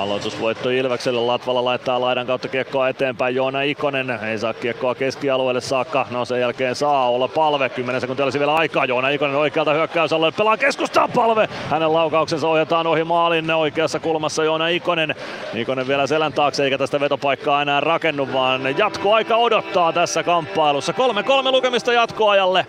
Aloitusvoitto 0.00 0.70
Ilvekselle. 0.70 1.20
Latvala 1.20 1.64
laittaa 1.64 2.00
laidan 2.00 2.26
kautta 2.26 2.48
kiekkoa 2.48 2.88
eteenpäin. 2.88 3.34
Joona 3.34 3.62
Ikonen 3.62 4.10
ei 4.10 4.38
saa 4.38 4.54
kiekkoa 4.54 4.94
keskialueelle 4.94 5.60
saakka. 5.60 6.06
No 6.10 6.24
sen 6.24 6.40
jälkeen 6.40 6.74
saa 6.74 7.10
olla 7.10 7.28
palve. 7.28 7.68
10 7.68 8.00
sekuntia 8.00 8.24
olisi 8.24 8.38
vielä 8.38 8.54
aikaa. 8.54 8.84
Joona 8.84 9.08
Ikonen 9.08 9.36
oikealta 9.36 9.72
hyökkäysalueelle 9.72 10.36
pelaa 10.36 10.56
keskustaa 10.56 11.08
palve. 11.08 11.48
Hänen 11.70 11.92
laukauksensa 11.92 12.48
ohjataan 12.48 12.86
ohi 12.86 13.04
maalin 13.04 13.50
oikeassa 13.50 14.00
kulmassa 14.00 14.44
Joona 14.44 14.68
Ikonen. 14.68 15.14
Ikonen 15.54 15.88
vielä 15.88 16.06
selän 16.06 16.32
taakse 16.32 16.64
eikä 16.64 16.78
tästä 16.78 17.00
vetopaikkaa 17.00 17.62
enää 17.62 17.80
rakennu, 17.80 18.28
vaan 18.32 18.78
jatkoaika 18.78 19.36
odottaa 19.36 19.92
tässä 19.92 20.22
kamppailussa. 20.22 20.92
3-3 20.92 21.50
lukemista 21.50 21.92
jatkoajalle. 21.92 22.66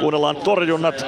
Kuunnellaan 0.00 0.36
torjunnat 0.36 1.06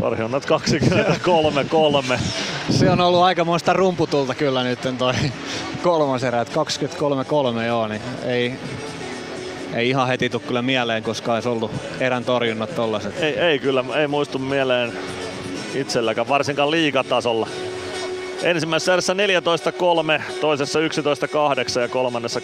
Torjunnat 0.00 0.46
23-3. 2.14 2.18
Se 2.70 2.90
on 2.90 3.00
ollut 3.00 3.22
aika 3.22 3.44
muista 3.44 3.72
rumputulta 3.72 4.34
kyllä 4.34 4.62
nyt 4.62 4.78
toi 4.98 5.14
kolmas 5.82 6.24
erä, 6.24 6.44
23-3 6.44 7.62
joo, 7.66 7.88
niin 7.88 8.00
ei, 8.24 8.52
ei 9.74 9.88
ihan 9.88 10.08
heti 10.08 10.30
tule 10.30 10.42
kyllä 10.46 10.62
mieleen, 10.62 11.02
koska 11.02 11.34
olisi 11.34 11.48
ollut 11.48 11.70
erän 12.00 12.24
torjunnat 12.24 12.74
tollaset. 12.74 13.22
Ei, 13.22 13.38
ei 13.38 13.58
kyllä, 13.58 13.84
ei 13.96 14.06
muistu 14.06 14.38
mieleen 14.38 14.92
itselläkään, 15.74 16.28
varsinkaan 16.28 16.70
liigatasolla. 16.70 17.48
Ensimmäisessä 18.42 18.92
erässä 18.92 19.14
14-3, 20.18 20.22
toisessa 20.40 20.78
11-8 20.78 21.80
ja 21.80 21.88
kolmannessa 21.88 22.40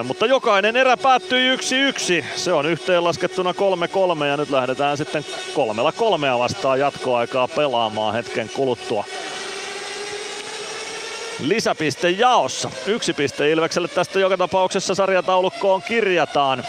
23-3. 0.00 0.02
Mutta 0.02 0.26
jokainen 0.26 0.76
erä 0.76 0.96
päättyi 0.96 1.56
1-1. 1.56 1.60
Se 2.36 2.52
on 2.52 2.66
yhteenlaskettuna 2.66 3.52
3-3 4.20 4.24
ja 4.24 4.36
nyt 4.36 4.50
lähdetään 4.50 4.96
sitten 4.96 5.24
kolmella 5.54 5.92
kolmea 5.92 6.38
vastaan 6.38 6.80
jatkoaikaa 6.80 7.48
pelaamaan 7.48 8.14
hetken 8.14 8.50
kuluttua. 8.54 9.04
Lisäpiste 11.40 12.10
jaossa. 12.10 12.70
Yksi 12.86 13.12
piste 13.12 13.50
Ilvekselle 13.50 13.88
tästä 13.88 14.18
joka 14.18 14.36
tapauksessa 14.36 14.94
sarjataulukkoon 14.94 15.82
kirjataan. 15.82 16.64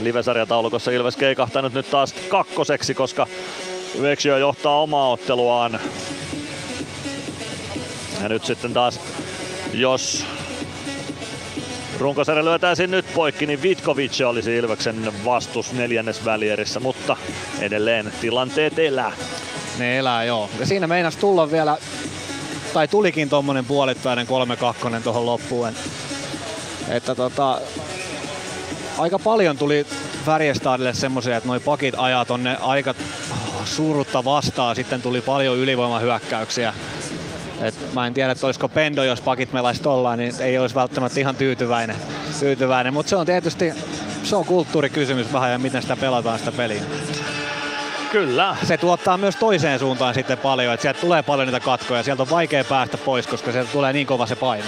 Live-sarjataulukossa 0.00 0.90
Ilves 0.90 1.16
keikahtanut 1.16 1.72
nyt 1.72 1.90
taas 1.90 2.12
kakkoseksi, 2.12 2.94
koska 2.94 3.26
Vexio 4.02 4.38
johtaa 4.38 4.80
omaa 4.80 5.10
otteluaan 5.10 5.80
ja 8.22 8.28
nyt 8.28 8.44
sitten 8.44 8.72
taas, 8.72 9.00
jos 9.72 10.26
runkosarja 11.98 12.44
lyötäisiin 12.44 12.90
nyt 12.90 13.06
poikki, 13.14 13.46
niin 13.46 13.62
Vitkovic 13.62 14.20
olisi 14.26 14.56
Ilveksen 14.56 15.12
vastus 15.24 15.72
neljännes 15.72 16.24
välierissä, 16.24 16.80
mutta 16.80 17.16
edelleen 17.60 18.12
tilanteet 18.20 18.78
elää. 18.78 19.12
Ne 19.78 19.98
elää, 19.98 20.24
joo. 20.24 20.50
Ja 20.58 20.66
siinä 20.66 20.86
meinas 20.86 21.16
tulla 21.16 21.50
vielä, 21.50 21.76
tai 22.74 22.88
tulikin 22.88 23.28
tuommoinen 23.28 23.64
puolittainen 23.64 24.26
3-2 24.98 25.02
tuohon 25.02 25.26
loppuun. 25.26 25.72
Että 26.88 27.14
tota, 27.14 27.60
aika 28.98 29.18
paljon 29.18 29.58
tuli 29.58 29.86
Färjestadille 30.26 30.94
semmoisia, 30.94 31.36
että 31.36 31.48
noi 31.48 31.60
pakit 31.60 31.94
ajaa 31.98 32.24
tonne 32.24 32.56
aika 32.60 32.94
surutta 33.64 34.24
vastaan. 34.24 34.76
Sitten 34.76 35.02
tuli 35.02 35.20
paljon 35.20 35.56
ylivoimahyökkäyksiä 35.56 36.74
et 37.60 37.74
mä 37.94 38.06
en 38.06 38.14
tiedä, 38.14 38.32
että 38.32 38.46
olisiko 38.46 38.68
Pendo, 38.68 39.04
jos 39.04 39.20
pakit 39.20 39.52
melaisi 39.52 39.82
tollaan, 39.82 40.18
niin 40.18 40.34
ei 40.40 40.58
olisi 40.58 40.74
välttämättä 40.74 41.20
ihan 41.20 41.36
tyytyväinen. 41.36 41.96
tyytyväinen. 42.40 42.94
Mutta 42.94 43.10
se 43.10 43.16
on 43.16 43.26
tietysti 43.26 43.72
se 44.22 44.36
on 44.36 44.44
kulttuurikysymys 44.44 45.32
vähän 45.32 45.52
ja 45.52 45.58
miten 45.58 45.82
sitä 45.82 45.96
pelataan 45.96 46.38
sitä 46.38 46.52
peliä. 46.52 46.82
Kyllä. 48.12 48.56
Se 48.64 48.76
tuottaa 48.76 49.18
myös 49.18 49.36
toiseen 49.36 49.78
suuntaan 49.78 50.14
sitten 50.14 50.38
paljon, 50.38 50.74
että 50.74 50.82
sieltä 50.82 51.00
tulee 51.00 51.22
paljon 51.22 51.48
niitä 51.48 51.60
katkoja. 51.60 52.02
Sieltä 52.02 52.22
on 52.22 52.30
vaikea 52.30 52.64
päästä 52.64 52.98
pois, 52.98 53.26
koska 53.26 53.52
sieltä 53.52 53.72
tulee 53.72 53.92
niin 53.92 54.06
kova 54.06 54.26
se 54.26 54.36
paine. 54.36 54.64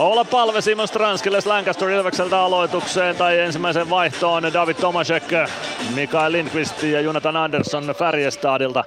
Olla 0.00 0.24
palve 0.24 0.60
Simon 0.60 0.88
Stranskille 0.88 1.38
Lancaster 1.44 1.88
Ilvekseltä 1.90 2.40
aloitukseen 2.40 3.16
tai 3.16 3.38
ensimmäisen 3.38 3.90
vaihtoon 3.90 4.42
David 4.52 4.74
Tomasek, 4.74 5.24
Mikael 5.94 6.32
Lindqvist 6.32 6.82
ja 6.82 7.00
Jonathan 7.00 7.36
Andersson 7.36 7.94
Färjestadilta. 7.98 8.84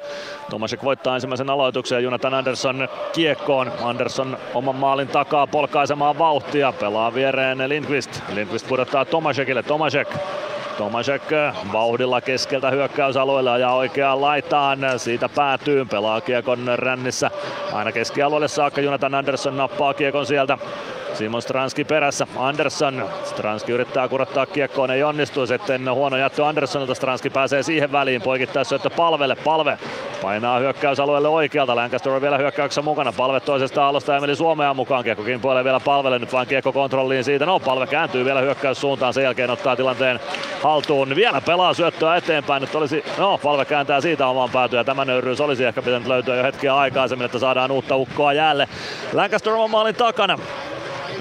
Tomasek 0.49 0.83
voittaa 0.83 1.15
ensimmäisen 1.15 1.49
aloituksen 1.49 1.95
ja 1.95 1.99
Jonathan 1.99 2.33
Andersson 2.33 2.87
kiekkoon. 3.13 3.71
Andersson 3.81 4.37
oman 4.53 4.75
maalin 4.75 5.07
takaa 5.07 5.47
polkaisemaan 5.47 6.17
vauhtia. 6.17 6.71
Pelaa 6.71 7.13
viereen 7.13 7.69
Lindqvist. 7.69 8.21
Lindqvist 8.33 8.67
pudottaa 8.67 9.05
Tomasekille. 9.05 9.63
Tomasek 9.63 10.07
Tomasek 10.77 11.23
vauhdilla 11.73 12.21
keskeltä 12.21 12.71
hyökkäysalueelle 12.71 13.59
ja 13.59 13.71
oikeaan 13.71 14.21
laitaan. 14.21 14.79
Siitä 14.97 15.29
päätyy, 15.29 15.85
pelaa 15.85 16.21
kiekon 16.21 16.71
rännissä 16.75 17.31
aina 17.73 17.91
keskialueelle 17.91 18.47
saakka. 18.47 18.81
Jonathan 18.81 19.15
Andersson 19.15 19.57
nappaa 19.57 19.93
kiekon 19.93 20.25
sieltä 20.25 20.57
Simon 21.13 21.41
Stranski 21.41 21.83
perässä. 21.83 22.27
Andersson. 22.37 23.09
Stranski 23.23 23.71
yrittää 23.71 24.07
kurottaa 24.07 24.45
kiekkoon, 24.45 24.91
ei 24.91 25.03
onnistu. 25.03 25.47
Sitten 25.47 25.91
huono 25.91 26.17
jättö 26.17 26.45
Anderssonilta. 26.45 26.95
Stranski 26.95 27.29
pääsee 27.29 27.63
siihen 27.63 27.91
väliin. 27.91 28.21
Poikittaa 28.21 28.63
syöttö 28.63 28.89
palvelle. 28.89 29.35
Palve 29.35 29.77
painaa 30.21 30.59
hyökkäysalueelle 30.59 31.27
oikealta. 31.27 31.75
Lancaster 31.75 32.11
on 32.11 32.21
vielä 32.21 32.37
hyökkäyksessä 32.37 32.81
mukana. 32.81 33.11
Palve 33.11 33.39
toisesta 33.39 33.87
alusta 33.87 34.17
Emeli 34.17 34.35
Suomea 34.35 34.73
mukaan. 34.73 35.03
Kiekkokin 35.03 35.41
puolelle 35.41 35.63
vielä 35.63 35.79
palvelle. 35.79 36.19
Nyt 36.19 36.33
vain 36.33 36.47
kiekko 36.47 36.71
kontrolliin 36.71 37.23
siitä. 37.23 37.45
No 37.45 37.59
palve 37.59 37.87
kääntyy 37.87 38.25
vielä 38.25 38.41
hyökkäyssuuntaan. 38.41 39.13
Sen 39.13 39.23
jälkeen 39.23 39.49
ottaa 39.49 39.75
tilanteen 39.75 40.19
haltuun. 40.63 41.15
Vielä 41.15 41.41
pelaa 41.41 41.73
syöttöä 41.73 42.15
eteenpäin. 42.15 42.61
Nyt 42.61 42.75
olisi, 42.75 43.03
no 43.17 43.37
palve 43.37 43.65
kääntää 43.65 44.01
siitä 44.01 44.27
omaan 44.27 44.49
päätyä. 44.49 44.83
Tämä 44.83 45.05
nöyryys 45.05 45.41
olisi 45.41 45.65
ehkä 45.65 45.81
pitänyt 45.81 46.07
löytyä 46.07 46.35
jo 46.35 46.43
hetkiä 46.43 46.75
aikaisemmin, 46.75 47.25
että 47.25 47.39
saadaan 47.39 47.71
uutta 47.71 47.95
ukkoa 47.95 48.33
jäälle. 48.33 48.67
Lancaster 49.13 49.53
oman 49.53 49.69
maalin 49.69 49.95
takana. 49.95 50.37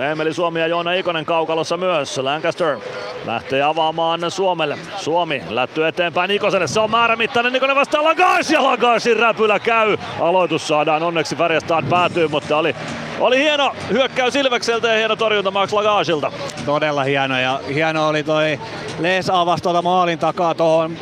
Emeli 0.00 0.34
Suomi 0.34 0.60
ja 0.60 0.66
Joona 0.66 0.92
Ikonen 0.92 1.24
kaukalossa 1.24 1.76
myös. 1.76 2.18
Lancaster 2.18 2.78
lähtee 3.26 3.62
avaamaan 3.62 4.30
Suomelle. 4.30 4.78
Suomi 4.96 5.42
lätty 5.48 5.86
eteenpäin 5.86 6.30
Ikoselle. 6.30 6.66
Se 6.66 6.80
on 6.80 6.90
määrämittainen. 6.90 7.56
Ikonen 7.56 7.76
vastaa 7.76 8.04
Lagars 8.04 8.50
ja 8.50 8.62
Lagarsin 8.62 9.16
räpylä 9.16 9.58
käy. 9.58 9.96
Aloitus 10.20 10.68
saadaan 10.68 11.02
onneksi 11.02 11.36
Färjestad 11.36 11.84
päätyy, 11.90 12.28
mutta 12.28 12.56
oli, 12.56 12.76
oli 13.20 13.38
hieno 13.38 13.72
hyökkäys 13.90 14.36
Ilvekseltä 14.36 14.88
ja 14.88 14.96
hieno 14.96 15.16
torjunta 15.16 15.50
Max 15.50 15.72
Lagarsilta. 15.72 16.32
Todella 16.66 17.02
hieno 17.02 17.40
ja 17.40 17.60
hieno 17.74 18.08
oli 18.08 18.22
toi 18.22 18.60
Les 18.98 19.30
avasi 19.30 19.62
maalin 19.82 20.18
takaa 20.18 20.54
tuohon 20.54 20.96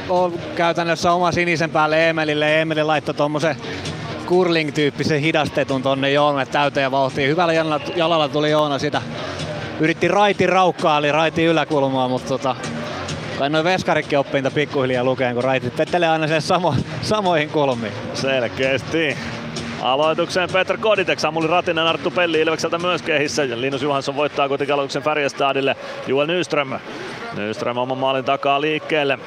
käytännössä 0.54 1.12
oma 1.12 1.32
sinisen 1.32 1.70
päälle 1.70 2.08
Emelille. 2.08 2.60
Emeli 2.60 2.82
laittoi 2.82 3.14
tuommoisen 3.14 3.56
curling-tyyppisen 4.30 5.20
hidastetun 5.20 5.82
tonne 5.82 6.10
Joonalle 6.10 6.46
täyteen 6.46 6.90
vauhtiin. 6.90 7.28
Hyvällä 7.28 7.52
jalalla, 7.96 8.28
tuli 8.28 8.50
Joona 8.50 8.78
sitä. 8.78 9.02
Yritti 9.80 10.08
raiti 10.08 10.46
raukkaa, 10.46 10.98
eli 10.98 11.12
raiti 11.12 11.44
yläkulmaa, 11.44 12.08
mutta 12.08 12.28
tota, 12.28 12.56
kai 13.38 13.50
noin 13.50 13.64
veskarikki 13.64 14.16
oppii 14.16 14.34
niitä 14.34 14.54
pikkuhiljaa 14.54 15.04
lukeen, 15.04 15.34
kun 15.34 15.44
raitit 15.44 15.76
pettelee 15.76 16.08
aina 16.08 16.28
sen 16.28 16.42
samo, 16.42 16.74
samoihin 17.02 17.50
kulmiin. 17.50 17.92
Selkeästi. 18.14 19.16
Aloitukseen 19.82 20.48
Petr 20.52 20.76
Koditek, 20.76 21.20
Samuli 21.20 21.46
Ratinen, 21.46 21.86
Arttu 21.86 22.10
Pelli 22.10 22.40
Ilvekseltä 22.40 22.78
myös 22.78 23.02
kehissä. 23.02 23.42
Linus 23.54 23.82
Johansson 23.82 24.16
voittaa 24.16 24.48
kuitenkin 24.48 24.74
aloituksen 24.74 25.02
Färjestadille. 25.02 25.76
Juel 26.06 26.26
Nyström. 26.26 26.78
Nyström 27.36 27.76
oman 27.76 27.98
maalin 27.98 28.24
takaa 28.24 28.60
liikkeelle. 28.60 29.18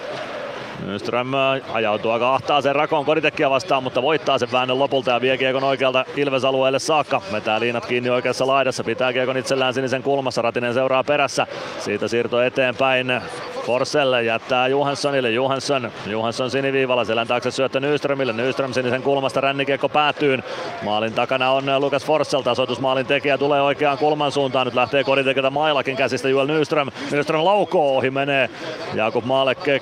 Nyström 0.85 1.27
ajautuu 1.73 2.11
aika 2.11 2.33
ahtaaseen 2.33 2.75
rakoon 2.75 3.05
Koditekkia 3.05 3.49
vastaan, 3.49 3.83
mutta 3.83 4.01
voittaa 4.01 4.37
sen 4.37 4.51
väännön 4.51 4.79
lopulta 4.79 5.11
ja 5.11 5.21
vie 5.21 5.37
kiekon 5.37 5.63
oikealta 5.63 6.05
Ilves-alueelle 6.15 6.79
saakka. 6.79 7.21
Vetää 7.31 7.59
liinat 7.59 7.85
kiinni 7.85 8.09
oikeassa 8.09 8.47
laidassa, 8.47 8.83
pitää 8.83 9.13
kiekon 9.13 9.37
itsellään 9.37 9.73
sinisen 9.73 10.03
kulmassa, 10.03 10.41
Ratinen 10.41 10.73
seuraa 10.73 11.03
perässä. 11.03 11.47
Siitä 11.79 12.07
siirto 12.07 12.41
eteenpäin 12.41 13.21
Forselle 13.65 14.23
jättää 14.23 14.67
Johanssonille. 14.67 15.31
Johansson, 15.31 15.91
Johansson 16.07 16.51
siniviivalla, 16.51 17.05
selän 17.05 17.27
taakse 17.27 17.51
syöttö 17.51 17.79
Nyströmille. 17.79 18.33
Nyström 18.33 18.73
sinisen 18.73 19.03
kulmasta, 19.03 19.41
rännikiekko 19.41 19.89
päätyy. 19.89 20.39
Maalin 20.81 21.13
takana 21.13 21.51
on 21.51 21.63
Lukas 21.79 22.05
Forssell, 22.05 22.41
tasoitusmaalin 22.41 23.05
tekijä 23.05 23.37
tulee 23.37 23.61
oikeaan 23.61 23.97
kulman 23.97 24.31
suuntaan. 24.31 24.67
Nyt 24.67 24.75
lähtee 24.75 25.03
koditekeltä 25.03 25.49
mailakin 25.49 25.97
käsistä 25.97 26.29
Juel 26.29 26.47
Nyström. 26.47 26.87
Nyström 27.11 27.45
laukoo 27.45 27.97
ohi 27.97 28.11
menee. 28.11 28.49
Jakub 28.93 29.25
Maalekke 29.25 29.81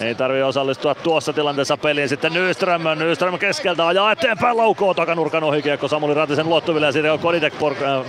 ei 0.00 0.14
tarvi 0.14 0.42
osallistua 0.42 0.94
tuossa 0.94 1.32
tilanteessa 1.32 1.76
peliin. 1.76 2.08
Sitten 2.08 2.32
Nyström, 2.32 2.82
Nyström 2.98 3.38
keskeltä 3.38 3.86
ajaa 3.86 4.12
eteenpäin 4.12 4.56
laukoo 4.56 4.94
takanurkan 4.94 5.44
ohi 5.44 5.62
kiekko 5.62 5.88
Samuli 5.88 6.14
Ratisen 6.14 6.48
luottuville 6.48 6.86
ja 6.86 6.92
sitten 6.92 7.18
Koditek 7.18 7.54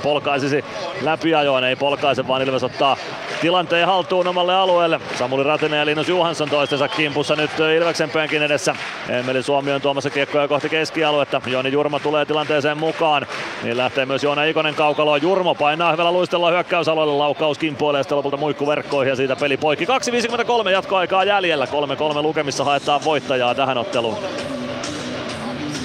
polkaisisi 0.03 0.65
läpiajoon. 1.01 1.63
Ei 1.63 1.75
polkaise 1.75 2.27
vaan 2.27 2.41
Ilves 2.41 2.63
ottaa 2.63 2.97
tilanteen 3.41 3.87
haltuun 3.87 4.27
omalle 4.27 4.55
alueelle. 4.55 4.99
Samuli 5.15 5.43
Ratinen 5.43 5.79
ja 5.79 5.85
Linus 5.85 6.09
Johansson 6.09 6.49
toistensa 6.49 6.87
kimpussa 6.87 7.35
nyt 7.35 7.51
Ilveksen 7.77 8.09
penkin 8.09 8.43
edessä. 8.43 8.75
Emeli 9.09 9.43
Suomi 9.43 9.71
on 9.71 9.81
tuomassa 9.81 10.09
kiekkoja 10.09 10.47
kohti 10.47 10.69
keskialuetta. 10.69 11.41
Joni 11.47 11.71
Jurma 11.71 11.99
tulee 11.99 12.25
tilanteeseen 12.25 12.77
mukaan. 12.77 13.25
Niin 13.63 13.77
lähtee 13.77 14.05
myös 14.05 14.23
Joona 14.23 14.43
Ikonen 14.43 14.75
kaukaloon. 14.75 15.21
Jurmo 15.21 15.55
painaa 15.55 15.91
hyvällä 15.91 16.11
luistella 16.11 16.51
hyökkäysalueelle. 16.51 17.13
Laukaus 17.13 17.57
kimpoilee 17.57 18.03
sitten 18.03 18.17
lopulta 18.17 18.37
muikku 18.37 18.67
verkkoihin 18.67 19.09
ja 19.09 19.15
siitä 19.15 19.35
peli 19.35 19.57
poikki. 19.57 19.85
2.53 19.85 20.69
jatkoaikaa 20.69 21.23
jäljellä. 21.23 21.67
3-3 21.90 22.22
lukemissa 22.22 22.64
haetaan 22.64 23.03
voittajaa 23.03 23.56
tähän 23.56 23.77
otteluun. 23.77 24.18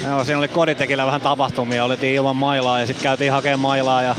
Joo, 0.06 0.24
siinä 0.24 0.38
oli 0.38 0.48
Koditekillä 0.48 1.06
vähän 1.06 1.20
tapahtumia. 1.20 1.84
Oltiin 1.84 2.14
ilman 2.14 2.36
mailaa 2.36 2.80
ja 2.80 2.86
sitten 2.86 3.02
käytiin 3.02 3.32
hakemaan 3.32 3.60
mailaa 3.60 4.02
ja 4.02 4.14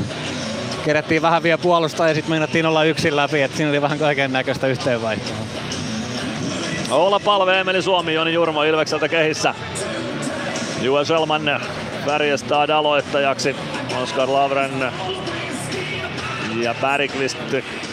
kerättiin 0.84 1.22
vähän 1.22 1.42
vielä 1.42 1.58
puolustaa 1.58 2.08
ja 2.08 2.14
sitten 2.14 2.30
meinattiin 2.30 2.66
olla 2.66 2.84
yksin 2.84 3.16
läpi, 3.16 3.42
että 3.42 3.56
siinä 3.56 3.70
oli 3.70 3.82
vähän 3.82 3.98
kaiken 3.98 4.32
näköistä 4.32 4.66
yhteenvaihtoa. 4.66 5.36
Olla 6.90 7.20
palve 7.20 7.60
Emeli 7.60 7.82
Suomi, 7.82 8.14
Joni 8.14 8.32
Jurmo 8.32 8.62
Ilvekseltä 8.62 9.08
kehissä. 9.08 9.54
Juel 10.82 11.04
Selman 11.04 11.60
Färjestad 12.06 12.70
aloittajaksi. 12.70 13.56
Oskar 14.02 14.28
Lavren 14.28 14.92
ja 16.62 16.74
Bergqvist 16.80 17.38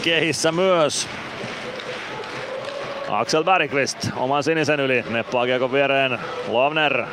kehissä 0.02 0.52
myös. 0.52 1.08
Axel 3.10 3.44
Bergqvist 3.44 4.08
oman 4.16 4.42
sinisen 4.42 4.80
yli, 4.80 5.04
neppaa 5.10 5.46
kiekon 5.46 5.72
viereen 5.72 6.18
Lavner. 6.48 7.04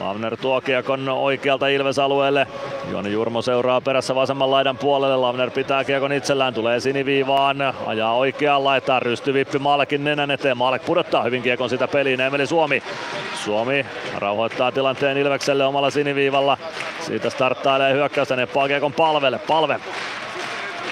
Lavner 0.00 0.36
tuo 0.36 0.60
kiekon 0.60 1.08
oikealta 1.08 1.68
Ilves-alueelle. 1.68 2.46
Joni 2.90 3.12
Jurmo 3.12 3.42
seuraa 3.42 3.80
perässä 3.80 4.14
vasemman 4.14 4.50
laidan 4.50 4.78
puolelle. 4.78 5.16
Lavner 5.16 5.50
pitää 5.50 5.84
kiekon 5.84 6.12
itsellään, 6.12 6.54
tulee 6.54 6.80
siniviivaan, 6.80 7.56
ajaa 7.86 8.14
oikeaan 8.14 8.64
laitaan, 8.64 9.02
rystyvippi 9.02 9.58
Maallekin 9.58 10.04
nenän 10.04 10.30
eteen. 10.30 10.56
Maalek 10.56 10.84
pudottaa 10.84 11.22
hyvin 11.22 11.42
kiekon 11.42 11.70
sitä 11.70 11.88
peliin. 11.88 12.20
Emeli 12.20 12.46
Suomi. 12.46 12.82
Suomi 13.44 13.86
rauhoittaa 14.18 14.72
tilanteen 14.72 15.16
Ilvekselle 15.16 15.64
omalla 15.64 15.90
siniviivalla. 15.90 16.58
Siitä 17.00 17.30
starttailee 17.30 17.92
hyökkäystä, 17.92 18.36
neppaa 18.36 18.68
kiekon 18.68 18.92
palvelle. 18.92 19.38
Palve 19.38 19.80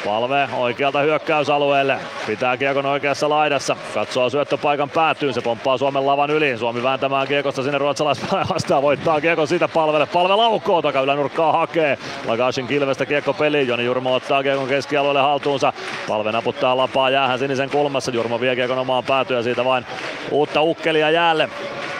Palve 0.06 0.48
oikealta 0.56 0.98
hyökkäysalueelle. 0.98 1.98
Pitää 2.26 2.56
kiekon 2.56 2.86
oikeassa 2.86 3.28
laidassa. 3.28 3.76
Katsoo 3.94 4.30
syöttöpaikan 4.30 4.90
päätyyn. 4.90 5.34
Se 5.34 5.40
pomppaa 5.40 5.78
Suomen 5.78 6.06
lavan 6.06 6.30
yli. 6.30 6.58
Suomi 6.58 6.82
vääntämään 6.82 7.28
kiekosta 7.28 7.62
sinne 7.62 7.78
ruotsalaispelaaja 7.78 8.46
vastaan. 8.54 8.82
Voittaa 8.82 9.20
kiekon 9.20 9.48
siitä 9.48 9.68
palvelle. 9.68 10.06
Palve 10.06 10.34
laukoo 10.34 10.82
taka 10.82 11.00
ylänurkkaa 11.00 11.52
hakee. 11.52 11.98
Lagasin 12.26 12.66
kilvestä 12.66 13.06
kiekko 13.06 13.32
peliin. 13.32 13.68
Joni 13.68 13.84
Jurmo 13.84 14.14
ottaa 14.14 14.42
kiekon 14.42 14.68
keskialueelle 14.68 15.20
haltuunsa. 15.20 15.72
Palve 16.08 16.32
naputtaa 16.32 16.76
lapaa 16.76 17.10
jäähän 17.10 17.38
sinisen 17.38 17.70
kulmassa. 17.70 18.10
Jurmo 18.10 18.40
vie 18.40 18.56
kiekon 18.56 18.78
omaan 18.78 19.04
päätyyn 19.04 19.36
ja 19.36 19.42
siitä 19.42 19.64
vain 19.64 19.86
uutta 20.30 20.62
ukkelia 20.62 21.10
jäälle. 21.10 21.48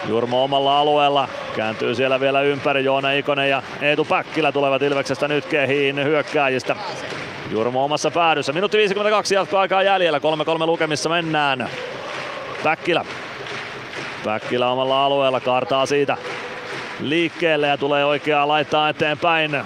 Jurmo 0.09 0.45
omalla 0.45 0.79
alueella 0.79 1.29
kääntyy 1.57 1.95
siellä 1.95 2.21
vielä 2.21 2.41
ympäri. 2.41 2.85
Joona 2.85 3.13
Ikonen 3.13 3.51
ja 3.51 3.63
Eetu 3.83 4.05
Päkkilä 4.05 4.53
tulevat 4.53 4.83
Ilveksestä 4.83 5.29
nyt 5.29 5.45
kehiin 5.47 6.05
hyökkääjistä. 6.05 6.77
Jurmo 7.51 7.85
omassa 7.85 8.11
päädyssä. 8.11 8.53
Minuutti 8.53 8.79
52 8.79 9.35
jatkoaikaa 9.35 9.83
jäljellä. 9.83 10.19
3-3 10.19 10.67
lukemissa 10.67 11.09
mennään. 11.09 11.69
Päkkilä. 12.63 13.05
Päkkilä 14.25 14.69
omalla 14.69 15.05
alueella 15.05 15.41
kaartaa 15.41 15.87
siitä 15.87 16.17
liikkeelle 17.01 17.67
ja 17.67 17.77
tulee 17.77 18.05
oikeaa 18.05 18.49
laittaa 18.49 18.89
eteenpäin. 18.89 19.63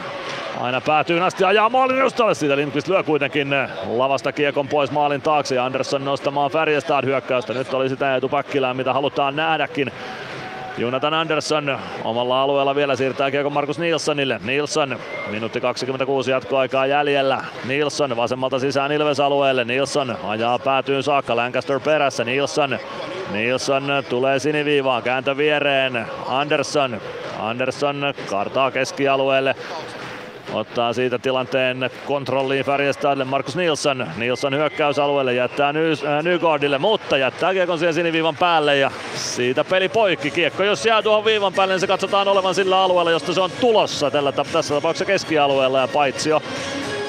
Aina 0.60 0.80
päätyy 0.80 1.20
asti 1.20 1.44
ajaa 1.44 1.68
maalin 1.68 1.98
edustalle. 1.98 2.34
Siitä 2.34 2.56
Lindqvist 2.56 2.88
lyö 2.88 3.02
kuitenkin 3.02 3.48
lavasta 3.86 4.32
kiekon 4.32 4.68
pois 4.68 4.90
maalin 4.90 5.22
taakse 5.22 5.54
ja 5.54 5.64
Andersson 5.64 6.04
nostamaan 6.04 6.50
Färjestad 6.50 7.04
hyökkäystä. 7.04 7.54
Nyt 7.54 7.74
oli 7.74 7.88
sitä 7.88 8.14
Eetu 8.14 8.28
Päkkilää, 8.28 8.74
mitä 8.74 8.92
halutaan 8.92 9.36
nähdäkin. 9.36 9.92
Jonathan 10.78 11.14
Andersson 11.14 11.78
omalla 12.04 12.42
alueella 12.42 12.74
vielä 12.74 12.96
siirtää 12.96 13.30
kiekon 13.30 13.52
Markus 13.52 13.78
Nilssonille. 13.78 14.40
Nilsson, 14.44 14.98
minuutti 15.30 15.60
26 15.60 16.30
jatkoaikaa 16.30 16.86
jäljellä. 16.86 17.44
Nilsson 17.64 18.16
vasemmalta 18.16 18.58
sisään 18.58 18.92
Ilves-alueelle. 18.92 19.64
Nilsson 19.64 20.16
ajaa 20.24 20.58
päätyyn 20.58 21.02
saakka. 21.02 21.36
Lancaster 21.36 21.80
perässä. 21.80 22.24
Nilsson, 22.24 22.78
Nilsson 23.32 23.84
tulee 24.08 24.38
siniviivaan. 24.38 25.02
Kääntö 25.02 25.36
viereen. 25.36 26.06
Andersson. 26.28 27.00
Andersson 27.38 28.14
kartaa 28.30 28.70
keskialueelle. 28.70 29.54
Ottaa 30.52 30.92
siitä 30.92 31.18
tilanteen 31.18 31.90
kontrolliin 32.06 32.64
Färjestadille 32.64 33.24
Markus 33.24 33.56
Nilsson. 33.56 34.06
Nilsson 34.16 34.54
hyökkäysalueelle 34.54 35.34
jättää 35.34 35.72
Ny- 35.72 35.94
Nygardille, 36.22 36.78
mutta 36.78 37.16
jättää 37.16 37.52
kiekon 37.52 37.78
siihen 37.78 37.94
siniviivan 37.94 38.36
päälle 38.36 38.76
ja 38.76 38.90
siitä 39.14 39.64
peli 39.64 39.88
poikki. 39.88 40.30
Kiekko 40.30 40.64
jos 40.64 40.86
jää 40.86 41.02
tuohon 41.02 41.24
viivan 41.24 41.52
päälle, 41.52 41.74
niin 41.74 41.80
se 41.80 41.86
katsotaan 41.86 42.28
olevan 42.28 42.54
sillä 42.54 42.80
alueella, 42.82 43.10
josta 43.10 43.34
se 43.34 43.40
on 43.40 43.50
tulossa 43.60 44.10
tällä, 44.10 44.32
tässä 44.32 44.74
tapauksessa 44.74 45.04
keskialueella 45.04 45.80
ja 45.80 45.88
paitsio 45.88 46.42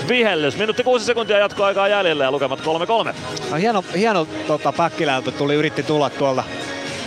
vihellys. 0.07 0.57
Minuutti 0.57 0.83
6 0.83 1.05
sekuntia 1.05 1.37
jatkoaikaa 1.37 1.87
jäljellä 1.87 2.23
ja 2.23 2.31
lukemat 2.31 2.59
3-3. 2.59 2.63
No, 3.51 3.57
hieno, 3.57 3.83
hieno 3.95 4.27
tota, 4.47 4.71
Päkkilältä 4.71 5.31
tuli, 5.31 5.53
yritti 5.53 5.83
tulla 5.83 6.09
tuolta 6.09 6.43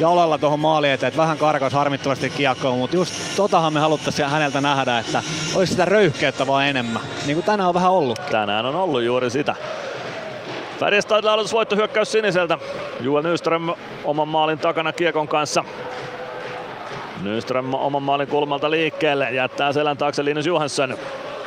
jalalla 0.01 0.39
tuohon 0.39 0.61
maaliin 0.61 0.93
eteen, 0.93 1.09
että 1.09 1.21
vähän 1.21 1.39
karkas 1.39 1.73
harmittavasti 1.73 2.31
kiekkoon, 2.31 2.79
mutta 2.79 2.97
just 2.97 3.15
totahan 3.37 3.73
me 3.73 3.81
haluttaisiin 3.81 4.29
häneltä 4.29 4.61
nähdä, 4.61 4.99
että 4.99 5.23
olisi 5.55 5.71
sitä 5.71 5.85
röyhkeyttä 5.85 6.47
vaan 6.47 6.67
enemmän, 6.67 7.03
niin 7.27 7.37
kuin 7.37 7.45
tänään 7.45 7.69
on 7.69 7.75
vähän 7.75 7.93
ollut. 7.93 8.21
Tänään 8.31 8.67
on 8.67 8.75
ollut 8.75 9.03
juuri 9.03 9.31
sitä. 9.31 9.55
Färjestadilla 10.81 11.33
aloitusvoitto 11.33 11.77
hyökkäys 11.77 12.13
siniseltä. 12.13 12.59
Juel 13.01 13.23
Nyström 13.23 13.69
oman 14.05 14.29
maalin 14.29 14.59
takana 14.59 14.93
kiekon 14.93 15.29
kanssa. 15.29 15.65
Nyström 17.23 17.75
oman 17.75 18.03
maalin 18.03 18.29
kulmalta 18.29 18.71
liikkeelle, 18.71 19.31
jättää 19.31 19.73
selän 19.73 19.97
taakse 19.97 20.25
Linus 20.25 20.47
Johansson. 20.47 20.97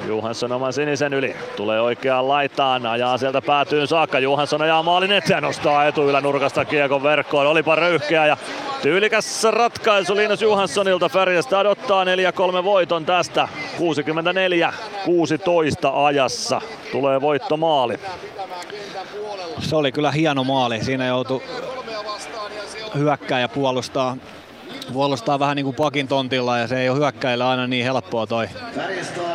Johansson 0.05 0.51
oman 0.51 0.73
sinisen 0.73 1.13
yli, 1.13 1.35
tulee 1.55 1.81
oikeaan 1.81 2.27
laitaan, 2.27 2.85
ajaa 2.85 3.17
sieltä 3.17 3.41
päätyyn 3.41 3.87
saakka. 3.87 4.19
Johansson 4.19 4.61
ajaa 4.61 4.83
maalin 4.83 5.11
eteen, 5.11 5.43
nostaa 5.43 5.85
etuylänurkasta 5.87 6.65
kiekon 6.65 7.03
verkkoon. 7.03 7.47
Olipa 7.47 7.75
röyhkeä 7.75 8.25
ja 8.25 8.37
tyylikäs 8.81 9.43
ratkaisu 9.43 10.15
Linus 10.15 10.41
Johanssonilta. 10.41 11.09
Färjestad 11.09 11.65
ottaa 11.65 12.03
4-3 12.03 12.07
voiton 12.63 13.05
tästä. 13.05 13.47
64-16 13.77 13.79
ajassa 16.03 16.61
tulee 16.91 17.21
voittomaali. 17.21 17.99
Se 19.59 19.75
oli 19.75 19.91
kyllä 19.91 20.11
hieno 20.11 20.43
maali. 20.43 20.83
Siinä 20.83 21.07
joutui 21.07 21.41
hyökkää 22.97 23.39
ja 23.39 23.47
puolustaa 23.47 24.17
puolustaa 24.93 25.39
vähän 25.39 25.55
niin 25.55 25.63
kuin 25.63 25.75
pakin 25.75 26.07
tontilla 26.07 26.57
ja 26.57 26.67
se 26.67 26.79
ei 26.79 26.89
ole 26.89 26.97
hyökkäillä 26.97 27.49
aina 27.49 27.67
niin 27.67 27.85
helppoa 27.85 28.27
toi, 28.27 28.47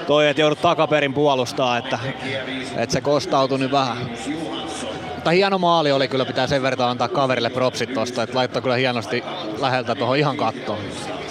toi 0.06 0.28
että 0.28 0.42
joudut 0.42 0.62
takaperin 0.62 1.14
puolustaa, 1.14 1.76
että, 1.76 1.98
että 2.76 2.92
se 2.92 3.00
kostautui 3.00 3.58
nyt 3.58 3.72
vähän. 3.72 4.10
Mutta 5.23 5.31
hieno 5.31 5.59
maali 5.59 5.92
oli 5.92 6.09
kyllä, 6.09 6.25
pitää 6.25 6.47
sen 6.47 6.62
verran 6.62 6.89
antaa 6.89 7.09
kaverille 7.09 7.51
propsit 7.51 7.94
tosta, 7.94 8.23
että 8.23 8.36
laittoi 8.36 8.62
kyllä 8.62 8.76
hienosti 8.76 9.25
läheltä 9.60 9.94
tuohon 9.94 10.17
ihan 10.17 10.36
kattoon. 10.36 10.78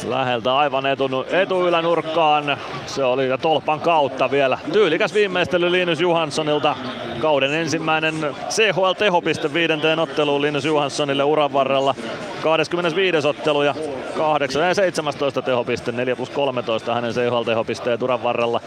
Läheltä 0.08 0.58
aivan 0.58 0.86
etu, 0.86 1.26
etuylänurkkaan. 1.30 2.58
Se 2.86 3.04
oli 3.04 3.24
tolpan 3.42 3.80
kautta 3.80 4.32
vielä. 4.32 4.58
Tyylikäs 4.74 5.14
viimeistely 5.14 5.72
Linus 5.72 6.02
Johanssonilta. 6.02 6.76
Kauden 7.20 7.54
ensimmäinen 7.54 8.16
CHL-tehopiste 8.50 9.54
viidenteen 9.54 10.00
otteluun 10.00 10.42
Linus 10.42 10.66
Johanssonille 10.66 11.24
uran 11.24 11.54
varrella. 11.54 11.96
25. 12.44 13.28
ottelu 13.28 13.64
ja 13.64 13.76
8 14.18 14.68
ja 14.68 14.74
17 14.74 15.42
tehopiste, 15.42 15.92
4 15.92 16.16
plus 16.16 16.30
13 16.30 16.94
hänen 16.94 17.14
CHL-tehopisteet 17.14 18.04
uran 18.04 18.24
varrella. 18.24 18.62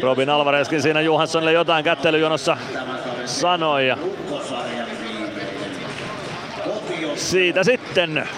Robin 0.00 0.30
Alvarezkin 0.30 0.82
siinä 0.82 1.00
Johanssonille 1.00 1.52
jotain 1.52 1.84
kättelyjonossa 1.84 2.56
sanoi. 3.28 3.88
Ja 3.88 3.96
siitä 7.14 7.64
sitten 7.64 8.28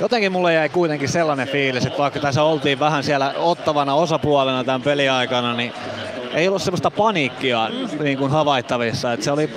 Jotenkin 0.00 0.32
mulle 0.32 0.54
jäi 0.54 0.68
kuitenkin 0.68 1.08
sellainen 1.08 1.48
fiilis, 1.48 1.86
että 1.86 1.98
vaikka 1.98 2.20
tässä 2.20 2.42
oltiin 2.42 2.80
vähän 2.80 3.04
siellä 3.04 3.34
ottavana 3.36 3.94
osapuolena 3.94 4.64
tämän 4.64 4.82
peliaikana, 4.82 5.54
niin 5.54 5.72
ei 6.34 6.48
ollut 6.48 6.62
semmoista 6.62 6.90
paniikkia 6.90 7.70
niin 8.00 8.18
kuin 8.18 8.30
havaittavissa. 8.30 9.12
Että 9.12 9.24
se 9.24 9.32
oli 9.32 9.50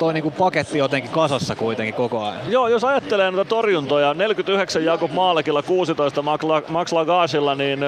toi 0.00 0.14
niinku 0.14 0.30
paketti 0.30 0.78
jotenkin 0.78 1.10
kasassa 1.10 1.56
kuitenkin 1.56 1.94
koko 1.94 2.24
ajan. 2.24 2.40
Joo, 2.48 2.68
jos 2.68 2.84
ajattelee 2.84 3.30
noita 3.30 3.48
torjuntoja, 3.48 4.14
49 4.14 4.84
Jakub 4.84 5.12
Maalekilla, 5.12 5.62
16 5.62 6.22
Max 6.68 6.92
Lagaasilla, 6.92 7.54
niin 7.54 7.80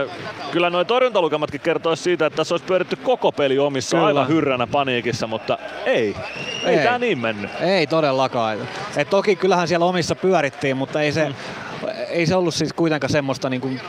kyllä 0.50 0.70
noin 0.70 0.86
torjuntalukematkin 0.86 1.60
kertoisi 1.60 2.02
siitä, 2.02 2.26
että 2.26 2.36
tässä 2.36 2.54
olisi 2.54 2.66
pyöritty 2.66 2.96
koko 2.96 3.32
peli 3.32 3.58
omissa 3.58 3.96
kyllä. 3.96 4.06
aivan 4.06 4.28
hyrränä 4.28 4.66
paniikissa, 4.66 5.26
mutta 5.26 5.58
ei. 5.86 6.16
Ei, 6.64 6.76
ei. 6.76 6.84
tämä 6.84 6.98
niin 6.98 7.18
mennyt. 7.18 7.50
Ei 7.60 7.86
todellakaan. 7.86 8.58
Et 8.96 9.10
toki 9.10 9.36
kyllähän 9.36 9.68
siellä 9.68 9.86
omissa 9.86 10.14
pyörittiin, 10.14 10.76
mutta 10.76 11.02
ei 11.02 11.12
se, 11.12 11.28
mm. 11.28 11.34
ei 12.08 12.26
se 12.26 12.36
ollut 12.36 12.54
siis 12.54 12.72
kuitenkaan 12.72 13.10
semmoista 13.10 13.50
niin 13.50 13.60
kuin 13.60 13.80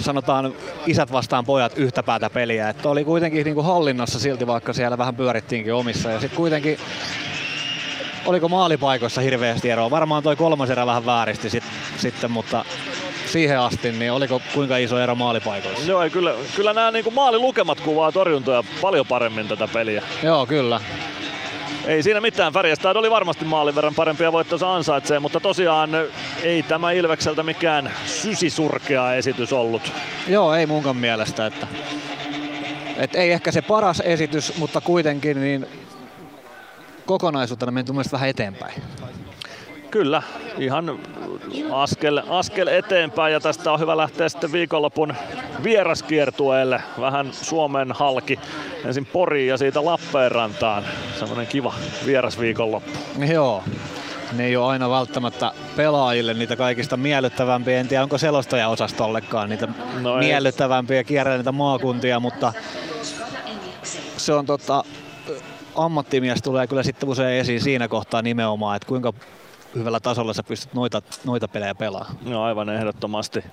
sanotaan 0.00 0.52
isät 0.86 1.12
vastaan 1.12 1.44
pojat 1.44 1.78
yhtä 1.78 2.02
päätä 2.02 2.30
peliä. 2.30 2.68
Että 2.68 2.88
oli 2.88 3.04
kuitenkin 3.04 3.44
niin 3.44 3.54
kuin 3.54 3.66
hallinnassa 3.66 4.20
silti, 4.20 4.46
vaikka 4.46 4.72
siellä 4.72 4.98
vähän 4.98 5.16
pyörittiinkin 5.16 5.74
omissa. 5.74 6.10
Ja 6.10 6.20
sitten 6.20 6.36
kuitenkin 6.36 6.78
oliko 8.26 8.48
maalipaikoissa 8.48 9.20
hirveästi 9.20 9.70
eroa? 9.70 9.90
Varmaan 9.90 10.22
toi 10.22 10.36
kolmas 10.36 10.70
erä 10.70 10.86
vähän 10.86 11.06
vääristi 11.06 11.50
sit, 11.50 11.64
sitten, 11.96 12.30
mutta 12.30 12.64
siihen 13.26 13.60
asti, 13.60 13.92
niin 13.92 14.12
oliko 14.12 14.40
kuinka 14.54 14.76
iso 14.76 14.98
ero 14.98 15.14
maalipaikoissa? 15.14 15.90
Joo, 15.90 16.10
kyllä, 16.10 16.34
kyllä 16.56 16.72
nämä 16.72 16.90
niin 16.90 17.14
maalilukemat 17.14 17.80
kuvaa 17.80 18.12
torjuntoja 18.12 18.64
paljon 18.80 19.06
paremmin 19.06 19.48
tätä 19.48 19.68
peliä. 19.68 20.02
Joo, 20.22 20.46
kyllä. 20.46 20.80
Ei 21.86 22.02
siinä 22.02 22.20
mitään, 22.20 22.52
Färjestad 22.52 22.96
oli 22.96 23.10
varmasti 23.10 23.44
maalin 23.44 23.74
verran 23.74 23.94
parempia 23.94 24.32
voittonsa 24.32 24.74
ansaitsee, 24.74 25.18
mutta 25.18 25.40
tosiaan 25.40 25.90
ei 26.42 26.62
tämä 26.62 26.92
Ilvekseltä 26.92 27.42
mikään 27.42 27.92
sysisurkea 28.06 29.14
esitys 29.14 29.52
ollut. 29.52 29.92
Joo, 30.28 30.54
ei 30.54 30.66
munkaan 30.66 30.96
mielestä, 30.96 31.46
että, 31.46 31.66
että 32.96 33.18
ei 33.18 33.32
ehkä 33.32 33.52
se 33.52 33.62
paras 33.62 34.00
esitys, 34.00 34.58
mutta 34.58 34.80
kuitenkin 34.80 35.40
niin 35.40 35.66
kokonaisuutena 37.06 37.72
menty 37.72 37.92
mielestäni 37.92 38.18
vähän 38.18 38.28
eteenpäin. 38.28 38.82
Kyllä, 39.90 40.22
ihan 40.58 40.98
askel, 41.72 42.22
askel 42.28 42.66
eteenpäin 42.66 43.32
ja 43.32 43.40
tästä 43.40 43.72
on 43.72 43.80
hyvä 43.80 43.96
lähteä 43.96 44.28
sitten 44.28 44.52
viikonlopun 44.52 45.14
vieraskiertueelle. 45.62 46.82
Vähän 47.00 47.32
Suomen 47.32 47.92
halki 47.92 48.38
ensin 48.84 49.06
Poriin 49.06 49.48
ja 49.48 49.56
siitä 49.56 49.84
Lappeenrantaan. 49.84 50.84
Semmoinen 51.18 51.46
kiva 51.46 51.74
vierasviikonloppu. 52.06 52.90
Joo, 53.32 53.64
ne 54.32 54.44
ei 54.44 54.56
ole 54.56 54.66
aina 54.70 54.90
välttämättä 54.90 55.52
pelaajille 55.76 56.34
niitä 56.34 56.56
kaikista 56.56 56.96
miellyttävämpiä. 56.96 57.80
En 57.80 57.88
tiedä, 57.88 58.02
onko 58.02 58.18
selostaja 58.18 58.68
osastollekaan 58.68 59.48
niitä 59.48 59.68
no 60.00 60.16
miellyttävämpiä 60.16 61.04
kierrellä 61.04 61.38
niitä 61.38 61.52
maakuntia, 61.52 62.20
mutta 62.20 62.52
se 64.16 64.32
on 64.32 64.46
tota, 64.46 64.84
ammattimies 65.76 66.42
tulee 66.42 66.66
kyllä 66.66 66.82
sitten 66.82 67.08
usein 67.08 67.40
esiin 67.40 67.60
siinä 67.60 67.88
kohtaa 67.88 68.22
nimenomaan, 68.22 68.76
että 68.76 68.88
kuinka 68.88 69.12
hyvällä 69.74 70.00
tasolla 70.00 70.32
sä 70.32 70.42
pystyt 70.42 70.74
noita, 70.74 71.02
noita 71.24 71.48
pelejä 71.48 71.74
pelaamaan. 71.74 72.16
No 72.24 72.42
aivan 72.42 72.68
ehdottomasti. 72.68 73.44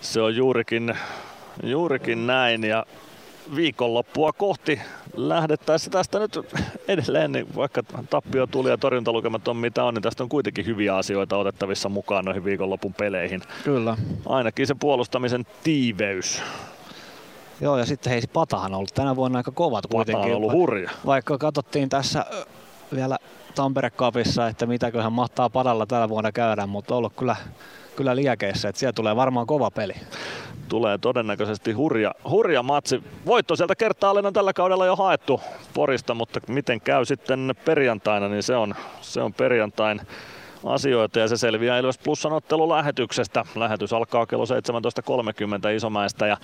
Se 0.00 0.20
on 0.20 0.36
juurikin, 0.36 0.96
juurikin 1.62 2.26
näin 2.26 2.64
ja 2.64 2.86
viikonloppua 3.56 4.32
kohti 4.32 4.80
lähdettäessä 5.16 5.90
tästä 5.90 6.18
nyt 6.18 6.38
edelleen, 6.88 7.32
niin 7.32 7.46
vaikka 7.56 7.82
tappio 8.10 8.46
tuli 8.46 8.70
ja 8.70 8.78
torjuntalukemat 8.78 9.48
on 9.48 9.56
mitä 9.56 9.84
on, 9.84 9.94
niin 9.94 10.02
tästä 10.02 10.22
on 10.22 10.28
kuitenkin 10.28 10.66
hyviä 10.66 10.96
asioita 10.96 11.36
otettavissa 11.36 11.88
mukaan 11.88 12.24
noihin 12.24 12.44
viikonlopun 12.44 12.94
peleihin. 12.94 13.42
Kyllä. 13.64 13.96
Ainakin 14.26 14.66
se 14.66 14.74
puolustamisen 14.74 15.46
tiiveys 15.64 16.42
Joo, 17.64 17.78
ja 17.78 17.86
sitten 17.86 18.10
hei, 18.12 18.22
Patahan 18.32 18.72
on 18.72 18.76
ollut 18.76 18.94
tänä 18.94 19.16
vuonna 19.16 19.38
aika 19.38 19.50
kovat 19.50 19.86
kuitenkin. 19.86 20.22
Pata 20.22 20.36
on 20.36 20.36
ollut 20.36 20.52
hurja. 20.52 20.90
Vaikka 21.06 21.38
katsottiin 21.38 21.88
tässä 21.88 22.24
vielä 22.94 23.18
Tampere 23.54 23.90
Cupissa, 23.90 24.48
että 24.48 24.66
mitäköhän 24.66 25.12
mahtaa 25.12 25.50
padalla 25.50 25.86
tällä 25.86 26.08
vuonna 26.08 26.32
käydä, 26.32 26.66
mutta 26.66 26.94
on 26.94 26.98
ollut 26.98 27.12
kyllä, 27.16 27.36
kyllä 27.96 28.16
liekeissä, 28.16 28.68
että 28.68 28.78
siellä 28.78 28.92
tulee 28.92 29.16
varmaan 29.16 29.46
kova 29.46 29.70
peli. 29.70 29.92
Tulee 30.68 30.98
todennäköisesti 30.98 31.72
hurja, 31.72 32.14
hurja 32.30 32.62
matsi. 32.62 33.02
Voitto 33.26 33.56
sieltä 33.56 33.74
kertaalleen 33.74 34.26
on 34.26 34.32
tällä 34.32 34.52
kaudella 34.52 34.86
jo 34.86 34.96
haettu 34.96 35.40
Porista, 35.74 36.14
mutta 36.14 36.40
miten 36.48 36.80
käy 36.80 37.04
sitten 37.04 37.54
perjantaina, 37.64 38.28
niin 38.28 38.42
se 38.42 38.56
on, 38.56 38.74
se 39.00 39.22
on 39.22 39.34
perjantain 39.34 40.00
asioita 40.64 41.18
ja 41.18 41.28
se 41.28 41.36
selviää 41.36 41.78
Ilves 41.78 41.98
Plusan 41.98 42.32
ottelu 42.32 42.68
lähetyksestä. 42.68 43.44
Lähetys 43.54 43.92
alkaa 43.92 44.26
kello 44.26 44.44
17.30 44.44 44.50
Isomäestä 45.76 46.26
ja 46.26 46.36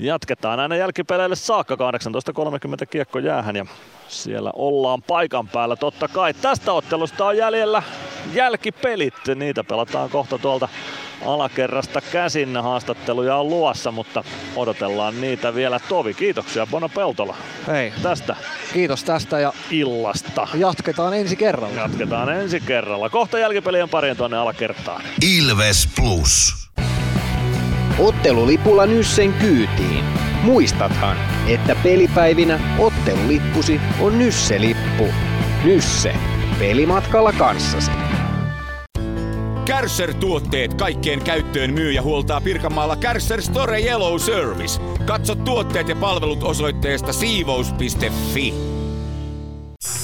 jatketaan 0.00 0.60
aina 0.60 0.76
jälkipeleille 0.76 1.36
saakka. 1.36 1.74
18.30 1.74 2.86
kiekko 2.90 3.18
jäähän 3.18 3.56
ja 3.56 3.66
siellä 4.08 4.50
ollaan 4.54 5.02
paikan 5.02 5.48
päällä 5.48 5.76
totta 5.76 6.08
kai. 6.08 6.34
Tästä 6.34 6.72
ottelusta 6.72 7.26
on 7.26 7.36
jäljellä 7.36 7.82
jälkipelit. 8.34 9.14
Niitä 9.34 9.64
pelataan 9.64 10.10
kohta 10.10 10.38
tuolta 10.38 10.68
alakerrasta 11.26 12.00
käsin. 12.00 12.56
Haastatteluja 12.56 13.36
on 13.36 13.48
luossa, 13.48 13.90
mutta 13.90 14.24
odotellaan 14.56 15.20
niitä 15.20 15.54
vielä. 15.54 15.80
Tovi, 15.88 16.14
kiitoksia 16.14 16.66
Bono 16.66 16.88
Peltola. 16.88 17.36
Hei. 17.66 17.92
Tästä. 18.02 18.36
Kiitos 18.72 19.04
tästä 19.04 19.40
ja 19.40 19.52
illasta. 19.70 20.48
Jatketaan 20.54 21.14
ensi 21.14 21.36
kerralla. 21.36 21.80
Jatketaan 21.80 22.28
ensi 22.28 22.60
kerralla. 22.60 23.10
Kohta 23.10 23.38
jälkipelien 23.38 23.88
parien 23.88 24.16
tuonne 24.16 24.36
alakertaan. 24.36 25.02
Ilves 25.22 25.88
Plus. 25.96 26.59
Ottelulipulla 27.98 28.86
Nyssen 28.86 29.32
kyytiin. 29.32 30.04
Muistathan, 30.42 31.16
että 31.48 31.76
pelipäivinä 31.82 32.60
ottelulippusi 32.78 33.80
on 34.00 34.18
Nysse-lippu. 34.18 35.04
Nysse. 35.64 36.14
Pelimatkalla 36.58 37.32
kanssasi. 37.32 37.90
Kärsser-tuotteet 39.64 40.74
kaikkeen 40.74 41.22
käyttöön 41.22 41.72
myy 41.72 41.92
ja 41.92 42.02
huoltaa 42.02 42.40
Pirkanmaalla 42.40 42.96
Kärsser 42.96 43.42
Store 43.42 43.80
Yellow 43.80 44.18
Service. 44.18 44.80
Katso 45.06 45.34
tuotteet 45.34 45.88
ja 45.88 45.96
palvelut 45.96 46.42
osoitteesta 46.42 47.12
siivous.fi. 47.12 48.79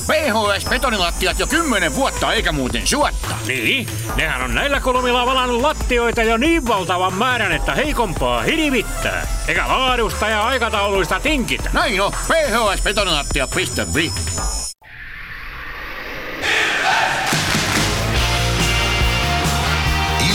PHS-betonilattiat 0.07 1.39
jo 1.39 1.47
kymmenen 1.47 1.94
vuotta 1.94 2.33
eikä 2.33 2.52
muuten 2.52 2.86
suotta. 2.86 3.35
Niin, 3.47 3.89
nehän 4.17 4.43
on 4.43 4.55
näillä 4.55 4.81
kolmilla 4.81 5.26
valannut 5.26 5.60
lattioita 5.60 6.23
jo 6.23 6.36
niin 6.36 6.67
valtavan 6.67 7.15
määrän, 7.15 7.52
että 7.52 7.75
heikompaa 7.75 8.43
hirvittää. 8.43 9.26
Eikä 9.49 9.68
laadusta 9.68 10.28
ja 10.28 10.47
aikatauluista 10.47 11.20
tinkitä. 11.20 11.70
Näin 11.73 12.01
on, 12.01 12.12
phsbetonilattia.fi. 12.12 14.12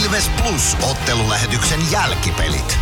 Ilves 0.02 0.30
Plus 0.42 0.76
ottelulähetyksen 0.90 1.80
jälkipelit. 1.92 2.78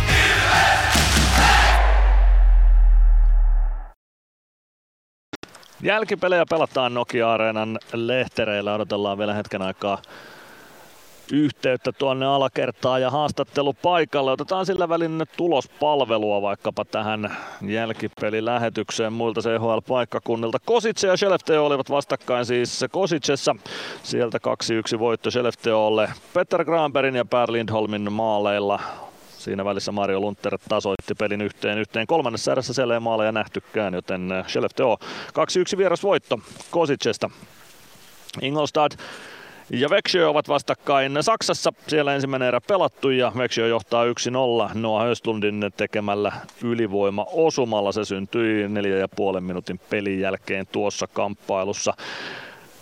Jälkipelejä 5.83 6.45
pelataan 6.49 6.93
Nokia-areenan 6.93 7.79
lehtereillä. 7.93 8.73
Odotellaan 8.73 9.17
vielä 9.17 9.33
hetken 9.33 9.61
aikaa 9.61 10.01
yhteyttä 11.31 11.91
tuonne 11.91 12.25
alakertaan 12.25 13.01
ja 13.01 13.09
haastattelu 13.09 13.73
paikalle. 13.73 14.31
Otetaan 14.31 14.65
sillä 14.65 14.89
välin 14.89 15.23
tulospalvelua 15.37 16.41
vaikkapa 16.41 16.85
tähän 16.85 17.37
jälkipelilähetykseen 17.61 19.13
muilta 19.13 19.41
CHL-paikkakunnilta. 19.41 20.57
Kosice 20.65 21.07
ja 21.07 21.17
Skellefteå 21.17 21.65
olivat 21.65 21.89
vastakkain 21.89 22.45
siis 22.45 22.85
Kosicessa. 22.91 23.55
Sieltä 24.03 24.39
2-1 24.95 24.99
voitto 24.99 25.31
Skellefteålle 25.31 26.09
Petter 26.33 26.65
Granbergin 26.65 27.15
ja 27.15 27.25
Per 27.25 27.51
Lindholmin 27.51 28.11
maaleilla 28.11 28.79
Siinä 29.41 29.65
välissä 29.65 29.91
Mario 29.91 30.19
Lunter 30.19 30.57
tasoitti 30.69 31.15
pelin 31.15 31.41
yhteen 31.41 31.77
yhteen. 31.77 32.07
Kolmannessa 32.07 32.51
erässä 32.51 32.73
siellä 32.73 32.93
ei 32.93 32.99
maaleja 32.99 33.31
nähtykään, 33.31 33.93
joten 33.93 34.29
Skellefteå 34.47 34.97
2-1 35.73 35.77
vierasvoitto 35.77 36.39
Kosicesta. 36.71 37.29
Ingolstad 38.41 38.91
ja 39.69 39.89
Växjö 39.89 40.29
ovat 40.29 40.47
vastakkain 40.47 41.17
Saksassa. 41.21 41.73
Siellä 41.87 42.15
ensimmäinen 42.15 42.47
erä 42.47 42.61
pelattu 42.61 43.09
ja 43.09 43.31
Växjö 43.37 43.67
johtaa 43.67 44.05
1-0 44.05 44.09
Noah 44.73 45.05
Östlundin 45.05 45.71
tekemällä 45.77 46.31
ylivoima-osumalla. 46.63 47.91
Se 47.91 48.05
syntyi 48.05 48.67
4,5 49.35 49.39
minuutin 49.39 49.79
pelin 49.89 50.19
jälkeen 50.19 50.67
tuossa 50.71 51.07
kamppailussa. 51.07 51.93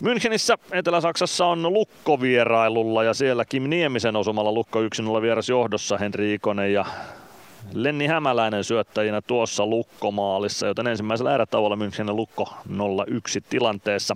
Münchenissä 0.03 0.57
Etelä-Saksassa 0.71 1.45
on 1.45 1.73
Lukko 1.73 2.21
vierailulla 2.21 3.03
ja 3.03 3.13
siellä 3.13 3.45
Kim 3.45 3.63
Niemisen 3.63 4.15
osumalla 4.15 4.51
Lukko 4.51 4.79
1-0 4.81 5.21
vieras 5.21 5.49
johdossa 5.49 5.97
Henri 5.97 6.33
Ikonen 6.33 6.73
ja 6.73 6.85
Lenni 7.73 8.07
Hämäläinen 8.07 8.63
syöttäjinä 8.63 9.21
tuossa 9.21 9.65
Lukkomaalissa, 9.65 10.67
joten 10.67 10.87
ensimmäisellä 10.87 11.35
erätauolla 11.35 11.75
Münchenin 11.75 12.15
Lukko 12.15 12.53
0-1 12.69 12.73
tilanteessa. 13.49 14.15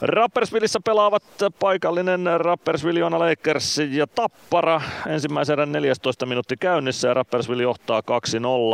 Rappersvillissä 0.00 0.78
pelaavat 0.84 1.22
paikallinen 1.60 2.26
Rapperswil 2.36 3.04
Lakers 3.18 3.78
ja 3.90 4.06
Tappara. 4.06 4.80
Ensimmäisen 5.06 5.52
erän 5.52 5.72
14 5.72 6.26
minuutti 6.26 6.56
käynnissä 6.56 7.08
ja 7.08 7.14
Rappersville 7.14 7.62
johtaa 7.62 8.02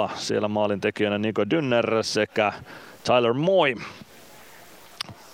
2-0. 0.07 0.11
Siellä 0.15 0.49
maalintekijänä 0.49 1.19
Nico 1.19 1.45
Dünner 1.45 2.03
sekä 2.03 2.53
Tyler 3.05 3.33
Moy. 3.33 3.75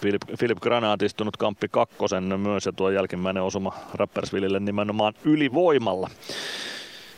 Philip, 0.02 0.22
Philip 0.38 0.58
Granat 0.60 1.02
istunut 1.02 1.36
kamppi 1.36 1.68
kakkosen 1.68 2.40
myös 2.40 2.66
ja 2.66 2.72
tuo 2.72 2.90
jälkimmäinen 2.90 3.42
osuma 3.42 3.74
Rappersvillille 3.94 4.60
nimenomaan 4.60 5.14
ylivoimalla. 5.24 6.10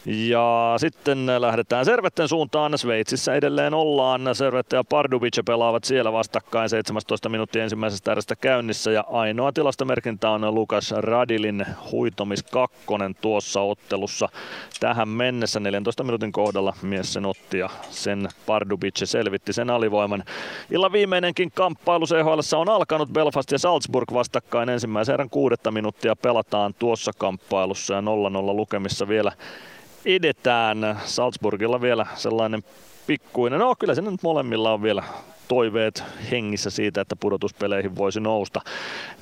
Ja 0.07 0.75
sitten 0.77 1.27
lähdetään 1.39 1.85
Servetten 1.85 2.29
suuntaan. 2.29 2.79
Sveitsissä 2.79 3.35
edelleen 3.35 3.75
ollaan. 3.75 4.21
Servette 4.33 4.77
ja 4.77 4.85
Pardubice 4.85 5.43
pelaavat 5.43 5.85
siellä 5.85 6.13
vastakkain 6.13 6.69
17 6.69 7.29
minuuttia 7.29 7.63
ensimmäisestä 7.63 8.13
erästä 8.13 8.37
käynnissä. 8.37 8.91
Ja 8.91 9.05
ainoa 9.11 9.53
tilastomerkintä 9.53 10.31
on 10.31 10.55
Lukas 10.55 10.95
Radilin 10.97 11.67
huitomis 11.93 12.43
kakkonen 12.43 13.15
tuossa 13.21 13.61
ottelussa. 13.61 14.29
Tähän 14.81 15.09
mennessä 15.09 15.61
14 15.61 16.05
minuutin 16.05 16.33
kohdalla 16.33 16.77
mies 16.83 17.13
sen 17.13 17.27
otti 17.27 17.59
ja 17.59 17.71
sen 17.91 18.29
Pardubice 18.47 19.07
selvitti 19.07 19.53
sen 19.53 19.71
alivoiman. 19.71 20.25
Illan 20.71 20.93
viimeinenkin 20.93 21.53
kamppailu 21.55 22.07
CHL 22.07 22.57
on 22.57 22.69
alkanut. 22.69 23.09
Belfast 23.13 23.53
ja 23.53 23.59
Salzburg 23.59 24.13
vastakkain 24.13 24.69
ensimmäisen 24.69 25.13
erän 25.15 25.31
kuudetta 25.31 25.71
minuuttia 25.71 26.17
pelataan 26.17 26.75
tuossa 26.79 27.13
kamppailussa 27.19 27.95
ja 27.95 28.01
0-0 28.01 28.05
lukemissa 28.57 29.09
vielä 29.09 29.33
edetään. 30.05 31.01
Salzburgilla 31.05 31.81
vielä 31.81 32.07
sellainen 32.15 32.65
pikkuinen, 33.07 33.61
no 33.61 33.75
kyllä 33.79 33.95
se 33.95 34.03
nyt 34.03 34.23
molemmilla 34.23 34.73
on 34.73 34.83
vielä 34.83 35.03
toiveet 35.55 36.05
hengissä 36.31 36.71
siitä, 36.71 37.01
että 37.01 37.17
pudotuspeleihin 37.17 37.97
voisi 37.97 38.21
nousta. 38.21 38.61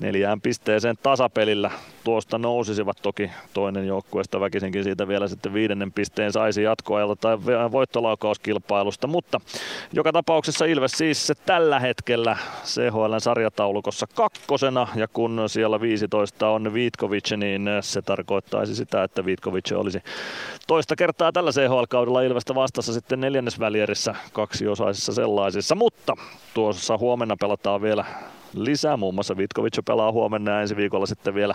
Neljään 0.01 0.41
pisteeseen 0.41 0.97
tasapelillä 1.03 1.71
tuosta 2.05 2.39
nousisivat 2.39 2.97
toki 3.03 3.31
toinen 3.55 3.87
joukkueesta 3.87 4.41
väkisinkin 4.41 4.85
siitä 4.85 5.09
vielä 5.09 5.29
sitten 5.29 5.55
viidennen 5.55 5.93
pisteen 5.93 6.33
saisi 6.33 6.63
jatkoajalta 6.63 7.17
tai 7.17 7.39
voittolaukauskilpailusta, 7.73 9.07
mutta 9.07 9.41
joka 9.93 10.13
tapauksessa 10.13 10.65
Ilves 10.65 10.93
siis 10.93 11.27
se 11.27 11.35
tällä 11.35 11.81
hetkellä 11.81 12.37
CHL 12.65 13.19
sarjataulukossa 13.19 14.07
kakkosena 14.15 14.89
ja 14.95 15.09
kun 15.09 15.43
siellä 15.47 15.81
15 15.81 16.49
on 16.49 16.75
Vitkovic, 16.75 17.33
niin 17.37 17.69
se 17.81 18.03
tarkoittaisi 18.03 18.75
sitä, 18.75 19.05
että 19.05 19.25
Vitkovic 19.25 19.73
olisi 19.73 20.03
toista 20.67 20.97
kertaa 20.97 21.33
tällä 21.33 21.51
CHL-kaudella 21.51 22.23
Ilvestä 22.23 22.55
vastassa 22.55 22.93
sitten 22.93 23.21
neljännesvälierissä 23.21 24.15
kaksiosaisissa 24.33 25.13
sellaisissa, 25.13 25.75
mutta 25.75 26.17
tuossa 26.55 26.99
huomenna 26.99 27.37
pelataan 27.41 27.83
vielä 27.83 28.05
lisää. 28.55 28.97
Muun 28.97 29.15
muassa 29.15 29.37
Vitkovic 29.37 29.79
pelaa 29.87 30.13
huomenna 30.13 30.51
ja 30.51 30.61
ensi 30.61 30.77
viikolla 30.77 31.07
sitten 31.07 31.35
vielä 31.35 31.55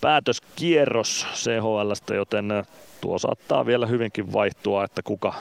päätöskierros 0.00 1.26
CHLstä, 1.34 2.14
joten 2.14 2.64
tuo 3.00 3.18
saattaa 3.18 3.66
vielä 3.66 3.86
hyvinkin 3.86 4.32
vaihtua, 4.32 4.84
että 4.84 5.02
kuka 5.02 5.34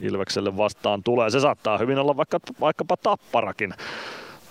Ilvekselle 0.00 0.56
vastaan 0.56 1.02
tulee. 1.02 1.30
Se 1.30 1.40
saattaa 1.40 1.78
hyvin 1.78 1.98
olla 1.98 2.16
vaikka, 2.16 2.38
vaikkapa 2.60 2.96
tapparakin 2.96 3.74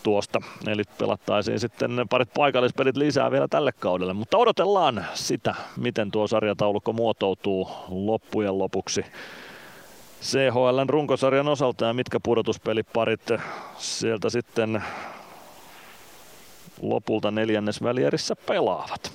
tuosta. 0.04 0.40
Eli 0.68 0.84
pelattaisiin 0.98 1.60
sitten 1.60 2.06
parit 2.10 2.34
paikallispelit 2.34 2.98
lisää 2.98 3.32
vielä 3.32 3.48
tälle 3.48 3.72
kaudelle. 3.72 4.14
Mutta 4.14 4.38
odotellaan 4.38 5.06
sitä, 5.14 5.56
miten 5.78 6.12
tuo 6.12 6.28
sarjataulukko 6.28 6.94
muotoutuu 6.94 7.70
loppujen 7.90 8.58
lopuksi. 8.58 9.06
CHLn 10.22 10.90
runkosarjan 10.90 11.48
osalta 11.48 11.86
ja 11.86 11.94
mitkä 11.94 12.20
pudotuspeliparit 12.24 13.30
sieltä 13.78 14.30
sitten 14.30 14.84
lopulta 16.82 17.32
neljännesvälierissä 17.32 18.36
pelaavat. 18.36 19.12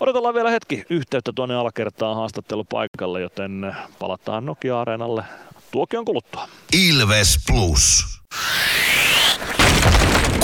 Odotellaan 0.00 0.34
vielä 0.34 0.50
hetki 0.50 0.84
yhteyttä 0.90 1.32
tuonne 1.34 1.54
alakertaan 1.54 2.16
haastattelupaikalle, 2.16 3.20
joten 3.20 3.76
palataan 3.98 4.46
Nokia-areenalle 4.46 5.24
tuokion 5.70 6.04
kuluttua. 6.04 6.48
Ilves 6.72 7.38
Plus. 7.46 8.06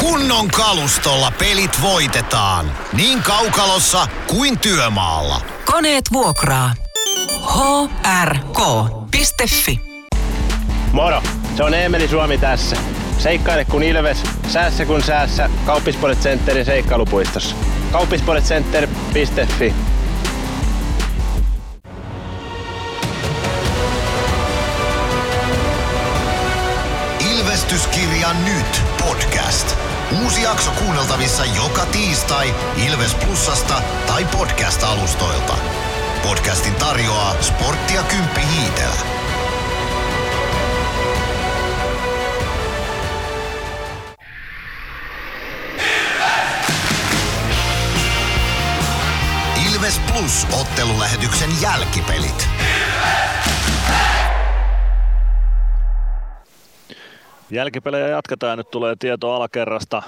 Kunnon 0.00 0.48
kalustolla 0.48 1.32
pelit 1.38 1.82
voitetaan. 1.82 2.72
Niin 2.92 3.22
kaukalossa 3.22 4.06
kuin 4.26 4.58
työmaalla. 4.58 5.40
Koneet 5.64 6.04
vuokraa. 6.12 6.74
hrk.fi 9.16 9.80
Moro, 10.92 11.22
se 11.56 11.64
on 11.64 11.74
Eemeli 11.74 12.08
Suomi 12.08 12.38
tässä. 12.38 12.76
Seikkaile 13.18 13.64
kun 13.64 13.82
ilves, 13.82 14.22
säässä 14.48 14.84
kun 14.84 15.02
säässä. 15.02 15.50
Kauppispoilet 15.66 16.18
Centerin 16.18 16.64
seikkailupuistossa. 16.64 17.56
Kauppispoiletcenter.fi 17.92 19.74
Ilvestyskirja 27.36 28.28
nyt 28.44 28.82
podcast. 29.00 29.76
Uusi 30.24 30.42
jakso 30.42 30.70
kuunneltavissa 30.70 31.44
joka 31.44 31.86
tiistai 31.86 32.54
Ilves 32.86 33.14
Plusasta 33.14 33.82
tai 34.06 34.24
podcast-alustoilta. 34.24 35.87
Podcastin 36.22 36.74
tarjoaa 36.74 37.42
sporttia 37.42 38.02
Kymppi 38.02 38.40
Hiitellä. 38.40 39.00
Ilves 49.72 50.00
Plus 50.12 50.46
ottelulähetyksen 50.60 51.50
jälkipelit. 51.62 52.48
Jälkipelejä 57.50 58.08
jatketaan. 58.08 58.58
Nyt 58.58 58.70
tulee 58.70 58.96
tieto 58.98 59.34
alakerrasta, 59.34 60.02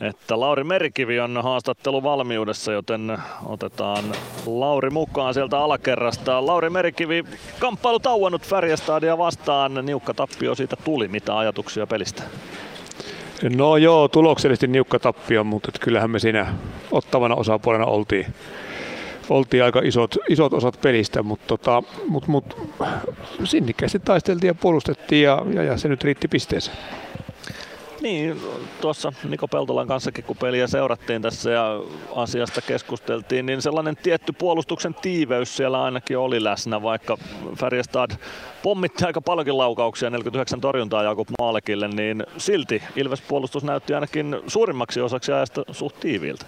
että 0.00 0.40
Lauri 0.40 0.64
Merikivi 0.64 1.20
on 1.20 1.40
haastattelu 1.42 2.02
valmiudessa, 2.02 2.72
joten 2.72 3.18
otetaan 3.46 4.04
Lauri 4.46 4.90
mukaan 4.90 5.34
sieltä 5.34 5.58
alakerrasta. 5.58 6.46
Lauri 6.46 6.70
Merikivi, 6.70 7.24
kamppailu 7.58 7.98
tauonnut 7.98 8.46
Färjestadia 8.46 9.18
vastaan. 9.18 9.74
Niukka 9.82 10.14
tappio 10.14 10.54
siitä 10.54 10.76
tuli. 10.84 11.08
Mitä 11.08 11.38
ajatuksia 11.38 11.86
pelistä? 11.86 12.22
No 13.56 13.76
joo, 13.76 14.08
tuloksellisesti 14.08 14.66
niukka 14.66 14.98
tappio, 14.98 15.44
mutta 15.44 15.70
kyllähän 15.80 16.10
me 16.10 16.18
siinä 16.18 16.54
ottavana 16.90 17.34
osapuolena 17.34 17.86
oltiin, 17.86 18.26
oltiin 19.28 19.64
aika 19.64 19.80
isot, 19.84 20.16
isot 20.28 20.52
osat 20.52 20.80
pelistä, 20.80 21.22
mutta 21.22 21.46
tota, 21.46 21.82
mut, 22.08 22.26
mut, 22.26 22.56
sinnikkäästi 23.44 23.98
taisteltiin 23.98 24.48
ja 24.48 24.54
puolustettiin 24.54 25.22
ja, 25.22 25.42
ja, 25.54 25.62
ja 25.62 25.76
se 25.76 25.88
nyt 25.88 26.04
riitti 26.04 26.28
pisteeseen. 26.28 26.76
Niin, 28.00 28.40
tuossa 28.80 29.12
Niko 29.28 29.48
Peltolan 29.48 29.86
kanssakin 29.86 30.24
kun 30.24 30.36
peliä 30.36 30.66
seurattiin 30.66 31.22
tässä 31.22 31.50
ja 31.50 31.80
asiasta 32.14 32.60
keskusteltiin, 32.60 33.46
niin 33.46 33.62
sellainen 33.62 33.96
tietty 33.96 34.32
puolustuksen 34.32 34.94
tiiveys 34.94 35.56
siellä 35.56 35.82
ainakin 35.82 36.18
oli 36.18 36.44
läsnä, 36.44 36.82
vaikka 36.82 37.18
Färjestad 37.56 38.10
pommitti 38.62 39.04
aika 39.04 39.20
paljonkin 39.20 39.58
laukauksia, 39.58 40.10
49 40.10 40.60
torjuntaa 40.60 41.02
Jakub 41.02 41.28
Maalekille, 41.38 41.88
niin 41.88 42.26
silti 42.36 42.82
Ilves 42.96 43.20
puolustus 43.20 43.64
näytti 43.64 43.94
ainakin 43.94 44.36
suurimmaksi 44.46 45.00
osaksi 45.00 45.32
ajasta 45.32 45.62
suht 45.70 46.00
tiiviiltä. 46.00 46.46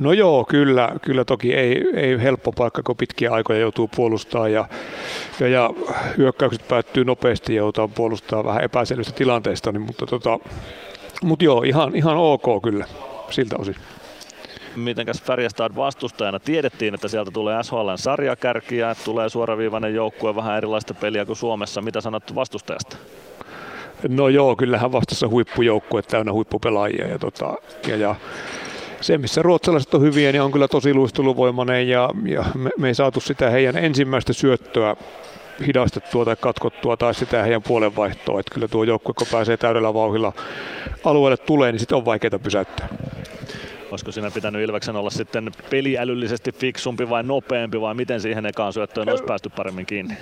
No 0.00 0.12
joo, 0.12 0.44
kyllä, 0.44 0.92
kyllä 1.02 1.24
toki 1.24 1.54
ei, 1.54 1.84
ei 1.94 2.22
helppo 2.22 2.52
paikka, 2.52 2.82
kun 2.82 2.96
pitkiä 2.96 3.30
aikoja 3.30 3.58
joutuu 3.58 3.88
puolustamaan 3.96 4.52
ja, 4.52 4.68
ja, 5.40 5.48
ja 5.48 5.70
hyökkäykset 6.16 6.68
päättyy 6.68 7.04
nopeasti 7.04 7.54
ja 7.54 7.58
joutuu 7.58 7.88
puolustaa 7.88 8.44
vähän 8.44 8.64
epäselvistä 8.64 9.12
tilanteista, 9.12 9.72
niin, 9.72 9.82
mutta, 9.82 10.06
tota, 10.06 10.38
mutta 11.22 11.44
joo, 11.44 11.62
ihan, 11.62 11.96
ihan 11.96 12.16
ok 12.16 12.62
kyllä 12.62 12.86
siltä 13.30 13.56
osin. 13.58 13.76
mitenkäs 14.76 15.22
Färjestad 15.22 15.76
vastustajana? 15.76 16.38
Tiedettiin, 16.38 16.94
että 16.94 17.08
sieltä 17.08 17.30
tulee 17.30 17.62
SHLn 17.62 17.98
sarjakärkiä, 17.98 18.96
tulee 19.04 19.28
suoraviivainen 19.28 19.94
joukkue, 19.94 20.36
vähän 20.36 20.56
erilaista 20.56 20.94
peliä 20.94 21.24
kuin 21.24 21.36
Suomessa. 21.36 21.82
Mitä 21.82 22.00
sanot 22.00 22.34
vastustajasta? 22.34 22.96
No 24.08 24.28
joo, 24.28 24.56
kyllähän 24.56 24.92
vastassa 24.92 25.28
huippujoukkue 25.28 26.02
täynnä 26.02 26.32
huippupelaajia 26.32 27.08
ja, 27.08 27.18
tota, 27.18 27.54
ja, 27.86 27.96
ja 27.96 28.14
se, 29.04 29.18
missä 29.18 29.42
ruotsalaiset 29.42 29.94
on 29.94 30.02
hyviä, 30.02 30.32
niin 30.32 30.42
on 30.42 30.52
kyllä 30.52 30.68
tosi 30.68 30.94
luisteluvoimainen 30.94 31.88
ja, 31.88 32.10
ja 32.24 32.44
me, 32.54 32.70
me 32.78 32.88
ei 32.88 32.94
saatu 32.94 33.20
sitä 33.20 33.50
heidän 33.50 33.76
ensimmäistä 33.76 34.32
syöttöä 34.32 34.96
hidastettua 35.66 36.24
tai 36.24 36.36
katkottua 36.40 36.96
tai 36.96 37.14
sitä 37.14 37.42
heidän 37.42 37.62
puolenvaihtoa. 37.62 38.40
Että 38.40 38.54
kyllä 38.54 38.68
tuo 38.68 38.84
joukkue, 38.84 39.14
kun 39.18 39.26
pääsee 39.32 39.56
täydellä 39.56 39.94
vauhilla 39.94 40.32
alueelle 41.04 41.36
tulee, 41.36 41.72
niin 41.72 41.80
sitten 41.80 41.96
on 41.96 42.04
vaikeaa 42.04 42.38
pysäyttää. 42.42 42.88
Olisiko 43.90 44.12
siinä 44.12 44.30
pitänyt 44.30 44.62
Ilveksen 44.62 44.96
olla 44.96 45.10
sitten 45.10 45.50
peliälyllisesti 45.70 46.52
fiksumpi 46.52 47.08
vai 47.08 47.22
nopeampi 47.22 47.80
vai 47.80 47.94
miten 47.94 48.20
siihen 48.20 48.46
ekaan 48.46 48.72
syöttöön 48.72 49.08
olisi 49.08 49.24
päästy 49.24 49.48
paremmin 49.56 49.86
kiinni? 49.86 50.14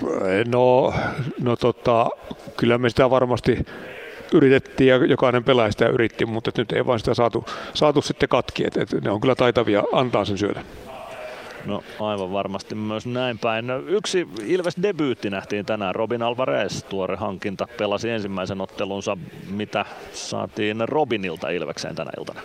No, 0.47 0.93
no 1.41 1.55
tota, 1.55 2.09
kyllä 2.57 2.77
me 2.77 2.89
sitä 2.89 3.09
varmasti 3.09 3.65
yritettiin 4.33 4.87
ja 4.87 5.05
jokainen 5.05 5.43
pelaaja 5.43 5.71
sitä 5.71 5.87
yritti, 5.87 6.25
mutta 6.25 6.51
nyt 6.57 6.71
ei 6.71 6.85
vaan 6.85 6.99
sitä 6.99 7.13
saatu, 7.13 7.45
saatu 7.73 8.01
sitten 8.01 8.29
katki. 8.29 8.63
Et, 8.67 8.77
et 8.77 9.03
ne 9.03 9.11
on 9.11 9.21
kyllä 9.21 9.35
taitavia 9.35 9.83
antaa 9.91 10.25
sen 10.25 10.37
syödä. 10.37 10.63
No 11.65 11.83
aivan 11.99 12.33
varmasti 12.33 12.75
myös 12.75 13.05
näin 13.05 13.39
päin. 13.39 13.67
No, 13.67 13.77
yksi 13.77 14.27
Ilves 14.45 14.75
debyytti 14.83 15.29
nähtiin 15.29 15.65
tänään. 15.65 15.95
Robin 15.95 16.23
Alvarez, 16.23 16.83
tuore 16.83 17.15
hankinta, 17.15 17.67
pelasi 17.77 18.09
ensimmäisen 18.09 18.61
ottelunsa. 18.61 19.17
Mitä 19.49 19.85
saatiin 20.13 20.77
Robinilta 20.85 21.49
Ilvekseen 21.49 21.95
tänä 21.95 22.11
iltana? 22.19 22.41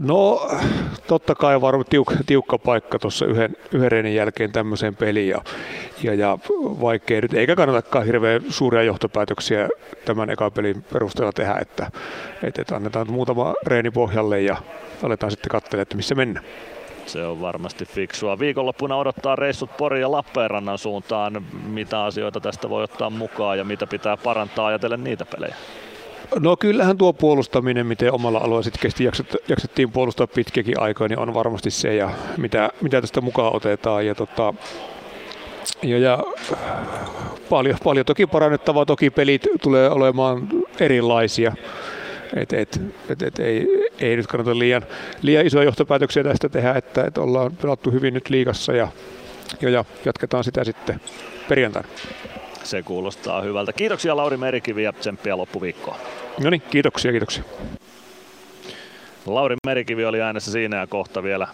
No 0.00 0.50
totta 1.06 1.34
kai 1.34 1.60
varmaan 1.60 1.86
tiuk, 1.90 2.12
tiukka 2.26 2.58
paikka 2.58 2.98
tuossa 2.98 3.26
yhden, 3.26 3.56
yhden 3.72 4.14
jälkeen 4.14 4.52
tämmöiseen 4.52 4.96
peliin 4.96 5.28
ja, 5.28 5.42
ja, 6.02 6.14
ja 6.14 6.38
vaikea 6.58 7.20
nyt, 7.20 7.34
eikä 7.34 7.56
kannatakaan 7.56 8.06
hirveän 8.06 8.42
suuria 8.48 8.82
johtopäätöksiä 8.82 9.68
tämän 10.04 10.30
ekan 10.30 10.52
pelin 10.52 10.84
perusteella 10.92 11.32
tehdä, 11.32 11.54
että, 11.60 11.90
että, 12.42 12.62
että 12.62 12.76
annetaan 12.76 13.12
muutama 13.12 13.54
reeni 13.66 13.90
pohjalle 13.90 14.40
ja 14.40 14.56
aletaan 15.02 15.30
sitten 15.30 15.50
katsella, 15.50 15.82
että 15.82 15.96
missä 15.96 16.14
mennään. 16.14 16.44
Se 17.06 17.26
on 17.26 17.40
varmasti 17.40 17.84
fiksua. 17.84 18.38
Viikonloppuna 18.38 18.96
odottaa 18.96 19.36
reissut 19.36 19.76
Porin 19.76 20.00
ja 20.00 20.12
Lappeenrannan 20.12 20.78
suuntaan. 20.78 21.44
Mitä 21.66 22.04
asioita 22.04 22.40
tästä 22.40 22.68
voi 22.70 22.82
ottaa 22.82 23.10
mukaan 23.10 23.58
ja 23.58 23.64
mitä 23.64 23.86
pitää 23.86 24.16
parantaa 24.16 24.66
ajatellen 24.66 25.04
niitä 25.04 25.24
pelejä? 25.24 25.56
No 26.40 26.56
kyllähän 26.56 26.98
tuo 26.98 27.12
puolustaminen, 27.12 27.86
miten 27.86 28.12
omalla 28.12 28.38
alueella 28.38 28.62
sitten 28.62 28.90
jaksettiin 29.48 29.92
puolustaa 29.92 30.26
pitkäkin 30.26 30.80
aikaa, 30.80 31.08
niin 31.08 31.18
on 31.18 31.34
varmasti 31.34 31.70
se, 31.70 31.94
ja 31.94 32.10
mitä, 32.36 32.70
mitä 32.80 33.00
tästä 33.00 33.20
mukaan 33.20 33.56
otetaan. 33.56 34.06
Ja, 34.06 34.14
tota, 34.14 34.54
ja, 35.82 35.98
ja 35.98 36.18
paljon, 37.50 37.78
paljon 37.84 38.06
toki 38.06 38.26
parannettavaa, 38.26 38.86
toki 38.86 39.10
pelit 39.10 39.46
tulee 39.62 39.90
olemaan 39.90 40.48
erilaisia. 40.80 41.52
Et, 42.36 42.52
et, 42.52 42.80
et, 43.08 43.22
et, 43.22 43.38
ei, 43.38 43.66
ei 44.00 44.16
nyt 44.16 44.26
kannata 44.26 44.58
liian, 44.58 44.82
liian 45.22 45.46
isoja 45.46 45.64
johtopäätöksiä 45.64 46.24
tästä 46.24 46.48
tehdä, 46.48 46.72
että, 46.72 47.04
että 47.04 47.20
ollaan 47.20 47.52
pelattu 47.62 47.90
hyvin 47.90 48.14
nyt 48.14 48.30
liigassa 48.30 48.72
ja, 48.72 48.88
ja, 49.60 49.70
ja 49.70 49.84
jatketaan 50.04 50.44
sitä 50.44 50.64
sitten 50.64 51.00
perjantaina. 51.48 51.88
Se 52.64 52.82
kuulostaa 52.82 53.42
hyvältä. 53.42 53.72
Kiitoksia 53.72 54.16
Lauri 54.16 54.36
Merikivi 54.36 54.82
ja 54.82 54.92
tsemppiä 54.92 55.36
loppuviikkoa. 55.36 55.98
No 56.40 56.50
niin, 56.50 56.62
kiitoksia, 56.70 57.10
kiitoksia. 57.10 57.42
Lauri 59.26 59.56
Merikivi 59.66 60.04
oli 60.04 60.20
äänessä 60.22 60.52
siinä 60.52 60.76
ja 60.76 60.86
kohta 60.86 61.22
vielä 61.22 61.48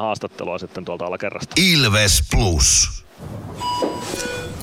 haastattelua 0.00 0.58
sitten 0.58 0.84
tuolta 0.84 1.04
alakerrasta. 1.04 1.54
Ilves 1.56 2.22
Plus. 2.30 2.88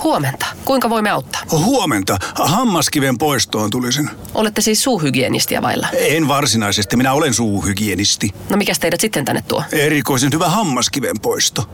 Huomenta. 0.03 0.45
Kuinka 0.65 0.89
voimme 0.89 1.09
auttaa? 1.09 1.41
Huomenta. 1.51 2.17
Hammaskiven 2.35 3.17
poistoon 3.17 3.69
tulisin. 3.69 4.09
Olette 4.33 4.61
siis 4.61 4.83
suuhygienistiä 4.83 5.61
vailla? 5.61 5.87
En 5.93 6.27
varsinaisesti. 6.27 6.97
Minä 6.97 7.13
olen 7.13 7.33
suuhygienisti. 7.33 8.29
No 8.49 8.57
mikä 8.57 8.73
teidät 8.79 9.01
sitten 9.01 9.25
tänne 9.25 9.43
tuo? 9.47 9.63
Erikoisen 9.71 10.31
hyvä 10.33 10.49
hammaskiven 10.49 11.19
poisto. 11.21 11.69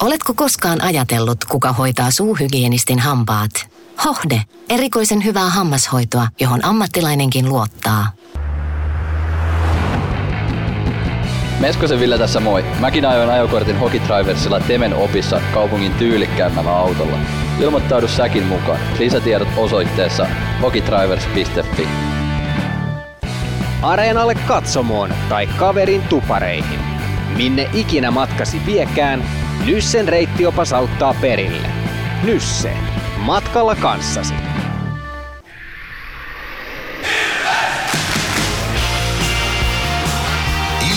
Oletko 0.00 0.34
koskaan 0.34 0.80
ajatellut, 0.80 1.44
kuka 1.44 1.72
hoitaa 1.72 2.10
suuhygienistin 2.10 2.98
hampaat? 2.98 3.75
Hohde. 4.04 4.42
Erikoisen 4.68 5.24
hyvää 5.24 5.50
hammashoitoa, 5.50 6.28
johon 6.40 6.64
ammattilainenkin 6.64 7.48
luottaa. 7.48 8.12
Meskosen 11.60 12.00
Ville 12.00 12.18
tässä 12.18 12.40
moi. 12.40 12.64
Mäkin 12.80 13.06
ajoin 13.06 13.30
ajokortin 13.30 13.78
Hokitriversilla 13.78 14.60
Temen 14.60 14.94
opissa 14.94 15.40
kaupungin 15.54 15.94
tyylikkäämmällä 15.94 16.76
autolla. 16.76 17.18
Ilmoittaudu 17.60 18.08
säkin 18.08 18.46
mukaan. 18.46 18.78
Lisätiedot 18.98 19.48
osoitteessa 19.56 20.26
hokitrivers.fi. 20.62 21.88
Areenalle 23.82 24.34
katsomoon 24.34 25.14
tai 25.28 25.46
kaverin 25.46 26.02
tupareihin. 26.02 26.80
Minne 27.36 27.70
ikinä 27.72 28.10
matkasi 28.10 28.60
viekään, 28.66 29.24
Nyssen 29.66 30.08
reittiopas 30.08 30.72
auttaa 30.72 31.14
perille. 31.20 31.68
Nysse. 32.22 32.76
Matkalla 33.16 33.74
kanssasi. 33.74 34.34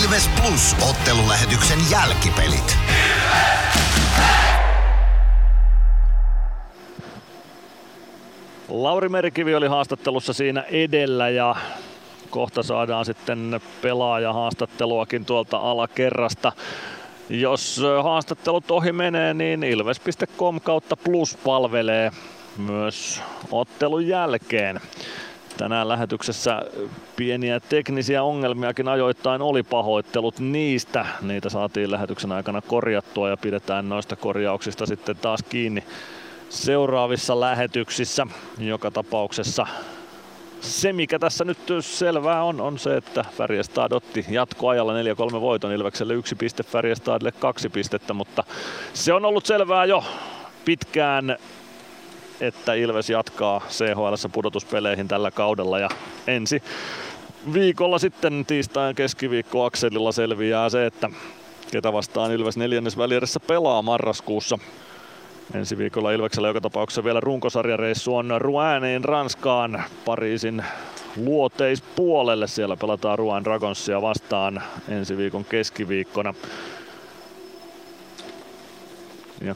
Ilves 0.00 0.30
Plus 0.40 0.76
ottelulähetyksen 0.90 1.78
jälkipelit. 1.90 2.76
Lauri 8.68 9.08
Merikivi 9.08 9.54
oli 9.54 9.66
haastattelussa 9.66 10.32
siinä 10.32 10.62
edellä 10.62 11.28
ja 11.28 11.54
kohta 12.30 12.62
saadaan 12.62 13.04
sitten 13.04 13.60
pelaaja 13.82 14.32
haastatteluakin 14.32 15.24
tuolta 15.24 15.56
alakerrasta. 15.56 16.52
Jos 17.30 17.80
haastattelut 18.02 18.70
ohi 18.70 18.92
menee, 18.92 19.34
niin 19.34 19.64
ilves.com 19.64 20.60
kautta 20.60 20.96
plus 20.96 21.38
palvelee 21.44 22.10
myös 22.58 23.22
ottelun 23.50 24.08
jälkeen. 24.08 24.80
Tänään 25.56 25.88
lähetyksessä 25.88 26.62
pieniä 27.16 27.60
teknisiä 27.60 28.22
ongelmiakin 28.22 28.88
ajoittain 28.88 29.42
oli 29.42 29.62
pahoittelut 29.62 30.38
niistä. 30.38 31.06
Niitä 31.22 31.48
saatiin 31.48 31.90
lähetyksen 31.90 32.32
aikana 32.32 32.60
korjattua 32.60 33.28
ja 33.28 33.36
pidetään 33.36 33.88
noista 33.88 34.16
korjauksista 34.16 34.86
sitten 34.86 35.16
taas 35.16 35.40
kiinni 35.48 35.84
seuraavissa 36.48 37.40
lähetyksissä. 37.40 38.26
Joka 38.58 38.90
tapauksessa 38.90 39.66
se, 40.60 40.92
mikä 40.92 41.18
tässä 41.18 41.44
nyt 41.44 41.58
selvää 41.80 42.44
on, 42.44 42.60
on 42.60 42.78
se, 42.78 42.96
että 42.96 43.24
Färjestad 43.36 43.92
otti 43.92 44.24
jatkoajalla 44.28 44.92
4-3 44.92 45.40
voiton 45.40 45.72
Ilvekselle 45.72 46.14
yksi 46.14 46.34
piste, 46.34 46.62
Färjestadille 46.62 47.32
kaksi 47.32 47.68
pistettä, 47.68 48.14
mutta 48.14 48.44
se 48.94 49.12
on 49.12 49.24
ollut 49.24 49.46
selvää 49.46 49.84
jo 49.84 50.04
pitkään, 50.64 51.36
että 52.40 52.74
Ilves 52.74 53.10
jatkaa 53.10 53.60
CHL 53.68 54.28
pudotuspeleihin 54.32 55.08
tällä 55.08 55.30
kaudella 55.30 55.78
ja 55.78 55.88
ensi 56.26 56.62
viikolla 57.52 57.98
sitten 57.98 58.44
tiistain 58.46 58.94
keskiviikko 58.94 59.64
Akselilla 59.64 60.12
selviää 60.12 60.68
se, 60.68 60.86
että 60.86 61.10
ketä 61.70 61.92
vastaan 61.92 62.32
Ilves 62.32 62.56
neljännesvälierässä 62.56 63.40
pelaa 63.40 63.82
marraskuussa. 63.82 64.58
Ensi 65.54 65.78
viikolla 65.78 66.12
Ilveksellä 66.12 66.48
joka 66.48 66.60
tapauksessa 66.60 67.04
vielä 67.04 67.20
runkosarjareissu 67.20 68.16
on 68.16 68.34
Roueniin 68.38 69.04
Ranskaan 69.04 69.84
Pariisin 70.04 70.64
luoteispuolelle. 71.16 72.46
Siellä 72.46 72.76
pelataan 72.76 73.18
Rouen 73.18 73.44
Dragonsia 73.44 74.02
vastaan 74.02 74.62
ensi 74.88 75.16
viikon 75.16 75.44
keskiviikkona. 75.44 76.34
Ja 79.40 79.54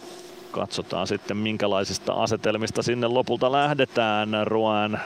katsotaan 0.50 1.06
sitten 1.06 1.36
minkälaisista 1.36 2.12
asetelmista 2.12 2.82
sinne 2.82 3.06
lopulta 3.06 3.52
lähdetään. 3.52 4.28
Rouen 4.44 5.00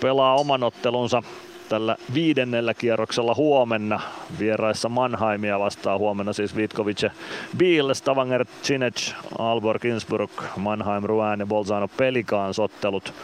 pelaa 0.00 0.34
oman 0.34 0.62
ottelunsa 0.62 1.22
tällä 1.68 1.96
viidennellä 2.14 2.74
kierroksella 2.74 3.34
huomenna 3.34 4.00
vieraissa 4.38 4.88
Mannheimia 4.88 5.58
vastaa 5.58 5.98
huomenna 5.98 6.32
siis 6.32 6.56
Vitkovic, 6.56 7.10
Biel, 7.56 7.94
Stavanger, 7.94 8.44
Cinec, 8.62 9.12
Alborg, 9.38 9.84
Innsbruck, 9.84 10.32
Mannheim, 10.56 11.04
Rouen 11.04 11.40
ja 11.40 11.46
Bolzano 11.46 11.88
Pelikans 11.88 12.58
ottelut 12.58 13.14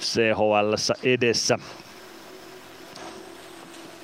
CHL 0.00 0.74
edessä. 1.02 1.58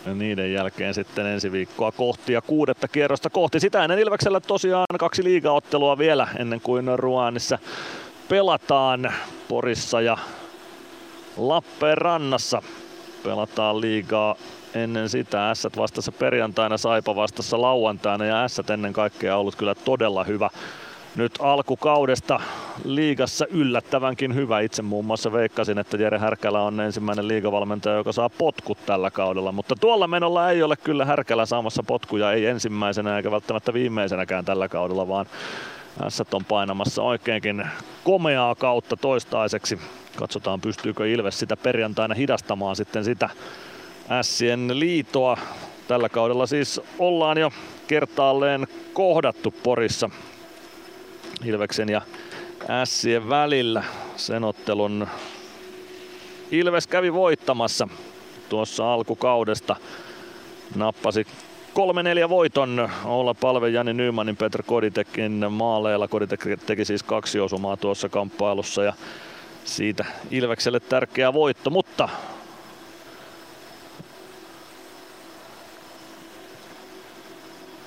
Ja 0.07 0.15
niiden 0.15 0.52
jälkeen 0.52 0.94
sitten 0.94 1.26
ensi 1.26 1.52
viikkoa 1.52 1.93
kohti 1.93 2.33
ja 2.33 2.43
kuudetta 2.43 2.89
kierrosta 2.89 3.31
kohti. 3.31 3.60
Sitä 3.60 3.84
ennen 3.84 3.99
Ilveksellä 3.99 4.41
tosiaan 4.41 4.86
kaksi 4.99 5.25
liigaottelua 5.25 5.99
vielä 5.99 6.28
ennen 6.39 6.60
kuin 6.60 6.99
Ruanissa 6.99 7.59
pelataan 8.28 9.12
Porissa 9.49 10.01
ja 10.01 10.18
Lappeenrannassa 11.36 12.62
pelataan 13.24 13.80
liigaa 13.80 14.36
ennen 14.74 15.08
sitä. 15.08 15.50
Ässät 15.50 15.76
vastassa 15.76 16.12
perjantaina, 16.12 16.78
Saipa 16.78 17.16
vastassa 17.16 17.60
lauantaina 17.60 18.24
ja 18.24 18.44
Ässät 18.44 18.70
ennen 18.70 18.92
kaikkea 18.92 19.36
ollut 19.36 19.56
kyllä 19.56 19.74
todella 19.74 20.24
hyvä 20.24 20.50
nyt 21.16 21.32
alkukaudesta 21.38 22.40
liigassa 22.84 23.46
yllättävänkin 23.50 24.34
hyvä. 24.34 24.60
Itse 24.60 24.82
muun 24.82 25.04
muassa 25.04 25.32
veikkasin, 25.32 25.78
että 25.78 25.96
Jere 25.96 26.18
Härkälä 26.18 26.60
on 26.60 26.80
ensimmäinen 26.80 27.28
liigavalmentaja, 27.28 27.96
joka 27.96 28.12
saa 28.12 28.28
potkut 28.28 28.78
tällä 28.86 29.10
kaudella. 29.10 29.52
Mutta 29.52 29.74
tuolla 29.80 30.06
menolla 30.06 30.50
ei 30.50 30.62
ole 30.62 30.76
kyllä 30.76 31.04
Härkälä 31.04 31.46
saamassa 31.46 31.82
potkuja, 31.82 32.32
ei 32.32 32.46
ensimmäisenä 32.46 33.16
eikä 33.16 33.30
välttämättä 33.30 33.74
viimeisenäkään 33.74 34.44
tällä 34.44 34.68
kaudella, 34.68 35.08
vaan 35.08 35.26
S 36.08 36.22
on 36.32 36.44
painamassa 36.44 37.02
oikeinkin 37.02 37.64
komeaa 38.04 38.54
kautta 38.54 38.96
toistaiseksi. 38.96 39.78
Katsotaan 40.17 40.60
pystyykö 40.60 41.09
Ilves 41.09 41.39
sitä 41.39 41.57
perjantaina 41.57 42.15
hidastamaan 42.15 42.76
sitten 42.76 43.05
sitä 43.05 43.31
Sien 44.23 44.81
liitoa. 44.81 45.36
Tällä 45.89 46.09
kaudella 46.09 46.47
siis 46.47 46.81
ollaan 46.99 47.39
jo 47.39 47.52
kertaalleen 47.86 48.67
kohdattu 48.93 49.55
Porissa 49.62 50.10
Ilveksen 51.44 51.89
ja 51.89 52.02
Ässien 52.70 53.28
välillä. 53.28 53.84
Sen 54.17 54.44
ottelun 54.44 55.09
Ilves 56.51 56.86
kävi 56.86 57.12
voittamassa 57.12 57.89
tuossa 58.49 58.94
alkukaudesta. 58.94 59.76
Nappasi 60.75 61.26
3-4 62.26 62.28
voiton 62.28 62.91
olla 63.05 63.34
palve 63.34 63.68
Jani 63.68 63.93
Nymanin 63.93 64.36
Petr 64.36 64.62
Koditekin 64.62 65.47
maaleilla. 65.51 66.09
Koditek 66.09 66.47
teki 66.67 66.84
siis 66.84 67.02
kaksi 67.02 67.41
osumaa 67.41 67.76
tuossa 67.76 68.09
kamppailussa 68.09 68.84
ja 68.84 68.93
siitä 69.65 70.05
Ilvekselle 70.31 70.81
tärkeä 70.81 71.33
voitto, 71.33 71.70
mutta 71.70 72.09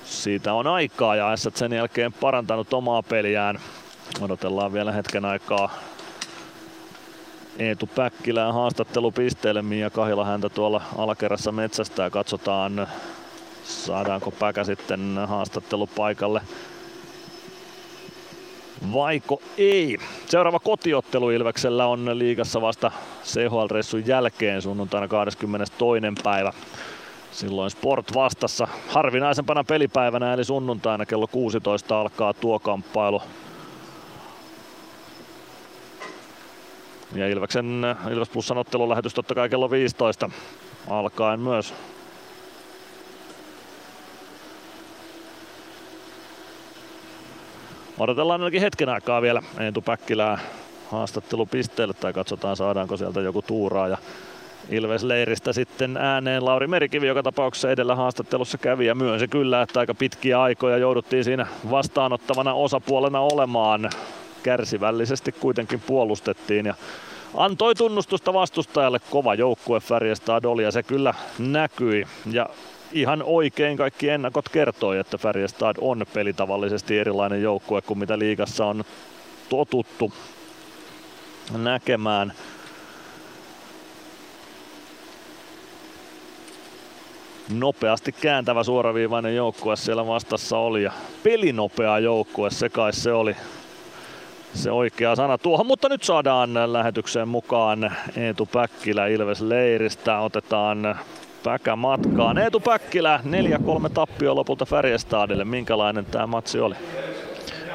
siitä 0.04 0.52
on 0.52 0.66
aikaa 0.66 1.16
ja 1.16 1.32
Ässät 1.32 1.56
sen 1.56 1.72
jälkeen 1.72 2.12
parantanut 2.12 2.74
omaa 2.74 3.02
peliään. 3.02 3.60
Odotellaan 4.20 4.72
vielä 4.72 4.92
hetken 4.92 5.24
aikaa 5.24 5.74
Eetu 7.58 7.86
Päkkilään 7.86 8.54
haastattelupisteelle. 8.54 9.62
Mia 9.62 9.90
Kahila 9.90 10.24
häntä 10.24 10.48
tuolla 10.48 10.82
alakerrassa 10.98 11.52
metsästä 11.52 12.02
ja 12.02 12.10
katsotaan 12.10 12.88
saadaanko 13.64 14.30
Päkä 14.30 14.64
sitten 14.64 15.18
haastattelupaikalle 15.26 16.40
vaiko 18.92 19.42
ei. 19.58 19.98
Seuraava 20.26 20.58
kotiottelu 20.58 21.30
Ilveksellä 21.30 21.86
on 21.86 22.18
liigassa 22.18 22.60
vasta 22.60 22.90
CHL-reissun 23.24 24.06
jälkeen 24.06 24.62
sunnuntaina 24.62 25.08
22. 25.08 26.02
päivä. 26.24 26.52
Silloin 27.32 27.70
Sport 27.70 28.14
vastassa 28.14 28.68
harvinaisempana 28.88 29.64
pelipäivänä 29.64 30.34
eli 30.34 30.44
sunnuntaina 30.44 31.06
kello 31.06 31.26
16 31.26 32.00
alkaa 32.00 32.34
tuo 32.34 32.58
kamppailu. 32.58 33.22
Ja 37.14 37.28
Ilveksen 37.28 37.82
Ilves 38.10 38.28
Plusan 38.28 38.58
ottelulähetys 38.58 39.14
totta 39.14 39.34
kai 39.34 39.48
kello 39.48 39.70
15 39.70 40.30
alkaen 40.88 41.40
myös. 41.40 41.74
Odotellaan 47.98 48.40
ainakin 48.40 48.60
hetken 48.60 48.88
aikaa 48.88 49.22
vielä 49.22 49.42
Eetu 49.60 49.82
Päkkilää 49.82 50.38
haastattelupisteelle 50.90 51.94
tai 51.94 52.12
katsotaan 52.12 52.56
saadaanko 52.56 52.96
sieltä 52.96 53.20
joku 53.20 53.42
tuuraaja 53.42 53.98
Ilves-leiristä 54.70 55.52
sitten 55.52 55.96
ääneen 55.96 56.44
Lauri 56.44 56.66
Merikivi, 56.66 57.06
joka 57.06 57.22
tapauksessa 57.22 57.70
edellä 57.70 57.94
haastattelussa 57.94 58.58
kävi 58.58 58.86
ja 58.86 58.94
myönsi 58.94 59.28
kyllä, 59.28 59.62
että 59.62 59.80
aika 59.80 59.94
pitkiä 59.94 60.42
aikoja 60.42 60.78
jouduttiin 60.78 61.24
siinä 61.24 61.46
vastaanottavana 61.70 62.54
osapuolena 62.54 63.20
olemaan. 63.20 63.90
Kärsivällisesti 64.42 65.32
kuitenkin 65.32 65.80
puolustettiin 65.86 66.66
ja 66.66 66.74
antoi 67.34 67.74
tunnustusta 67.74 68.32
vastustajalle 68.32 68.98
kova 69.10 69.34
joukkue 69.34 69.80
Färjestad 69.80 70.44
oli 70.44 70.62
ja 70.62 70.70
se 70.70 70.82
kyllä 70.82 71.14
näkyi. 71.38 72.06
Ja 72.32 72.46
ihan 72.92 73.22
oikein 73.22 73.76
kaikki 73.76 74.08
ennakot 74.08 74.48
kertoi, 74.48 74.98
että 74.98 75.18
Färjestad 75.18 75.76
on 75.80 76.06
pelitavallisesti 76.14 76.98
erilainen 76.98 77.42
joukkue 77.42 77.82
kuin 77.82 77.98
mitä 77.98 78.18
liigassa 78.18 78.66
on 78.66 78.84
totuttu 79.48 80.12
näkemään. 81.58 82.32
nopeasti 87.52 88.12
kääntävä 88.12 88.62
suoraviivainen 88.62 89.36
joukkue 89.36 89.76
siellä 89.76 90.06
vastassa 90.06 90.58
oli 90.58 90.82
ja 90.82 90.92
pelinopea 91.22 91.98
joukkue, 91.98 92.50
se 92.50 92.68
kai 92.68 92.92
se 92.92 93.12
oli 93.12 93.36
se 94.54 94.70
oikea 94.70 95.16
sana 95.16 95.38
tuohon, 95.38 95.66
mutta 95.66 95.88
nyt 95.88 96.02
saadaan 96.02 96.72
lähetykseen 96.72 97.28
mukaan 97.28 97.96
Eetu 98.16 98.46
Päkkilä 98.46 99.06
Ilves 99.06 99.40
Leiristä. 99.40 100.18
Otetaan 100.18 100.98
Päkä 101.48 101.76
matkaan. 101.76 102.38
Eetu 102.38 102.60
Päkkilä, 102.60 103.20
4-3 103.86 103.90
tappio 103.94 104.34
lopulta 104.34 104.64
Färjestadille. 104.64 105.44
Minkälainen 105.44 106.04
tämä 106.04 106.26
matsi 106.26 106.60
oli? 106.60 106.74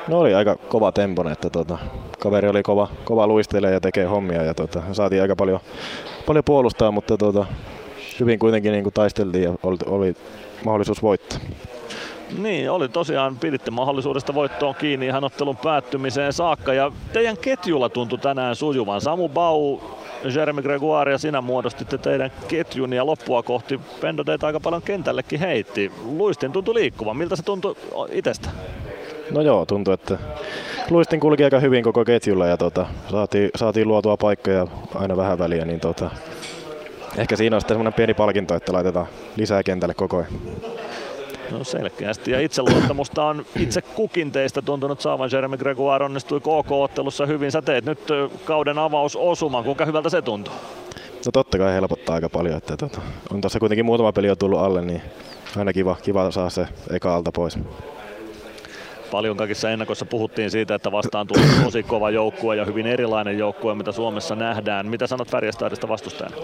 No 0.07 0.19
oli 0.19 0.33
aika 0.33 0.55
kova 0.55 0.91
tempone, 0.91 1.31
että 1.31 1.49
tota, 1.49 1.77
kaveri 2.19 2.49
oli 2.49 2.63
kova, 2.63 2.87
kova 3.03 3.27
luistelee 3.27 3.71
ja 3.71 3.81
tekee 3.81 4.05
hommia 4.05 4.43
ja 4.43 4.53
tota, 4.53 4.81
saatiin 4.91 5.21
aika 5.21 5.35
paljon, 5.35 5.59
paljon 6.25 6.43
puolustaa, 6.43 6.91
mutta 6.91 7.17
tota, 7.17 7.45
hyvin 8.19 8.39
kuitenkin 8.39 8.71
niin 8.71 8.83
kuin 8.83 8.93
taisteltiin 8.93 9.43
ja 9.43 9.53
oli, 9.63 9.77
oli 9.85 10.15
mahdollisuus 10.65 11.01
voittaa. 11.01 11.39
Niin, 12.37 12.71
oli 12.71 12.89
tosiaan, 12.89 13.37
piditte 13.37 13.71
mahdollisuudesta 13.71 14.33
voittoon 14.33 14.75
kiinni 14.75 15.05
ihan 15.05 15.23
ottelun 15.23 15.57
päättymiseen 15.57 16.33
saakka. 16.33 16.73
Ja 16.73 16.91
teidän 17.13 17.37
ketjulla 17.37 17.89
tuntui 17.89 18.19
tänään 18.19 18.55
sujuvan. 18.55 19.01
Samu 19.01 19.29
Bau, 19.29 19.79
Jeremy 20.35 20.61
Gregoire 20.61 21.11
ja 21.11 21.17
sinä 21.17 21.41
muodostitte 21.41 21.97
teidän 21.97 22.31
ketjun 22.47 22.93
ja 22.93 23.05
loppua 23.05 23.43
kohti 23.43 23.79
Pendo 24.01 24.23
teitä 24.23 24.47
aika 24.47 24.59
paljon 24.59 24.81
kentällekin 24.81 25.39
heitti. 25.39 25.91
Luistin 26.05 26.51
tuntui 26.51 26.75
liikkuvan. 26.75 27.17
Miltä 27.17 27.35
se 27.35 27.43
tuntui 27.43 27.75
itsestä? 28.11 28.49
No 29.31 29.41
joo, 29.41 29.65
tuntui, 29.65 29.93
että 29.93 30.17
luistin 30.89 31.19
kulki 31.19 31.43
aika 31.43 31.59
hyvin 31.59 31.83
koko 31.83 32.05
ketjulla 32.05 32.47
ja 32.47 32.57
tota, 32.57 32.85
saatiin, 33.11 33.49
saatiin 33.55 33.87
luotua 33.87 34.17
paikkoja 34.17 34.67
aina 34.95 35.17
vähän 35.17 35.39
väliä, 35.39 35.65
niin 35.65 35.79
tota, 35.79 36.11
ehkä 37.17 37.35
siinä 37.35 37.55
on 37.55 37.61
sitten 37.61 37.75
semmoinen 37.75 37.93
pieni 37.93 38.13
palkinto, 38.13 38.55
että 38.55 38.73
laitetaan 38.73 39.07
lisää 39.35 39.63
kentälle 39.63 39.93
koko 39.93 40.17
ajan. 40.17 40.29
No 41.53 41.63
selkeästi. 41.63 42.31
Ja 42.31 42.39
itseluottamusta 42.39 43.23
on 43.23 43.45
itse 43.59 43.81
kukin 43.81 44.31
teistä 44.31 44.61
tuntunut 44.61 45.01
saavan. 45.01 45.29
Jeremy 45.31 45.57
Gregoire 45.57 46.05
onnistui 46.05 46.39
KK-ottelussa 46.39 47.25
hyvin. 47.25 47.51
Sä 47.51 47.61
teet 47.61 47.85
nyt 47.85 47.99
kauden 48.45 48.77
avausosuman. 48.77 49.63
Kuinka 49.63 49.85
hyvältä 49.85 50.09
se 50.09 50.21
tuntuu? 50.21 50.53
No 51.25 51.31
totta 51.33 51.57
kai 51.57 51.73
helpottaa 51.73 52.15
aika 52.15 52.29
paljon. 52.29 52.57
Että 52.57 52.77
tota, 52.77 53.01
on 53.33 53.41
tässä 53.41 53.59
kuitenkin 53.59 53.85
muutama 53.85 54.11
peli 54.11 54.27
jo 54.27 54.35
tullut 54.35 54.59
alle, 54.59 54.81
niin 54.81 55.01
aina 55.57 55.73
kiva, 55.73 55.95
kiva 56.03 56.31
saa 56.31 56.49
se 56.49 56.67
eka 56.89 57.15
alta 57.15 57.31
pois. 57.31 57.59
Paljon 59.11 59.37
kaikissa 59.37 59.69
ennakossa 59.69 60.05
puhuttiin 60.05 60.51
siitä, 60.51 60.75
että 60.75 60.91
vastaan 60.91 61.27
tuli 61.27 61.43
tosi 61.63 61.83
kova 61.83 62.09
joukkue 62.09 62.55
ja 62.55 62.65
hyvin 62.65 62.87
erilainen 62.87 63.37
joukkue, 63.37 63.75
mitä 63.75 63.91
Suomessa 63.91 64.35
nähdään. 64.35 64.87
Mitä 64.87 65.07
sanot 65.07 65.31
Färjestadista 65.31 65.87
vastustajana? 65.87 66.35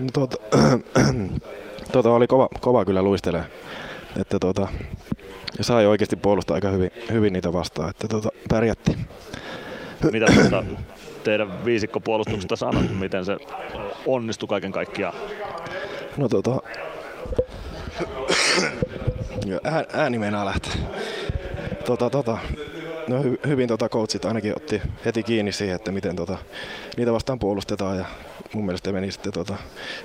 No, 0.00 0.06
tuota, 0.12 0.36
tuota, 1.92 2.10
oli 2.10 2.26
kova, 2.26 2.48
kova 2.60 2.84
kyllä 2.84 3.02
luistelee. 3.02 3.44
Että 4.16 4.38
tuota, 4.38 4.68
sai 5.60 5.86
oikeasti 5.86 6.16
puolustaa 6.16 6.54
aika 6.54 6.68
hyvin, 6.68 6.90
hyvin 7.10 7.32
niitä 7.32 7.52
vastaan, 7.52 7.90
että 7.90 8.08
tuota, 8.08 8.28
pärjätti. 8.48 8.98
Mitä 10.12 10.26
tuota, 10.34 10.64
teidän 11.24 11.64
viisikkopuolustuksesta 11.64 12.56
sanot, 12.56 12.98
miten 12.98 13.24
se 13.24 13.36
onnistui 14.06 14.48
kaiken 14.48 14.72
kaikkiaan? 14.72 15.14
No 16.16 16.28
tota, 16.28 16.62
ääni 19.92 20.18
meinaa 20.18 20.44
lähteä. 20.44 20.72
Tota, 21.84 22.10
tota, 22.10 22.38
no 23.08 23.22
hy, 23.22 23.38
hyvin 23.46 23.68
tota 23.68 23.88
coachit 23.88 24.24
ainakin 24.24 24.56
otti 24.56 24.82
heti 25.04 25.22
kiinni 25.22 25.52
siihen, 25.52 25.76
että 25.76 25.92
miten 25.92 26.16
tota, 26.16 26.38
niitä 26.96 27.12
vastaan 27.12 27.38
puolustetaan 27.38 27.98
ja 27.98 28.04
mun 28.54 28.66
mielestä 28.66 28.92
meni 28.92 29.12
sitten 29.12 29.32
tota, 29.32 29.54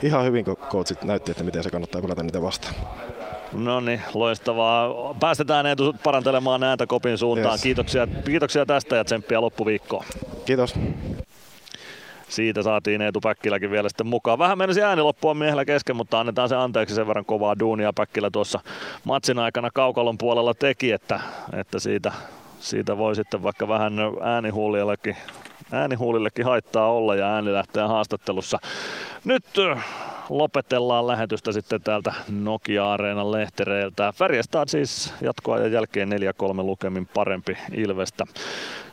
ihan 0.04 0.26
hyvin, 0.26 0.46
kun 0.46 0.58
coachit 0.70 1.04
näytti, 1.04 1.32
että 1.32 1.44
miten 1.44 1.64
se 1.64 1.70
kannattaa 1.70 2.02
pelata 2.02 2.24
niitä 2.24 2.42
vastaan. 2.42 2.76
No 3.56 3.80
niin, 3.80 4.02
loistavaa. 4.14 5.14
Päästetään 5.20 5.66
Eetu 5.66 5.96
parantelemaan 6.04 6.64
ääntä 6.64 6.88
kopin 6.88 7.18
suuntaan. 7.18 7.54
Yes. 7.54 7.62
Kiitoksia, 7.62 8.08
kiitoksia 8.26 8.66
tästä 8.66 8.96
ja 8.96 9.04
tsemppiä 9.04 9.42
loppuviikkoon. 9.42 10.06
Kiitos. 10.46 10.74
Siitä 12.30 12.64
saatiin 12.64 13.02
Eetu 13.02 13.22
Päkkiläkin 13.22 13.72
vielä 13.72 13.90
sitten 13.90 14.08
mukaan. 14.08 14.40
Vähän 14.40 14.58
menisi 14.58 14.82
ääni 14.82 15.02
loppua 15.02 15.34
miehellä 15.34 15.66
kesken, 15.66 15.96
mutta 15.96 16.20
annetaan 16.20 16.50
se 16.50 16.56
anteeksi 16.56 16.96
sen 16.96 17.08
verran 17.08 17.26
kovaa 17.26 17.60
duunia 17.60 17.94
Päkkilä 17.94 18.30
tuossa 18.32 18.60
matsin 19.04 19.40
aikana 19.40 19.70
kaukalon 19.74 20.18
puolella 20.18 20.54
teki, 20.54 20.92
että, 20.92 21.20
että 21.54 21.80
siitä, 21.80 22.12
siitä 22.60 22.98
voi 22.98 23.16
sitten 23.16 23.44
vaikka 23.44 23.68
vähän 23.68 23.94
äänihuulillekin, 24.22 25.18
äänihuulillekin 25.72 26.46
haittaa 26.46 26.92
olla 26.92 27.16
ja 27.16 27.28
ääni 27.28 27.54
lähtee 27.54 27.84
haastattelussa. 27.84 28.60
Nyt 29.26 29.46
lopetellaan 30.30 31.08
lähetystä 31.08 31.52
sitten 31.52 31.82
täältä 31.82 32.14
Nokia-areenan 32.30 33.32
lehtereiltä. 33.32 34.14
Färjestad 34.16 34.68
siis 34.68 35.14
jatkoajan 35.22 35.72
jälkeen 35.72 36.10
4-3 36.12 36.14
lukemin 36.58 37.08
parempi 37.14 37.58
Ilvestä. 37.72 38.26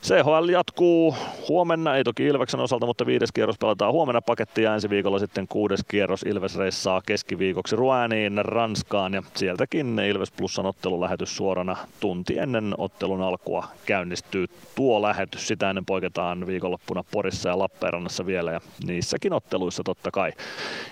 CHL 0.03 0.49
jatkuu 0.49 1.17
huomenna, 1.49 1.97
ei 1.97 2.05
toki 2.05 2.27
Ilveksen 2.27 2.61
osalta, 2.61 2.87
mutta 2.87 3.07
viides 3.07 3.33
kierros 3.33 3.59
pelataan 3.59 3.93
huomenna 3.93 4.23
pakettia 4.23 4.75
ensi 4.75 4.91
viikolla 4.91 5.19
sitten 5.19 5.49
kuudes 5.49 5.81
kierros 5.89 6.23
Ilves 6.23 6.57
reissaa 6.57 7.01
keskiviikoksi 7.07 7.77
Ruäniin 7.77 8.45
Ranskaan 8.45 9.15
ja 9.15 9.23
sieltäkin 9.35 9.99
Ilves 9.99 10.31
Plusan 10.31 10.67
ottelulähetys 10.67 11.37
suorana 11.37 11.77
tunti 12.01 12.39
ennen 12.39 12.75
ottelun 12.79 13.23
alkua 13.23 13.65
käynnistyy 13.87 14.47
tuo 14.75 15.03
lähetys. 15.03 15.49
Sitä 15.49 15.71
ennen 15.71 15.87
poiketaan 15.87 16.47
viikonloppuna 16.47 17.05
Porissa 17.11 17.49
ja 17.49 17.59
Lappeenrannassa 17.59 18.27
vielä 18.27 18.53
ja 18.53 18.61
niissäkin 18.87 19.33
otteluissa 19.33 19.83
totta 19.85 20.11
kai. 20.11 20.22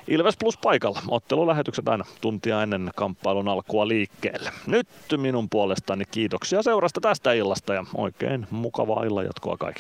Ilves 0.08 0.36
Plus 0.36 0.56
paikalla. 0.56 1.02
Ottelulähetykset 1.08 1.88
aina 1.88 2.04
tuntia 2.20 2.62
ennen 2.62 2.90
kamppailun 2.96 3.48
alkua 3.48 3.88
liikkeelle. 3.88 4.50
Nyt 4.66 4.88
minun 5.16 5.50
puolestani 5.50 6.04
kiitoksia 6.10 6.62
seurasta 6.62 7.00
tästä 7.00 7.32
illasta 7.32 7.74
ja 7.74 7.84
oikein 7.94 8.46
mukavaa 8.50 9.04
illan 9.04 9.24
jatkoa 9.24 9.56
kaikille. 9.56 9.70